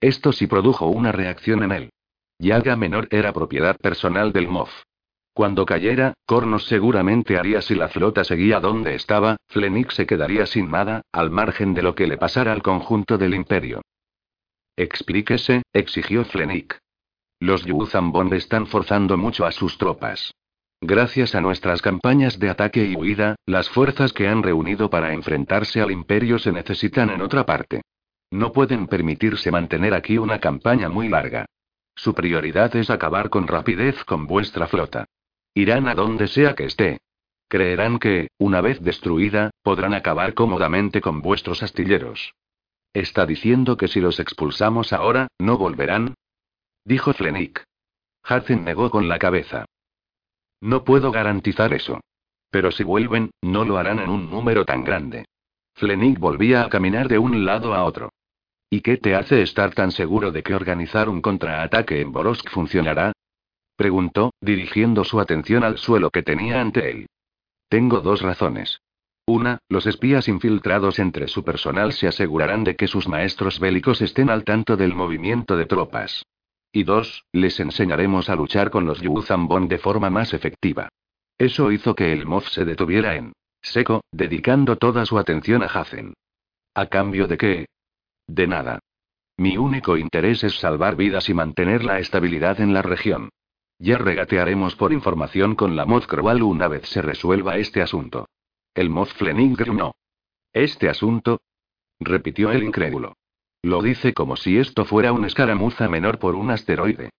Esto 0.00 0.32
sí 0.32 0.46
produjo 0.46 0.86
una 0.86 1.12
reacción 1.12 1.62
en 1.62 1.72
él. 1.72 1.90
Yaga 2.38 2.74
Menor 2.76 3.08
era 3.10 3.34
propiedad 3.34 3.76
personal 3.76 4.32
del 4.32 4.48
Moth. 4.48 4.72
Cuando 5.34 5.66
cayera, 5.66 6.14
Cornos 6.24 6.64
seguramente 6.64 7.36
haría 7.36 7.60
si 7.60 7.74
la 7.74 7.88
flota 7.88 8.24
seguía 8.24 8.60
donde 8.60 8.94
estaba, 8.94 9.36
Flenix 9.48 9.94
se 9.94 10.06
quedaría 10.06 10.46
sin 10.46 10.70
nada, 10.70 11.02
al 11.12 11.30
margen 11.30 11.74
de 11.74 11.82
lo 11.82 11.94
que 11.94 12.06
le 12.06 12.16
pasara 12.16 12.52
al 12.52 12.62
conjunto 12.62 13.18
del 13.18 13.34
imperio. 13.34 13.82
Explíquese, 14.78 15.62
exigió 15.72 16.24
Flenik. 16.24 16.78
Los 17.40 17.64
Yuzambond 17.64 18.32
están 18.34 18.68
forzando 18.68 19.16
mucho 19.16 19.44
a 19.44 19.50
sus 19.50 19.76
tropas. 19.76 20.32
Gracias 20.80 21.34
a 21.34 21.40
nuestras 21.40 21.82
campañas 21.82 22.38
de 22.38 22.48
ataque 22.48 22.84
y 22.84 22.94
huida, 22.94 23.34
las 23.44 23.68
fuerzas 23.68 24.12
que 24.12 24.28
han 24.28 24.44
reunido 24.44 24.88
para 24.88 25.12
enfrentarse 25.12 25.80
al 25.80 25.90
imperio 25.90 26.38
se 26.38 26.52
necesitan 26.52 27.10
en 27.10 27.22
otra 27.22 27.44
parte. 27.44 27.82
No 28.30 28.52
pueden 28.52 28.86
permitirse 28.86 29.50
mantener 29.50 29.94
aquí 29.94 30.16
una 30.16 30.38
campaña 30.38 30.88
muy 30.88 31.08
larga. 31.08 31.46
Su 31.96 32.14
prioridad 32.14 32.76
es 32.76 32.88
acabar 32.88 33.30
con 33.30 33.48
rapidez 33.48 34.04
con 34.04 34.28
vuestra 34.28 34.68
flota. 34.68 35.06
Irán 35.54 35.88
a 35.88 35.96
donde 35.96 36.28
sea 36.28 36.54
que 36.54 36.66
esté. 36.66 36.98
Creerán 37.48 37.98
que, 37.98 38.28
una 38.38 38.60
vez 38.60 38.80
destruida, 38.80 39.50
podrán 39.64 39.92
acabar 39.92 40.34
cómodamente 40.34 41.00
con 41.00 41.20
vuestros 41.20 41.64
astilleros. 41.64 42.32
¿Está 42.98 43.26
diciendo 43.26 43.76
que 43.76 43.86
si 43.86 44.00
los 44.00 44.18
expulsamos 44.18 44.92
ahora, 44.92 45.28
no 45.38 45.56
volverán? 45.56 46.14
Dijo 46.84 47.12
Flenik. 47.12 47.62
Hudson 48.28 48.64
negó 48.64 48.90
con 48.90 49.06
la 49.06 49.20
cabeza. 49.20 49.66
No 50.60 50.82
puedo 50.82 51.12
garantizar 51.12 51.72
eso. 51.72 52.00
Pero 52.50 52.72
si 52.72 52.82
vuelven, 52.82 53.30
no 53.40 53.64
lo 53.64 53.78
harán 53.78 54.00
en 54.00 54.10
un 54.10 54.28
número 54.28 54.64
tan 54.64 54.82
grande. 54.82 55.26
Flenik 55.76 56.18
volvía 56.18 56.64
a 56.64 56.68
caminar 56.68 57.06
de 57.06 57.20
un 57.20 57.44
lado 57.44 57.72
a 57.72 57.84
otro. 57.84 58.10
¿Y 58.68 58.80
qué 58.80 58.96
te 58.96 59.14
hace 59.14 59.42
estar 59.42 59.72
tan 59.74 59.92
seguro 59.92 60.32
de 60.32 60.42
que 60.42 60.56
organizar 60.56 61.08
un 61.08 61.22
contraataque 61.22 62.00
en 62.00 62.10
Borosk 62.10 62.50
funcionará? 62.50 63.12
Preguntó, 63.76 64.32
dirigiendo 64.40 65.04
su 65.04 65.20
atención 65.20 65.62
al 65.62 65.78
suelo 65.78 66.10
que 66.10 66.24
tenía 66.24 66.60
ante 66.60 66.90
él. 66.90 67.06
Tengo 67.68 68.00
dos 68.00 68.22
razones. 68.22 68.80
Una, 69.28 69.58
los 69.68 69.86
espías 69.86 70.26
infiltrados 70.26 70.98
entre 70.98 71.28
su 71.28 71.44
personal 71.44 71.92
se 71.92 72.08
asegurarán 72.08 72.64
de 72.64 72.76
que 72.76 72.88
sus 72.88 73.08
maestros 73.08 73.60
bélicos 73.60 74.00
estén 74.00 74.30
al 74.30 74.42
tanto 74.42 74.74
del 74.74 74.94
movimiento 74.94 75.54
de 75.58 75.66
tropas. 75.66 76.24
Y 76.72 76.84
dos, 76.84 77.26
les 77.32 77.60
enseñaremos 77.60 78.30
a 78.30 78.36
luchar 78.36 78.70
con 78.70 78.86
los 78.86 79.02
Yuzambon 79.02 79.68
de 79.68 79.76
forma 79.76 80.08
más 80.08 80.32
efectiva. 80.32 80.88
Eso 81.36 81.70
hizo 81.72 81.94
que 81.94 82.10
el 82.14 82.24
Moff 82.24 82.48
se 82.48 82.64
detuviera 82.64 83.16
en 83.16 83.34
seco, 83.60 84.00
dedicando 84.12 84.76
toda 84.76 85.04
su 85.04 85.18
atención 85.18 85.62
a 85.62 85.66
Hazen. 85.66 86.14
¿A 86.72 86.86
cambio 86.86 87.26
de 87.26 87.36
qué? 87.36 87.66
De 88.26 88.46
nada. 88.46 88.78
Mi 89.36 89.58
único 89.58 89.98
interés 89.98 90.42
es 90.42 90.58
salvar 90.58 90.96
vidas 90.96 91.28
y 91.28 91.34
mantener 91.34 91.84
la 91.84 91.98
estabilidad 91.98 92.62
en 92.62 92.72
la 92.72 92.80
región. 92.80 93.28
Ya 93.78 93.98
regatearemos 93.98 94.74
por 94.74 94.90
información 94.90 95.54
con 95.54 95.76
la 95.76 95.84
Mod 95.84 96.04
Croal 96.04 96.42
una 96.42 96.66
vez 96.66 96.88
se 96.88 97.02
resuelva 97.02 97.58
este 97.58 97.82
asunto. 97.82 98.26
El 98.78 98.90
Mod 98.90 99.08
Flening 99.08 99.56
no. 99.74 99.96
¿Este 100.52 100.88
asunto? 100.88 101.40
repitió 101.98 102.52
el 102.52 102.62
incrédulo. 102.62 103.16
Lo 103.60 103.82
dice 103.82 104.14
como 104.14 104.36
si 104.36 104.56
esto 104.56 104.84
fuera 104.84 105.12
una 105.12 105.26
escaramuza 105.26 105.88
menor 105.88 106.20
por 106.20 106.36
un 106.36 106.52
asteroide. 106.52 107.10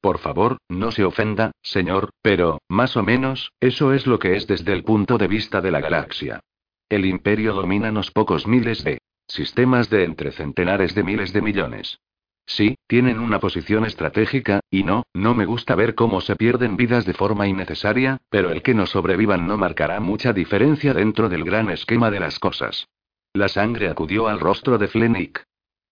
Por 0.00 0.18
favor, 0.18 0.58
no 0.68 0.90
se 0.90 1.04
ofenda, 1.04 1.52
señor, 1.62 2.10
pero, 2.22 2.58
más 2.68 2.96
o 2.96 3.04
menos, 3.04 3.52
eso 3.60 3.92
es 3.92 4.08
lo 4.08 4.18
que 4.18 4.34
es 4.34 4.48
desde 4.48 4.72
el 4.72 4.82
punto 4.82 5.16
de 5.16 5.28
vista 5.28 5.60
de 5.60 5.70
la 5.70 5.80
galaxia. 5.80 6.40
El 6.88 7.06
imperio 7.06 7.54
domina 7.54 7.90
unos 7.90 8.10
pocos 8.10 8.48
miles 8.48 8.82
de 8.82 8.98
sistemas 9.28 9.88
de 9.88 10.02
entre 10.02 10.32
centenares 10.32 10.92
de 10.96 11.04
miles 11.04 11.32
de 11.32 11.40
millones. 11.40 12.00
Sí, 12.46 12.76
tienen 12.86 13.18
una 13.18 13.40
posición 13.40 13.84
estratégica, 13.84 14.60
y 14.70 14.84
no, 14.84 15.02
no 15.12 15.34
me 15.34 15.46
gusta 15.46 15.74
ver 15.74 15.96
cómo 15.96 16.20
se 16.20 16.36
pierden 16.36 16.76
vidas 16.76 17.04
de 17.04 17.12
forma 17.12 17.48
innecesaria, 17.48 18.18
pero 18.30 18.50
el 18.50 18.62
que 18.62 18.72
no 18.72 18.86
sobrevivan 18.86 19.48
no 19.48 19.58
marcará 19.58 19.98
mucha 19.98 20.32
diferencia 20.32 20.94
dentro 20.94 21.28
del 21.28 21.44
gran 21.44 21.70
esquema 21.70 22.10
de 22.10 22.20
las 22.20 22.38
cosas. 22.38 22.86
La 23.32 23.48
sangre 23.48 23.88
acudió 23.88 24.28
al 24.28 24.40
rostro 24.40 24.78
de 24.78 24.86
Flenik. 24.88 25.42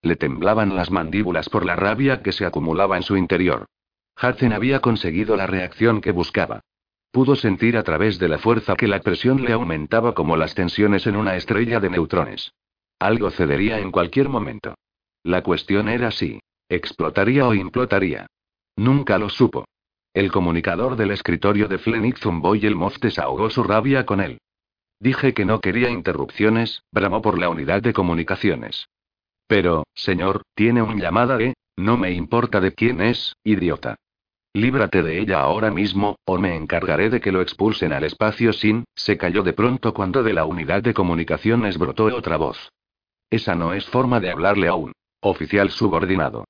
Le 0.01 0.15
temblaban 0.15 0.75
las 0.75 0.91
mandíbulas 0.91 1.49
por 1.49 1.65
la 1.65 1.75
rabia 1.75 2.21
que 2.23 2.31
se 2.31 2.45
acumulaba 2.45 2.95
en 2.95 3.03
su 3.03 3.17
interior. 3.17 3.65
Hudson 4.21 4.53
había 4.53 4.79
conseguido 4.79 5.35
la 5.35 5.47
reacción 5.47 5.99
que 5.99 6.11
buscaba. 6.11 6.61
Pudo 7.11 7.35
sentir 7.35 7.77
a 7.77 7.83
través 7.83 8.17
de 8.17 8.29
la 8.29 8.37
fuerza 8.37 8.75
que 8.75 8.87
la 8.87 8.99
presión 9.01 9.43
le 9.43 9.51
aumentaba 9.51 10.13
como 10.13 10.37
las 10.37 10.55
tensiones 10.55 11.05
en 11.05 11.17
una 11.17 11.35
estrella 11.35 11.79
de 11.79 11.89
neutrones. 11.89 12.53
Algo 12.99 13.29
cedería 13.29 13.79
en 13.79 13.91
cualquier 13.91 14.29
momento. 14.29 14.75
La 15.23 15.41
cuestión 15.41 15.89
era 15.89 16.11
si 16.11 16.39
explotaría 16.69 17.47
o 17.47 17.53
implotaría. 17.53 18.27
Nunca 18.75 19.17
lo 19.17 19.29
supo. 19.29 19.65
El 20.13 20.31
comunicador 20.31 20.95
del 20.95 21.11
escritorio 21.11 21.67
de 21.67 21.77
Flenix 21.77 22.21
zumbó 22.21 22.55
y 22.55 22.65
el 22.65 22.75
Moff 22.75 22.99
desahogó 22.99 23.49
su 23.49 23.63
rabia 23.63 24.05
con 24.05 24.21
él. 24.21 24.39
Dije 24.99 25.33
que 25.33 25.45
no 25.45 25.59
quería 25.59 25.89
interrupciones, 25.89 26.83
bramó 26.91 27.21
por 27.21 27.37
la 27.37 27.49
unidad 27.49 27.81
de 27.81 27.93
comunicaciones. 27.93 28.87
Pero, 29.47 29.83
señor, 29.93 30.43
tiene 30.55 30.81
un 30.81 30.99
llamada 30.99 31.37
de... 31.37 31.53
No 31.77 31.97
me 31.97 32.11
importa 32.11 32.61
de 32.61 32.73
quién 32.73 33.01
es, 33.01 33.35
idiota. 33.43 33.97
Líbrate 34.53 35.03
de 35.03 35.19
ella 35.19 35.41
ahora 35.41 35.69
mismo, 35.69 36.15
o 36.23 36.37
me 36.37 36.55
encargaré 36.55 37.09
de 37.09 37.19
que 37.19 37.33
lo 37.33 37.41
expulsen 37.41 37.91
al 37.91 38.05
espacio 38.05 38.53
sin... 38.53 38.85
Se 38.95 39.17
cayó 39.17 39.43
de 39.43 39.51
pronto 39.51 39.93
cuando 39.93 40.23
de 40.23 40.31
la 40.31 40.45
unidad 40.45 40.81
de 40.81 40.93
comunicaciones 40.93 41.77
brotó 41.77 42.05
otra 42.05 42.37
voz. 42.37 42.71
Esa 43.29 43.53
no 43.55 43.73
es 43.73 43.85
forma 43.85 44.21
de 44.21 44.31
hablarle 44.31 44.69
a 44.69 44.75
un 44.75 44.93
oficial 45.19 45.71
subordinado. 45.71 46.45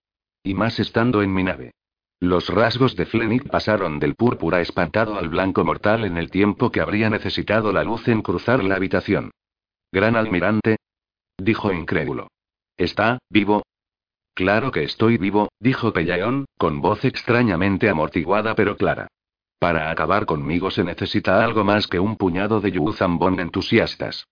Y 0.46 0.54
más 0.54 0.80
estando 0.80 1.24
en 1.24 1.34
mi 1.34 1.44
nave. 1.44 1.72
Los 2.20 2.50
rasgos 2.50 2.96
de 2.96 3.08
Flenik 3.08 3.50
pasaron 3.50 3.98
del 3.98 4.14
púrpura 4.14 4.62
espantado 4.62 5.18
al 5.18 5.28
blanco 5.28 5.66
mortal 5.66 6.06
en 6.06 6.18
el 6.18 6.30
tiempo 6.30 6.72
que 6.72 6.82
habría 6.82 7.10
necesitado 7.10 7.74
la 7.74 7.84
luz 7.84 8.08
en 8.08 8.22
cruzar 8.22 8.64
la 8.64 8.76
habitación. 8.76 9.32
Gran 9.92 10.16
almirante. 10.16 10.78
Dijo 11.36 11.74
incrédulo. 11.74 12.28
¿Está 12.78 13.18
vivo? 13.28 13.64
Claro 14.36 14.72
que 14.72 14.84
estoy 14.84 15.18
vivo, 15.18 15.50
dijo 15.60 15.92
Pellaeon, 15.92 16.46
con 16.60 16.80
voz 16.80 17.04
extrañamente 17.06 17.90
amortiguada 17.90 18.54
pero 18.54 18.78
clara. 18.78 19.08
Para 19.58 19.90
acabar 19.90 20.28
conmigo 20.28 20.70
se 20.70 20.84
necesita 20.84 21.44
algo 21.44 21.64
más 21.64 21.88
que 21.88 22.00
un 22.00 22.18
puñado 22.18 22.62
de 22.62 22.72
Yuzambon 22.72 23.40
entusiastas. 23.40 24.28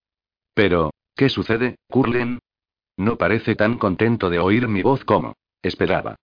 Pero, 0.53 0.91
¿qué 1.15 1.29
sucede, 1.29 1.77
Curlen? 1.89 2.37
No 2.97 3.17
parece 3.17 3.55
tan 3.55 3.79
contento 3.79 4.29
de 4.29 4.37
oír 4.37 4.67
mi 4.67 4.83
voz 4.83 5.03
como 5.05 5.33
esperaba. 5.63 6.17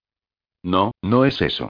No, 0.62 0.92
no 1.02 1.24
es 1.24 1.40
eso. 1.42 1.68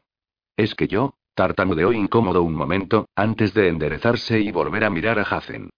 Es 0.57 0.75
que 0.75 0.89
yo, 0.89 1.15
tartamudeó 1.35 1.93
incómodo 1.93 2.43
un 2.43 2.55
momento, 2.55 3.09
antes 3.15 3.55
de 3.55 3.69
enderezarse 3.69 4.41
y 4.41 4.51
volver 4.51 4.85
a 4.85 4.91
mirar 4.91 5.19
a 5.19 5.23
Hazen. 5.23 5.71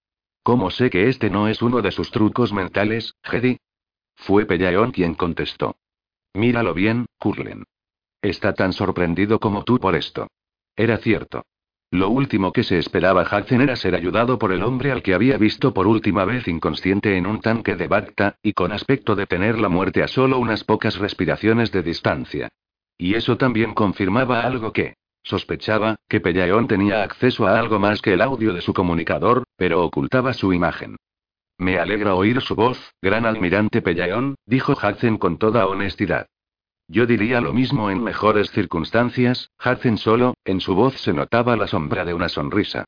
¿Cómo 0.43 0.71
sé 0.71 0.91
que 0.91 1.09
este 1.09 1.31
no 1.31 1.47
es 1.47 1.62
uno 1.62 1.83
de 1.83 1.93
sus 1.93 2.11
trucos 2.11 2.53
mentales, 2.53 3.15
Hedy? 3.23 3.59
Fue 4.17 4.45
Pellaeon 4.45 4.91
quien 4.91 5.15
contestó. 5.15 5.77
Míralo 6.35 6.75
bien, 6.75 7.07
Curlen. 7.19 7.65
Está 8.21 8.55
tan 8.55 8.73
sorprendido 8.73 9.39
como 9.39 9.62
tú 9.65 9.79
por 9.79 9.95
esto. 9.95 10.29
Era 10.75 10.97
cierto. 10.99 11.45
Lo 11.93 12.09
último 12.09 12.55
que 12.55 12.65
se 12.65 12.79
esperaba 12.79 13.21
Hazen 13.21 13.61
era 13.61 13.77
ser 13.77 13.95
ayudado 13.95 14.39
por 14.39 14.51
el 14.53 14.62
hombre 14.62 14.93
al 14.93 15.03
que 15.03 15.12
había 15.12 15.37
visto 15.37 15.75
por 15.75 15.87
última 15.87 16.25
vez 16.25 16.49
inconsciente 16.49 17.19
en 17.19 17.27
un 17.27 17.43
tanque 17.43 17.77
de 17.77 17.87
Bacta, 17.87 18.37
y 18.43 18.55
con 18.55 18.73
aspecto 18.73 19.15
de 19.15 19.27
tener 19.27 19.59
la 19.59 19.69
muerte 19.69 20.03
a 20.03 20.09
solo 20.09 20.39
unas 20.39 20.65
pocas 20.65 20.97
respiraciones 20.97 21.71
de 21.71 21.83
distancia. 21.83 22.49
Y 22.97 23.15
eso 23.15 23.37
también 23.37 23.75
confirmaba 23.75 24.41
algo 24.41 24.73
que 24.73 24.95
sospechaba, 25.23 25.97
que 26.09 26.21
Pellaeon 26.21 26.67
tenía 26.67 27.03
acceso 27.03 27.47
a 27.47 27.59
algo 27.59 27.79
más 27.79 28.01
que 28.01 28.15
el 28.15 28.23
audio 28.23 28.55
de 28.55 28.62
su 28.62 28.73
comunicador, 28.73 29.45
pero 29.57 29.85
ocultaba 29.85 30.33
su 30.33 30.55
imagen. 30.55 30.97
Me 31.59 31.79
alegra 31.79 32.15
oír 32.15 32.41
su 32.41 32.55
voz, 32.55 32.95
gran 33.03 33.27
almirante 33.27 33.83
Pellaeon, 33.83 34.37
dijo 34.47 34.73
Hudson 34.73 35.19
con 35.19 35.37
toda 35.37 35.67
honestidad. 35.67 36.27
Yo 36.89 37.07
diría 37.07 37.41
lo 37.41 37.52
mismo 37.52 37.91
en 37.91 38.02
mejores 38.02 38.51
circunstancias, 38.51 39.51
Hudson 39.65 39.99
solo, 39.99 40.35
en 40.44 40.61
su 40.61 40.75
voz 40.75 40.94
se 41.01 41.12
notaba 41.12 41.57
la 41.57 41.67
sombra 41.67 42.05
de 42.05 42.15
una 42.15 42.28
sonrisa. 42.28 42.85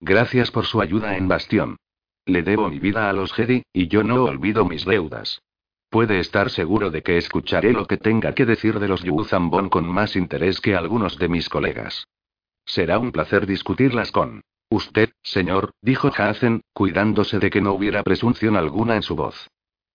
Gracias 0.00 0.50
por 0.50 0.64
su 0.64 0.80
ayuda 0.80 1.16
en 1.16 1.28
Bastión. 1.28 1.76
Le 2.24 2.42
debo 2.42 2.68
mi 2.68 2.78
vida 2.78 3.08
a 3.08 3.12
los 3.12 3.32
Jedi, 3.32 3.62
y 3.72 3.88
yo 3.88 4.04
no 4.04 4.24
olvido 4.24 4.64
mis 4.64 4.84
deudas. 4.84 5.40
Puede 5.90 6.20
estar 6.20 6.50
seguro 6.50 6.90
de 6.90 7.02
que 7.02 7.16
escucharé 7.16 7.72
lo 7.72 7.86
que 7.86 7.96
tenga 7.96 8.34
que 8.34 8.44
decir 8.44 8.78
de 8.78 8.88
los 8.88 9.02
Yuzambon 9.02 9.70
con 9.70 9.88
más 9.88 10.16
interés 10.16 10.60
que 10.60 10.76
algunos 10.76 11.18
de 11.18 11.28
mis 11.28 11.48
colegas. 11.48 12.06
Será 12.66 12.98
un 12.98 13.10
placer 13.10 13.46
discutirlas 13.46 14.12
con 14.12 14.42
usted, 14.68 15.10
señor, 15.22 15.70
dijo 15.80 16.12
Hazen, 16.14 16.60
cuidándose 16.74 17.38
de 17.38 17.48
que 17.48 17.62
no 17.62 17.72
hubiera 17.72 18.02
presunción 18.02 18.56
alguna 18.56 18.96
en 18.96 19.02
su 19.02 19.16
voz. 19.16 19.48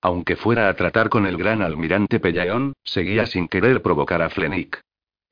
Aunque 0.03 0.35
fuera 0.35 0.67
a 0.67 0.73
tratar 0.73 1.07
con 1.07 1.25
el 1.25 1.37
gran 1.37 1.61
almirante 1.61 2.19
Pellaeon, 2.19 2.73
seguía 2.83 3.25
sin 3.25 3.47
querer 3.47 3.81
provocar 3.81 4.21
a 4.21 4.29
Flenik. 4.29 4.81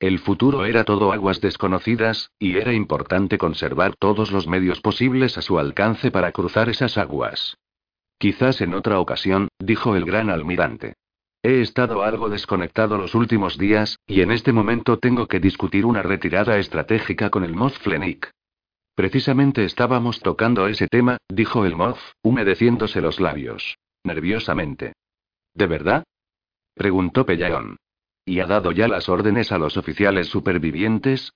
El 0.00 0.18
futuro 0.18 0.64
era 0.64 0.84
todo 0.84 1.12
aguas 1.12 1.42
desconocidas, 1.42 2.30
y 2.38 2.56
era 2.56 2.72
importante 2.72 3.36
conservar 3.36 3.94
todos 3.98 4.32
los 4.32 4.46
medios 4.46 4.80
posibles 4.80 5.36
a 5.36 5.42
su 5.42 5.58
alcance 5.58 6.10
para 6.10 6.32
cruzar 6.32 6.70
esas 6.70 6.96
aguas. 6.96 7.58
Quizás 8.16 8.62
en 8.62 8.72
otra 8.72 8.98
ocasión, 8.98 9.48
dijo 9.58 9.94
el 9.94 10.06
gran 10.06 10.30
almirante. 10.30 10.94
He 11.42 11.60
estado 11.60 12.02
algo 12.02 12.30
desconectado 12.30 12.96
los 12.96 13.14
últimos 13.14 13.58
días, 13.58 13.98
y 14.06 14.22
en 14.22 14.30
este 14.30 14.54
momento 14.54 14.98
tengo 14.98 15.26
que 15.26 15.38
discutir 15.38 15.84
una 15.84 16.00
retirada 16.00 16.56
estratégica 16.56 17.28
con 17.28 17.44
el 17.44 17.54
Moff 17.54 17.76
Flenik. 17.76 18.30
Precisamente 18.94 19.66
estábamos 19.66 20.20
tocando 20.20 20.66
ese 20.66 20.88
tema, 20.88 21.18
dijo 21.28 21.66
el 21.66 21.76
Moff, 21.76 22.00
humedeciéndose 22.22 23.02
los 23.02 23.20
labios. 23.20 23.76
Nerviosamente. 24.04 24.94
¿De 25.54 25.66
verdad? 25.66 26.04
preguntó 26.74 27.26
Pellaeon. 27.26 27.76
¿Y 28.24 28.40
ha 28.40 28.46
dado 28.46 28.72
ya 28.72 28.88
las 28.88 29.08
órdenes 29.08 29.52
a 29.52 29.58
los 29.58 29.76
oficiales 29.76 30.28
supervivientes? 30.28 31.32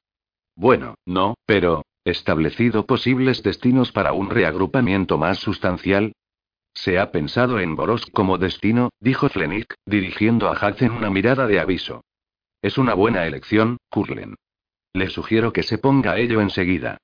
Bueno, 0.54 0.94
no, 1.04 1.34
pero, 1.44 1.84
¿establecido 2.04 2.86
posibles 2.86 3.42
destinos 3.42 3.92
para 3.92 4.12
un 4.12 4.30
reagrupamiento 4.30 5.18
más 5.18 5.38
sustancial? 5.38 6.12
Se 6.72 6.98
ha 6.98 7.10
pensado 7.10 7.58
en 7.58 7.74
Boros 7.74 8.06
como 8.06 8.38
destino, 8.38 8.90
dijo 9.00 9.28
Flenik, 9.28 9.74
dirigiendo 9.86 10.48
a 10.48 10.52
Hudson 10.52 10.92
una 10.92 11.10
mirada 11.10 11.46
de 11.46 11.58
aviso. 11.58 12.04
Es 12.62 12.78
una 12.78 12.94
buena 12.94 13.26
elección, 13.26 13.78
Curlen. 13.90 14.36
Le 14.92 15.08
sugiero 15.08 15.52
que 15.52 15.62
se 15.62 15.78
ponga 15.78 16.12
a 16.12 16.18
ello 16.18 16.40
enseguida. 16.40 16.98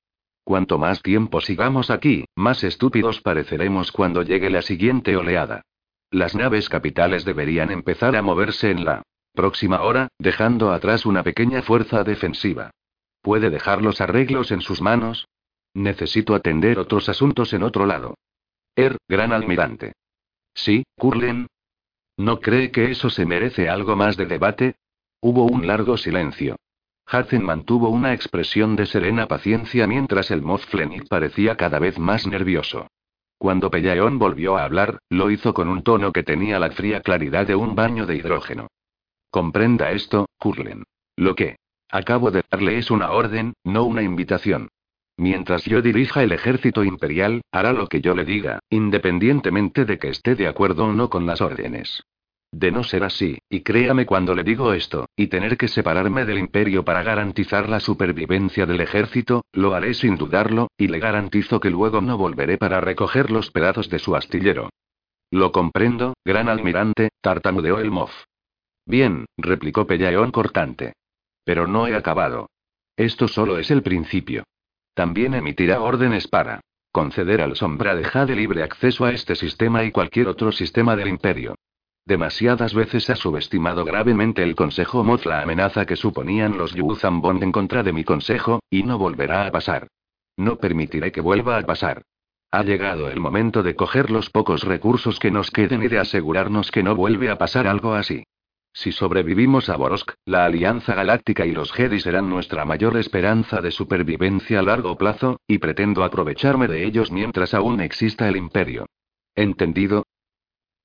Cuanto 0.45 0.79
más 0.79 1.03
tiempo 1.03 1.41
sigamos 1.41 1.91
aquí, 1.91 2.25
más 2.35 2.65
estúpidos 2.65 3.21
pareceremos 3.21 3.93
cuando 3.93 4.23
llegue 4.23 4.51
la 4.51 4.62
siguiente 4.62 5.17
oleada. 5.17 5.62
Las 6.11 6.35
naves 6.35 6.69
capitales 6.69 7.25
deberían 7.25 7.71
empezar 7.71 8.17
a 8.17 8.23
moverse 8.23 8.71
en 8.71 8.85
la 8.85 9.03
próxima 9.33 9.83
hora, 9.83 10.09
dejando 10.19 10.73
atrás 10.73 11.07
una 11.07 11.23
pequeña 11.23 11.62
fuerza 11.62 12.05
defensiva. 12.05 12.71
¿Puede 13.23 13.51
dejar 13.51 13.83
los 13.83 14.01
arreglos 14.01 14.51
en 14.51 14.61
sus 14.61 14.83
manos? 14.83 15.29
Necesito 15.75 16.35
atender 16.35 16.79
otros 16.79 17.09
asuntos 17.09 17.53
en 17.53 17.62
otro 17.62 17.87
lado. 17.87 18.17
Er, 18.75 18.99
gran 19.09 19.33
almirante. 19.33 19.95
Sí, 20.55 20.85
Curlen. 20.99 21.47
¿No 22.17 22.41
cree 22.41 22.71
que 22.71 22.91
eso 22.91 23.09
se 23.09 23.25
merece 23.25 23.69
algo 23.69 23.97
más 23.97 24.17
de 24.17 24.27
debate? 24.27 24.75
Hubo 25.21 25.45
un 25.45 25.67
largo 25.67 25.97
silencio. 25.97 26.57
Hudson 27.11 27.45
mantuvo 27.45 27.89
una 27.89 28.13
expresión 28.13 28.77
de 28.77 28.87
serena 28.87 29.27
paciencia 29.27 29.87
mientras 29.87 30.31
el 30.31 30.43
Flenny 30.43 31.01
parecía 31.03 31.57
cada 31.57 31.79
vez 31.79 31.99
más 31.99 32.27
nervioso. 32.27 32.89
Cuando 33.39 33.71
Pellaeon 33.71 34.19
volvió 34.19 34.57
a 34.57 34.65
hablar, 34.65 35.01
lo 35.11 35.31
hizo 35.31 35.53
con 35.53 35.69
un 35.69 35.83
tono 35.83 36.13
que 36.13 36.23
tenía 36.23 36.59
la 36.59 36.71
fría 36.71 37.01
claridad 37.01 37.47
de 37.47 37.57
un 37.57 37.75
baño 37.75 38.07
de 38.07 38.17
hidrógeno. 38.17 38.69
Comprenda 39.31 39.91
esto, 39.91 40.27
Curlen. 40.39 40.85
Lo 41.17 41.35
que 41.35 41.57
acabo 41.91 42.31
de 42.31 42.45
darle 42.51 42.79
es 42.79 42.91
una 42.91 43.11
orden, 43.11 43.55
no 43.65 43.85
una 43.85 44.03
invitación. 44.03 44.69
Mientras 45.17 45.65
yo 45.65 45.83
dirija 45.83 46.23
el 46.23 46.33
ejército 46.33 46.85
imperial, 46.85 47.43
hará 47.51 47.73
lo 47.73 47.89
que 47.89 48.01
yo 48.01 48.15
le 48.15 48.25
diga, 48.25 48.61
independientemente 48.71 49.85
de 49.85 49.99
que 49.99 50.09
esté 50.09 50.35
de 50.35 50.49
acuerdo 50.49 50.87
o 50.87 50.93
no 50.93 51.11
con 51.11 51.27
las 51.27 51.41
órdenes. 51.41 52.03
De 52.53 52.71
no 52.71 52.85
ser 52.85 53.03
así, 53.03 53.39
y 53.49 53.63
créame 53.63 54.05
cuando 54.05 54.35
le 54.35 54.45
digo 54.45 54.75
esto, 54.75 55.09
y 55.17 55.29
tener 55.29 55.57
que 55.57 55.69
separarme 55.69 56.27
del 56.27 56.39
imperio 56.39 56.85
para 56.85 57.03
garantizar 57.03 57.67
la 57.67 57.81
supervivencia 57.81 58.67
del 58.67 58.83
ejército, 58.83 59.47
lo 59.55 59.75
haré 59.75 59.95
sin 59.95 60.17
dudarlo, 60.17 60.69
y 60.77 60.89
le 60.89 60.99
garantizo 60.99 61.61
que 61.61 61.71
luego 61.71 62.03
no 62.03 62.19
volveré 62.19 62.59
para 62.59 62.83
recoger 62.83 63.31
los 63.31 63.51
pedazos 63.51 63.89
de 63.89 63.99
su 63.99 64.15
astillero. 64.15 64.69
Lo 65.31 65.51
comprendo, 65.51 66.13
gran 66.27 66.51
almirante, 66.51 67.09
tartamudeó 67.23 67.79
el 67.79 67.91
Moff. 67.91 68.13
Bien, 68.85 69.25
replicó 69.39 69.87
Pellaeon 69.87 70.31
cortante. 70.31 70.93
Pero 71.45 71.67
no 71.67 71.87
he 71.87 71.97
acabado. 71.97 72.51
Esto 72.97 73.29
solo 73.29 73.59
es 73.59 73.71
el 73.71 73.83
principio. 73.83 74.45
También 74.93 75.33
emitirá 75.33 75.81
órdenes 75.81 76.29
para 76.29 76.61
conceder 76.93 77.41
al 77.41 77.57
Sombra 77.57 77.95
de 77.95 78.05
Jade 78.05 78.37
libre 78.37 78.63
acceso 78.63 79.07
a 79.07 79.13
este 79.13 79.35
sistema 79.35 79.85
y 79.85 79.91
cualquier 79.91 80.29
otro 80.29 80.53
sistema 80.53 80.95
del 80.95 81.09
Imperio. 81.09 81.55
Demasiadas 82.05 82.75
veces 82.75 83.09
ha 83.11 83.17
subestimado 83.17 83.85
gravemente 83.85 84.43
el 84.43 84.57
Consejo 84.57 85.05
Moth 85.05 85.25
la 85.25 85.43
amenaza 85.43 85.87
que 85.87 85.97
suponían 85.97 86.59
los 86.59 86.75
Yuzambond 86.75 87.43
en 87.43 87.53
contra 87.53 87.83
de 87.83 87.93
mi 87.93 88.03
consejo, 88.03 88.61
y 88.69 88.83
no 88.83 88.99
volverá 88.99 89.47
a 89.47 89.53
pasar. 89.53 89.87
No 90.37 90.57
permitiré 90.57 91.13
que 91.13 91.21
vuelva 91.21 91.59
a 91.59 91.63
pasar. 91.63 92.03
Ha 92.51 92.65
llegado 92.65 93.09
el 93.09 93.21
momento 93.21 93.63
de 93.63 93.77
coger 93.77 94.11
los 94.11 94.31
pocos 94.31 94.65
recursos 94.65 95.19
que 95.19 95.31
nos 95.31 95.51
queden 95.51 95.83
y 95.83 95.89
de 95.89 96.01
asegurarnos 96.01 96.71
que 96.71 96.83
no 96.83 96.97
vuelve 96.97 97.31
a 97.31 97.39
pasar 97.39 97.67
algo 97.67 97.95
así. 97.95 98.25
Si 98.75 98.91
sobrevivimos 98.91 99.69
a 99.69 99.77
Borosk, 99.77 100.13
la 100.25 100.47
Alianza 100.47 100.95
Galáctica 100.95 101.47
y 101.47 101.53
los 101.53 101.73
Jedi 101.73 102.01
serán 102.01 102.29
nuestra 102.29 102.65
mayor 102.65 102.97
esperanza 102.97 103.61
de 103.61 103.71
supervivencia 103.71 104.59
a 104.59 104.63
largo 104.63 104.97
plazo, 104.97 105.39
y 105.47 105.59
pretendo 105.59 106.05
aprovecharme 106.05 106.69
de 106.69 106.85
ellos 106.85 107.13
mientras 107.13 107.55
aún 107.55 107.81
exista 107.81 108.29
el 108.29 108.37
Imperio. 108.37 108.87
¿Entendido? 109.35 110.02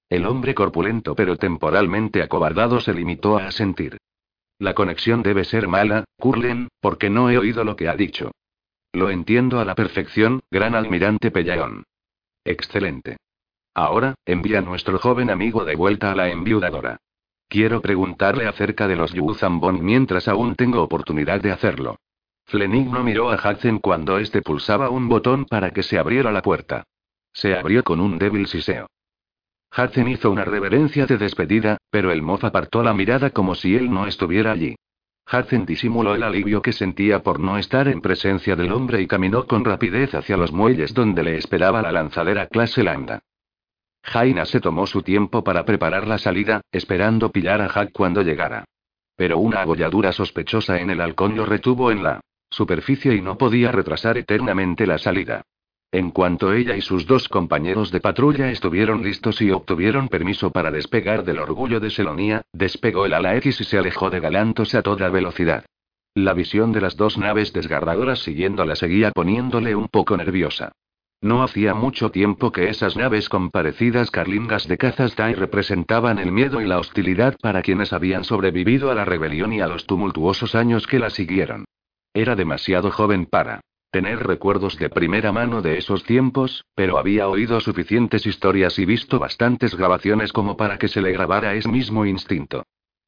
El 0.10 0.26
hombre 0.26 0.56
corpulento 0.56 1.16
pero 1.16 1.36
temporalmente 1.36 2.22
acobardado 2.22 2.80
se 2.80 2.94
limitó 2.94 3.38
a 3.38 3.48
asentir. 3.48 3.98
La 4.60 4.74
conexión 4.74 5.22
debe 5.22 5.44
ser 5.44 5.68
mala, 5.68 6.06
Curlen, 6.18 6.69
porque 6.80 7.10
no 7.10 7.30
he 7.30 7.38
oído 7.38 7.64
lo 7.64 7.76
que 7.76 7.90
ha 7.90 7.95
dicho. 7.95 8.32
Lo 8.94 9.10
entiendo 9.10 9.60
a 9.60 9.66
la 9.66 9.76
perfección, 9.76 10.42
gran 10.50 10.74
almirante 10.74 11.30
Pellaón. 11.30 11.84
Excelente. 12.44 13.18
Ahora, 13.76 14.16
envía 14.26 14.60
a 14.60 14.61
nuestro 14.61 14.98
joven 14.98 15.30
amigo 15.30 15.66
de 15.66 15.76
vuelta 15.76 16.11
a 16.11 16.16
la 16.16 16.30
enviudadora. 16.30 16.98
Quiero 17.48 17.82
preguntarle 17.82 18.48
acerca 18.48 18.88
de 18.88 18.95
los 18.95 19.14
Yuzambon 19.14 19.84
mientras 19.84 20.27
aún 20.27 20.56
tengo 20.56 20.82
oportunidad 20.82 21.42
de 21.42 21.52
hacerlo. 21.52 21.98
Flenig 22.45 22.90
no 22.90 23.03
miró 23.03 23.30
a 23.30 23.36
Hudson 23.36 23.80
cuando 23.80 24.18
éste 24.18 24.42
pulsaba 24.42 24.90
un 24.90 25.10
botón 25.10 25.45
para 25.45 25.72
que 25.72 25.84
se 25.84 26.00
abriera 26.00 26.32
la 26.32 26.42
puerta. 26.42 26.86
Se 27.34 27.56
abrió 27.56 27.84
con 27.84 28.00
un 28.00 28.18
débil 28.18 28.48
siseo. 28.48 28.88
Hudson 29.76 30.08
hizo 30.08 30.32
una 30.32 30.46
reverencia 30.46 31.06
de 31.06 31.18
despedida, 31.18 31.78
pero 31.90 32.12
el 32.12 32.22
mozo 32.22 32.48
apartó 32.48 32.84
la 32.84 32.94
mirada 32.94 33.30
como 33.30 33.56
si 33.56 33.76
él 33.76 33.92
no 33.92 34.08
estuviera 34.08 34.52
allí. 34.52 34.76
Hudson 35.32 35.66
disimuló 35.66 36.16
el 36.16 36.24
alivio 36.24 36.62
que 36.62 36.72
sentía 36.72 37.22
por 37.22 37.40
no 37.40 37.58
estar 37.58 37.88
en 37.88 38.02
presencia 38.02 38.56
del 38.56 38.72
hombre 38.72 39.02
y 39.02 39.08
caminó 39.08 39.46
con 39.46 39.66
rapidez 39.66 40.16
hacia 40.16 40.38
los 40.38 40.54
muelles 40.54 40.94
donde 40.94 41.22
le 41.22 41.38
esperaba 41.38 41.82
la 41.82 41.92
lanzadera 41.92 42.48
clase 42.48 42.82
Lambda. 42.82 43.20
Jaina 44.04 44.46
se 44.46 44.62
tomó 44.62 44.88
su 44.88 45.02
tiempo 45.02 45.44
para 45.44 45.66
preparar 45.66 46.08
la 46.08 46.18
salida, 46.18 46.62
esperando 46.72 47.30
pillar 47.30 47.62
a 47.62 47.68
Jack 47.68 47.92
cuando 47.92 48.22
llegara. 48.22 48.64
Pero 49.18 49.38
una 49.40 49.62
agolladura 49.62 50.14
sospechosa 50.14 50.80
en 50.80 50.92
el 50.92 51.02
halcón 51.02 51.36
lo 51.36 51.46
retuvo 51.46 51.92
en 51.92 52.04
la 52.04 52.22
superficie 52.50 53.14
y 53.14 53.22
no 53.22 53.38
podía 53.38 53.74
retrasar 53.74 54.18
eternamente 54.18 54.88
la 54.88 54.98
salida. 54.98 55.44
En 55.91 56.11
cuanto 56.11 56.51
ella 56.51 56.75
y 56.75 56.82
sus 56.82 57.07
dos 57.07 57.30
compañeros 57.30 57.91
de 57.91 58.01
patrulla 58.01 58.51
estuvieron 58.51 59.03
listos 59.03 59.41
y 59.41 59.51
obtuvieron 59.51 60.09
permiso 60.09 60.51
para 60.51 60.69
despegar 60.69 61.24
del 61.24 61.40
orgullo 61.40 61.80
de 61.80 61.90
Selonia, 61.90 62.41
despegó 62.51 63.06
el 63.06 63.14
ala 63.14 63.35
X 63.38 63.61
y 63.61 63.64
se 63.64 63.77
alejó 63.77 64.09
de 64.09 64.19
Galantos 64.19 64.75
a 64.75 64.82
toda 64.82 65.09
velocidad. 65.09 65.66
La 66.14 66.33
visión 66.33 66.74
de 66.74 66.82
las 66.82 66.98
dos 66.98 67.17
naves 67.17 67.53
desgarradoras 67.53 68.19
siguiéndola 68.19 68.75
seguía 68.75 69.11
poniéndole 69.11 69.75
un 69.75 69.88
poco 69.88 70.17
nerviosa. 70.17 70.74
No 71.22 71.41
hacía 71.41 71.74
mucho 71.74 72.11
tiempo 72.11 72.51
que 72.51 72.69
esas 72.69 72.98
naves 72.98 73.30
con 73.30 73.49
parecidas 73.49 74.11
carlingas 74.11 74.67
de 74.67 74.77
cazas 74.77 75.16
Tai 75.16 75.35
representaban 75.35 76.19
el 76.19 76.32
miedo 76.32 76.61
y 76.61 76.66
la 76.66 76.80
hostilidad 76.80 77.38
para 77.41 77.61
quienes 77.61 77.93
habían 77.93 78.24
sobrevivido 78.24 78.91
a 78.91 78.95
la 78.95 79.06
rebelión 79.06 79.53
y 79.53 79.61
a 79.61 79.67
los 79.67 79.85
tumultuosos 79.85 80.53
años 80.53 80.85
que 80.85 80.99
la 80.99 81.09
siguieron. 81.09 81.66
Era 82.14 82.35
demasiado 82.35 82.91
joven 82.91 83.25
para 83.25 83.61
tener 83.91 84.25
recuerdos 84.25 84.77
de 84.77 84.90
primera 84.90 85.32
mano 85.32 85.61
de 85.61 85.77
esos 85.77 86.03
tiempos, 86.03 86.66
pero 86.75 86.98
había 86.98 87.27
oído 87.27 87.59
suficientes 87.59 88.25
historias 88.25 88.80
y 88.80 88.85
visto 88.85 89.19
bastantes 89.19 89.75
grabaciones 89.75 90.33
como 90.33 90.57
para 90.57 90.77
que 90.77 90.88
se 90.88 91.01
le 91.01 91.11
grabara 91.11 91.53
ese 91.56 91.69
mismo 91.69 92.06
instinto. 92.06 92.64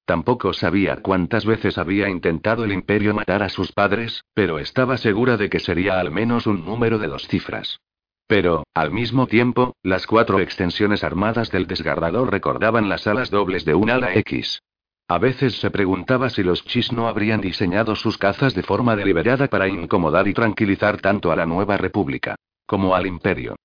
Tampoco 0.06 0.54
sabía 0.54 0.98
cuántas 1.04 1.46
veces 1.46 1.78
había 1.78 2.10
intentado 2.10 2.64
el 2.64 2.72
imperio 2.72 3.14
matar 3.14 3.44
a 3.44 3.50
sus 3.50 3.72
padres, 3.72 4.24
pero 4.34 4.58
estaba 4.58 4.98
segura 4.98 5.38
de 5.38 5.50
que 5.50 5.60
sería 5.60 6.00
al 6.00 6.10
menos 6.10 6.48
un 6.48 6.66
número 6.66 6.98
de 6.98 7.08
dos 7.08 7.28
cifras. 7.28 7.80
Pero, 8.26 8.64
al 8.74 8.92
mismo 8.92 9.28
tiempo, 9.28 9.76
las 9.84 10.08
cuatro 10.08 10.40
extensiones 10.40 11.04
armadas 11.04 11.52
del 11.52 11.68
desgarrador 11.68 12.32
recordaban 12.32 12.90
las 12.90 13.06
alas 13.06 13.30
dobles 13.30 13.66
de 13.66 13.76
un 13.76 13.90
ala 13.90 14.14
X. 14.16 14.62
A 15.10 15.18
veces 15.18 15.60
se 15.60 15.72
preguntaba 15.72 16.30
si 16.30 16.44
los 16.44 16.64
chis 16.66 16.92
no 16.92 17.08
habrían 17.08 17.42
diseñado 17.42 17.96
sus 17.96 18.20
cazas 18.20 18.54
de 18.54 18.62
forma 18.62 18.96
deliberada 18.96 19.48
para 19.48 19.68
incomodar 19.68 20.28
y 20.28 20.36
tranquilizar 20.36 21.02
tanto 21.02 21.32
a 21.32 21.36
la 21.36 21.48
nueva 21.48 21.78
república 21.78 22.36
como 22.68 22.94
al 22.94 23.08
imperio. 23.08 23.56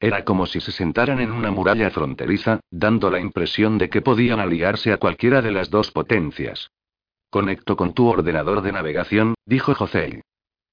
Era 0.00 0.24
como 0.24 0.46
si 0.46 0.60
se 0.60 0.72
sentaran 0.72 1.20
en 1.20 1.30
una 1.30 1.50
muralla 1.50 1.90
fronteriza, 1.90 2.60
dando 2.70 3.10
la 3.10 3.20
impresión 3.20 3.76
de 3.76 3.90
que 3.90 4.00
podían 4.00 4.40
aliarse 4.40 4.94
a 4.94 4.96
cualquiera 4.96 5.42
de 5.42 5.52
las 5.52 5.68
dos 5.68 5.90
potencias. 5.90 6.70
Conecto 7.28 7.76
con 7.76 7.92
tu 7.92 8.08
ordenador 8.08 8.62
de 8.62 8.72
navegación, 8.72 9.34
dijo 9.44 9.74
José. 9.74 10.22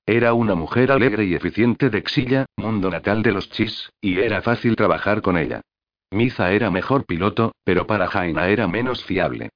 Era 0.05 0.33
una 0.33 0.55
mujer 0.55 0.93
alegre 0.93 1.25
y 1.25 1.35
eficiente 1.35 1.89
de 1.89 2.03
Xilla, 2.03 2.45
mundo 2.55 2.89
natal 2.89 3.21
de 3.21 3.33
los 3.33 3.49
chis, 3.49 3.89
y 3.99 4.19
era 4.19 4.41
fácil 4.41 4.77
trabajar 4.77 5.21
con 5.21 5.37
ella. 5.37 5.59
Miza 6.09 6.53
era 6.53 6.71
mejor 6.71 7.05
piloto, 7.05 7.51
pero 7.65 7.85
para 7.85 8.07
Jaina 8.07 8.47
era 8.47 8.69
menos 8.69 9.03
fiable. 9.03 9.49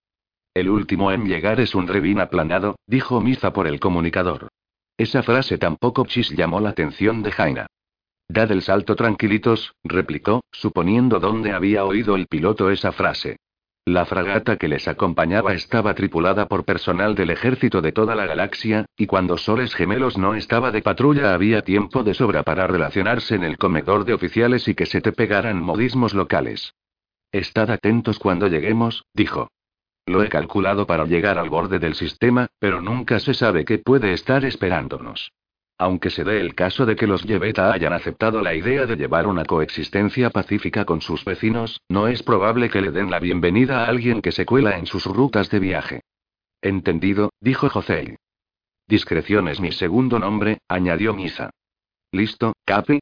El 0.55 0.69
último 0.69 1.11
en 1.11 1.25
llegar 1.25 1.59
es 1.59 1.75
un 1.75 1.85
rebín 1.85 2.21
aplanado, 2.21 2.77
dijo 2.87 3.19
Miza 3.19 3.51
por 3.51 3.67
el 3.67 3.81
comunicador. 3.81 4.47
Esa 4.97 5.21
frase 5.21 5.57
tampoco 5.57 6.05
chis 6.05 6.29
llamó 6.29 6.61
la 6.61 6.69
atención 6.69 7.23
de 7.23 7.31
Jaina. 7.33 7.67
Dad 8.29 8.53
el 8.53 8.61
salto 8.61 8.95
tranquilitos, 8.95 9.73
replicó, 9.83 10.45
suponiendo 10.53 11.19
dónde 11.19 11.51
había 11.51 11.83
oído 11.83 12.15
el 12.15 12.27
piloto 12.27 12.71
esa 12.71 12.93
frase. 12.93 13.35
La 13.83 14.05
fragata 14.05 14.55
que 14.55 14.69
les 14.69 14.87
acompañaba 14.87 15.53
estaba 15.53 15.93
tripulada 15.93 16.47
por 16.47 16.63
personal 16.63 17.15
del 17.15 17.31
ejército 17.31 17.81
de 17.81 17.91
toda 17.91 18.15
la 18.15 18.25
galaxia, 18.25 18.85
y 18.95 19.07
cuando 19.07 19.37
Soles 19.37 19.75
Gemelos 19.75 20.17
no 20.17 20.35
estaba 20.35 20.71
de 20.71 20.81
patrulla 20.81 21.33
había 21.33 21.63
tiempo 21.63 22.01
de 22.01 22.13
sobra 22.13 22.43
para 22.43 22.65
relacionarse 22.65 23.35
en 23.35 23.43
el 23.43 23.57
comedor 23.57 24.05
de 24.05 24.13
oficiales 24.13 24.69
y 24.69 24.73
que 24.73 24.85
se 24.85 25.01
te 25.01 25.11
pegaran 25.11 25.61
modismos 25.61 26.13
locales. 26.13 26.73
Estad 27.33 27.69
atentos 27.71 28.19
cuando 28.19 28.47
lleguemos, 28.47 29.03
dijo. 29.13 29.49
Lo 30.07 30.23
he 30.23 30.29
calculado 30.29 30.85
para 30.85 31.05
llegar 31.05 31.39
al 31.39 31.49
borde 31.49 31.79
del 31.79 31.95
sistema, 31.95 32.47
pero 32.59 32.81
nunca 32.81 33.19
se 33.19 33.33
sabe 33.33 33.65
qué 33.65 33.79
puede 33.79 34.13
estar 34.13 34.45
esperándonos. 34.45 35.31
Aunque 35.77 36.09
se 36.09 36.23
dé 36.23 36.39
el 36.39 36.55
caso 36.55 36.85
de 36.85 36.95
que 36.95 37.07
los 37.07 37.23
Yeveta 37.23 37.73
hayan 37.73 37.91
aceptado 37.91 38.41
la 38.41 38.53
idea 38.53 38.85
de 38.85 38.95
llevar 38.95 39.27
una 39.27 39.43
coexistencia 39.43 40.29
pacífica 40.29 40.85
con 40.85 41.01
sus 41.01 41.25
vecinos, 41.25 41.81
no 41.89 42.07
es 42.07 42.23
probable 42.23 42.69
que 42.69 42.81
le 42.81 42.91
den 42.91 43.11
la 43.11 43.19
bienvenida 43.19 43.83
a 43.83 43.87
alguien 43.87 44.21
que 44.21 44.31
se 44.31 44.45
cuela 44.45 44.77
en 44.77 44.85
sus 44.85 45.05
rutas 45.05 45.49
de 45.49 45.59
viaje. 45.59 46.01
Entendido, 46.61 47.31
dijo 47.41 47.69
José. 47.69 48.17
Discreción 48.87 49.47
es 49.47 49.59
mi 49.59 49.71
segundo 49.71 50.19
nombre, 50.19 50.59
añadió 50.69 51.13
Misa. 51.13 51.49
¿Listo, 52.11 52.53
Capi? 52.63 52.99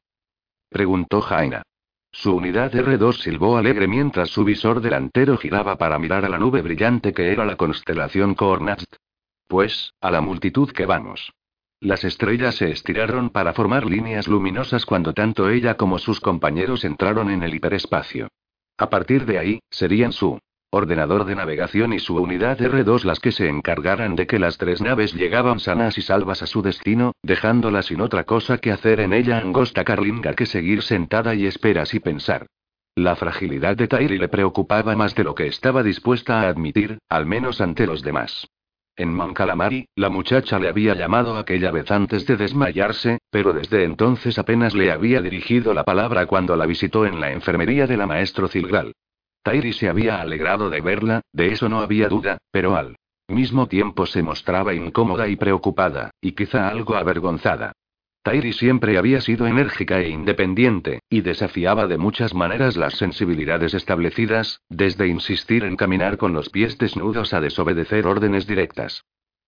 preguntó 0.70 1.20
Jaina. 1.20 1.62
Su 2.14 2.36
unidad 2.36 2.72
R2 2.72 3.12
silbó 3.14 3.56
alegre 3.56 3.88
mientras 3.88 4.30
su 4.30 4.44
visor 4.44 4.80
delantero 4.80 5.36
giraba 5.36 5.76
para 5.76 5.98
mirar 5.98 6.24
a 6.24 6.28
la 6.28 6.38
nube 6.38 6.62
brillante 6.62 7.12
que 7.12 7.32
era 7.32 7.44
la 7.44 7.56
constelación 7.56 8.36
Cornast. 8.36 8.94
Pues, 9.48 9.92
a 10.00 10.12
la 10.12 10.20
multitud 10.20 10.70
que 10.70 10.86
vamos. 10.86 11.32
Las 11.80 12.04
estrellas 12.04 12.54
se 12.54 12.70
estiraron 12.70 13.30
para 13.30 13.52
formar 13.52 13.84
líneas 13.84 14.28
luminosas 14.28 14.86
cuando 14.86 15.12
tanto 15.12 15.50
ella 15.50 15.76
como 15.76 15.98
sus 15.98 16.20
compañeros 16.20 16.84
entraron 16.84 17.30
en 17.30 17.42
el 17.42 17.52
hiperespacio. 17.52 18.28
A 18.78 18.88
partir 18.88 19.26
de 19.26 19.38
ahí, 19.40 19.60
serían 19.68 20.12
su 20.12 20.38
ordenador 20.74 21.24
de 21.24 21.34
navegación 21.34 21.92
y 21.92 21.98
su 21.98 22.16
unidad 22.16 22.58
R2 22.58 23.04
las 23.04 23.20
que 23.20 23.32
se 23.32 23.48
encargaran 23.48 24.16
de 24.16 24.26
que 24.26 24.38
las 24.38 24.58
tres 24.58 24.80
naves 24.80 25.14
llegaban 25.14 25.60
sanas 25.60 25.96
y 25.98 26.02
salvas 26.02 26.42
a 26.42 26.46
su 26.46 26.62
destino, 26.62 27.12
dejándola 27.22 27.82
sin 27.82 28.00
otra 28.00 28.24
cosa 28.24 28.58
que 28.58 28.72
hacer 28.72 29.00
en 29.00 29.12
ella 29.12 29.38
angosta 29.38 29.84
Carlinga 29.84 30.34
que 30.34 30.46
seguir 30.46 30.82
sentada 30.82 31.34
y 31.34 31.46
esperas 31.46 31.94
y 31.94 32.00
pensar. 32.00 32.46
La 32.96 33.16
fragilidad 33.16 33.76
de 33.76 33.88
Tairi 33.88 34.18
le 34.18 34.28
preocupaba 34.28 34.94
más 34.94 35.14
de 35.14 35.24
lo 35.24 35.34
que 35.34 35.46
estaba 35.46 35.82
dispuesta 35.82 36.42
a 36.42 36.48
admitir, 36.48 36.98
al 37.08 37.26
menos 37.26 37.60
ante 37.60 37.86
los 37.86 38.02
demás. 38.02 38.46
En 38.96 39.12
Mancalamari, 39.12 39.88
la 39.96 40.08
muchacha 40.08 40.60
le 40.60 40.68
había 40.68 40.94
llamado 40.94 41.36
aquella 41.36 41.72
vez 41.72 41.90
antes 41.90 42.26
de 42.26 42.36
desmayarse, 42.36 43.18
pero 43.30 43.52
desde 43.52 43.82
entonces 43.82 44.38
apenas 44.38 44.74
le 44.74 44.92
había 44.92 45.20
dirigido 45.20 45.74
la 45.74 45.82
palabra 45.82 46.26
cuando 46.26 46.54
la 46.54 46.66
visitó 46.66 47.04
en 47.04 47.20
la 47.20 47.32
enfermería 47.32 47.88
de 47.88 47.96
la 47.96 48.06
maestro 48.06 48.46
Cilgral. 48.46 48.92
Tairi 49.44 49.74
se 49.74 49.90
había 49.90 50.22
alegrado 50.22 50.70
de 50.70 50.80
verla, 50.80 51.20
de 51.30 51.52
eso 51.52 51.68
no 51.68 51.80
había 51.80 52.08
duda, 52.08 52.38
pero 52.50 52.76
al 52.76 52.96
mismo 53.28 53.68
tiempo 53.68 54.06
se 54.06 54.22
mostraba 54.22 54.72
incómoda 54.72 55.28
y 55.28 55.36
preocupada, 55.36 56.10
y 56.22 56.32
quizá 56.32 56.68
algo 56.68 56.96
avergonzada. 56.96 57.72
Tairi 58.22 58.54
siempre 58.54 58.96
había 58.96 59.20
sido 59.20 59.46
enérgica 59.46 60.00
e 60.00 60.08
independiente, 60.08 61.00
y 61.10 61.20
desafiaba 61.20 61.86
de 61.86 61.98
muchas 61.98 62.32
maneras 62.32 62.78
las 62.78 62.94
sensibilidades 62.94 63.74
establecidas, 63.74 64.62
desde 64.70 65.08
insistir 65.08 65.64
en 65.64 65.76
caminar 65.76 66.16
con 66.16 66.32
los 66.32 66.48
pies 66.48 66.78
desnudos 66.78 67.34
a 67.34 67.42
desobedecer 67.42 68.06
órdenes 68.06 68.46
directas. 68.46 69.04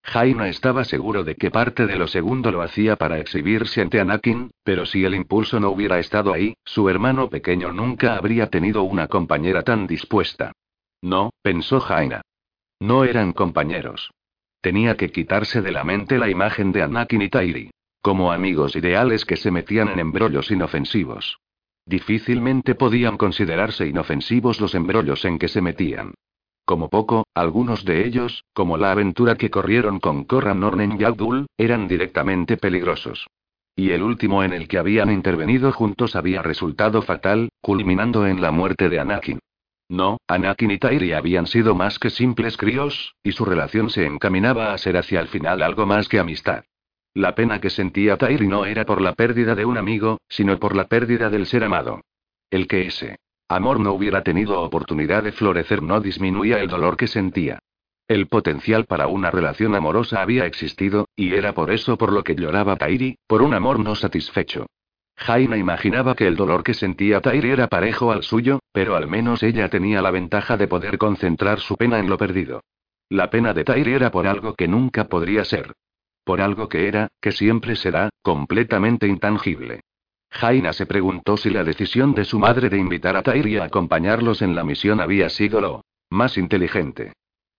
Jaina 0.06 0.48
estaba 0.48 0.84
seguro 0.84 1.24
de 1.24 1.34
que 1.34 1.50
parte 1.50 1.86
de 1.86 1.96
lo 1.96 2.06
segundo 2.06 2.52
lo 2.52 2.62
hacía 2.62 2.94
para 2.94 3.18
exhibirse 3.18 3.80
ante 3.82 3.98
Anakin, 3.98 4.52
pero 4.62 4.86
si 4.86 5.04
el 5.04 5.16
impulso 5.16 5.58
no 5.58 5.70
hubiera 5.70 5.98
estado 5.98 6.32
ahí, 6.32 6.54
su 6.64 6.88
hermano 6.88 7.28
pequeño 7.28 7.72
nunca 7.72 8.16
habría 8.16 8.48
tenido 8.48 8.84
una 8.84 9.08
compañera 9.08 9.62
tan 9.62 9.88
dispuesta. 9.88 10.52
No, 11.02 11.30
pensó 11.42 11.80
Jaina. 11.80 12.22
No 12.78 13.02
eran 13.02 13.32
compañeros. 13.32 14.12
Tenía 14.60 14.96
que 14.96 15.10
quitarse 15.10 15.60
de 15.60 15.72
la 15.72 15.82
mente 15.82 16.18
la 16.18 16.30
imagen 16.30 16.70
de 16.70 16.82
Anakin 16.82 17.22
y 17.22 17.28
Tairi. 17.28 17.70
Como 18.00 18.30
amigos 18.30 18.76
ideales 18.76 19.24
que 19.24 19.36
se 19.36 19.50
metían 19.50 19.88
en 19.88 19.98
embrollos 19.98 20.52
inofensivos. 20.52 21.40
Difícilmente 21.84 22.76
podían 22.76 23.16
considerarse 23.16 23.88
inofensivos 23.88 24.60
los 24.60 24.76
embrollos 24.76 25.24
en 25.24 25.40
que 25.40 25.48
se 25.48 25.60
metían. 25.60 26.14
Como 26.66 26.90
poco, 26.90 27.26
algunos 27.32 27.84
de 27.84 28.06
ellos, 28.06 28.44
como 28.52 28.76
la 28.76 28.90
aventura 28.90 29.36
que 29.36 29.50
corrieron 29.50 30.00
con 30.00 30.24
Korra 30.24 30.52
Nornen 30.52 31.00
y 31.00 31.04
Abdul, 31.04 31.46
eran 31.56 31.86
directamente 31.86 32.56
peligrosos. 32.56 33.28
Y 33.76 33.92
el 33.92 34.02
último 34.02 34.42
en 34.42 34.52
el 34.52 34.66
que 34.66 34.78
habían 34.78 35.12
intervenido 35.12 35.70
juntos 35.70 36.16
había 36.16 36.42
resultado 36.42 37.02
fatal, 37.02 37.50
culminando 37.60 38.26
en 38.26 38.42
la 38.42 38.50
muerte 38.50 38.88
de 38.88 38.98
Anakin. 38.98 39.38
No, 39.88 40.18
Anakin 40.26 40.72
y 40.72 40.78
Tairi 40.78 41.12
habían 41.12 41.46
sido 41.46 41.76
más 41.76 42.00
que 42.00 42.10
simples 42.10 42.56
críos, 42.56 43.14
y 43.22 43.30
su 43.30 43.44
relación 43.44 43.88
se 43.88 44.04
encaminaba 44.04 44.72
a 44.72 44.78
ser 44.78 44.96
hacia 44.96 45.20
el 45.20 45.28
final 45.28 45.62
algo 45.62 45.86
más 45.86 46.08
que 46.08 46.18
amistad. 46.18 46.64
La 47.14 47.36
pena 47.36 47.60
que 47.60 47.70
sentía 47.70 48.16
Tairi 48.16 48.48
no 48.48 48.66
era 48.66 48.84
por 48.84 49.00
la 49.00 49.14
pérdida 49.14 49.54
de 49.54 49.64
un 49.64 49.78
amigo, 49.78 50.18
sino 50.28 50.58
por 50.58 50.74
la 50.74 50.88
pérdida 50.88 51.30
del 51.30 51.46
ser 51.46 51.62
amado. 51.62 52.00
El 52.50 52.66
que 52.66 52.86
ese 52.86 53.16
Amor 53.48 53.78
no 53.78 53.92
hubiera 53.92 54.22
tenido 54.22 54.60
oportunidad 54.60 55.22
de 55.22 55.30
florecer 55.30 55.80
no 55.82 56.00
disminuía 56.00 56.60
el 56.60 56.68
dolor 56.68 56.96
que 56.96 57.06
sentía. 57.06 57.60
El 58.08 58.26
potencial 58.26 58.86
para 58.86 59.06
una 59.06 59.30
relación 59.30 59.74
amorosa 59.74 60.20
había 60.20 60.46
existido, 60.46 61.08
y 61.14 61.34
era 61.34 61.54
por 61.54 61.70
eso 61.70 61.96
por 61.96 62.12
lo 62.12 62.24
que 62.24 62.34
lloraba 62.34 62.76
Tairi, 62.76 63.18
por 63.26 63.42
un 63.42 63.54
amor 63.54 63.78
no 63.78 63.94
satisfecho. 63.94 64.66
Jaina 65.16 65.56
imaginaba 65.56 66.14
que 66.14 66.26
el 66.26 66.36
dolor 66.36 66.62
que 66.62 66.74
sentía 66.74 67.20
Tairi 67.20 67.50
era 67.50 67.68
parejo 67.68 68.12
al 68.12 68.22
suyo, 68.22 68.60
pero 68.72 68.96
al 68.96 69.08
menos 69.08 69.42
ella 69.42 69.68
tenía 69.68 70.02
la 70.02 70.10
ventaja 70.10 70.56
de 70.56 70.68
poder 70.68 70.98
concentrar 70.98 71.60
su 71.60 71.76
pena 71.76 71.98
en 71.98 72.08
lo 72.08 72.18
perdido. 72.18 72.62
La 73.08 73.30
pena 73.30 73.54
de 73.54 73.64
Tairi 73.64 73.92
era 73.92 74.10
por 74.10 74.26
algo 74.26 74.54
que 74.54 74.66
nunca 74.66 75.04
podría 75.04 75.44
ser. 75.44 75.72
Por 76.24 76.40
algo 76.40 76.68
que 76.68 76.88
era, 76.88 77.08
que 77.20 77.30
siempre 77.30 77.76
será, 77.76 78.10
completamente 78.22 79.06
intangible. 79.06 79.82
Jaina 80.30 80.72
se 80.72 80.86
preguntó 80.86 81.36
si 81.36 81.50
la 81.50 81.64
decisión 81.64 82.14
de 82.14 82.24
su 82.24 82.38
madre 82.38 82.68
de 82.68 82.78
invitar 82.78 83.16
a 83.16 83.22
Tairi 83.22 83.56
a 83.56 83.64
acompañarlos 83.64 84.42
en 84.42 84.54
la 84.54 84.64
misión 84.64 85.00
había 85.00 85.28
sido 85.28 85.60
lo 85.60 85.84
más 86.10 86.36
inteligente. 86.36 87.12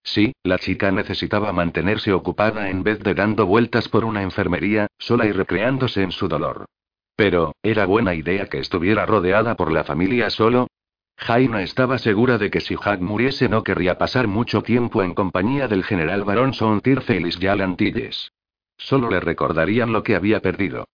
Sí, 0.04 0.34
la 0.44 0.58
chica 0.58 0.92
necesitaba 0.92 1.52
mantenerse 1.52 2.14
ocupada 2.14 2.70
en 2.70 2.84
vez 2.84 3.00
de 3.00 3.14
dando 3.14 3.46
vueltas 3.46 3.90
por 3.90 4.06
una 4.06 4.22
enfermería, 4.22 4.88
sola 4.98 5.26
y 5.26 5.32
recreándose 5.32 6.02
en 6.02 6.12
su 6.12 6.28
dolor. 6.28 6.66
Pero, 7.18 7.56
¿era 7.64 7.86
buena 7.86 8.14
idea 8.14 8.46
que 8.46 8.60
estuviera 8.60 9.06
rodeada 9.06 9.56
por 9.56 9.72
la 9.72 9.84
familia 9.84 10.30
solo? 10.30 10.68
Jaina 11.18 11.64
estaba 11.64 11.98
segura 11.98 12.38
de 12.38 12.52
que 12.52 12.62
si 12.62 12.76
Jack 12.76 13.02
muriese 13.02 13.50
no 13.50 13.64
querría 13.64 13.98
pasar 13.98 14.28
mucho 14.28 14.62
tiempo 14.62 15.02
en 15.02 15.16
compañía 15.16 15.68
del 15.68 15.84
general 15.84 16.24
Barón 16.24 16.54
Son 16.54 16.80
Tirfelis 16.80 17.38
y 17.42 17.48
Alantilles. 17.48 18.32
Solo 18.78 19.10
le 19.10 19.20
recordarían 19.20 19.92
lo 19.92 20.04
que 20.04 20.16
había 20.16 20.42
perdido. 20.42 20.88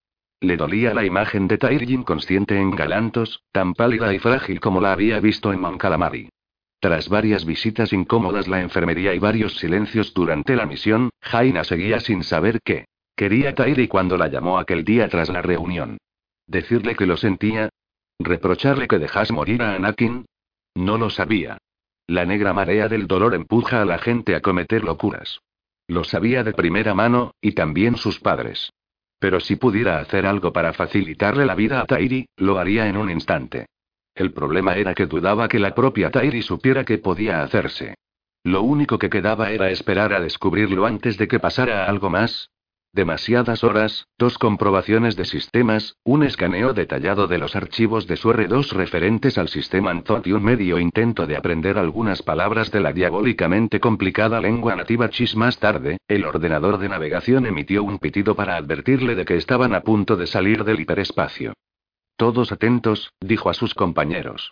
Le 0.44 0.58
dolía 0.58 0.94
la 0.94 1.06
imagen 1.06 1.48
de 1.48 1.58
Tairi 1.58 1.94
inconsciente 1.94 2.60
en 2.60 2.72
Galantos, 2.72 3.44
tan 3.54 3.74
pálida 3.74 4.14
y 4.14 4.20
frágil 4.20 4.60
como 4.60 4.82
la 4.82 4.92
había 4.92 5.22
visto 5.22 5.54
en 5.54 5.62
Moncalamari. 5.62 6.28
Tras 6.82 7.08
varias 7.08 7.46
visitas 7.46 7.94
incómodas 7.94 8.50
la 8.50 8.60
enfermería 8.60 9.16
y 9.16 9.20
varios 9.20 9.56
silencios 9.58 10.14
durante 10.14 10.58
la 10.58 10.66
misión, 10.66 11.12
Jaina 11.22 11.64
seguía 11.64 12.02
sin 12.02 12.26
saber 12.26 12.60
qué. 12.62 12.84
Quería 13.16 13.56
Tairi 13.56 13.88
cuando 13.88 14.18
la 14.18 14.28
llamó 14.28 14.60
aquel 14.60 14.84
día 14.84 15.08
tras 15.08 15.30
la 15.30 15.42
reunión. 15.42 15.98
¿Decirle 16.46 16.98
que 16.98 17.06
lo 17.06 17.16
sentía? 17.16 17.70
¿Reprocharle 18.20 18.90
que 18.90 19.00
dejase 19.00 19.32
morir 19.32 19.62
a 19.62 19.76
Anakin? 19.76 20.26
No 20.76 20.98
lo 20.98 21.10
sabía. 21.10 21.58
La 22.06 22.26
negra 22.26 22.52
marea 22.52 22.90
del 22.90 23.08
dolor 23.08 23.34
empuja 23.34 23.82
a 23.82 23.86
la 23.86 23.98
gente 23.98 24.36
a 24.36 24.42
cometer 24.42 24.84
locuras. 24.84 25.40
Lo 25.88 26.04
sabía 26.04 26.44
de 26.44 26.52
primera 26.52 26.94
mano, 26.94 27.32
y 27.40 27.54
también 27.54 27.96
sus 27.96 28.20
padres. 28.20 28.74
Pero 29.24 29.40
si 29.40 29.56
pudiera 29.56 30.00
hacer 30.00 30.26
algo 30.26 30.52
para 30.52 30.74
facilitarle 30.74 31.46
la 31.46 31.56
vida 31.56 31.80
a 31.80 31.86
Tairi, 31.86 32.28
lo 32.36 32.60
haría 32.60 32.90
en 32.90 32.98
un 32.98 33.10
instante. 33.10 33.68
El 34.14 34.34
problema 34.34 34.76
era 34.76 34.94
que 34.94 35.06
dudaba 35.06 35.48
que 35.48 35.60
la 35.60 35.74
propia 35.74 36.12
Tairi 36.12 36.42
supiera 36.42 36.84
que 36.84 36.98
podía 36.98 37.42
hacerse. 37.42 37.96
Lo 38.44 38.64
único 38.64 39.00
que 39.00 39.10
quedaba 39.10 39.52
era 39.52 39.70
esperar 39.70 40.12
a 40.12 40.20
descubrirlo 40.20 40.86
antes 40.86 41.18
de 41.18 41.30
que 41.30 41.40
pasara 41.40 41.86
algo 41.86 42.10
más, 42.10 42.50
Demasiadas 42.96 43.64
horas, 43.64 44.06
dos 44.20 44.38
comprobaciones 44.38 45.16
de 45.16 45.26
sistemas, 45.26 45.96
un 46.04 46.22
escaneo 46.22 46.74
detallado 46.74 47.26
de 47.26 47.40
los 47.40 47.56
archivos 47.56 48.06
de 48.06 48.18
su 48.18 48.30
R2 48.30 48.70
referentes 48.74 49.40
al 49.40 49.50
sistema 49.50 49.90
Anzot 49.90 50.28
y 50.28 50.32
un 50.32 50.44
medio 50.44 50.78
intento 50.78 51.26
de 51.26 51.36
aprender 51.36 51.80
algunas 51.80 52.22
palabras 52.22 52.70
de 52.70 52.82
la 52.82 52.94
diabólicamente 52.94 53.80
complicada 53.80 54.40
lengua 54.40 54.76
nativa 54.76 55.10
chis. 55.10 55.36
Más 55.36 55.58
tarde, 55.58 55.98
el 56.08 56.24
ordenador 56.24 56.78
de 56.78 56.90
navegación 56.90 57.48
emitió 57.48 57.84
un 57.84 57.98
pitido 57.98 58.36
para 58.36 58.58
advertirle 58.58 59.16
de 59.16 59.26
que 59.26 59.38
estaban 59.38 59.74
a 59.74 59.82
punto 59.82 60.16
de 60.16 60.28
salir 60.28 60.64
del 60.64 60.80
hiperespacio. 60.80 61.54
Todos 62.16 62.52
atentos, 62.52 63.12
dijo 63.20 63.50
a 63.50 63.56
sus 63.56 63.74
compañeros. 63.74 64.52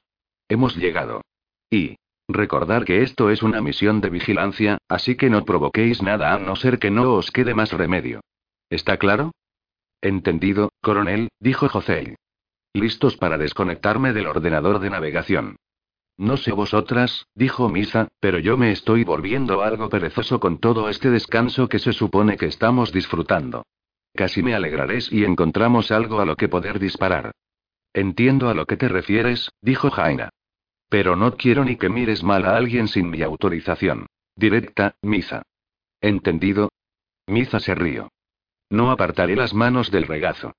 Hemos 0.50 0.76
llegado. 0.76 1.22
Y, 1.70 1.98
Recordar 2.28 2.86
que 2.86 3.04
esto 3.04 3.30
es 3.30 3.44
una 3.44 3.62
misión 3.62 4.00
de 4.00 4.10
vigilancia, 4.10 4.78
así 4.88 5.16
que 5.16 5.30
no 5.30 5.44
provoquéis 5.44 6.02
nada 6.02 6.34
a 6.34 6.40
no 6.40 6.56
ser 6.56 6.80
que 6.80 6.90
no 6.90 7.14
os 7.14 7.30
quede 7.30 7.54
más 7.54 7.72
remedio. 7.74 8.22
¿Está 8.72 8.96
claro? 8.96 9.34
Entendido, 10.02 10.72
coronel, 10.82 11.30
dijo 11.42 11.68
José. 11.68 12.16
Listos 12.74 13.18
para 13.18 13.38
desconectarme 13.38 14.14
del 14.14 14.28
ordenador 14.28 14.80
de 14.80 14.90
navegación. 14.90 15.58
No 16.18 16.38
sé 16.38 16.54
vosotras, 16.54 17.26
dijo 17.36 17.68
Misa, 17.68 18.08
pero 18.22 18.40
yo 18.40 18.56
me 18.56 18.72
estoy 18.72 19.04
volviendo 19.04 19.62
algo 19.62 19.90
perezoso 19.90 20.40
con 20.40 20.60
todo 20.60 20.88
este 20.88 21.10
descanso 21.10 21.68
que 21.68 21.80
se 21.80 21.92
supone 21.92 22.38
que 22.38 22.46
estamos 22.46 22.94
disfrutando. 22.94 23.66
Casi 24.14 24.42
me 24.42 24.56
alegraré 24.56 25.02
si 25.02 25.26
encontramos 25.26 25.92
algo 25.92 26.22
a 26.22 26.26
lo 26.26 26.38
que 26.38 26.48
poder 26.48 26.80
disparar. 26.80 27.32
Entiendo 27.94 28.48
a 28.48 28.54
lo 28.54 28.66
que 28.66 28.78
te 28.78 28.88
refieres, 28.88 29.50
dijo 29.62 29.92
Jaina. 29.92 30.30
Pero 30.88 31.18
no 31.18 31.36
quiero 31.36 31.66
ni 31.66 31.76
que 31.76 31.90
mires 31.90 32.24
mal 32.24 32.46
a 32.46 32.56
alguien 32.56 32.88
sin 32.88 33.10
mi 33.10 33.22
autorización. 33.22 34.06
Directa, 34.38 34.96
Misa. 35.02 35.42
¿Entendido? 36.00 36.70
Misa 37.28 37.60
se 37.60 37.76
rió. 37.76 38.10
No 38.72 38.90
apartaré 38.90 39.36
las 39.36 39.54
manos 39.54 39.92
del 39.92 40.08
regazo. 40.08 40.54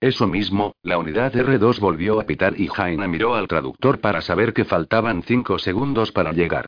Eso 0.00 0.28
mismo, 0.28 0.76
la 0.82 0.96
unidad 0.96 1.32
R2 1.34 1.80
volvió 1.80 2.20
a 2.20 2.24
pitar 2.24 2.58
y 2.58 2.68
Jaina 2.68 3.08
miró 3.08 3.34
al 3.34 3.48
traductor 3.48 4.00
para 4.00 4.20
saber 4.20 4.54
que 4.54 4.64
faltaban 4.64 5.24
cinco 5.24 5.58
segundos 5.58 6.12
para 6.12 6.32
llegar. 6.32 6.66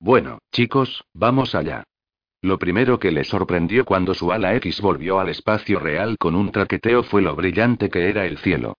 Bueno, 0.00 0.38
chicos, 0.50 1.04
vamos 1.14 1.54
allá. 1.54 1.84
Lo 2.40 2.58
primero 2.58 2.98
que 2.98 3.12
le 3.12 3.22
sorprendió 3.22 3.84
cuando 3.84 4.14
su 4.14 4.32
ala 4.32 4.56
X 4.56 4.80
volvió 4.80 5.20
al 5.20 5.28
espacio 5.28 5.78
real 5.78 6.18
con 6.18 6.34
un 6.34 6.50
traqueteo 6.50 7.04
fue 7.04 7.22
lo 7.22 7.36
brillante 7.36 7.88
que 7.88 8.08
era 8.08 8.26
el 8.26 8.38
cielo. 8.38 8.74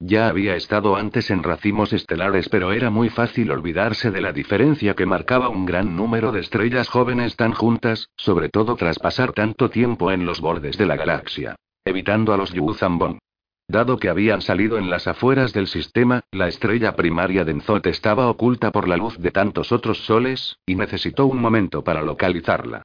Ya 0.00 0.28
había 0.28 0.54
estado 0.54 0.94
antes 0.94 1.28
en 1.30 1.42
racimos 1.42 1.92
estelares, 1.92 2.48
pero 2.48 2.70
era 2.70 2.88
muy 2.88 3.08
fácil 3.08 3.50
olvidarse 3.50 4.12
de 4.12 4.20
la 4.20 4.32
diferencia 4.32 4.94
que 4.94 5.06
marcaba 5.06 5.48
un 5.48 5.66
gran 5.66 5.96
número 5.96 6.30
de 6.30 6.40
estrellas 6.40 6.88
jóvenes 6.88 7.34
tan 7.34 7.52
juntas, 7.52 8.08
sobre 8.16 8.48
todo 8.48 8.76
tras 8.76 9.00
pasar 9.00 9.32
tanto 9.32 9.70
tiempo 9.70 10.12
en 10.12 10.24
los 10.24 10.40
bordes 10.40 10.78
de 10.78 10.86
la 10.86 10.94
galaxia, 10.94 11.56
evitando 11.84 12.32
a 12.32 12.36
los 12.36 12.52
Yuzambon. 12.52 13.18
Dado 13.66 13.98
que 13.98 14.08
habían 14.08 14.40
salido 14.40 14.78
en 14.78 14.88
las 14.88 15.08
afueras 15.08 15.52
del 15.52 15.66
sistema, 15.66 16.22
la 16.30 16.46
estrella 16.46 16.94
primaria 16.94 17.44
de 17.44 17.54
Nzot 17.54 17.84
estaba 17.86 18.28
oculta 18.28 18.70
por 18.70 18.88
la 18.88 18.96
luz 18.96 19.18
de 19.18 19.32
tantos 19.32 19.72
otros 19.72 19.98
soles, 20.06 20.58
y 20.64 20.76
necesitó 20.76 21.26
un 21.26 21.40
momento 21.40 21.82
para 21.82 22.02
localizarla. 22.02 22.82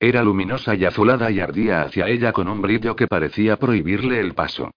Era 0.00 0.22
luminosa 0.22 0.74
y 0.74 0.84
azulada 0.84 1.30
y 1.30 1.38
ardía 1.38 1.82
hacia 1.82 2.08
ella 2.08 2.32
con 2.32 2.48
un 2.48 2.60
brillo 2.60 2.96
que 2.96 3.06
parecía 3.06 3.56
prohibirle 3.56 4.20
el 4.20 4.34
paso. 4.34 4.72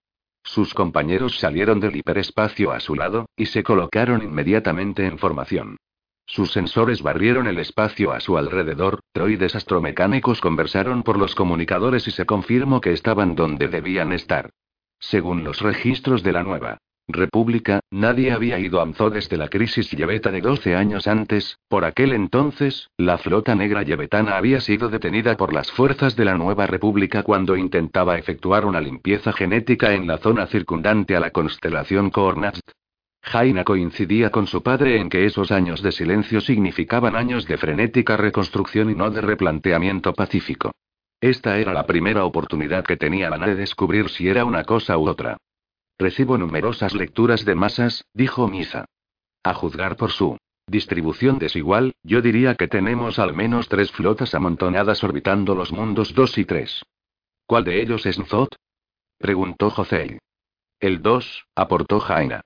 Sus 0.52 0.74
compañeros 0.74 1.38
salieron 1.38 1.80
del 1.80 1.95
hiperespacio 1.95 2.72
a 2.72 2.80
su 2.80 2.95
lado, 2.95 3.28
y 3.38 3.45
se 3.45 3.61
colocaron 3.61 4.24
inmediatamente 4.24 5.06
en 5.06 5.19
formación. 5.19 5.78
Sus 6.26 6.52
sensores 6.52 7.03
barrieron 7.03 7.45
el 7.45 7.60
espacio 7.60 8.11
a 8.14 8.19
su 8.19 8.36
alrededor, 8.36 9.00
droides 9.14 9.53
astromecánicos 9.53 10.42
conversaron 10.42 11.03
por 11.03 11.19
los 11.19 11.36
comunicadores 11.36 12.08
y 12.08 12.11
se 12.11 12.26
confirmó 12.26 12.82
que 12.82 12.94
estaban 12.94 13.36
donde 13.36 13.68
debían 13.68 14.11
estar. 14.11 14.50
Según 14.98 15.44
los 15.44 15.61
registros 15.61 16.24
de 16.24 16.32
la 16.32 16.42
nueva 16.42 16.80
República, 17.12 17.80
nadie 17.90 18.32
había 18.32 18.60
ido 18.60 18.80
a 18.80 18.84
Amzo 18.84 19.10
desde 19.10 19.36
la 19.36 19.48
crisis 19.48 19.90
yeveta 19.90 20.32
de 20.32 20.42
12 20.42 20.76
años 20.76 21.08
antes, 21.08 21.58
por 21.68 21.84
aquel 21.84 22.14
entonces, 22.14 22.92
la 22.98 23.18
flota 23.18 23.56
negra 23.56 23.82
yebetana 23.82 24.38
había 24.38 24.62
sido 24.62 24.90
detenida 24.90 25.36
por 25.36 25.52
las 25.52 25.72
fuerzas 25.72 26.16
de 26.16 26.26
la 26.26 26.38
nueva 26.38 26.68
República 26.68 27.24
cuando 27.24 27.58
intentaba 27.58 28.20
efectuar 28.20 28.64
una 28.64 28.80
limpieza 28.80 29.34
genética 29.34 29.94
en 29.96 30.06
la 30.06 30.20
zona 30.20 30.46
circundante 30.46 31.16
a 31.16 31.20
la 31.20 31.32
constelación 31.32 32.12
Kornast. 32.12 32.70
Jaina 33.24 33.64
coincidía 33.64 34.30
con 34.30 34.46
su 34.46 34.62
padre 34.62 34.98
en 34.98 35.10
que 35.10 35.26
esos 35.26 35.52
años 35.52 35.82
de 35.82 35.92
silencio 35.92 36.42
significaban 36.42 37.16
años 37.16 37.48
de 37.48 37.58
frenética 37.58 38.18
reconstrucción 38.18 38.92
y 38.92 38.96
no 38.96 39.10
de 39.10 39.22
replanteamiento 39.22 40.14
pacífico. 40.14 40.72
Esta 41.20 41.58
era 41.58 41.74
la 41.74 41.88
primera 41.88 42.24
oportunidad 42.24 42.86
que 42.86 42.98
tenía 42.98 43.30
Ana 43.30 43.48
de 43.48 43.56
descubrir 43.56 44.10
si 44.10 44.30
era 44.30 44.46
una 44.46 44.64
cosa 44.64 44.98
u 44.98 45.10
otra. 45.10 45.38
Recibo 46.00 46.38
numerosas 46.38 46.94
lecturas 46.95 47.44
de 47.44 47.56
masas, 47.56 48.06
dijo 48.14 48.48
Misa. 48.48 48.86
A 49.44 49.53
juzgar 49.53 49.98
por 49.98 50.11
su 50.11 50.38
distribución 50.66 51.40
desigual, 51.40 51.94
yo 52.03 52.22
diría 52.22 52.56
que 52.56 52.69
tenemos 52.69 53.19
al 53.19 53.36
menos 53.36 53.68
tres 53.68 53.92
flotas 53.92 54.34
amontonadas 54.34 55.03
orbitando 55.03 55.56
los 55.56 55.74
mundos 55.74 56.14
2 56.14 56.38
y 56.38 56.45
3. 56.45 56.84
¿Cuál 57.45 57.66
de 57.66 57.82
ellos 57.82 58.06
es 58.06 58.18
Nzot? 58.18 58.56
preguntó 59.18 59.69
José. 59.72 60.19
El 60.80 61.02
2, 61.02 61.45
aportó 61.56 62.00
Jaina. 62.00 62.42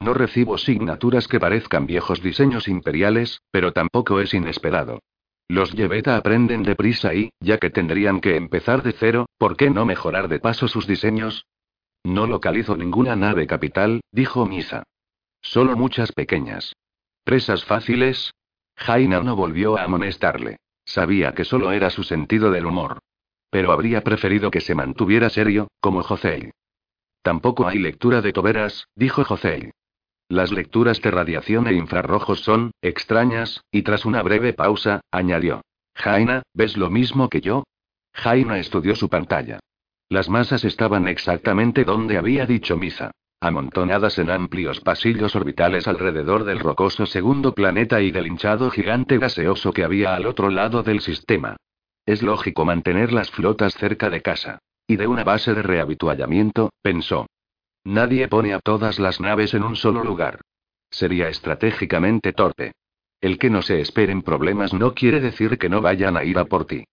No 0.00 0.12
recibo 0.12 0.58
signaturas 0.58 1.28
que 1.28 1.40
parezcan 1.40 1.86
viejos 1.86 2.22
diseños 2.22 2.68
imperiales, 2.68 3.40
pero 3.50 3.72
tampoco 3.72 4.20
es 4.20 4.34
inesperado. 4.34 5.00
Los 5.48 5.72
Yeveta 5.72 6.18
aprenden 6.18 6.62
deprisa 6.62 7.14
y, 7.14 7.30
ya 7.40 7.56
que 7.56 7.70
tendrían 7.70 8.20
que 8.20 8.36
empezar 8.36 8.82
de 8.82 8.92
cero, 8.92 9.26
¿por 9.38 9.56
qué 9.56 9.70
no 9.70 9.86
mejorar 9.86 10.28
de 10.28 10.40
paso 10.40 10.68
sus 10.68 10.86
diseños? 10.86 11.46
No 12.04 12.26
localizo 12.26 12.76
ninguna 12.76 13.16
nave 13.16 13.46
capital, 13.46 14.00
dijo 14.12 14.46
Misa. 14.46 14.84
Solo 15.40 15.76
muchas 15.76 16.12
pequeñas. 16.12 16.74
¿Presas 17.24 17.64
fáciles? 17.64 18.32
Jaina 18.76 19.20
no 19.20 19.36
volvió 19.36 19.76
a 19.76 19.84
amonestarle. 19.84 20.56
Sabía 20.84 21.34
que 21.34 21.44
solo 21.44 21.72
era 21.72 21.90
su 21.90 22.02
sentido 22.02 22.50
del 22.50 22.66
humor. 22.66 22.98
Pero 23.50 23.72
habría 23.72 24.02
preferido 24.02 24.50
que 24.50 24.60
se 24.60 24.74
mantuviera 24.74 25.30
serio, 25.30 25.68
como 25.80 26.02
José. 26.02 26.52
Tampoco 27.22 27.66
hay 27.66 27.78
lectura 27.78 28.22
de 28.22 28.32
toberas, 28.32 28.86
dijo 28.94 29.24
José. 29.24 29.72
Las 30.28 30.52
lecturas 30.52 31.00
de 31.00 31.10
radiación 31.10 31.66
e 31.66 31.74
infrarrojos 31.74 32.40
son, 32.40 32.72
extrañas, 32.82 33.62
y 33.70 33.82
tras 33.82 34.04
una 34.04 34.22
breve 34.22 34.52
pausa, 34.52 35.00
añadió. 35.10 35.62
Jaina, 35.94 36.42
¿ves 36.54 36.76
lo 36.76 36.90
mismo 36.90 37.28
que 37.28 37.40
yo? 37.40 37.64
Jaina 38.12 38.58
estudió 38.58 38.94
su 38.94 39.08
pantalla. 39.08 39.58
Las 40.10 40.30
masas 40.30 40.64
estaban 40.64 41.06
exactamente 41.06 41.84
donde 41.84 42.16
había 42.16 42.46
dicho 42.46 42.76
Misa. 42.76 43.10
Amontonadas 43.40 44.18
en 44.18 44.30
amplios 44.30 44.80
pasillos 44.80 45.36
orbitales 45.36 45.86
alrededor 45.86 46.44
del 46.44 46.58
rocoso 46.58 47.06
segundo 47.06 47.54
planeta 47.54 48.00
y 48.00 48.10
del 48.10 48.26
hinchado 48.26 48.70
gigante 48.70 49.18
gaseoso 49.18 49.72
que 49.72 49.84
había 49.84 50.14
al 50.14 50.26
otro 50.26 50.50
lado 50.50 50.82
del 50.82 51.00
sistema. 51.00 51.56
Es 52.04 52.22
lógico 52.22 52.64
mantener 52.64 53.12
las 53.12 53.30
flotas 53.30 53.74
cerca 53.74 54.10
de 54.10 54.22
casa. 54.22 54.58
Y 54.86 54.96
de 54.96 55.06
una 55.06 55.22
base 55.22 55.52
de 55.52 55.62
rehabituallamiento, 55.62 56.70
pensó. 56.80 57.26
Nadie 57.84 58.26
pone 58.28 58.54
a 58.54 58.60
todas 58.60 58.98
las 58.98 59.20
naves 59.20 59.52
en 59.52 59.62
un 59.62 59.76
solo 59.76 60.02
lugar. 60.02 60.40
Sería 60.90 61.28
estratégicamente 61.28 62.32
torpe. 62.32 62.72
El 63.20 63.38
que 63.38 63.50
no 63.50 63.60
se 63.60 63.80
esperen 63.80 64.22
problemas 64.22 64.72
no 64.72 64.94
quiere 64.94 65.20
decir 65.20 65.58
que 65.58 65.68
no 65.68 65.82
vayan 65.82 66.16
a 66.16 66.24
ir 66.24 66.38
a 66.38 66.46
por 66.46 66.64
ti. 66.64 66.84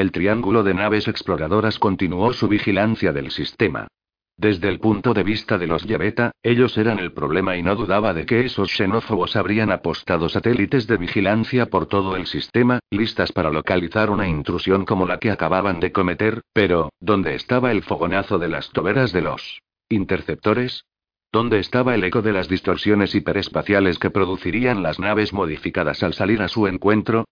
El 0.00 0.12
triángulo 0.12 0.62
de 0.62 0.72
naves 0.72 1.08
exploradoras 1.08 1.78
continuó 1.78 2.32
su 2.32 2.48
vigilancia 2.48 3.12
del 3.12 3.30
sistema. 3.30 3.86
Desde 4.34 4.70
el 4.70 4.80
punto 4.80 5.12
de 5.12 5.22
vista 5.22 5.58
de 5.58 5.66
los 5.66 5.84
Yaveta, 5.84 6.32
ellos 6.42 6.78
eran 6.78 6.98
el 6.98 7.12
problema 7.12 7.58
y 7.58 7.62
no 7.62 7.76
dudaba 7.76 8.14
de 8.14 8.24
que 8.24 8.46
esos 8.46 8.70
xenófobos 8.74 9.36
habrían 9.36 9.70
apostado 9.70 10.30
satélites 10.30 10.86
de 10.86 10.96
vigilancia 10.96 11.66
por 11.66 11.84
todo 11.84 12.16
el 12.16 12.26
sistema, 12.26 12.78
listas 12.90 13.30
para 13.32 13.50
localizar 13.50 14.08
una 14.08 14.26
intrusión 14.26 14.86
como 14.86 15.04
la 15.04 15.18
que 15.18 15.30
acababan 15.30 15.80
de 15.80 15.92
cometer, 15.92 16.40
pero, 16.54 16.88
¿dónde 16.98 17.34
estaba 17.34 17.70
el 17.70 17.82
fogonazo 17.82 18.38
de 18.38 18.48
las 18.48 18.70
toberas 18.70 19.12
de 19.12 19.20
los 19.20 19.60
¿Interceptores? 19.90 20.86
¿Dónde 21.30 21.58
estaba 21.58 21.94
el 21.94 22.04
eco 22.04 22.22
de 22.22 22.32
las 22.32 22.48
distorsiones 22.48 23.14
hiperespaciales 23.14 23.98
que 23.98 24.08
producirían 24.08 24.82
las 24.82 24.98
naves 24.98 25.34
modificadas 25.34 26.02
al 26.02 26.14
salir 26.14 26.40
a 26.40 26.48
su 26.48 26.66
encuentro? 26.68 27.26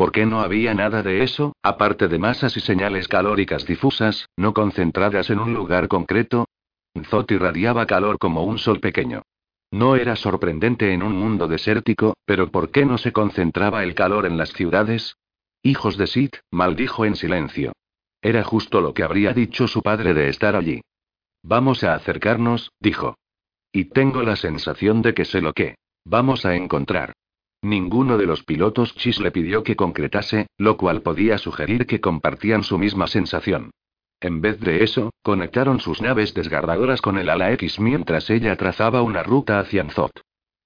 ¿Por 0.00 0.12
qué 0.12 0.24
no 0.24 0.40
había 0.40 0.72
nada 0.72 1.02
de 1.02 1.22
eso, 1.22 1.52
aparte 1.62 2.08
de 2.08 2.18
masas 2.18 2.56
y 2.56 2.60
señales 2.60 3.06
calóricas 3.06 3.66
difusas, 3.66 4.30
no 4.34 4.54
concentradas 4.54 5.28
en 5.28 5.38
un 5.38 5.52
lugar 5.52 5.88
concreto? 5.88 6.46
Zot 7.10 7.30
irradiaba 7.30 7.84
calor 7.84 8.16
como 8.18 8.44
un 8.44 8.56
sol 8.56 8.80
pequeño. 8.80 9.20
No 9.70 9.96
era 9.96 10.16
sorprendente 10.16 10.94
en 10.94 11.02
un 11.02 11.12
mundo 11.12 11.48
desértico, 11.48 12.14
pero 12.24 12.50
¿por 12.50 12.70
qué 12.70 12.86
no 12.86 12.96
se 12.96 13.12
concentraba 13.12 13.82
el 13.82 13.94
calor 13.94 14.24
en 14.24 14.38
las 14.38 14.54
ciudades? 14.54 15.16
Hijos 15.62 15.98
de 15.98 16.06
Sid, 16.06 16.30
maldijo 16.50 17.04
en 17.04 17.14
silencio. 17.14 17.72
Era 18.22 18.42
justo 18.42 18.80
lo 18.80 18.94
que 18.94 19.02
habría 19.02 19.34
dicho 19.34 19.68
su 19.68 19.82
padre 19.82 20.14
de 20.14 20.30
estar 20.30 20.56
allí. 20.56 20.80
Vamos 21.42 21.84
a 21.84 21.92
acercarnos, 21.92 22.70
dijo. 22.80 23.18
Y 23.70 23.84
tengo 23.90 24.22
la 24.22 24.36
sensación 24.36 25.02
de 25.02 25.12
que 25.12 25.26
sé 25.26 25.42
lo 25.42 25.52
que 25.52 25.74
vamos 26.06 26.46
a 26.46 26.56
encontrar. 26.56 27.12
Ninguno 27.62 28.16
de 28.16 28.26
los 28.26 28.42
pilotos 28.42 28.94
Chis 28.94 29.20
le 29.20 29.30
pidió 29.30 29.62
que 29.62 29.76
concretase, 29.76 30.46
lo 30.56 30.76
cual 30.76 31.02
podía 31.02 31.36
sugerir 31.36 31.86
que 31.86 32.00
compartían 32.00 32.62
su 32.62 32.78
misma 32.78 33.06
sensación. 33.06 33.70
En 34.20 34.40
vez 34.40 34.60
de 34.60 34.82
eso, 34.82 35.10
conectaron 35.22 35.80
sus 35.80 36.00
naves 36.00 36.34
desgarradoras 36.34 37.00
con 37.00 37.18
el 37.18 37.28
ala 37.28 37.52
X 37.52 37.80
mientras 37.80 38.30
ella 38.30 38.56
trazaba 38.56 39.02
una 39.02 39.22
ruta 39.22 39.58
hacia 39.58 39.82
Nzot. 39.82 40.12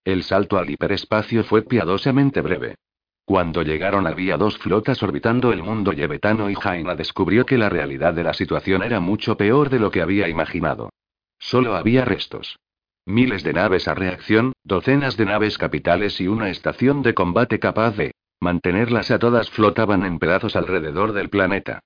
El 0.04 0.22
salto 0.22 0.58
al 0.58 0.70
hiperespacio 0.70 1.44
fue 1.44 1.62
piadosamente 1.62 2.40
breve. 2.40 2.76
Cuando 3.24 3.62
llegaron 3.62 4.06
había 4.06 4.36
dos 4.36 4.58
flotas 4.58 5.02
orbitando 5.02 5.52
el 5.52 5.62
mundo 5.62 5.92
yebetano 5.92 6.50
y 6.50 6.54
Jaina 6.54 6.94
descubrió 6.94 7.46
que 7.46 7.56
la 7.56 7.70
realidad 7.70 8.12
de 8.12 8.22
la 8.22 8.34
situación 8.34 8.82
era 8.82 9.00
mucho 9.00 9.36
peor 9.36 9.70
de 9.70 9.78
lo 9.78 9.90
que 9.90 10.02
había 10.02 10.28
imaginado. 10.28 10.90
Solo 11.38 11.74
había 11.74 12.04
restos. 12.04 12.58
Miles 13.06 13.42
de 13.42 13.52
naves 13.52 13.86
a 13.86 13.92
reacción, 13.92 14.54
docenas 14.64 15.18
de 15.18 15.26
naves 15.26 15.58
capitales 15.58 16.22
y 16.22 16.26
una 16.26 16.48
estación 16.48 17.02
de 17.02 17.12
combate 17.12 17.58
capaz 17.58 17.96
de 17.98 18.12
mantenerlas 18.40 19.10
a 19.10 19.18
todas 19.18 19.50
flotaban 19.50 20.06
en 20.06 20.18
pedazos 20.18 20.56
alrededor 20.56 21.12
del 21.12 21.28
planeta. 21.28 21.80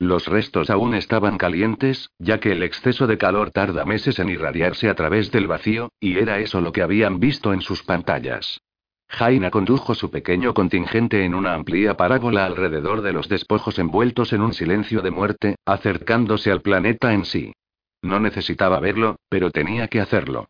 Los 0.00 0.26
restos 0.26 0.70
aún 0.70 0.96
estaban 0.96 1.38
calientes, 1.38 2.10
ya 2.18 2.40
que 2.40 2.50
el 2.50 2.64
exceso 2.64 3.06
de 3.06 3.18
calor 3.18 3.52
tarda 3.52 3.84
meses 3.84 4.18
en 4.18 4.30
irradiarse 4.30 4.88
a 4.88 4.96
través 4.96 5.30
del 5.30 5.46
vacío, 5.46 5.92
y 6.00 6.18
era 6.18 6.40
eso 6.40 6.60
lo 6.60 6.72
que 6.72 6.82
habían 6.82 7.20
visto 7.20 7.52
en 7.52 7.60
sus 7.60 7.84
pantallas. 7.84 8.60
Jaina 9.08 9.52
condujo 9.52 9.94
su 9.94 10.10
pequeño 10.10 10.54
contingente 10.54 11.24
en 11.24 11.36
una 11.36 11.54
amplia 11.54 11.96
parábola 11.96 12.46
alrededor 12.46 13.02
de 13.02 13.12
los 13.12 13.28
despojos 13.28 13.78
envueltos 13.78 14.32
en 14.32 14.40
un 14.40 14.52
silencio 14.52 15.02
de 15.02 15.12
muerte, 15.12 15.54
acercándose 15.64 16.50
al 16.50 16.62
planeta 16.62 17.12
en 17.12 17.24
sí. 17.24 17.52
No 18.02 18.18
necesitaba 18.18 18.80
verlo, 18.80 19.16
pero 19.28 19.52
tenía 19.52 19.86
que 19.86 20.00
hacerlo. 20.00 20.48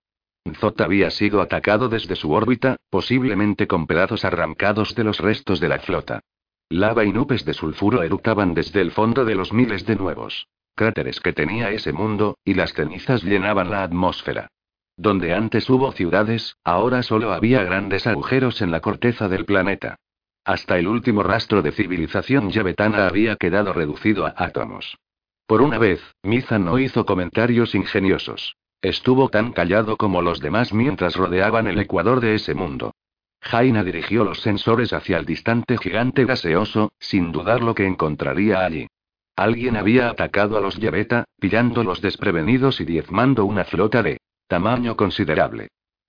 Zot 0.53 0.81
había 0.81 1.11
sido 1.11 1.41
atacado 1.41 1.89
desde 1.89 2.17
su 2.17 2.33
órbita, 2.33 2.77
posiblemente 2.91 3.67
con 3.67 3.87
pedazos 3.87 4.25
arrancados 4.25 4.95
de 4.95 5.05
los 5.05 5.19
restos 5.19 5.61
de 5.61 5.69
la 5.69 5.79
flota. 5.79 6.21
Lava 6.69 7.05
y 7.05 7.13
nubes 7.13 7.45
de 7.45 7.55
sulfuro 7.55 8.03
eructaban 8.03 8.55
desde 8.55 8.81
el 8.81 8.91
fondo 8.91 9.25
de 9.25 9.35
los 9.35 9.53
miles 9.53 9.87
de 9.87 9.97
nuevos 9.97 10.47
cráteres 10.75 11.21
que 11.21 11.33
tenía 11.33 11.71
ese 11.71 11.93
mundo, 11.93 12.39
y 12.45 12.55
las 12.55 12.73
cenizas 12.73 13.23
llenaban 13.23 13.71
la 13.71 13.85
atmósfera. 13.85 14.49
Donde 14.97 15.33
antes 15.33 15.69
hubo 15.71 15.93
ciudades, 15.93 16.57
ahora 16.65 17.03
solo 17.03 17.33
había 17.33 17.63
grandes 17.63 18.07
agujeros 18.07 18.61
en 18.61 18.71
la 18.71 18.81
corteza 18.81 19.29
del 19.29 19.45
planeta. 19.45 19.97
Hasta 20.45 20.79
el 20.79 20.89
último 20.89 21.23
rastro 21.23 21.63
de 21.63 21.73
civilización 21.73 22.51
yabetana 22.51 23.07
había 23.07 23.37
quedado 23.37 23.73
reducido 23.73 24.27
a 24.27 24.35
átomos. 24.37 24.99
Por 25.47 25.63
una 25.63 25.79
vez, 25.79 26.01
Miza 26.23 26.59
no 26.59 26.79
hizo 26.79 27.07
comentarios 27.07 27.75
ingeniosos. 27.75 28.57
Estuvo 28.85 29.31
tan 29.31 29.53
callado 29.53 29.97
como 29.97 30.21
los 30.21 30.41
demás 30.41 30.75
mientras 30.75 31.17
rodeaban 31.17 31.67
el 31.69 31.81
ecuador 31.81 32.21
de 32.21 32.35
ese 32.35 32.55
mundo. 32.55 32.93
Jaina 33.41 33.83
dirigió 33.83 34.25
los 34.25 34.43
sensores 34.43 34.93
hacia 34.93 35.17
el 35.17 35.25
distante 35.25 35.79
gigante 35.79 36.27
gaseoso, 36.27 36.93
sin 37.01 37.33
dudar 37.33 37.63
lo 37.63 37.75
que 37.75 37.87
encontraría 37.87 38.63
allí. 38.63 38.87
Alguien 39.37 39.79
había 39.79 40.11
atacado 40.11 40.59
a 40.59 40.61
los 40.61 40.77
Yabeta, 40.77 41.25
pillándolos 41.41 42.03
desprevenidos 42.03 42.79
y 42.79 42.85
diezmando 42.85 43.47
una 43.47 43.65
flota 43.65 44.03
de 44.03 44.19
Tamaño 44.49 44.97
considerable. 44.97 45.69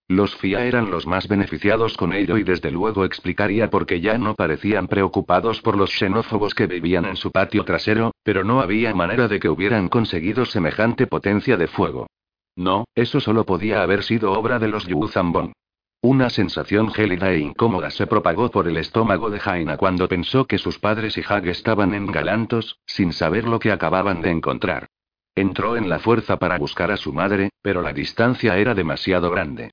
Los 0.09 0.35
FIA 0.35 0.65
eran 0.65 0.91
los 0.91 1.07
más 1.07 1.29
beneficiados 1.29 1.95
con 1.95 2.11
ello 2.11 2.37
y 2.37 2.43
desde 2.43 2.71
luego 2.71 3.05
explicaría 3.05 3.69
por 3.69 3.85
qué 3.85 4.01
ya 4.01 4.17
no 4.17 4.35
parecían 4.35 4.89
preocupados 4.89 5.61
por 5.61 5.77
los 5.77 5.91
xenófobos 5.91 6.53
que 6.53 6.67
vivían 6.67 7.05
en 7.05 7.15
su 7.15 7.31
patio 7.31 7.63
trasero, 7.63 8.11
pero 8.21 8.43
no 8.43 8.59
había 8.59 8.93
manera 8.93 9.29
de 9.29 9.39
que 9.39 9.47
hubieran 9.47 9.87
conseguido 9.87 10.43
semejante 10.43 11.07
potencia 11.07 11.55
de 11.55 11.67
fuego. 11.67 12.07
No, 12.56 12.85
eso 12.95 13.19
solo 13.19 13.45
podía 13.45 13.82
haber 13.82 14.03
sido 14.03 14.32
obra 14.32 14.59
de 14.59 14.67
los 14.67 14.85
Yuzambon. 14.88 15.53
Una 16.01 16.30
sensación 16.30 16.92
gélida 16.92 17.32
e 17.32 17.40
incómoda 17.40 17.90
se 17.90 18.06
propagó 18.06 18.51
por 18.51 18.67
el 18.67 18.77
estómago 18.77 19.30
de 19.30 19.40
Jaina 19.40 19.75
cuando 19.75 20.08
pensó 20.08 20.45
que 20.45 20.58
sus 20.58 20.77
padres 20.77 21.17
y 21.17 21.24
Hag 21.27 21.48
estaban 21.48 21.93
en 21.93 22.06
galantos, 22.08 22.80
sin 22.85 23.11
saber 23.11 23.45
lo 23.45 23.59
que 23.59 23.72
acababan 23.72 24.22
de 24.22 24.30
encontrar. 24.30 24.88
Entró 25.34 25.75
en 25.75 25.90
la 25.90 26.00
fuerza 26.00 26.38
para 26.38 26.58
buscar 26.58 26.92
a 26.92 26.98
su 26.98 27.11
madre, 27.11 27.50
pero 27.61 27.82
la 27.82 27.92
distancia 27.92 28.58
era 28.58 28.74
demasiado 28.74 29.32
grande. 29.32 29.72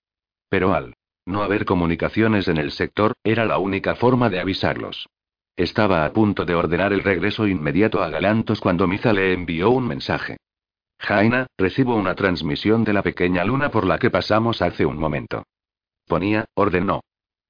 Pero 0.49 0.75
al 0.75 0.95
no 1.25 1.43
haber 1.43 1.65
comunicaciones 1.65 2.49
en 2.49 2.57
el 2.57 2.73
sector, 2.73 3.13
era 3.23 3.45
la 3.45 3.59
única 3.59 3.95
forma 3.95 4.29
de 4.29 4.41
avisarlos. 4.41 5.09
Estaba 5.55 6.05
a 6.05 6.13
punto 6.13 6.45
de 6.45 6.55
ordenar 6.55 6.93
el 6.93 7.05
regreso 7.05 7.47
inmediato 7.47 8.03
a 8.03 8.09
Galantos 8.09 8.61
cuando 8.61 8.89
Miza 8.89 9.13
le 9.13 9.35
envió 9.35 9.71
un 9.71 9.87
mensaje. 9.87 10.39
Jaina, 11.03 11.49
recibo 11.59 11.97
una 11.97 12.15
transmisión 12.15 12.85
de 12.85 12.93
la 12.93 13.03
pequeña 13.03 13.45
luna 13.45 13.73
por 13.73 13.85
la 13.85 13.99
que 13.99 14.09
pasamos 14.09 14.63
hace 14.63 14.87
un 14.87 14.99
momento. 14.99 15.43
Ponía, 16.07 16.45
ordenó. 16.55 17.01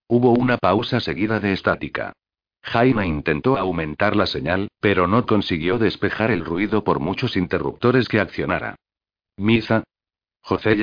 Hubo 0.09 0.33
una 0.33 0.57
pausa 0.57 1.01
seguida 1.01 1.39
de 1.39 1.53
estática. 1.53 2.15
Jaime 2.63 3.07
intentó 3.07 3.59
aumentar 3.59 4.17
la 4.17 4.27
señal, 4.27 4.69
pero 4.81 5.07
no 5.07 5.27
consiguió 5.27 5.79
despejar 5.79 6.31
el 6.31 6.47
ruido 6.47 6.83
por 6.83 6.99
muchos 6.99 7.37
interruptores 7.37 8.09
que 8.09 8.21
accionara. 8.21 8.77
Misa. 9.37 9.85
José. 10.41 10.83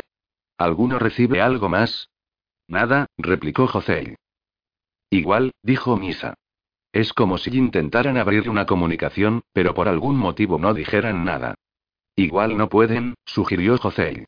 ¿Alguno 0.58 1.00
recibe 1.00 1.42
algo 1.42 1.70
más? 1.70 2.10
Nada, 2.68 3.08
replicó 3.18 3.66
José. 3.66 4.16
Igual, 5.10 5.54
dijo 5.64 5.98
Misa. 5.98 6.36
Es 6.92 7.14
como 7.14 7.40
si 7.40 7.50
intentaran 7.58 8.18
abrir 8.18 8.48
una 8.48 8.68
comunicación, 8.68 9.42
pero 9.54 9.74
por 9.74 9.88
algún 9.88 10.18
motivo 10.18 10.60
no 10.60 10.76
dijeran 10.76 11.26
nada. 11.26 11.56
Igual 12.20 12.58
no 12.58 12.68
pueden, 12.68 13.14
sugirió 13.26 13.78
José. 13.78 14.26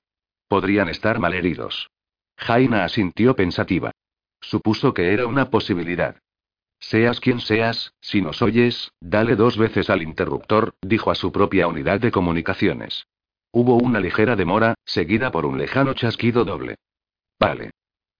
Podrían 0.47 0.87
estar 0.87 1.19
malheridos. 1.19 1.89
Jaina 2.37 2.85
asintió 2.85 3.35
pensativa. 3.35 3.91
Supuso 4.39 4.93
que 4.93 5.11
era 5.11 5.27
una 5.27 5.49
posibilidad. 5.49 6.15
Seas 6.79 7.19
quien 7.19 7.41
seas, 7.41 7.93
si 7.99 8.21
nos 8.21 8.41
oyes, 8.41 8.93
dale 9.01 9.35
dos 9.35 9.57
veces 9.57 9.89
al 9.89 10.01
interruptor, 10.03 10.73
dijo 10.81 11.11
a 11.11 11.15
su 11.15 11.33
propia 11.33 11.67
unidad 11.67 11.99
de 11.99 12.11
comunicaciones. 12.11 13.07
Hubo 13.51 13.75
una 13.75 13.99
ligera 13.99 14.37
demora, 14.37 14.75
seguida 14.85 15.29
por 15.29 15.45
un 15.45 15.57
lejano 15.57 15.93
chasquido 15.93 16.45
doble. 16.45 16.77
Vale. 17.41 17.71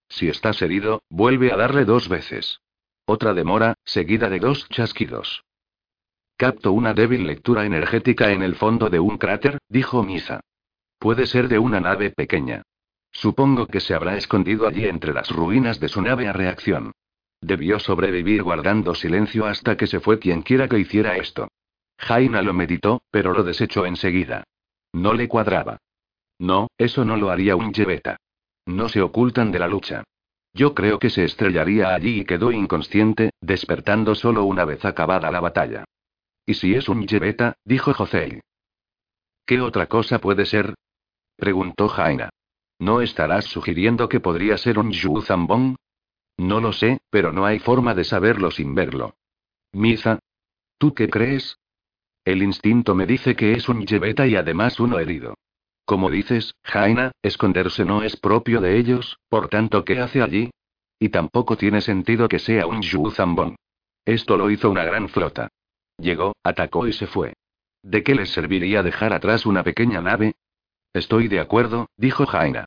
Si 0.10 0.28
estás 0.28 0.62
herido, 0.62 1.02
vuelve 1.10 1.54
a 1.54 1.56
darle 1.56 1.86
dos 1.86 2.10
veces. 2.10 2.60
Otra 3.06 3.34
demora, 3.34 3.76
seguida 3.86 4.30
de 4.30 4.40
dos 4.40 4.68
chasquidos. 4.68 5.46
Capto 6.42 6.72
una 6.72 6.96
débil 6.96 7.28
lectura 7.28 7.68
energética 7.68 8.32
en 8.32 8.42
el 8.42 8.56
fondo 8.56 8.90
de 8.90 9.00
un 9.00 9.20
cráter, 9.20 9.60
dijo 9.70 10.02
Misa. 10.02 10.40
Puede 10.98 11.28
ser 11.28 11.48
de 11.48 11.60
una 11.60 11.80
nave 11.80 12.10
pequeña. 12.10 12.64
Supongo 13.12 13.68
que 13.68 13.80
se 13.80 13.94
habrá 13.94 14.18
escondido 14.18 14.68
allí 14.68 14.86
entre 14.86 15.14
las 15.14 15.30
ruinas 15.30 15.80
de 15.80 15.88
su 15.88 16.02
nave 16.02 16.28
a 16.28 16.34
reacción. 16.34 16.94
Debió 17.42 17.78
sobrevivir 17.78 18.42
guardando 18.42 18.96
silencio 18.96 19.46
hasta 19.46 19.78
que 19.78 19.86
se 19.86 20.00
fue 20.00 20.18
quien 20.18 20.42
quiera 20.42 20.68
que 20.68 20.80
hiciera 20.80 21.16
esto. 21.16 21.48
Jaina 22.00 22.42
lo 22.42 22.56
meditó, 22.56 23.04
pero 23.12 23.34
lo 23.34 23.44
desechó 23.44 23.86
enseguida. 23.86 24.44
No 24.94 25.14
le 25.14 25.28
cuadraba. 25.28 25.78
No, 26.40 26.70
eso 26.76 27.06
no 27.06 27.18
lo 27.18 27.30
haría 27.30 27.56
un 27.56 27.72
Yeveta. 27.72 28.18
No 28.66 28.90
se 28.90 29.04
ocultan 29.04 29.52
de 29.52 29.60
la 29.60 29.68
lucha. 29.68 30.04
Yo 30.56 30.74
creo 30.74 30.98
que 30.98 31.12
se 31.12 31.24
estrellaría 31.24 31.94
allí 31.94 32.22
y 32.22 32.26
quedó 32.26 32.52
inconsciente, 32.52 33.30
despertando 33.42 34.16
solo 34.16 34.44
una 34.46 34.66
vez 34.66 34.84
acabada 34.86 35.30
la 35.30 35.40
batalla. 35.40 35.86
¿Y 36.46 36.56
si 36.56 36.76
es 36.76 36.90
un 36.90 37.08
Yeveta? 37.08 37.56
dijo 37.66 37.94
José. 37.94 38.42
¿Qué 39.46 39.62
otra 39.62 39.88
cosa 39.88 40.20
puede 40.20 40.46
ser? 40.46 40.76
preguntó 41.36 41.88
Jaina. 41.88 42.30
¿No 42.80 43.02
estarás 43.02 43.46
sugiriendo 43.46 44.10
que 44.10 44.20
podría 44.20 44.58
ser 44.58 44.80
un 44.80 44.92
Yu 44.92 45.22
Zambong? 45.22 45.76
No 46.38 46.60
lo 46.60 46.74
sé, 46.74 47.02
pero 47.10 47.32
no 47.32 47.46
hay 47.46 47.60
forma 47.60 47.94
de 47.94 48.04
saberlo 48.04 48.50
sin 48.50 48.74
verlo. 48.74 49.16
Misa. 49.72 50.20
¿Tú 50.78 50.94
qué 50.94 51.10
crees? 51.10 51.58
El 52.26 52.42
instinto 52.42 52.96
me 52.96 53.06
dice 53.06 53.36
que 53.36 53.54
es 53.54 53.70
un 53.70 53.86
Yeveta 53.86 54.26
y 54.28 54.36
además 54.36 54.80
uno 54.80 55.00
herido. 55.00 55.36
Como 55.86 56.10
dices, 56.10 56.56
Jaina, 56.64 57.12
esconderse 57.22 57.86
no 57.86 58.04
es 58.04 58.16
propio 58.16 58.62
de 58.62 58.78
ellos, 58.78 59.18
por 59.30 59.50
tanto, 59.50 59.84
¿qué 59.84 60.00
hace 60.00 60.22
allí? 60.22 60.52
Y 61.00 61.10
tampoco 61.10 61.58
tiene 61.58 61.82
sentido 61.82 62.28
que 62.28 62.40
sea 62.40 62.68
un 62.68 62.82
Yu 62.82 63.12
Zambon. 63.12 63.56
Esto 64.06 64.38
lo 64.38 64.50
hizo 64.50 64.70
una 64.70 64.84
gran 64.84 65.10
flota. 65.10 65.50
Llegó, 66.02 66.36
atacó 66.44 66.88
y 66.88 66.94
se 66.94 67.06
fue. 67.06 67.34
¿De 67.84 68.04
qué 68.04 68.16
les 68.16 68.32
serviría 68.32 68.82
dejar 68.82 69.14
atrás 69.14 69.46
una 69.46 69.64
pequeña 69.64 70.02
nave? 70.02 70.34
Estoy 70.94 71.28
de 71.28 71.40
acuerdo, 71.40 71.90
dijo 71.96 72.26
Jaina. 72.26 72.66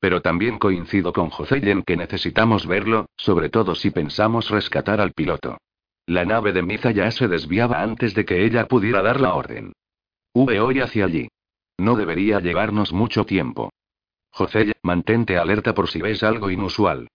Pero 0.00 0.20
también 0.20 0.58
coincido 0.58 1.12
con 1.12 1.30
José 1.30 1.60
en 1.70 1.84
que 1.84 1.96
necesitamos 1.96 2.66
verlo, 2.66 3.06
sobre 3.16 3.48
todo 3.48 3.76
si 3.76 3.90
pensamos 3.90 4.50
rescatar 4.50 5.00
al 5.00 5.12
piloto. 5.12 5.58
La 6.06 6.24
nave 6.24 6.52
de 6.52 6.62
Miza 6.62 6.90
ya 6.90 7.08
se 7.12 7.28
desviaba 7.28 7.80
antes 7.80 8.12
de 8.14 8.24
que 8.24 8.44
ella 8.44 8.66
pudiera 8.66 9.02
dar 9.02 9.20
la 9.20 9.34
orden. 9.34 9.72
V 10.34 10.60
hoy 10.60 10.80
hacia 10.80 11.04
allí. 11.04 11.28
No 11.78 11.94
debería 11.94 12.40
llevarnos 12.40 12.92
mucho 12.92 13.24
tiempo. 13.24 13.70
José, 14.30 14.72
mantente 14.82 15.38
alerta 15.38 15.74
por 15.74 15.88
si 15.88 16.02
ves 16.02 16.24
algo 16.24 16.50
inusual. 16.50 17.06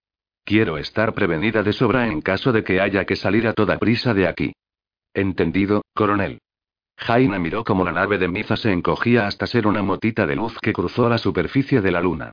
Quiero 0.44 0.78
estar 0.78 1.12
prevenida 1.12 1.62
de 1.62 1.74
sobra 1.74 2.06
en 2.06 2.22
caso 2.22 2.52
de 2.52 2.64
que 2.64 2.80
haya 2.80 3.04
que 3.04 3.16
salir 3.16 3.46
a 3.46 3.52
toda 3.52 3.78
prisa 3.78 4.14
de 4.14 4.26
aquí. 4.26 4.52
Entendido, 5.18 5.82
coronel. 5.96 6.38
Jaina 6.96 7.40
miró 7.40 7.64
como 7.64 7.84
la 7.84 7.90
nave 7.90 8.18
de 8.18 8.28
Miza 8.28 8.56
se 8.56 8.70
encogía 8.70 9.26
hasta 9.26 9.48
ser 9.48 9.66
una 9.66 9.82
motita 9.82 10.28
de 10.28 10.36
luz 10.36 10.56
que 10.60 10.72
cruzó 10.72 11.08
la 11.08 11.18
superficie 11.18 11.80
de 11.80 11.90
la 11.90 12.00
luna. 12.00 12.30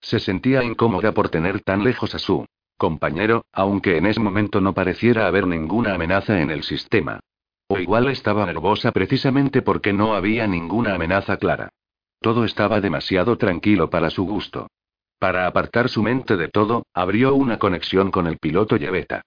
Se 0.00 0.20
sentía 0.20 0.62
incómoda 0.62 1.10
por 1.10 1.30
tener 1.30 1.62
tan 1.62 1.82
lejos 1.82 2.14
a 2.14 2.20
su 2.20 2.46
compañero, 2.76 3.44
aunque 3.50 3.96
en 3.96 4.06
ese 4.06 4.20
momento 4.20 4.60
no 4.60 4.72
pareciera 4.72 5.26
haber 5.26 5.48
ninguna 5.48 5.94
amenaza 5.94 6.40
en 6.40 6.52
el 6.52 6.62
sistema. 6.62 7.18
O 7.66 7.80
igual 7.80 8.06
estaba 8.06 8.46
nervosa 8.46 8.92
precisamente 8.92 9.60
porque 9.60 9.92
no 9.92 10.14
había 10.14 10.46
ninguna 10.46 10.94
amenaza 10.94 11.38
clara. 11.38 11.70
Todo 12.20 12.44
estaba 12.44 12.80
demasiado 12.80 13.36
tranquilo 13.36 13.90
para 13.90 14.10
su 14.10 14.24
gusto. 14.24 14.68
Para 15.18 15.48
apartar 15.48 15.88
su 15.88 16.04
mente 16.04 16.36
de 16.36 16.46
todo, 16.46 16.84
abrió 16.94 17.34
una 17.34 17.58
conexión 17.58 18.12
con 18.12 18.28
el 18.28 18.38
piloto 18.38 18.76
Yeveta. 18.76 19.22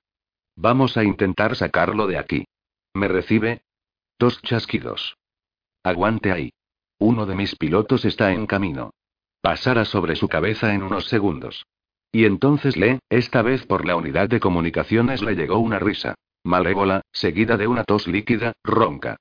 Vamos 0.55 0.95
a 0.95 1.03
intentar 1.03 1.57
sacarlo 1.57 2.07
de 2.07 2.17
aquí. 2.17 2.45
¿Me 2.93 3.07
recibe? 3.07 3.61
Dos 4.19 4.41
chasquidos. 4.41 5.17
Aguante 5.83 6.31
ahí. 6.31 6.53
Uno 6.99 7.25
de 7.25 7.35
mis 7.35 7.55
pilotos 7.55 8.05
está 8.05 8.31
en 8.31 8.45
camino. 8.45 8.91
Pasará 9.41 9.85
sobre 9.85 10.15
su 10.15 10.27
cabeza 10.27 10.73
en 10.73 10.83
unos 10.83 11.07
segundos. 11.07 11.65
Y 12.11 12.25
entonces 12.25 12.77
le, 12.77 12.99
esta 13.09 13.41
vez 13.41 13.65
por 13.65 13.85
la 13.85 13.95
unidad 13.95 14.29
de 14.29 14.39
comunicaciones 14.39 15.21
le 15.21 15.35
llegó 15.35 15.57
una 15.59 15.79
risa. 15.79 16.15
Malévola, 16.43 17.01
seguida 17.11 17.57
de 17.57 17.67
una 17.67 17.83
tos 17.83 18.07
líquida, 18.07 18.53
ronca. 18.63 19.17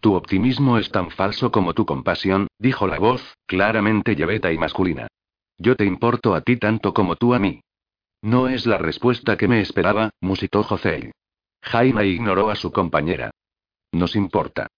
Tu 0.00 0.14
optimismo 0.14 0.78
es 0.78 0.90
tan 0.90 1.10
falso 1.10 1.50
como 1.50 1.74
tu 1.74 1.86
compasión, 1.86 2.48
dijo 2.58 2.86
la 2.86 2.98
voz, 2.98 3.36
claramente 3.46 4.16
lleveta 4.16 4.52
y 4.52 4.58
masculina. 4.58 5.08
Yo 5.58 5.76
te 5.76 5.84
importo 5.84 6.34
a 6.34 6.40
ti 6.40 6.56
tanto 6.56 6.94
como 6.94 7.16
tú 7.16 7.34
a 7.34 7.38
mí. 7.38 7.62
No 8.22 8.48
es 8.48 8.66
la 8.66 8.78
respuesta 8.78 9.36
que 9.36 9.48
me 9.48 9.60
esperaba, 9.60 10.10
musitó 10.20 10.62
José. 10.62 11.12
Jaime 11.62 12.06
ignoró 12.06 12.50
a 12.50 12.56
su 12.56 12.72
compañera. 12.72 13.30
Nos 13.92 14.16
importa. 14.16 14.68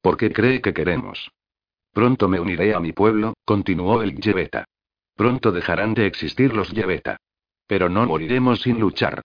¿Por 0.00 0.16
qué 0.16 0.32
cree 0.32 0.60
que 0.60 0.72
queremos? 0.72 1.30
Pronto 1.92 2.28
me 2.28 2.40
uniré 2.40 2.74
a 2.74 2.80
mi 2.80 2.92
pueblo, 2.92 3.34
continuó 3.44 4.02
el 4.02 4.16
Yeveta. 4.16 4.64
Pronto 5.14 5.52
dejarán 5.52 5.94
de 5.94 6.06
existir 6.06 6.54
los 6.54 6.70
Yeveta. 6.70 7.18
Pero 7.66 7.88
no 7.88 8.06
moriremos 8.06 8.62
sin 8.62 8.80
luchar. 8.80 9.22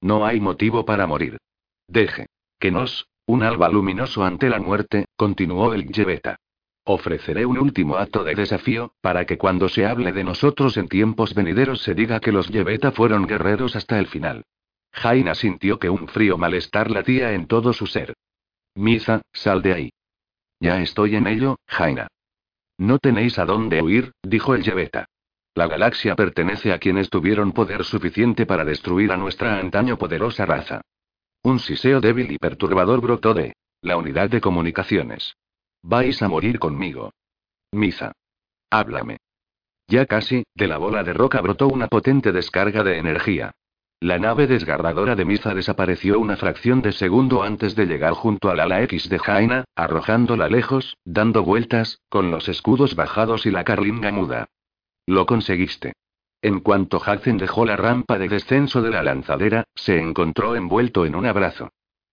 No 0.00 0.26
hay 0.26 0.40
motivo 0.40 0.84
para 0.84 1.06
morir. 1.06 1.38
Deje. 1.86 2.26
Que 2.58 2.70
nos, 2.70 3.06
un 3.26 3.42
alba 3.42 3.68
luminoso 3.68 4.24
ante 4.24 4.48
la 4.48 4.58
muerte, 4.58 5.06
continuó 5.16 5.72
el 5.72 5.86
Yeveta. 5.86 6.36
Ofreceré 6.84 7.46
un 7.46 7.58
último 7.58 7.96
acto 7.96 8.24
de 8.24 8.34
desafío, 8.34 8.92
para 9.00 9.24
que 9.24 9.38
cuando 9.38 9.68
se 9.68 9.86
hable 9.86 10.12
de 10.12 10.24
nosotros 10.24 10.76
en 10.76 10.88
tiempos 10.88 11.34
venideros 11.34 11.82
se 11.82 11.94
diga 11.94 12.20
que 12.20 12.32
los 12.32 12.48
Yeveta 12.48 12.90
fueron 12.90 13.26
guerreros 13.26 13.76
hasta 13.76 13.98
el 13.98 14.08
final. 14.08 14.44
Jaina 14.92 15.34
sintió 15.34 15.78
que 15.78 15.90
un 15.90 16.08
frío 16.08 16.36
malestar 16.36 16.90
latía 16.90 17.32
en 17.32 17.46
todo 17.46 17.72
su 17.72 17.86
ser. 17.86 18.14
Misa, 18.74 19.22
sal 19.32 19.62
de 19.62 19.72
ahí. 19.72 19.92
Ya 20.60 20.80
estoy 20.80 21.16
en 21.16 21.26
ello, 21.26 21.58
Jaina. 21.66 22.08
No 22.78 22.98
tenéis 22.98 23.38
a 23.38 23.44
dónde 23.44 23.82
huir, 23.82 24.12
dijo 24.22 24.54
el 24.54 24.62
Yeveta. 24.62 25.06
La 25.54 25.66
galaxia 25.66 26.14
pertenece 26.14 26.72
a 26.72 26.78
quienes 26.78 27.10
tuvieron 27.10 27.52
poder 27.52 27.84
suficiente 27.84 28.46
para 28.46 28.64
destruir 28.64 29.12
a 29.12 29.16
nuestra 29.16 29.58
antaño 29.58 29.98
poderosa 29.98 30.46
raza. 30.46 30.80
Un 31.42 31.58
siseo 31.58 32.00
débil 32.00 32.30
y 32.30 32.38
perturbador 32.38 33.00
brotó 33.00 33.34
de 33.34 33.54
la 33.82 33.96
unidad 33.96 34.28
de 34.28 34.40
comunicaciones. 34.40 35.36
Vais 35.82 36.20
a 36.22 36.28
morir 36.28 36.58
conmigo. 36.58 37.12
Misa. 37.72 38.12
Háblame. 38.70 39.18
Ya 39.88 40.06
casi, 40.06 40.44
de 40.54 40.68
la 40.68 40.78
bola 40.78 41.02
de 41.02 41.12
roca 41.12 41.40
brotó 41.40 41.66
una 41.66 41.88
potente 41.88 42.30
descarga 42.30 42.84
de 42.84 42.98
energía. 42.98 43.52
La 44.02 44.18
nave 44.18 44.46
desgarradora 44.46 45.14
de 45.14 45.26
Misa 45.26 45.52
desapareció 45.52 46.18
una 46.18 46.38
fracción 46.38 46.80
de 46.80 46.92
segundo 46.92 47.42
antes 47.42 47.76
de 47.76 47.84
llegar 47.84 48.14
junto 48.14 48.48
al 48.48 48.60
ala 48.60 48.80
X 48.84 49.10
de 49.10 49.18
Jaina, 49.18 49.64
arrojándola 49.76 50.48
lejos, 50.48 50.96
dando 51.04 51.42
vueltas, 51.42 52.00
con 52.08 52.30
los 52.30 52.48
escudos 52.48 52.96
bajados 52.96 53.44
y 53.44 53.50
la 53.50 53.62
carlinga 53.62 54.10
muda. 54.10 54.48
Lo 55.04 55.26
conseguiste. 55.26 55.92
En 56.40 56.60
cuanto 56.60 56.96
Hudson 56.96 57.36
dejó 57.36 57.66
la 57.66 57.76
rampa 57.76 58.18
de 58.18 58.30
descenso 58.30 58.80
de 58.80 58.88
la 58.88 59.02
lanzadera, 59.02 59.64
se 59.74 60.00
encontró 60.00 60.56
envuelto 60.56 61.04
en 61.04 61.14
un 61.14 61.26
abrazo. 61.26 61.68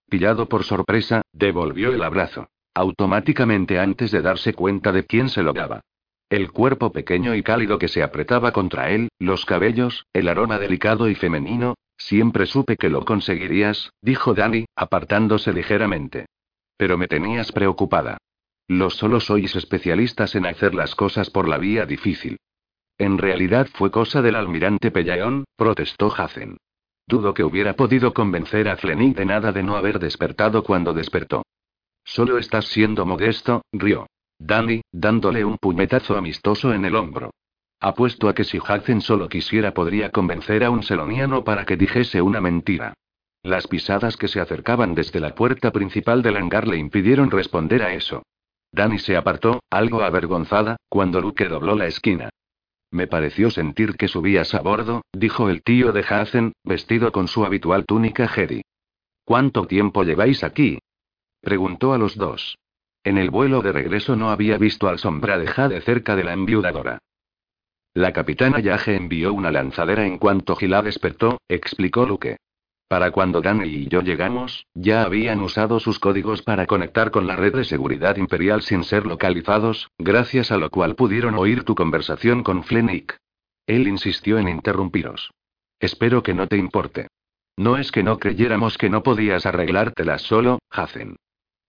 Pillado 0.09 0.49
por 0.49 0.65
sorpresa, 0.65 1.21
devolvió 1.31 1.93
el 1.93 2.03
abrazo. 2.03 2.49
Automáticamente 2.73 3.79
antes 3.79 4.11
de 4.11 4.21
darse 4.21 4.53
cuenta 4.53 4.91
de 4.91 5.05
quién 5.05 5.29
se 5.29 5.41
lo 5.41 5.53
daba. 5.53 5.85
El 6.29 6.51
cuerpo 6.51 6.91
pequeño 6.91 7.35
y 7.35 7.43
cálido 7.43 7.79
que 7.79 7.87
se 7.87 8.03
apretaba 8.03 8.51
contra 8.51 8.89
él, 8.91 9.07
los 9.17 9.45
cabellos, 9.45 10.05
el 10.11 10.27
aroma 10.27 10.59
delicado 10.59 11.09
y 11.09 11.15
femenino, 11.15 11.75
siempre 11.97 12.45
supe 12.45 12.75
que 12.75 12.89
lo 12.89 13.05
conseguirías, 13.05 13.91
dijo 14.01 14.33
Danny, 14.33 14.65
apartándose 14.75 15.53
ligeramente. 15.53 16.25
Pero 16.75 16.97
me 16.97 17.07
tenías 17.07 17.53
preocupada. 17.53 18.17
Los 18.67 18.95
solo 18.95 19.21
sois 19.21 19.55
especialistas 19.55 20.35
en 20.35 20.45
hacer 20.45 20.75
las 20.75 20.95
cosas 20.95 21.29
por 21.29 21.47
la 21.47 21.57
vía 21.57 21.85
difícil. 21.85 22.37
En 22.97 23.17
realidad 23.17 23.67
fue 23.73 23.89
cosa 23.89 24.21
del 24.21 24.35
almirante 24.35 24.91
Pellaeon, 24.91 25.45
protestó 25.55 26.13
Hazen. 26.13 26.57
Dudo 27.07 27.33
que 27.33 27.45
hubiera 27.45 27.73
podido 27.73 28.13
convencer 28.13 28.67
a 28.67 28.75
Flenig 28.75 29.15
de 29.15 29.25
nada 29.25 29.53
de 29.53 29.63
no 29.63 29.77
haber 29.77 29.99
despertado 29.99 30.63
cuando 30.63 30.93
despertó. 30.93 31.43
Solo 32.03 32.37
estás 32.37 32.65
siendo 32.65 33.05
modesto, 33.05 33.61
rió. 33.71 34.07
Danny, 34.39 34.81
dándole 34.91 35.43
un 35.43 35.57
puñetazo 35.57 36.17
amistoso 36.17 36.73
en 36.73 36.85
el 36.85 36.95
hombro. 36.95 37.31
Apuesto 37.79 38.29
a 38.29 38.33
que 38.33 38.43
si 38.43 38.57
Hudson 38.57 39.01
solo 39.01 39.29
quisiera 39.29 39.73
podría 39.73 40.11
convencer 40.11 40.63
a 40.63 40.69
un 40.69 40.83
seloniano 40.83 41.43
para 41.43 41.65
que 41.65 41.77
dijese 41.77 42.21
una 42.21 42.41
mentira. 42.41 42.93
Las 43.43 43.67
pisadas 43.67 44.17
que 44.17 44.27
se 44.27 44.39
acercaban 44.39 44.95
desde 44.95 45.19
la 45.19 45.35
puerta 45.35 45.71
principal 45.71 46.21
del 46.21 46.37
hangar 46.37 46.67
le 46.67 46.77
impidieron 46.77 47.31
responder 47.31 47.83
a 47.83 47.93
eso. 47.93 48.23
Danny 48.71 48.99
se 48.99 49.15
apartó, 49.15 49.61
algo 49.69 50.01
avergonzada, 50.01 50.77
cuando 50.89 51.21
Luke 51.21 51.47
dobló 51.47 51.75
la 51.75 51.87
esquina. 51.87 52.29
Me 52.91 53.07
pareció 53.07 53.49
sentir 53.49 53.95
que 53.95 54.07
subías 54.07 54.53
a 54.53 54.61
bordo, 54.61 55.01
dijo 55.13 55.49
el 55.49 55.61
tío 55.61 55.91
de 55.91 56.01
Hazen, 56.07 56.53
vestido 56.63 57.11
con 57.11 57.27
su 57.27 57.45
habitual 57.45 57.85
túnica 57.85 58.27
Jedi. 58.27 58.63
¿Cuánto 59.23 59.67
tiempo 59.67 60.03
lleváis 60.03 60.43
aquí? 60.43 60.79
Preguntó 61.41 61.93
a 61.93 61.97
los 61.97 62.15
dos. 62.15 62.57
En 63.03 63.17
el 63.17 63.29
vuelo 63.29 63.61
de 63.61 63.71
regreso 63.71 64.15
no 64.15 64.29
había 64.29 64.57
visto 64.57 64.87
al 64.87 64.99
sombra 64.99 65.37
de 65.37 65.47
Jade 65.47 65.81
cerca 65.81 66.15
de 66.15 66.23
la 66.23 66.33
enviudadora. 66.33 66.99
La 67.93 68.13
capitana 68.13 68.59
Yage 68.59 68.95
envió 68.95 69.33
una 69.33 69.49
lanzadera 69.49 70.05
en 70.05 70.19
cuanto 70.19 70.55
Gila 70.55 70.81
despertó, 70.83 71.39
explicó 71.47 72.05
Luke. 72.05 72.37
Para 72.87 73.11
cuando 73.11 73.41
Danny 73.41 73.67
y 73.67 73.87
yo 73.87 74.01
llegamos, 74.01 74.65
ya 74.73 75.01
habían 75.01 75.41
usado 75.41 75.79
sus 75.79 75.99
códigos 75.99 76.41
para 76.41 76.67
conectar 76.67 77.11
con 77.11 77.27
la 77.27 77.35
red 77.35 77.55
de 77.55 77.65
seguridad 77.65 78.15
imperial 78.15 78.61
sin 78.61 78.83
ser 78.83 79.05
localizados, 79.05 79.89
gracias 79.97 80.51
a 80.51 80.57
lo 80.57 80.69
cual 80.69 80.95
pudieron 80.95 81.35
oír 81.35 81.63
tu 81.63 81.75
conversación 81.75 82.43
con 82.43 82.63
Flennick. 82.63 83.17
Él 83.65 83.87
insistió 83.87 84.37
en 84.37 84.47
interrumpiros. 84.47 85.31
Espero 85.79 86.23
que 86.23 86.33
no 86.33 86.47
te 86.47 86.57
importe. 86.57 87.07
No 87.57 87.77
es 87.77 87.91
que 87.91 88.03
no 88.03 88.19
creyéramos 88.19 88.77
que 88.77 88.89
no 88.89 89.03
podías 89.03 89.45
arreglártelas 89.45 90.21
solo, 90.21 90.59
Hazen. 90.69 91.17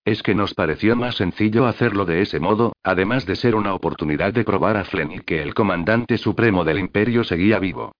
Es 0.09 0.23
que 0.23 0.35
nos 0.35 0.55
pareció 0.55 0.97
más 0.97 1.17
sencillo 1.17 1.67
hacerlo 1.67 2.07
de 2.07 2.23
ese 2.23 2.41
modo, 2.41 2.73
además 2.83 3.27
de 3.27 3.37
ser 3.37 3.55
una 3.55 3.75
oportunidad 3.75 4.33
de 4.33 4.43
probar 4.43 4.79
a 4.79 4.85
Flennick 4.87 5.27
que 5.27 5.43
el 5.43 5.53
comandante 5.53 6.17
supremo 6.17 6.65
del 6.65 6.79
imperio 6.79 7.25
seguía 7.25 7.59
vivo. 7.59 7.93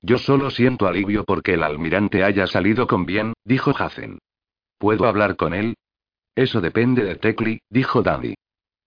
Yo 0.00 0.18
solo 0.18 0.50
siento 0.50 0.88
alivio 0.88 1.22
porque 1.22 1.54
el 1.54 1.62
almirante 1.62 2.24
haya 2.24 2.48
salido 2.48 2.88
con 2.88 3.06
bien, 3.06 3.34
dijo 3.44 3.70
Hazen. 3.70 4.18
¿Puedo 4.78 5.06
hablar 5.06 5.36
con 5.36 5.54
él? 5.54 5.76
Eso 6.34 6.60
depende 6.60 7.04
de 7.04 7.14
Tecli, 7.14 7.60
dijo 7.70 8.02
Dandy. 8.02 8.34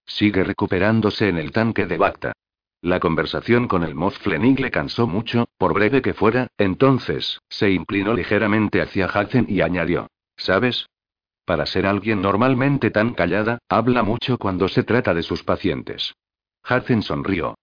Sigue 0.05 0.43
recuperándose 0.43 1.30
en 1.30 1.38
el 1.38 1.53
tanque 1.53 1.85
de 1.85 1.97
Bacta. 1.97 2.33
La 2.81 2.99
conversación 2.99 3.69
con 3.69 3.85
el 3.85 3.95
Moz 3.95 4.19
Flenig 4.19 4.59
le 4.59 4.72
cansó 4.72 5.07
mucho, 5.07 5.47
por 5.57 5.73
breve 5.73 6.01
que 6.01 6.14
fuera, 6.14 6.47
entonces, 6.57 7.39
se 7.47 7.72
inclinó 7.72 8.14
ligeramente 8.14 8.81
hacia 8.81 9.05
Hazen 9.05 9.45
y 9.47 9.61
añadió. 9.61 10.07
¿Sabes? 10.35 10.85
Para 11.45 11.65
ser 11.65 11.85
alguien 11.85 12.22
normalmente 12.22 12.91
tan 12.91 13.14
callada, 13.14 13.59
habla 13.69 14.03
mucho 14.03 14.38
cuando 14.38 14.67
se 14.67 14.83
trata 14.83 15.14
de 15.14 15.24
sus 15.24 15.43
pacientes. 15.43 16.15
Hazen 16.64 17.03
sonrió. 17.03 17.56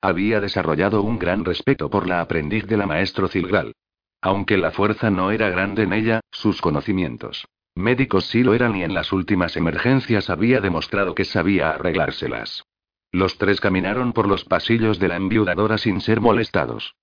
Había 0.00 0.40
desarrollado 0.40 1.02
un 1.02 1.18
gran 1.18 1.44
respeto 1.44 1.90
por 1.90 2.06
la 2.06 2.20
aprendiz 2.20 2.66
de 2.66 2.76
la 2.76 2.86
maestro 2.86 3.28
Zilgal. 3.28 3.72
Aunque 4.20 4.56
la 4.56 4.70
fuerza 4.70 5.10
no 5.10 5.30
era 5.30 5.50
grande 5.50 5.82
en 5.82 5.92
ella, 5.92 6.20
sus 6.30 6.60
conocimientos 6.60 7.44
médicos 7.74 8.26
sí 8.26 8.42
lo 8.42 8.54
eran 8.54 8.76
y 8.76 8.84
en 8.84 8.94
las 8.94 9.12
últimas 9.12 9.56
emergencias 9.56 10.30
había 10.30 10.60
demostrado 10.60 11.14
que 11.14 11.24
sabía 11.24 11.70
arreglárselas. 11.70 12.62
Los 13.10 13.38
tres 13.38 13.60
caminaron 13.60 14.12
por 14.12 14.28
los 14.28 14.44
pasillos 14.44 14.98
de 14.98 15.08
la 15.08 15.16
enviudadora 15.16 15.78
sin 15.78 16.00
ser 16.00 16.20
molestados. 16.20 16.94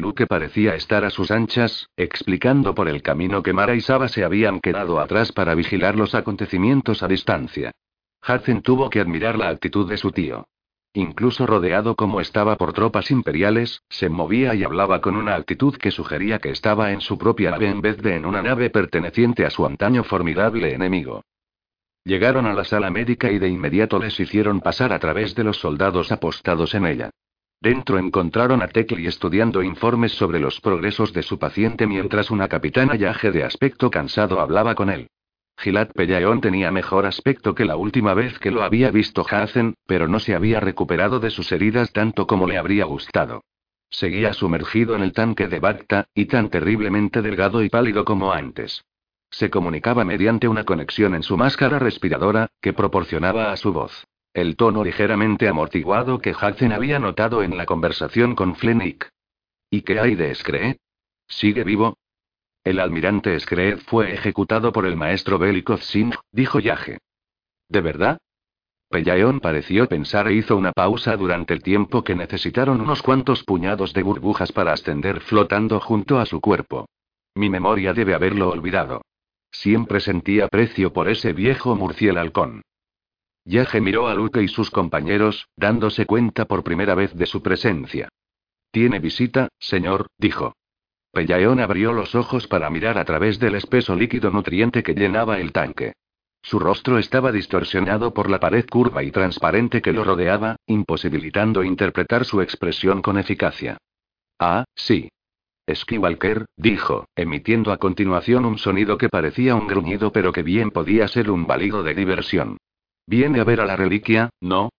Luke 0.00 0.26
parecía 0.26 0.74
estar 0.74 1.04
a 1.04 1.10
sus 1.10 1.30
anchas, 1.30 1.88
explicando 1.96 2.74
por 2.74 2.88
el 2.88 3.02
camino 3.02 3.42
que 3.42 3.52
Mara 3.52 3.74
y 3.74 3.80
Saba 3.80 4.08
se 4.08 4.24
habían 4.24 4.60
quedado 4.60 4.98
atrás 4.98 5.30
para 5.30 5.54
vigilar 5.54 5.94
los 5.94 6.14
acontecimientos 6.14 7.02
a 7.02 7.08
distancia. 7.08 7.72
Hudson 8.26 8.62
tuvo 8.62 8.90
que 8.90 9.00
admirar 9.00 9.38
la 9.38 9.48
actitud 9.48 9.88
de 9.88 9.96
su 9.96 10.10
tío. 10.10 10.46
Incluso 10.92 11.46
rodeado 11.46 11.94
como 11.94 12.20
estaba 12.20 12.56
por 12.56 12.72
tropas 12.72 13.10
imperiales, 13.12 13.82
se 13.88 14.08
movía 14.08 14.54
y 14.56 14.64
hablaba 14.64 15.00
con 15.00 15.16
una 15.16 15.36
actitud 15.36 15.76
que 15.76 15.92
sugería 15.92 16.40
que 16.40 16.50
estaba 16.50 16.90
en 16.90 17.00
su 17.00 17.16
propia 17.16 17.52
nave 17.52 17.68
en 17.68 17.80
vez 17.80 17.98
de 17.98 18.16
en 18.16 18.26
una 18.26 18.42
nave 18.42 18.70
perteneciente 18.70 19.46
a 19.46 19.50
su 19.50 19.64
antaño 19.64 20.02
formidable 20.02 20.74
enemigo. 20.74 21.22
Llegaron 22.04 22.46
a 22.46 22.54
la 22.54 22.64
sala 22.64 22.90
médica 22.90 23.30
y 23.30 23.38
de 23.38 23.48
inmediato 23.48 23.98
les 23.98 24.18
hicieron 24.18 24.60
pasar 24.60 24.92
a 24.92 24.98
través 24.98 25.34
de 25.34 25.44
los 25.44 25.58
soldados 25.58 26.10
apostados 26.10 26.74
en 26.74 26.86
ella. 26.86 27.10
Dentro 27.62 27.98
encontraron 27.98 28.62
a 28.62 28.68
Tekli 28.68 29.06
estudiando 29.06 29.62
informes 29.62 30.12
sobre 30.12 30.40
los 30.40 30.62
progresos 30.62 31.12
de 31.12 31.22
su 31.22 31.38
paciente 31.38 31.86
mientras 31.86 32.30
una 32.30 32.48
capitana 32.48 32.94
yaje 32.94 33.30
de 33.32 33.44
aspecto 33.44 33.90
cansado 33.90 34.40
hablaba 34.40 34.74
con 34.74 34.88
él. 34.88 35.08
Gilad 35.58 35.88
Pellaeon 35.92 36.40
tenía 36.40 36.70
mejor 36.70 37.04
aspecto 37.04 37.54
que 37.54 37.66
la 37.66 37.76
última 37.76 38.14
vez 38.14 38.38
que 38.38 38.50
lo 38.50 38.62
había 38.62 38.90
visto 38.90 39.26
Hazen, 39.28 39.74
pero 39.86 40.08
no 40.08 40.20
se 40.20 40.34
había 40.34 40.58
recuperado 40.58 41.20
de 41.20 41.28
sus 41.28 41.52
heridas 41.52 41.92
tanto 41.92 42.26
como 42.26 42.46
le 42.46 42.56
habría 42.56 42.86
gustado. 42.86 43.44
Seguía 43.90 44.32
sumergido 44.32 44.96
en 44.96 45.02
el 45.02 45.12
tanque 45.12 45.46
de 45.46 45.60
Bacta, 45.60 46.06
y 46.14 46.26
tan 46.26 46.48
terriblemente 46.48 47.20
delgado 47.20 47.62
y 47.62 47.68
pálido 47.68 48.06
como 48.06 48.32
antes. 48.32 48.84
Se 49.30 49.50
comunicaba 49.50 50.02
mediante 50.06 50.48
una 50.48 50.64
conexión 50.64 51.14
en 51.14 51.22
su 51.22 51.36
máscara 51.36 51.78
respiradora, 51.78 52.48
que 52.62 52.72
proporcionaba 52.72 53.52
a 53.52 53.56
su 53.58 53.74
voz 53.74 54.06
el 54.32 54.56
tono 54.56 54.84
ligeramente 54.84 55.48
amortiguado 55.48 56.20
que 56.20 56.30
Hudson 56.32 56.72
había 56.72 56.98
notado 56.98 57.42
en 57.42 57.56
la 57.56 57.66
conversación 57.66 58.34
con 58.34 58.54
Flennick. 58.54 59.08
¿Y 59.70 59.82
qué 59.82 59.98
hay 59.98 60.14
de 60.14 60.34
Scree? 60.34 60.78
¿Sigue 61.26 61.64
vivo? 61.64 61.96
El 62.62 62.78
almirante 62.78 63.38
Scree 63.40 63.76
fue 63.76 64.12
ejecutado 64.12 64.72
por 64.72 64.86
el 64.86 64.96
maestro 64.96 65.38
Belikov 65.38 65.80
Singh, 65.80 66.14
dijo 66.30 66.60
Yage. 66.60 66.98
¿De 67.68 67.80
verdad? 67.80 68.18
Pellaeon 68.88 69.40
pareció 69.40 69.88
pensar 69.88 70.26
e 70.28 70.34
hizo 70.34 70.56
una 70.56 70.72
pausa 70.72 71.16
durante 71.16 71.54
el 71.54 71.62
tiempo 71.62 72.02
que 72.02 72.16
necesitaron 72.16 72.80
unos 72.80 73.02
cuantos 73.02 73.44
puñados 73.44 73.94
de 73.94 74.02
burbujas 74.02 74.50
para 74.52 74.72
ascender 74.72 75.20
flotando 75.20 75.78
junto 75.80 76.18
a 76.18 76.26
su 76.26 76.40
cuerpo. 76.40 76.88
Mi 77.34 77.48
memoria 77.48 77.94
debe 77.94 78.14
haberlo 78.14 78.50
olvidado. 78.50 79.02
Siempre 79.52 80.00
sentí 80.00 80.40
aprecio 80.40 80.92
por 80.92 81.08
ese 81.08 81.32
viejo 81.32 81.78
halcón. 82.16 82.62
Yage 83.50 83.80
miró 83.80 84.06
a 84.06 84.14
Luke 84.14 84.40
y 84.40 84.46
sus 84.46 84.70
compañeros, 84.70 85.48
dándose 85.56 86.06
cuenta 86.06 86.44
por 86.44 86.62
primera 86.62 86.94
vez 86.94 87.12
de 87.16 87.26
su 87.26 87.42
presencia. 87.42 88.08
Tiene 88.70 89.00
visita, 89.00 89.48
señor, 89.58 90.06
dijo. 90.18 90.54
Pellaeon 91.12 91.58
abrió 91.58 91.92
los 91.92 92.14
ojos 92.14 92.46
para 92.46 92.70
mirar 92.70 92.96
a 92.96 93.04
través 93.04 93.40
del 93.40 93.56
espeso 93.56 93.96
líquido 93.96 94.30
nutriente 94.30 94.84
que 94.84 94.94
llenaba 94.94 95.40
el 95.40 95.50
tanque. 95.50 95.94
Su 96.40 96.60
rostro 96.60 96.96
estaba 96.98 97.32
distorsionado 97.32 98.14
por 98.14 98.30
la 98.30 98.38
pared 98.38 98.64
curva 98.70 99.02
y 99.02 99.10
transparente 99.10 99.82
que 99.82 99.92
lo 99.92 100.04
rodeaba, 100.04 100.54
imposibilitando 100.66 101.64
interpretar 101.64 102.24
su 102.24 102.42
expresión 102.42 103.02
con 103.02 103.18
eficacia. 103.18 103.78
Ah, 104.38 104.62
sí. 104.76 105.08
Skywalker, 105.68 106.46
dijo, 106.56 107.08
emitiendo 107.16 107.72
a 107.72 107.78
continuación 107.78 108.44
un 108.44 108.58
sonido 108.58 108.96
que 108.96 109.08
parecía 109.08 109.56
un 109.56 109.66
gruñido 109.66 110.12
pero 110.12 110.30
que 110.32 110.44
bien 110.44 110.70
podía 110.70 111.08
ser 111.08 111.32
un 111.32 111.48
balido 111.48 111.82
de 111.82 111.94
diversión. 111.94 112.56
Viene 113.10 113.40
a 113.40 113.44
ver 113.44 113.60
a 113.60 113.66
la 113.66 113.74
reliquia, 113.74 114.30
¿no? 114.40 114.70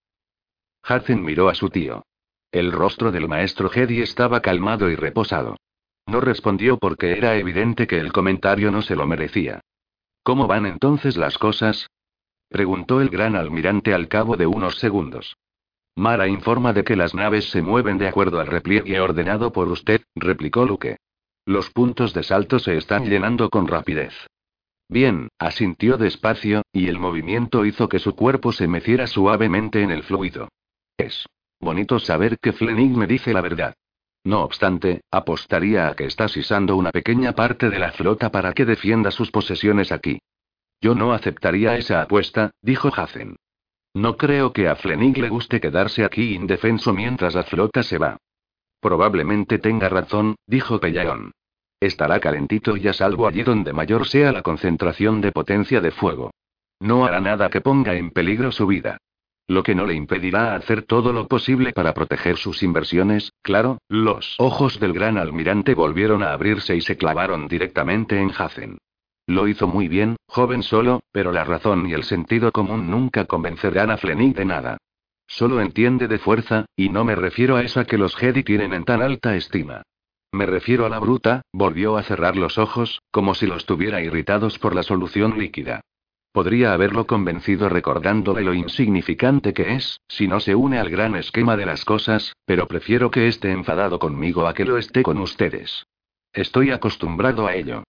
Hudson 0.89 1.21
miró 1.21 1.49
a 1.49 1.53
su 1.53 1.69
tío. 1.69 2.05
El 2.49 2.71
rostro 2.71 3.11
del 3.11 3.27
maestro 3.27 3.69
Jedi 3.69 3.99
estaba 3.99 4.39
calmado 4.39 4.89
y 4.89 4.95
reposado. 4.95 5.57
No 6.07 6.21
respondió 6.21 6.77
porque 6.77 7.11
era 7.11 7.35
evidente 7.35 7.87
que 7.87 7.97
el 7.97 8.13
comentario 8.13 8.71
no 8.71 8.83
se 8.83 8.95
lo 8.95 9.05
merecía. 9.05 9.59
¿Cómo 10.23 10.47
van 10.47 10.65
entonces 10.65 11.17
las 11.17 11.37
cosas? 11.37 11.89
preguntó 12.47 13.01
el 13.01 13.09
gran 13.09 13.35
almirante 13.35 13.93
al 13.93 14.07
cabo 14.07 14.37
de 14.37 14.47
unos 14.47 14.79
segundos. 14.79 15.35
Mara 15.97 16.29
informa 16.29 16.71
de 16.71 16.85
que 16.85 16.95
las 16.95 17.13
naves 17.13 17.49
se 17.49 17.61
mueven 17.61 17.97
de 17.97 18.07
acuerdo 18.07 18.39
al 18.39 18.47
repliegue 18.47 18.97
ordenado 19.01 19.51
por 19.51 19.67
usted, 19.67 20.03
replicó 20.15 20.65
Luke. 20.65 20.95
Los 21.45 21.69
puntos 21.69 22.13
de 22.13 22.23
salto 22.23 22.59
se 22.59 22.77
están 22.77 23.09
llenando 23.09 23.49
con 23.49 23.67
rapidez. 23.67 24.13
Bien, 24.91 25.29
asintió 25.39 25.95
despacio, 25.95 26.63
y 26.73 26.89
el 26.89 26.99
movimiento 26.99 27.65
hizo 27.65 27.87
que 27.87 27.97
su 27.97 28.13
cuerpo 28.13 28.51
se 28.51 28.67
meciera 28.67 29.07
suavemente 29.07 29.83
en 29.83 29.89
el 29.89 30.03
fluido. 30.03 30.49
Es 30.97 31.27
bonito 31.61 31.97
saber 31.97 32.37
que 32.39 32.51
Flenig 32.51 32.91
me 32.91 33.07
dice 33.07 33.31
la 33.31 33.39
verdad. 33.39 33.73
No 34.25 34.41
obstante, 34.43 34.99
apostaría 35.09 35.87
a 35.87 35.93
que 35.95 36.03
está 36.03 36.27
sisando 36.27 36.75
una 36.75 36.91
pequeña 36.91 37.31
parte 37.31 37.69
de 37.69 37.79
la 37.79 37.93
flota 37.93 38.31
para 38.31 38.51
que 38.51 38.65
defienda 38.65 39.11
sus 39.11 39.31
posesiones 39.31 39.93
aquí. 39.93 40.19
Yo 40.81 40.93
no 40.93 41.13
aceptaría 41.13 41.77
esa 41.77 42.01
apuesta, 42.01 42.51
dijo 42.61 42.91
Hazen. 42.93 43.37
No 43.93 44.17
creo 44.17 44.51
que 44.51 44.67
a 44.67 44.75
Flenig 44.75 45.17
le 45.19 45.29
guste 45.29 45.61
quedarse 45.61 46.03
aquí 46.03 46.35
indefenso 46.35 46.91
mientras 46.91 47.33
la 47.33 47.43
flota 47.43 47.81
se 47.81 47.97
va. 47.97 48.17
Probablemente 48.81 49.57
tenga 49.57 49.87
razón, 49.87 50.35
dijo 50.47 50.81
Pellaeon. 50.81 51.31
Estará 51.81 52.19
calentito 52.19 52.77
y 52.77 52.87
a 52.87 52.93
salvo 52.93 53.27
allí 53.27 53.41
donde 53.41 53.73
mayor 53.73 54.07
sea 54.07 54.31
la 54.31 54.43
concentración 54.43 55.19
de 55.19 55.31
potencia 55.31 55.81
de 55.81 55.89
fuego. 55.89 56.29
No 56.79 57.05
hará 57.05 57.19
nada 57.19 57.49
que 57.49 57.59
ponga 57.59 57.95
en 57.95 58.11
peligro 58.11 58.51
su 58.51 58.67
vida. 58.67 58.99
Lo 59.47 59.63
que 59.63 59.73
no 59.73 59.87
le 59.87 59.95
impedirá 59.95 60.53
hacer 60.53 60.83
todo 60.83 61.11
lo 61.11 61.27
posible 61.27 61.73
para 61.73 61.95
proteger 61.95 62.37
sus 62.37 62.61
inversiones, 62.61 63.33
claro, 63.41 63.79
los 63.89 64.35
ojos 64.37 64.79
del 64.79 64.93
gran 64.93 65.17
almirante 65.17 65.73
volvieron 65.73 66.21
a 66.21 66.33
abrirse 66.33 66.75
y 66.75 66.81
se 66.81 66.97
clavaron 66.97 67.47
directamente 67.47 68.21
en 68.21 68.31
Hazen. 68.31 68.77
Lo 69.25 69.47
hizo 69.47 69.67
muy 69.67 69.87
bien, 69.87 70.17
joven 70.27 70.61
solo, 70.61 71.01
pero 71.11 71.31
la 71.31 71.43
razón 71.43 71.89
y 71.89 71.93
el 71.93 72.03
sentido 72.03 72.51
común 72.51 72.91
nunca 72.91 73.25
convencerán 73.25 73.89
a 73.89 73.97
Flenig 73.97 74.35
de 74.35 74.45
nada. 74.45 74.77
Solo 75.25 75.59
entiende 75.61 76.07
de 76.07 76.19
fuerza, 76.19 76.65
y 76.75 76.89
no 76.89 77.05
me 77.05 77.15
refiero 77.15 77.55
a 77.55 77.63
esa 77.63 77.85
que 77.85 77.97
los 77.97 78.15
Jedi 78.15 78.43
tienen 78.43 78.73
en 78.73 78.83
tan 78.83 79.01
alta 79.01 79.35
estima. 79.35 79.81
Me 80.33 80.45
refiero 80.45 80.85
a 80.85 80.89
la 80.89 80.99
bruta, 80.99 81.41
volvió 81.51 81.97
a 81.97 82.03
cerrar 82.03 82.37
los 82.37 82.57
ojos, 82.57 83.01
como 83.11 83.35
si 83.35 83.47
los 83.47 83.65
tuviera 83.65 84.01
irritados 84.01 84.59
por 84.59 84.73
la 84.73 84.83
solución 84.83 85.37
líquida. 85.37 85.81
Podría 86.31 86.71
haberlo 86.71 87.05
convencido 87.05 87.67
recordándole 87.67 88.41
lo 88.41 88.53
insignificante 88.53 89.53
que 89.53 89.73
es, 89.73 89.99
si 90.07 90.29
no 90.29 90.39
se 90.39 90.55
une 90.55 90.79
al 90.79 90.89
gran 90.89 91.15
esquema 91.17 91.57
de 91.57 91.65
las 91.65 91.83
cosas, 91.83 92.33
pero 92.45 92.69
prefiero 92.69 93.11
que 93.11 93.27
esté 93.27 93.51
enfadado 93.51 93.99
conmigo 93.99 94.47
a 94.47 94.53
que 94.53 94.63
lo 94.63 94.77
esté 94.77 95.03
con 95.03 95.17
ustedes. 95.17 95.85
Estoy 96.31 96.71
acostumbrado 96.71 97.47
a 97.47 97.55
ello. 97.55 97.83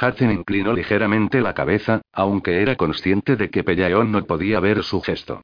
Hudson 0.00 0.32
inclinó 0.32 0.72
ligeramente 0.72 1.42
la 1.42 1.52
cabeza, 1.52 2.00
aunque 2.12 2.62
era 2.62 2.76
consciente 2.76 3.36
de 3.36 3.50
que 3.50 3.62
Pellaeon 3.62 4.10
no 4.10 4.24
podía 4.24 4.58
ver 4.60 4.82
su 4.82 5.02
gesto. 5.02 5.42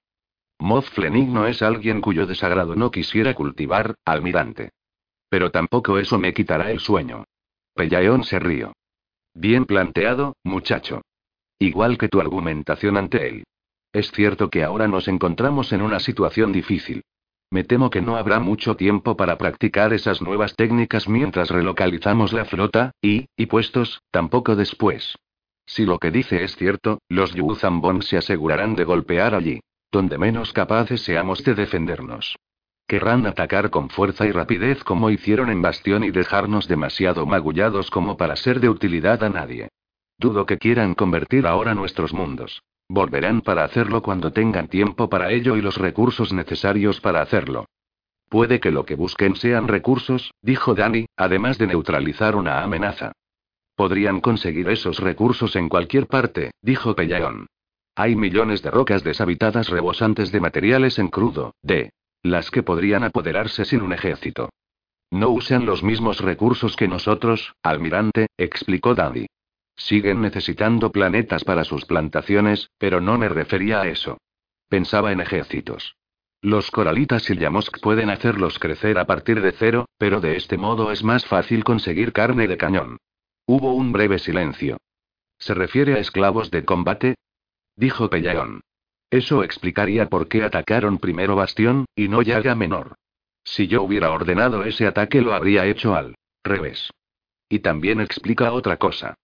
Moff 0.58 0.88
Flenig 0.88 1.28
no 1.28 1.46
es 1.46 1.60
alguien 1.60 2.00
cuyo 2.00 2.26
desagrado 2.26 2.74
no 2.74 2.90
quisiera 2.90 3.34
cultivar, 3.34 3.94
almirante. 4.06 4.70
Pero 5.28 5.50
tampoco 5.50 5.98
eso 5.98 6.18
me 6.18 6.32
quitará 6.32 6.70
el 6.70 6.80
sueño. 6.80 7.24
Pellaeon 7.74 8.24
se 8.24 8.38
rió. 8.38 8.72
Bien 9.34 9.64
planteado, 9.66 10.34
muchacho. 10.42 11.02
Igual 11.58 11.98
que 11.98 12.08
tu 12.08 12.20
argumentación 12.20 12.96
ante 12.96 13.28
él. 13.28 13.44
Es 13.92 14.10
cierto 14.12 14.50
que 14.50 14.64
ahora 14.64 14.88
nos 14.88 15.08
encontramos 15.08 15.72
en 15.72 15.82
una 15.82 16.00
situación 16.00 16.52
difícil. 16.52 17.02
Me 17.50 17.64
temo 17.64 17.88
que 17.88 18.02
no 18.02 18.16
habrá 18.16 18.40
mucho 18.40 18.76
tiempo 18.76 19.16
para 19.16 19.38
practicar 19.38 19.92
esas 19.92 20.20
nuevas 20.20 20.54
técnicas 20.54 21.08
mientras 21.08 21.50
relocalizamos 21.50 22.32
la 22.32 22.44
flota, 22.44 22.92
y, 23.00 23.26
y 23.36 23.46
puestos, 23.46 24.02
tampoco 24.10 24.54
después. 24.54 25.16
Si 25.64 25.84
lo 25.84 25.98
que 25.98 26.10
dice 26.10 26.44
es 26.44 26.56
cierto, 26.56 26.98
los 27.08 27.34
Yuzambon 27.34 28.02
se 28.02 28.18
asegurarán 28.18 28.74
de 28.74 28.84
golpear 28.84 29.34
allí. 29.34 29.60
Donde 29.90 30.18
menos 30.18 30.52
capaces 30.52 31.02
seamos 31.02 31.42
de 31.44 31.54
defendernos. 31.54 32.36
Querrán 32.88 33.26
atacar 33.26 33.68
con 33.68 33.90
fuerza 33.90 34.24
y 34.24 34.32
rapidez 34.32 34.82
como 34.82 35.10
hicieron 35.10 35.50
en 35.50 35.60
Bastión 35.60 36.04
y 36.04 36.10
dejarnos 36.10 36.68
demasiado 36.68 37.26
magullados 37.26 37.90
como 37.90 38.16
para 38.16 38.34
ser 38.34 38.60
de 38.60 38.70
utilidad 38.70 39.22
a 39.22 39.28
nadie. 39.28 39.68
Dudo 40.16 40.46
que 40.46 40.56
quieran 40.56 40.94
convertir 40.94 41.46
ahora 41.46 41.74
nuestros 41.74 42.14
mundos. 42.14 42.62
Volverán 42.88 43.42
para 43.42 43.64
hacerlo 43.64 44.02
cuando 44.02 44.32
tengan 44.32 44.68
tiempo 44.68 45.10
para 45.10 45.30
ello 45.30 45.58
y 45.58 45.60
los 45.60 45.76
recursos 45.76 46.32
necesarios 46.32 46.98
para 47.02 47.20
hacerlo. 47.20 47.66
Puede 48.30 48.58
que 48.58 48.70
lo 48.70 48.86
que 48.86 48.94
busquen 48.94 49.36
sean 49.36 49.68
recursos, 49.68 50.32
dijo 50.40 50.74
Danny, 50.74 51.04
además 51.14 51.58
de 51.58 51.66
neutralizar 51.66 52.36
una 52.36 52.62
amenaza. 52.62 53.12
Podrían 53.76 54.22
conseguir 54.22 54.66
esos 54.70 54.98
recursos 54.98 55.56
en 55.56 55.68
cualquier 55.68 56.06
parte, 56.06 56.52
dijo 56.62 56.94
Pellaón. 56.94 57.48
Hay 57.94 58.16
millones 58.16 58.62
de 58.62 58.70
rocas 58.70 59.04
deshabitadas 59.04 59.68
rebosantes 59.68 60.32
de 60.32 60.40
materiales 60.40 60.98
en 60.98 61.08
crudo, 61.08 61.54
de 61.62 61.90
las 62.22 62.50
que 62.50 62.62
podrían 62.62 63.04
apoderarse 63.04 63.64
sin 63.64 63.82
un 63.82 63.92
ejército. 63.92 64.50
No 65.10 65.30
usan 65.30 65.64
los 65.64 65.82
mismos 65.82 66.20
recursos 66.20 66.76
que 66.76 66.88
nosotros, 66.88 67.54
almirante, 67.62 68.26
explicó 68.36 68.94
Danny. 68.94 69.26
Siguen 69.76 70.20
necesitando 70.20 70.92
planetas 70.92 71.44
para 71.44 71.64
sus 71.64 71.84
plantaciones, 71.84 72.70
pero 72.78 73.00
no 73.00 73.16
me 73.16 73.28
refería 73.28 73.80
a 73.80 73.88
eso. 73.88 74.18
Pensaba 74.68 75.12
en 75.12 75.20
ejércitos. 75.20 75.96
Los 76.42 76.70
coralitas 76.70 77.28
y 77.30 77.36
Yamosk 77.36 77.80
pueden 77.80 78.10
hacerlos 78.10 78.58
crecer 78.58 78.98
a 78.98 79.06
partir 79.06 79.40
de 79.40 79.52
cero, 79.52 79.86
pero 79.98 80.20
de 80.20 80.36
este 80.36 80.58
modo 80.58 80.92
es 80.92 81.02
más 81.02 81.24
fácil 81.26 81.64
conseguir 81.64 82.12
carne 82.12 82.46
de 82.46 82.56
cañón. 82.56 82.98
Hubo 83.46 83.72
un 83.72 83.92
breve 83.92 84.18
silencio. 84.18 84.76
¿Se 85.38 85.54
refiere 85.54 85.94
a 85.94 85.98
esclavos 85.98 86.50
de 86.50 86.64
combate? 86.64 87.14
Dijo 87.76 88.10
Pellaón. 88.10 88.60
Eso 89.10 89.42
explicaría 89.42 90.08
por 90.08 90.28
qué 90.28 90.42
atacaron 90.42 90.98
primero 90.98 91.34
Bastión, 91.34 91.86
y 91.96 92.08
no 92.08 92.22
Yaga 92.22 92.54
Menor. 92.54 92.96
Si 93.42 93.66
yo 93.66 93.82
hubiera 93.82 94.10
ordenado 94.10 94.64
ese 94.64 94.86
ataque 94.86 95.22
lo 95.22 95.32
habría 95.32 95.64
hecho 95.64 95.94
al 95.94 96.14
revés. 96.44 96.90
Y 97.48 97.60
también 97.60 98.00
explica 98.00 98.52
otra 98.52 98.76
cosa. 98.76 99.14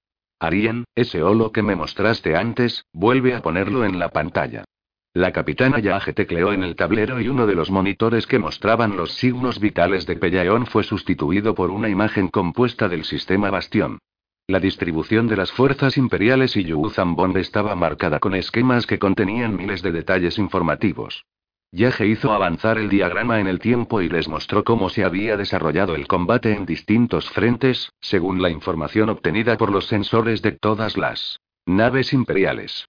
Arien, 0.40 0.84
ese 0.94 1.22
holo 1.22 1.52
que 1.52 1.62
me 1.62 1.76
mostraste 1.76 2.34
antes, 2.34 2.84
vuelve 2.92 3.34
a 3.34 3.42
ponerlo 3.42 3.84
en 3.84 3.98
la 3.98 4.08
pantalla. 4.08 4.64
La 5.12 5.30
capitana 5.32 5.78
Yage 5.78 6.12
tecleó 6.12 6.52
en 6.52 6.64
el 6.64 6.74
tablero 6.74 7.20
y 7.20 7.28
uno 7.28 7.46
de 7.46 7.54
los 7.54 7.70
monitores 7.70 8.26
que 8.26 8.38
mostraban 8.38 8.96
los 8.96 9.12
signos 9.12 9.60
vitales 9.60 10.06
de 10.06 10.16
Pellaeon 10.16 10.66
fue 10.66 10.82
sustituido 10.82 11.54
por 11.54 11.70
una 11.70 11.88
imagen 11.88 12.28
compuesta 12.28 12.88
del 12.88 13.04
sistema 13.04 13.50
Bastión. 13.50 13.98
La 14.47 14.60
distribución 14.60 15.26
de 15.26 15.36
las 15.36 15.52
fuerzas 15.52 15.97
imperiales 15.97 16.55
y 16.58 16.64
Yuzambond 16.64 17.39
estaba 17.39 17.74
marcada 17.74 18.20
con 18.20 18.34
esquemas 18.34 18.86
que 18.86 18.98
contenían 18.98 19.56
miles 19.56 19.81
de 19.81 19.90
detalles 19.90 20.39
informativos. 20.39 21.24
Yage 21.73 22.06
hizo 22.06 22.31
avanzar 22.31 22.76
el 22.76 22.90
diagrama 22.90 23.40
en 23.40 23.47
el 23.47 23.58
tiempo 23.58 24.02
y 24.02 24.10
les 24.10 24.28
mostró 24.28 24.62
cómo 24.62 24.90
se 24.90 25.02
había 25.02 25.39
desarrollado 25.39 25.94
el 25.94 26.06
combate 26.06 26.52
en 26.52 26.66
distintos 26.66 27.31
frentes, 27.31 27.90
según 28.02 28.42
la 28.42 28.50
información 28.50 29.08
obtenida 29.08 29.56
por 29.56 29.73
los 29.73 29.86
sensores 29.86 30.42
de 30.42 30.52
todas 30.52 30.98
las 30.98 31.40
naves 31.64 32.12
imperiales. 32.12 32.86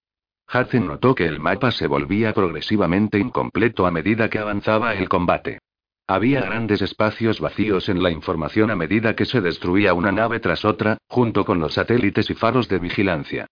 Hudson 0.52 0.86
notó 0.86 1.14
que 1.14 1.24
el 1.24 1.40
mapa 1.40 1.70
se 1.70 1.86
volvía 1.86 2.34
progresivamente 2.34 3.18
incompleto 3.18 3.86
a 3.86 3.90
medida 3.90 4.28
que 4.28 4.38
avanzaba 4.38 4.94
el 4.94 5.08
combate. 5.08 5.58
Había 6.08 6.40
grandes 6.40 6.82
espacios 6.82 7.40
vacíos 7.40 7.88
en 7.88 8.00
la 8.00 8.12
información 8.12 8.70
a 8.70 8.76
medida 8.76 9.16
que 9.16 9.24
se 9.24 9.40
destruía 9.40 9.92
una 9.92 10.12
nave 10.12 10.38
tras 10.38 10.64
otra, 10.64 10.98
junto 11.08 11.44
con 11.44 11.58
los 11.58 11.74
satélites 11.74 12.30
y 12.30 12.34
faros 12.34 12.68
de 12.68 12.78
vigilancia. 12.78 13.48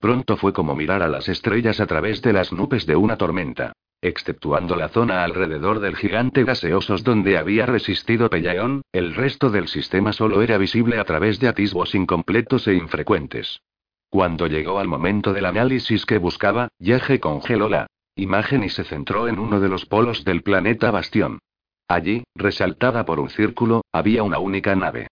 Pronto 0.00 0.38
fue 0.38 0.54
como 0.54 0.74
mirar 0.74 1.02
a 1.02 1.08
las 1.08 1.28
estrellas 1.28 1.80
a 1.80 1.86
través 1.86 2.22
de 2.22 2.32
las 2.32 2.50
nubes 2.50 2.86
de 2.86 2.96
una 2.96 3.18
tormenta. 3.18 3.72
Exceptuando 4.00 4.74
la 4.74 4.88
zona 4.88 5.22
alrededor 5.22 5.80
del 5.80 5.96
gigante 5.96 6.44
gaseosos 6.44 7.04
donde 7.04 7.36
había 7.36 7.66
resistido 7.66 8.30
Pellaeon, 8.30 8.82
el 8.92 9.14
resto 9.14 9.50
del 9.50 9.68
sistema 9.68 10.14
solo 10.14 10.40
era 10.40 10.56
visible 10.56 10.98
a 10.98 11.04
través 11.04 11.40
de 11.40 11.48
atisbos 11.48 11.94
incompletos 11.94 12.68
e 12.68 12.74
infrecuentes. 12.74 13.60
Cuando 14.08 14.46
llegó 14.46 14.78
al 14.78 14.88
momento 14.88 15.34
del 15.34 15.44
análisis 15.44 16.06
que 16.06 16.16
buscaba, 16.16 16.68
Yage 16.78 17.20
congeló 17.20 17.68
la 17.68 17.86
imagen 18.14 18.64
y 18.64 18.70
se 18.70 18.84
centró 18.84 19.28
en 19.28 19.38
uno 19.38 19.60
de 19.60 19.68
los 19.68 19.84
polos 19.84 20.24
del 20.24 20.42
planeta 20.42 20.90
Bastión. 20.90 21.40
Allí, 21.88 22.24
resaltada 22.34 23.06
por 23.06 23.18
un 23.18 23.30
círculo, 23.30 23.82
había 23.92 24.22
una 24.22 24.38
única 24.38 24.76
nave. 24.76 25.08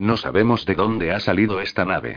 No 0.00 0.16
sabemos 0.16 0.66
de 0.66 0.74
dónde 0.74 1.12
ha 1.12 1.20
salido 1.20 1.60
esta 1.60 1.84
nave. 1.84 2.16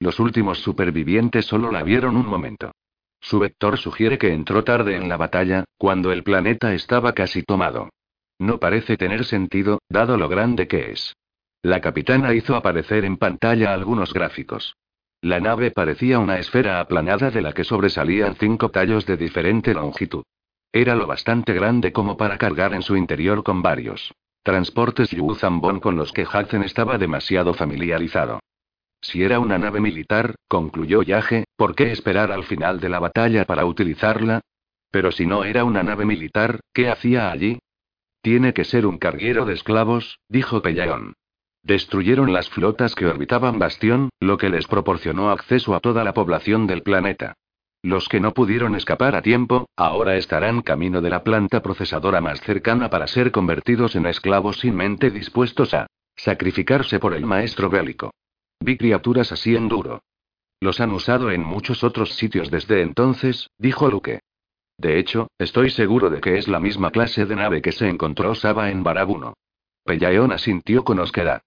Los 0.00 0.18
últimos 0.18 0.58
supervivientes 0.58 1.44
solo 1.44 1.70
la 1.70 1.82
vieron 1.82 2.16
un 2.16 2.26
momento. 2.26 2.72
Su 3.20 3.38
vector 3.38 3.78
sugiere 3.78 4.18
que 4.18 4.32
entró 4.32 4.64
tarde 4.64 4.96
en 4.96 5.08
la 5.08 5.16
batalla, 5.16 5.64
cuando 5.78 6.12
el 6.12 6.24
planeta 6.24 6.74
estaba 6.74 7.12
casi 7.12 7.42
tomado. 7.42 7.90
No 8.38 8.58
parece 8.58 8.96
tener 8.96 9.24
sentido, 9.24 9.78
dado 9.88 10.16
lo 10.16 10.28
grande 10.28 10.66
que 10.66 10.90
es. 10.90 11.14
La 11.62 11.80
capitana 11.80 12.34
hizo 12.34 12.56
aparecer 12.56 13.04
en 13.04 13.16
pantalla 13.16 13.72
algunos 13.72 14.12
gráficos. 14.12 14.74
La 15.20 15.38
nave 15.38 15.70
parecía 15.70 16.18
una 16.18 16.38
esfera 16.38 16.80
aplanada 16.80 17.30
de 17.30 17.42
la 17.42 17.52
que 17.52 17.62
sobresalían 17.62 18.34
cinco 18.34 18.70
tallos 18.70 19.06
de 19.06 19.16
diferente 19.16 19.72
longitud. 19.72 20.24
Era 20.72 20.94
lo 20.94 21.06
bastante 21.06 21.52
grande 21.52 21.92
como 21.92 22.16
para 22.16 22.38
cargar 22.38 22.72
en 22.72 22.80
su 22.82 22.96
interior 22.96 23.42
con 23.44 23.60
varios 23.60 24.14
transportes 24.42 25.10
Yuzambon 25.10 25.78
con 25.78 25.96
los 25.96 26.12
que 26.12 26.24
Hudson 26.24 26.64
estaba 26.64 26.98
demasiado 26.98 27.54
familiarizado. 27.54 28.40
Si 29.00 29.22
era 29.22 29.38
una 29.38 29.58
nave 29.58 29.80
militar, 29.80 30.34
concluyó 30.48 31.02
Yage, 31.02 31.44
¿por 31.56 31.74
qué 31.74 31.92
esperar 31.92 32.32
al 32.32 32.44
final 32.44 32.80
de 32.80 32.88
la 32.88 32.98
batalla 32.98 33.44
para 33.44 33.66
utilizarla? 33.66 34.40
Pero 34.90 35.12
si 35.12 35.26
no 35.26 35.44
era 35.44 35.64
una 35.64 35.82
nave 35.82 36.04
militar, 36.04 36.60
¿qué 36.72 36.88
hacía 36.88 37.30
allí? 37.30 37.60
Tiene 38.20 38.52
que 38.52 38.64
ser 38.64 38.86
un 38.86 38.98
carguero 38.98 39.44
de 39.44 39.54
esclavos, 39.54 40.18
dijo 40.28 40.62
Pellaón. 40.62 41.14
Destruyeron 41.62 42.32
las 42.32 42.48
flotas 42.48 42.94
que 42.94 43.06
orbitaban 43.06 43.58
Bastión, 43.58 44.10
lo 44.20 44.38
que 44.38 44.48
les 44.48 44.66
proporcionó 44.66 45.30
acceso 45.30 45.74
a 45.74 45.80
toda 45.80 46.02
la 46.02 46.14
población 46.14 46.66
del 46.66 46.82
planeta. 46.82 47.34
Los 47.82 48.08
que 48.08 48.20
no 48.20 48.32
pudieron 48.32 48.76
escapar 48.76 49.16
a 49.16 49.22
tiempo, 49.22 49.68
ahora 49.76 50.16
estarán 50.16 50.62
camino 50.62 51.00
de 51.00 51.10
la 51.10 51.24
planta 51.24 51.62
procesadora 51.62 52.20
más 52.20 52.40
cercana 52.40 52.88
para 52.90 53.08
ser 53.08 53.32
convertidos 53.32 53.96
en 53.96 54.06
esclavos 54.06 54.60
sin 54.60 54.76
mente 54.76 55.10
dispuestos 55.10 55.74
a 55.74 55.88
sacrificarse 56.14 57.00
por 57.00 57.12
el 57.12 57.26
maestro 57.26 57.68
bélico. 57.68 58.12
Vi 58.60 58.76
criaturas 58.76 59.32
así 59.32 59.56
en 59.56 59.68
duro. 59.68 60.00
Los 60.60 60.78
han 60.80 60.92
usado 60.92 61.32
en 61.32 61.42
muchos 61.42 61.82
otros 61.82 62.14
sitios 62.14 62.52
desde 62.52 62.82
entonces, 62.82 63.50
dijo 63.58 63.88
Luke. 63.88 64.20
De 64.78 65.00
hecho, 65.00 65.28
estoy 65.36 65.70
seguro 65.70 66.08
de 66.08 66.20
que 66.20 66.38
es 66.38 66.46
la 66.46 66.60
misma 66.60 66.92
clase 66.92 67.26
de 67.26 67.34
nave 67.34 67.62
que 67.62 67.72
se 67.72 67.88
encontró 67.88 68.36
Saba 68.36 68.70
en 68.70 68.84
Barabuno. 68.84 69.34
Pellaeon 69.84 70.30
asintió 70.30 70.84
con 70.84 71.00
osquedad. 71.00 71.42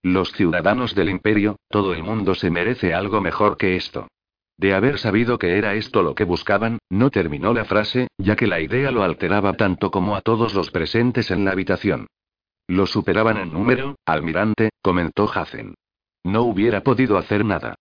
Los 0.00 0.30
ciudadanos 0.32 0.94
del 0.94 1.08
imperio, 1.08 1.56
todo 1.68 1.92
el 1.92 2.04
mundo 2.04 2.36
se 2.36 2.50
merece 2.50 2.94
algo 2.94 3.20
mejor 3.20 3.56
que 3.56 3.74
esto. 3.74 4.06
De 4.62 4.74
haber 4.74 5.00
sabido 5.00 5.40
que 5.40 5.58
era 5.58 5.74
esto 5.74 6.04
lo 6.04 6.14
que 6.14 6.22
buscaban, 6.22 6.78
no 6.88 7.10
terminó 7.10 7.52
la 7.52 7.64
frase, 7.64 8.06
ya 8.16 8.36
que 8.36 8.46
la 8.46 8.60
idea 8.60 8.92
lo 8.92 9.02
alteraba 9.02 9.54
tanto 9.54 9.90
como 9.90 10.14
a 10.14 10.20
todos 10.20 10.54
los 10.54 10.70
presentes 10.70 11.32
en 11.32 11.44
la 11.44 11.50
habitación. 11.50 12.06
Lo 12.68 12.86
superaban 12.86 13.38
en 13.38 13.52
número, 13.52 13.96
almirante, 14.06 14.70
comentó 14.80 15.28
Hazen. 15.28 15.74
No 16.22 16.42
hubiera 16.42 16.84
podido 16.84 17.18
hacer 17.18 17.44
nada. 17.44 17.74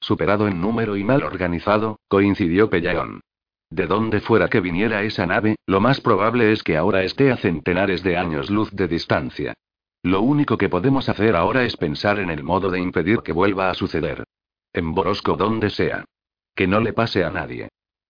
Superado 0.00 0.48
en 0.48 0.60
número 0.60 0.96
y 0.96 1.04
mal 1.04 1.22
organizado, 1.22 2.00
coincidió 2.08 2.68
Pellaón. 2.70 3.20
De 3.70 3.86
donde 3.86 4.18
fuera 4.18 4.48
que 4.48 4.60
viniera 4.60 5.04
esa 5.04 5.26
nave, 5.26 5.54
lo 5.64 5.80
más 5.80 6.00
probable 6.00 6.50
es 6.50 6.64
que 6.64 6.76
ahora 6.76 7.04
esté 7.04 7.30
a 7.30 7.36
centenares 7.36 8.02
de 8.02 8.16
años 8.16 8.50
luz 8.50 8.72
de 8.72 8.88
distancia. 8.88 9.54
Lo 10.02 10.22
único 10.22 10.58
que 10.58 10.68
podemos 10.68 11.08
hacer 11.08 11.36
ahora 11.36 11.62
es 11.62 11.76
pensar 11.76 12.18
en 12.18 12.30
el 12.30 12.42
modo 12.42 12.68
de 12.68 12.80
impedir 12.80 13.20
que 13.20 13.30
vuelva 13.30 13.70
a 13.70 13.74
suceder. 13.74 14.24
En 14.72 14.92
Borosco 14.92 15.36
donde 15.36 15.70
sea. 15.70 16.04
Que 16.56 16.66
no 16.66 16.80
le 16.80 16.92
pase 16.92 17.22
a 17.22 17.30
nadie. 17.30 17.68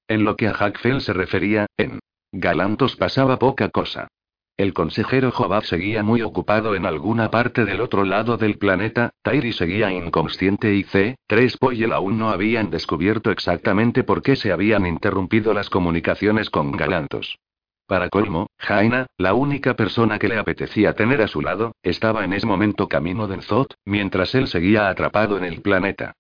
En 0.08 0.25
lo 0.25 0.36
que 0.36 0.47
a 0.47 0.55
Hackfell 0.55 1.00
se 1.00 1.12
refería, 1.12 1.66
en 1.76 1.99
Galantos 2.33 2.97
pasaba 2.97 3.39
poca 3.39 3.68
cosa. 3.68 4.08
El 4.57 4.73
consejero 4.73 5.33
Jobab 5.33 5.65
seguía 5.65 6.02
muy 6.02 6.23
ocupado 6.23 6.75
en 6.75 6.86
alguna 6.86 7.31
parte 7.31 7.66
del 7.66 7.83
otro 7.83 8.05
lado 8.05 8.39
del 8.39 8.57
planeta, 8.57 9.10
Tairi 9.23 9.52
seguía 9.52 9.92
inconsciente 9.92 10.75
y 10.75 10.84
C. 10.84 11.16
3 11.26 11.58
el 11.73 11.92
aún 11.92 12.18
no 12.18 12.31
habían 12.31 12.70
descubierto 12.70 13.31
exactamente 13.31 14.02
por 14.02 14.23
qué 14.23 14.34
se 14.34 14.52
habían 14.52 14.86
interrumpido 14.86 15.52
las 15.52 15.68
comunicaciones 15.68 16.49
con 16.49 16.73
Galantos. 16.73 17.39
Para 17.86 18.08
colmo, 18.08 18.49
Jaina, 18.58 19.07
la 19.18 19.34
única 19.34 19.75
persona 19.75 20.18
que 20.18 20.28
le 20.28 20.39
apetecía 20.39 20.94
tener 20.94 21.20
a 21.20 21.28
su 21.28 21.42
lado, 21.42 21.73
estaba 21.83 22.25
en 22.25 22.33
ese 22.33 22.47
momento 22.47 22.89
camino 22.89 23.28
del 23.28 23.42
Zot, 23.42 23.75
mientras 23.84 24.34
él 24.34 24.49
seguía 24.49 24.89
atrapado 24.89 25.36
en 25.36 25.44
el 25.44 25.60
planeta. 25.60 26.15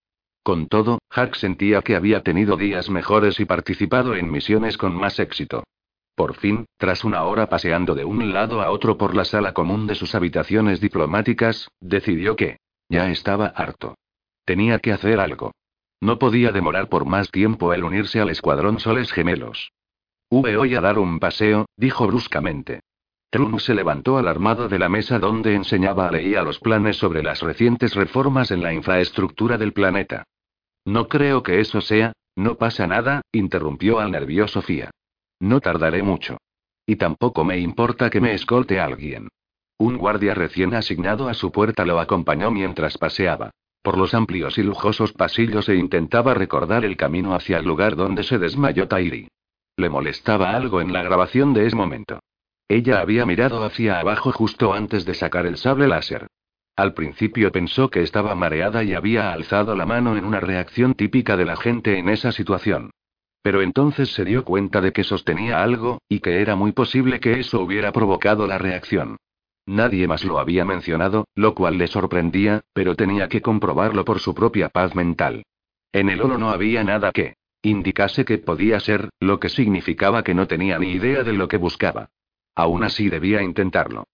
Con 0.46 0.68
todo, 0.68 1.00
Hack 1.10 1.34
sentía 1.34 1.82
que 1.82 1.96
había 1.96 2.22
tenido 2.22 2.56
días 2.56 2.88
mejores 2.88 3.40
y 3.40 3.46
participado 3.46 4.14
en 4.14 4.30
misiones 4.30 4.78
con 4.78 4.94
más 4.94 5.18
éxito. 5.18 5.64
Por 6.14 6.36
fin, 6.36 6.66
tras 6.76 7.02
una 7.02 7.24
hora 7.24 7.48
paseando 7.48 7.96
de 7.96 8.04
un 8.04 8.32
lado 8.32 8.62
a 8.62 8.70
otro 8.70 8.96
por 8.96 9.16
la 9.16 9.24
sala 9.24 9.54
común 9.54 9.88
de 9.88 9.96
sus 9.96 10.14
habitaciones 10.14 10.80
diplomáticas, 10.80 11.68
decidió 11.80 12.36
que 12.36 12.58
ya 12.88 13.10
estaba 13.10 13.46
harto. 13.46 13.96
Tenía 14.44 14.78
que 14.78 14.92
hacer 14.92 15.18
algo. 15.18 15.50
No 16.00 16.20
podía 16.20 16.52
demorar 16.52 16.88
por 16.88 17.06
más 17.06 17.32
tiempo 17.32 17.74
el 17.74 17.82
unirse 17.82 18.20
al 18.20 18.30
escuadrón 18.30 18.78
Soles 18.78 19.10
Gemelos. 19.10 19.72
Hoy 20.28 20.76
a 20.76 20.80
dar 20.80 21.00
un 21.00 21.18
paseo, 21.18 21.66
dijo 21.76 22.06
bruscamente. 22.06 22.82
Trun 23.30 23.58
se 23.58 23.74
levantó 23.74 24.16
alarmado 24.16 24.68
de 24.68 24.78
la 24.78 24.88
mesa 24.88 25.18
donde 25.18 25.56
enseñaba 25.56 26.06
a 26.06 26.12
leía 26.12 26.42
los 26.42 26.60
planes 26.60 26.98
sobre 26.98 27.24
las 27.24 27.42
recientes 27.42 27.96
reformas 27.96 28.52
en 28.52 28.62
la 28.62 28.72
infraestructura 28.72 29.58
del 29.58 29.72
planeta. 29.72 30.24
No 30.86 31.08
creo 31.08 31.42
que 31.42 31.60
eso 31.60 31.82
sea, 31.82 32.12
no 32.34 32.54
pasa 32.54 32.86
nada, 32.86 33.20
interrumpió 33.32 33.98
al 33.98 34.12
nervioso 34.12 34.62
Fia. 34.62 34.90
No 35.38 35.60
tardaré 35.60 36.02
mucho. 36.02 36.38
Y 36.86 36.96
tampoco 36.96 37.44
me 37.44 37.58
importa 37.58 38.08
que 38.08 38.22
me 38.22 38.32
escolte 38.32 38.80
alguien. 38.80 39.28
Un 39.78 39.98
guardia 39.98 40.32
recién 40.32 40.74
asignado 40.74 41.28
a 41.28 41.34
su 41.34 41.52
puerta 41.52 41.84
lo 41.84 42.00
acompañó 42.00 42.50
mientras 42.50 42.96
paseaba 42.96 43.50
por 43.86 43.98
los 43.98 44.14
amplios 44.14 44.58
y 44.58 44.64
lujosos 44.64 45.12
pasillos 45.12 45.68
e 45.68 45.76
intentaba 45.76 46.34
recordar 46.34 46.84
el 46.84 46.96
camino 46.96 47.36
hacia 47.36 47.58
el 47.58 47.66
lugar 47.66 47.94
donde 47.94 48.24
se 48.24 48.36
desmayó 48.36 48.88
Tairi. 48.88 49.28
Le 49.76 49.88
molestaba 49.88 50.56
algo 50.56 50.80
en 50.80 50.92
la 50.92 51.04
grabación 51.04 51.54
de 51.54 51.66
ese 51.66 51.76
momento. 51.76 52.18
Ella 52.66 52.98
había 52.98 53.24
mirado 53.24 53.62
hacia 53.62 54.00
abajo 54.00 54.32
justo 54.32 54.72
antes 54.72 55.04
de 55.04 55.14
sacar 55.14 55.46
el 55.46 55.56
sable 55.56 55.86
láser. 55.86 56.26
Al 56.76 56.92
principio 56.92 57.50
pensó 57.50 57.88
que 57.88 58.02
estaba 58.02 58.34
mareada 58.34 58.84
y 58.84 58.92
había 58.92 59.32
alzado 59.32 59.74
la 59.74 59.86
mano 59.86 60.14
en 60.18 60.26
una 60.26 60.40
reacción 60.40 60.94
típica 60.94 61.34
de 61.34 61.46
la 61.46 61.56
gente 61.56 61.98
en 61.98 62.10
esa 62.10 62.32
situación. 62.32 62.90
Pero 63.42 63.62
entonces 63.62 64.12
se 64.12 64.26
dio 64.26 64.44
cuenta 64.44 64.82
de 64.82 64.92
que 64.92 65.02
sostenía 65.02 65.62
algo, 65.62 66.02
y 66.06 66.20
que 66.20 66.42
era 66.42 66.54
muy 66.54 66.72
posible 66.72 67.18
que 67.18 67.40
eso 67.40 67.62
hubiera 67.62 67.92
provocado 67.92 68.46
la 68.46 68.58
reacción. 68.58 69.16
Nadie 69.64 70.06
más 70.06 70.24
lo 70.24 70.38
había 70.38 70.66
mencionado, 70.66 71.26
lo 71.34 71.54
cual 71.54 71.78
le 71.78 71.86
sorprendía, 71.86 72.60
pero 72.74 72.94
tenía 72.94 73.28
que 73.28 73.40
comprobarlo 73.40 74.04
por 74.04 74.20
su 74.20 74.34
propia 74.34 74.68
paz 74.68 74.94
mental. 74.94 75.44
En 75.92 76.10
el 76.10 76.20
oro 76.20 76.36
no 76.36 76.50
había 76.50 76.84
nada 76.84 77.10
que 77.10 77.36
indicase 77.62 78.24
que 78.24 78.36
podía 78.38 78.78
ser, 78.80 79.08
lo 79.18 79.40
que 79.40 79.48
significaba 79.48 80.22
que 80.22 80.34
no 80.34 80.46
tenía 80.46 80.78
ni 80.78 80.92
idea 80.92 81.22
de 81.22 81.32
lo 81.32 81.48
que 81.48 81.56
buscaba. 81.56 82.10
Aún 82.54 82.84
así 82.84 83.08
debía 83.08 83.42
intentarlo. 83.42 84.04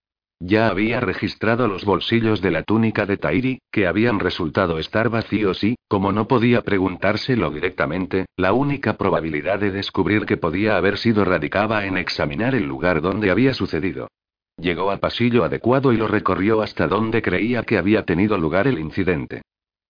Ya 0.45 0.67
había 0.67 0.99
registrado 0.99 1.69
los 1.69 1.85
bolsillos 1.85 2.43
de 2.43 2.51
la 2.51 2.65
túnica 2.65 3.07
de 3.07 3.17
Tairi, 3.17 3.61
que 3.71 3.87
habían 3.87 4.19
resultado 4.19 4.81
estar 4.81 5.09
vacíos 5.09 5.63
y, 5.63 5.77
como 5.87 6.11
no 6.11 6.27
podía 6.27 6.63
preguntárselo 6.63 7.49
directamente, 7.53 8.27
la 8.37 8.53
única 8.53 8.97
probabilidad 8.97 9.61
de 9.61 9.71
descubrir 9.71 10.27
que 10.27 10.37
podía 10.37 10.77
haber 10.77 10.99
sido 10.99 11.25
radicaba 11.25 11.87
en 11.87 11.97
examinar 11.97 12.57
el 12.57 12.67
lugar 12.67 13.03
donde 13.03 13.31
había 13.31 13.55
sucedido. 13.55 14.09
Llegó 14.57 14.91
al 14.91 14.99
pasillo 14.99 15.45
adecuado 15.45 15.93
y 15.93 15.97
lo 15.97 16.09
recorrió 16.09 16.61
hasta 16.61 16.89
donde 16.89 17.23
creía 17.23 17.63
que 17.63 17.79
había 17.79 18.05
tenido 18.05 18.37
lugar 18.37 18.67
el 18.67 18.81
incidente. 18.81 19.43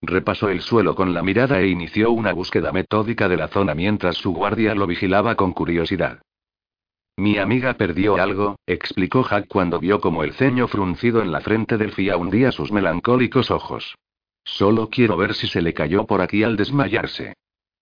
Repasó 0.02 0.50
el 0.50 0.60
suelo 0.60 0.94
con 0.94 1.14
la 1.14 1.22
mirada 1.22 1.60
e 1.60 1.68
inició 1.68 2.10
una 2.10 2.34
búsqueda 2.34 2.72
metódica 2.72 3.26
de 3.26 3.38
la 3.38 3.48
zona 3.48 3.74
mientras 3.74 4.18
su 4.18 4.34
guardia 4.34 4.74
lo 4.74 4.86
vigilaba 4.86 5.34
con 5.34 5.54
curiosidad. 5.54 6.20
Mi 7.16 7.38
amiga 7.38 7.74
perdió 7.74 8.16
algo, 8.16 8.56
explicó 8.66 9.26
Jack 9.28 9.46
cuando 9.48 9.78
vio 9.78 10.00
como 10.00 10.24
el 10.24 10.32
ceño 10.32 10.66
fruncido 10.66 11.20
en 11.20 11.30
la 11.30 11.40
frente 11.40 11.76
del 11.76 11.92
Fia 11.92 12.16
hundía 12.16 12.52
sus 12.52 12.72
melancólicos 12.72 13.50
ojos. 13.50 13.96
Solo 14.44 14.88
quiero 14.88 15.16
ver 15.16 15.34
si 15.34 15.46
se 15.46 15.62
le 15.62 15.74
cayó 15.74 16.06
por 16.06 16.20
aquí 16.20 16.42
al 16.42 16.56
desmayarse. 16.56 17.34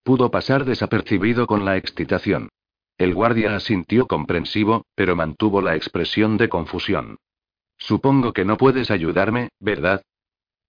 Pudo 0.03 0.31
pasar 0.31 0.65
desapercibido 0.65 1.47
con 1.47 1.65
la 1.65 1.77
excitación. 1.77 2.49
El 2.97 3.13
guardia 3.13 3.55
asintió 3.55 4.05
comprensivo, 4.05 4.85
pero 4.95 5.15
mantuvo 5.15 5.61
la 5.61 5.75
expresión 5.75 6.37
de 6.37 6.49
confusión. 6.49 7.17
Supongo 7.77 8.33
que 8.33 8.45
no 8.45 8.57
puedes 8.57 8.91
ayudarme, 8.91 9.49
¿verdad? 9.59 10.03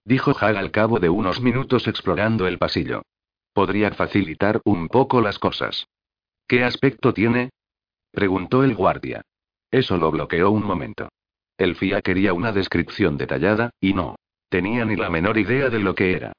Dijo 0.05 0.31
Hag 0.39 0.57
al 0.57 0.71
cabo 0.71 0.99
de 0.99 1.09
unos 1.09 1.41
minutos 1.41 1.87
explorando 1.87 2.47
el 2.47 2.57
pasillo. 2.57 3.03
Podría 3.53 3.91
facilitar 3.91 4.61
un 4.65 4.87
poco 4.87 5.21
las 5.21 5.37
cosas. 5.37 5.87
¿Qué 6.47 6.63
aspecto 6.63 7.13
tiene? 7.13 7.51
Preguntó 8.13 8.63
el 8.63 8.75
guardia. 8.75 9.23
Eso 9.71 9.97
lo 9.97 10.11
bloqueó 10.11 10.51
un 10.51 10.63
momento. 10.63 11.09
El 11.57 11.75
FIA 11.75 12.03
quería 12.03 12.33
una 12.33 12.51
descripción 12.51 13.17
detallada, 13.17 13.71
y 13.81 13.93
no. 13.93 14.15
Tenía 14.49 14.85
ni 14.85 14.95
la 14.95 15.09
menor 15.09 15.39
idea 15.39 15.69
de 15.69 15.79
lo 15.79 15.95
que 15.95 16.13
era. 16.13 16.31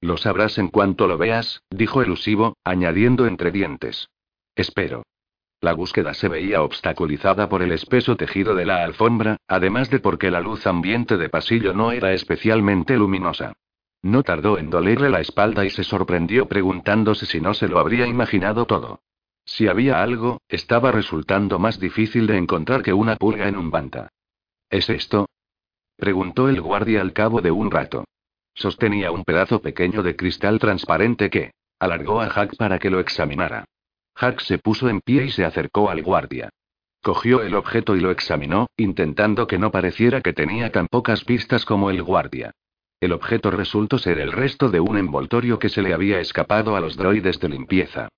Lo 0.00 0.16
sabrás 0.16 0.56
en 0.56 0.68
cuanto 0.68 1.06
lo 1.06 1.18
veas, 1.18 1.62
dijo 1.68 2.00
elusivo, 2.00 2.56
añadiendo 2.64 3.26
entre 3.26 3.50
dientes. 3.50 4.08
Espero. 4.56 5.02
La 5.60 5.74
búsqueda 5.74 6.14
se 6.14 6.28
veía 6.28 6.62
obstaculizada 6.62 7.50
por 7.50 7.60
el 7.60 7.72
espeso 7.72 8.16
tejido 8.16 8.54
de 8.54 8.64
la 8.64 8.82
alfombra, 8.82 9.36
además 9.46 9.90
de 9.90 10.00
porque 10.00 10.30
la 10.30 10.40
luz 10.40 10.66
ambiente 10.66 11.18
de 11.18 11.28
pasillo 11.28 11.74
no 11.74 11.92
era 11.92 12.14
especialmente 12.14 12.96
luminosa. 12.96 13.52
No 14.00 14.22
tardó 14.22 14.56
en 14.56 14.70
dolerle 14.70 15.10
la 15.10 15.20
espalda 15.20 15.66
y 15.66 15.70
se 15.70 15.84
sorprendió 15.84 16.48
preguntándose 16.48 17.26
si 17.26 17.42
no 17.42 17.52
se 17.52 17.68
lo 17.68 17.78
habría 17.78 18.06
imaginado 18.06 18.64
todo. 18.64 19.00
Si 19.44 19.68
había 19.68 20.02
algo, 20.02 20.40
estaba 20.48 20.92
resultando 20.92 21.58
más 21.58 21.80
difícil 21.80 22.26
de 22.26 22.36
encontrar 22.36 22.82
que 22.82 22.92
una 22.92 23.16
pulga 23.16 23.48
en 23.48 23.56
un 23.56 23.70
banta. 23.70 24.08
¿Es 24.68 24.88
esto? 24.88 25.28
preguntó 25.96 26.48
el 26.48 26.60
guardia 26.60 27.00
al 27.00 27.12
cabo 27.12 27.40
de 27.40 27.50
un 27.50 27.70
rato. 27.70 28.04
Sostenía 28.54 29.10
un 29.10 29.24
pedazo 29.24 29.60
pequeño 29.60 30.02
de 30.02 30.16
cristal 30.16 30.58
transparente 30.58 31.30
que 31.30 31.52
alargó 31.78 32.20
a 32.20 32.28
Hack 32.28 32.56
para 32.56 32.78
que 32.78 32.90
lo 32.90 33.00
examinara. 33.00 33.64
Hack 34.14 34.40
se 34.40 34.58
puso 34.58 34.88
en 34.88 35.00
pie 35.00 35.24
y 35.24 35.30
se 35.30 35.44
acercó 35.44 35.90
al 35.90 36.02
guardia. 36.02 36.50
Cogió 37.02 37.42
el 37.42 37.54
objeto 37.54 37.96
y 37.96 38.00
lo 38.00 38.10
examinó, 38.10 38.66
intentando 38.76 39.46
que 39.46 39.58
no 39.58 39.70
pareciera 39.70 40.20
que 40.20 40.34
tenía 40.34 40.70
tan 40.70 40.86
pocas 40.86 41.24
pistas 41.24 41.64
como 41.64 41.90
el 41.90 42.02
guardia. 42.02 42.52
El 43.00 43.12
objeto 43.12 43.50
resultó 43.50 43.96
ser 43.96 44.18
el 44.18 44.30
resto 44.30 44.68
de 44.68 44.80
un 44.80 44.98
envoltorio 44.98 45.58
que 45.58 45.70
se 45.70 45.80
le 45.80 45.94
había 45.94 46.20
escapado 46.20 46.76
a 46.76 46.80
los 46.80 46.96
droides 46.98 47.40
de 47.40 47.48
limpieza. 47.48 48.08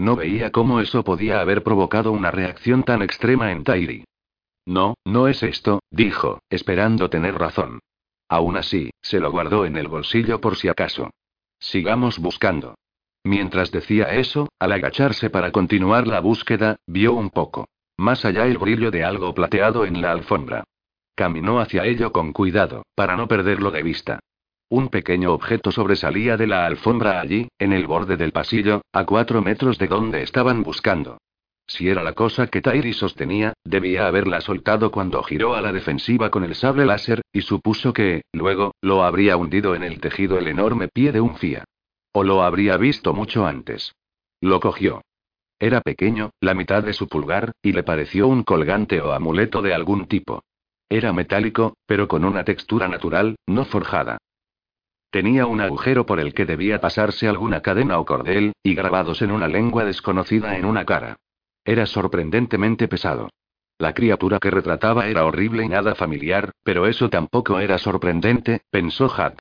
No 0.00 0.16
veía 0.16 0.50
cómo 0.50 0.80
eso 0.80 1.04
podía 1.04 1.42
haber 1.42 1.62
provocado 1.62 2.10
una 2.12 2.30
reacción 2.30 2.84
tan 2.84 3.02
extrema 3.02 3.52
en 3.52 3.64
Tairi. 3.64 4.04
No, 4.64 4.94
no 5.04 5.28
es 5.28 5.42
esto, 5.42 5.80
dijo, 5.90 6.40
esperando 6.48 7.10
tener 7.10 7.34
razón. 7.34 7.80
Aún 8.26 8.56
así, 8.56 8.92
se 9.02 9.20
lo 9.20 9.30
guardó 9.30 9.66
en 9.66 9.76
el 9.76 9.88
bolsillo 9.88 10.40
por 10.40 10.56
si 10.56 10.68
acaso. 10.68 11.10
Sigamos 11.58 12.18
buscando. 12.18 12.76
Mientras 13.24 13.72
decía 13.72 14.04
eso, 14.04 14.48
al 14.58 14.72
agacharse 14.72 15.28
para 15.28 15.52
continuar 15.52 16.06
la 16.06 16.20
búsqueda, 16.20 16.76
vio 16.86 17.12
un 17.12 17.28
poco. 17.28 17.68
Más 17.98 18.24
allá 18.24 18.46
el 18.46 18.56
brillo 18.56 18.90
de 18.90 19.04
algo 19.04 19.34
plateado 19.34 19.84
en 19.84 20.00
la 20.00 20.12
alfombra. 20.12 20.64
Caminó 21.14 21.60
hacia 21.60 21.84
ello 21.84 22.10
con 22.10 22.32
cuidado, 22.32 22.84
para 22.94 23.18
no 23.18 23.28
perderlo 23.28 23.70
de 23.70 23.82
vista. 23.82 24.20
Un 24.70 24.88
pequeño 24.88 25.32
objeto 25.32 25.72
sobresalía 25.72 26.36
de 26.36 26.46
la 26.46 26.64
alfombra 26.64 27.20
allí, 27.20 27.48
en 27.58 27.72
el 27.72 27.88
borde 27.88 28.16
del 28.16 28.30
pasillo, 28.30 28.82
a 28.92 29.04
cuatro 29.04 29.42
metros 29.42 29.78
de 29.78 29.88
donde 29.88 30.22
estaban 30.22 30.62
buscando. 30.62 31.18
Si 31.66 31.88
era 31.88 32.04
la 32.04 32.12
cosa 32.12 32.46
que 32.46 32.62
Tairi 32.62 32.92
sostenía, 32.92 33.52
debía 33.64 34.06
haberla 34.06 34.40
soltado 34.40 34.92
cuando 34.92 35.24
giró 35.24 35.56
a 35.56 35.60
la 35.60 35.72
defensiva 35.72 36.30
con 36.30 36.44
el 36.44 36.54
sable 36.54 36.86
láser, 36.86 37.22
y 37.32 37.42
supuso 37.42 37.92
que, 37.92 38.22
luego, 38.32 38.76
lo 38.80 39.02
habría 39.02 39.36
hundido 39.36 39.74
en 39.74 39.82
el 39.82 39.98
tejido 39.98 40.38
el 40.38 40.46
enorme 40.46 40.86
pie 40.86 41.10
de 41.10 41.20
un 41.20 41.34
FIA. 41.34 41.64
O 42.12 42.22
lo 42.22 42.44
habría 42.44 42.76
visto 42.76 43.12
mucho 43.12 43.46
antes. 43.46 43.96
Lo 44.40 44.60
cogió. 44.60 45.02
Era 45.58 45.80
pequeño, 45.80 46.30
la 46.40 46.54
mitad 46.54 46.84
de 46.84 46.92
su 46.92 47.08
pulgar, 47.08 47.52
y 47.60 47.72
le 47.72 47.82
pareció 47.82 48.28
un 48.28 48.44
colgante 48.44 49.00
o 49.00 49.12
amuleto 49.12 49.62
de 49.62 49.74
algún 49.74 50.06
tipo. 50.06 50.44
Era 50.88 51.12
metálico, 51.12 51.74
pero 51.86 52.06
con 52.06 52.24
una 52.24 52.44
textura 52.44 52.86
natural, 52.86 53.34
no 53.46 53.64
forjada. 53.64 54.18
Tenía 55.10 55.46
un 55.46 55.60
agujero 55.60 56.06
por 56.06 56.20
el 56.20 56.34
que 56.34 56.46
debía 56.46 56.80
pasarse 56.80 57.26
alguna 57.26 57.62
cadena 57.62 57.98
o 57.98 58.04
cordel, 58.04 58.52
y 58.62 58.74
grabados 58.74 59.22
en 59.22 59.32
una 59.32 59.48
lengua 59.48 59.84
desconocida 59.84 60.56
en 60.56 60.64
una 60.64 60.84
cara. 60.84 61.16
Era 61.64 61.86
sorprendentemente 61.86 62.86
pesado. 62.86 63.28
La 63.76 63.92
criatura 63.92 64.38
que 64.38 64.50
retrataba 64.50 65.08
era 65.08 65.24
horrible 65.24 65.64
y 65.64 65.68
nada 65.68 65.94
familiar, 65.94 66.52
pero 66.62 66.86
eso 66.86 67.10
tampoco 67.10 67.58
era 67.58 67.78
sorprendente, 67.78 68.60
pensó 68.70 69.12
Hat. 69.12 69.34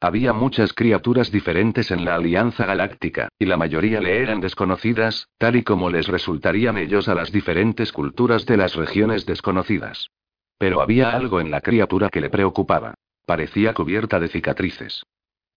Había 0.00 0.32
muchas 0.32 0.72
criaturas 0.72 1.30
diferentes 1.30 1.90
en 1.90 2.04
la 2.04 2.16
Alianza 2.16 2.66
Galáctica, 2.66 3.28
y 3.38 3.46
la 3.46 3.56
mayoría 3.56 4.00
le 4.00 4.20
eran 4.20 4.40
desconocidas, 4.40 5.28
tal 5.38 5.56
y 5.56 5.62
como 5.62 5.90
les 5.90 6.08
resultarían 6.08 6.76
ellos 6.76 7.08
a 7.08 7.14
las 7.14 7.30
diferentes 7.30 7.92
culturas 7.92 8.46
de 8.46 8.56
las 8.56 8.74
regiones 8.74 9.26
desconocidas. 9.26 10.10
Pero 10.58 10.80
había 10.80 11.10
algo 11.10 11.40
en 11.40 11.50
la 11.50 11.60
criatura 11.60 12.08
que 12.08 12.20
le 12.20 12.30
preocupaba. 12.30 12.94
Parecía 13.26 13.74
cubierta 13.74 14.20
de 14.20 14.28
cicatrices. 14.28 15.04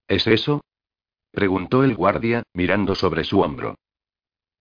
¿Es 0.08 0.28
eso? 0.28 0.62
preguntó 1.32 1.84
el 1.84 1.96
guardia, 1.96 2.44
mirando 2.54 2.96
sobre 2.96 3.24
su 3.24 3.42
hombro. 3.42 3.76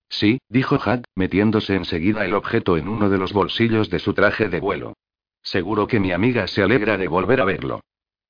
Sí, 0.09 0.39
dijo 0.49 0.79
Hack, 0.79 1.05
metiéndose 1.15 1.75
enseguida 1.75 2.25
el 2.25 2.35
objeto 2.35 2.77
en 2.77 2.89
uno 2.89 3.09
de 3.09 3.19
los 3.19 3.33
bolsillos 3.33 3.91
de 3.91 3.99
su 3.99 4.15
traje 4.15 4.49
de 4.49 4.61
vuelo. 4.61 4.95
Seguro 5.43 5.87
que 5.87 6.01
mi 6.01 6.13
amiga 6.13 6.47
se 6.49 6.63
alegra 6.63 6.97
de 6.97 7.09
volver 7.09 7.41
a 7.41 7.45
verlo. 7.45 7.81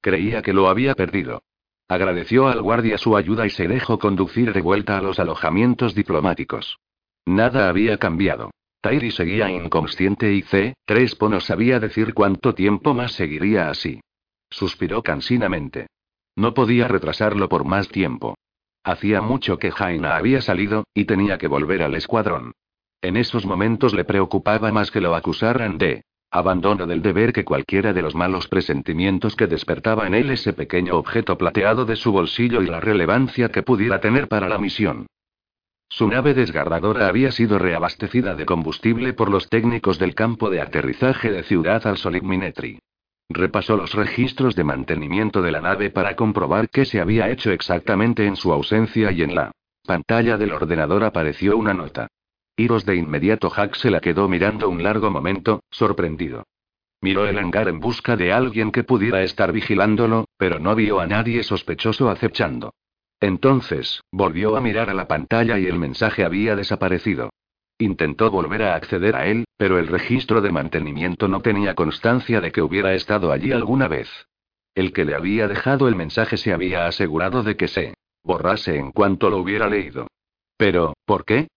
Creía 0.01 0.43
que 0.43 0.53
lo 0.53 0.69
había 0.69 0.95
perdido. 0.95 1.43
Agradeció 1.89 2.49
al 2.49 2.63
guardia 2.63 2.99
su 2.99 3.17
ayuda 3.17 3.47
y 3.47 3.51
se 3.51 3.69
dejó 3.69 3.99
conducir 3.99 4.53
de 4.53 4.61
vuelta 4.61 4.99
a 4.99 5.03
los 5.03 5.19
alojamientos 5.19 5.95
diplomáticos. 5.95 6.79
Nada 7.25 7.69
había 7.69 7.99
cambiado. 7.99 8.51
Tairi 8.81 9.11
seguía 9.11 9.51
inconsciente 9.51 10.33
y 10.33 10.43
C. 10.43 10.75
Trespo 10.85 11.29
no 11.29 11.41
sabía 11.41 11.81
decir 11.81 12.15
cuánto 12.15 12.55
tiempo 12.55 12.95
más 12.95 13.13
seguiría 13.13 13.71
así. 13.71 14.01
Suspiró 14.57 15.03
cansinamente. 15.03 15.89
No 16.35 16.55
podía 16.55 16.89
retrasarlo 16.89 17.47
por 17.47 17.67
más 17.67 17.91
tiempo. 17.91 18.39
Hacía 18.83 19.21
mucho 19.21 19.59
que 19.59 19.71
Jaina 19.71 20.17
había 20.17 20.41
salido, 20.41 20.85
y 20.95 21.05
tenía 21.05 21.37
que 21.37 21.47
volver 21.47 21.83
al 21.83 21.95
escuadrón. 21.95 22.53
En 23.03 23.19
esos 23.19 23.45
momentos 23.45 23.93
le 23.93 24.07
preocupaba 24.07 24.73
más 24.73 24.91
que 24.91 25.03
lo 25.03 25.15
acusaran 25.15 25.77
de 25.77 26.05
abandono 26.31 26.87
del 26.87 27.03
deber 27.03 27.35
que 27.35 27.45
cualquiera 27.45 27.93
de 27.93 28.01
los 28.01 28.15
malos 28.15 28.49
presentimientos 28.49 29.37
que 29.37 29.47
despertaba 29.47 30.07
en 30.07 30.15
él 30.15 30.31
ese 30.31 30.55
pequeño 30.55 30.97
objeto 30.97 31.37
plateado 31.37 31.85
de 31.85 31.97
su 31.97 32.11
bolsillo 32.11 32.63
y 32.63 32.67
la 32.67 32.81
relevancia 32.81 33.51
que 33.51 33.63
pudiera 33.63 34.01
tener 34.01 34.27
para 34.27 34.49
la 34.49 34.57
misión. 34.57 35.07
Su 35.91 36.09
nave 36.09 36.33
desgarradora 36.33 37.09
había 37.09 37.31
sido 37.31 37.59
reabastecida 37.59 38.35
de 38.35 38.47
combustible 38.47 39.13
por 39.13 39.31
los 39.31 39.51
técnicos 39.51 39.99
del 39.99 40.15
campo 40.15 40.49
de 40.49 40.63
aterrizaje 40.63 41.31
de 41.31 41.43
Ciudad 41.43 41.87
al 41.87 41.99
Minetri. 42.23 42.79
Repasó 43.29 43.77
los 43.77 43.93
registros 43.95 44.55
de 44.55 44.65
mantenimiento 44.65 45.43
de 45.43 45.51
la 45.51 45.61
nave 45.61 45.91
para 45.91 46.15
comprobar 46.15 46.69
qué 46.69 46.85
se 46.85 47.01
había 47.01 47.29
hecho 47.31 47.51
exactamente 47.51 48.27
en 48.27 48.37
su 48.37 48.53
ausencia 48.53 49.11
y 49.11 49.23
en 49.23 49.35
la 49.35 49.53
pantalla 49.85 50.37
del 50.37 50.53
ordenador 50.53 51.05
apareció 51.05 51.57
una 51.57 51.75
nota. 51.75 52.09
Iros 52.57 52.87
de 52.87 52.97
inmediato 52.97 53.51
Hack 53.51 53.75
se 53.75 53.91
la 53.91 54.01
quedó 54.01 54.29
mirando 54.29 54.69
un 54.69 54.83
largo 54.83 55.11
momento, 55.11 55.63
sorprendido. 55.71 56.45
Miró 57.03 57.27
el 57.27 57.39
hangar 57.39 57.69
en 57.69 57.81
busca 57.81 58.17
de 58.17 58.33
alguien 58.33 58.73
que 58.73 58.85
pudiera 58.85 59.23
estar 59.23 59.53
vigilándolo, 59.53 60.27
pero 60.39 60.59
no 60.59 60.75
vio 60.75 61.01
a 61.01 61.07
nadie 61.07 61.43
sospechoso 61.43 62.09
acechando. 62.09 62.73
Entonces, 63.21 64.01
volvió 64.11 64.57
a 64.57 64.61
mirar 64.61 64.89
a 64.91 64.95
la 64.95 65.09
pantalla 65.09 65.59
y 65.59 65.67
el 65.67 65.79
mensaje 65.79 66.25
había 66.25 66.57
desaparecido. 66.57 67.31
Intentó 67.79 68.31
volver 68.31 68.63
a 68.63 68.75
acceder 68.75 69.17
a 69.17 69.27
él, 69.27 69.45
pero 69.57 69.79
el 69.79 69.87
registro 69.87 70.41
de 70.41 70.53
mantenimiento 70.53 71.29
no 71.29 71.41
tenía 71.41 71.75
constancia 71.75 72.41
de 72.41 72.53
que 72.53 72.63
hubiera 72.63 72.95
estado 72.95 73.33
allí 73.33 73.53
alguna 73.53 73.89
vez. 73.89 74.09
El 74.75 74.93
que 74.93 75.05
le 75.05 75.15
había 75.15 75.49
dejado 75.49 75.89
el 75.89 75.95
mensaje 75.95 76.37
se 76.37 76.53
había 76.53 76.87
asegurado 76.87 77.43
de 77.43 77.57
que 77.57 77.69
se 77.69 77.95
borrase 78.23 78.77
en 78.77 78.93
cuanto 78.93 79.31
lo 79.31 79.39
hubiera 79.39 79.69
leído. 79.69 80.09
Pero, 80.59 80.95
¿por 81.07 81.25
qué? 81.25 81.49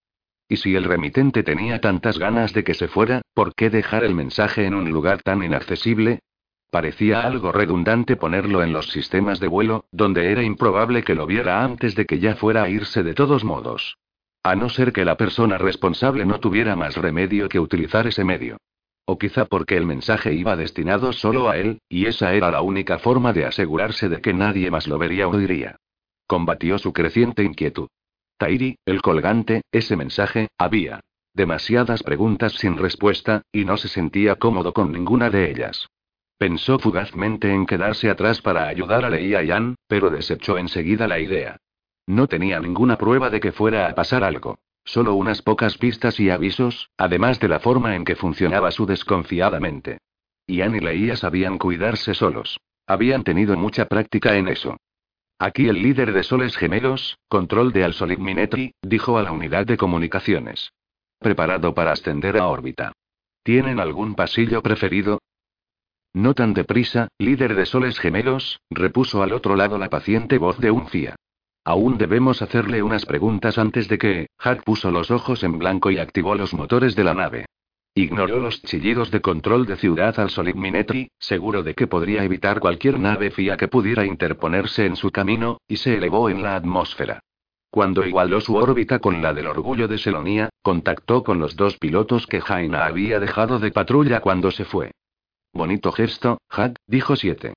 ¿Y 0.48 0.58
si 0.58 0.76
el 0.76 0.86
remitente 0.86 1.44
tenía 1.44 1.82
tantas 1.82 2.18
ganas 2.18 2.54
de 2.54 2.64
que 2.64 2.74
se 2.74 2.88
fuera, 2.88 3.22
por 3.34 3.54
qué 3.54 3.70
dejar 3.70 4.04
el 4.04 4.16
mensaje 4.16 4.66
en 4.66 4.74
un 4.74 4.90
lugar 4.90 5.22
tan 5.22 5.44
inaccesible? 5.44 6.20
Parecía 6.72 7.22
algo 7.22 7.52
redundante 7.52 8.16
ponerlo 8.16 8.64
en 8.64 8.74
los 8.74 8.90
sistemas 8.92 9.40
de 9.40 9.48
vuelo, 9.48 9.86
donde 9.92 10.32
era 10.32 10.44
improbable 10.44 11.04
que 11.04 11.16
lo 11.16 11.26
viera 11.26 11.64
antes 11.64 11.96
de 11.96 12.06
que 12.06 12.20
ya 12.20 12.36
fuera 12.36 12.64
a 12.64 12.70
irse 12.70 13.04
de 13.04 13.14
todos 13.14 13.44
modos. 13.44 13.98
A 14.44 14.56
no 14.56 14.70
ser 14.70 14.94
que 14.94 15.04
la 15.04 15.18
persona 15.18 15.58
responsable 15.58 16.26
no 16.26 16.40
tuviera 16.40 16.76
más 16.76 16.96
remedio 16.96 17.50
que 17.50 17.60
utilizar 17.60 18.08
ese 18.08 18.24
medio. 18.24 18.58
O 19.06 19.18
quizá 19.18 19.46
porque 19.46 19.76
el 19.76 19.86
mensaje 19.86 20.34
iba 20.34 20.56
destinado 20.56 21.12
solo 21.14 21.50
a 21.50 21.58
él, 21.58 21.82
y 21.90 22.06
esa 22.06 22.34
era 22.34 22.52
la 22.52 22.62
única 22.62 23.00
forma 23.00 23.34
de 23.34 23.46
asegurarse 23.46 24.08
de 24.08 24.22
que 24.22 24.34
nadie 24.34 24.72
más 24.72 24.88
lo 24.88 24.98
vería 24.98 25.28
o 25.28 25.32
oiría. 25.32 25.76
Combatió 26.28 26.78
su 26.78 26.94
creciente 26.94 27.44
inquietud. 27.44 27.90
Tairi, 28.38 28.78
el 28.86 29.02
colgante, 29.02 29.64
ese 29.72 29.98
mensaje, 29.98 30.48
había. 30.58 31.02
Demasiadas 31.34 32.04
preguntas 32.04 32.54
sin 32.54 32.78
respuesta, 32.78 33.42
y 33.52 33.66
no 33.66 33.78
se 33.78 33.88
sentía 33.88 34.36
cómodo 34.36 34.74
con 34.74 34.92
ninguna 34.92 35.30
de 35.30 35.52
ellas. 35.52 35.90
Pensó 36.38 36.80
fugazmente 36.80 37.52
en 37.52 37.66
quedarse 37.66 38.10
atrás 38.10 38.42
para 38.42 38.68
ayudar 38.68 39.04
a 39.04 39.10
Leia 39.10 39.44
Yan, 39.44 39.76
pero 39.88 40.10
desechó 40.10 40.58
enseguida 40.58 41.08
la 41.08 41.20
idea. 41.20 41.58
No 42.10 42.26
tenía 42.26 42.60
ninguna 42.60 42.98
prueba 42.98 43.30
de 43.30 43.40
que 43.40 43.52
fuera 43.52 43.88
a 43.88 43.94
pasar 43.94 44.24
algo. 44.24 44.58
Solo 44.84 45.14
unas 45.14 45.44
pocas 45.44 45.78
pistas 45.78 46.20
y 46.20 46.32
avisos, 46.32 46.90
además 46.98 47.40
de 47.40 47.48
la 47.48 47.60
forma 47.60 47.96
en 47.96 48.04
que 48.04 48.16
funcionaba 48.16 48.72
su 48.72 48.88
desconfiada 48.88 49.60
mente. 49.60 50.00
Y 50.48 50.64
Leia 50.64 51.16
sabían 51.16 51.60
cuidarse 51.60 52.16
solos. 52.16 52.60
Habían 52.88 53.24
tenido 53.24 53.56
mucha 53.56 53.86
práctica 53.86 54.36
en 54.38 54.48
eso. 54.48 54.78
Aquí 55.38 55.68
el 55.68 55.84
líder 55.84 56.12
de 56.12 56.24
Soles 56.24 56.58
Gemelos, 56.58 57.20
control 57.28 57.72
de 57.74 57.84
Alsolig 57.84 58.18
Minetri, 58.18 58.74
dijo 58.82 59.20
a 59.20 59.22
la 59.22 59.32
unidad 59.32 59.68
de 59.68 59.78
comunicaciones. 59.78 60.72
Preparado 61.20 61.76
para 61.76 61.92
ascender 61.92 62.38
a 62.38 62.48
órbita. 62.48 62.92
¿Tienen 63.44 63.80
algún 63.80 64.16
pasillo 64.16 64.64
preferido? 64.64 65.20
No 66.16 66.34
tan 66.34 66.56
deprisa, 66.56 67.10
líder 67.20 67.54
de 67.54 67.68
Soles 67.68 68.00
Gemelos, 68.00 68.62
repuso 68.72 69.22
al 69.22 69.32
otro 69.32 69.56
lado 69.56 69.78
la 69.78 69.92
paciente 69.92 70.40
voz 70.40 70.58
de 70.58 70.72
un 70.72 70.88
FIA. 70.88 71.16
Aún 71.64 71.98
debemos 71.98 72.42
hacerle 72.42 72.82
unas 72.82 73.06
preguntas 73.06 73.58
antes 73.58 73.88
de 73.88 73.98
que. 73.98 74.28
Hack 74.38 74.64
puso 74.64 74.92
los 74.92 75.12
ojos 75.12 75.44
en 75.44 75.60
blanco 75.60 75.92
y 75.92 75.98
activó 75.98 76.36
los 76.36 76.54
motores 76.54 76.96
de 76.96 77.04
la 77.04 77.14
nave. 77.14 77.46
Ignoró 77.96 78.40
los 78.40 78.62
chillidos 78.62 79.12
de 79.12 79.22
control 79.22 79.66
de 79.66 79.76
ciudad 79.76 80.20
al 80.20 80.30
Solid 80.30 80.56
Minetri, 80.56 81.12
seguro 81.20 81.64
de 81.64 81.74
que 81.74 81.88
podría 81.88 82.24
evitar 82.24 82.60
cualquier 82.60 83.00
nave 83.00 83.32
fía 83.32 83.58
que 83.58 83.68
pudiera 83.68 84.06
interponerse 84.06 84.86
en 84.86 84.96
su 84.96 85.12
camino, 85.12 85.60
y 85.68 85.78
se 85.78 85.96
elevó 85.98 86.30
en 86.30 86.42
la 86.42 86.56
atmósfera. 86.56 87.20
Cuando 87.70 88.06
igualó 88.06 88.42
su 88.42 88.56
órbita 88.56 89.00
con 89.00 89.22
la 89.22 89.34
del 89.34 89.48
orgullo 89.48 89.88
de 89.88 89.98
Selonia, 89.98 90.50
contactó 90.62 91.24
con 91.24 91.40
los 91.40 91.56
dos 91.56 91.78
pilotos 91.78 92.26
que 92.26 92.42
Jaina 92.42 92.86
había 92.86 93.20
dejado 93.20 93.60
de 93.60 93.72
patrulla 93.72 94.22
cuando 94.22 94.50
se 94.50 94.66
fue. 94.66 94.92
Bonito 95.54 95.92
gesto, 95.92 96.40
Hack, 96.50 96.78
dijo 96.88 97.16
siete. 97.16 97.54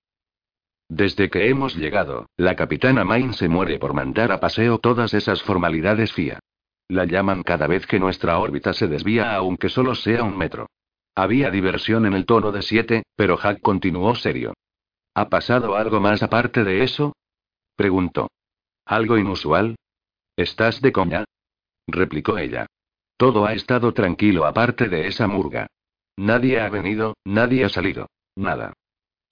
Desde 0.94 1.30
que 1.30 1.48
hemos 1.48 1.74
llegado, 1.74 2.26
la 2.36 2.54
capitana 2.54 3.02
Main 3.02 3.32
se 3.32 3.48
muere 3.48 3.78
por 3.78 3.94
mandar 3.94 4.30
a 4.30 4.40
paseo 4.40 4.78
todas 4.78 5.14
esas 5.14 5.42
formalidades 5.42 6.12
FIA. 6.12 6.38
La 6.86 7.06
llaman 7.06 7.42
cada 7.44 7.66
vez 7.66 7.86
que 7.86 7.98
nuestra 7.98 8.38
órbita 8.38 8.74
se 8.74 8.88
desvía 8.88 9.34
aunque 9.34 9.70
solo 9.70 9.94
sea 9.94 10.22
un 10.22 10.36
metro. 10.36 10.66
Había 11.14 11.50
diversión 11.50 12.04
en 12.04 12.12
el 12.12 12.26
tono 12.26 12.52
de 12.52 12.60
siete, 12.60 13.04
pero 13.16 13.38
Hack 13.38 13.62
continuó 13.62 14.14
serio. 14.14 14.52
¿Ha 15.14 15.30
pasado 15.30 15.76
algo 15.76 15.98
más 15.98 16.22
aparte 16.22 16.62
de 16.62 16.82
eso? 16.84 17.14
Preguntó. 17.74 18.28
¿Algo 18.84 19.16
inusual? 19.16 19.76
¿Estás 20.36 20.82
de 20.82 20.92
coña? 20.92 21.24
replicó 21.86 22.36
ella. 22.36 22.66
Todo 23.16 23.46
ha 23.46 23.54
estado 23.54 23.94
tranquilo 23.94 24.44
aparte 24.44 24.90
de 24.90 25.06
esa 25.06 25.26
murga. 25.26 25.68
Nadie 26.18 26.60
ha 26.60 26.68
venido, 26.68 27.16
nadie 27.24 27.64
ha 27.64 27.70
salido. 27.70 28.08
Nada. 28.36 28.74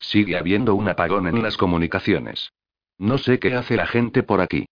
Sigue 0.00 0.36
habiendo 0.36 0.74
un 0.74 0.88
apagón 0.88 1.28
en 1.28 1.42
las 1.42 1.56
comunicaciones. 1.56 2.52
No 2.98 3.18
sé 3.18 3.38
qué 3.38 3.54
hace 3.54 3.76
la 3.76 3.86
gente 3.86 4.22
por 4.22 4.40
aquí. 4.40 4.66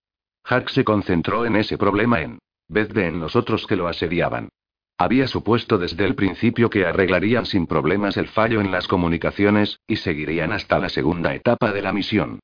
Hack 0.45 0.71
se 0.71 0.85
concentró 0.85 1.45
en 1.45 1.57
ese 1.57 1.79
problema 1.79 2.21
en 2.21 2.39
vez 2.69 2.89
de 2.89 3.07
en 3.07 3.21
nosotros 3.21 3.67
que 3.67 3.77
lo 3.77 3.89
asediaban. 3.89 4.49
Había 4.99 5.29
supuesto 5.29 5.79
desde 5.79 6.05
el 6.05 6.15
principio 6.15 6.71
que 6.71 6.85
arreglarían 6.85 7.47
sin 7.47 7.67
problemas 7.67 8.17
el 8.17 8.29
fallo 8.29 8.61
en 8.61 8.73
las 8.73 8.89
comunicaciones, 8.89 9.81
y 9.87 9.97
seguirían 9.97 10.53
hasta 10.53 10.79
la 10.79 10.89
segunda 10.89 11.35
etapa 11.35 11.73
de 11.73 11.83
la 11.83 11.93
misión. 11.93 12.41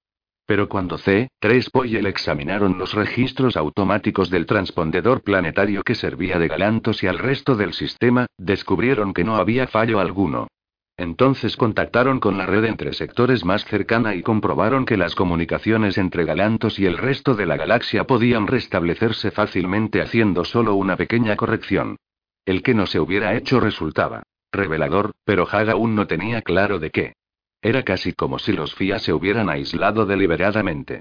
Pero 0.46 0.68
cuando 0.68 0.98
C, 0.98 1.30
3 1.40 1.70
Poyel 1.70 2.06
examinaron 2.06 2.78
los 2.78 2.92
registros 2.92 3.56
automáticos 3.56 4.30
del 4.30 4.46
transpondedor 4.46 5.22
planetario 5.22 5.82
que 5.82 5.94
servía 5.94 6.38
de 6.38 6.48
Galantos 6.48 7.02
y 7.02 7.06
al 7.06 7.18
resto 7.18 7.56
del 7.56 7.72
sistema, 7.72 8.26
descubrieron 8.38 9.14
que 9.14 9.24
no 9.24 9.36
había 9.36 9.66
fallo 9.66 10.00
alguno. 10.00 10.48
Entonces 10.96 11.56
contactaron 11.56 12.20
con 12.20 12.38
la 12.38 12.46
red 12.46 12.64
entre 12.64 12.92
sectores 12.92 13.44
más 13.44 13.64
cercana 13.64 14.14
y 14.14 14.22
comprobaron 14.22 14.86
que 14.86 14.96
las 14.96 15.14
comunicaciones 15.14 15.98
entre 15.98 16.24
Galantos 16.24 16.78
y 16.78 16.86
el 16.86 16.98
resto 16.98 17.34
de 17.34 17.46
la 17.46 17.56
galaxia 17.56 18.04
podían 18.04 18.46
restablecerse 18.46 19.32
fácilmente 19.32 20.00
haciendo 20.00 20.44
solo 20.44 20.74
una 20.74 20.96
pequeña 20.96 21.36
corrección. 21.36 21.96
El 22.44 22.62
que 22.62 22.74
no 22.74 22.86
se 22.86 23.00
hubiera 23.00 23.34
hecho 23.34 23.58
resultaba 23.58 24.22
revelador, 24.52 25.12
pero 25.24 25.48
Hag 25.50 25.70
aún 25.70 25.96
no 25.96 26.06
tenía 26.06 26.42
claro 26.42 26.78
de 26.78 26.90
qué. 26.90 27.14
Era 27.60 27.82
casi 27.82 28.12
como 28.12 28.38
si 28.38 28.52
los 28.52 28.74
FIA 28.74 29.00
se 29.00 29.12
hubieran 29.12 29.48
aislado 29.48 30.06
deliberadamente. 30.06 31.00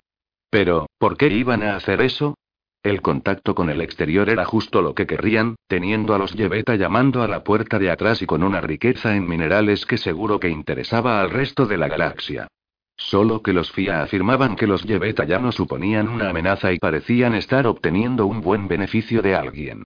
Pero, 0.49 0.87
¿por 0.97 1.17
qué 1.17 1.27
iban 1.27 1.61
a 1.61 1.75
hacer 1.75 2.01
eso? 2.01 2.35
El 2.83 3.01
contacto 3.01 3.55
con 3.55 3.69
el 3.69 3.79
exterior 3.79 4.29
era 4.29 4.43
justo 4.43 4.81
lo 4.81 4.93
que 4.93 5.07
querrían, 5.07 5.55
teniendo 5.67 6.13
a 6.13 6.17
los 6.17 6.33
Yeveta 6.33 6.75
llamando 6.75 7.23
a 7.23 7.29
la 7.29 7.41
puerta 7.41 7.79
de 7.79 7.89
atrás 7.89 8.21
y 8.21 8.25
con 8.25 8.43
una 8.43 8.59
riqueza 8.59 9.15
en 9.15 9.25
minerales 9.25 9.85
que 9.85 9.97
seguro 9.97 10.37
que 10.37 10.49
interesaba 10.49 11.21
al 11.21 11.29
resto 11.29 11.65
de 11.65 11.77
la 11.77 11.87
galaxia. 11.87 12.47
Solo 12.97 13.41
que 13.41 13.53
los 13.53 13.71
FIA 13.71 14.03
afirmaban 14.03 14.57
que 14.57 14.67
los 14.67 14.83
Yeveta 14.83 15.23
ya 15.23 15.39
no 15.39 15.53
suponían 15.53 16.09
una 16.09 16.29
amenaza 16.29 16.73
y 16.73 16.77
parecían 16.77 17.35
estar 17.35 17.67
obteniendo 17.67 18.25
un 18.25 18.41
buen 18.41 18.67
beneficio 18.67 19.21
de 19.21 19.33
alguien. 19.33 19.83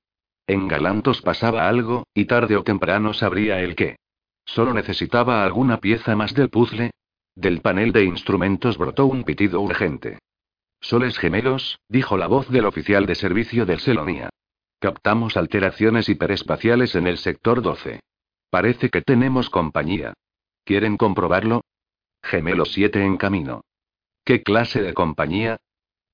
En 0.48 0.68
Galantos 0.68 1.22
pasaba 1.22 1.70
algo, 1.70 2.08
y 2.16 2.26
tarde 2.26 2.58
o 2.58 2.64
temprano 2.64 3.14
sabría 3.14 3.60
el 3.60 3.76
qué. 3.76 3.98
Solo 4.44 4.74
necesitaba 4.74 5.44
alguna 5.44 5.78
pieza 5.78 6.16
más 6.16 6.34
del 6.34 6.50
puzzle. 6.50 6.90
Del 7.36 7.62
panel 7.62 7.92
de 7.92 8.06
instrumentos 8.06 8.80
brotó 8.80 9.06
un 9.06 9.24
pitido 9.24 9.62
urgente. 9.62 10.18
Soles 10.88 11.20
gemelos, 11.20 11.82
dijo 11.90 12.16
la 12.16 12.28
voz 12.28 12.48
del 12.48 12.64
oficial 12.64 13.06
de 13.06 13.16
servicio 13.16 13.66
del 13.66 13.82
Selonia. 13.82 14.30
Captamos 14.80 15.36
alteraciones 15.36 16.08
hiperespaciales 16.08 16.96
en 16.96 17.08
el 17.08 17.18
sector 17.18 17.62
12. 17.62 18.00
Parece 18.50 18.90
que 18.90 19.02
tenemos 19.02 19.50
compañía. 19.50 20.14
¿Quieren 20.64 20.96
comprobarlo? 20.96 21.60
Gemelo 22.24 22.64
7 22.64 23.04
en 23.04 23.18
camino. 23.18 23.66
¿Qué 24.24 24.44
clase 24.44 24.82
de 24.82 24.94
compañía? 24.94 25.58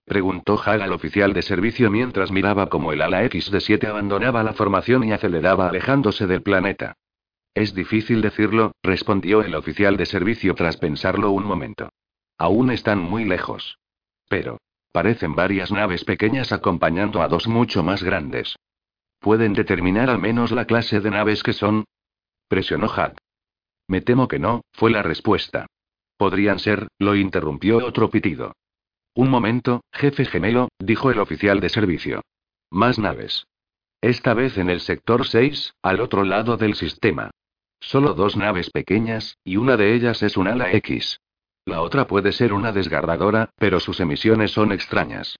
Preguntó 0.05 0.59
Hag 0.59 0.81
al 0.81 0.93
oficial 0.93 1.33
de 1.33 1.43
servicio 1.43 1.91
mientras 1.91 2.31
miraba 2.31 2.69
cómo 2.69 2.93
el 2.93 3.03
ala 3.03 3.23
X 3.25 3.51
de 3.51 3.61
7 3.61 3.85
abandonaba 3.85 4.41
la 4.41 4.53
formación 4.53 5.03
y 5.03 5.11
aceleraba 5.11 5.67
alejándose 5.69 6.25
del 6.25 6.41
planeta. 6.41 6.95
Es 7.53 7.75
difícil 7.75 8.21
decirlo, 8.23 8.71
respondió 8.81 9.43
el 9.43 9.53
oficial 9.53 9.97
de 9.97 10.07
servicio 10.07 10.55
tras 10.55 10.77
pensarlo 10.77 11.29
un 11.29 11.45
momento. 11.45 11.89
Aún 12.39 12.71
están 12.71 12.97
muy 12.97 13.23
lejos. 13.23 13.77
Pero, 14.27 14.57
parecen 14.93 15.35
varias 15.35 15.71
naves 15.71 16.05
pequeñas 16.05 16.53
acompañando 16.53 17.21
a 17.21 17.27
dos 17.27 17.47
mucho 17.47 17.83
más 17.83 18.03
grandes. 18.03 18.55
¿Pueden 19.19 19.53
determinar 19.53 20.09
al 20.09 20.19
menos 20.19 20.51
la 20.51 20.65
clase 20.65 21.01
de 21.01 21.09
naves 21.09 21.43
que 21.43 21.51
son? 21.51 21.83
Presionó 22.47 22.87
Hag. 22.87 23.17
Me 23.87 24.01
temo 24.01 24.27
que 24.27 24.39
no, 24.39 24.61
fue 24.71 24.91
la 24.91 25.01
respuesta. 25.01 25.65
Podrían 26.15 26.59
ser, 26.59 26.87
lo 26.99 27.15
interrumpió 27.15 27.85
otro 27.85 28.09
pitido. 28.09 28.53
Un 29.15 29.29
momento, 29.29 29.81
jefe 29.91 30.25
gemelo, 30.25 30.69
dijo 30.79 31.11
el 31.11 31.19
oficial 31.19 31.59
de 31.59 31.69
servicio. 31.69 32.21
Más 32.69 32.99
naves. 32.99 33.45
Esta 34.01 34.33
vez 34.33 34.57
en 34.57 34.69
el 34.69 34.79
sector 34.79 35.25
6, 35.25 35.73
al 35.81 36.01
otro 36.01 36.23
lado 36.23 36.57
del 36.57 36.75
sistema. 36.75 37.31
Solo 37.79 38.13
dos 38.13 38.37
naves 38.37 38.69
pequeñas, 38.69 39.37
y 39.43 39.57
una 39.57 39.75
de 39.75 39.95
ellas 39.95 40.21
es 40.23 40.37
un 40.37 40.47
ala 40.47 40.71
X. 40.73 41.19
La 41.65 41.81
otra 41.81 42.07
puede 42.07 42.31
ser 42.31 42.53
una 42.53 42.71
desgarradora, 42.71 43.49
pero 43.57 43.79
sus 43.79 43.99
emisiones 43.99 44.51
son 44.51 44.71
extrañas. 44.71 45.37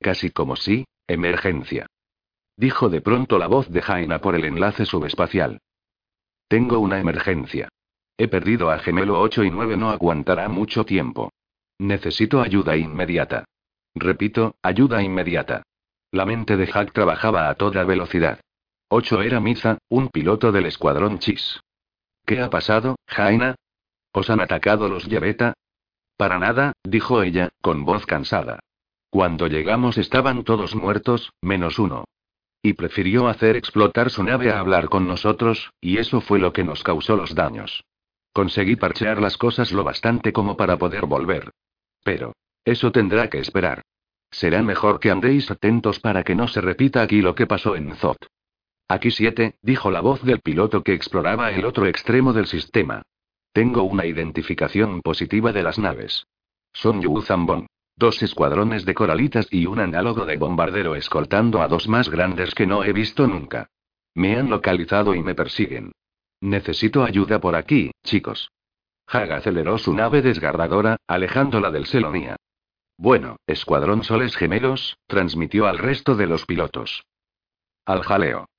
Casi 0.00 0.30
como 0.30 0.56
si, 0.56 0.86
emergencia. 1.06 1.86
Dijo 2.56 2.88
de 2.88 3.02
pronto 3.02 3.38
la 3.38 3.46
voz 3.46 3.68
de 3.70 3.82
Jaina 3.82 4.20
por 4.20 4.34
el 4.34 4.44
enlace 4.44 4.86
subespacial. 4.86 5.60
Tengo 6.48 6.78
una 6.78 6.98
emergencia. 6.98 7.68
He 8.16 8.28
perdido 8.28 8.70
a 8.70 8.78
gemelo 8.78 9.20
8 9.20 9.44
y 9.44 9.50
9 9.50 9.76
no 9.76 9.90
aguantará 9.90 10.48
mucho 10.48 10.84
tiempo. 10.84 11.30
Necesito 11.78 12.40
ayuda 12.40 12.76
inmediata. 12.76 13.44
Repito, 13.94 14.56
ayuda 14.62 15.02
inmediata. 15.02 15.62
La 16.10 16.24
mente 16.24 16.56
de 16.56 16.66
Hack 16.66 16.92
trabajaba 16.92 17.50
a 17.50 17.54
toda 17.56 17.84
velocidad. 17.84 18.40
8 18.88 19.22
era 19.22 19.40
Miza, 19.40 19.78
un 19.88 20.08
piloto 20.08 20.52
del 20.52 20.66
escuadrón 20.66 21.18
Chis. 21.18 21.60
¿Qué 22.24 22.40
ha 22.40 22.48
pasado, 22.48 22.96
Jaina? 23.06 23.56
¿Os 24.12 24.30
han 24.30 24.40
atacado 24.40 24.88
los 24.88 25.06
Yaveta? 25.06 25.54
Para 26.16 26.38
nada, 26.38 26.72
dijo 26.82 27.22
ella, 27.22 27.50
con 27.60 27.84
voz 27.84 28.06
cansada. 28.06 28.60
Cuando 29.10 29.46
llegamos 29.46 29.98
estaban 29.98 30.44
todos 30.44 30.74
muertos, 30.74 31.32
menos 31.40 31.78
uno. 31.78 32.04
Y 32.62 32.72
prefirió 32.72 33.28
hacer 33.28 33.56
explotar 33.56 34.10
su 34.10 34.24
nave 34.24 34.50
a 34.50 34.58
hablar 34.58 34.88
con 34.88 35.06
nosotros, 35.06 35.70
y 35.80 35.98
eso 35.98 36.20
fue 36.20 36.38
lo 36.38 36.52
que 36.52 36.64
nos 36.64 36.82
causó 36.82 37.16
los 37.16 37.34
daños. 37.34 37.84
Conseguí 38.32 38.76
parchear 38.76 39.20
las 39.20 39.36
cosas 39.36 39.72
lo 39.72 39.84
bastante 39.84 40.32
como 40.32 40.56
para 40.56 40.76
poder 40.76 41.06
volver. 41.06 41.50
Pero, 42.02 42.34
eso 42.64 42.92
tendrá 42.92 43.30
que 43.30 43.38
esperar. 43.38 43.82
Será 44.30 44.62
mejor 44.62 45.00
que 45.00 45.10
andéis 45.10 45.50
atentos 45.50 46.00
para 46.00 46.24
que 46.24 46.34
no 46.34 46.48
se 46.48 46.60
repita 46.60 47.02
aquí 47.02 47.22
lo 47.22 47.34
que 47.34 47.46
pasó 47.46 47.76
en 47.76 47.94
Zot. 47.96 48.18
Aquí 48.88 49.10
siete, 49.10 49.56
dijo 49.62 49.90
la 49.90 50.00
voz 50.00 50.22
del 50.22 50.40
piloto 50.40 50.82
que 50.82 50.92
exploraba 50.92 51.50
el 51.52 51.64
otro 51.64 51.86
extremo 51.86 52.32
del 52.32 52.46
sistema. 52.46 53.02
Tengo 53.56 53.84
una 53.84 54.04
identificación 54.04 55.00
positiva 55.00 55.50
de 55.50 55.62
las 55.62 55.78
naves. 55.78 56.26
Son 56.74 57.00
Yu 57.00 57.22
Zambon. 57.22 57.66
Dos 57.96 58.22
escuadrones 58.22 58.84
de 58.84 58.92
coralitas 58.92 59.48
y 59.50 59.64
un 59.64 59.80
análogo 59.80 60.26
de 60.26 60.36
bombardero 60.36 60.94
escoltando 60.94 61.62
a 61.62 61.66
dos 61.66 61.88
más 61.88 62.10
grandes 62.10 62.54
que 62.54 62.66
no 62.66 62.84
he 62.84 62.92
visto 62.92 63.26
nunca. 63.26 63.70
Me 64.12 64.36
han 64.36 64.50
localizado 64.50 65.14
y 65.14 65.22
me 65.22 65.34
persiguen. 65.34 65.92
Necesito 66.42 67.02
ayuda 67.02 67.40
por 67.40 67.56
aquí, 67.56 67.92
chicos. 68.04 68.50
Hag 69.06 69.32
aceleró 69.32 69.78
su 69.78 69.94
nave 69.94 70.20
desgarradora, 70.20 70.98
alejándola 71.06 71.70
del 71.70 71.86
Selonia. 71.86 72.36
Bueno, 72.98 73.38
Escuadrón 73.46 74.04
Soles 74.04 74.36
Gemelos, 74.36 74.98
transmitió 75.06 75.66
al 75.66 75.78
resto 75.78 76.14
de 76.14 76.26
los 76.26 76.44
pilotos. 76.44 77.06
Al 77.86 78.02
jaleo. 78.02 78.50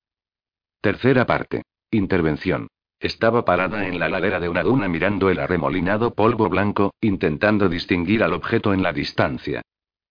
Tercera 0.80 1.24
parte. 1.24 1.62
Intervención. 1.88 2.66
Estaba 3.00 3.44
parada 3.44 3.86
en 3.86 4.00
la 4.00 4.08
ladera 4.08 4.40
de 4.40 4.48
una 4.48 4.64
duna 4.64 4.88
mirando 4.88 5.30
el 5.30 5.38
arremolinado 5.38 6.14
polvo 6.14 6.48
blanco, 6.48 6.94
intentando 7.00 7.68
distinguir 7.68 8.24
al 8.24 8.32
objeto 8.32 8.74
en 8.74 8.82
la 8.82 8.92
distancia. 8.92 9.62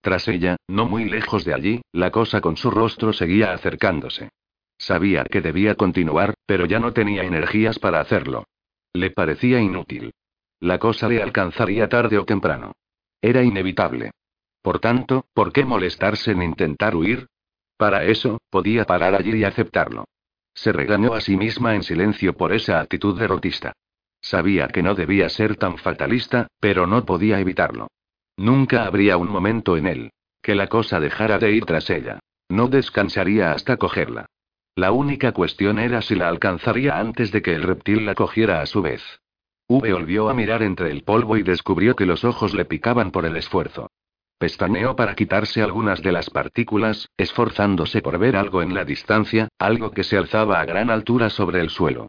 Tras 0.01 0.27
ella, 0.30 0.56
no 0.69 0.85
muy 0.85 1.06
lejos 1.06 1.43
de 1.43 1.53
allí, 1.53 1.82
la 1.91 2.11
cosa 2.11 2.40
con 2.40 2.56
su 2.56 2.72
rostro 2.72 3.11
seguía 3.11 3.51
acercándose. 3.51 4.30
Sabía 4.77 5.25
que 5.25 5.41
debía 5.41 5.75
continuar, 5.75 6.35
pero 6.45 6.66
ya 6.66 6.80
no 6.80 6.93
tenía 6.93 7.24
energías 7.24 7.77
para 7.77 7.99
hacerlo. 7.99 8.45
Le 8.93 9.11
parecía 9.11 9.59
inútil. 9.59 10.14
La 10.61 10.80
cosa 10.80 11.09
le 11.09 11.22
alcanzaría 11.22 11.90
tarde 11.90 12.17
o 12.17 12.25
temprano. 12.25 12.72
Era 13.22 13.43
inevitable. 13.43 14.11
Por 14.61 14.80
tanto, 14.80 15.25
¿por 15.33 15.51
qué 15.51 15.66
molestarse 15.66 16.32
en 16.32 16.41
intentar 16.41 16.95
huir? 16.95 17.27
Para 17.75 18.06
eso, 18.06 18.40
podía 18.49 18.85
parar 18.85 19.14
allí 19.14 19.35
y 19.35 19.43
aceptarlo. 19.43 20.06
Se 20.58 20.72
regañó 20.74 21.14
a 21.14 21.22
sí 21.22 21.38
misma 21.38 21.76
en 21.76 21.84
silencio 21.84 22.34
por 22.34 22.52
esa 22.52 22.80
actitud 22.80 23.18
derrotista. 23.18 23.74
Sabía 24.19 24.68
que 24.69 24.82
no 24.82 24.95
debía 24.95 25.30
ser 25.30 25.56
tan 25.56 25.77
fatalista, 25.77 26.48
pero 26.60 26.88
no 26.88 27.06
podía 27.06 27.40
evitarlo. 27.40 27.90
Nunca 28.38 28.86
habría 28.86 29.18
un 29.18 29.30
momento 29.30 29.77
en 29.77 29.86
él. 29.86 30.11
Que 30.42 30.56
la 30.56 30.66
cosa 30.66 31.00
dejara 31.00 31.38
de 31.38 31.52
ir 31.52 31.66
tras 31.66 31.92
ella. 31.92 32.18
No 32.50 32.69
descansaría 32.69 33.52
hasta 33.52 33.77
cogerla. 33.77 34.26
La 34.74 34.92
única 34.92 35.32
cuestión 35.32 35.77
era 35.77 36.02
si 36.02 36.16
la 36.16 36.27
alcanzaría 36.27 36.98
antes 36.98 37.32
de 37.32 37.44
que 37.44 37.53
el 37.53 37.61
reptil 37.61 38.08
la 38.08 38.16
cogiera 38.16 38.61
a 38.61 38.66
su 38.66 38.82
vez. 38.82 39.03
V 39.68 39.94
volvió 39.94 40.27
a 40.27 40.34
mirar 40.34 40.64
entre 40.64 40.90
el 40.90 41.03
polvo 41.03 41.38
y 41.38 41.44
descubrió 41.44 41.95
que 41.95 42.08
los 42.08 42.24
ojos 42.24 42.56
le 42.56 42.66
picaban 42.66 43.11
por 43.11 43.26
el 43.27 43.38
esfuerzo. 43.38 43.92
Pestaneó 44.40 44.95
para 44.95 45.16
quitarse 45.16 45.64
algunas 45.64 46.03
de 46.03 46.11
las 46.11 46.30
partículas, 46.30 47.09
esforzándose 47.17 48.03
por 48.03 48.19
ver 48.19 48.35
algo 48.35 48.61
en 48.61 48.75
la 48.75 48.85
distancia, 48.85 49.48
algo 49.57 49.90
que 49.90 50.03
se 50.03 50.16
alzaba 50.16 50.59
a 50.59 50.66
gran 50.66 50.91
altura 50.91 51.32
sobre 51.32 51.59
el 51.59 51.72
suelo. 51.72 52.07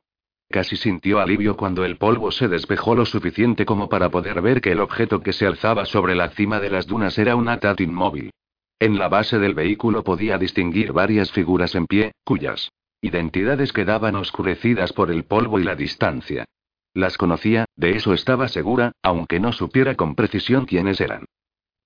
Casi 0.51 0.77
sintió 0.77 1.21
alivio 1.21 1.57
cuando 1.57 1.87
el 1.87 1.97
polvo 1.97 2.31
se 2.31 2.49
despejó 2.49 2.95
lo 2.95 3.07
suficiente 3.07 3.65
como 3.65 3.89
para 3.89 4.11
poder 4.11 4.43
ver 4.43 4.61
que 4.61 4.73
el 4.73 4.81
objeto 4.81 5.21
que 5.23 5.33
se 5.33 5.47
alzaba 5.47 5.87
sobre 5.87 6.15
la 6.15 6.29
cima 6.31 6.61
de 6.61 6.69
las 6.69 6.87
dunas 6.87 7.19
era 7.19 7.35
un 7.35 7.49
ATAT 7.49 7.81
inmóvil. 7.81 8.31
En 8.79 8.99
la 8.99 9.09
base 9.09 9.39
del 9.39 9.55
vehículo 9.55 10.05
podía 10.05 10.37
distinguir 10.37 10.93
varias 10.93 11.33
figuras 11.33 11.75
en 11.75 11.87
pie, 11.87 12.13
cuyas 12.25 12.71
identidades 13.01 13.73
quedaban 13.73 14.17
oscurecidas 14.17 14.93
por 14.93 15.11
el 15.11 15.25
polvo 15.25 15.61
y 15.61 15.65
la 15.65 15.77
distancia. 15.77 16.45
Las 16.93 17.17
conocía, 17.17 17.65
de 17.77 17.97
eso 17.97 18.13
estaba 18.13 18.49
segura, 18.49 18.93
aunque 19.03 19.41
no 19.41 19.53
supiera 19.53 19.95
con 19.95 20.15
precisión 20.15 20.67
quiénes 20.67 21.01
eran. 21.01 21.25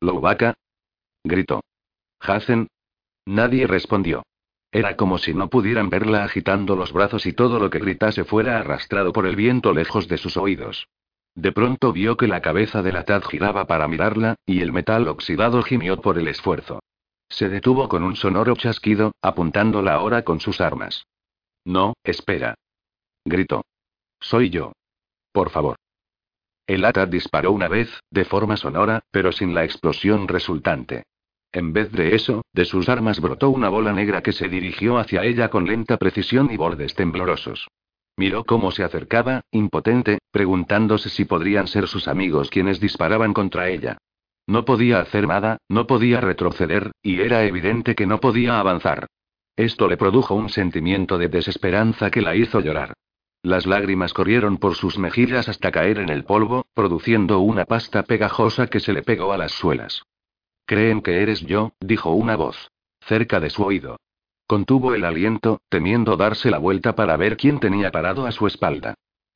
¿Loubaka? 0.02 0.54
gritó. 1.22 1.62
¿Hazen? 2.18 2.66
Nadie 3.24 3.68
respondió. 3.68 4.24
Era 4.72 4.96
como 4.96 5.18
si 5.18 5.32
no 5.32 5.48
pudieran 5.48 5.90
verla 5.90 6.24
agitando 6.24 6.74
los 6.74 6.92
brazos 6.92 7.24
y 7.24 7.32
todo 7.32 7.60
lo 7.60 7.70
que 7.70 7.78
gritase 7.78 8.24
fuera 8.24 8.58
arrastrado 8.58 9.12
por 9.12 9.26
el 9.26 9.36
viento 9.36 9.72
lejos 9.72 10.08
de 10.08 10.18
sus 10.18 10.36
oídos. 10.36 10.88
De 11.36 11.52
pronto 11.52 11.92
vio 11.92 12.16
que 12.16 12.26
la 12.26 12.42
cabeza 12.42 12.82
de 12.82 12.92
la 12.92 13.04
Tad 13.04 13.22
giraba 13.22 13.66
para 13.66 13.86
mirarla, 13.86 14.34
y 14.44 14.60
el 14.60 14.72
metal 14.72 15.06
oxidado 15.06 15.62
gimió 15.62 16.00
por 16.00 16.18
el 16.18 16.26
esfuerzo. 16.26 16.80
Se 17.28 17.48
detuvo 17.48 17.88
con 17.88 18.02
un 18.02 18.16
sonoro 18.16 18.56
chasquido, 18.56 19.12
apuntándola 19.22 19.94
ahora 19.94 20.22
con 20.22 20.40
sus 20.40 20.60
armas. 20.60 21.06
No, 21.64 21.94
espera. 22.02 22.56
Gritó. 23.24 23.64
Soy 24.20 24.50
yo. 24.50 24.72
Por 25.32 25.50
favor. 25.50 25.76
El 26.66 26.84
ATAT 26.84 27.10
disparó 27.10 27.52
una 27.52 27.68
vez, 27.68 28.00
de 28.10 28.24
forma 28.24 28.56
sonora, 28.56 29.02
pero 29.10 29.32
sin 29.32 29.54
la 29.54 29.64
explosión 29.64 30.28
resultante. 30.28 31.04
En 31.52 31.72
vez 31.72 31.92
de 31.92 32.14
eso, 32.14 32.42
de 32.52 32.64
sus 32.64 32.88
armas 32.88 33.20
brotó 33.20 33.50
una 33.50 33.68
bola 33.68 33.92
negra 33.92 34.22
que 34.22 34.32
se 34.32 34.48
dirigió 34.48 34.96
hacia 34.98 35.22
ella 35.22 35.50
con 35.50 35.66
lenta 35.66 35.98
precisión 35.98 36.50
y 36.50 36.56
bordes 36.56 36.94
temblorosos. 36.94 37.68
Miró 38.16 38.44
cómo 38.44 38.70
se 38.70 38.84
acercaba, 38.84 39.42
impotente, 39.50 40.18
preguntándose 40.30 41.08
si 41.08 41.24
podrían 41.24 41.66
ser 41.66 41.88
sus 41.88 42.08
amigos 42.08 42.50
quienes 42.50 42.80
disparaban 42.80 43.34
contra 43.34 43.68
ella. 43.68 43.98
No 44.46 44.64
podía 44.64 45.00
hacer 45.00 45.26
nada, 45.26 45.58
no 45.68 45.86
podía 45.86 46.20
retroceder, 46.20 46.92
y 47.02 47.20
era 47.20 47.44
evidente 47.44 47.94
que 47.94 48.06
no 48.06 48.18
podía 48.18 48.58
avanzar. 48.58 49.06
Esto 49.56 49.88
le 49.88 49.96
produjo 49.96 50.34
un 50.34 50.48
sentimiento 50.48 51.18
de 51.18 51.28
desesperanza 51.28 52.10
que 52.10 52.22
la 52.22 52.34
hizo 52.34 52.60
llorar. 52.60 52.94
Las 53.42 53.66
lágrimas 53.66 54.12
corrieron 54.12 54.56
por 54.58 54.76
sus 54.76 54.98
mejillas 54.98 55.48
hasta 55.48 55.72
caer 55.72 55.98
en 55.98 56.10
el 56.10 56.24
polvo, 56.24 56.66
produciendo 56.74 57.40
una 57.40 57.64
pasta 57.64 58.04
pegajosa 58.04 58.68
que 58.68 58.78
se 58.78 58.92
le 58.92 59.02
pegó 59.02 59.32
a 59.32 59.36
las 59.36 59.50
suelas. 59.50 60.04
Creen 60.64 61.02
que 61.02 61.22
eres 61.22 61.40
yo, 61.40 61.72
dijo 61.80 62.10
una 62.10 62.36
voz. 62.36 62.70
Cerca 63.00 63.40
de 63.40 63.50
su 63.50 63.64
oído. 63.64 63.98
Contuvo 64.46 64.94
el 64.94 65.04
aliento, 65.04 65.60
temiendo 65.68 66.16
darse 66.16 66.52
la 66.52 66.58
vuelta 66.58 66.94
para 66.94 67.16
ver 67.16 67.36
quién 67.36 67.58
tenía 67.58 67.90
parado 67.90 68.26
a 68.26 68.32
su 68.32 68.46
espalda. 68.46 68.94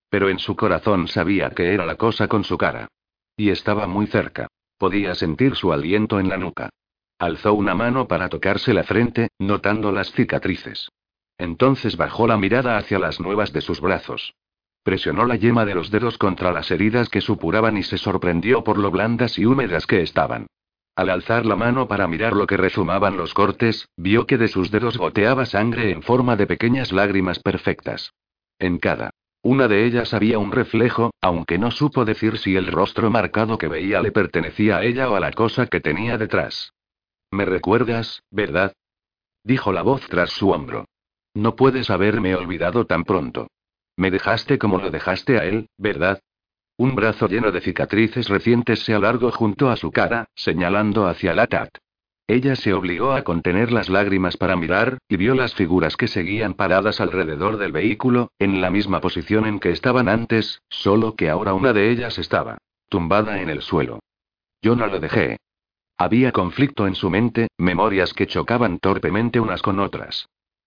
Pero 0.08 0.28
en 0.28 0.38
su 0.38 0.54
corazón 0.54 1.08
sabía 1.08 1.50
que 1.50 1.74
era 1.74 1.84
la 1.84 1.96
cosa 1.96 2.28
con 2.28 2.44
su 2.44 2.56
cara. 2.56 2.88
Y 3.36 3.50
estaba 3.50 3.88
muy 3.88 4.06
cerca. 4.06 4.46
Podía 4.78 5.16
sentir 5.16 5.56
su 5.56 5.72
aliento 5.72 6.20
en 6.20 6.28
la 6.28 6.36
nuca. 6.36 6.70
Alzó 7.18 7.54
una 7.54 7.74
mano 7.74 8.06
para 8.06 8.28
tocarse 8.28 8.72
la 8.72 8.84
frente, 8.84 9.30
notando 9.38 9.90
las 9.90 10.12
cicatrices. 10.12 10.90
Entonces 11.38 11.96
bajó 11.96 12.26
la 12.26 12.36
mirada 12.36 12.76
hacia 12.78 12.98
las 12.98 13.20
nuevas 13.20 13.52
de 13.52 13.60
sus 13.60 13.80
brazos. 13.80 14.34
Presionó 14.82 15.26
la 15.26 15.36
yema 15.36 15.64
de 15.64 15.74
los 15.74 15.90
dedos 15.90 16.16
contra 16.16 16.52
las 16.52 16.70
heridas 16.70 17.08
que 17.08 17.20
supuraban 17.20 17.76
y 17.76 17.82
se 17.82 17.98
sorprendió 17.98 18.62
por 18.62 18.78
lo 18.78 18.90
blandas 18.90 19.38
y 19.38 19.44
húmedas 19.44 19.86
que 19.86 20.02
estaban. 20.02 20.46
Al 20.94 21.10
alzar 21.10 21.44
la 21.44 21.56
mano 21.56 21.88
para 21.88 22.08
mirar 22.08 22.32
lo 22.32 22.46
que 22.46 22.56
rezumaban 22.56 23.16
los 23.16 23.34
cortes, 23.34 23.88
vio 23.96 24.26
que 24.26 24.38
de 24.38 24.48
sus 24.48 24.70
dedos 24.70 24.96
goteaba 24.96 25.44
sangre 25.44 25.90
en 25.90 26.02
forma 26.02 26.36
de 26.36 26.46
pequeñas 26.46 26.92
lágrimas 26.92 27.38
perfectas. 27.40 28.14
En 28.58 28.78
cada 28.78 29.10
una 29.42 29.68
de 29.68 29.84
ellas 29.84 30.12
había 30.12 30.40
un 30.40 30.50
reflejo, 30.50 31.12
aunque 31.20 31.56
no 31.56 31.70
supo 31.70 32.04
decir 32.04 32.36
si 32.38 32.56
el 32.56 32.66
rostro 32.66 33.10
marcado 33.10 33.58
que 33.58 33.68
veía 33.68 34.02
le 34.02 34.10
pertenecía 34.10 34.78
a 34.78 34.84
ella 34.84 35.08
o 35.08 35.14
a 35.14 35.20
la 35.20 35.30
cosa 35.30 35.66
que 35.66 35.80
tenía 35.80 36.18
detrás. 36.18 36.72
¿Me 37.30 37.44
recuerdas, 37.44 38.22
verdad? 38.30 38.72
dijo 39.44 39.72
la 39.72 39.82
voz 39.82 40.04
tras 40.08 40.30
su 40.30 40.50
hombro. 40.50 40.86
No 41.36 41.54
puedes 41.54 41.90
haberme 41.90 42.34
olvidado 42.34 42.86
tan 42.86 43.04
pronto. 43.04 43.48
Me 43.94 44.10
dejaste 44.10 44.58
como 44.58 44.78
lo 44.78 44.90
dejaste 44.90 45.38
a 45.38 45.44
él, 45.44 45.68
¿verdad? 45.76 46.22
Un 46.78 46.94
brazo 46.94 47.28
lleno 47.28 47.52
de 47.52 47.60
cicatrices 47.60 48.30
recientes 48.30 48.80
se 48.80 48.94
alargó 48.94 49.30
junto 49.30 49.68
a 49.68 49.76
su 49.76 49.90
cara, 49.90 50.30
señalando 50.34 51.06
hacia 51.06 51.34
Latat. 51.34 51.76
Ella 52.26 52.56
se 52.56 52.72
obligó 52.72 53.12
a 53.12 53.22
contener 53.22 53.70
las 53.70 53.90
lágrimas 53.90 54.38
para 54.38 54.56
mirar, 54.56 54.96
y 55.10 55.18
vio 55.18 55.34
las 55.34 55.54
figuras 55.54 55.98
que 55.98 56.08
seguían 56.08 56.54
paradas 56.54 57.02
alrededor 57.02 57.58
del 57.58 57.70
vehículo, 57.70 58.30
en 58.38 58.62
la 58.62 58.70
misma 58.70 59.02
posición 59.02 59.44
en 59.44 59.60
que 59.60 59.72
estaban 59.72 60.08
antes, 60.08 60.62
solo 60.70 61.16
que 61.16 61.28
ahora 61.28 61.52
una 61.52 61.74
de 61.74 61.90
ellas 61.90 62.18
estaba 62.18 62.56
tumbada 62.88 63.42
en 63.42 63.50
el 63.50 63.60
suelo. 63.60 63.98
Yo 64.62 64.74
no 64.74 64.86
lo 64.86 65.00
dejé. 65.00 65.36
Había 65.98 66.32
conflicto 66.32 66.86
en 66.86 66.94
su 66.94 67.10
mente, 67.10 67.48
memorias 67.58 68.14
que 68.14 68.26
chocaban 68.26 68.78
torpemente 68.78 69.38
unas 69.38 69.60
con 69.60 69.80
otras. 69.80 70.26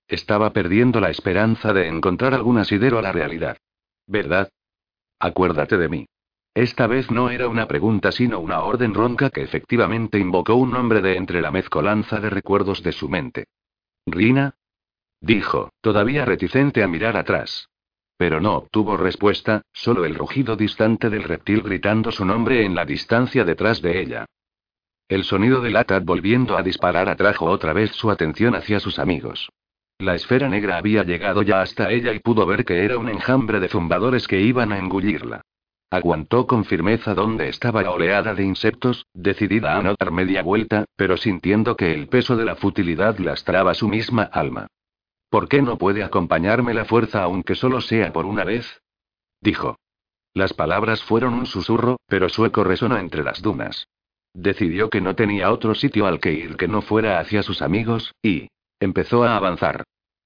Estaba 0.09 0.51
perdiendo 0.53 0.99
la 0.99 1.11
esperanza 1.11 1.71
de 1.71 1.87
encontrar 1.87 2.33
algún 2.33 2.57
asidero 2.57 2.97
a 2.97 3.03
la 3.03 3.11
realidad. 3.11 3.57
¿Verdad? 4.07 4.49
Acuérdate 5.19 5.77
de 5.77 5.87
mí. 5.87 6.07
Esta 6.55 6.87
vez 6.87 7.11
no 7.11 7.29
era 7.29 7.47
una 7.47 7.67
pregunta 7.67 8.11
sino 8.11 8.39
una 8.39 8.61
orden 8.61 8.95
ronca 8.95 9.29
que 9.29 9.43
efectivamente 9.43 10.17
invocó 10.17 10.55
un 10.55 10.71
nombre 10.71 11.01
de 11.01 11.15
entre 11.15 11.41
la 11.41 11.51
mezcolanza 11.51 12.19
de 12.19 12.31
recuerdos 12.31 12.81
de 12.81 12.91
su 12.91 13.07
mente. 13.07 13.45
¿Rina? 14.07 14.55
Dijo, 15.21 15.69
todavía 15.79 16.25
reticente 16.25 16.81
a 16.81 16.87
mirar 16.87 17.15
atrás. 17.15 17.69
Pero 18.17 18.41
no 18.41 18.55
obtuvo 18.55 18.97
respuesta, 18.97 19.61
solo 19.71 20.05
el 20.05 20.15
rugido 20.15 20.55
distante 20.55 21.11
del 21.11 21.23
reptil 21.23 21.61
gritando 21.61 22.11
su 22.11 22.25
nombre 22.25 22.65
en 22.65 22.73
la 22.73 22.83
distancia 22.83 23.45
detrás 23.45 23.81
de 23.83 24.01
ella. 24.01 24.25
El 25.07 25.23
sonido 25.23 25.61
del 25.61 25.75
ATAT 25.75 26.03
volviendo 26.03 26.57
a 26.57 26.63
disparar 26.63 27.09
atrajo 27.09 27.45
otra 27.45 27.73
vez 27.73 27.91
su 27.91 28.09
atención 28.09 28.55
hacia 28.55 28.79
sus 28.79 28.97
amigos. 28.97 29.49
La 29.99 30.15
esfera 30.15 30.47
negra 30.47 30.77
había 30.77 31.03
llegado 31.03 31.41
ya 31.41 31.61
hasta 31.61 31.91
ella 31.91 32.13
y 32.13 32.19
pudo 32.19 32.45
ver 32.45 32.63
que 32.63 32.85
era 32.85 32.97
un 32.97 33.09
enjambre 33.09 33.59
de 33.59 33.67
zumbadores 33.67 34.29
que 34.29 34.39
iban 34.39 34.71
a 34.71 34.79
engullirla. 34.79 35.41
Aguantó 35.91 36.47
con 36.47 36.63
firmeza 36.63 37.13
donde 37.13 37.49
estaba 37.49 37.83
la 37.83 37.91
oleada 37.91 38.33
de 38.33 38.45
insectos, 38.45 39.07
decidida 39.13 39.75
a 39.75 39.81
no 39.81 39.95
dar 39.99 40.11
media 40.11 40.41
vuelta, 40.41 40.85
pero 40.95 41.17
sintiendo 41.17 41.75
que 41.75 41.93
el 41.93 42.07
peso 42.07 42.37
de 42.37 42.45
la 42.45 42.55
futilidad 42.55 43.17
lastraba 43.19 43.73
su 43.73 43.89
misma 43.89 44.23
alma. 44.23 44.67
¿Por 45.29 45.49
qué 45.49 45.61
no 45.61 45.77
puede 45.77 46.01
acompañarme 46.01 46.73
la 46.73 46.85
fuerza 46.85 47.23
aunque 47.23 47.55
solo 47.55 47.81
sea 47.81 48.13
por 48.13 48.25
una 48.25 48.45
vez? 48.45 48.81
dijo. 49.41 49.79
Las 50.33 50.53
palabras 50.53 51.03
fueron 51.03 51.33
un 51.33 51.45
susurro, 51.45 51.97
pero 52.07 52.29
su 52.29 52.45
eco 52.45 52.63
resonó 52.63 52.97
entre 52.97 53.23
las 53.23 53.41
dunas. 53.41 53.87
Decidió 54.33 54.89
que 54.89 55.01
no 55.01 55.15
tenía 55.15 55.51
otro 55.51 55.75
sitio 55.75 56.05
al 56.05 56.21
que 56.21 56.31
ir 56.31 56.55
que 56.55 56.69
no 56.69 56.81
fuera 56.81 57.19
hacia 57.19 57.43
sus 57.43 57.61
amigos, 57.61 58.13
y, 58.21 58.47
Empezó 58.79 59.23
a 59.23 59.35
avanzar. 59.35 59.83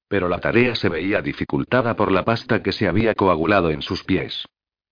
Pero 0.08 0.30
la 0.30 0.40
tarea 0.40 0.76
se 0.76 0.90
veía 0.90 1.22
dificultada 1.22 1.96
por 1.96 2.12
la 2.12 2.24
pasta 2.24 2.62
que 2.62 2.72
se 2.72 2.88
había 2.88 3.16
coagulado 3.16 3.72
en 3.72 3.82
sus 3.82 4.04
pies. 4.04 4.46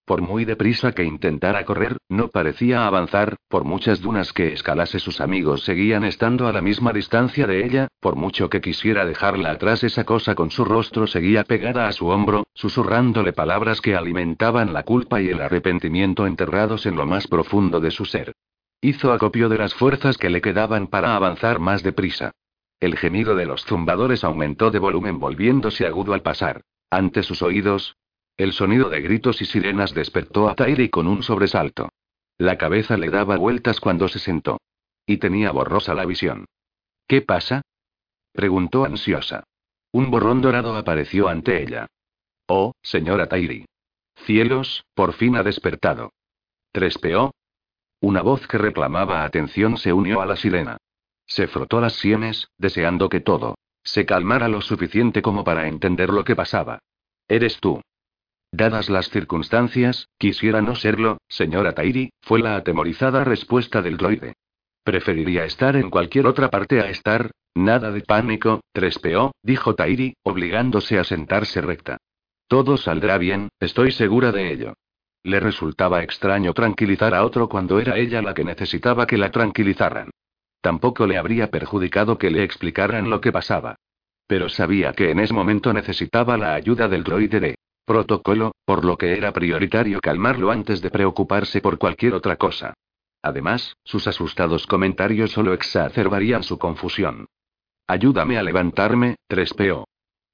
Por 0.04 0.22
muy 0.22 0.46
deprisa 0.46 0.94
que 0.94 1.04
intentara 1.04 1.64
correr, 1.64 1.98
no 2.10 2.30
parecía 2.30 2.88
avanzar, 2.88 3.38
por 3.48 3.64
muchas 3.64 4.02
dunas 4.02 4.34
que 4.34 4.52
escalase 4.52 4.98
sus 5.00 5.22
amigos 5.22 5.64
seguían 5.64 6.04
estando 6.04 6.48
a 6.48 6.52
la 6.52 6.62
misma 6.62 6.92
distancia 6.92 7.46
de 7.46 7.64
ella, 7.64 7.88
por 8.00 8.16
mucho 8.16 8.50
que 8.50 8.62
quisiera 8.62 9.06
dejarla 9.06 9.52
atrás 9.52 9.84
esa 9.84 10.04
cosa 10.04 10.34
con 10.34 10.50
su 10.50 10.66
rostro 10.66 11.06
seguía 11.06 11.44
pegada 11.44 11.88
a 11.88 11.92
su 11.92 12.08
hombro, 12.08 12.46
susurrándole 12.56 13.32
palabras 13.32 13.80
que 13.80 13.96
alimentaban 13.96 14.74
la 14.74 14.84
culpa 14.84 15.22
y 15.22 15.30
el 15.30 15.40
arrepentimiento 15.40 16.26
enterrados 16.26 16.88
en 16.88 16.96
lo 16.96 17.06
más 17.06 17.28
profundo 17.28 17.80
de 17.80 17.92
su 17.92 18.06
ser. 18.06 18.34
Hizo 18.82 19.14
acopio 19.14 19.50
de 19.50 19.60
las 19.60 19.76
fuerzas 19.76 20.18
que 20.18 20.32
le 20.32 20.42
quedaban 20.42 20.88
para 20.88 21.16
avanzar 21.16 21.60
más 21.60 21.84
deprisa. 21.84 22.32
El 22.82 22.98
gemido 22.98 23.36
de 23.36 23.46
los 23.46 23.64
zumbadores 23.64 24.24
aumentó 24.24 24.72
de 24.72 24.80
volumen 24.80 25.20
volviéndose 25.20 25.86
agudo 25.86 26.16
al 26.16 26.24
pasar. 26.24 26.64
Ante 26.90 27.22
sus 27.22 27.44
oídos, 27.44 27.96
el 28.38 28.54
sonido 28.54 28.90
de 28.90 29.02
gritos 29.02 29.40
y 29.40 29.46
sirenas 29.46 29.94
despertó 29.94 30.50
a 30.50 30.56
Tairi 30.56 30.90
con 30.90 31.08
un 31.08 31.22
sobresalto. 31.22 31.90
La 32.40 32.58
cabeza 32.58 32.98
le 32.98 33.12
daba 33.12 33.38
vueltas 33.38 33.80
cuando 33.80 34.08
se 34.08 34.18
sentó. 34.18 34.60
Y 35.06 35.18
tenía 35.18 35.52
borrosa 35.52 35.94
la 35.94 36.06
visión. 36.06 36.46
¿Qué 37.08 37.22
pasa? 37.22 37.62
preguntó 38.32 38.84
ansiosa. 38.84 39.44
Un 39.92 40.10
borrón 40.10 40.42
dorado 40.42 40.76
apareció 40.76 41.28
ante 41.28 41.62
ella. 41.62 41.86
Oh, 42.48 42.74
señora 42.82 43.28
Tairi. 43.28 43.66
Cielos, 44.26 44.86
por 44.96 45.14
fin 45.14 45.36
ha 45.36 45.44
despertado. 45.44 46.14
¿Trespeó? 46.72 47.32
Una 48.00 48.24
voz 48.24 48.48
que 48.48 48.58
reclamaba 48.58 49.24
atención 49.24 49.78
se 49.78 49.94
unió 49.94 50.20
a 50.20 50.26
la 50.26 50.36
sirena. 50.36 50.78
Se 51.32 51.48
frotó 51.48 51.80
las 51.80 51.94
sienes, 51.94 52.50
deseando 52.58 53.08
que 53.08 53.22
todo 53.22 53.56
se 53.86 54.06
calmara 54.06 54.50
lo 54.50 54.60
suficiente 54.60 55.22
como 55.22 55.46
para 55.46 55.70
entender 55.70 56.10
lo 56.10 56.26
que 56.26 56.36
pasaba. 56.36 56.80
Eres 57.26 57.58
tú. 57.62 57.80
Dadas 58.52 58.90
las 58.90 59.10
circunstancias, 59.10 60.10
quisiera 60.18 60.62
no 60.62 60.76
serlo, 60.76 61.20
señora 61.30 61.74
Tairi, 61.74 62.12
fue 62.22 62.42
la 62.42 62.58
atemorizada 62.58 63.24
respuesta 63.24 63.82
del 63.82 63.96
droide. 63.96 64.34
Preferiría 64.84 65.46
estar 65.46 65.78
en 65.78 65.90
cualquier 65.90 66.28
otra 66.28 66.50
parte 66.50 66.82
a 66.82 66.90
estar. 66.90 67.32
Nada 67.56 67.92
de 67.92 68.02
pánico, 68.02 68.60
trespeó, 68.74 69.32
dijo 69.42 69.74
Tairi, 69.74 70.16
obligándose 70.24 71.00
a 71.00 71.06
sentarse 71.06 71.62
recta. 71.62 71.96
Todo 72.50 72.76
saldrá 72.76 73.18
bien, 73.18 73.48
estoy 73.62 73.94
segura 73.94 74.34
de 74.34 74.52
ello. 74.52 74.74
Le 75.24 75.40
resultaba 75.40 76.04
extraño 76.04 76.54
tranquilizar 76.54 77.16
a 77.16 77.24
otro 77.24 77.48
cuando 77.48 77.80
era 77.80 77.98
ella 77.98 78.22
la 78.22 78.34
que 78.34 78.44
necesitaba 78.44 79.08
que 79.08 79.18
la 79.18 79.32
tranquilizaran. 79.32 80.11
Tampoco 80.62 81.08
le 81.08 81.18
habría 81.18 81.50
perjudicado 81.50 82.18
que 82.18 82.30
le 82.30 82.44
explicaran 82.44 83.10
lo 83.10 83.20
que 83.20 83.32
pasaba. 83.32 83.76
Pero 84.28 84.48
sabía 84.48 84.94
que 84.94 85.12
en 85.12 85.20
ese 85.20 85.34
momento 85.34 85.74
necesitaba 85.74 86.38
la 86.38 86.54
ayuda 86.54 86.88
del 86.88 87.04
droide 87.04 87.40
de 87.40 87.56
protocolo, 87.86 88.54
por 88.64 88.86
lo 88.86 88.98
que 88.98 89.18
era 89.18 89.34
prioritario 89.34 90.00
calmarlo 90.00 90.52
antes 90.52 90.82
de 90.82 90.92
preocuparse 90.92 91.62
por 91.62 91.78
cualquier 91.78 92.14
otra 92.14 92.38
cosa. 92.38 92.74
Además, 93.24 93.76
sus 93.84 94.08
asustados 94.08 94.66
comentarios 94.66 95.32
solo 95.32 95.54
exacerbarían 95.54 96.44
su 96.44 96.58
confusión. 96.58 97.26
Ayúdame 97.88 98.38
a 98.38 98.44
levantarme, 98.44 99.18
trespeó. 99.28 99.86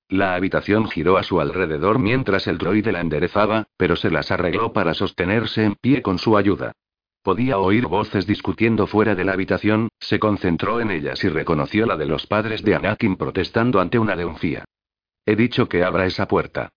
La 0.09 0.35
habitación 0.35 0.87
giró 0.87 1.17
a 1.17 1.23
su 1.23 1.41
alrededor 1.41 1.99
mientras 1.99 2.47
el 2.47 2.57
droide 2.57 2.91
la 2.91 3.01
enderezaba, 3.01 3.65
pero 3.75 3.95
se 3.95 4.09
las 4.09 4.31
arregló 4.31 4.71
para 4.71 4.93
sostenerse 4.93 5.65
en 5.65 5.75
pie 5.75 6.01
con 6.01 6.17
su 6.19 6.37
ayuda. 6.37 6.73
Podía 7.27 7.57
oír 7.57 7.87
voces 7.87 8.25
discutiendo 8.25 8.87
fuera 8.87 9.13
de 9.13 9.25
la 9.25 9.33
habitación, 9.33 9.89
se 9.99 10.17
concentró 10.17 10.79
en 10.79 10.91
ellas 10.91 11.21
y 11.25 11.27
reconoció 11.27 11.85
la 11.85 11.97
de 11.97 12.05
los 12.05 12.25
padres 12.25 12.63
de 12.63 12.73
Anakin 12.73 13.17
protestando 13.17 13.81
ante 13.81 13.99
una 13.99 14.15
denuncia. 14.15 14.63
He 15.25 15.35
dicho 15.35 15.67
que 15.67 15.83
abra 15.83 16.05
esa 16.05 16.29
puerta. 16.29 16.69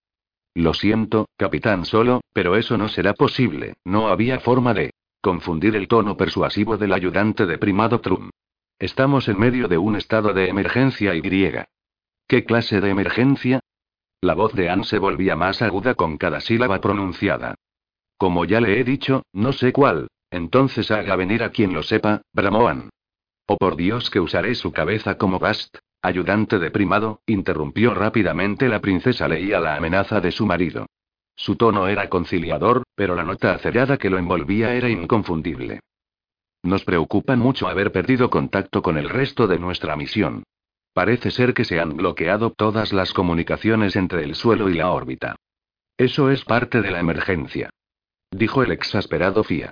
Lo 0.53 0.73
siento, 0.73 1.29
capitán 1.37 1.85
solo, 1.85 2.19
pero 2.33 2.57
eso 2.57 2.77
no 2.77 2.89
será 2.89 3.13
posible, 3.13 3.75
no 3.85 4.09
había 4.09 4.41
forma 4.41 4.73
de 4.73 4.91
confundir 5.21 5.77
el 5.77 5.87
tono 5.87 6.17
persuasivo 6.17 6.77
del 6.77 6.91
ayudante 6.91 7.45
de 7.45 7.57
primado 7.57 8.01
Trum. 8.01 8.29
Estamos 8.77 9.29
en 9.29 9.39
medio 9.39 9.69
de 9.69 9.77
un 9.77 9.95
estado 9.95 10.33
de 10.33 10.49
emergencia 10.49 11.15
y 11.15 11.21
griega. 11.21 11.69
¿Qué 12.27 12.43
clase 12.43 12.81
de 12.81 12.89
emergencia? 12.89 13.61
La 14.19 14.33
voz 14.33 14.51
de 14.51 14.69
Anne 14.69 14.83
se 14.83 14.99
volvía 14.99 15.37
más 15.37 15.61
aguda 15.61 15.95
con 15.95 16.17
cada 16.17 16.41
sílaba 16.41 16.81
pronunciada. 16.81 17.55
Como 18.17 18.43
ya 18.43 18.59
le 18.59 18.81
he 18.81 18.83
dicho, 18.83 19.23
no 19.31 19.53
sé 19.53 19.71
cuál, 19.71 20.09
entonces 20.31 20.89
haga 20.89 21.15
venir 21.15 21.43
a 21.43 21.51
quien 21.51 21.73
lo 21.73 21.83
sepa, 21.83 22.21
Bramoan. 22.33 22.89
Oh 23.45 23.57
por 23.57 23.75
Dios 23.75 24.09
que 24.09 24.19
usaré 24.19 24.55
su 24.55 24.71
cabeza 24.71 25.17
como 25.17 25.37
bast. 25.37 25.77
Ayudante 26.01 26.57
de 26.57 26.71
primado, 26.71 27.21
interrumpió 27.27 27.93
rápidamente 27.93 28.67
la 28.67 28.79
princesa 28.79 29.27
leía 29.27 29.59
la 29.59 29.75
amenaza 29.75 30.19
de 30.19 30.31
su 30.31 30.47
marido. 30.47 30.87
Su 31.35 31.57
tono 31.57 31.87
era 31.87 32.09
conciliador, 32.09 32.83
pero 32.95 33.15
la 33.15 33.23
nota 33.23 33.53
acerada 33.53 33.97
que 33.97 34.09
lo 34.09 34.17
envolvía 34.17 34.73
era 34.73 34.89
inconfundible. 34.89 35.81
Nos 36.63 36.83
preocupa 36.85 37.35
mucho 37.35 37.67
haber 37.67 37.91
perdido 37.91 38.29
contacto 38.29 38.81
con 38.81 38.97
el 38.97 39.09
resto 39.09 39.47
de 39.47 39.59
nuestra 39.59 39.95
misión. 39.95 40.43
Parece 40.93 41.31
ser 41.31 41.53
que 41.53 41.65
se 41.65 41.79
han 41.79 41.95
bloqueado 41.95 42.51
todas 42.51 42.93
las 42.93 43.13
comunicaciones 43.13 43.95
entre 43.95 44.23
el 44.23 44.35
suelo 44.35 44.69
y 44.69 44.75
la 44.75 44.91
órbita. 44.91 45.35
Eso 45.97 46.29
es 46.29 46.43
parte 46.45 46.81
de 46.81 46.91
la 46.91 46.99
emergencia. 46.99 47.69
Dijo 48.31 48.63
el 48.63 48.71
exasperado 48.71 49.43
Fia. 49.43 49.71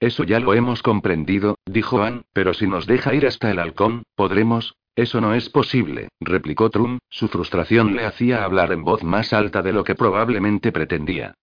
Eso 0.00 0.22
ya 0.24 0.38
lo 0.38 0.54
hemos 0.54 0.82
comprendido, 0.82 1.56
dijo 1.66 2.02
Ann, 2.02 2.24
pero 2.32 2.54
si 2.54 2.66
nos 2.66 2.86
deja 2.86 3.14
ir 3.14 3.26
hasta 3.26 3.50
el 3.50 3.58
halcón, 3.58 4.04
podremos. 4.14 4.76
Eso 4.94 5.20
no 5.20 5.34
es 5.34 5.48
posible, 5.48 6.08
replicó 6.20 6.70
Trum, 6.70 6.98
su 7.08 7.28
frustración 7.28 7.94
le 7.94 8.04
hacía 8.04 8.42
hablar 8.42 8.72
en 8.72 8.82
voz 8.82 9.04
más 9.04 9.32
alta 9.32 9.62
de 9.62 9.72
lo 9.72 9.84
que 9.84 9.94
probablemente 9.94 10.72
pretendía. 10.72 11.34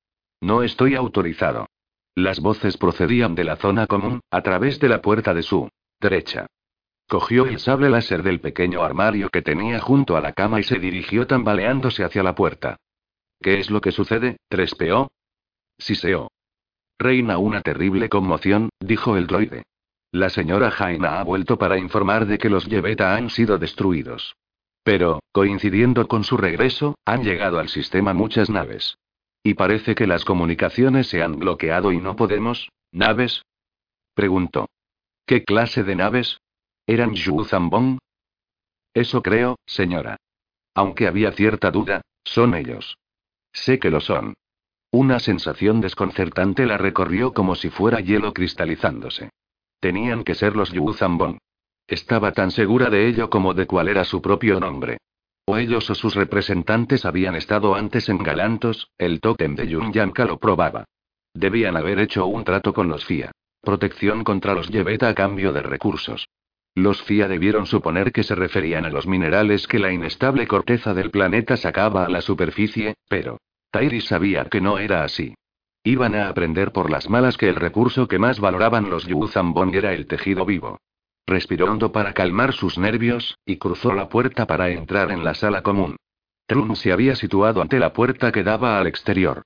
No 0.41 0.61
estoy 0.61 0.95
autorizado. 0.95 1.67
Las 2.15 2.39
voces 2.39 2.77
procedían 2.77 3.33
de 3.33 3.45
la 3.45 3.55
zona 3.55 3.87
común, 3.87 4.19
a 4.29 4.41
través 4.41 4.79
de 4.79 4.89
la 4.89 5.01
puerta 5.01 5.33
de 5.33 5.41
su 5.41 5.69
derecha. 6.01 6.47
Cogió 7.07 7.45
el 7.45 7.59
sable 7.59 7.89
láser 7.89 8.23
del 8.23 8.39
pequeño 8.39 8.83
armario 8.83 9.29
que 9.29 9.41
tenía 9.41 9.79
junto 9.79 10.17
a 10.17 10.21
la 10.21 10.33
cama 10.33 10.59
y 10.59 10.63
se 10.63 10.79
dirigió 10.79 11.27
tambaleándose 11.27 12.03
hacia 12.03 12.23
la 12.23 12.35
puerta. 12.35 12.77
¿Qué 13.41 13.59
es 13.59 13.69
lo 13.69 13.79
que 13.79 13.91
sucede? 13.91 14.37
¿Trespeó? 14.49 15.11
Siseó. 15.77 16.29
Reina 16.97 17.37
una 17.37 17.61
terrible 17.61 18.09
conmoción, 18.09 18.69
dijo 18.79 19.17
el 19.17 19.27
droide. 19.27 19.63
La 20.11 20.29
señora 20.29 20.71
Jaina 20.71 21.19
ha 21.19 21.23
vuelto 21.23 21.57
para 21.57 21.77
informar 21.77 22.25
de 22.25 22.37
que 22.37 22.49
los 22.49 22.65
Yeveta 22.67 23.15
han 23.15 23.29
sido 23.29 23.57
destruidos. 23.57 24.35
Pero, 24.83 25.19
coincidiendo 25.31 26.07
con 26.07 26.23
su 26.23 26.37
regreso, 26.37 26.95
han 27.05 27.23
llegado 27.23 27.59
al 27.59 27.69
sistema 27.69 28.13
muchas 28.13 28.49
naves. 28.49 28.97
Y 29.43 29.55
parece 29.55 29.93
que 29.93 30.07
las 30.07 30.23
comunicaciones 30.23 31.07
se 31.07 31.21
han 31.21 31.37
bloqueado 31.37 31.91
y 31.91 31.97
no 31.97 32.15
podemos. 32.15 32.69
¿Naves? 32.91 33.43
Preguntó. 34.13 34.69
¿Qué 35.25 35.43
clase 35.43 35.83
de 35.83 35.95
naves? 35.95 36.39
¿Eran 36.87 37.13
Yu 37.13 37.43
Zambong? 37.43 37.97
Eso 38.93 39.21
creo, 39.21 39.57
señora. 39.65 40.17
Aunque 40.73 41.07
había 41.07 41.31
cierta 41.33 41.71
duda, 41.71 42.01
son 42.23 42.55
ellos. 42.55 42.97
Sé 43.51 43.79
que 43.79 43.89
lo 43.89 43.99
son. 43.99 44.35
Una 44.97 45.19
sensación 45.19 45.81
desconcertante 45.81 46.65
la 46.65 46.77
recorrió 46.77 47.33
como 47.33 47.55
si 47.55 47.69
fuera 47.69 47.99
hielo 47.99 48.31
cristalizándose. 48.31 49.29
Tenían 49.81 50.23
que 50.23 50.35
ser 50.35 50.55
los 50.55 50.71
Yu 50.71 50.93
Zambong. 50.93 51.37
Estaba 51.85 52.31
tan 52.31 52.49
segura 52.49 52.89
de 52.89 53.05
ello 53.09 53.29
como 53.29 53.53
de 53.53 53.67
cuál 53.67 53.89
era 53.89 54.05
su 54.05 54.21
propio 54.21 54.57
nombre. 54.61 54.99
O 55.47 55.57
ellos 55.57 55.89
o 55.89 55.95
sus 55.95 56.15
representantes 56.15 57.03
habían 57.03 57.35
estado 57.35 57.75
antes 57.75 58.07
en 58.07 58.19
Galantos, 58.19 58.87
el 58.97 59.19
tótem 59.19 59.55
de 59.55 59.67
Yun 59.67 59.91
Yanka 59.91 60.23
lo 60.23 60.39
probaba. 60.39 60.85
Debían 61.33 61.75
haber 61.75 61.99
hecho 61.99 62.25
un 62.27 62.45
trato 62.45 62.73
con 62.73 62.87
los 62.87 63.03
FIA. 63.03 63.31
Protección 63.59 64.23
contra 64.23 64.53
los 64.53 64.69
Yeveta 64.69 65.09
a 65.09 65.13
cambio 65.13 65.51
de 65.51 65.61
recursos. 65.61 66.29
Los 66.73 67.03
FIA 67.03 67.27
debieron 67.27 67.65
suponer 67.65 68.13
que 68.13 68.23
se 68.23 68.33
referían 68.33 68.85
a 68.85 68.89
los 68.89 69.07
minerales 69.07 69.67
que 69.67 69.77
la 69.77 69.91
inestable 69.91 70.47
corteza 70.47 70.93
del 70.93 71.11
planeta 71.11 71.57
sacaba 71.57 72.05
a 72.05 72.09
la 72.09 72.21
superficie, 72.21 72.95
pero 73.09 73.39
Tairi 73.75 73.99
sabía 73.99 74.45
que 74.45 74.61
no 74.61 74.79
era 74.79 75.03
así. 75.03 75.35
Iban 75.83 76.15
a 76.15 76.29
aprender 76.29 76.71
por 76.71 76.89
las 76.89 77.09
malas 77.09 77.35
que 77.35 77.49
el 77.49 77.57
recurso 77.57 78.07
que 78.07 78.17
más 78.17 78.39
valoraban 78.39 78.89
los 78.89 79.05
Yuzambong 79.05 79.75
era 79.75 79.93
el 79.93 80.07
tejido 80.07 80.45
vivo. 80.45 80.79
Respiró 81.27 81.69
hondo 81.69 81.91
para 81.91 82.13
calmar 82.13 82.53
sus 82.53 82.77
nervios, 82.77 83.37
y 83.45 83.57
cruzó 83.57 83.93
la 83.93 84.07
puerta 84.07 84.47
para 84.47 84.69
entrar 84.69 85.11
en 85.11 85.25
la 85.25 85.33
sala 85.33 85.61
común. 85.61 85.97
Trun 86.47 86.77
se 86.77 86.93
había 86.93 87.17
situado 87.17 87.61
ante 87.61 87.77
la 87.77 87.91
puerta 87.91 88.31
que 88.31 88.43
daba 88.43 88.79
al 88.79 88.87
exterior. 88.87 89.41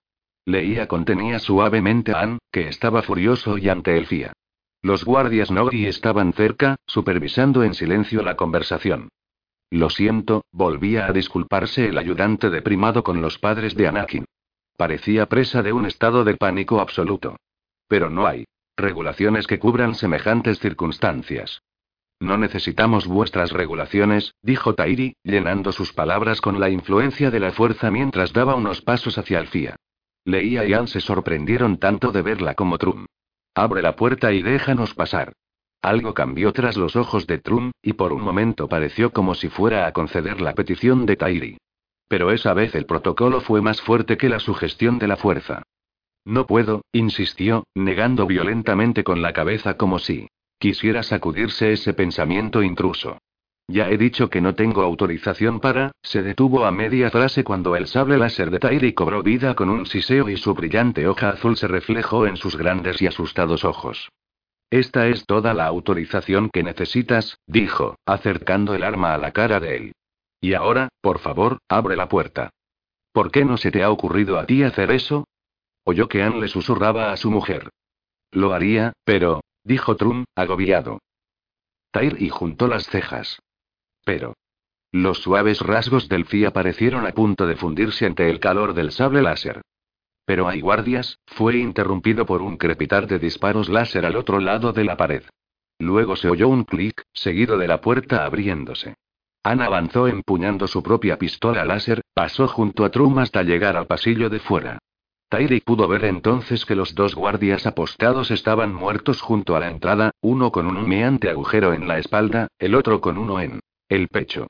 Leía 0.45 0.88
contenía 0.88 1.40
suavemente 1.40 2.11
a 2.11 2.22
Ann, 2.22 2.38
que 2.51 2.67
estaba 2.67 3.01
furioso 3.01 3.58
y 3.58 3.67
ante 3.67 3.98
el 3.98 4.06
FIA. 4.06 4.33
Los 4.83 5.06
guardias 5.06 5.49
Nogri 5.49 5.88
estaban 5.88 6.33
cerca, 6.33 6.75
supervisando 6.85 7.64
en 7.64 7.74
silencio 7.74 8.22
la 8.22 8.35
conversación. 8.35 9.09
Lo 9.72 9.90
siento, 9.90 10.46
volvía 10.52 11.06
a 11.06 11.14
disculparse 11.14 11.88
el 11.88 11.98
ayudante 11.98 12.50
de 12.50 12.62
primado 12.62 13.04
con 13.04 13.22
los 13.22 13.38
padres 13.38 13.76
de 13.76 13.88
Anakin. 13.88 14.26
Parecía 14.78 15.28
presa 15.28 15.62
de 15.62 15.74
un 15.74 15.86
estado 15.86 16.24
de 16.24 16.36
pánico 16.36 16.80
absoluto. 16.80 17.36
Pero 17.88 18.10
no 18.10 18.26
hay 18.26 18.46
regulaciones 18.78 19.46
que 19.46 19.60
cubran 19.60 19.94
semejantes 19.94 20.60
circunstancias. 20.60 21.62
No 22.22 22.38
necesitamos 22.38 23.08
vuestras 23.08 23.52
regulaciones, 23.52 24.36
dijo 24.42 24.76
Tairi, 24.76 25.16
llenando 25.24 25.72
sus 25.72 25.94
palabras 25.94 26.42
con 26.42 26.60
la 26.60 26.70
influencia 26.70 27.32
de 27.32 27.40
la 27.40 27.52
fuerza 27.52 27.92
mientras 27.92 28.34
daba 28.34 28.56
unos 28.56 28.82
pasos 28.82 29.18
hacia 29.18 29.40
el 29.40 29.48
FIA. 29.48 29.76
Leía 30.26 30.66
y 30.66 30.74
Ann 30.74 30.88
se 30.88 31.00
sorprendieron 31.00 31.78
tanto 31.78 32.12
de 32.12 32.22
verla 32.22 32.56
como 32.56 32.78
Trum. 32.78 33.06
Abre 33.56 33.82
la 33.82 33.96
puerta 33.96 34.34
y 34.34 34.42
déjanos 34.42 34.94
pasar. 34.94 35.34
Algo 35.82 36.14
cambió 36.14 36.51
tras 36.51 36.75
los 36.75 36.95
ojos 36.95 37.25
de 37.25 37.38
Trum, 37.38 37.72
y 37.82 37.93
por 37.93 38.11
un 38.11 38.22
momento 38.22 38.67
pareció 38.67 39.11
como 39.11 39.33
si 39.33 39.48
fuera 39.48 39.88
a 39.88 39.93
conceder 39.93 40.41
la 40.41 40.53
petición 40.53 41.06
de 41.06 41.16
Tairi. 41.16 41.58
Pero 42.09 42.32
esa 42.32 42.53
vez 42.53 42.75
el 42.75 42.85
protocolo 42.85 43.40
fue 43.40 43.61
más 43.61 43.82
fuerte 43.82 44.17
que 44.17 44.30
la 44.30 44.40
sugestión 44.40 44.99
de 44.99 45.08
la 45.08 45.16
fuerza. 45.16 45.64
No 46.25 46.45
puedo, 46.45 46.82
insistió, 46.91 47.64
negando 47.75 48.27
violentamente 48.27 49.03
con 49.03 49.22
la 49.22 49.32
cabeza 49.32 49.77
como 49.77 49.99
si 49.99 50.27
quisiera 50.59 51.03
sacudirse 51.03 51.72
ese 51.72 51.93
pensamiento 51.93 52.61
intruso. 52.61 53.17
Ya 53.69 53.90
he 53.90 53.98
dicho 53.98 54.30
que 54.30 54.41
no 54.41 54.56
tengo 54.56 54.82
autorización 54.82 55.59
para. 55.59 55.91
Se 56.01 56.24
detuvo 56.24 56.66
a 56.66 56.72
media 56.72 57.11
frase 57.11 57.43
cuando 57.43 57.75
el 57.75 57.88
sable 57.88 58.17
láser 58.17 58.49
de 58.49 58.59
Tairi 58.59 58.93
cobró 58.93 59.24
vida 59.24 59.56
con 59.56 59.69
un 59.69 59.85
siseo 59.85 60.27
y 60.27 60.38
su 60.38 60.53
brillante 60.56 61.08
hoja 61.08 61.30
azul 61.30 61.56
se 61.56 61.67
reflejó 61.67 62.25
en 62.25 62.35
sus 62.35 62.58
grandes 62.58 63.01
y 63.01 63.08
asustados 63.08 63.64
ojos. 63.64 64.09
Esta 64.72 65.08
es 65.08 65.26
toda 65.26 65.54
la 65.54 65.66
autorización 65.66 66.50
que 66.52 66.64
necesitas, 66.64 67.40
dijo, 67.48 67.96
acercando 68.06 68.76
el 68.76 68.84
arma 68.84 69.14
a 69.14 69.18
la 69.18 69.32
cara 69.32 69.60
de 69.60 69.76
él. 69.76 69.92
Y 70.42 70.54
ahora, 70.54 70.90
por 71.02 71.20
favor, 71.20 71.58
abre 71.68 71.96
la 71.96 72.08
puerta. 72.08 72.52
¿Por 73.12 73.32
qué 73.32 73.44
no 73.46 73.58
se 73.58 73.72
te 73.72 73.84
ha 73.84 73.90
ocurrido 73.90 74.38
a 74.38 74.46
ti 74.46 74.64
hacer 74.64 74.92
eso? 74.92 75.28
Oyó 75.84 76.08
que 76.08 76.22
Anne 76.22 76.42
le 76.42 76.48
susurraba 76.48 77.12
a 77.12 77.18
su 77.18 77.32
mujer. 77.32 77.70
Lo 78.32 78.54
haría, 78.54 78.94
pero, 79.04 79.42
dijo 79.64 79.96
Trum, 79.96 80.26
agobiado. 80.36 81.00
Tairi 81.92 82.30
juntó 82.30 82.68
las 82.68 82.86
cejas. 82.88 83.40
Pero. 84.06 84.36
Los 84.92 85.20
suaves 85.20 85.62
rasgos 85.62 86.10
del 86.10 86.26
FIA 86.26 86.52
parecieron 86.52 87.08
a 87.08 87.12
punto 87.12 87.48
de 87.48 87.56
fundirse 87.56 88.06
ante 88.06 88.30
el 88.30 88.40
calor 88.40 88.74
del 88.74 88.92
sable 88.92 89.22
láser. 89.22 89.62
Pero 90.30 90.48
hay 90.48 90.61
guardias, 90.61 91.17
fue 91.25 91.58
interrumpido 91.58 92.24
por 92.24 92.43
un 92.43 92.56
crepitar 92.56 93.08
de 93.08 93.17
disparos 93.17 93.67
láser 93.67 94.06
al 94.06 94.16
otro 94.16 94.40
lado 94.40 94.74
de 94.74 94.83
la 94.83 94.95
pared. 94.95 95.24
Luego 95.80 96.16
se 96.16 96.30
oyó 96.30 96.49
un 96.49 96.66
clic, 96.66 97.01
seguido 97.14 97.58
de 97.58 97.67
la 97.67 97.82
puerta 97.82 98.25
abriéndose. 98.25 98.93
Ana 99.41 99.66
avanzó 99.66 100.08
empuñando 100.08 100.67
su 100.67 100.83
propia 100.83 101.17
pistola 101.17 101.66
láser, 101.66 102.03
pasó 102.14 102.48
junto 102.48 102.85
a 102.85 102.91
Trum 102.91 103.17
hasta 103.17 103.41
llegar 103.41 103.75
al 103.75 103.88
pasillo 103.88 104.30
de 104.30 104.38
fuera. 104.38 104.77
Tairi 105.30 105.61
pudo 105.61 105.88
ver 105.88 106.06
entonces 106.06 106.64
que 106.64 106.75
los 106.75 106.93
dos 106.93 107.16
guardias 107.16 107.66
apostados 107.66 108.30
estaban 108.30 108.72
muertos 108.72 109.22
junto 109.22 109.56
a 109.56 109.59
la 109.59 109.72
entrada, 109.72 110.11
uno 110.22 110.51
con 110.51 110.67
un 110.67 110.77
humeante 110.77 111.32
agujero 111.32 111.74
en 111.74 111.88
la 111.88 111.98
espalda, 111.98 112.49
el 112.59 112.75
otro 112.75 113.01
con 113.01 113.17
uno 113.17 113.41
en 113.41 113.61
el 113.88 114.09
pecho. 114.09 114.45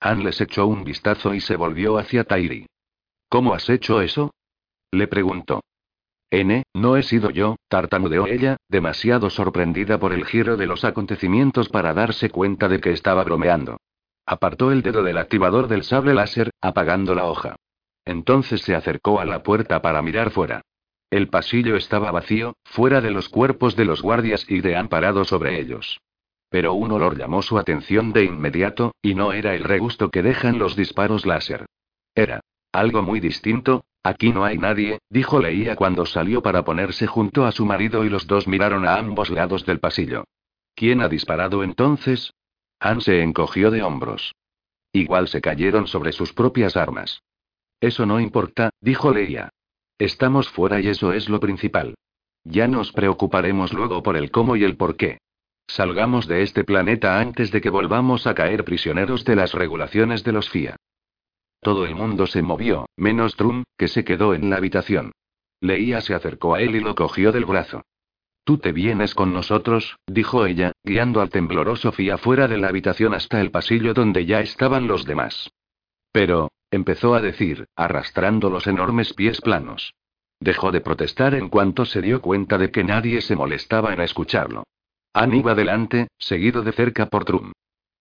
Ann 0.00 0.22
les 0.22 0.38
echó 0.42 0.66
un 0.66 0.84
vistazo 0.84 1.32
y 1.32 1.40
se 1.40 1.56
volvió 1.56 1.96
hacia 1.96 2.24
Tairi. 2.24 2.66
¿Cómo 3.30 3.54
has 3.54 3.70
hecho 3.70 4.02
eso? 4.02 4.30
Le 4.94 5.08
preguntó. 5.08 5.60
N, 6.30 6.62
no 6.72 6.96
he 6.96 7.02
sido 7.02 7.30
yo, 7.30 7.56
tartamudeó 7.66 8.28
ella, 8.28 8.58
demasiado 8.68 9.28
sorprendida 9.28 9.98
por 9.98 10.12
el 10.12 10.24
giro 10.24 10.56
de 10.56 10.66
los 10.66 10.84
acontecimientos 10.84 11.68
para 11.68 11.92
darse 11.94 12.30
cuenta 12.30 12.68
de 12.68 12.80
que 12.80 12.92
estaba 12.92 13.24
bromeando. 13.24 13.78
Apartó 14.24 14.70
el 14.70 14.82
dedo 14.82 15.02
del 15.02 15.18
activador 15.18 15.66
del 15.66 15.82
sable 15.82 16.14
láser, 16.14 16.50
apagando 16.60 17.16
la 17.16 17.24
hoja. 17.24 17.56
Entonces 18.04 18.62
se 18.62 18.76
acercó 18.76 19.18
a 19.18 19.24
la 19.24 19.42
puerta 19.42 19.82
para 19.82 20.00
mirar 20.00 20.30
fuera. 20.30 20.62
El 21.10 21.28
pasillo 21.28 21.74
estaba 21.74 22.12
vacío, 22.12 22.54
fuera 22.64 23.00
de 23.00 23.10
los 23.10 23.28
cuerpos 23.28 23.74
de 23.74 23.86
los 23.86 24.00
guardias 24.00 24.46
y 24.48 24.60
de 24.60 24.76
amparado 24.76 25.24
sobre 25.24 25.58
ellos. 25.58 26.00
Pero 26.50 26.74
un 26.74 26.92
olor 26.92 27.18
llamó 27.18 27.42
su 27.42 27.58
atención 27.58 28.12
de 28.12 28.26
inmediato, 28.26 28.94
y 29.02 29.16
no 29.16 29.32
era 29.32 29.56
el 29.56 29.64
regusto 29.64 30.10
que 30.10 30.22
dejan 30.22 30.60
los 30.60 30.76
disparos 30.76 31.26
láser. 31.26 31.66
Era 32.14 32.42
algo 32.70 33.02
muy 33.02 33.18
distinto. 33.18 33.84
Aquí 34.06 34.32
no 34.32 34.44
hay 34.44 34.58
nadie, 34.58 34.98
dijo 35.08 35.40
Leía 35.40 35.76
cuando 35.76 36.04
salió 36.04 36.42
para 36.42 36.62
ponerse 36.62 37.06
junto 37.06 37.46
a 37.46 37.52
su 37.52 37.64
marido 37.64 38.04
y 38.04 38.10
los 38.10 38.26
dos 38.26 38.46
miraron 38.46 38.86
a 38.86 38.96
ambos 38.96 39.30
lados 39.30 39.64
del 39.64 39.80
pasillo. 39.80 40.24
¿Quién 40.74 41.00
ha 41.00 41.08
disparado 41.08 41.64
entonces? 41.64 42.34
Anne 42.78 43.00
se 43.00 43.22
encogió 43.22 43.70
de 43.70 43.82
hombros. 43.82 44.34
Igual 44.92 45.28
se 45.28 45.40
cayeron 45.40 45.86
sobre 45.86 46.12
sus 46.12 46.34
propias 46.34 46.76
armas. 46.76 47.22
Eso 47.80 48.04
no 48.04 48.20
importa, 48.20 48.70
dijo 48.82 49.10
Leia. 49.10 49.48
Estamos 49.98 50.50
fuera 50.50 50.80
y 50.80 50.88
eso 50.88 51.14
es 51.14 51.30
lo 51.30 51.40
principal. 51.40 51.94
Ya 52.44 52.68
nos 52.68 52.92
preocuparemos 52.92 53.72
luego 53.72 54.02
por 54.02 54.18
el 54.18 54.30
cómo 54.30 54.54
y 54.56 54.64
el 54.64 54.76
por 54.76 54.96
qué. 54.96 55.18
Salgamos 55.66 56.28
de 56.28 56.42
este 56.42 56.62
planeta 56.62 57.20
antes 57.20 57.50
de 57.50 57.62
que 57.62 57.70
volvamos 57.70 58.26
a 58.26 58.34
caer 58.34 58.64
prisioneros 58.64 59.24
de 59.24 59.36
las 59.36 59.54
regulaciones 59.54 60.24
de 60.24 60.32
los 60.32 60.50
FIA. 60.50 60.76
Todo 61.64 61.86
el 61.86 61.94
mundo 61.94 62.26
se 62.26 62.42
movió, 62.42 62.84
menos 62.94 63.36
Trum, 63.36 63.62
que 63.78 63.88
se 63.88 64.04
quedó 64.04 64.34
en 64.34 64.50
la 64.50 64.56
habitación. 64.56 65.12
Leía 65.62 66.02
se 66.02 66.12
acercó 66.12 66.54
a 66.54 66.60
él 66.60 66.76
y 66.76 66.80
lo 66.80 66.94
cogió 66.94 67.32
del 67.32 67.46
brazo. 67.46 67.86
Tú 68.44 68.58
te 68.58 68.70
vienes 68.70 69.14
con 69.14 69.32
nosotros, 69.32 69.96
dijo 70.06 70.44
ella, 70.44 70.72
guiando 70.84 71.22
al 71.22 71.30
tembloroso 71.30 71.90
Fia 71.90 72.18
fuera 72.18 72.48
de 72.48 72.58
la 72.58 72.68
habitación 72.68 73.14
hasta 73.14 73.40
el 73.40 73.50
pasillo 73.50 73.94
donde 73.94 74.26
ya 74.26 74.40
estaban 74.40 74.86
los 74.86 75.06
demás. 75.06 75.52
Pero, 76.12 76.50
empezó 76.70 77.14
a 77.14 77.22
decir, 77.22 77.64
arrastrando 77.74 78.50
los 78.50 78.66
enormes 78.66 79.14
pies 79.14 79.40
planos. 79.40 79.94
Dejó 80.40 80.70
de 80.70 80.82
protestar 80.82 81.34
en 81.34 81.48
cuanto 81.48 81.86
se 81.86 82.02
dio 82.02 82.20
cuenta 82.20 82.58
de 82.58 82.70
que 82.70 82.84
nadie 82.84 83.22
se 83.22 83.36
molestaba 83.36 83.94
en 83.94 84.02
escucharlo. 84.02 84.64
Ann 85.14 85.32
iba 85.32 85.54
delante, 85.54 86.08
seguido 86.18 86.60
de 86.60 86.72
cerca 86.72 87.06
por 87.06 87.24
Trum. 87.24 87.52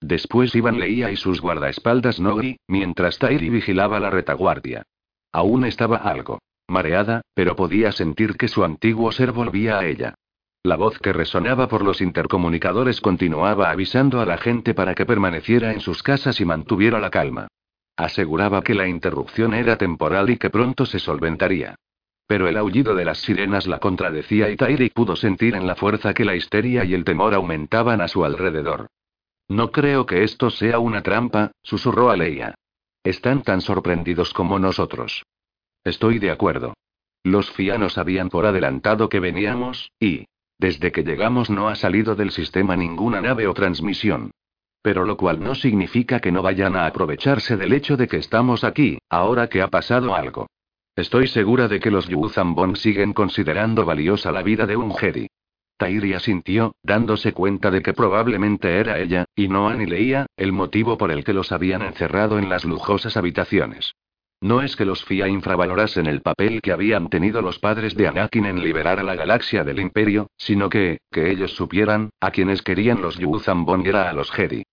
Después 0.04 0.54
iban 0.54 0.82
Leía 0.82 1.12
y 1.12 1.16
sus 1.16 1.40
guardaespaldas 1.40 2.20
Nogri, 2.20 2.58
mientras 2.68 3.20
Tairi 3.20 3.50
vigilaba 3.50 4.02
la 4.02 4.10
retaguardia. 4.10 4.84
Aún 5.32 5.64
estaba 5.64 5.96
algo 5.96 6.40
mareada, 6.68 7.22
pero 7.34 7.56
podía 7.56 7.94
sentir 7.94 8.36
que 8.36 8.50
su 8.50 8.66
antiguo 8.66 9.14
ser 9.14 9.32
volvía 9.32 9.80
a 9.80 9.86
ella. 9.86 10.16
La 10.62 10.76
voz 10.76 11.00
que 11.00 11.14
resonaba 11.14 11.70
por 11.70 11.86
los 11.86 12.02
intercomunicadores 12.02 13.00
continuaba 13.00 13.70
avisando 13.70 14.20
a 14.20 14.26
la 14.26 14.38
gente 14.38 14.74
para 14.74 14.94
que 14.94 15.06
permaneciera 15.06 15.72
en 15.72 15.80
sus 15.80 16.04
casas 16.04 16.42
y 16.42 16.46
mantuviera 16.46 17.00
la 17.00 17.10
calma. 17.10 17.48
Aseguraba 17.96 18.62
que 18.62 18.74
la 18.74 18.90
interrupción 18.90 19.54
era 19.54 19.78
temporal 19.78 20.30
y 20.30 20.38
que 20.38 20.50
pronto 20.50 20.86
se 20.86 21.00
solventaría. 21.00 21.76
Pero 22.28 22.50
el 22.50 22.58
aullido 22.58 22.94
de 22.94 23.06
las 23.06 23.20
sirenas 23.20 23.68
la 23.68 23.80
contradecía 23.80 24.50
y 24.50 24.58
Tairi 24.58 24.90
pudo 24.90 25.16
sentir 25.16 25.56
en 25.56 25.66
la 25.66 25.76
fuerza 25.76 26.14
que 26.14 26.26
la 26.26 26.36
histeria 26.36 26.84
y 26.84 26.94
el 26.94 27.06
temor 27.06 27.34
aumentaban 27.34 28.02
a 28.02 28.10
su 28.10 28.26
alrededor. 28.26 28.90
No 29.50 29.72
creo 29.72 30.06
que 30.06 30.24
esto 30.24 30.50
sea 30.50 30.80
una 30.80 31.04
trampa, 31.04 31.52
susurró 31.62 32.10
a 32.10 32.18
Leia. 32.18 32.56
Están 33.04 33.44
tan 33.44 33.62
sorprendidos 33.62 34.34
como 34.34 34.60
nosotros. 34.60 35.24
Estoy 35.84 36.20
de 36.20 36.32
acuerdo. 36.32 36.74
Los 37.24 37.52
fianos 37.52 37.94
sabían 37.94 38.30
por 38.30 38.46
adelantado 38.46 39.10
que 39.10 39.20
veníamos, 39.20 39.92
y, 40.00 40.26
desde 40.58 40.92
que 40.92 41.04
llegamos 41.04 41.50
no 41.50 41.68
ha 41.68 41.76
salido 41.76 42.16
del 42.16 42.32
sistema 42.32 42.76
ninguna 42.76 43.22
nave 43.22 43.48
o 43.48 43.54
transmisión. 43.54 44.32
Pero 44.82 45.06
lo 45.06 45.18
cual 45.18 45.42
no 45.42 45.56
significa 45.56 46.20
que 46.20 46.32
no 46.32 46.42
vayan 46.42 46.76
a 46.76 46.86
aprovecharse 46.86 47.58
del 47.58 47.74
hecho 47.74 47.98
de 47.98 48.08
que 48.08 48.18
estamos 48.18 48.64
aquí, 48.64 49.00
ahora 49.10 49.48
que 49.48 49.62
ha 49.62 49.70
pasado 49.70 50.16
algo. 50.16 50.48
Estoy 50.96 51.28
segura 51.28 51.68
de 51.68 51.80
que 51.80 51.90
los 51.90 52.08
Yuzambon 52.08 52.76
siguen 52.76 53.14
considerando 53.14 53.86
valiosa 53.86 54.32
la 54.32 54.44
vida 54.44 54.66
de 54.66 54.78
un 54.78 54.94
Jedi. 54.94 55.28
Tairi 55.78 56.14
asintió, 56.14 56.76
dándose 56.84 57.34
cuenta 57.34 57.72
de 57.72 57.82
que 57.82 57.94
probablemente 57.94 58.78
era 58.78 59.00
ella, 59.00 59.26
y 59.36 59.48
no 59.48 59.74
ni 59.74 59.86
leía, 59.86 60.28
el 60.38 60.52
motivo 60.52 60.98
por 60.98 61.12
el 61.12 61.24
que 61.24 61.34
los 61.34 61.52
habían 61.52 61.82
encerrado 61.82 62.40
en 62.40 62.50
las 62.50 62.66
lujosas 62.66 63.18
habitaciones. 63.18 63.96
No 64.44 64.62
es 64.62 64.76
que 64.76 64.84
los 64.84 65.06
FIA 65.06 65.30
infravalorasen 65.30 66.06
el 66.06 66.22
papel 66.22 66.62
que 66.62 66.74
habían 66.74 67.10
tenido 67.10 67.42
los 67.42 67.60
padres 67.60 67.96
de 67.96 68.10
Anakin 68.10 68.46
en 68.46 68.62
liberar 68.62 69.00
a 69.00 69.04
la 69.04 69.16
galaxia 69.16 69.64
del 69.64 69.80
Imperio, 69.80 70.28
sino 70.38 70.70
que, 70.70 70.98
que 71.12 71.32
ellos 71.32 71.52
supieran, 71.54 72.10
a 72.20 72.32
quienes 72.32 72.62
querían 72.62 73.02
los 73.02 73.18
Yuzambon 73.18 73.86
era 73.86 74.10
a 74.10 74.14
los 74.14 74.32
Jedi. 74.32 74.64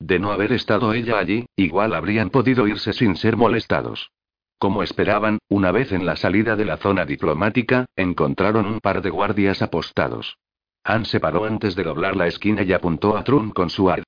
De 0.00 0.18
no 0.18 0.32
haber 0.32 0.52
estado 0.52 0.94
ella 0.94 1.18
allí, 1.18 1.46
igual 1.54 1.94
habrían 1.94 2.30
podido 2.30 2.66
irse 2.66 2.92
sin 2.92 3.14
ser 3.14 3.36
molestados. 3.36 4.10
Como 4.58 4.82
esperaban, 4.82 5.38
una 5.48 5.70
vez 5.72 5.92
en 5.92 6.04
la 6.04 6.16
salida 6.16 6.56
de 6.56 6.64
la 6.64 6.76
zona 6.76 7.06
diplomática, 7.06 7.86
encontraron 7.96 8.66
un 8.66 8.80
par 8.80 9.00
de 9.00 9.10
guardias 9.10 9.62
apostados. 9.62 10.38
Han 10.84 11.04
se 11.04 11.20
paró 11.20 11.44
antes 11.44 11.76
de 11.76 11.82
doblar 11.82 12.16
la 12.16 12.26
esquina 12.26 12.62
y 12.62 12.72
apuntó 12.72 13.16
a 13.16 13.24
Trun 13.24 13.50
con 13.50 13.70
su 13.70 13.90
ar. 13.90 14.02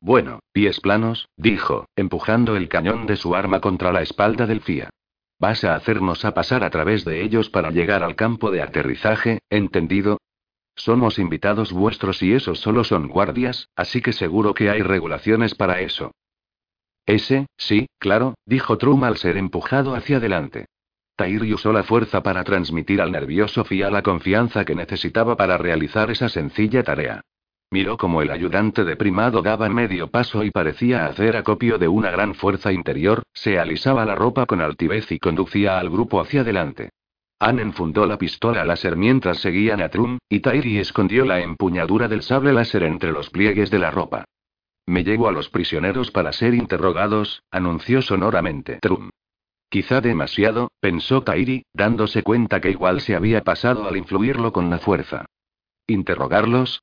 Bueno, 0.00 0.40
pies 0.52 0.80
planos, 0.80 1.28
dijo, 1.36 1.86
empujando 1.96 2.56
el 2.56 2.68
cañón 2.68 3.06
de 3.06 3.16
su 3.16 3.34
arma 3.34 3.60
contra 3.60 3.92
la 3.92 4.02
espalda 4.02 4.46
del 4.46 4.60
FIA. 4.60 4.90
Vas 5.38 5.64
a 5.64 5.74
hacernos 5.74 6.24
a 6.24 6.32
pasar 6.32 6.64
a 6.64 6.70
través 6.70 7.04
de 7.04 7.22
ellos 7.22 7.50
para 7.50 7.70
llegar 7.70 8.02
al 8.02 8.16
campo 8.16 8.50
de 8.50 8.62
aterrizaje, 8.62 9.40
¿entendido? 9.50 10.18
Somos 10.74 11.18
invitados 11.18 11.72
vuestros 11.72 12.22
y 12.22 12.32
esos 12.32 12.60
solo 12.60 12.84
son 12.84 13.08
guardias, 13.08 13.68
así 13.76 14.00
que 14.00 14.12
seguro 14.12 14.54
que 14.54 14.70
hay 14.70 14.82
regulaciones 14.82 15.54
para 15.54 15.80
eso. 15.80 16.12
Ese, 17.06 17.46
sí, 17.56 17.86
claro, 17.98 18.34
dijo 18.44 18.78
Trum 18.78 19.04
al 19.04 19.16
ser 19.16 19.36
empujado 19.36 19.94
hacia 19.94 20.16
adelante. 20.16 20.66
Tairi 21.16 21.54
usó 21.54 21.72
la 21.72 21.82
fuerza 21.82 22.22
para 22.22 22.44
transmitir 22.44 23.00
al 23.00 23.10
nervioso 23.10 23.64
Fia 23.64 23.90
la 23.90 24.02
confianza 24.02 24.66
que 24.66 24.74
necesitaba 24.74 25.34
para 25.36 25.56
realizar 25.56 26.10
esa 26.10 26.28
sencilla 26.28 26.82
tarea. 26.82 27.22
Miró 27.70 27.96
como 27.96 28.22
el 28.22 28.30
ayudante 28.30 28.84
de 28.84 28.96
primado 28.96 29.42
daba 29.42 29.68
medio 29.68 30.08
paso 30.08 30.44
y 30.44 30.50
parecía 30.50 31.06
hacer 31.06 31.36
acopio 31.36 31.78
de 31.78 31.88
una 31.88 32.10
gran 32.10 32.34
fuerza 32.34 32.70
interior, 32.70 33.22
se 33.32 33.58
alisaba 33.58 34.04
la 34.04 34.14
ropa 34.14 34.46
con 34.46 34.60
altivez 34.60 35.10
y 35.10 35.18
conducía 35.18 35.78
al 35.78 35.90
grupo 35.90 36.20
hacia 36.20 36.42
adelante. 36.42 36.90
Ann 37.40 37.58
enfundó 37.58 38.06
la 38.06 38.18
pistola 38.18 38.64
láser 38.64 38.96
mientras 38.96 39.38
seguían 39.38 39.82
a 39.82 39.88
Trum, 39.88 40.18
y 40.28 40.40
Tairi 40.40 40.78
escondió 40.78 41.24
la 41.24 41.40
empuñadura 41.40 42.08
del 42.08 42.22
sable 42.22 42.52
láser 42.52 42.82
entre 42.82 43.10
los 43.10 43.30
pliegues 43.30 43.70
de 43.70 43.78
la 43.78 43.90
ropa. 43.90 44.24
Me 44.86 45.02
llevo 45.02 45.28
a 45.28 45.32
los 45.32 45.48
prisioneros 45.48 46.10
para 46.10 46.32
ser 46.32 46.54
interrogados, 46.54 47.42
anunció 47.50 48.00
sonoramente 48.00 48.78
Trum. 48.80 49.10
Quizá 49.76 50.00
demasiado, 50.00 50.70
pensó 50.80 51.22
Kairi, 51.22 51.66
dándose 51.74 52.22
cuenta 52.22 52.62
que 52.62 52.70
igual 52.70 53.02
se 53.02 53.14
había 53.14 53.44
pasado 53.44 53.86
al 53.86 53.98
influirlo 53.98 54.50
con 54.50 54.70
la 54.70 54.78
fuerza. 54.78 55.26
¿Interrogarlos? 55.86 56.82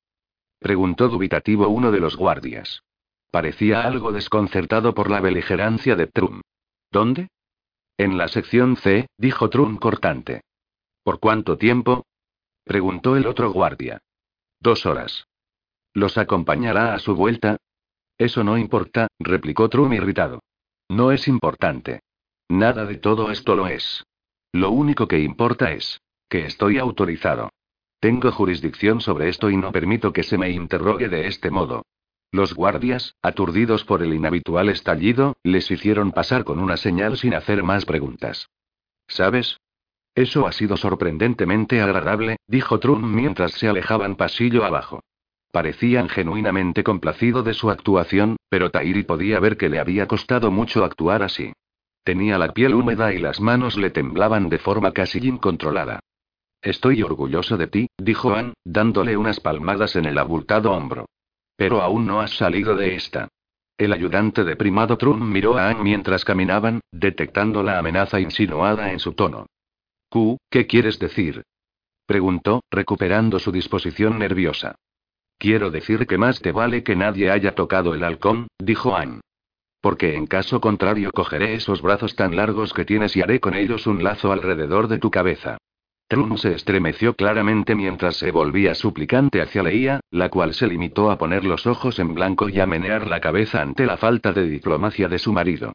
preguntó 0.60 1.08
dubitativo 1.08 1.66
uno 1.66 1.90
de 1.90 1.98
los 1.98 2.16
guardias. 2.16 2.84
Parecía 3.32 3.80
algo 3.80 4.12
desconcertado 4.12 4.94
por 4.94 5.10
la 5.10 5.18
beligerancia 5.18 5.96
de 5.96 6.06
Trum. 6.06 6.42
¿Dónde? 6.92 7.30
En 7.98 8.16
la 8.16 8.28
sección 8.28 8.76
C, 8.76 9.08
dijo 9.18 9.50
Trum 9.50 9.76
cortante. 9.78 10.42
¿Por 11.02 11.18
cuánto 11.18 11.58
tiempo? 11.58 12.06
preguntó 12.62 13.16
el 13.16 13.26
otro 13.26 13.50
guardia. 13.50 13.98
Dos 14.60 14.86
horas. 14.86 15.26
¿Los 15.94 16.16
acompañará 16.16 16.94
a 16.94 17.00
su 17.00 17.16
vuelta? 17.16 17.56
Eso 18.18 18.44
no 18.44 18.56
importa, 18.56 19.08
replicó 19.18 19.68
Trum 19.68 19.92
irritado. 19.94 20.44
No 20.88 21.10
es 21.10 21.26
importante. 21.26 21.98
Nada 22.48 22.84
de 22.84 22.96
todo 22.96 23.30
esto 23.30 23.56
lo 23.56 23.68
es. 23.68 24.04
Lo 24.52 24.70
único 24.70 25.08
que 25.08 25.18
importa 25.18 25.72
es 25.72 26.00
que 26.28 26.46
estoy 26.46 26.78
autorizado. 26.78 27.50
Tengo 28.00 28.30
jurisdicción 28.32 29.00
sobre 29.00 29.28
esto 29.28 29.50
y 29.50 29.56
no 29.56 29.72
permito 29.72 30.12
que 30.12 30.22
se 30.22 30.36
me 30.36 30.50
interrogue 30.50 31.08
de 31.08 31.26
este 31.26 31.50
modo. 31.50 31.82
Los 32.30 32.54
guardias, 32.54 33.14
aturdidos 33.22 33.84
por 33.84 34.02
el 34.02 34.12
inhabitual 34.12 34.68
estallido, 34.68 35.36
les 35.42 35.70
hicieron 35.70 36.12
pasar 36.12 36.44
con 36.44 36.58
una 36.58 36.76
señal 36.76 37.16
sin 37.16 37.34
hacer 37.34 37.62
más 37.62 37.84
preguntas. 37.84 38.48
¿Sabes? 39.06 39.58
Eso 40.14 40.46
ha 40.46 40.52
sido 40.52 40.76
sorprendentemente 40.76 41.80
agradable, 41.80 42.36
dijo 42.46 42.78
Trum 42.78 43.14
mientras 43.14 43.52
se 43.52 43.68
alejaban 43.68 44.16
pasillo 44.16 44.64
abajo. 44.64 45.00
Parecían 45.50 46.08
genuinamente 46.08 46.82
complacido 46.84 47.42
de 47.42 47.54
su 47.54 47.70
actuación, 47.70 48.36
pero 48.48 48.70
Tairi 48.70 49.04
podía 49.04 49.40
ver 49.40 49.56
que 49.56 49.68
le 49.68 49.78
había 49.78 50.06
costado 50.08 50.50
mucho 50.50 50.84
actuar 50.84 51.22
así. 51.22 51.52
Tenía 52.04 52.36
la 52.36 52.52
piel 52.52 52.74
húmeda 52.74 53.14
y 53.14 53.18
las 53.18 53.40
manos 53.40 53.78
le 53.78 53.90
temblaban 53.90 54.50
de 54.50 54.58
forma 54.58 54.92
casi 54.92 55.26
incontrolada. 55.26 56.00
Estoy 56.60 57.02
orgulloso 57.02 57.56
de 57.56 57.66
ti, 57.66 57.88
dijo 57.98 58.34
Ann, 58.34 58.52
dándole 58.64 59.16
unas 59.16 59.40
palmadas 59.40 59.96
en 59.96 60.04
el 60.04 60.18
abultado 60.18 60.72
hombro. 60.72 61.06
Pero 61.56 61.80
aún 61.80 62.06
no 62.06 62.20
has 62.20 62.36
salido 62.36 62.76
de 62.76 62.94
esta. 62.94 63.28
El 63.78 63.92
ayudante 63.92 64.44
de 64.44 64.54
primado 64.54 64.98
Trum 64.98 65.32
miró 65.32 65.56
a 65.56 65.70
Ann 65.70 65.82
mientras 65.82 66.24
caminaban, 66.24 66.80
detectando 66.92 67.62
la 67.62 67.78
amenaza 67.78 68.20
insinuada 68.20 68.92
en 68.92 68.98
su 68.98 69.14
tono. 69.14 69.46
Q, 70.10 70.36
¿qué 70.50 70.66
quieres 70.66 70.98
decir? 70.98 71.42
preguntó, 72.06 72.62
recuperando 72.70 73.38
su 73.38 73.50
disposición 73.50 74.18
nerviosa. 74.18 74.74
Quiero 75.38 75.70
decir 75.70 76.06
que 76.06 76.18
más 76.18 76.40
te 76.40 76.52
vale 76.52 76.82
que 76.82 76.96
nadie 76.96 77.30
haya 77.30 77.54
tocado 77.54 77.94
el 77.94 78.04
halcón, 78.04 78.48
dijo 78.58 78.94
Ann. 78.94 79.20
Porque 79.84 80.14
en 80.14 80.26
caso 80.26 80.62
contrario 80.62 81.10
cogeré 81.12 81.52
esos 81.52 81.82
brazos 81.82 82.16
tan 82.16 82.34
largos 82.34 82.72
que 82.72 82.86
tienes 82.86 83.14
y 83.18 83.20
haré 83.20 83.38
con 83.38 83.52
ellos 83.52 83.86
un 83.86 84.02
lazo 84.02 84.32
alrededor 84.32 84.88
de 84.88 84.96
tu 84.96 85.10
cabeza. 85.10 85.58
Trum 86.08 86.38
se 86.38 86.54
estremeció 86.54 87.12
claramente 87.12 87.74
mientras 87.74 88.16
se 88.16 88.30
volvía 88.30 88.74
suplicante 88.74 89.42
hacia 89.42 89.62
Leia, 89.62 90.00
la 90.10 90.30
cual 90.30 90.54
se 90.54 90.68
limitó 90.68 91.10
a 91.10 91.18
poner 91.18 91.44
los 91.44 91.66
ojos 91.66 91.98
en 91.98 92.14
blanco 92.14 92.48
y 92.48 92.60
a 92.60 92.66
menear 92.66 93.06
la 93.06 93.20
cabeza 93.20 93.60
ante 93.60 93.84
la 93.84 93.98
falta 93.98 94.32
de 94.32 94.48
diplomacia 94.48 95.06
de 95.06 95.18
su 95.18 95.34
marido. 95.34 95.74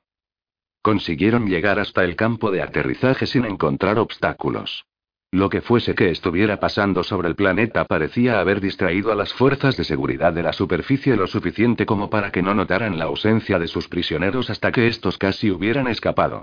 Consiguieron 0.82 1.46
llegar 1.46 1.78
hasta 1.78 2.04
el 2.04 2.16
campo 2.16 2.50
de 2.50 2.64
aterrizaje 2.64 3.28
sin 3.28 3.46
encontrar 3.46 4.00
obstáculos. 4.00 4.86
Lo 5.32 5.50
que 5.50 5.62
fuese 5.62 5.94
que 5.94 6.10
estuviera 6.10 6.60
pasando 6.60 7.04
sobre 7.04 7.28
el 7.28 7.36
planeta 7.36 7.86
parecía 7.86 8.40
haber 8.40 8.60
distraído 8.62 9.12
a 9.12 9.16
las 9.16 9.32
fuerzas 9.32 9.78
de 9.78 9.84
seguridad 9.84 10.34
de 10.34 10.42
la 10.42 10.54
superficie 10.54 11.16
lo 11.16 11.28
suficiente 11.28 11.86
como 11.86 12.10
para 12.10 12.32
que 12.32 12.42
no 12.42 12.56
notaran 12.56 12.98
la 12.98 13.06
ausencia 13.06 13.60
de 13.60 13.68
sus 13.68 13.88
prisioneros 13.88 14.50
hasta 14.50 14.72
que 14.72 14.88
estos 14.88 15.20
casi 15.20 15.52
hubieran 15.52 15.88
escapado. 15.88 16.42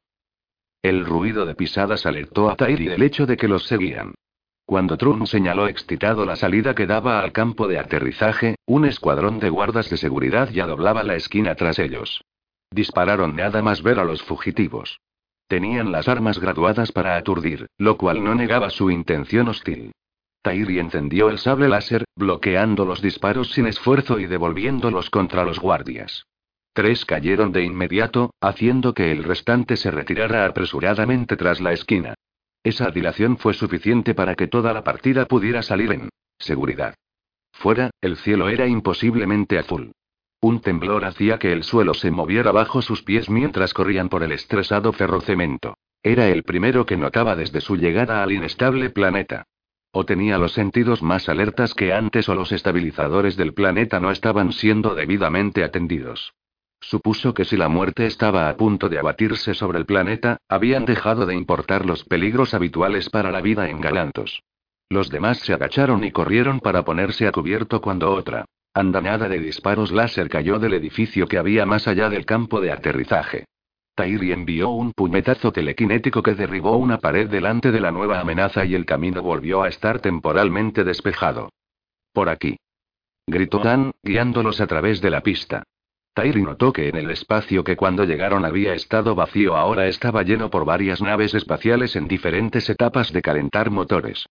El 0.82 1.04
ruido 1.04 1.46
de 1.46 1.56
pisadas 1.56 2.06
alertó 2.06 2.48
a 2.48 2.54
Tairi 2.54 2.86
del 2.86 3.02
hecho 3.02 3.26
de 3.26 3.36
que 3.36 3.48
los 3.48 3.64
seguían. 3.64 4.14
Cuando 4.64 4.96
Trun 4.96 5.26
señaló 5.26 5.66
excitado 5.66 6.24
la 6.24 6.36
salida 6.36 6.74
que 6.74 6.86
daba 6.86 7.20
al 7.20 7.32
campo 7.32 7.66
de 7.66 7.78
aterrizaje, 7.80 8.54
un 8.66 8.84
escuadrón 8.84 9.40
de 9.40 9.50
guardas 9.50 9.90
de 9.90 9.96
seguridad 9.96 10.48
ya 10.50 10.66
doblaba 10.66 11.02
la 11.02 11.16
esquina 11.16 11.56
tras 11.56 11.80
ellos. 11.80 12.22
Dispararon 12.70 13.34
nada 13.34 13.62
más 13.62 13.82
ver 13.82 13.98
a 13.98 14.04
los 14.04 14.22
fugitivos. 14.22 15.00
Tenían 15.48 15.92
las 15.92 16.08
armas 16.08 16.38
graduadas 16.40 16.90
para 16.92 17.16
aturdir, 17.16 17.66
lo 17.78 17.96
cual 17.96 18.24
no 18.24 18.34
negaba 18.34 18.70
su 18.70 18.90
intención 18.90 19.48
hostil. 19.48 19.92
Tairi 20.42 20.78
encendió 20.78 21.28
el 21.28 21.38
sable 21.38 21.68
láser, 21.68 22.04
bloqueando 22.16 22.84
los 22.84 23.02
disparos 23.02 23.52
sin 23.52 23.66
esfuerzo 23.66 24.18
y 24.18 24.26
devolviéndolos 24.26 25.10
contra 25.10 25.44
los 25.44 25.58
guardias. 25.58 26.26
Tres 26.72 27.04
cayeron 27.04 27.52
de 27.52 27.64
inmediato, 27.64 28.34
haciendo 28.40 28.92
que 28.92 29.10
el 29.10 29.24
restante 29.24 29.76
se 29.76 29.90
retirara 29.90 30.46
apresuradamente 30.46 31.36
tras 31.36 31.60
la 31.60 31.72
esquina. 31.72 32.14
Esa 32.62 32.90
dilación 32.90 33.38
fue 33.38 33.54
suficiente 33.54 34.14
para 34.14 34.34
que 34.34 34.48
toda 34.48 34.72
la 34.72 34.84
partida 34.84 35.26
pudiera 35.26 35.62
salir 35.62 35.92
en 35.92 36.10
seguridad. 36.38 36.94
Fuera, 37.52 37.90
el 38.00 38.16
cielo 38.16 38.48
era 38.48 38.66
imposiblemente 38.66 39.58
azul. 39.58 39.92
Un 40.40 40.60
temblor 40.60 41.04
hacía 41.04 41.38
que 41.38 41.52
el 41.52 41.62
suelo 41.64 41.94
se 41.94 42.10
moviera 42.10 42.52
bajo 42.52 42.82
sus 42.82 43.02
pies 43.02 43.30
mientras 43.30 43.72
corrían 43.72 44.08
por 44.08 44.22
el 44.22 44.32
estresado 44.32 44.92
ferrocemento. 44.92 45.78
Era 46.02 46.28
el 46.28 46.42
primero 46.42 46.84
que 46.86 46.96
notaba 46.96 47.34
desde 47.34 47.60
su 47.60 47.76
llegada 47.76 48.22
al 48.22 48.32
inestable 48.32 48.90
planeta. 48.90 49.44
O 49.92 50.04
tenía 50.04 50.36
los 50.36 50.52
sentidos 50.52 51.02
más 51.02 51.28
alertas 51.28 51.74
que 51.74 51.92
antes 51.92 52.28
o 52.28 52.34
los 52.34 52.52
estabilizadores 52.52 53.36
del 53.36 53.54
planeta 53.54 53.98
no 53.98 54.10
estaban 54.10 54.52
siendo 54.52 54.94
debidamente 54.94 55.64
atendidos. 55.64 56.34
Supuso 56.80 57.32
que 57.32 57.46
si 57.46 57.56
la 57.56 57.68
muerte 57.68 58.06
estaba 58.06 58.50
a 58.50 58.56
punto 58.56 58.90
de 58.90 58.98
abatirse 58.98 59.54
sobre 59.54 59.78
el 59.78 59.86
planeta, 59.86 60.36
habían 60.48 60.84
dejado 60.84 61.24
de 61.24 61.34
importar 61.34 61.86
los 61.86 62.04
peligros 62.04 62.52
habituales 62.52 63.08
para 63.08 63.30
la 63.30 63.40
vida 63.40 63.70
en 63.70 63.80
Galantos. 63.80 64.42
Los 64.90 65.08
demás 65.08 65.38
se 65.38 65.54
agacharon 65.54 66.04
y 66.04 66.12
corrieron 66.12 66.60
para 66.60 66.84
ponerse 66.84 67.26
a 67.26 67.32
cubierto 67.32 67.80
cuando 67.80 68.12
otra 68.12 68.44
andanada 68.76 69.26
de 69.30 69.38
disparos 69.38 69.90
láser 69.90 70.28
cayó 70.28 70.58
del 70.58 70.74
edificio 70.74 71.26
que 71.26 71.38
había 71.38 71.64
más 71.64 71.88
allá 71.88 72.10
del 72.10 72.26
campo 72.26 72.60
de 72.60 72.72
aterrizaje. 72.72 73.46
Tairi 73.94 74.32
envió 74.32 74.68
un 74.68 74.92
puñetazo 74.92 75.50
telequinético 75.50 76.22
que 76.22 76.34
derribó 76.34 76.76
una 76.76 76.98
pared 76.98 77.30
delante 77.30 77.72
de 77.72 77.80
la 77.80 77.90
nueva 77.90 78.20
amenaza 78.20 78.66
y 78.66 78.74
el 78.74 78.84
camino 78.84 79.22
volvió 79.22 79.62
a 79.62 79.68
estar 79.68 80.00
temporalmente 80.00 80.84
despejado. 80.84 81.48
Por 82.12 82.28
aquí. 82.28 82.58
Gritó 83.26 83.60
Dan, 83.60 83.92
guiándolos 84.02 84.60
a 84.60 84.66
través 84.66 85.00
de 85.00 85.08
la 85.08 85.22
pista. 85.22 85.62
Tairi 86.12 86.42
notó 86.42 86.70
que 86.70 86.88
en 86.88 86.96
el 86.96 87.10
espacio 87.10 87.64
que 87.64 87.76
cuando 87.76 88.04
llegaron 88.04 88.44
había 88.44 88.74
estado 88.74 89.14
vacío 89.14 89.56
ahora 89.56 89.86
estaba 89.86 90.22
lleno 90.22 90.50
por 90.50 90.66
varias 90.66 91.00
naves 91.00 91.32
espaciales 91.32 91.96
en 91.96 92.08
diferentes 92.08 92.68
etapas 92.68 93.10
de 93.10 93.22
calentar 93.22 93.70
motores. 93.70 94.26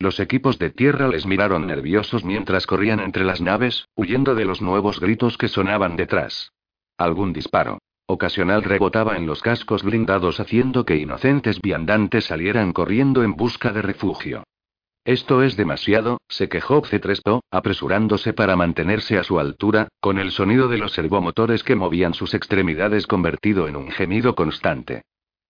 Los 0.00 0.18
equipos 0.18 0.58
de 0.58 0.70
tierra 0.70 1.08
les 1.08 1.26
miraron 1.26 1.66
nerviosos 1.66 2.24
mientras 2.24 2.66
corrían 2.66 3.00
entre 3.00 3.22
las 3.22 3.42
naves, 3.42 3.86
huyendo 3.94 4.34
de 4.34 4.46
los 4.46 4.62
nuevos 4.62 4.98
gritos 4.98 5.36
que 5.36 5.46
sonaban 5.46 5.94
detrás. 5.96 6.52
Algún 6.96 7.34
disparo 7.34 7.78
ocasional 8.06 8.64
rebotaba 8.64 9.16
en 9.16 9.26
los 9.26 9.40
cascos 9.40 9.84
blindados 9.84 10.40
haciendo 10.40 10.84
que 10.84 10.96
inocentes 10.96 11.60
viandantes 11.60 12.24
salieran 12.24 12.72
corriendo 12.72 13.22
en 13.22 13.36
busca 13.36 13.72
de 13.72 13.82
refugio. 13.82 14.42
Esto 15.04 15.42
es 15.42 15.56
demasiado, 15.56 16.18
se 16.28 16.48
quejó 16.48 16.84
Cetresto, 16.84 17.44
apresurándose 17.50 18.32
para 18.32 18.56
mantenerse 18.56 19.16
a 19.18 19.22
su 19.22 19.38
altura, 19.38 19.88
con 20.00 20.18
el 20.18 20.32
sonido 20.32 20.66
de 20.68 20.78
los 20.78 20.92
servomotores 20.92 21.62
que 21.62 21.76
movían 21.76 22.14
sus 22.14 22.34
extremidades 22.34 23.06
convertido 23.06 23.68
en 23.68 23.76
un 23.76 23.90
gemido 23.90 24.34
constante. 24.34 25.02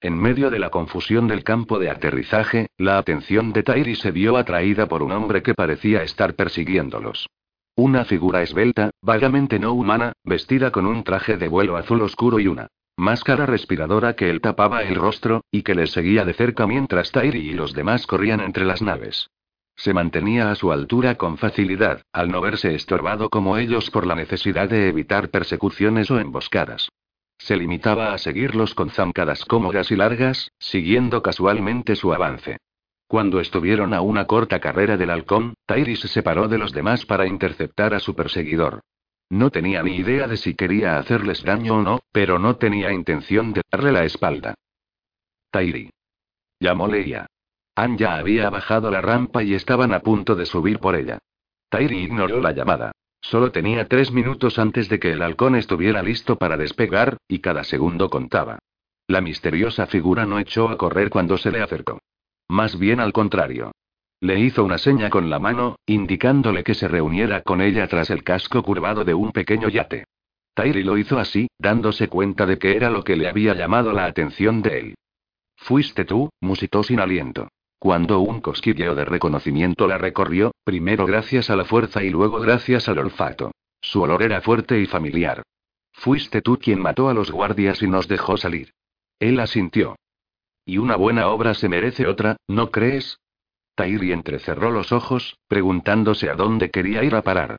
En 0.02 0.16
medio 0.16 0.48
de 0.48 0.58
la 0.58 0.70
confusión 0.70 1.28
del 1.28 1.44
campo 1.44 1.78
de 1.78 1.90
aterrizaje, 1.90 2.68
la 2.78 2.96
atención 2.96 3.52
de 3.52 3.62
Tairi 3.62 3.94
se 3.96 4.10
vio 4.10 4.38
atraída 4.38 4.88
por 4.88 5.02
un 5.02 5.12
hombre 5.12 5.42
que 5.42 5.54
parecía 5.54 6.02
estar 6.02 6.34
persiguiéndolos. 6.34 7.28
Una 7.76 8.06
figura 8.06 8.40
esbelta, 8.40 8.92
vagamente 9.02 9.58
no 9.58 9.74
humana, 9.74 10.14
vestida 10.24 10.70
con 10.70 10.86
un 10.86 11.04
traje 11.04 11.36
de 11.36 11.48
vuelo 11.48 11.76
azul 11.76 12.00
oscuro 12.00 12.40
y 12.40 12.46
una 12.46 12.68
máscara 12.96 13.44
respiradora 13.44 14.14
que 14.14 14.30
él 14.30 14.40
tapaba 14.40 14.82
el 14.82 14.94
rostro, 14.94 15.44
y 15.50 15.62
que 15.62 15.74
les 15.74 15.90
seguía 15.90 16.24
de 16.24 16.32
cerca 16.32 16.66
mientras 16.66 17.12
Tairi 17.12 17.50
y 17.50 17.52
los 17.52 17.74
demás 17.74 18.06
corrían 18.06 18.40
entre 18.40 18.64
las 18.64 18.80
naves. 18.80 19.28
Se 19.76 19.92
mantenía 19.92 20.50
a 20.50 20.54
su 20.54 20.72
altura 20.72 21.16
con 21.16 21.36
facilidad, 21.36 22.02
al 22.12 22.30
no 22.30 22.40
verse 22.40 22.74
estorbado 22.74 23.28
como 23.28 23.58
ellos 23.58 23.90
por 23.90 24.06
la 24.06 24.14
necesidad 24.14 24.68
de 24.68 24.88
evitar 24.88 25.28
persecuciones 25.28 26.10
o 26.10 26.18
emboscadas. 26.18 26.88
Se 27.40 27.56
limitaba 27.56 28.12
a 28.12 28.18
seguirlos 28.18 28.74
con 28.74 28.90
zancadas 28.90 29.46
cómodas 29.46 29.90
y 29.90 29.96
largas, 29.96 30.52
siguiendo 30.58 31.22
casualmente 31.22 31.96
su 31.96 32.12
avance. 32.12 32.58
Cuando 33.06 33.40
estuvieron 33.40 33.94
a 33.94 34.02
una 34.02 34.26
corta 34.26 34.60
carrera 34.60 34.98
del 34.98 35.10
halcón, 35.10 35.54
Tairi 35.66 35.96
se 35.96 36.06
separó 36.06 36.48
de 36.48 36.58
los 36.58 36.72
demás 36.72 37.06
para 37.06 37.26
interceptar 37.26 37.94
a 37.94 37.98
su 37.98 38.14
perseguidor. 38.14 38.82
No 39.30 39.50
tenía 39.50 39.82
ni 39.82 39.96
idea 39.96 40.28
de 40.28 40.36
si 40.36 40.54
quería 40.54 40.98
hacerles 40.98 41.42
daño 41.42 41.76
o 41.76 41.82
no, 41.82 42.00
pero 42.12 42.38
no 42.38 42.56
tenía 42.56 42.92
intención 42.92 43.54
de 43.54 43.62
darle 43.70 43.92
la 43.92 44.04
espalda. 44.04 44.54
Tairi. 45.50 45.90
Llamó 46.60 46.88
Leia. 46.88 47.26
Ann 47.74 47.96
ya 47.96 48.16
había 48.16 48.50
bajado 48.50 48.90
la 48.90 49.00
rampa 49.00 49.42
y 49.42 49.54
estaban 49.54 49.94
a 49.94 50.00
punto 50.00 50.36
de 50.36 50.44
subir 50.44 50.78
por 50.78 50.94
ella. 50.94 51.18
Tairi 51.70 52.00
ignoró 52.00 52.40
la 52.40 52.52
llamada. 52.52 52.92
Solo 53.20 53.52
tenía 53.52 53.86
tres 53.86 54.12
minutos 54.12 54.58
antes 54.58 54.88
de 54.88 54.98
que 54.98 55.12
el 55.12 55.22
halcón 55.22 55.54
estuviera 55.54 56.02
listo 56.02 56.36
para 56.36 56.56
despegar, 56.56 57.18
y 57.28 57.40
cada 57.40 57.64
segundo 57.64 58.08
contaba. 58.08 58.58
La 59.06 59.20
misteriosa 59.20 59.86
figura 59.86 60.26
no 60.26 60.38
echó 60.38 60.68
a 60.68 60.78
correr 60.78 61.10
cuando 61.10 61.36
se 61.36 61.50
le 61.50 61.60
acercó. 61.60 61.98
Más 62.48 62.78
bien 62.78 63.00
al 63.00 63.12
contrario. 63.12 63.72
Le 64.20 64.38
hizo 64.38 64.64
una 64.64 64.78
seña 64.78 65.10
con 65.10 65.30
la 65.30 65.38
mano, 65.38 65.76
indicándole 65.86 66.62
que 66.62 66.74
se 66.74 66.88
reuniera 66.88 67.42
con 67.42 67.60
ella 67.60 67.86
tras 67.88 68.10
el 68.10 68.22
casco 68.22 68.62
curvado 68.62 69.04
de 69.04 69.14
un 69.14 69.32
pequeño 69.32 69.68
yate. 69.68 70.04
Tairi 70.54 70.82
lo 70.82 70.98
hizo 70.98 71.18
así, 71.18 71.48
dándose 71.58 72.08
cuenta 72.08 72.44
de 72.44 72.58
que 72.58 72.76
era 72.76 72.90
lo 72.90 73.02
que 73.02 73.16
le 73.16 73.28
había 73.28 73.54
llamado 73.54 73.92
la 73.92 74.04
atención 74.04 74.62
de 74.62 74.78
él. 74.78 74.94
Fuiste 75.56 76.04
tú, 76.04 76.30
musitó 76.40 76.82
sin 76.82 77.00
aliento. 77.00 77.48
Cuando 77.80 78.20
un 78.20 78.42
cosquilleo 78.42 78.94
de 78.94 79.06
reconocimiento 79.06 79.88
la 79.88 79.96
recorrió, 79.96 80.52
primero 80.64 81.06
gracias 81.06 81.48
a 81.48 81.56
la 81.56 81.64
fuerza 81.64 82.04
y 82.04 82.10
luego 82.10 82.38
gracias 82.38 82.90
al 82.90 82.98
olfato. 82.98 83.52
Su 83.80 84.02
olor 84.02 84.22
era 84.22 84.42
fuerte 84.42 84.78
y 84.78 84.84
familiar. 84.84 85.42
Fuiste 85.94 86.42
tú 86.42 86.58
quien 86.58 86.78
mató 86.78 87.08
a 87.08 87.14
los 87.14 87.30
guardias 87.30 87.82
y 87.82 87.88
nos 87.88 88.06
dejó 88.06 88.36
salir. 88.36 88.74
Él 89.18 89.40
asintió. 89.40 89.96
Y 90.66 90.76
una 90.76 90.96
buena 90.96 91.28
obra 91.28 91.54
se 91.54 91.70
merece 91.70 92.06
otra, 92.06 92.36
¿no 92.46 92.70
crees? 92.70 93.18
Tairi 93.76 94.12
entrecerró 94.12 94.70
los 94.70 94.92
ojos, 94.92 95.38
preguntándose 95.48 96.28
a 96.28 96.34
dónde 96.34 96.70
quería 96.70 97.02
ir 97.02 97.14
a 97.14 97.22
parar. 97.22 97.56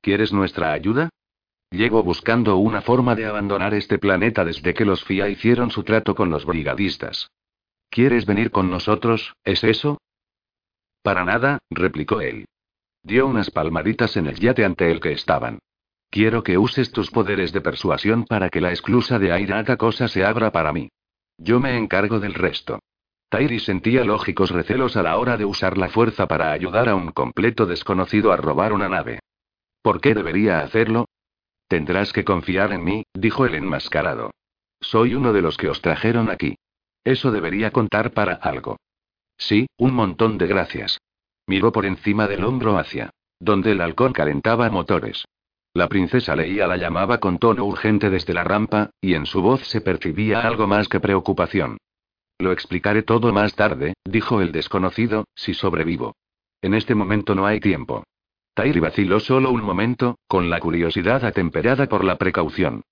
¿Quieres 0.00 0.32
nuestra 0.32 0.72
ayuda? 0.72 1.08
Llego 1.70 2.02
buscando 2.02 2.56
una 2.56 2.82
forma 2.82 3.14
de 3.14 3.26
abandonar 3.26 3.74
este 3.74 4.00
planeta 4.00 4.44
desde 4.44 4.74
que 4.74 4.84
los 4.84 5.04
FIA 5.04 5.28
hicieron 5.28 5.70
su 5.70 5.84
trato 5.84 6.16
con 6.16 6.30
los 6.30 6.46
brigadistas. 6.46 7.28
¿Quieres 7.92 8.24
venir 8.24 8.50
con 8.50 8.70
nosotros, 8.70 9.34
es 9.44 9.62
eso? 9.64 10.00
Para 11.02 11.26
nada, 11.26 11.58
replicó 11.68 12.22
él. 12.22 12.46
Dio 13.02 13.26
unas 13.26 13.50
palmaditas 13.50 14.16
en 14.16 14.28
el 14.28 14.40
yate 14.40 14.64
ante 14.64 14.90
el 14.90 14.98
que 14.98 15.12
estaban. 15.12 15.58
Quiero 16.08 16.42
que 16.42 16.56
uses 16.56 16.90
tus 16.90 17.10
poderes 17.10 17.52
de 17.52 17.60
persuasión 17.60 18.24
para 18.24 18.48
que 18.48 18.62
la 18.62 18.72
esclusa 18.72 19.18
de 19.18 19.30
Aira 19.30 19.76
cosa 19.76 20.08
se 20.08 20.24
abra 20.24 20.50
para 20.52 20.72
mí. 20.72 20.88
Yo 21.36 21.60
me 21.60 21.76
encargo 21.76 22.18
del 22.18 22.32
resto. 22.32 22.78
Tairi 23.28 23.60
sentía 23.60 24.04
lógicos 24.04 24.50
recelos 24.50 24.96
a 24.96 25.02
la 25.02 25.18
hora 25.18 25.36
de 25.36 25.44
usar 25.44 25.76
la 25.76 25.90
fuerza 25.90 26.26
para 26.26 26.50
ayudar 26.50 26.88
a 26.88 26.94
un 26.94 27.12
completo 27.12 27.66
desconocido 27.66 28.32
a 28.32 28.38
robar 28.38 28.72
una 28.72 28.88
nave. 28.88 29.18
¿Por 29.82 30.00
qué 30.00 30.14
debería 30.14 30.60
hacerlo? 30.60 31.10
Tendrás 31.68 32.14
que 32.14 32.24
confiar 32.24 32.72
en 32.72 32.84
mí, 32.84 33.04
dijo 33.12 33.44
el 33.44 33.54
enmascarado. 33.54 34.30
Soy 34.80 35.14
uno 35.14 35.34
de 35.34 35.42
los 35.42 35.58
que 35.58 35.68
os 35.68 35.82
trajeron 35.82 36.30
aquí. 36.30 36.56
Eso 37.04 37.30
debería 37.30 37.70
contar 37.70 38.12
para 38.12 38.34
algo. 38.34 38.76
Sí, 39.36 39.66
un 39.76 39.94
montón 39.94 40.38
de 40.38 40.46
gracias. 40.46 40.98
Miró 41.46 41.72
por 41.72 41.86
encima 41.86 42.28
del 42.28 42.44
hombro 42.44 42.78
hacia 42.78 43.10
donde 43.42 43.72
el 43.72 43.80
halcón 43.80 44.12
calentaba 44.12 44.70
motores. 44.70 45.24
La 45.74 45.88
princesa 45.88 46.36
leía 46.36 46.68
la 46.68 46.76
llamaba 46.76 47.18
con 47.18 47.38
tono 47.38 47.64
urgente 47.64 48.08
desde 48.08 48.34
la 48.34 48.44
rampa, 48.44 48.90
y 49.00 49.14
en 49.14 49.26
su 49.26 49.42
voz 49.42 49.66
se 49.66 49.80
percibía 49.80 50.42
algo 50.42 50.68
más 50.68 50.88
que 50.88 51.00
preocupación. 51.00 51.78
Lo 52.38 52.52
explicaré 52.52 53.02
todo 53.02 53.32
más 53.32 53.54
tarde, 53.54 53.94
dijo 54.04 54.40
el 54.40 54.52
desconocido, 54.52 55.24
si 55.34 55.54
sobrevivo. 55.54 56.14
En 56.60 56.74
este 56.74 56.94
momento 56.94 57.34
no 57.34 57.44
hay 57.46 57.58
tiempo. 57.58 58.04
Tairi 58.54 58.78
vaciló 58.78 59.18
solo 59.18 59.50
un 59.50 59.62
momento, 59.62 60.18
con 60.28 60.48
la 60.48 60.60
curiosidad 60.60 61.24
atemperada 61.24 61.88
por 61.88 62.04
la 62.04 62.18
precaución. 62.18 62.82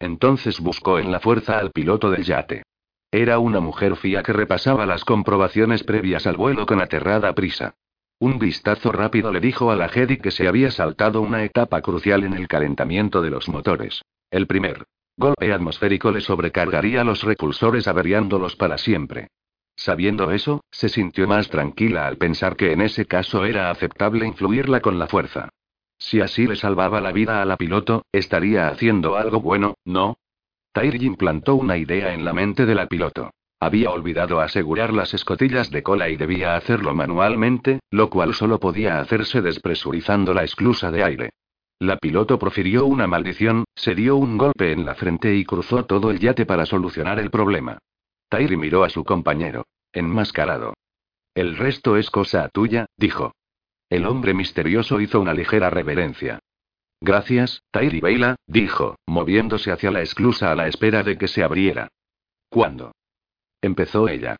Entonces 0.00 0.58
buscó 0.60 0.98
en 0.98 1.12
la 1.12 1.20
fuerza 1.20 1.58
al 1.58 1.70
piloto 1.70 2.10
del 2.10 2.24
yate. 2.24 2.64
Era 3.12 3.40
una 3.40 3.58
mujer 3.58 3.96
fía 3.96 4.22
que 4.22 4.32
repasaba 4.32 4.86
las 4.86 5.04
comprobaciones 5.04 5.82
previas 5.82 6.26
al 6.26 6.36
vuelo 6.36 6.64
con 6.66 6.80
aterrada 6.80 7.32
prisa. 7.34 7.74
Un 8.20 8.38
vistazo 8.38 8.92
rápido 8.92 9.32
le 9.32 9.40
dijo 9.40 9.70
a 9.70 9.76
la 9.76 9.88
Jedi 9.88 10.18
que 10.18 10.30
se 10.30 10.46
había 10.46 10.70
saltado 10.70 11.20
una 11.20 11.42
etapa 11.42 11.80
crucial 11.80 12.22
en 12.22 12.34
el 12.34 12.46
calentamiento 12.46 13.20
de 13.20 13.30
los 13.30 13.48
motores. 13.48 14.02
El 14.30 14.46
primer 14.46 14.84
golpe 15.16 15.52
atmosférico 15.52 16.10
le 16.12 16.20
sobrecargaría 16.20 17.02
los 17.02 17.22
repulsores 17.22 17.88
averiándolos 17.88 18.56
para 18.56 18.78
siempre. 18.78 19.28
Sabiendo 19.74 20.30
eso, 20.30 20.62
se 20.70 20.88
sintió 20.88 21.26
más 21.26 21.48
tranquila 21.48 22.06
al 22.06 22.16
pensar 22.16 22.56
que 22.56 22.72
en 22.72 22.80
ese 22.80 23.06
caso 23.06 23.44
era 23.44 23.70
aceptable 23.70 24.26
influirla 24.26 24.80
con 24.80 24.98
la 24.98 25.06
fuerza. 25.06 25.48
Si 25.98 26.20
así 26.20 26.46
le 26.46 26.56
salvaba 26.56 27.00
la 27.00 27.12
vida 27.12 27.42
a 27.42 27.44
la 27.44 27.56
piloto, 27.56 28.04
estaría 28.12 28.68
haciendo 28.68 29.16
algo 29.16 29.40
bueno, 29.40 29.74
¿no? 29.84 30.16
Tairi 30.72 31.04
implantó 31.04 31.56
una 31.56 31.76
idea 31.76 32.14
en 32.14 32.24
la 32.24 32.32
mente 32.32 32.64
de 32.64 32.74
la 32.74 32.86
piloto. 32.86 33.30
Había 33.58 33.90
olvidado 33.90 34.40
asegurar 34.40 34.92
las 34.92 35.12
escotillas 35.12 35.70
de 35.70 35.82
cola 35.82 36.08
y 36.08 36.16
debía 36.16 36.56
hacerlo 36.56 36.94
manualmente, 36.94 37.80
lo 37.90 38.08
cual 38.08 38.34
solo 38.34 38.58
podía 38.58 39.00
hacerse 39.00 39.42
despresurizando 39.42 40.32
la 40.32 40.44
esclusa 40.44 40.90
de 40.90 41.04
aire. 41.04 41.30
La 41.78 41.96
piloto 41.96 42.38
profirió 42.38 42.86
una 42.86 43.06
maldición, 43.06 43.64
se 43.74 43.94
dio 43.94 44.16
un 44.16 44.38
golpe 44.38 44.72
en 44.72 44.86
la 44.86 44.94
frente 44.94 45.34
y 45.34 45.44
cruzó 45.44 45.84
todo 45.86 46.10
el 46.10 46.20
yate 46.20 46.46
para 46.46 46.66
solucionar 46.66 47.18
el 47.18 47.30
problema. 47.30 47.78
Tairi 48.28 48.56
miró 48.56 48.84
a 48.84 48.90
su 48.90 49.04
compañero. 49.04 49.66
Enmascarado. 49.92 50.74
El 51.34 51.56
resto 51.56 51.96
es 51.96 52.10
cosa 52.10 52.48
tuya, 52.48 52.86
dijo. 52.96 53.34
El 53.88 54.06
hombre 54.06 54.34
misterioso 54.34 55.00
hizo 55.00 55.20
una 55.20 55.34
ligera 55.34 55.68
reverencia. 55.68 56.38
Gracias, 57.00 57.62
Tairi 57.70 58.00
Beila, 58.00 58.36
dijo, 58.46 58.96
moviéndose 59.06 59.72
hacia 59.72 59.90
la 59.90 60.02
esclusa 60.02 60.52
a 60.52 60.54
la 60.54 60.68
espera 60.68 61.02
de 61.02 61.16
que 61.16 61.28
se 61.28 61.42
abriera. 61.42 61.88
¿Cuándo? 62.50 62.92
Empezó 63.62 64.08
ella. 64.08 64.36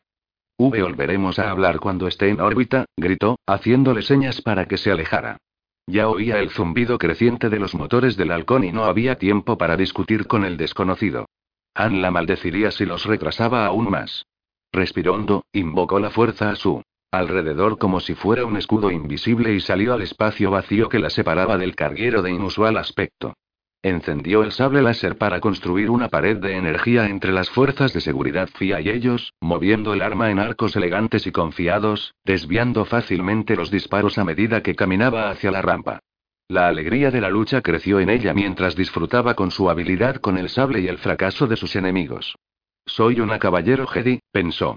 V 0.59 0.83
volveremos 0.83 1.39
a 1.39 1.51
hablar 1.51 1.81
cuando 1.81 2.07
esté 2.07 2.29
en 2.29 2.41
órbita, 2.41 2.85
gritó, 2.97 3.39
haciéndole 3.47 4.03
señas 4.03 4.43
para 4.43 4.67
que 4.67 4.77
se 4.77 4.91
alejara. 4.91 5.39
Ya 5.87 6.09
oía 6.09 6.39
el 6.39 6.51
zumbido 6.51 6.99
creciente 6.99 7.49
de 7.49 7.59
los 7.59 7.75
motores 7.75 8.17
del 8.17 8.31
halcón 8.31 8.65
y 8.65 8.73
no 8.73 8.85
había 8.85 9.17
tiempo 9.17 9.57
para 9.57 9.77
discutir 9.77 10.27
con 10.27 10.45
el 10.45 10.59
desconocido. 10.59 11.27
Anne 11.75 12.01
la 12.01 12.11
maldeciría 12.11 12.71
si 12.71 12.85
los 12.85 13.07
retrasaba 13.07 13.65
aún 13.65 13.91
más. 13.91 14.27
Respiró 14.71 15.15
hondo, 15.15 15.45
invocó 15.53 15.99
la 15.99 16.11
fuerza 16.11 16.51
a 16.51 16.57
su 16.57 16.83
alrededor 17.13 17.79
como 17.79 18.01
si 18.01 18.15
fuera 18.15 18.45
un 18.45 18.57
escudo 18.57 18.91
invisible 18.91 19.53
y 19.53 19.61
salió 19.61 19.95
al 19.95 20.03
espacio 20.03 20.51
vacío 20.51 20.89
que 20.89 20.99
la 20.99 21.11
separaba 21.11 21.59
del 21.59 21.75
carguero 21.75 22.23
de 22.23 22.31
inusual 22.31 22.77
aspecto. 22.77 23.35
Encendió 23.83 24.43
el 24.43 24.53
sable 24.53 24.83
láser 24.83 25.17
para 25.17 25.41
construir 25.41 25.89
una 25.89 26.09
pared 26.09 26.37
de 26.37 26.57
energía 26.57 27.07
entre 27.07 27.33
las 27.33 27.49
fuerzas 27.49 27.95
de 27.95 28.03
seguridad 28.03 28.51
FIA 28.55 28.81
y 28.83 28.91
ellos, 28.91 29.33
moviendo 29.41 29.95
el 29.95 30.03
arma 30.03 30.31
en 30.31 30.39
arcos 30.39 30.77
elegantes 30.77 31.27
y 31.27 31.33
confiados, 31.33 32.15
desviando 32.25 32.85
fácilmente 32.85 33.57
los 33.57 33.71
disparos 33.71 34.19
a 34.19 34.25
medida 34.25 34.63
que 34.63 34.75
caminaba 34.75 35.31
hacia 35.31 35.51
la 35.51 35.63
rampa. 35.63 36.01
La 36.47 36.69
alegría 36.69 37.11
de 37.11 37.23
la 37.23 37.31
lucha 37.31 37.63
creció 37.63 38.01
en 38.01 38.11
ella 38.11 38.35
mientras 38.35 38.77
disfrutaba 38.77 39.35
con 39.35 39.51
su 39.51 39.71
habilidad 39.71 40.17
con 40.17 40.37
el 40.37 40.51
sable 40.51 40.81
y 40.81 40.89
el 40.89 40.99
fracaso 40.99 41.47
de 41.47 41.57
sus 41.57 41.75
enemigos. 41.75 42.37
Soy 42.85 43.21
una 43.21 43.39
caballero 43.39 43.87
Jedi, 43.87 44.21
pensó. 44.31 44.77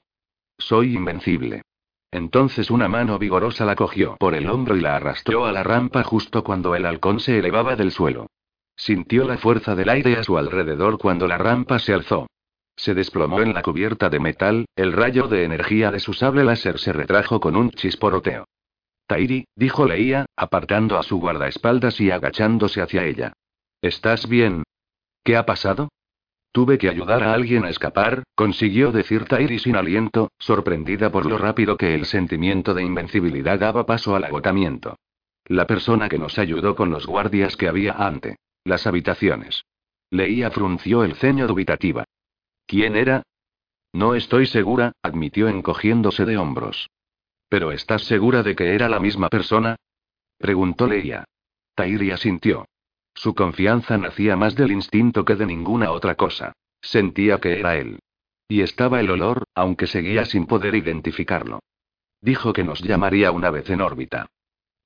Soy 0.58 0.96
invencible. 0.96 1.64
Entonces 2.14 2.70
una 2.70 2.88
mano 2.88 3.18
vigorosa 3.18 3.66
la 3.66 3.76
cogió 3.76 4.18
por 4.18 4.36
el 4.36 4.48
hombro 4.48 4.78
y 4.78 4.82
la 4.82 4.96
arrastró 4.96 5.48
a 5.48 5.52
la 5.52 5.64
rampa 5.64 6.04
justo 6.04 6.44
cuando 6.44 6.76
el 6.76 6.86
halcón 6.86 7.20
se 7.20 7.40
elevaba 7.40 7.76
del 7.76 7.92
suelo. 7.92 8.28
Sintió 8.76 9.26
la 9.26 9.40
fuerza 9.40 9.74
del 9.74 9.90
aire 9.90 10.18
a 10.18 10.24
su 10.24 10.38
alrededor 10.38 11.00
cuando 11.00 11.28
la 11.28 11.40
rampa 11.40 11.80
se 11.80 11.92
alzó. 11.92 12.28
Se 12.76 12.94
desplomó 12.94 13.42
en 13.42 13.56
la 13.56 13.64
cubierta 13.64 14.10
de 14.10 14.20
metal, 14.20 14.66
el 14.76 14.94
rayo 14.94 15.28
de 15.28 15.44
energía 15.44 15.90
de 15.90 16.00
su 16.00 16.14
sable 16.14 16.44
láser 16.44 16.78
se 16.78 16.94
retrajo 16.94 17.40
con 17.40 17.56
un 17.56 17.72
chisporoteo. 17.72 18.46
Tairi, 19.08 19.46
dijo 19.56 19.88
Leía, 19.88 20.28
apartando 20.36 21.00
a 21.00 21.04
su 21.04 21.20
guardaespaldas 21.20 22.00
y 22.00 22.12
agachándose 22.12 22.84
hacia 22.84 23.06
ella. 23.06 23.34
¿Estás 23.82 24.30
bien? 24.30 24.62
¿Qué 25.24 25.36
ha 25.36 25.48
pasado? 25.48 25.90
Tuve 26.54 26.78
que 26.78 26.88
ayudar 26.88 27.24
a 27.24 27.34
alguien 27.34 27.66
a 27.66 27.70
escapar, 27.70 28.22
consiguió 28.36 28.92
decir 28.92 29.26
Tairi 29.26 29.58
sin 29.58 29.76
aliento, 29.76 30.32
sorprendida 30.38 31.12
por 31.12 31.26
lo 31.26 31.40
rápido 31.40 31.78
que 31.78 31.96
el 31.96 32.06
sentimiento 32.06 32.76
de 32.76 32.84
invencibilidad 32.84 33.58
daba 33.58 33.88
paso 33.88 34.16
al 34.16 34.24
agotamiento. 34.24 34.96
La 35.46 35.66
persona 35.66 36.10
que 36.10 36.20
nos 36.20 36.38
ayudó 36.38 36.76
con 36.76 36.92
los 36.92 37.08
guardias 37.08 37.58
que 37.58 37.68
había 37.68 37.94
ante. 37.94 38.38
Las 38.64 38.86
habitaciones. 38.86 39.66
Leía 40.12 40.52
frunció 40.52 41.04
el 41.04 41.16
ceño 41.16 41.48
dubitativa. 41.48 42.06
¿Quién 42.68 42.96
era? 42.96 43.24
No 43.92 44.14
estoy 44.14 44.46
segura, 44.46 44.92
admitió 45.02 45.48
encogiéndose 45.48 46.24
de 46.24 46.38
hombros. 46.38 46.88
¿Pero 47.50 47.72
estás 47.72 48.04
segura 48.04 48.44
de 48.44 48.56
que 48.56 48.76
era 48.76 48.90
la 48.90 49.00
misma 49.00 49.30
persona? 49.30 49.76
preguntó 50.38 50.86
Leia. 50.86 51.26
Tairi 51.74 52.12
asintió. 52.12 52.68
Su 53.14 53.36
confianza 53.36 53.98
nacía 53.98 54.36
más 54.36 54.56
del 54.56 54.72
instinto 54.72 55.26
que 55.26 55.36
de 55.36 55.46
ninguna 55.46 55.92
otra 55.92 56.16
cosa. 56.16 56.54
Sentía 56.82 57.40
que 57.40 57.60
era 57.60 57.78
él. 57.78 58.00
Y 58.48 58.62
estaba 58.62 59.00
el 59.00 59.10
olor, 59.10 59.46
aunque 59.56 59.88
seguía 59.88 60.26
sin 60.26 60.46
poder 60.46 60.76
identificarlo. 60.76 61.60
Dijo 62.22 62.54
que 62.54 62.64
nos 62.64 62.82
llamaría 62.82 63.32
una 63.32 63.50
vez 63.50 63.70
en 63.70 63.82
órbita. 63.82 64.28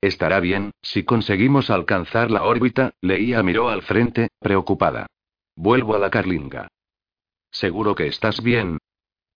Estará 0.01 0.39
bien, 0.39 0.71
si 0.81 1.03
conseguimos 1.03 1.69
alcanzar 1.69 2.29
la 2.29 2.43
órbita, 2.43 2.93
Leía 3.01 3.41
miró 3.41 3.69
al 3.69 3.81
frente, 3.81 4.29
preocupada. 4.39 5.07
Vuelvo 5.55 5.95
a 5.95 5.99
la 5.99 6.11
Carlinga. 6.11 6.67
¿Seguro 7.49 7.95
que 7.95 8.07
estás 8.07 8.43
bien? 8.43 8.77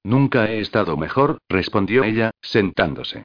Nunca 0.04 0.52
he 0.52 0.60
estado 0.60 0.98
mejor, 0.98 1.40
respondió 1.50 2.04
ella, 2.04 2.32
sentándose. 2.42 3.24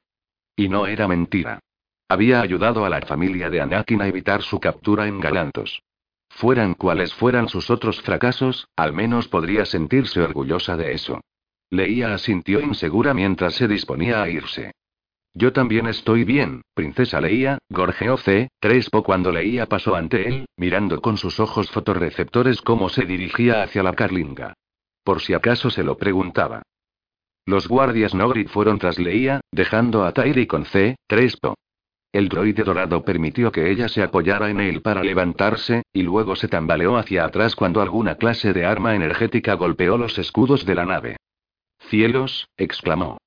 Y 0.56 0.68
no 0.68 0.86
era 0.86 1.08
mentira. 1.08 1.60
Había 2.08 2.40
ayudado 2.40 2.84
a 2.84 2.88
la 2.88 3.00
familia 3.00 3.50
de 3.50 3.60
Anakin 3.60 4.00
a 4.00 4.06
evitar 4.06 4.42
su 4.42 4.60
captura 4.60 5.08
en 5.08 5.18
Galantos. 5.18 5.82
Fueran 6.28 6.74
cuales 6.74 7.12
fueran 7.14 7.48
sus 7.48 7.70
otros 7.70 8.00
fracasos, 8.02 8.68
al 8.76 8.92
menos 8.92 9.26
podría 9.28 9.64
sentirse 9.64 10.20
orgullosa 10.20 10.76
de 10.76 10.92
eso. 10.92 11.20
Leía 11.70 12.14
asintió 12.14 12.60
insegura 12.60 13.12
mientras 13.12 13.54
se 13.54 13.66
disponía 13.66 14.22
a 14.22 14.28
irse. 14.28 14.72
Yo 15.34 15.52
también 15.52 15.86
estoy 15.86 16.24
bien, 16.24 16.62
princesa 16.74 17.20
Leía, 17.20 17.58
gorjeó 17.68 18.16
C. 18.16 18.48
Trespo 18.60 19.02
cuando 19.02 19.32
Leía 19.32 19.66
pasó 19.66 19.96
ante 19.96 20.28
él, 20.28 20.46
mirando 20.56 21.02
con 21.02 21.16
sus 21.16 21.40
ojos 21.40 21.70
fotorreceptores 21.70 22.62
cómo 22.62 22.88
se 22.88 23.04
dirigía 23.04 23.62
hacia 23.62 23.82
la 23.82 23.94
carlinga. 23.94 24.54
Por 25.04 25.20
si 25.20 25.34
acaso 25.34 25.70
se 25.70 25.82
lo 25.82 25.98
preguntaba. 25.98 26.62
Los 27.44 27.68
guardias 27.68 28.14
Nogri 28.14 28.44
fueron 28.44 28.78
tras 28.78 28.98
Leía, 28.98 29.40
dejando 29.52 30.04
a 30.04 30.12
Tairi 30.12 30.46
con 30.46 30.64
C. 30.64 30.96
Trespo. 31.06 31.54
El 32.16 32.30
droide 32.30 32.64
dorado 32.64 33.04
permitió 33.04 33.52
que 33.52 33.70
ella 33.70 33.90
se 33.90 34.02
apoyara 34.02 34.48
en 34.48 34.58
él 34.58 34.80
para 34.80 35.04
levantarse, 35.04 35.82
y 35.92 36.02
luego 36.02 36.34
se 36.34 36.48
tambaleó 36.48 36.96
hacia 36.96 37.26
atrás 37.26 37.54
cuando 37.54 37.82
alguna 37.82 38.14
clase 38.14 38.54
de 38.54 38.64
arma 38.64 38.94
energética 38.94 39.52
golpeó 39.52 39.98
los 39.98 40.18
escudos 40.18 40.64
de 40.64 40.74
la 40.74 40.86
nave. 40.86 41.16
Cielos, 41.78 42.48
exclamó. 42.56 43.18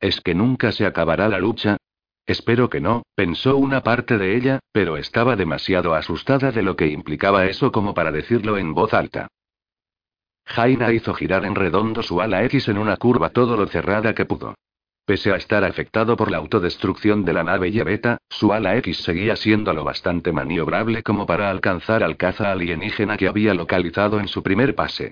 ¿Es 0.00 0.22
que 0.22 0.34
nunca 0.34 0.72
se 0.72 0.86
acabará 0.86 1.28
la 1.28 1.38
lucha? 1.38 1.76
Espero 2.24 2.70
que 2.70 2.80
no, 2.80 3.02
pensó 3.14 3.58
una 3.58 3.82
parte 3.82 4.16
de 4.16 4.34
ella, 4.34 4.60
pero 4.72 4.96
estaba 4.96 5.36
demasiado 5.36 5.92
asustada 5.92 6.50
de 6.50 6.62
lo 6.62 6.76
que 6.76 6.86
implicaba 6.86 7.44
eso 7.44 7.70
como 7.70 7.92
para 7.92 8.10
decirlo 8.10 8.56
en 8.56 8.72
voz 8.72 8.94
alta. 8.94 9.28
Jaina 10.46 10.90
hizo 10.94 11.12
girar 11.12 11.44
en 11.44 11.56
redondo 11.56 12.02
su 12.02 12.22
ala 12.22 12.42
X 12.44 12.68
en 12.68 12.78
una 12.78 12.96
curva 12.96 13.28
todo 13.28 13.58
lo 13.58 13.66
cerrada 13.66 14.14
que 14.14 14.24
pudo. 14.24 14.54
Pese 15.10 15.32
a 15.32 15.36
estar 15.36 15.64
afectado 15.64 16.16
por 16.16 16.30
la 16.30 16.36
autodestrucción 16.36 17.24
de 17.24 17.32
la 17.32 17.42
nave 17.42 17.72
Yeveta, 17.72 18.18
su 18.28 18.52
ala 18.52 18.76
X 18.76 18.98
seguía 18.98 19.34
siendo 19.34 19.72
lo 19.72 19.82
bastante 19.82 20.30
maniobrable 20.30 21.02
como 21.02 21.26
para 21.26 21.50
alcanzar 21.50 22.04
al 22.04 22.16
caza 22.16 22.52
alienígena 22.52 23.16
que 23.16 23.26
había 23.26 23.52
localizado 23.52 24.20
en 24.20 24.28
su 24.28 24.44
primer 24.44 24.76
pase. 24.76 25.10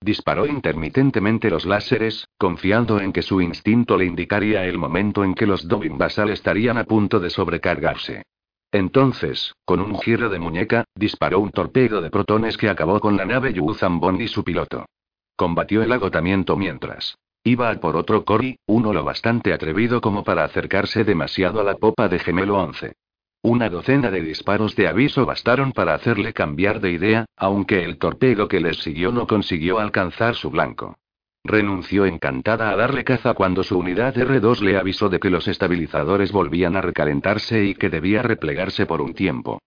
Disparó 0.00 0.46
intermitentemente 0.46 1.50
los 1.50 1.66
láseres, 1.66 2.28
confiando 2.38 3.00
en 3.00 3.12
que 3.12 3.22
su 3.22 3.40
instinto 3.40 3.96
le 3.96 4.04
indicaría 4.04 4.66
el 4.66 4.78
momento 4.78 5.24
en 5.24 5.34
que 5.34 5.46
los 5.46 5.66
Dobin 5.66 5.98
Basal 5.98 6.30
estarían 6.30 6.78
a 6.78 6.84
punto 6.84 7.18
de 7.18 7.30
sobrecargarse. 7.30 8.22
Entonces, 8.70 9.56
con 9.64 9.80
un 9.80 9.98
giro 9.98 10.28
de 10.28 10.38
muñeca, 10.38 10.84
disparó 10.94 11.40
un 11.40 11.50
torpedo 11.50 12.00
de 12.00 12.10
protones 12.10 12.56
que 12.56 12.68
acabó 12.68 13.00
con 13.00 13.16
la 13.16 13.24
nave 13.24 13.52
Yuzambon 13.52 14.20
y 14.20 14.28
su 14.28 14.44
piloto. 14.44 14.86
Combatió 15.34 15.82
el 15.82 15.90
agotamiento 15.90 16.56
mientras 16.56 17.16
iba 17.44 17.70
a 17.70 17.80
por 17.80 17.96
otro 17.96 18.24
Cory, 18.24 18.58
uno 18.66 18.92
lo 18.92 19.04
bastante 19.04 19.52
atrevido 19.52 20.00
como 20.00 20.24
para 20.24 20.44
acercarse 20.44 21.04
demasiado 21.04 21.60
a 21.60 21.64
la 21.64 21.74
popa 21.74 22.08
de 22.08 22.18
Gemelo 22.18 22.58
11. 22.58 22.94
Una 23.42 23.70
docena 23.70 24.10
de 24.10 24.20
disparos 24.20 24.76
de 24.76 24.86
aviso 24.86 25.24
bastaron 25.24 25.72
para 25.72 25.94
hacerle 25.94 26.34
cambiar 26.34 26.80
de 26.80 26.92
idea, 26.92 27.24
aunque 27.36 27.84
el 27.84 27.96
torpedo 27.96 28.48
que 28.48 28.60
les 28.60 28.78
siguió 28.82 29.12
no 29.12 29.26
consiguió 29.26 29.78
alcanzar 29.78 30.34
su 30.34 30.50
blanco. 30.50 30.98
Renunció 31.42 32.04
encantada 32.04 32.70
a 32.70 32.76
darle 32.76 33.02
caza 33.02 33.32
cuando 33.32 33.62
su 33.62 33.78
unidad 33.78 34.14
R2 34.14 34.60
le 34.60 34.76
avisó 34.76 35.08
de 35.08 35.18
que 35.18 35.30
los 35.30 35.48
estabilizadores 35.48 36.32
volvían 36.32 36.76
a 36.76 36.82
recalentarse 36.82 37.64
y 37.64 37.74
que 37.74 37.88
debía 37.88 38.20
replegarse 38.22 38.84
por 38.84 39.00
un 39.00 39.14
tiempo. 39.14 39.58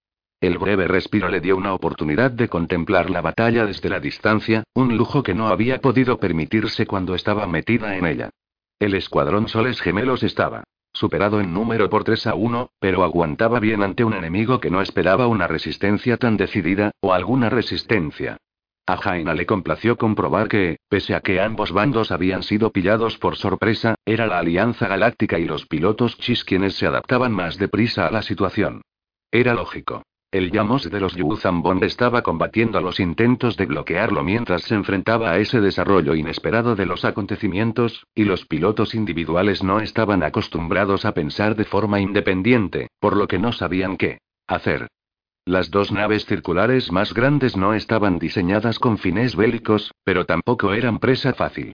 El 0.44 0.58
breve 0.58 0.90
respiro 0.90 1.30
le 1.30 1.40
dio 1.40 1.56
una 1.56 1.74
oportunidad 1.74 2.30
de 2.30 2.50
contemplar 2.50 3.10
la 3.10 3.22
batalla 3.22 3.66
desde 3.66 3.88
la 3.88 4.02
distancia, 4.02 4.66
un 4.74 4.98
lujo 4.98 5.24
que 5.24 5.34
no 5.34 5.48
había 5.48 5.80
podido 5.80 6.20
permitirse 6.20 6.86
cuando 6.86 7.16
estaba 7.16 7.48
metida 7.48 7.96
en 7.96 8.06
ella. 8.06 8.30
El 8.78 8.94
escuadrón 8.94 9.48
Soles 9.48 9.80
Gemelos 9.80 10.22
estaba 10.22 10.66
superado 10.92 11.40
en 11.40 11.54
número 11.54 11.90
por 11.90 12.04
3 12.04 12.28
a 12.28 12.36
1, 12.36 12.72
pero 12.78 13.06
aguantaba 13.06 13.62
bien 13.62 13.84
ante 13.84 14.04
un 14.04 14.16
enemigo 14.16 14.60
que 14.60 14.70
no 14.70 14.82
esperaba 14.82 15.28
una 15.28 15.48
resistencia 15.48 16.18
tan 16.18 16.36
decidida, 16.36 16.92
o 17.00 17.14
alguna 17.14 17.50
resistencia. 17.50 18.36
A 18.86 18.98
Jaina 18.98 19.34
le 19.36 19.46
complació 19.46 19.98
comprobar 19.98 20.50
que, 20.50 20.76
pese 20.90 21.16
a 21.16 21.22
que 21.22 21.40
ambos 21.40 21.72
bandos 21.72 22.12
habían 22.12 22.44
sido 22.44 22.70
pillados 22.74 23.18
por 23.18 23.38
sorpresa, 23.38 23.96
era 24.04 24.28
la 24.28 24.40
Alianza 24.40 24.90
Galáctica 24.90 25.40
y 25.40 25.46
los 25.46 25.68
pilotos 25.68 26.18
Chis 26.18 26.44
quienes 26.44 26.76
se 26.76 26.86
adaptaban 26.86 27.32
más 27.32 27.58
deprisa 27.58 28.08
a 28.08 28.12
la 28.12 28.22
situación. 28.22 28.82
Era 29.32 29.54
lógico. 29.54 30.04
El 30.34 30.50
Yamos 30.50 30.90
de 30.90 31.00
los 31.00 31.14
Yuzambon 31.14 31.84
estaba 31.84 32.24
combatiendo 32.24 32.82
los 32.82 33.00
intentos 33.00 33.56
de 33.56 33.68
bloquearlo 33.68 34.24
mientras 34.24 34.64
se 34.64 34.74
enfrentaba 34.74 35.30
a 35.30 35.38
ese 35.38 35.62
desarrollo 35.62 36.16
inesperado 36.16 36.76
de 36.76 36.88
los 36.88 37.06
acontecimientos, 37.06 38.08
y 38.16 38.24
los 38.24 38.44
pilotos 38.48 38.96
individuales 38.96 39.62
no 39.62 39.80
estaban 39.80 40.24
acostumbrados 40.24 41.06
a 41.06 41.14
pensar 41.14 41.56
de 41.56 41.66
forma 41.66 42.00
independiente, 42.00 42.88
por 43.00 43.16
lo 43.16 43.28
que 43.28 43.38
no 43.38 43.52
sabían 43.52 43.96
qué 43.96 44.22
hacer. 44.48 44.88
Las 45.46 45.70
dos 45.70 45.92
naves 45.92 46.26
circulares 46.26 46.92
más 46.92 47.14
grandes 47.14 47.56
no 47.56 47.76
estaban 47.76 48.18
diseñadas 48.18 48.80
con 48.80 48.98
fines 48.98 49.36
bélicos, 49.36 49.92
pero 50.04 50.26
tampoco 50.26 50.74
eran 50.74 50.98
presa 50.98 51.36
fácil. 51.36 51.74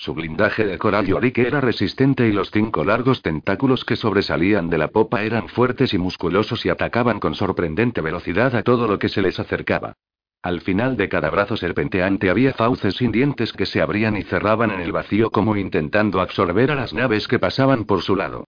Su 0.00 0.14
blindaje 0.14 0.64
de 0.64 0.78
coral 0.78 1.06
yorick 1.06 1.38
era 1.38 1.60
resistente 1.60 2.28
y 2.28 2.32
los 2.32 2.52
cinco 2.52 2.84
largos 2.84 3.20
tentáculos 3.20 3.84
que 3.84 3.96
sobresalían 3.96 4.70
de 4.70 4.78
la 4.78 4.88
popa 4.88 5.24
eran 5.24 5.48
fuertes 5.48 5.92
y 5.92 5.98
musculosos 5.98 6.64
y 6.64 6.68
atacaban 6.68 7.18
con 7.18 7.34
sorprendente 7.34 8.00
velocidad 8.00 8.54
a 8.54 8.62
todo 8.62 8.86
lo 8.86 9.00
que 9.00 9.08
se 9.08 9.22
les 9.22 9.40
acercaba. 9.40 9.94
Al 10.40 10.60
final 10.60 10.96
de 10.96 11.08
cada 11.08 11.30
brazo 11.30 11.56
serpenteante 11.56 12.30
había 12.30 12.52
fauces 12.52 12.94
sin 12.94 13.10
dientes 13.10 13.52
que 13.52 13.66
se 13.66 13.82
abrían 13.82 14.16
y 14.16 14.22
cerraban 14.22 14.70
en 14.70 14.78
el 14.78 14.92
vacío 14.92 15.32
como 15.32 15.56
intentando 15.56 16.20
absorber 16.20 16.70
a 16.70 16.76
las 16.76 16.94
naves 16.94 17.26
que 17.26 17.40
pasaban 17.40 17.84
por 17.84 18.02
su 18.02 18.14
lado. 18.14 18.44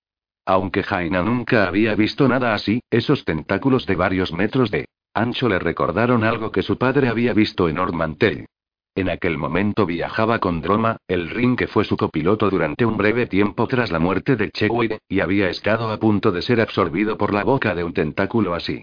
Aunque 0.47 0.85
Jaina 0.85 1.21
nunca 1.23 1.67
había 1.67 1.97
visto 1.97 2.29
nada 2.29 2.55
así, 2.55 2.81
esos 2.91 3.25
tentáculos 3.25 3.87
de 3.87 3.97
varios 3.97 4.33
metros 4.33 4.71
de 4.71 4.87
ancho 5.15 5.49
le 5.49 5.59
recordaron 5.59 6.23
algo 6.23 6.53
que 6.53 6.63
su 6.63 6.79
padre 6.79 7.09
había 7.09 7.35
visto 7.35 7.69
en 7.69 7.81
Ormantel. 7.81 8.47
En 8.95 9.09
aquel 9.09 9.39
momento 9.39 9.87
viajaba 9.87 10.41
con 10.41 10.61
Droma, 10.61 10.97
el 11.07 11.31
ring 11.31 11.57
que 11.57 11.69
fue 11.69 11.85
su 11.85 11.97
copiloto 11.97 12.51
durante 12.51 12.85
un 12.85 12.97
breve 12.97 13.27
tiempo 13.27 13.67
tras 13.69 13.91
la 13.93 14.01
muerte 14.01 14.37
de 14.37 14.51
Chewey, 14.51 14.99
y 15.09 15.21
había 15.21 15.49
estado 15.49 15.91
a 15.91 15.99
punto 15.99 16.33
de 16.33 16.43
ser 16.43 16.61
absorbido 16.61 17.17
por 17.17 17.33
la 17.33 17.45
boca 17.45 17.75
de 17.75 17.85
un 17.85 17.95
tentáculo 17.95 18.55
así. 18.55 18.83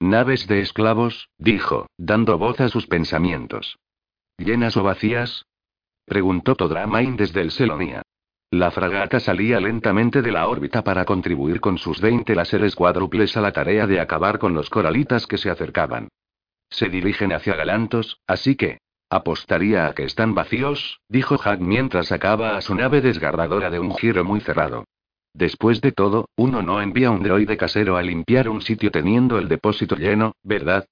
Naves 0.00 0.46
de 0.46 0.60
esclavos, 0.60 1.30
dijo, 1.38 1.86
dando 1.96 2.38
voz 2.38 2.60
a 2.60 2.68
sus 2.68 2.86
pensamientos. 2.86 3.78
¿Llenas 4.36 4.76
o 4.76 4.82
vacías? 4.82 5.46
preguntó 6.04 6.54
Todramain 6.54 7.16
desde 7.16 7.40
el 7.40 7.50
Selonia. 7.50 8.02
La 8.50 8.70
fragata 8.70 9.20
salía 9.20 9.58
lentamente 9.58 10.22
de 10.22 10.32
la 10.32 10.48
órbita 10.48 10.84
para 10.84 11.04
contribuir 11.04 11.60
con 11.60 11.78
sus 11.78 12.00
20 12.00 12.34
láseres 12.34 12.76
cuádruples 12.76 13.36
a 13.36 13.40
la 13.40 13.52
tarea 13.52 13.86
de 13.86 14.00
acabar 14.00 14.38
con 14.38 14.54
los 14.54 14.70
coralitas 14.70 15.26
que 15.26 15.38
se 15.38 15.50
acercaban. 15.50 16.08
Se 16.68 16.88
dirigen 16.88 17.32
hacia 17.32 17.56
Galantos, 17.56 18.20
así 18.26 18.54
que, 18.54 18.78
Apostaría 19.08 19.86
a 19.86 19.94
que 19.94 20.02
están 20.02 20.34
vacíos, 20.34 21.00
dijo 21.08 21.36
Jack 21.42 21.60
mientras 21.60 22.08
sacaba 22.08 22.56
a 22.56 22.60
su 22.60 22.74
nave 22.74 23.00
desgarradora 23.00 23.70
de 23.70 23.78
un 23.78 23.94
giro 23.94 24.24
muy 24.24 24.40
cerrado. 24.40 24.84
Después 25.32 25.80
de 25.80 25.92
todo, 25.92 26.28
uno 26.36 26.62
no 26.62 26.80
envía 26.80 27.10
un 27.10 27.22
droide 27.22 27.56
casero 27.56 27.96
a 27.96 28.02
limpiar 28.02 28.48
un 28.48 28.62
sitio 28.62 28.90
teniendo 28.90 29.38
el 29.38 29.48
depósito 29.48 29.94
lleno, 29.94 30.34
¿verdad? 30.42 30.86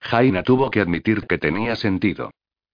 Jaina 0.00 0.42
tuvo 0.42 0.70
que 0.70 0.80
admitir 0.80 1.26
que 1.26 1.38
tenía 1.38 1.76
sentido. 1.76 2.30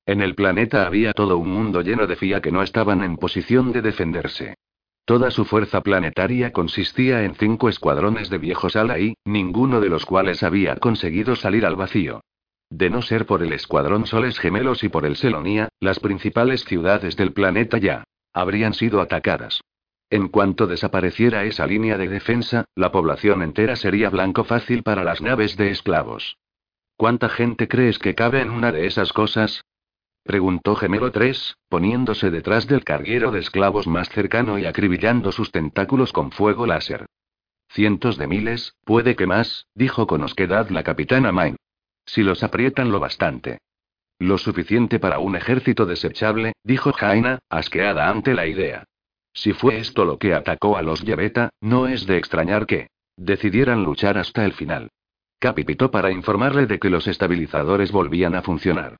En 0.07 0.23
el 0.23 0.35
planeta 0.35 0.87
había 0.87 1.13
todo 1.13 1.37
un 1.37 1.51
mundo 1.51 1.83
lleno 1.83 2.07
de 2.07 2.17
FIA 2.17 2.41
que 2.41 2.51
no 2.51 2.63
estaban 2.63 3.03
en 3.03 3.19
posición 3.19 3.73
de 3.73 3.83
defenderse. 3.83 4.55
Toda 5.05 5.31
su 5.31 5.45
fuerza 5.45 5.83
planetaria 5.83 6.53
consistía 6.53 7.25
en 7.25 7.35
cinco 7.35 7.69
escuadrones 7.69 8.31
de 8.31 8.39
viejos 8.39 8.75
ala 8.77 8.97
ninguno 9.27 9.81
de 9.81 9.89
los 9.91 10.07
cuales 10.07 10.43
había 10.43 10.77
conseguido 10.77 11.37
salir 11.37 11.67
al 11.67 11.77
vacío. 11.77 12.23
De 12.71 12.91
no 12.91 13.01
ser 13.03 13.25
por 13.25 13.43
el 13.43 13.53
Escuadrón 13.53 14.07
Soles 14.07 14.39
Gemelos 14.39 14.85
y 14.85 14.89
por 14.89 15.07
el 15.07 15.17
Selonia, 15.17 15.69
las 15.81 16.01
principales 16.01 16.65
ciudades 16.65 17.17
del 17.17 17.33
planeta 17.33 17.79
ya 17.79 18.05
habrían 18.33 18.75
sido 18.75 19.01
atacadas. 19.01 19.61
En 20.11 20.29
cuanto 20.29 20.67
desapareciera 20.67 21.45
esa 21.45 21.67
línea 21.67 21.99
de 21.99 22.09
defensa, 22.09 22.65
la 22.75 22.93
población 22.93 23.43
entera 23.43 23.77
sería 23.77 24.11
blanco 24.11 24.45
fácil 24.45 24.83
para 24.83 25.05
las 25.05 25.21
naves 25.21 25.57
de 25.57 25.71
esclavos. 25.71 26.37
¿Cuánta 26.97 27.29
gente 27.29 27.69
crees 27.69 27.99
que 27.99 28.15
cabe 28.15 28.41
en 28.41 28.51
una 28.51 28.73
de 28.73 28.87
esas 28.87 29.13
cosas? 29.13 29.63
Preguntó 30.25 30.77
Gemelo 30.77 31.11
3, 31.11 31.57
poniéndose 31.69 32.31
detrás 32.31 32.67
del 32.67 32.85
carguero 32.85 33.31
de 33.31 33.41
esclavos 33.41 33.87
más 33.87 34.09
cercano 34.11 34.59
y 34.59 34.67
acribillando 34.67 35.33
sus 35.33 35.53
tentáculos 35.53 36.13
con 36.13 36.33
fuego 36.33 36.67
láser. 36.67 37.07
Cientos 37.71 38.19
de 38.19 38.27
miles, 38.27 38.75
puede 38.85 39.17
que 39.17 39.27
más, 39.27 39.67
dijo 39.75 40.07
con 40.07 40.23
osquedad 40.23 40.69
la 40.71 40.83
capitana 40.83 41.33
Mine. 41.33 41.57
Si 42.09 42.23
los 42.23 42.43
aprietan 42.43 42.91
lo 42.91 43.01
bastante. 43.01 43.59
Lo 44.19 44.39
suficiente 44.39 44.99
para 44.99 45.19
un 45.19 45.37
ejército 45.37 45.85
desechable, 45.85 46.55
dijo 46.65 46.91
Jaina, 46.95 47.39
asqueada 47.51 48.09
ante 48.09 48.33
la 48.33 48.47
idea. 48.47 48.85
Si 49.35 49.53
fue 49.53 49.77
esto 49.77 50.07
lo 50.07 50.19
que 50.19 50.33
atacó 50.33 50.79
a 50.79 50.83
los 50.83 51.03
Yaveta, 51.03 51.51
no 51.61 51.87
es 51.87 52.07
de 52.07 52.17
extrañar 52.17 52.65
que 52.65 52.89
decidieran 53.19 53.85
luchar 53.85 54.17
hasta 54.17 54.47
el 54.47 54.55
final. 54.55 54.89
Capitó 55.39 55.91
para 55.91 56.11
informarle 56.11 56.67
de 56.67 56.79
que 56.79 56.89
los 56.89 57.07
estabilizadores 57.07 57.93
volvían 57.93 58.35
a 58.35 58.43
funcionar. 58.43 58.97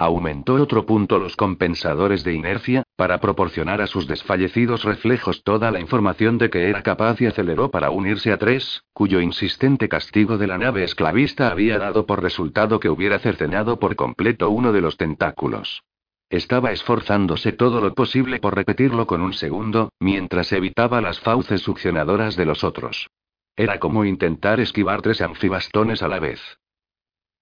Aumentó 0.00 0.54
otro 0.54 0.86
punto 0.86 1.18
los 1.18 1.36
compensadores 1.36 2.24
de 2.24 2.32
inercia, 2.32 2.84
para 2.96 3.20
proporcionar 3.20 3.82
a 3.82 3.86
sus 3.86 4.06
desfallecidos 4.06 4.82
reflejos 4.82 5.42
toda 5.44 5.70
la 5.70 5.78
información 5.78 6.38
de 6.38 6.48
que 6.48 6.70
era 6.70 6.82
capaz 6.82 7.20
y 7.20 7.26
aceleró 7.26 7.70
para 7.70 7.90
unirse 7.90 8.32
a 8.32 8.38
tres, 8.38 8.82
cuyo 8.94 9.20
insistente 9.20 9.90
castigo 9.90 10.38
de 10.38 10.46
la 10.46 10.56
nave 10.56 10.84
esclavista 10.84 11.50
había 11.50 11.78
dado 11.78 12.06
por 12.06 12.22
resultado 12.22 12.80
que 12.80 12.88
hubiera 12.88 13.18
cercenado 13.18 13.78
por 13.78 13.94
completo 13.94 14.48
uno 14.48 14.72
de 14.72 14.80
los 14.80 14.96
tentáculos. 14.96 15.82
Estaba 16.30 16.72
esforzándose 16.72 17.52
todo 17.52 17.82
lo 17.82 17.92
posible 17.92 18.38
por 18.38 18.56
repetirlo 18.56 19.06
con 19.06 19.20
un 19.20 19.34
segundo, 19.34 19.92
mientras 20.00 20.50
evitaba 20.52 21.02
las 21.02 21.20
fauces 21.20 21.60
succionadoras 21.60 22.36
de 22.36 22.46
los 22.46 22.64
otros. 22.64 23.10
Era 23.54 23.78
como 23.78 24.06
intentar 24.06 24.60
esquivar 24.60 25.02
tres 25.02 25.20
anfibastones 25.20 26.02
a 26.02 26.08
la 26.08 26.20
vez. 26.20 26.40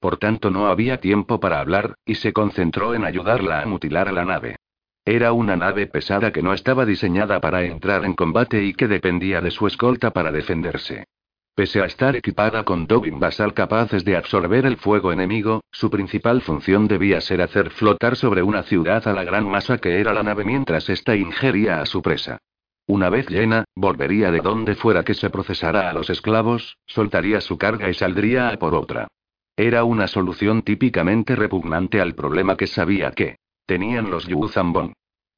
Por 0.01 0.17
tanto, 0.17 0.51
no 0.51 0.69
había 0.69 1.01
tiempo 1.01 1.41
para 1.41 1.61
hablar, 1.61 1.95
y 2.05 2.15
se 2.15 2.33
concentró 2.33 2.95
en 2.95 3.05
ayudarla 3.05 3.63
a 3.63 3.67
mutilar 3.67 4.09
a 4.09 4.13
la 4.13 4.25
nave. 4.25 4.57
Era 5.05 5.33
una 5.33 5.57
nave 5.57 5.87
pesada 5.87 6.33
que 6.33 6.43
no 6.43 6.53
estaba 6.53 6.85
diseñada 6.85 7.41
para 7.41 7.65
entrar 7.65 8.05
en 8.05 8.15
combate 8.15 8.63
y 8.63 8.75
que 8.75 8.89
dependía 8.89 9.41
de 9.41 9.51
su 9.51 9.67
escolta 9.67 10.11
para 10.11 10.31
defenderse. 10.31 11.07
Pese 11.55 11.81
a 11.81 11.87
estar 11.87 12.15
equipada 12.15 12.63
con 12.63 12.87
Dobin 12.87 13.19
basal 13.19 13.53
capaces 13.53 14.05
de 14.05 14.17
absorber 14.17 14.65
el 14.65 14.77
fuego 14.77 15.11
enemigo, 15.11 15.65
su 15.73 15.91
principal 15.91 16.41
función 16.43 16.87
debía 16.87 17.21
ser 17.21 17.43
hacer 17.43 17.71
flotar 17.71 18.15
sobre 18.15 18.43
una 18.43 18.63
ciudad 18.63 19.09
a 19.09 19.13
la 19.13 19.25
gran 19.25 19.49
masa 19.49 19.79
que 19.79 19.99
era 19.99 20.13
la 20.13 20.23
nave 20.23 20.45
mientras 20.45 20.89
ésta 20.89 21.17
ingería 21.17 21.81
a 21.81 21.87
su 21.87 22.01
presa. 22.01 22.39
Una 22.87 23.11
vez 23.11 23.29
llena, 23.29 23.65
volvería 23.75 24.31
de 24.31 24.41
donde 24.41 24.77
fuera 24.77 25.03
que 25.03 25.15
se 25.15 25.31
procesara 25.31 25.91
a 25.91 25.93
los 25.93 26.11
esclavos, 26.11 26.77
soltaría 26.87 27.41
su 27.41 27.59
carga 27.59 27.91
y 27.91 27.95
saldría 27.95 28.51
a 28.51 28.57
por 28.57 28.75
otra. 28.75 29.09
Era 29.59 29.83
una 29.83 30.07
solución 30.07 30.63
típicamente 30.63 31.35
repugnante 31.35 32.01
al 32.01 32.15
problema 32.15 32.57
que 32.57 32.69
sabía 32.69 33.11
que 33.11 33.39
tenían 33.67 34.09
los 34.09 34.29
Yuzambon. 34.29 34.93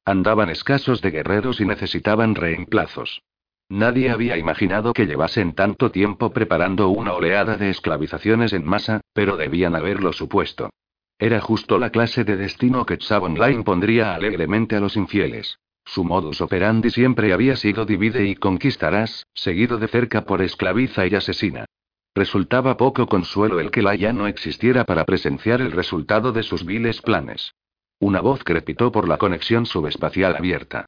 Andaban 0.05 0.51
escasos 0.51 1.01
de 1.01 1.09
guerreros 1.09 1.59
y 1.59 1.65
necesitaban 1.65 2.35
reemplazos. 2.35 3.23
Nadie 3.67 4.11
había 4.11 4.37
imaginado 4.37 4.93
que 4.93 5.07
llevasen 5.07 5.53
tanto 5.53 5.89
tiempo 5.89 6.29
preparando 6.33 6.89
una 6.89 7.13
oleada 7.13 7.57
de 7.57 7.71
esclavizaciones 7.71 8.53
en 8.53 8.63
masa, 8.63 9.01
pero 9.11 9.37
debían 9.37 9.73
haberlo 9.73 10.13
supuesto. 10.13 10.69
Era 11.17 11.41
justo 11.41 11.79
la 11.79 11.89
clase 11.89 12.23
de 12.23 12.37
destino 12.37 12.85
que 12.85 12.99
Chabon 12.99 13.39
Line 13.39 13.63
pondría 13.63 14.13
alegremente 14.13 14.75
a 14.75 14.81
los 14.81 14.97
infieles. 14.97 15.57
Su 15.83 16.03
modus 16.03 16.41
operandi 16.41 16.91
siempre 16.91 17.33
había 17.33 17.55
sido 17.55 17.85
divide 17.85 18.23
y 18.27 18.35
conquistarás, 18.35 19.25
seguido 19.33 19.79
de 19.79 19.87
cerca 19.87 20.25
por 20.25 20.43
esclaviza 20.43 21.07
y 21.07 21.15
asesina. 21.15 21.65
Resultaba 22.13 22.75
poco 22.75 23.07
consuelo 23.07 23.59
el 23.59 23.71
que 23.71 23.81
la 23.81 23.95
ya 23.95 24.11
no 24.11 24.27
existiera 24.27 24.83
para 24.83 25.05
presenciar 25.05 25.61
el 25.61 25.71
resultado 25.71 26.33
de 26.33 26.43
sus 26.43 26.65
viles 26.65 27.01
planes. 27.01 27.53
Una 27.99 28.19
voz 28.19 28.43
crepitó 28.43 28.91
por 28.91 29.07
la 29.07 29.17
conexión 29.17 29.65
subespacial 29.65 30.35
abierta. 30.35 30.85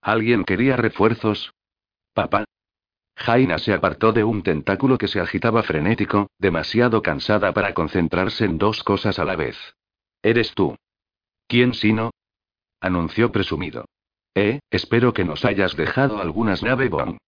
¿Alguien 0.00 0.44
quería 0.44 0.76
refuerzos? 0.76 1.52
Papá. 2.14 2.44
Jaina 3.16 3.58
se 3.58 3.72
apartó 3.72 4.12
de 4.12 4.24
un 4.24 4.42
tentáculo 4.42 4.98
que 4.98 5.08
se 5.08 5.20
agitaba 5.20 5.62
frenético, 5.62 6.28
demasiado 6.38 7.02
cansada 7.02 7.52
para 7.52 7.72
concentrarse 7.72 8.44
en 8.44 8.58
dos 8.58 8.82
cosas 8.82 9.18
a 9.18 9.24
la 9.24 9.36
vez. 9.36 9.56
Eres 10.22 10.52
tú. 10.54 10.76
¿Quién 11.46 11.74
sino? 11.74 12.10
anunció 12.80 13.32
presumido. 13.32 13.86
Eh, 14.34 14.60
espero 14.70 15.12
que 15.12 15.24
nos 15.24 15.44
hayas 15.44 15.76
dejado 15.76 16.20
algunas 16.20 16.62
nave 16.62 16.88
bon. 16.88 17.18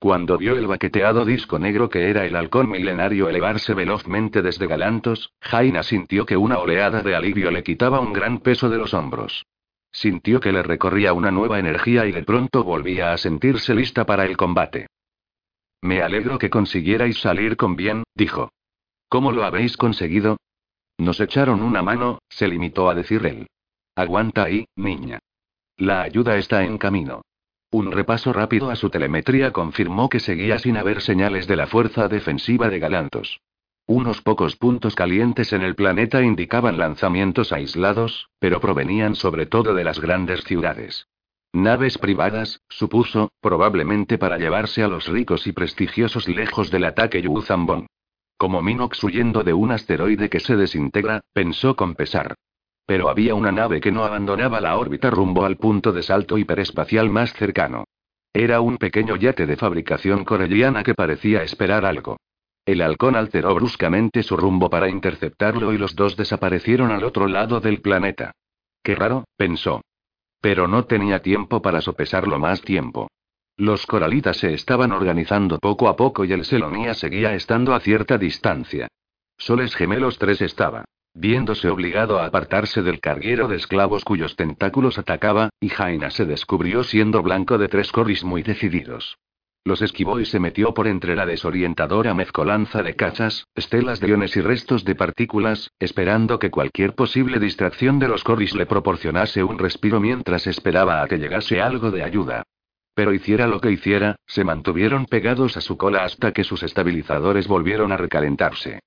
Cuando 0.00 0.38
vio 0.38 0.56
el 0.56 0.68
baqueteado 0.68 1.24
disco 1.24 1.58
negro 1.58 1.88
que 1.88 2.08
era 2.08 2.24
el 2.24 2.36
halcón 2.36 2.70
milenario 2.70 3.28
elevarse 3.28 3.74
velozmente 3.74 4.42
desde 4.42 4.68
Galantos, 4.68 5.32
Jaina 5.40 5.82
sintió 5.82 6.24
que 6.24 6.36
una 6.36 6.58
oleada 6.58 7.02
de 7.02 7.16
alivio 7.16 7.50
le 7.50 7.64
quitaba 7.64 7.98
un 7.98 8.12
gran 8.12 8.38
peso 8.38 8.70
de 8.70 8.78
los 8.78 8.94
hombros. 8.94 9.44
Sintió 9.90 10.38
que 10.38 10.52
le 10.52 10.62
recorría 10.62 11.12
una 11.14 11.32
nueva 11.32 11.58
energía 11.58 12.06
y 12.06 12.12
de 12.12 12.22
pronto 12.22 12.62
volvía 12.62 13.12
a 13.12 13.18
sentirse 13.18 13.74
lista 13.74 14.06
para 14.06 14.24
el 14.24 14.36
combate. 14.36 14.86
Me 15.80 16.00
alegro 16.00 16.38
que 16.38 16.50
consiguierais 16.50 17.18
salir 17.20 17.56
con 17.56 17.74
bien, 17.74 18.04
dijo. 18.14 18.52
¿Cómo 19.08 19.32
lo 19.32 19.44
habéis 19.44 19.76
conseguido? 19.76 20.36
Nos 20.98 21.18
echaron 21.20 21.60
una 21.62 21.82
mano, 21.82 22.20
se 22.28 22.46
limitó 22.46 22.88
a 22.88 22.94
decir 22.94 23.26
él. 23.26 23.48
Aguanta 23.96 24.44
ahí, 24.44 24.66
niña. 24.76 25.18
La 25.76 26.02
ayuda 26.02 26.36
está 26.36 26.64
en 26.64 26.78
camino. 26.78 27.22
Un 27.70 27.92
repaso 27.92 28.32
rápido 28.32 28.70
a 28.70 28.76
su 28.76 28.88
telemetría 28.88 29.52
confirmó 29.52 30.08
que 30.08 30.20
seguía 30.20 30.58
sin 30.58 30.78
haber 30.78 31.02
señales 31.02 31.46
de 31.46 31.56
la 31.56 31.66
fuerza 31.66 32.08
defensiva 32.08 32.70
de 32.70 32.78
Galantos. 32.78 33.40
Unos 33.86 34.22
pocos 34.22 34.56
puntos 34.56 34.94
calientes 34.94 35.52
en 35.52 35.62
el 35.62 35.74
planeta 35.74 36.22
indicaban 36.22 36.78
lanzamientos 36.78 37.52
aislados, 37.52 38.30
pero 38.38 38.60
provenían 38.60 39.14
sobre 39.14 39.46
todo 39.46 39.74
de 39.74 39.84
las 39.84 40.00
grandes 40.00 40.44
ciudades. 40.44 41.08
Naves 41.52 41.98
privadas, 41.98 42.60
supuso, 42.68 43.32
probablemente 43.40 44.18
para 44.18 44.38
llevarse 44.38 44.82
a 44.82 44.88
los 44.88 45.08
ricos 45.08 45.46
y 45.46 45.52
prestigiosos 45.52 46.28
lejos 46.28 46.70
del 46.70 46.84
ataque 46.84 47.20
Yuzambon. 47.22 47.86
Como 48.38 48.62
Minox 48.62 49.02
huyendo 49.02 49.42
de 49.42 49.52
un 49.52 49.72
asteroide 49.72 50.30
que 50.30 50.40
se 50.40 50.56
desintegra, 50.56 51.22
pensó 51.32 51.76
con 51.76 51.94
pesar. 51.94 52.34
Pero 52.88 53.10
había 53.10 53.34
una 53.34 53.52
nave 53.52 53.82
que 53.82 53.92
no 53.92 54.02
abandonaba 54.02 54.62
la 54.62 54.78
órbita 54.78 55.10
rumbo 55.10 55.44
al 55.44 55.58
punto 55.58 55.92
de 55.92 56.02
salto 56.02 56.38
hiperespacial 56.38 57.10
más 57.10 57.34
cercano. 57.34 57.84
Era 58.32 58.62
un 58.62 58.78
pequeño 58.78 59.14
yate 59.16 59.44
de 59.44 59.58
fabricación 59.58 60.24
corelliana 60.24 60.82
que 60.82 60.94
parecía 60.94 61.42
esperar 61.42 61.84
algo. 61.84 62.16
El 62.64 62.80
halcón 62.80 63.14
alteró 63.14 63.54
bruscamente 63.54 64.22
su 64.22 64.38
rumbo 64.38 64.70
para 64.70 64.88
interceptarlo 64.88 65.74
y 65.74 65.76
los 65.76 65.96
dos 65.96 66.16
desaparecieron 66.16 66.90
al 66.90 67.04
otro 67.04 67.28
lado 67.28 67.60
del 67.60 67.82
planeta. 67.82 68.32
Qué 68.82 68.94
raro, 68.94 69.24
pensó. 69.36 69.82
Pero 70.40 70.66
no 70.66 70.86
tenía 70.86 71.20
tiempo 71.20 71.60
para 71.60 71.82
sopesarlo 71.82 72.38
más 72.38 72.62
tiempo. 72.62 73.10
Los 73.58 73.84
coralitas 73.84 74.38
se 74.38 74.54
estaban 74.54 74.92
organizando 74.92 75.58
poco 75.58 75.88
a 75.90 75.96
poco 75.96 76.24
y 76.24 76.32
el 76.32 76.46
Selonía 76.46 76.94
seguía 76.94 77.34
estando 77.34 77.74
a 77.74 77.80
cierta 77.80 78.16
distancia. 78.16 78.88
Soles 79.36 79.76
Gemelos 79.76 80.18
3 80.18 80.40
estaba 80.40 80.86
viéndose 81.18 81.68
obligado 81.68 82.20
a 82.20 82.26
apartarse 82.26 82.82
del 82.82 83.00
carguero 83.00 83.48
de 83.48 83.56
esclavos 83.56 84.04
cuyos 84.04 84.36
tentáculos 84.36 84.98
atacaba, 84.98 85.50
y 85.60 85.68
Jaina 85.68 86.10
se 86.10 86.24
descubrió 86.24 86.84
siendo 86.84 87.22
blanco 87.22 87.58
de 87.58 87.68
tres 87.68 87.90
corris 87.90 88.22
muy 88.22 88.42
decididos. 88.42 89.18
Los 89.64 89.82
esquivó 89.82 90.20
y 90.20 90.24
se 90.24 90.38
metió 90.38 90.72
por 90.72 90.86
entre 90.86 91.16
la 91.16 91.26
desorientadora 91.26 92.14
mezcolanza 92.14 92.82
de 92.82 92.94
cachas, 92.94 93.44
estelas 93.54 94.00
de 94.00 94.08
iones 94.08 94.36
y 94.36 94.40
restos 94.40 94.84
de 94.84 94.94
partículas, 94.94 95.70
esperando 95.80 96.38
que 96.38 96.50
cualquier 96.50 96.94
posible 96.94 97.40
distracción 97.40 97.98
de 97.98 98.08
los 98.08 98.22
corris 98.22 98.54
le 98.54 98.66
proporcionase 98.66 99.42
un 99.42 99.58
respiro 99.58 100.00
mientras 100.00 100.46
esperaba 100.46 101.02
a 101.02 101.08
que 101.08 101.18
llegase 101.18 101.60
algo 101.60 101.90
de 101.90 102.04
ayuda. 102.04 102.44
Pero 102.94 103.12
hiciera 103.12 103.46
lo 103.46 103.60
que 103.60 103.72
hiciera, 103.72 104.16
se 104.26 104.44
mantuvieron 104.44 105.04
pegados 105.04 105.56
a 105.56 105.60
su 105.60 105.76
cola 105.76 106.04
hasta 106.04 106.32
que 106.32 106.44
sus 106.44 106.62
estabilizadores 106.62 107.46
volvieron 107.48 107.92
a 107.92 107.96
recalentarse. 107.96 108.80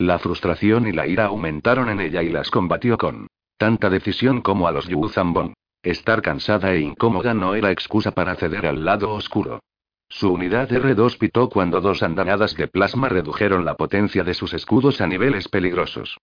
La 0.00 0.20
frustración 0.20 0.86
y 0.86 0.92
la 0.92 1.08
ira 1.08 1.24
aumentaron 1.26 1.88
en 1.88 2.00
ella 2.00 2.22
y 2.22 2.30
las 2.30 2.52
combatió 2.52 2.96
con 2.96 3.26
tanta 3.56 3.90
decisión 3.90 4.42
como 4.42 4.68
a 4.68 4.72
los 4.72 4.86
Yuzambon. 4.86 5.54
Estar 5.82 6.22
cansada 6.22 6.72
e 6.72 6.80
incómoda 6.80 7.34
no 7.34 7.56
era 7.56 7.72
excusa 7.72 8.12
para 8.12 8.36
ceder 8.36 8.66
al 8.66 8.84
lado 8.84 9.10
oscuro. 9.10 9.60
Su 10.08 10.32
unidad 10.32 10.70
R2 10.70 11.18
pitó 11.18 11.48
cuando 11.48 11.80
dos 11.80 12.04
andanadas 12.04 12.54
de 12.54 12.68
plasma 12.68 13.08
redujeron 13.08 13.64
la 13.64 13.74
potencia 13.74 14.22
de 14.22 14.34
sus 14.34 14.54
escudos 14.54 15.00
a 15.00 15.08
niveles 15.08 15.48
peligrosos. 15.48 16.16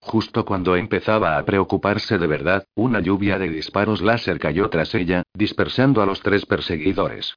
Justo 0.00 0.44
cuando 0.44 0.76
empezaba 0.76 1.38
a 1.38 1.44
preocuparse 1.46 2.18
de 2.18 2.26
verdad, 2.26 2.66
una 2.74 3.00
lluvia 3.00 3.38
de 3.38 3.48
disparos 3.48 4.02
láser 4.02 4.38
cayó 4.38 4.68
tras 4.68 4.94
ella, 4.94 5.22
dispersando 5.32 6.02
a 6.02 6.06
los 6.06 6.20
tres 6.20 6.44
perseguidores. 6.44 7.34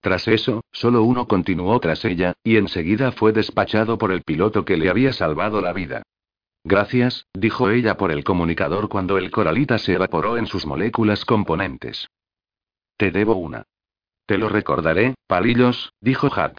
Tras 0.00 0.28
eso, 0.28 0.62
solo 0.72 1.02
uno 1.02 1.26
continuó 1.26 1.78
tras 1.80 2.04
ella, 2.04 2.34
y 2.44 2.56
enseguida 2.56 3.12
fue 3.12 3.32
despachado 3.32 3.98
por 3.98 4.12
el 4.12 4.22
piloto 4.22 4.64
que 4.64 4.76
le 4.76 4.90
había 4.90 5.12
salvado 5.12 5.60
la 5.60 5.72
vida. 5.72 6.02
Gracias, 6.64 7.26
dijo 7.34 7.70
ella 7.70 7.96
por 7.96 8.12
el 8.12 8.24
comunicador 8.24 8.88
cuando 8.88 9.18
el 9.18 9.30
coralita 9.30 9.78
se 9.78 9.94
evaporó 9.94 10.36
en 10.36 10.46
sus 10.46 10.66
moléculas 10.66 11.24
componentes. 11.24 12.06
Te 12.96 13.10
debo 13.10 13.34
una. 13.36 13.64
Te 14.26 14.38
lo 14.38 14.48
recordaré, 14.48 15.14
palillos, 15.26 15.92
dijo 16.00 16.28
Hat. 16.34 16.56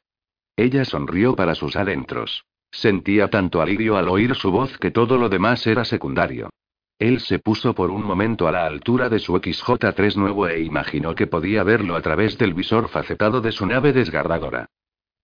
Ella 0.55 0.83
sonrió 0.83 1.35
para 1.35 1.55
sus 1.55 1.75
adentros. 1.75 2.43
Sentía 2.71 3.29
tanto 3.29 3.61
alivio 3.61 3.97
al 3.97 4.09
oír 4.09 4.35
su 4.35 4.51
voz 4.51 4.77
que 4.77 4.91
todo 4.91 5.17
lo 5.17 5.29
demás 5.29 5.65
era 5.67 5.85
secundario. 5.85 6.49
Él 6.99 7.21
se 7.21 7.39
puso 7.39 7.73
por 7.73 7.91
un 7.91 8.03
momento 8.03 8.49
a 8.49 8.51
la 8.51 8.65
altura 8.65 9.07
de 9.07 9.19
su 9.19 9.33
XJ3 9.33 10.17
nuevo 10.17 10.49
e 10.49 10.59
imaginó 10.59 11.15
que 11.15 11.27
podía 11.27 11.63
verlo 11.63 11.95
a 11.95 12.01
través 12.01 12.37
del 12.37 12.53
visor 12.53 12.89
facetado 12.89 13.39
de 13.39 13.53
su 13.53 13.65
nave 13.65 13.93
desgarradora. 13.93 14.67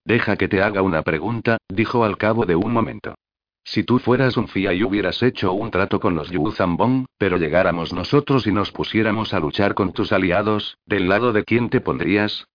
Deja 0.02 0.36
que 0.36 0.48
te 0.48 0.62
haga 0.62 0.80
una 0.80 1.02
pregunta, 1.02 1.58
dijo 1.68 2.04
al 2.04 2.16
cabo 2.16 2.46
de 2.46 2.56
un 2.56 2.72
momento. 2.72 3.14
Si 3.62 3.82
tú 3.82 3.98
fueras 3.98 4.38
un 4.38 4.48
FIA 4.48 4.72
y 4.72 4.84
hubieras 4.84 5.22
hecho 5.22 5.52
un 5.52 5.70
trato 5.70 6.00
con 6.00 6.14
los 6.14 6.30
Yuzambong, 6.30 7.04
pero 7.18 7.36
llegáramos 7.36 7.92
nosotros 7.92 8.46
y 8.46 8.52
nos 8.52 8.72
pusiéramos 8.72 9.34
a 9.34 9.40
luchar 9.40 9.74
con 9.74 9.92
tus 9.92 10.12
aliados, 10.12 10.78
¿del 10.86 11.08
lado 11.08 11.34
de 11.34 11.44
quién 11.44 11.68
te 11.68 11.82
pondrías? 11.82 12.46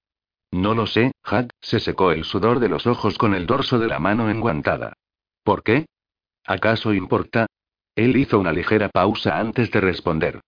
No 0.49 0.73
lo 0.73 0.87
sé, 0.87 1.11
Had, 1.23 1.49
se 1.61 1.79
secó 1.79 2.11
el 2.11 2.23
sudor 2.23 2.59
de 2.59 2.69
los 2.69 2.87
ojos 2.87 3.17
con 3.19 3.35
el 3.35 3.45
dorso 3.45 3.77
de 3.77 3.87
la 3.87 3.99
mano 3.99 4.31
enguantada. 4.31 4.93
¿Por 5.43 5.61
qué? 5.61 5.85
¿Acaso 6.45 6.93
importa? 6.93 7.45
Él 7.95 8.15
hizo 8.15 8.39
una 8.39 8.53
ligera 8.53 8.89
pausa 8.89 9.39
antes 9.39 9.71
de 9.71 9.81
responder. 9.81 10.41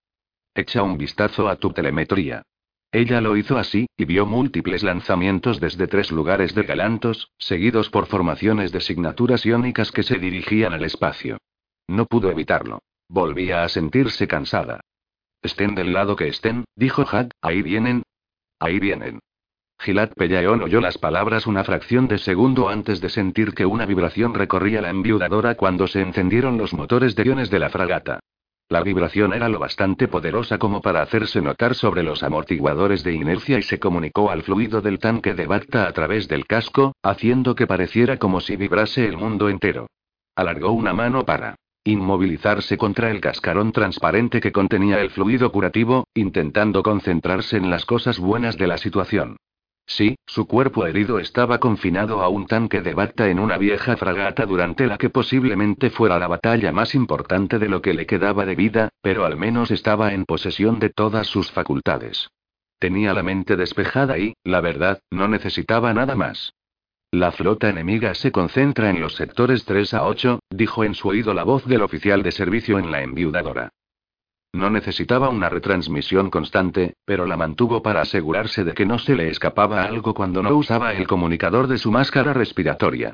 Echa 0.54 0.82
un 0.82 0.96
vistazo 0.96 1.48
a 1.48 1.56
tu 1.56 1.70
telemetría. 1.72 2.42
Ella 2.92 3.20
lo 3.20 3.36
hizo 3.36 3.58
así, 3.58 3.86
y 3.96 4.04
vio 4.04 4.24
múltiples 4.24 4.84
lanzamientos 4.84 5.58
desde 5.58 5.88
tres 5.88 6.12
lugares 6.12 6.54
de 6.54 6.62
Galantos, 6.62 7.32
seguidos 7.38 7.90
por 7.90 8.06
formaciones 8.06 8.70
de 8.70 8.80
signaturas 8.80 9.44
iónicas 9.44 9.90
que 9.90 10.04
se 10.04 10.16
dirigían 10.16 10.72
al 10.72 10.84
espacio. 10.84 11.38
No 11.88 12.06
pudo 12.06 12.30
evitarlo. 12.30 12.78
Volvía 13.08 13.64
a 13.64 13.68
sentirse 13.68 14.28
cansada. 14.28 14.80
Estén 15.42 15.74
del 15.74 15.92
lado 15.92 16.16
que 16.16 16.28
estén, 16.28 16.64
dijo 16.76 17.04
Had, 17.10 17.30
ahí 17.42 17.62
vienen. 17.62 18.04
Ahí 18.60 18.78
vienen. 18.78 19.18
Gilad 19.84 20.12
Pellaeon 20.16 20.62
oyó 20.62 20.80
las 20.80 20.96
palabras 20.96 21.46
una 21.46 21.62
fracción 21.62 22.08
de 22.08 22.16
segundo 22.16 22.70
antes 22.70 23.02
de 23.02 23.10
sentir 23.10 23.52
que 23.52 23.66
una 23.66 23.84
vibración 23.84 24.32
recorría 24.32 24.80
la 24.80 24.88
enviudadora 24.88 25.56
cuando 25.56 25.86
se 25.86 26.00
encendieron 26.00 26.56
los 26.56 26.72
motores 26.72 27.14
de 27.14 27.24
iones 27.24 27.50
de 27.50 27.58
la 27.58 27.68
fragata. 27.68 28.20
La 28.70 28.82
vibración 28.82 29.34
era 29.34 29.50
lo 29.50 29.58
bastante 29.58 30.08
poderosa 30.08 30.56
como 30.56 30.80
para 30.80 31.02
hacerse 31.02 31.42
notar 31.42 31.74
sobre 31.74 32.02
los 32.02 32.22
amortiguadores 32.22 33.04
de 33.04 33.12
inercia 33.12 33.58
y 33.58 33.62
se 33.62 33.78
comunicó 33.78 34.30
al 34.30 34.42
fluido 34.42 34.80
del 34.80 34.98
tanque 34.98 35.34
de 35.34 35.46
Bacta 35.46 35.86
a 35.86 35.92
través 35.92 36.28
del 36.28 36.46
casco, 36.46 36.94
haciendo 37.02 37.54
que 37.54 37.66
pareciera 37.66 38.16
como 38.16 38.40
si 38.40 38.56
vibrase 38.56 39.06
el 39.06 39.18
mundo 39.18 39.50
entero. 39.50 39.88
Alargó 40.34 40.72
una 40.72 40.94
mano 40.94 41.26
para 41.26 41.56
inmovilizarse 41.84 42.78
contra 42.78 43.10
el 43.10 43.20
cascarón 43.20 43.70
transparente 43.70 44.40
que 44.40 44.50
contenía 44.50 45.02
el 45.02 45.10
fluido 45.10 45.52
curativo, 45.52 46.06
intentando 46.14 46.82
concentrarse 46.82 47.58
en 47.58 47.68
las 47.68 47.84
cosas 47.84 48.18
buenas 48.18 48.56
de 48.56 48.66
la 48.66 48.78
situación. 48.78 49.36
Sí, 49.86 50.16
su 50.26 50.46
cuerpo 50.46 50.86
herido 50.86 51.18
estaba 51.18 51.58
confinado 51.58 52.22
a 52.22 52.28
un 52.28 52.46
tanque 52.46 52.80
de 52.80 52.94
Bacta 52.94 53.28
en 53.28 53.38
una 53.38 53.58
vieja 53.58 53.96
fragata 53.96 54.46
durante 54.46 54.86
la 54.86 54.96
que 54.96 55.10
posiblemente 55.10 55.90
fuera 55.90 56.18
la 56.18 56.26
batalla 56.26 56.72
más 56.72 56.94
importante 56.94 57.58
de 57.58 57.68
lo 57.68 57.82
que 57.82 57.92
le 57.92 58.06
quedaba 58.06 58.46
de 58.46 58.54
vida, 58.54 58.88
pero 59.02 59.24
al 59.24 59.36
menos 59.36 59.70
estaba 59.70 60.14
en 60.14 60.24
posesión 60.24 60.78
de 60.78 60.90
todas 60.90 61.26
sus 61.26 61.50
facultades. 61.50 62.30
Tenía 62.78 63.12
la 63.12 63.22
mente 63.22 63.56
despejada 63.56 64.18
y, 64.18 64.34
la 64.42 64.60
verdad, 64.60 65.00
no 65.10 65.28
necesitaba 65.28 65.92
nada 65.94 66.16
más. 66.16 66.54
La 67.10 67.30
flota 67.30 67.68
enemiga 67.68 68.14
se 68.14 68.32
concentra 68.32 68.90
en 68.90 69.00
los 69.00 69.14
sectores 69.14 69.64
3 69.64 69.94
a 69.94 70.04
8, 70.04 70.40
dijo 70.50 70.82
en 70.82 70.94
su 70.94 71.08
oído 71.08 71.32
la 71.34 71.44
voz 71.44 71.64
del 71.66 71.82
oficial 71.82 72.22
de 72.22 72.32
servicio 72.32 72.78
en 72.78 72.90
la 72.90 73.02
enviudadora. 73.02 73.70
No 74.54 74.70
necesitaba 74.70 75.30
una 75.30 75.48
retransmisión 75.48 76.30
constante, 76.30 76.94
pero 77.04 77.26
la 77.26 77.36
mantuvo 77.36 77.82
para 77.82 78.02
asegurarse 78.02 78.62
de 78.62 78.72
que 78.72 78.86
no 78.86 79.00
se 79.00 79.16
le 79.16 79.28
escapaba 79.28 79.82
algo 79.82 80.14
cuando 80.14 80.44
no 80.44 80.54
usaba 80.54 80.92
el 80.94 81.08
comunicador 81.08 81.66
de 81.66 81.76
su 81.76 81.90
máscara 81.90 82.32
respiratoria. 82.32 83.12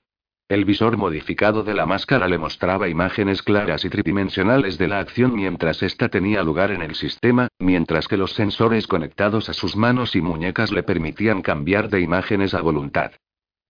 El 0.50 0.66
visor 0.66 0.98
modificado 0.98 1.62
de 1.62 1.72
la 1.72 1.86
máscara 1.86 2.28
le 2.28 2.36
mostraba 2.36 2.88
imágenes 2.88 3.42
claras 3.42 3.86
y 3.86 3.88
tridimensionales 3.88 4.76
de 4.76 4.88
la 4.88 4.98
acción 4.98 5.34
mientras 5.34 5.82
ésta 5.82 6.10
tenía 6.10 6.42
lugar 6.42 6.72
en 6.72 6.82
el 6.82 6.94
sistema, 6.94 7.48
mientras 7.58 8.06
que 8.06 8.18
los 8.18 8.32
sensores 8.32 8.86
conectados 8.86 9.48
a 9.48 9.54
sus 9.54 9.76
manos 9.76 10.14
y 10.16 10.20
muñecas 10.20 10.70
le 10.72 10.82
permitían 10.82 11.40
cambiar 11.40 11.88
de 11.88 12.02
imágenes 12.02 12.52
a 12.52 12.60
voluntad. 12.60 13.12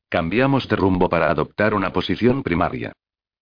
Cambiamos 0.09 0.67
de 0.67 0.75
rumbo 0.75 1.09
para 1.09 1.31
adoptar 1.31 1.75
una 1.75 1.93
posición 1.93 2.43
primaria. 2.43 2.91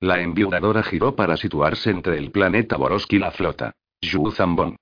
La 0.00 0.20
enviudadora 0.20 0.82
giró 0.82 1.16
para 1.16 1.38
situarse 1.38 1.88
entre 1.88 2.18
el 2.18 2.30
planeta 2.30 2.76
Boroski 2.76 3.16
y 3.16 3.20
la 3.20 3.30
flota. 3.30 3.72
Yu 4.00 4.30
Zambon. 4.30 4.76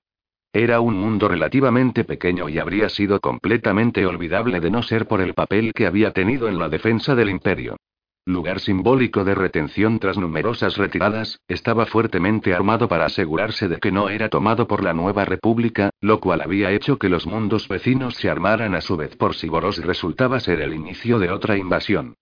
Era 0.53 0.79
un 0.79 0.95
mundo 0.95 1.27
relativamente 1.27 2.03
pequeño 2.03 2.49
y 2.49 2.59
habría 2.59 2.89
sido 2.89 3.19
completamente 3.19 4.05
olvidable 4.05 4.59
de 4.59 4.71
no 4.71 4.83
ser 4.83 5.07
por 5.07 5.21
el 5.21 5.33
papel 5.33 5.73
que 5.73 5.87
había 5.87 6.11
tenido 6.11 6.47
en 6.47 6.59
la 6.59 6.69
defensa 6.69 7.15
del 7.15 7.29
imperio. 7.29 7.77
Lugar 8.25 8.59
simbólico 8.59 9.23
de 9.23 9.35
retención 9.35 9.99
tras 9.99 10.17
numerosas 10.17 10.77
retiradas, 10.77 11.39
estaba 11.47 11.85
fuertemente 11.85 12.53
armado 12.53 12.87
para 12.87 13.05
asegurarse 13.05 13.67
de 13.67 13.77
que 13.77 13.91
no 13.91 14.09
era 14.09 14.29
tomado 14.29 14.67
por 14.67 14.83
la 14.83 14.93
nueva 14.93 15.25
república, 15.25 15.91
lo 16.01 16.19
cual 16.19 16.41
había 16.41 16.71
hecho 16.71 16.97
que 16.97 17.09
los 17.09 17.25
mundos 17.25 17.67
vecinos 17.67 18.15
se 18.15 18.29
armaran 18.29 18.75
a 18.75 18.81
su 18.81 18.97
vez 18.97 19.15
por 19.15 19.33
si 19.35 19.47
Boros 19.47 19.77
resultaba 19.77 20.39
ser 20.39 20.61
el 20.61 20.73
inicio 20.73 21.19
de 21.19 21.31
otra 21.31 21.57
invasión. 21.57 22.15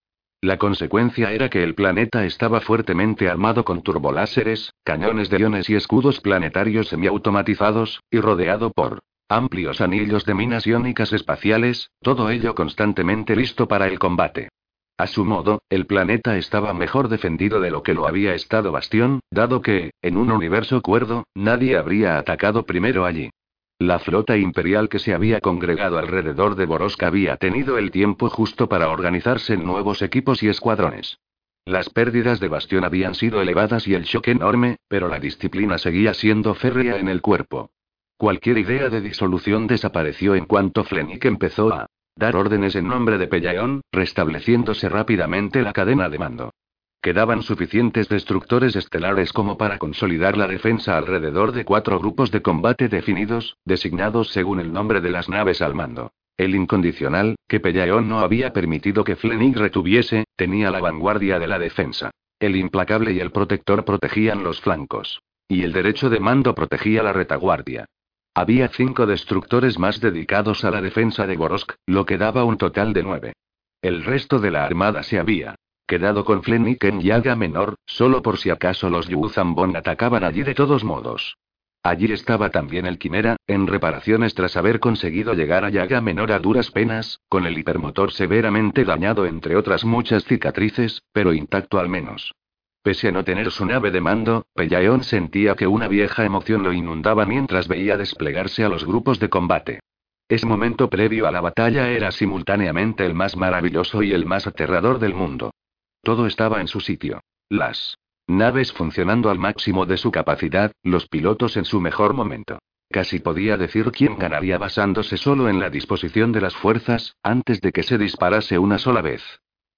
La 0.46 0.60
consecuencia 0.60 1.32
era 1.32 1.50
que 1.50 1.64
el 1.64 1.74
planeta 1.74 2.24
estaba 2.24 2.62
fuertemente 2.62 3.28
armado 3.28 3.66
con 3.66 3.82
turboláseres, 3.82 4.76
cañones 4.84 5.32
de 5.32 5.40
iones 5.40 5.72
y 5.72 5.74
escudos 5.74 6.22
planetarios 6.22 6.90
semiautomatizados, 6.90 8.00
y 8.12 8.20
rodeado 8.20 8.70
por 8.70 9.00
amplios 9.28 9.82
anillos 9.82 10.24
de 10.24 10.36
minas 10.36 10.68
iónicas 10.68 11.14
espaciales, 11.14 11.90
todo 12.00 12.30
ello 12.30 12.54
constantemente 12.54 13.36
listo 13.36 13.68
para 13.68 13.88
el 13.88 13.98
combate. 13.98 14.50
A 15.00 15.08
su 15.08 15.26
modo, 15.26 15.64
el 15.68 15.88
planeta 15.88 16.38
estaba 16.38 16.76
mejor 16.76 17.10
defendido 17.10 17.60
de 17.60 17.72
lo 17.72 17.82
que 17.82 17.96
lo 17.96 18.08
había 18.08 18.36
estado 18.36 18.72
Bastión, 18.72 19.22
dado 19.32 19.64
que, 19.64 19.94
en 20.04 20.16
un 20.16 20.32
universo 20.32 20.84
cuerdo, 20.84 21.24
nadie 21.34 21.76
habría 21.76 22.20
atacado 22.20 22.68
primero 22.68 23.08
allí. 23.08 23.32
La 23.80 24.00
flota 24.00 24.38
imperial 24.38 24.88
que 24.88 25.00
se 25.00 25.14
había 25.14 25.42
congregado 25.42 25.98
alrededor 25.98 26.56
de 26.56 26.66
Borosk 26.66 27.04
había 27.04 27.36
tenido 27.36 27.78
el 27.78 27.92
tiempo 27.92 28.30
justo 28.30 28.70
para 28.70 28.90
organizarse 28.90 29.56
en 29.56 29.66
nuevos 29.66 30.02
equipos 30.02 30.42
y 30.44 30.48
escuadrones. 30.48 31.20
Las 31.66 31.90
pérdidas 31.90 32.40
de 32.40 32.48
Bastión 32.48 32.86
habían 32.86 33.16
sido 33.16 33.42
elevadas 33.42 33.86
y 33.88 33.94
el 33.94 34.04
shock 34.04 34.30
enorme, 34.30 34.78
pero 34.88 35.10
la 35.10 35.20
disciplina 35.20 35.78
seguía 35.78 36.14
siendo 36.14 36.54
férrea 36.56 36.98
en 36.98 37.10
el 37.10 37.22
cuerpo. 37.22 37.70
Cualquier 38.18 38.60
idea 38.60 38.88
de 38.88 39.02
disolución 39.02 39.68
desapareció 39.68 40.36
en 40.36 40.46
cuanto 40.46 40.86
Flenik 40.86 41.26
empezó 41.26 41.74
a 41.74 41.88
dar 42.16 42.38
órdenes 42.38 42.76
en 42.78 42.88
nombre 42.88 43.18
de 43.18 43.28
Pellaeon, 43.28 43.82
restableciéndose 43.92 44.88
rápidamente 44.88 45.62
la 45.62 45.74
cadena 45.74 46.08
de 46.08 46.18
mando. 46.18 46.52
Quedaban 47.06 47.44
suficientes 47.44 48.10
destructores 48.10 48.76
estelares 48.76 49.32
como 49.32 49.60
para 49.60 49.78
consolidar 49.78 50.38
la 50.38 50.48
defensa 50.48 50.98
alrededor 50.98 51.52
de 51.52 51.64
cuatro 51.64 52.00
grupos 52.00 52.32
de 52.32 52.42
combate 52.42 52.90
definidos, 52.90 53.58
designados 53.64 54.30
según 54.30 54.60
el 54.60 54.74
nombre 54.74 55.02
de 55.02 55.12
las 55.12 55.30
naves 55.30 55.62
al 55.62 55.76
mando. 55.76 56.14
El 56.36 56.56
incondicional, 56.56 57.36
que 57.48 57.60
Pellaeon 57.60 58.10
no 58.10 58.22
había 58.22 58.54
permitido 58.54 59.04
que 59.04 59.16
Flenig 59.16 59.56
retuviese, 59.56 60.24
tenía 60.36 60.72
la 60.72 60.80
vanguardia 60.80 61.38
de 61.38 61.46
la 61.46 61.60
defensa. 61.60 62.10
El 62.40 62.56
implacable 62.56 63.14
y 63.14 63.20
el 63.20 63.30
protector 63.32 63.86
protegían 63.86 64.44
los 64.44 64.60
flancos. 64.60 65.22
Y 65.48 65.62
el 65.62 65.74
derecho 65.74 66.10
de 66.10 66.20
mando 66.20 66.56
protegía 66.56 67.04
la 67.04 67.14
retaguardia. 67.14 67.86
Había 68.34 68.70
cinco 68.70 69.06
destructores 69.06 69.78
más 69.78 70.02
dedicados 70.02 70.66
a 70.66 70.72
la 70.72 70.82
defensa 70.82 71.28
de 71.28 71.36
Gorosk, 71.36 71.74
lo 71.86 72.08
que 72.08 72.18
daba 72.18 72.46
un 72.46 72.58
total 72.58 72.94
de 72.94 73.04
nueve. 73.04 73.34
El 73.84 74.04
resto 74.04 74.40
de 74.40 74.50
la 74.50 74.66
armada 74.66 75.04
se 75.04 75.20
había 75.20 75.56
quedado 75.86 76.26
con 76.26 76.44
Flenik 76.44 76.84
en 76.84 77.02
Yaga 77.02 77.36
Menor, 77.36 77.76
solo 77.86 78.22
por 78.22 78.38
si 78.38 78.50
acaso 78.50 78.90
los 78.90 79.08
Yuzambon 79.08 79.76
atacaban 79.76 80.24
allí 80.24 80.44
de 80.44 80.56
todos 80.56 80.84
modos. 80.84 81.38
Allí 81.84 82.12
estaba 82.12 82.50
también 82.50 82.88
el 82.88 82.98
Quimera, 82.98 83.38
en 83.46 83.68
reparaciones 83.68 84.34
tras 84.34 84.58
haber 84.58 84.80
conseguido 84.80 85.36
llegar 85.36 85.64
a 85.64 85.70
Yaga 85.70 86.02
Menor 86.02 86.32
a 86.32 86.40
duras 86.40 86.72
penas, 86.72 87.20
con 87.30 87.46
el 87.46 87.58
hipermotor 87.58 88.12
severamente 88.12 88.84
dañado 88.84 89.28
entre 89.28 89.56
otras 89.56 89.86
muchas 89.86 90.24
cicatrices, 90.24 91.04
pero 91.14 91.32
intacto 91.32 91.78
al 91.78 91.88
menos. 91.88 92.34
Pese 92.82 93.10
a 93.10 93.12
no 93.12 93.24
tener 93.24 93.52
su 93.52 93.66
nave 93.68 93.92
de 93.92 94.02
mando, 94.02 94.48
Pellaeon 94.56 95.04
sentía 95.04 95.56
que 95.56 95.68
una 95.68 95.88
vieja 95.88 96.26
emoción 96.26 96.64
lo 96.64 96.74
inundaba 96.74 97.26
mientras 97.26 97.68
veía 97.68 97.98
desplegarse 97.98 98.64
a 98.64 98.70
los 98.70 98.84
grupos 98.84 99.20
de 99.20 99.30
combate. 99.30 99.80
Ese 100.28 100.48
momento 100.48 100.90
previo 100.90 101.28
a 101.28 101.32
la 101.32 101.42
batalla 101.42 101.90
era 101.90 102.12
simultáneamente 102.12 103.06
el 103.06 103.14
más 103.14 103.38
maravilloso 103.38 104.02
y 104.02 104.12
el 104.12 104.26
más 104.26 104.48
aterrador 104.48 104.98
del 104.98 105.14
mundo. 105.14 105.52
Todo 106.06 106.28
estaba 106.28 106.62
en 106.62 106.68
su 106.68 106.82
sitio. 106.82 107.22
Las 107.50 107.98
naves 108.28 108.72
funcionando 108.72 109.32
al 109.32 109.40
máximo 109.40 109.88
de 109.88 109.98
su 109.98 110.12
capacidad, 110.12 110.72
los 110.84 111.08
pilotos 111.08 111.58
en 111.58 111.66
su 111.66 111.82
mejor 111.82 112.14
momento. 112.14 112.60
Casi 112.92 113.18
podía 113.18 113.58
decir 113.58 113.92
quién 113.92 114.16
ganaría 114.20 114.60
basándose 114.60 115.18
solo 115.18 115.50
en 115.50 115.60
la 115.60 115.72
disposición 115.72 116.32
de 116.32 116.42
las 116.42 116.56
fuerzas, 116.56 117.16
antes 117.24 117.60
de 117.60 117.72
que 117.72 117.82
se 117.82 117.98
disparase 117.98 118.60
una 118.60 118.78
sola 118.78 119.02
vez. 119.02 119.24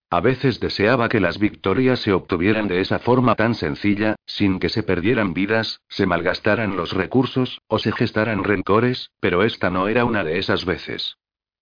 A 0.10 0.20
veces 0.20 0.60
deseaba 0.60 1.08
que 1.08 1.22
las 1.22 1.40
victorias 1.40 2.02
se 2.02 2.12
obtuvieran 2.12 2.68
de 2.68 2.82
esa 2.82 3.00
forma 3.00 3.36
tan 3.36 3.56
sencilla, 3.56 4.18
sin 4.26 4.60
que 4.60 4.68
se 4.68 4.84
perdieran 4.84 5.34
vidas, 5.34 5.80
se 5.88 6.06
malgastaran 6.06 6.76
los 6.76 6.92
recursos, 6.92 7.62
o 7.68 7.80
se 7.80 7.94
gestaran 7.94 8.44
rencores, 8.44 9.12
pero 9.22 9.44
esta 9.44 9.70
no 9.70 9.88
era 9.88 10.04
una 10.04 10.26
de 10.26 10.40
esas 10.40 10.66
veces. 10.66 11.16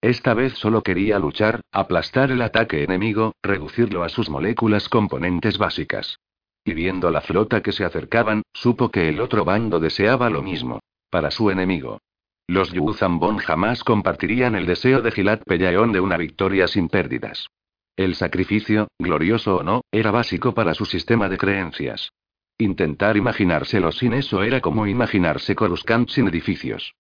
Esta 0.05 0.35
vez 0.35 0.53
solo 0.53 0.83
quería 0.83 1.17
luchar, 1.17 1.61
aplastar 1.71 2.29
el 2.29 2.43
ataque 2.43 2.83
enemigo, 2.83 3.33
reducirlo 3.41 4.03
a 4.03 4.09
sus 4.09 4.29
moléculas 4.29 4.87
componentes 4.87 5.57
básicas. 5.57 6.19
Y 6.63 6.75
viendo 6.75 7.09
la 7.09 7.21
flota 7.21 7.63
que 7.63 7.71
se 7.71 7.85
acercaban, 7.85 8.43
supo 8.53 8.91
que 8.91 9.09
el 9.09 9.19
otro 9.19 9.45
bando 9.45 9.79
deseaba 9.79 10.29
lo 10.29 10.43
mismo. 10.43 10.79
Para 11.09 11.31
su 11.31 11.49
enemigo. 11.49 11.97
Los 12.45 12.71
Yuzambon 12.71 13.37
jamás 13.37 13.83
compartirían 13.83 14.53
el 14.53 14.67
deseo 14.67 15.01
de 15.01 15.09
Gilad 15.09 15.39
Pellaeon 15.43 15.91
de 15.91 16.01
una 16.01 16.17
victoria 16.17 16.67
sin 16.67 16.87
pérdidas. 16.87 17.47
El 17.95 18.13
sacrificio, 18.13 18.89
glorioso 18.99 19.55
o 19.55 19.63
no, 19.63 19.81
era 19.91 20.11
básico 20.11 20.53
para 20.53 20.75
su 20.75 20.85
sistema 20.85 21.29
de 21.29 21.39
creencias. 21.39 22.11
Intentar 22.59 23.17
imaginárselo 23.17 23.91
sin 23.91 24.13
eso 24.13 24.43
era 24.43 24.61
como 24.61 24.85
imaginarse 24.85 25.55
Coruscant 25.55 26.09
sin 26.09 26.27
edificios. 26.27 26.93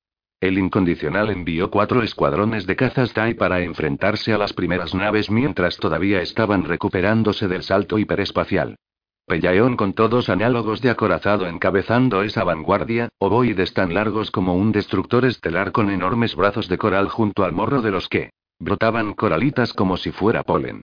El 0.45 0.59
incondicional 0.59 1.31
envió 1.31 1.71
cuatro 1.71 2.03
escuadrones 2.03 2.67
de 2.67 2.75
cazas 2.75 3.13
TIE 3.13 3.33
para 3.33 3.61
enfrentarse 3.61 4.31
a 4.31 4.37
las 4.37 4.53
primeras 4.53 4.93
naves 4.93 5.31
mientras 5.31 5.77
todavía 5.77 6.21
estaban 6.21 6.65
recuperándose 6.65 7.47
del 7.47 7.63
salto 7.63 7.97
hiperespacial. 7.97 8.75
Pellaeon 9.25 9.75
con 9.75 9.93
todos 9.93 10.29
análogos 10.29 10.81
de 10.81 10.91
acorazado 10.91 11.47
encabezando 11.47 12.21
esa 12.21 12.43
vanguardia, 12.43 13.09
ovoides 13.17 13.73
tan 13.73 13.95
largos 13.95 14.29
como 14.29 14.53
un 14.53 14.71
destructor 14.71 15.25
estelar 15.25 15.71
con 15.71 15.89
enormes 15.89 16.35
brazos 16.35 16.69
de 16.69 16.77
coral 16.77 17.09
junto 17.09 17.43
al 17.43 17.51
morro 17.51 17.81
de 17.81 17.89
los 17.89 18.07
que 18.07 18.29
Brotaban 18.59 19.13
coralitas 19.15 19.73
como 19.73 19.97
si 19.97 20.11
fuera 20.11 20.43
polen. 20.43 20.81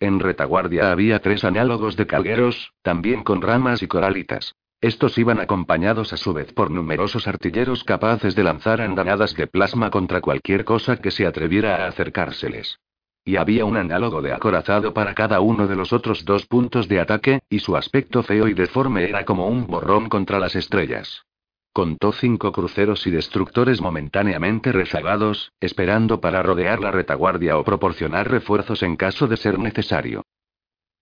En 0.00 0.18
retaguardia 0.18 0.90
había 0.90 1.20
tres 1.20 1.44
análogos 1.44 1.96
de 1.96 2.08
calgueros, 2.08 2.72
también 2.82 3.22
con 3.22 3.40
ramas 3.40 3.80
y 3.82 3.86
coralitas. 3.86 4.54
Estos 4.84 5.16
iban 5.16 5.40
acompañados 5.40 6.12
a 6.12 6.18
su 6.18 6.34
vez 6.34 6.52
por 6.52 6.70
numerosos 6.70 7.26
artilleros 7.26 7.84
capaces 7.84 8.34
de 8.34 8.44
lanzar 8.44 8.82
andanadas 8.82 9.34
de 9.34 9.46
plasma 9.46 9.90
contra 9.90 10.20
cualquier 10.20 10.66
cosa 10.66 10.98
que 10.98 11.10
se 11.10 11.26
atreviera 11.26 11.76
a 11.76 11.88
acercárseles. 11.88 12.80
Y 13.24 13.36
había 13.36 13.64
un 13.64 13.78
análogo 13.78 14.20
de 14.20 14.34
acorazado 14.34 14.92
para 14.92 15.14
cada 15.14 15.40
uno 15.40 15.66
de 15.66 15.74
los 15.74 15.94
otros 15.94 16.26
dos 16.26 16.44
puntos 16.44 16.86
de 16.86 17.00
ataque, 17.00 17.40
y 17.48 17.60
su 17.60 17.78
aspecto 17.78 18.22
feo 18.22 18.46
y 18.46 18.52
deforme 18.52 19.08
era 19.08 19.24
como 19.24 19.48
un 19.48 19.66
borrón 19.66 20.10
contra 20.10 20.38
las 20.38 20.54
estrellas. 20.54 21.24
Contó 21.72 22.12
cinco 22.12 22.52
cruceros 22.52 23.06
y 23.06 23.10
destructores 23.10 23.80
momentáneamente 23.80 24.70
rezagados, 24.70 25.50
esperando 25.60 26.20
para 26.20 26.42
rodear 26.42 26.80
la 26.80 26.90
retaguardia 26.90 27.56
o 27.56 27.64
proporcionar 27.64 28.30
refuerzos 28.30 28.82
en 28.82 28.96
caso 28.96 29.28
de 29.28 29.38
ser 29.38 29.58
necesario. 29.58 30.24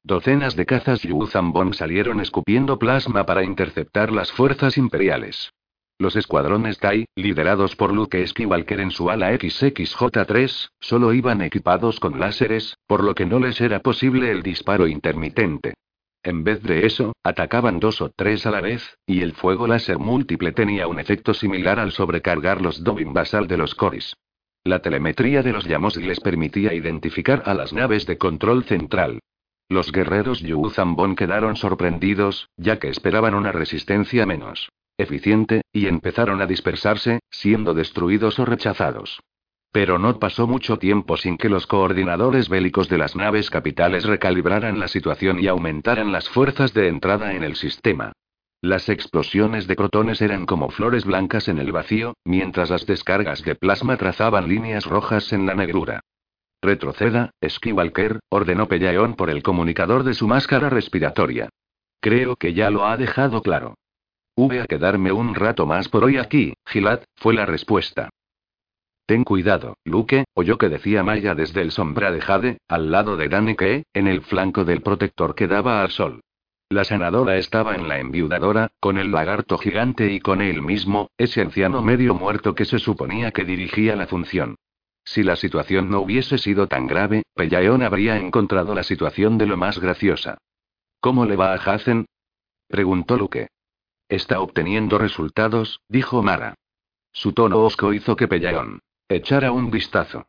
Docenas 0.05 0.57
de 0.57 0.67
cazas 0.67 1.03
Yuzambon 1.03 1.75
salieron 1.75 2.21
escupiendo 2.21 2.77
plasma 2.77 3.25
para 3.25 3.45
interceptar 3.45 4.11
las 4.11 4.33
fuerzas 4.33 4.77
imperiales. 4.77 5.53
Los 5.97 6.17
escuadrones 6.17 6.79
Tai, 6.79 7.07
liderados 7.15 7.77
por 7.77 7.93
Luke 7.93 8.27
Skywalker 8.27 8.81
en 8.81 8.91
su 8.91 9.11
ala 9.11 9.31
XXJ3, 9.33 10.71
solo 10.81 11.13
iban 11.13 11.41
equipados 11.41 12.01
con 12.01 12.19
láseres, 12.19 12.77
por 12.89 13.05
lo 13.05 13.15
que 13.15 13.27
no 13.27 13.39
les 13.39 13.61
era 13.61 13.79
posible 13.79 14.33
el 14.33 14.43
disparo 14.43 14.89
intermitente. 14.89 15.75
En 16.25 16.43
vez 16.43 16.65
de 16.65 16.85
eso, 16.85 17.13
atacaban 17.23 17.79
dos 17.79 18.01
o 18.01 18.11
tres 18.11 18.45
a 18.45 18.51
la 18.51 18.61
vez, 18.61 18.99
y 19.07 19.21
el 19.21 19.35
fuego 19.35 19.69
láser 19.69 20.01
múltiple 20.01 20.51
tenía 20.51 20.89
un 20.89 20.99
efecto 20.99 21.33
similar 21.33 21.79
al 21.79 21.93
sobrecargar 21.93 22.61
los 22.61 22.83
Dobin 22.83 23.13
basal 23.13 23.47
de 23.47 23.57
los 23.57 23.77
Coris. 23.77 24.17
La 24.65 24.81
telemetría 24.81 25.43
de 25.43 25.53
los 25.53 25.65
Yamos 25.65 25.97
les 25.97 26.19
permitía 26.19 26.75
identificar 26.75 27.45
a 27.47 27.55
las 27.55 27.73
naves 27.73 28.05
de 28.07 28.19
control 28.19 28.65
central. 28.65 29.21
Los 29.73 29.91
guerreros 29.91 30.41
Yu 30.41 30.69
Zambon 30.69 31.17
quedaron 31.17 31.57
sorprendidos, 31.57 32.51
ya 32.59 32.79
que 32.79 32.89
esperaban 32.91 33.35
una 33.35 33.53
resistencia 33.53 34.27
menos 34.27 34.71
eficiente, 34.99 35.63
y 35.73 35.87
empezaron 35.87 36.43
a 36.43 36.47
dispersarse, 36.47 37.21
siendo 37.31 37.73
destruidos 37.73 38.39
o 38.39 38.45
rechazados. 38.45 39.21
Pero 39.73 39.99
no 39.99 40.19
pasó 40.19 40.47
mucho 40.47 40.77
tiempo 40.77 41.17
sin 41.17 41.39
que 41.39 41.49
los 41.49 41.67
coordinadores 41.67 42.51
bélicos 42.51 42.91
de 42.91 42.99
las 42.99 43.17
naves 43.17 43.49
capitales 43.49 44.05
recalibraran 44.05 44.79
la 44.79 44.89
situación 44.89 45.41
y 45.41 45.49
aumentaran 45.49 46.13
las 46.13 46.29
fuerzas 46.29 46.75
de 46.75 46.89
entrada 46.89 47.33
en 47.33 47.43
el 47.43 47.57
sistema. 47.57 48.13
Las 48.61 48.91
explosiones 48.91 49.67
de 49.67 49.75
protones 49.75 50.21
eran 50.21 50.45
como 50.45 50.69
flores 50.69 51.07
blancas 51.07 51.49
en 51.49 51.59
el 51.59 51.73
vacío, 51.73 52.13
mientras 52.27 52.69
las 52.69 52.85
descargas 52.85 53.43
de 53.43 53.55
plasma 53.55 53.97
trazaban 53.97 54.49
líneas 54.49 54.85
rojas 54.85 55.33
en 55.33 55.47
la 55.47 55.55
negrura. 55.55 56.03
Retroceda, 56.63 57.33
Skywalker, 57.45 58.21
ordenó 58.29 58.69
Pellaeon 58.69 59.15
por 59.15 59.31
el 59.31 59.43
comunicador 59.43 60.05
de 60.05 60.15
su 60.15 60.29
máscara 60.29 60.71
respiratoria. 60.71 61.49
Creo 62.01 62.37
que 62.37 62.55
ya 62.55 62.71
lo 62.71 62.87
ha 62.87 62.97
dejado 62.97 63.43
claro. 63.43 63.75
Voy 64.37 64.59
a 64.59 64.67
quedarme 64.67 65.11
un 65.11 65.35
rato 65.35 65.67
más 65.67 65.89
por 65.89 66.05
hoy 66.05 66.19
aquí, 66.19 66.55
Gilad, 66.67 67.01
fue 67.17 67.35
la 67.35 67.47
respuesta. 67.47 68.11
Ten 69.07 69.25
cuidado, 69.25 69.77
Luke, 69.85 70.25
oyó 70.35 70.57
que 70.57 70.69
decía 70.69 71.03
Maya 71.03 71.35
desde 71.35 71.63
el 71.63 71.73
sombra 71.73 72.13
de 72.13 72.21
Jade, 72.21 72.59
al 72.69 72.93
lado 72.93 73.17
de 73.17 73.29
Danneke, 73.29 73.83
en 73.93 74.07
el 74.07 74.23
flanco 74.23 74.65
del 74.65 74.83
protector 74.83 75.35
que 75.35 75.49
daba 75.49 75.83
al 75.83 75.91
sol. 75.91 76.21
La 76.71 76.85
sanadora 76.85 77.37
estaba 77.37 77.75
en 77.75 77.89
la 77.89 77.99
enviudadora, 77.99 78.71
con 78.81 78.99
el 78.99 79.11
lagarto 79.11 79.59
gigante 79.59 80.13
y 80.13 80.21
con 80.21 80.41
él 80.41 80.63
mismo, 80.63 81.11
ese 81.19 81.43
anciano 81.43 81.83
medio 81.83 82.15
muerto 82.15 82.55
que 82.55 82.65
se 82.65 82.79
suponía 82.79 83.33
que 83.33 83.45
dirigía 83.45 83.97
la 83.97 84.07
función. 84.07 84.55
Si 85.05 85.23
la 85.23 85.37
situación 85.37 85.91
no 85.91 86.01
hubiese 86.01 86.39
sido 86.39 86.69
tan 86.69 86.87
grave, 86.87 87.25
Pellaeon 87.35 87.83
habría 87.83 88.17
encontrado 88.17 88.75
la 88.75 88.83
situación 88.83 89.39
de 89.39 89.47
lo 89.47 89.57
más 89.57 89.79
graciosa. 89.79 90.39
¿Cómo 91.01 91.27
le 91.27 91.37
va 91.37 91.53
a 91.53 91.57
Hazen? 91.57 92.07
preguntó 92.69 93.17
Luke. 93.17 93.49
Está 94.09 94.41
obteniendo 94.41 94.99
resultados, 94.99 95.81
dijo 95.89 96.23
Mara. 96.23 96.55
Su 97.13 97.33
tono 97.33 97.61
osco 97.61 97.93
hizo 97.93 98.17
que 98.17 98.29
Pellaeon 98.29 98.81
echara 99.09 99.53
un 99.53 99.71
vistazo. 99.71 100.27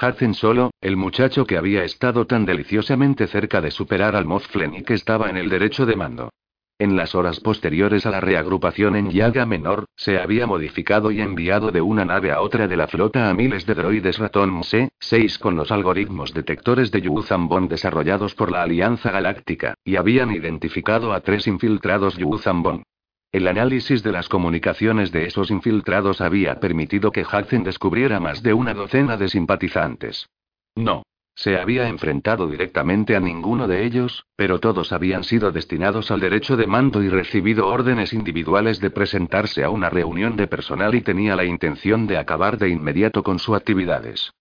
Hudson 0.00 0.34
solo, 0.34 0.70
el 0.80 0.96
muchacho 0.96 1.46
que 1.46 1.56
había 1.56 1.84
estado 1.84 2.26
tan 2.26 2.44
deliciosamente 2.44 3.28
cerca 3.28 3.60
de 3.60 3.70
superar 3.70 4.16
al 4.16 4.24
Mozflen 4.24 4.74
y 4.74 4.82
que 4.82 4.94
estaba 4.94 5.30
en 5.30 5.36
el 5.36 5.48
derecho 5.48 5.86
de 5.86 5.94
mando. 5.94 6.30
En 6.76 6.96
las 6.96 7.14
horas 7.14 7.38
posteriores 7.38 8.04
a 8.04 8.10
la 8.10 8.20
reagrupación 8.20 8.96
en 8.96 9.10
Yaga 9.10 9.46
Menor, 9.46 9.84
se 9.94 10.18
había 10.18 10.48
modificado 10.48 11.12
y 11.12 11.20
enviado 11.20 11.70
de 11.70 11.80
una 11.80 12.04
nave 12.04 12.32
a 12.32 12.40
otra 12.40 12.66
de 12.66 12.76
la 12.76 12.88
flota 12.88 13.30
a 13.30 13.34
miles 13.34 13.64
de 13.64 13.74
droides 13.74 14.18
Ratón 14.18 14.64
C-6 14.64 15.38
con 15.38 15.54
los 15.54 15.70
algoritmos 15.70 16.34
detectores 16.34 16.90
de 16.90 17.02
Yuzambon 17.02 17.68
desarrollados 17.68 18.34
por 18.34 18.50
la 18.50 18.62
Alianza 18.62 19.12
Galáctica, 19.12 19.74
y 19.84 19.94
habían 19.94 20.32
identificado 20.32 21.12
a 21.12 21.20
tres 21.20 21.46
infiltrados 21.46 22.16
Yuzambon. 22.16 22.82
El 23.30 23.46
análisis 23.46 24.02
de 24.02 24.10
las 24.10 24.28
comunicaciones 24.28 25.12
de 25.12 25.26
esos 25.26 25.52
infiltrados 25.52 26.20
había 26.20 26.58
permitido 26.58 27.12
que 27.12 27.22
Hudson 27.22 27.62
descubriera 27.62 28.18
más 28.18 28.42
de 28.42 28.52
una 28.52 28.74
docena 28.74 29.16
de 29.16 29.28
simpatizantes. 29.28 30.28
No. 30.74 31.04
Se 31.36 31.58
había 31.58 31.88
enfrentado 31.88 32.46
directamente 32.46 33.16
a 33.16 33.20
ninguno 33.20 33.66
de 33.66 33.84
ellos, 33.84 34.24
pero 34.36 34.60
todos 34.60 34.92
habían 34.92 35.24
sido 35.24 35.50
destinados 35.50 36.10
al 36.10 36.20
derecho 36.20 36.56
de 36.56 36.68
mando 36.68 37.02
y 37.02 37.08
recibido 37.08 37.66
órdenes 37.66 38.12
individuales 38.12 38.80
de 38.80 38.90
presentarse 38.90 39.64
a 39.64 39.70
una 39.70 39.90
reunión 39.90 40.36
de 40.36 40.46
personal 40.46 40.94
y 40.94 41.00
tenía 41.00 41.34
la 41.34 41.44
intención 41.44 42.06
de 42.06 42.18
acabar 42.18 42.56
de 42.56 42.68
inmediato 42.68 43.24
con 43.24 43.40
sus 43.40 43.56
actividades. 43.56 44.32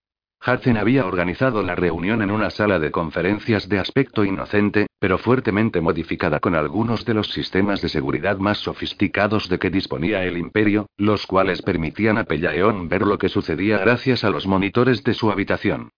Hudson 0.45 0.77
había 0.77 1.05
organizado 1.05 1.63
la 1.63 1.73
reunión 1.73 2.22
en 2.22 2.30
una 2.30 2.49
sala 2.49 2.77
de 2.77 2.91
conferencias 2.91 3.69
de 3.69 3.80
aspecto 3.80 4.25
inocente, 4.25 4.88
pero 4.99 5.17
fuertemente 5.17 5.80
modificada 5.80 6.41
con 6.41 6.53
algunos 6.53 7.05
de 7.05 7.13
los 7.13 7.31
sistemas 7.31 7.81
de 7.81 7.88
seguridad 7.88 8.38
más 8.38 8.57
sofisticados 8.57 9.47
de 9.47 9.57
que 9.57 9.69
disponía 9.69 10.25
el 10.25 10.38
imperio, 10.38 10.88
los 10.97 11.25
cuales 11.25 11.61
permitían 11.61 12.17
a 12.17 12.25
Pellaeon 12.25 12.89
ver 12.89 13.03
lo 13.03 13.17
que 13.17 13.30
sucedía 13.30 13.77
gracias 13.77 14.25
a 14.25 14.30
los 14.30 14.45
monitores 14.45 15.01
de 15.03 15.13
su 15.13 15.31
habitación. 15.31 15.91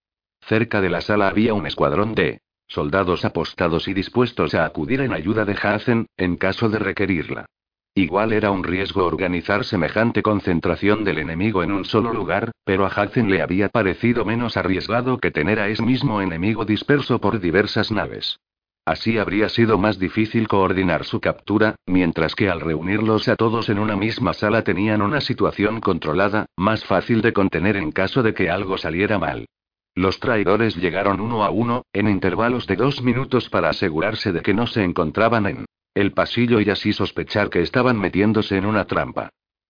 Cerca 0.47 0.79
de 0.79 0.91
la 0.91 1.01
sala 1.01 1.27
había 1.27 1.55
un 1.55 1.65
escuadrón 1.65 2.13
de 2.13 2.39
soldados 2.67 3.25
apostados 3.25 3.87
y 3.87 3.95
dispuestos 3.95 4.53
a 4.53 4.63
acudir 4.63 5.01
en 5.01 5.11
ayuda 5.11 5.43
de 5.43 5.53
Hazen, 5.53 6.05
en 6.17 6.37
caso 6.37 6.69
de 6.69 6.77
requerirla. 6.77 7.47
Igual 7.95 8.31
era 8.31 8.51
un 8.51 8.63
riesgo 8.63 9.05
organizar 9.05 9.63
semejante 9.63 10.21
concentración 10.21 11.03
del 11.03 11.17
enemigo 11.17 11.63
en 11.63 11.71
un 11.71 11.83
solo 11.83 12.13
lugar, 12.13 12.51
pero 12.63 12.85
a 12.85 12.89
Hazen 12.89 13.31
le 13.31 13.41
había 13.41 13.69
parecido 13.69 14.23
menos 14.23 14.55
arriesgado 14.55 15.17
que 15.17 15.31
tener 15.31 15.59
a 15.59 15.67
ese 15.67 15.81
mismo 15.81 16.21
enemigo 16.21 16.63
disperso 16.63 17.19
por 17.19 17.39
diversas 17.39 17.91
naves. 17.91 18.37
Así 18.85 19.17
habría 19.17 19.49
sido 19.49 19.79
más 19.79 19.97
difícil 19.97 20.47
coordinar 20.47 21.05
su 21.05 21.21
captura, 21.21 21.73
mientras 21.87 22.35
que 22.35 22.49
al 22.49 22.61
reunirlos 22.61 23.29
a 23.29 23.35
todos 23.35 23.69
en 23.69 23.79
una 23.79 23.95
misma 23.95 24.33
sala 24.33 24.63
tenían 24.63 25.01
una 25.01 25.21
situación 25.21 25.81
controlada, 25.81 26.45
más 26.55 26.85
fácil 26.85 27.23
de 27.23 27.33
contener 27.33 27.77
en 27.77 27.91
caso 27.91 28.21
de 28.21 28.35
que 28.35 28.51
algo 28.51 28.77
saliera 28.77 29.17
mal. 29.17 29.47
Los 29.95 30.19
traidores 30.19 30.75
llegaron 30.75 31.21
uno 31.21 31.45
a 31.45 31.49
uno, 31.49 31.85
en 31.93 32.09
intervalos 32.09 32.67
de 32.67 32.75
dos 32.75 33.01
minutos 33.01 33.49
para 33.49 33.69
asegurarse 33.69 34.33
de 34.33 34.41
que 34.41 34.53
no 34.53 34.67
se 34.67 34.83
encontraban 34.83 35.45
en 35.45 35.65
el 35.93 36.11
pasillo 36.11 36.59
y 36.59 36.69
así 36.69 36.91
sospechar 36.91 37.49
que 37.49 37.61
estaban 37.61 37.97
metiéndose 37.97 38.57
en 38.57 38.65
una 38.65 38.85
trampa. 38.85 39.29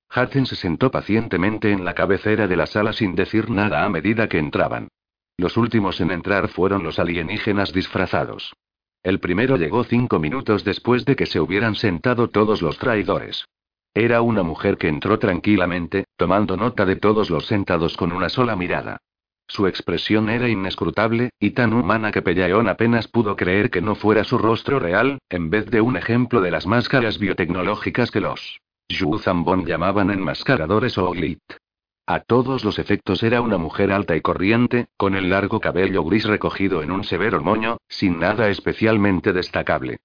Hudson 0.09 0.47
se 0.47 0.55
sentó 0.55 0.89
pacientemente 0.89 1.71
en 1.71 1.85
la 1.85 1.93
cabecera 1.93 2.47
de 2.47 2.55
la 2.55 2.65
sala 2.65 2.93
sin 2.93 3.13
decir 3.13 3.51
nada 3.51 3.85
a 3.85 3.89
medida 3.89 4.27
que 4.27 4.39
entraban. 4.39 4.87
Los 5.37 5.57
últimos 5.57 6.01
en 6.01 6.09
entrar 6.09 6.47
fueron 6.47 6.81
los 6.83 6.97
alienígenas 6.97 7.71
disfrazados. 7.71 8.53
El 9.03 9.19
primero 9.19 9.57
llegó 9.57 9.83
cinco 9.83 10.17
minutos 10.17 10.63
después 10.63 11.05
de 11.05 11.15
que 11.15 11.27
se 11.27 11.39
hubieran 11.39 11.75
sentado 11.75 12.29
todos 12.29 12.63
los 12.63 12.79
traidores. 12.79 13.45
Era 13.93 14.21
una 14.21 14.41
mujer 14.41 14.77
que 14.77 14.87
entró 14.87 15.19
tranquilamente, 15.19 16.05
tomando 16.17 16.57
nota 16.57 16.85
de 16.85 16.95
todos 16.95 17.29
los 17.29 17.45
sentados 17.45 17.95
con 17.95 18.11
una 18.11 18.29
sola 18.29 18.55
mirada. 18.55 18.97
Su 19.48 19.67
expresión 19.67 20.30
era 20.30 20.49
inescrutable, 20.49 21.30
y 21.40 21.51
tan 21.51 21.74
humana 21.74 22.11
que 22.11 22.22
Pellaeon 22.22 22.67
apenas 22.67 23.07
pudo 23.07 23.35
creer 23.35 23.69
que 23.69 23.82
no 23.82 23.95
fuera 23.95 24.24
su 24.24 24.38
rostro 24.38 24.80
real, 24.80 25.19
en 25.30 25.49
vez 25.49 25.67
de 25.67 25.82
un 25.82 25.98
ejemplo 25.98 26.41
de 26.41 26.51
las 26.51 26.65
máscaras 26.65 27.19
biotecnológicas 27.19 28.11
que 28.11 28.22
los 28.22 28.59
Yuzambon 28.90 29.65
llamaban 29.65 30.11
enmascaradores 30.11 30.98
o 30.98 31.11
glit. 31.11 31.41
A 32.07 32.19
todos 32.19 32.64
los 32.64 32.77
efectos 32.77 33.24
era 33.24 33.41
una 33.41 33.57
mujer 33.57 33.91
alta 33.91 34.15
y 34.15 34.22
corriente, 34.22 34.88
con 34.95 35.15
el 35.15 35.30
largo 35.30 35.59
cabello 35.59 36.03
gris 36.03 36.25
recogido 36.25 36.83
en 36.83 36.91
un 36.91 37.03
severo 37.03 37.41
moño, 37.41 37.77
sin 37.88 38.19
nada 38.19 38.49
especialmente 38.49 39.33
destacable. 39.33 39.98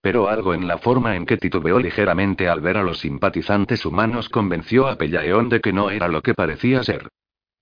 Pero 0.00 0.28
algo 0.28 0.54
en 0.54 0.68
la 0.68 0.78
forma 0.78 1.16
en 1.16 1.26
que 1.26 1.36
titubeó 1.36 1.80
ligeramente 1.80 2.48
al 2.48 2.60
ver 2.60 2.76
a 2.76 2.84
los 2.84 3.00
simpatizantes 3.00 3.84
humanos 3.84 4.28
convenció 4.28 4.86
a 4.86 4.96
Pellaeon 4.96 5.48
de 5.48 5.60
que 5.60 5.72
no 5.72 5.90
era 5.90 6.06
lo 6.06 6.22
que 6.22 6.34
parecía 6.34 6.84
ser. 6.84 7.08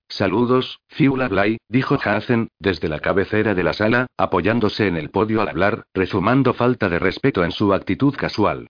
Saludos, 0.09 0.81
Fiula 0.89 1.29
Blay, 1.29 1.59
dijo 1.69 1.99
Hazen, 2.03 2.49
desde 2.59 2.89
la 2.89 3.01
cabecera 3.01 3.55
de 3.55 3.65
la 3.65 3.73
sala, 3.73 4.07
apoyándose 4.17 4.87
en 4.87 4.97
el 4.97 5.11
podio 5.11 5.41
al 5.43 5.49
hablar, 5.49 5.85
rezumando 5.93 6.55
falta 6.55 6.89
de 6.89 6.99
respeto 6.99 7.45
en 7.45 7.51
su 7.51 7.75
actitud 7.75 8.15
casual. 8.15 8.69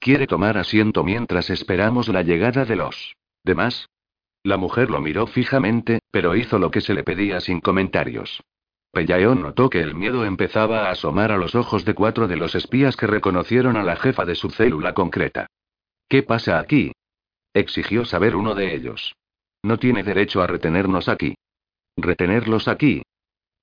¿Quiere 0.00 0.26
tomar 0.26 0.56
asiento 0.56 1.04
mientras 1.04 1.50
esperamos 1.50 2.08
la 2.08 2.22
llegada 2.22 2.64
de 2.64 2.76
los 2.76 3.14
demás? 3.44 3.88
La 4.42 4.56
mujer 4.56 4.90
lo 4.90 5.00
miró 5.00 5.26
fijamente, 5.26 5.98
pero 6.10 6.36
hizo 6.36 6.58
lo 6.58 6.70
que 6.70 6.80
se 6.80 6.94
le 6.94 7.04
pedía 7.04 7.40
sin 7.40 7.60
comentarios. 7.60 8.42
Pellaeon 8.92 9.42
notó 9.42 9.68
que 9.68 9.80
el 9.80 9.94
miedo 9.94 10.24
empezaba 10.24 10.86
a 10.86 10.90
asomar 10.90 11.32
a 11.32 11.36
los 11.36 11.54
ojos 11.54 11.84
de 11.84 11.94
cuatro 11.94 12.28
de 12.28 12.36
los 12.36 12.54
espías 12.54 12.96
que 12.96 13.06
reconocieron 13.06 13.76
a 13.76 13.82
la 13.82 13.96
jefa 13.96 14.24
de 14.24 14.34
su 14.34 14.50
célula 14.50 14.94
concreta. 14.94 15.46
¿Qué 16.08 16.22
pasa 16.22 16.58
aquí? 16.58 16.92
exigió 17.52 18.04
saber 18.04 18.36
uno 18.36 18.54
de 18.54 18.74
ellos. 18.74 19.14
No 19.68 19.78
tiene 19.78 20.02
derecho 20.02 20.40
a 20.40 20.46
retenernos 20.46 21.10
aquí. 21.10 21.34
¿Retenerlos 21.94 22.68
aquí? 22.68 23.02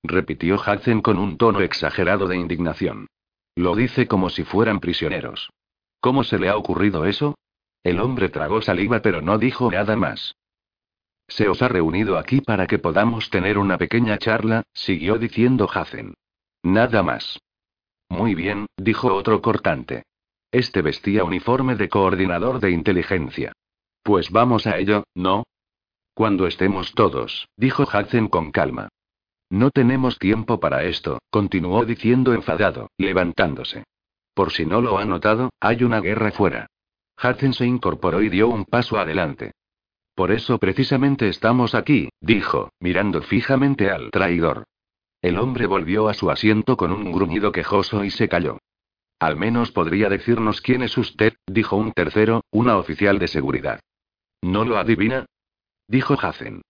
repitió 0.04 0.54
Hudson 0.54 1.02
con 1.02 1.18
un 1.18 1.36
tono 1.36 1.62
exagerado 1.62 2.28
de 2.28 2.36
indignación. 2.36 3.08
Lo 3.56 3.74
dice 3.74 4.06
como 4.06 4.30
si 4.30 4.44
fueran 4.44 4.78
prisioneros. 4.78 5.50
¿Cómo 5.98 6.22
se 6.22 6.38
le 6.38 6.48
ha 6.48 6.56
ocurrido 6.56 7.06
eso? 7.06 7.34
El 7.82 7.98
hombre 7.98 8.28
tragó 8.28 8.62
saliva 8.62 9.02
pero 9.02 9.20
no 9.20 9.36
dijo 9.36 9.68
nada 9.68 9.96
más. 9.96 10.36
Se 11.26 11.48
os 11.48 11.60
ha 11.60 11.66
reunido 11.66 12.18
aquí 12.18 12.40
para 12.40 12.68
que 12.68 12.78
podamos 12.78 13.28
tener 13.28 13.58
una 13.58 13.76
pequeña 13.76 14.16
charla, 14.18 14.62
siguió 14.72 15.18
diciendo 15.18 15.68
Hacen. 15.68 16.14
Nada 16.62 17.02
más. 17.02 17.40
Muy 18.08 18.36
bien, 18.36 18.66
dijo 18.76 19.12
otro 19.12 19.42
cortante. 19.42 20.04
Este 20.52 20.82
vestía 20.82 21.24
uniforme 21.24 21.74
de 21.74 21.88
coordinador 21.88 22.60
de 22.60 22.70
inteligencia. 22.70 23.50
Pues 24.04 24.30
vamos 24.30 24.68
a 24.68 24.78
ello, 24.78 25.02
¿no? 25.12 25.42
Cuando 26.16 26.46
estemos 26.46 26.94
todos, 26.94 27.46
dijo 27.58 27.82
Hudson 27.82 28.28
con 28.28 28.50
calma. 28.50 28.88
No 29.50 29.70
tenemos 29.70 30.18
tiempo 30.18 30.58
para 30.58 30.84
esto, 30.84 31.18
continuó 31.28 31.84
diciendo 31.84 32.32
enfadado, 32.32 32.88
levantándose. 32.96 33.84
Por 34.32 34.50
si 34.50 34.64
no 34.64 34.80
lo 34.80 34.96
ha 34.96 35.04
notado, 35.04 35.50
hay 35.60 35.84
una 35.84 36.00
guerra 36.00 36.30
fuera. 36.30 36.68
Hudson 37.22 37.52
se 37.52 37.66
incorporó 37.66 38.22
y 38.22 38.30
dio 38.30 38.48
un 38.48 38.64
paso 38.64 38.98
adelante. 38.98 39.52
Por 40.14 40.32
eso 40.32 40.56
precisamente 40.56 41.28
estamos 41.28 41.74
aquí, 41.74 42.08
dijo, 42.22 42.70
mirando 42.80 43.20
fijamente 43.20 43.90
al 43.90 44.10
traidor. 44.10 44.64
El 45.20 45.38
hombre 45.38 45.66
volvió 45.66 46.08
a 46.08 46.14
su 46.14 46.30
asiento 46.30 46.78
con 46.78 46.92
un 46.92 47.12
gruñido 47.12 47.52
quejoso 47.52 48.04
y 48.04 48.10
se 48.10 48.26
calló. 48.26 48.56
Al 49.18 49.36
menos 49.36 49.70
podría 49.70 50.08
decirnos 50.08 50.62
quién 50.62 50.82
es 50.82 50.96
usted, 50.96 51.34
dijo 51.46 51.76
un 51.76 51.92
tercero, 51.92 52.40
una 52.50 52.78
oficial 52.78 53.18
de 53.18 53.28
seguridad. 53.28 53.80
¿No 54.40 54.64
lo 54.64 54.78
adivina? 54.78 55.26
Dijo 55.88 56.16
Hazen. 56.20 56.62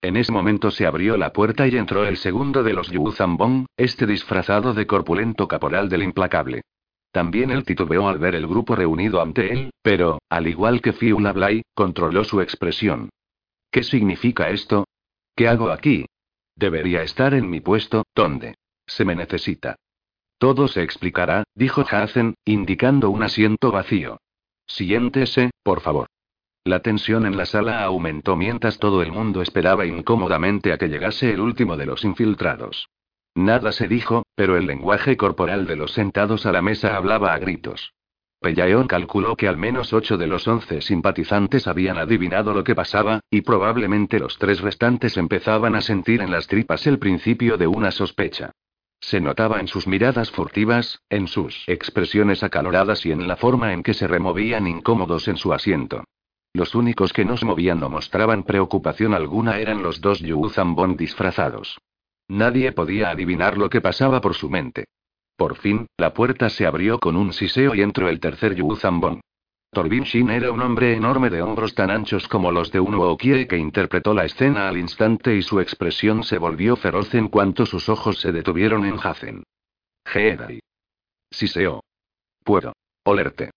En 0.00 0.16
ese 0.16 0.30
momento 0.30 0.70
se 0.70 0.86
abrió 0.86 1.16
la 1.16 1.32
puerta 1.32 1.66
y 1.66 1.76
entró 1.76 2.04
el 2.06 2.16
segundo 2.16 2.62
de 2.62 2.72
los 2.72 2.88
Yuzambong, 2.90 3.66
este 3.76 4.06
disfrazado 4.06 4.72
de 4.72 4.86
corpulento 4.86 5.48
caporal 5.48 5.88
del 5.88 6.04
implacable. 6.04 6.62
También 7.10 7.50
él 7.50 7.64
titubeó 7.64 8.08
al 8.08 8.18
ver 8.18 8.34
el 8.34 8.46
grupo 8.46 8.76
reunido 8.76 9.20
ante 9.20 9.52
él, 9.52 9.70
pero, 9.82 10.18
al 10.28 10.46
igual 10.46 10.80
que 10.80 10.92
Fiula 10.92 11.32
Blay, 11.32 11.62
controló 11.74 12.22
su 12.22 12.40
expresión. 12.40 13.10
¿Qué 13.70 13.82
significa 13.82 14.50
esto? 14.50 14.86
¿Qué 15.34 15.48
hago 15.48 15.70
aquí? 15.70 16.06
Debería 16.54 17.02
estar 17.02 17.34
en 17.34 17.48
mi 17.48 17.60
puesto, 17.60 18.04
¿dónde? 18.14 18.54
Se 18.86 19.04
me 19.04 19.14
necesita. 19.14 19.76
Todo 20.38 20.68
se 20.68 20.82
explicará, 20.82 21.44
dijo 21.54 21.84
Hazen, 21.90 22.34
indicando 22.44 23.10
un 23.10 23.22
asiento 23.22 23.72
vacío. 23.72 24.18
Siéntese, 24.66 25.50
por 25.62 25.80
favor. 25.80 26.08
La 26.68 26.80
tensión 26.80 27.24
en 27.24 27.38
la 27.38 27.46
sala 27.46 27.82
aumentó 27.82 28.36
mientras 28.36 28.78
todo 28.78 29.00
el 29.00 29.10
mundo 29.10 29.40
esperaba 29.40 29.86
incómodamente 29.86 30.70
a 30.70 30.76
que 30.76 30.88
llegase 30.88 31.32
el 31.32 31.40
último 31.40 31.78
de 31.78 31.86
los 31.86 32.04
infiltrados. 32.04 32.90
Nada 33.34 33.72
se 33.72 33.88
dijo, 33.88 34.26
pero 34.34 34.58
el 34.58 34.66
lenguaje 34.66 35.16
corporal 35.16 35.66
de 35.66 35.76
los 35.76 35.92
sentados 35.92 36.44
a 36.44 36.52
la 36.52 36.60
mesa 36.60 36.94
hablaba 36.94 37.32
a 37.32 37.38
gritos. 37.38 37.94
Pellaeon 38.42 38.86
calculó 38.86 39.34
que 39.34 39.48
al 39.48 39.56
menos 39.56 39.94
ocho 39.94 40.18
de 40.18 40.26
los 40.26 40.46
once 40.46 40.82
simpatizantes 40.82 41.66
habían 41.66 41.96
adivinado 41.96 42.52
lo 42.52 42.64
que 42.64 42.74
pasaba, 42.74 43.20
y 43.30 43.40
probablemente 43.40 44.18
los 44.18 44.36
tres 44.36 44.60
restantes 44.60 45.16
empezaban 45.16 45.74
a 45.74 45.80
sentir 45.80 46.20
en 46.20 46.30
las 46.30 46.48
tripas 46.48 46.86
el 46.86 46.98
principio 46.98 47.56
de 47.56 47.66
una 47.66 47.90
sospecha. 47.90 48.52
Se 49.00 49.22
notaba 49.22 49.60
en 49.60 49.68
sus 49.68 49.86
miradas 49.86 50.30
furtivas, 50.30 51.00
en 51.08 51.28
sus 51.28 51.64
expresiones 51.66 52.42
acaloradas 52.42 53.06
y 53.06 53.12
en 53.12 53.26
la 53.26 53.36
forma 53.36 53.72
en 53.72 53.82
que 53.82 53.94
se 53.94 54.06
removían 54.06 54.66
incómodos 54.66 55.28
en 55.28 55.38
su 55.38 55.54
asiento. 55.54 56.04
Los 56.52 56.74
únicos 56.74 57.12
que 57.12 57.24
no 57.24 57.36
se 57.36 57.44
movían 57.44 57.82
o 57.82 57.88
mostraban 57.88 58.42
preocupación 58.42 59.14
alguna 59.14 59.58
eran 59.58 59.82
los 59.82 60.00
dos 60.00 60.20
Yu 60.20 60.48
Zambon 60.48 60.96
disfrazados. 60.96 61.78
Nadie 62.28 62.72
podía 62.72 63.10
adivinar 63.10 63.56
lo 63.56 63.70
que 63.70 63.80
pasaba 63.80 64.20
por 64.20 64.34
su 64.34 64.50
mente. 64.50 64.84
Por 65.36 65.56
fin, 65.56 65.86
la 65.96 66.12
puerta 66.14 66.50
se 66.50 66.66
abrió 66.66 66.98
con 66.98 67.16
un 67.16 67.32
siseo 67.32 67.74
y 67.74 67.82
entró 67.82 68.08
el 68.08 68.20
tercer 68.20 68.54
Yu 68.54 68.74
Zambon. 68.76 69.20
Torbin 69.70 70.04
Shin 70.04 70.30
era 70.30 70.50
un 70.50 70.62
hombre 70.62 70.94
enorme 70.94 71.28
de 71.28 71.42
hombros 71.42 71.74
tan 71.74 71.90
anchos 71.90 72.26
como 72.26 72.50
los 72.50 72.72
de 72.72 72.80
un 72.80 72.94
Wookiee 72.94 73.46
que 73.46 73.58
interpretó 73.58 74.14
la 74.14 74.24
escena 74.24 74.68
al 74.68 74.78
instante 74.78 75.36
y 75.36 75.42
su 75.42 75.60
expresión 75.60 76.24
se 76.24 76.38
volvió 76.38 76.74
feroz 76.76 77.14
en 77.14 77.28
cuanto 77.28 77.66
sus 77.66 77.88
ojos 77.88 78.18
se 78.18 78.32
detuvieron 78.32 78.86
en 78.86 78.98
Hazen. 78.98 79.44
Jedi. 80.06 80.60
Siseo. 81.30 81.82
Puedo. 82.42 82.72
Olerte. 83.04 83.50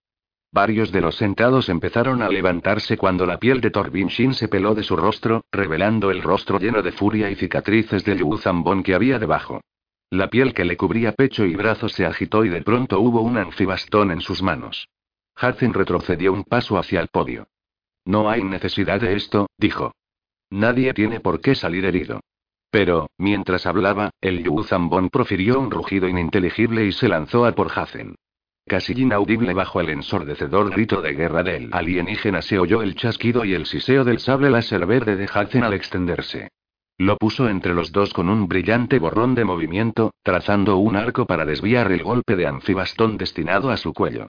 Varios 0.53 0.91
de 0.91 0.99
los 0.99 1.15
sentados 1.15 1.69
empezaron 1.69 2.21
a 2.21 2.27
levantarse 2.27 2.97
cuando 2.97 3.25
la 3.25 3.37
piel 3.37 3.61
de 3.61 3.71
Torbin 3.71 4.07
Shin 4.07 4.33
se 4.33 4.49
peló 4.49 4.75
de 4.75 4.83
su 4.83 4.97
rostro, 4.97 5.45
revelando 5.49 6.11
el 6.11 6.21
rostro 6.21 6.59
lleno 6.59 6.81
de 6.81 6.91
furia 6.91 7.31
y 7.31 7.35
cicatrices 7.35 8.03
del 8.03 8.21
Zambon 8.37 8.83
que 8.83 8.93
había 8.93 9.17
debajo. 9.17 9.61
La 10.09 10.29
piel 10.29 10.53
que 10.53 10.65
le 10.65 10.75
cubría 10.75 11.13
pecho 11.13 11.45
y 11.45 11.55
brazos 11.55 11.93
se 11.93 12.05
agitó 12.05 12.43
y 12.43 12.49
de 12.49 12.63
pronto 12.63 12.99
hubo 12.99 13.21
un 13.21 13.37
anfibastón 13.37 14.11
en 14.11 14.19
sus 14.19 14.43
manos. 14.43 14.89
Hudson 15.41 15.73
retrocedió 15.73 16.33
un 16.33 16.43
paso 16.43 16.77
hacia 16.77 16.99
el 16.99 17.07
podio. 17.07 17.47
No 18.03 18.29
hay 18.29 18.43
necesidad 18.43 18.99
de 18.99 19.15
esto, 19.15 19.47
dijo. 19.57 19.93
Nadie 20.49 20.93
tiene 20.93 21.21
por 21.21 21.39
qué 21.39 21.55
salir 21.55 21.85
herido. 21.85 22.19
Pero, 22.69 23.09
mientras 23.17 23.65
hablaba, 23.65 24.11
el 24.19 24.43
Yu 24.43 24.63
Zambon 24.63 25.09
profirió 25.09 25.61
un 25.61 25.71
rugido 25.71 26.09
ininteligible 26.09 26.85
y 26.85 26.91
se 26.91 27.07
lanzó 27.07 27.45
a 27.45 27.53
por 27.53 27.67
Hudson. 27.67 28.15
Casi 28.71 28.93
inaudible 28.93 29.53
bajo 29.53 29.81
el 29.81 29.89
ensordecedor 29.89 30.69
grito 30.69 31.01
de 31.01 31.11
guerra 31.11 31.43
del 31.43 31.67
alienígena 31.73 32.41
se 32.41 32.57
oyó 32.57 32.81
el 32.81 32.95
chasquido 32.95 33.43
y 33.43 33.53
el 33.53 33.65
siseo 33.65 34.05
del 34.05 34.19
sable 34.19 34.49
láser 34.49 34.85
verde 34.85 35.17
de 35.17 35.25
Hudson 35.25 35.65
al 35.65 35.73
extenderse. 35.73 36.47
Lo 36.97 37.17
puso 37.17 37.49
entre 37.49 37.73
los 37.73 37.91
dos 37.91 38.13
con 38.13 38.29
un 38.29 38.47
brillante 38.47 38.97
borrón 38.97 39.35
de 39.35 39.43
movimiento, 39.43 40.13
trazando 40.23 40.77
un 40.77 40.95
arco 40.95 41.25
para 41.25 41.43
desviar 41.43 41.91
el 41.91 42.01
golpe 42.01 42.37
de 42.37 42.47
anfibastón 42.47 43.17
destinado 43.17 43.71
a 43.71 43.75
su 43.75 43.91
cuello. 43.91 44.27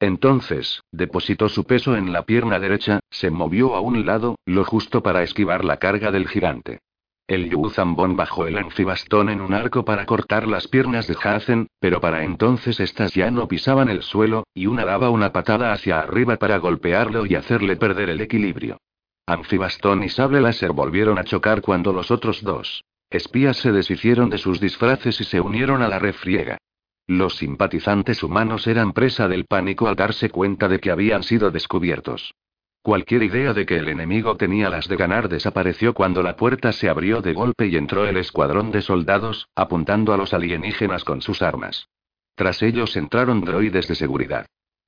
Entonces, 0.00 0.82
depositó 0.90 1.48
su 1.48 1.62
peso 1.62 1.94
en 1.94 2.12
la 2.12 2.24
pierna 2.24 2.58
derecha, 2.58 2.98
se 3.10 3.30
movió 3.30 3.76
a 3.76 3.80
un 3.80 4.04
lado, 4.04 4.34
lo 4.44 4.64
justo 4.64 5.04
para 5.04 5.22
esquivar 5.22 5.64
la 5.64 5.76
carga 5.76 6.10
del 6.10 6.26
gigante. 6.26 6.80
El 7.26 7.48
Yu 7.48 7.70
Zambon 7.70 8.16
bajó 8.16 8.46
el 8.46 8.58
anfibastón 8.58 9.30
en 9.30 9.40
un 9.40 9.54
arco 9.54 9.82
para 9.82 10.04
cortar 10.04 10.46
las 10.46 10.68
piernas 10.68 11.06
de 11.06 11.16
Hazen, 11.22 11.68
pero 11.80 11.98
para 11.98 12.22
entonces 12.22 12.80
estas 12.80 13.14
ya 13.14 13.30
no 13.30 13.48
pisaban 13.48 13.88
el 13.88 14.02
suelo, 14.02 14.44
y 14.52 14.66
una 14.66 14.84
daba 14.84 15.08
una 15.08 15.32
patada 15.32 15.72
hacia 15.72 16.00
arriba 16.00 16.36
para 16.36 16.58
golpearlo 16.58 17.24
y 17.24 17.34
hacerle 17.34 17.76
perder 17.76 18.10
el 18.10 18.20
equilibrio. 18.20 18.76
Anfibastón 19.24 20.04
y 20.04 20.10
sable 20.10 20.42
láser 20.42 20.72
volvieron 20.72 21.18
a 21.18 21.24
chocar 21.24 21.62
cuando 21.62 21.94
los 21.94 22.10
otros 22.10 22.42
dos 22.42 22.84
espías 23.08 23.56
se 23.58 23.72
deshicieron 23.72 24.28
de 24.28 24.38
sus 24.38 24.60
disfraces 24.60 25.18
y 25.20 25.24
se 25.24 25.40
unieron 25.40 25.80
a 25.82 25.88
la 25.88 25.98
refriega. 25.98 26.58
Los 27.06 27.36
simpatizantes 27.36 28.22
humanos 28.22 28.66
eran 28.66 28.92
presa 28.92 29.28
del 29.28 29.46
pánico 29.46 29.88
al 29.88 29.94
darse 29.94 30.28
cuenta 30.30 30.68
de 30.68 30.78
que 30.78 30.90
habían 30.90 31.22
sido 31.22 31.50
descubiertos. 31.50 32.34
Cualquier 32.84 33.22
idea 33.22 33.54
de 33.54 33.64
que 33.64 33.78
el 33.78 33.88
enemigo 33.88 34.36
tenía 34.36 34.68
las 34.68 34.88
de 34.88 34.96
ganar 34.96 35.30
desapareció 35.30 35.94
cuando 35.94 36.22
la 36.22 36.36
puerta 36.36 36.70
se 36.70 36.90
abrió 36.90 37.22
de 37.22 37.32
golpe 37.32 37.66
y 37.66 37.76
entró 37.76 38.04
el 38.04 38.18
escuadrón 38.18 38.72
de 38.72 38.82
soldados, 38.82 39.48
apuntando 39.56 40.12
a 40.12 40.18
los 40.18 40.34
alienígenas 40.34 41.02
con 41.02 41.22
sus 41.22 41.40
armas. 41.40 41.88
Tras 42.34 42.62
ellos 42.62 42.94
entraron 42.96 43.40
droides 43.40 43.88
de 43.88 43.94
seguridad. 43.94 44.44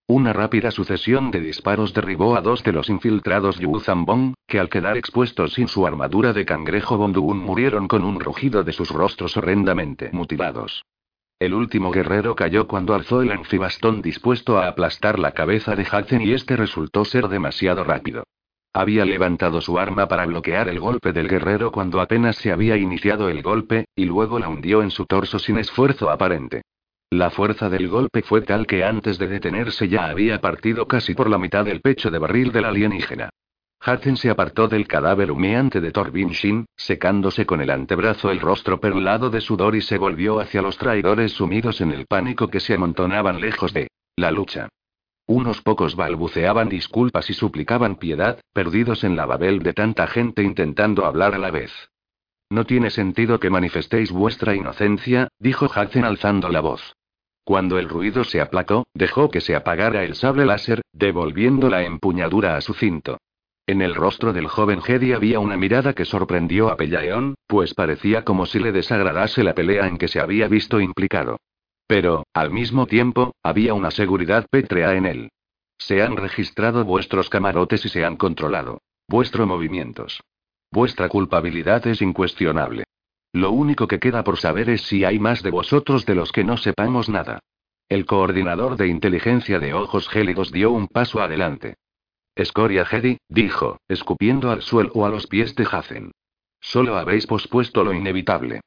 Una 0.07 0.35
rápida 0.35 0.73
sucesión 0.73 1.31
de 1.31 1.41
disparos 1.41 1.95
derribó 1.95 2.37
a 2.37 2.43
dos 2.43 2.63
de 2.63 2.73
los 2.73 2.91
infiltrados 2.91 3.59
Yu 3.59 3.81
Zambong, 3.81 4.35
que 4.47 4.61
al 4.61 4.69
quedar 4.69 4.99
expuestos 4.99 5.55
sin 5.55 5.67
su 5.67 5.87
armadura 5.87 6.35
de 6.35 6.45
cangrejo 6.45 6.99
Bonduun 6.99 7.39
murieron 7.39 7.89
con 7.89 8.05
un 8.05 8.21
rugido 8.21 8.63
de 8.63 8.75
sus 8.75 8.91
rostros 8.91 9.39
horrendamente 9.39 10.11
mutilados. 10.13 10.85
El 11.39 11.53
último 11.53 11.91
guerrero 11.91 12.35
cayó 12.35 12.67
cuando 12.67 12.95
alzó 12.95 13.21
el 13.21 13.31
anfibastón 13.31 14.01
dispuesto 14.01 14.57
a 14.57 14.69
aplastar 14.69 15.19
la 15.19 15.33
cabeza 15.33 15.77
de 15.77 15.83
Hudson 15.83 16.23
y 16.23 16.33
este 16.33 16.57
resultó 16.57 17.05
ser 17.05 17.29
demasiado 17.29 17.85
rápido. 17.85 18.25
Había 18.73 19.05
levantado 19.05 19.61
su 19.61 19.79
arma 19.79 20.09
para 20.09 20.25
bloquear 20.25 20.69
el 20.69 20.81
golpe 20.81 21.13
del 21.13 21.29
guerrero 21.29 21.73
cuando 21.73 22.01
apenas 22.01 22.37
se 22.37 22.53
había 22.53 22.79
iniciado 22.79 23.29
el 23.29 23.43
golpe, 23.43 23.85
y 23.95 24.07
luego 24.07 24.39
la 24.39 24.49
hundió 24.49 24.83
en 24.83 24.91
su 24.91 25.05
torso 25.05 25.39
sin 25.39 25.59
esfuerzo 25.59 26.09
aparente. 26.09 26.63
La 27.11 27.31
fuerza 27.31 27.69
del 27.69 27.89
golpe 27.89 28.23
fue 28.23 28.41
tal 28.41 28.67
que 28.67 28.83
antes 28.83 29.19
de 29.19 29.29
detenerse 29.29 29.89
ya 29.89 30.07
había 30.07 30.41
partido 30.41 30.89
casi 30.89 31.15
por 31.15 31.29
la 31.29 31.39
mitad 31.39 31.67
del 31.67 31.83
pecho 31.83 32.11
de 32.11 32.19
barril 32.19 32.51
del 32.51 32.65
alienígena. 32.65 33.29
Hudson 33.85 34.17
se 34.17 34.31
apartó 34.31 34.69
del 34.69 34.89
cadáver 34.89 35.31
humeante 35.31 35.81
de 35.81 35.93
Torbin 35.93 36.31
Shin, 36.31 36.67
secándose 36.77 37.47
con 37.47 37.61
el 37.61 37.71
antebrazo 37.71 38.31
el 38.31 38.41
rostro 38.41 38.81
perlado 38.81 39.31
de 39.31 39.41
sudor 39.41 39.77
y 39.77 39.81
se 39.81 39.99
volvió 39.99 40.41
hacia 40.41 40.63
los 40.63 40.77
traidores 40.77 41.33
sumidos 41.33 41.81
en 41.81 41.93
el 41.93 42.07
pánico 42.07 42.49
que 42.49 42.61
se 42.61 42.75
amontonaban 42.75 43.41
lejos 43.41 43.73
de 43.73 43.89
la 44.17 44.31
lucha. 44.31 44.69
Unos 45.29 45.61
pocos 45.61 45.97
balbuceaban 45.97 46.69
disculpas 46.69 47.31
y 47.31 47.35
suplicaban 47.35 47.97
piedad, 47.97 48.41
perdidos 48.53 49.05
en 49.05 49.17
la 49.17 49.27
babel 49.27 49.61
de 49.61 49.73
tanta 49.73 50.07
gente 50.07 50.43
intentando 50.43 51.05
hablar 51.05 51.35
a 51.35 51.39
la 51.39 51.51
vez. 51.51 51.73
No 52.49 52.65
tiene 52.65 52.91
sentido 52.91 53.41
que 53.41 53.51
manifestéis 53.51 54.13
vuestra 54.13 54.55
inocencia, 54.55 55.29
dijo 55.39 55.67
Hudson 55.67 56.05
alzando 56.05 56.49
la 56.49 56.61
voz. 56.61 56.95
Cuando 57.45 57.79
el 57.79 57.89
ruido 57.89 58.25
se 58.25 58.41
aplacó, 58.41 58.87
dejó 58.95 59.31
que 59.31 59.41
se 59.41 59.55
apagara 59.55 60.05
el 60.05 60.15
sable 60.15 60.47
láser, 60.47 60.83
devolviendo 60.93 61.69
la 61.69 61.85
empuñadura 61.85 62.57
a 62.57 62.61
su 62.61 62.75
cinto. 62.75 63.19
En 63.69 63.83
el 63.83 63.97
rostro 63.97 64.33
del 64.33 64.47
joven 64.47 64.81
Jedi 64.81 65.13
había 65.13 65.41
una 65.41 65.57
mirada 65.57 65.93
que 65.93 66.05
sorprendió 66.05 66.69
a 66.69 66.77
Pellaeon, 66.77 67.35
pues 67.49 67.75
parecía 67.75 68.23
como 68.23 68.47
si 68.47 68.61
le 68.61 68.71
desagradase 68.71 69.43
la 69.43 69.55
pelea 69.55 69.89
en 69.89 69.99
que 69.99 70.07
se 70.07 70.21
había 70.21 70.47
visto 70.47 70.81
implicado. 70.81 71.39
Pero, 71.89 72.25
al 72.33 72.53
mismo 72.53 72.87
tiempo, 72.87 73.35
había 73.43 73.75
una 73.75 73.91
seguridad 73.91 74.47
pétrea 74.49 74.95
en 74.95 75.07
él. 75.07 75.31
Se 75.79 76.01
han 76.01 76.17
registrado 76.17 76.85
vuestros 76.85 77.29
camarotes 77.29 77.85
y 77.85 77.89
se 77.89 78.05
han 78.05 78.17
controlado. 78.17 78.83
Vuestros 79.09 79.49
movimientos. 79.49 80.23
Vuestra 80.71 81.09
culpabilidad 81.09 81.85
es 81.89 82.03
incuestionable. 82.03 82.85
Lo 83.33 83.51
único 83.51 83.89
que 83.89 83.99
queda 83.99 84.23
por 84.23 84.39
saber 84.39 84.71
es 84.71 84.83
si 84.83 85.05
hay 85.05 85.19
más 85.19 85.43
de 85.43 85.51
vosotros 85.51 86.07
de 86.07 86.15
los 86.15 86.31
que 86.31 86.45
no 86.45 86.57
sepamos 86.57 87.09
nada. 87.09 87.41
El 87.89 88.07
coordinador 88.07 88.77
de 88.77 88.87
inteligencia 88.87 89.59
de 89.59 89.75
ojos 89.75 90.09
gélidos 90.09 90.53
dio 90.53 90.71
un 90.71 90.87
paso 90.87 91.21
adelante. 91.21 91.75
Escoria 92.37 92.85
Jedi, 92.85 93.17
dijo, 93.31 93.81
escupiendo 93.89 94.51
al 94.51 94.61
suelo 94.61 95.07
a 95.07 95.09
los 95.09 95.27
pies 95.27 95.55
de 95.55 95.67
Hazen. 95.71 96.13
Solo 96.61 96.99
habéis 96.99 97.27
pospuesto 97.27 97.83
lo 97.83 97.95
inevitable. 97.95 98.61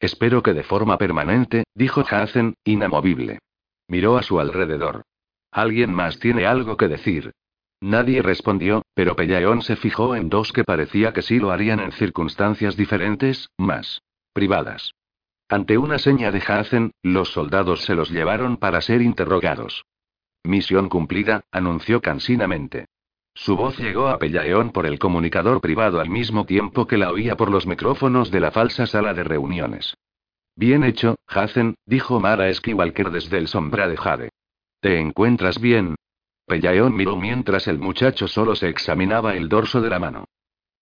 Espero 0.00 0.42
que 0.42 0.52
de 0.52 0.64
forma 0.64 0.98
permanente, 0.98 1.62
dijo 1.74 2.04
Hazen, 2.10 2.54
inamovible. 2.64 3.38
Miró 3.86 4.16
a 4.16 4.22
su 4.24 4.40
alrededor. 4.40 5.04
¿Alguien 5.52 5.94
más 5.94 6.18
tiene 6.18 6.44
algo 6.44 6.76
que 6.76 6.88
decir? 6.88 7.32
Nadie 7.80 8.20
respondió, 8.20 8.82
pero 8.94 9.14
Pellaeon 9.14 9.62
se 9.62 9.76
fijó 9.76 10.16
en 10.16 10.28
dos 10.28 10.52
que 10.52 10.64
parecía 10.64 11.12
que 11.12 11.22
sí 11.22 11.38
lo 11.38 11.52
harían 11.52 11.78
en 11.78 11.92
circunstancias 11.92 12.76
diferentes, 12.76 13.48
más 13.56 14.02
privadas. 14.32 14.90
Ante 15.48 15.78
una 15.78 15.98
seña 15.98 16.32
de 16.32 16.42
Hazen, 16.44 16.90
los 17.02 17.28
soldados 17.32 17.82
se 17.82 17.94
los 17.94 18.10
llevaron 18.10 18.56
para 18.56 18.80
ser 18.80 19.02
interrogados. 19.02 19.84
Misión 20.42 20.88
cumplida, 20.88 21.44
anunció 21.52 22.00
cansinamente. 22.00 22.86
Su 23.34 23.56
voz 23.56 23.78
llegó 23.78 24.08
a 24.08 24.18
Pellaeon 24.18 24.70
por 24.70 24.86
el 24.86 24.98
comunicador 24.98 25.60
privado 25.60 26.00
al 26.00 26.08
mismo 26.08 26.46
tiempo 26.46 26.86
que 26.86 26.96
la 26.96 27.10
oía 27.10 27.36
por 27.36 27.50
los 27.50 27.66
micrófonos 27.66 28.30
de 28.30 28.40
la 28.40 28.52
falsa 28.52 28.86
sala 28.86 29.12
de 29.12 29.24
reuniones. 29.24 29.96
Bien 30.56 30.84
hecho, 30.84 31.16
Hazen, 31.26 31.74
dijo 31.84 32.20
Mara 32.20 32.52
Skywalker 32.52 33.10
desde 33.10 33.38
el 33.38 33.48
sombra 33.48 33.88
de 33.88 33.96
Jade. 33.96 34.30
¿Te 34.80 35.00
encuentras 35.00 35.60
bien? 35.60 35.96
Pellaeon 36.46 36.94
miró 36.94 37.16
mientras 37.16 37.66
el 37.66 37.78
muchacho 37.78 38.28
solo 38.28 38.54
se 38.54 38.68
examinaba 38.68 39.34
el 39.34 39.48
dorso 39.48 39.80
de 39.80 39.90
la 39.90 39.98
mano. 39.98 40.26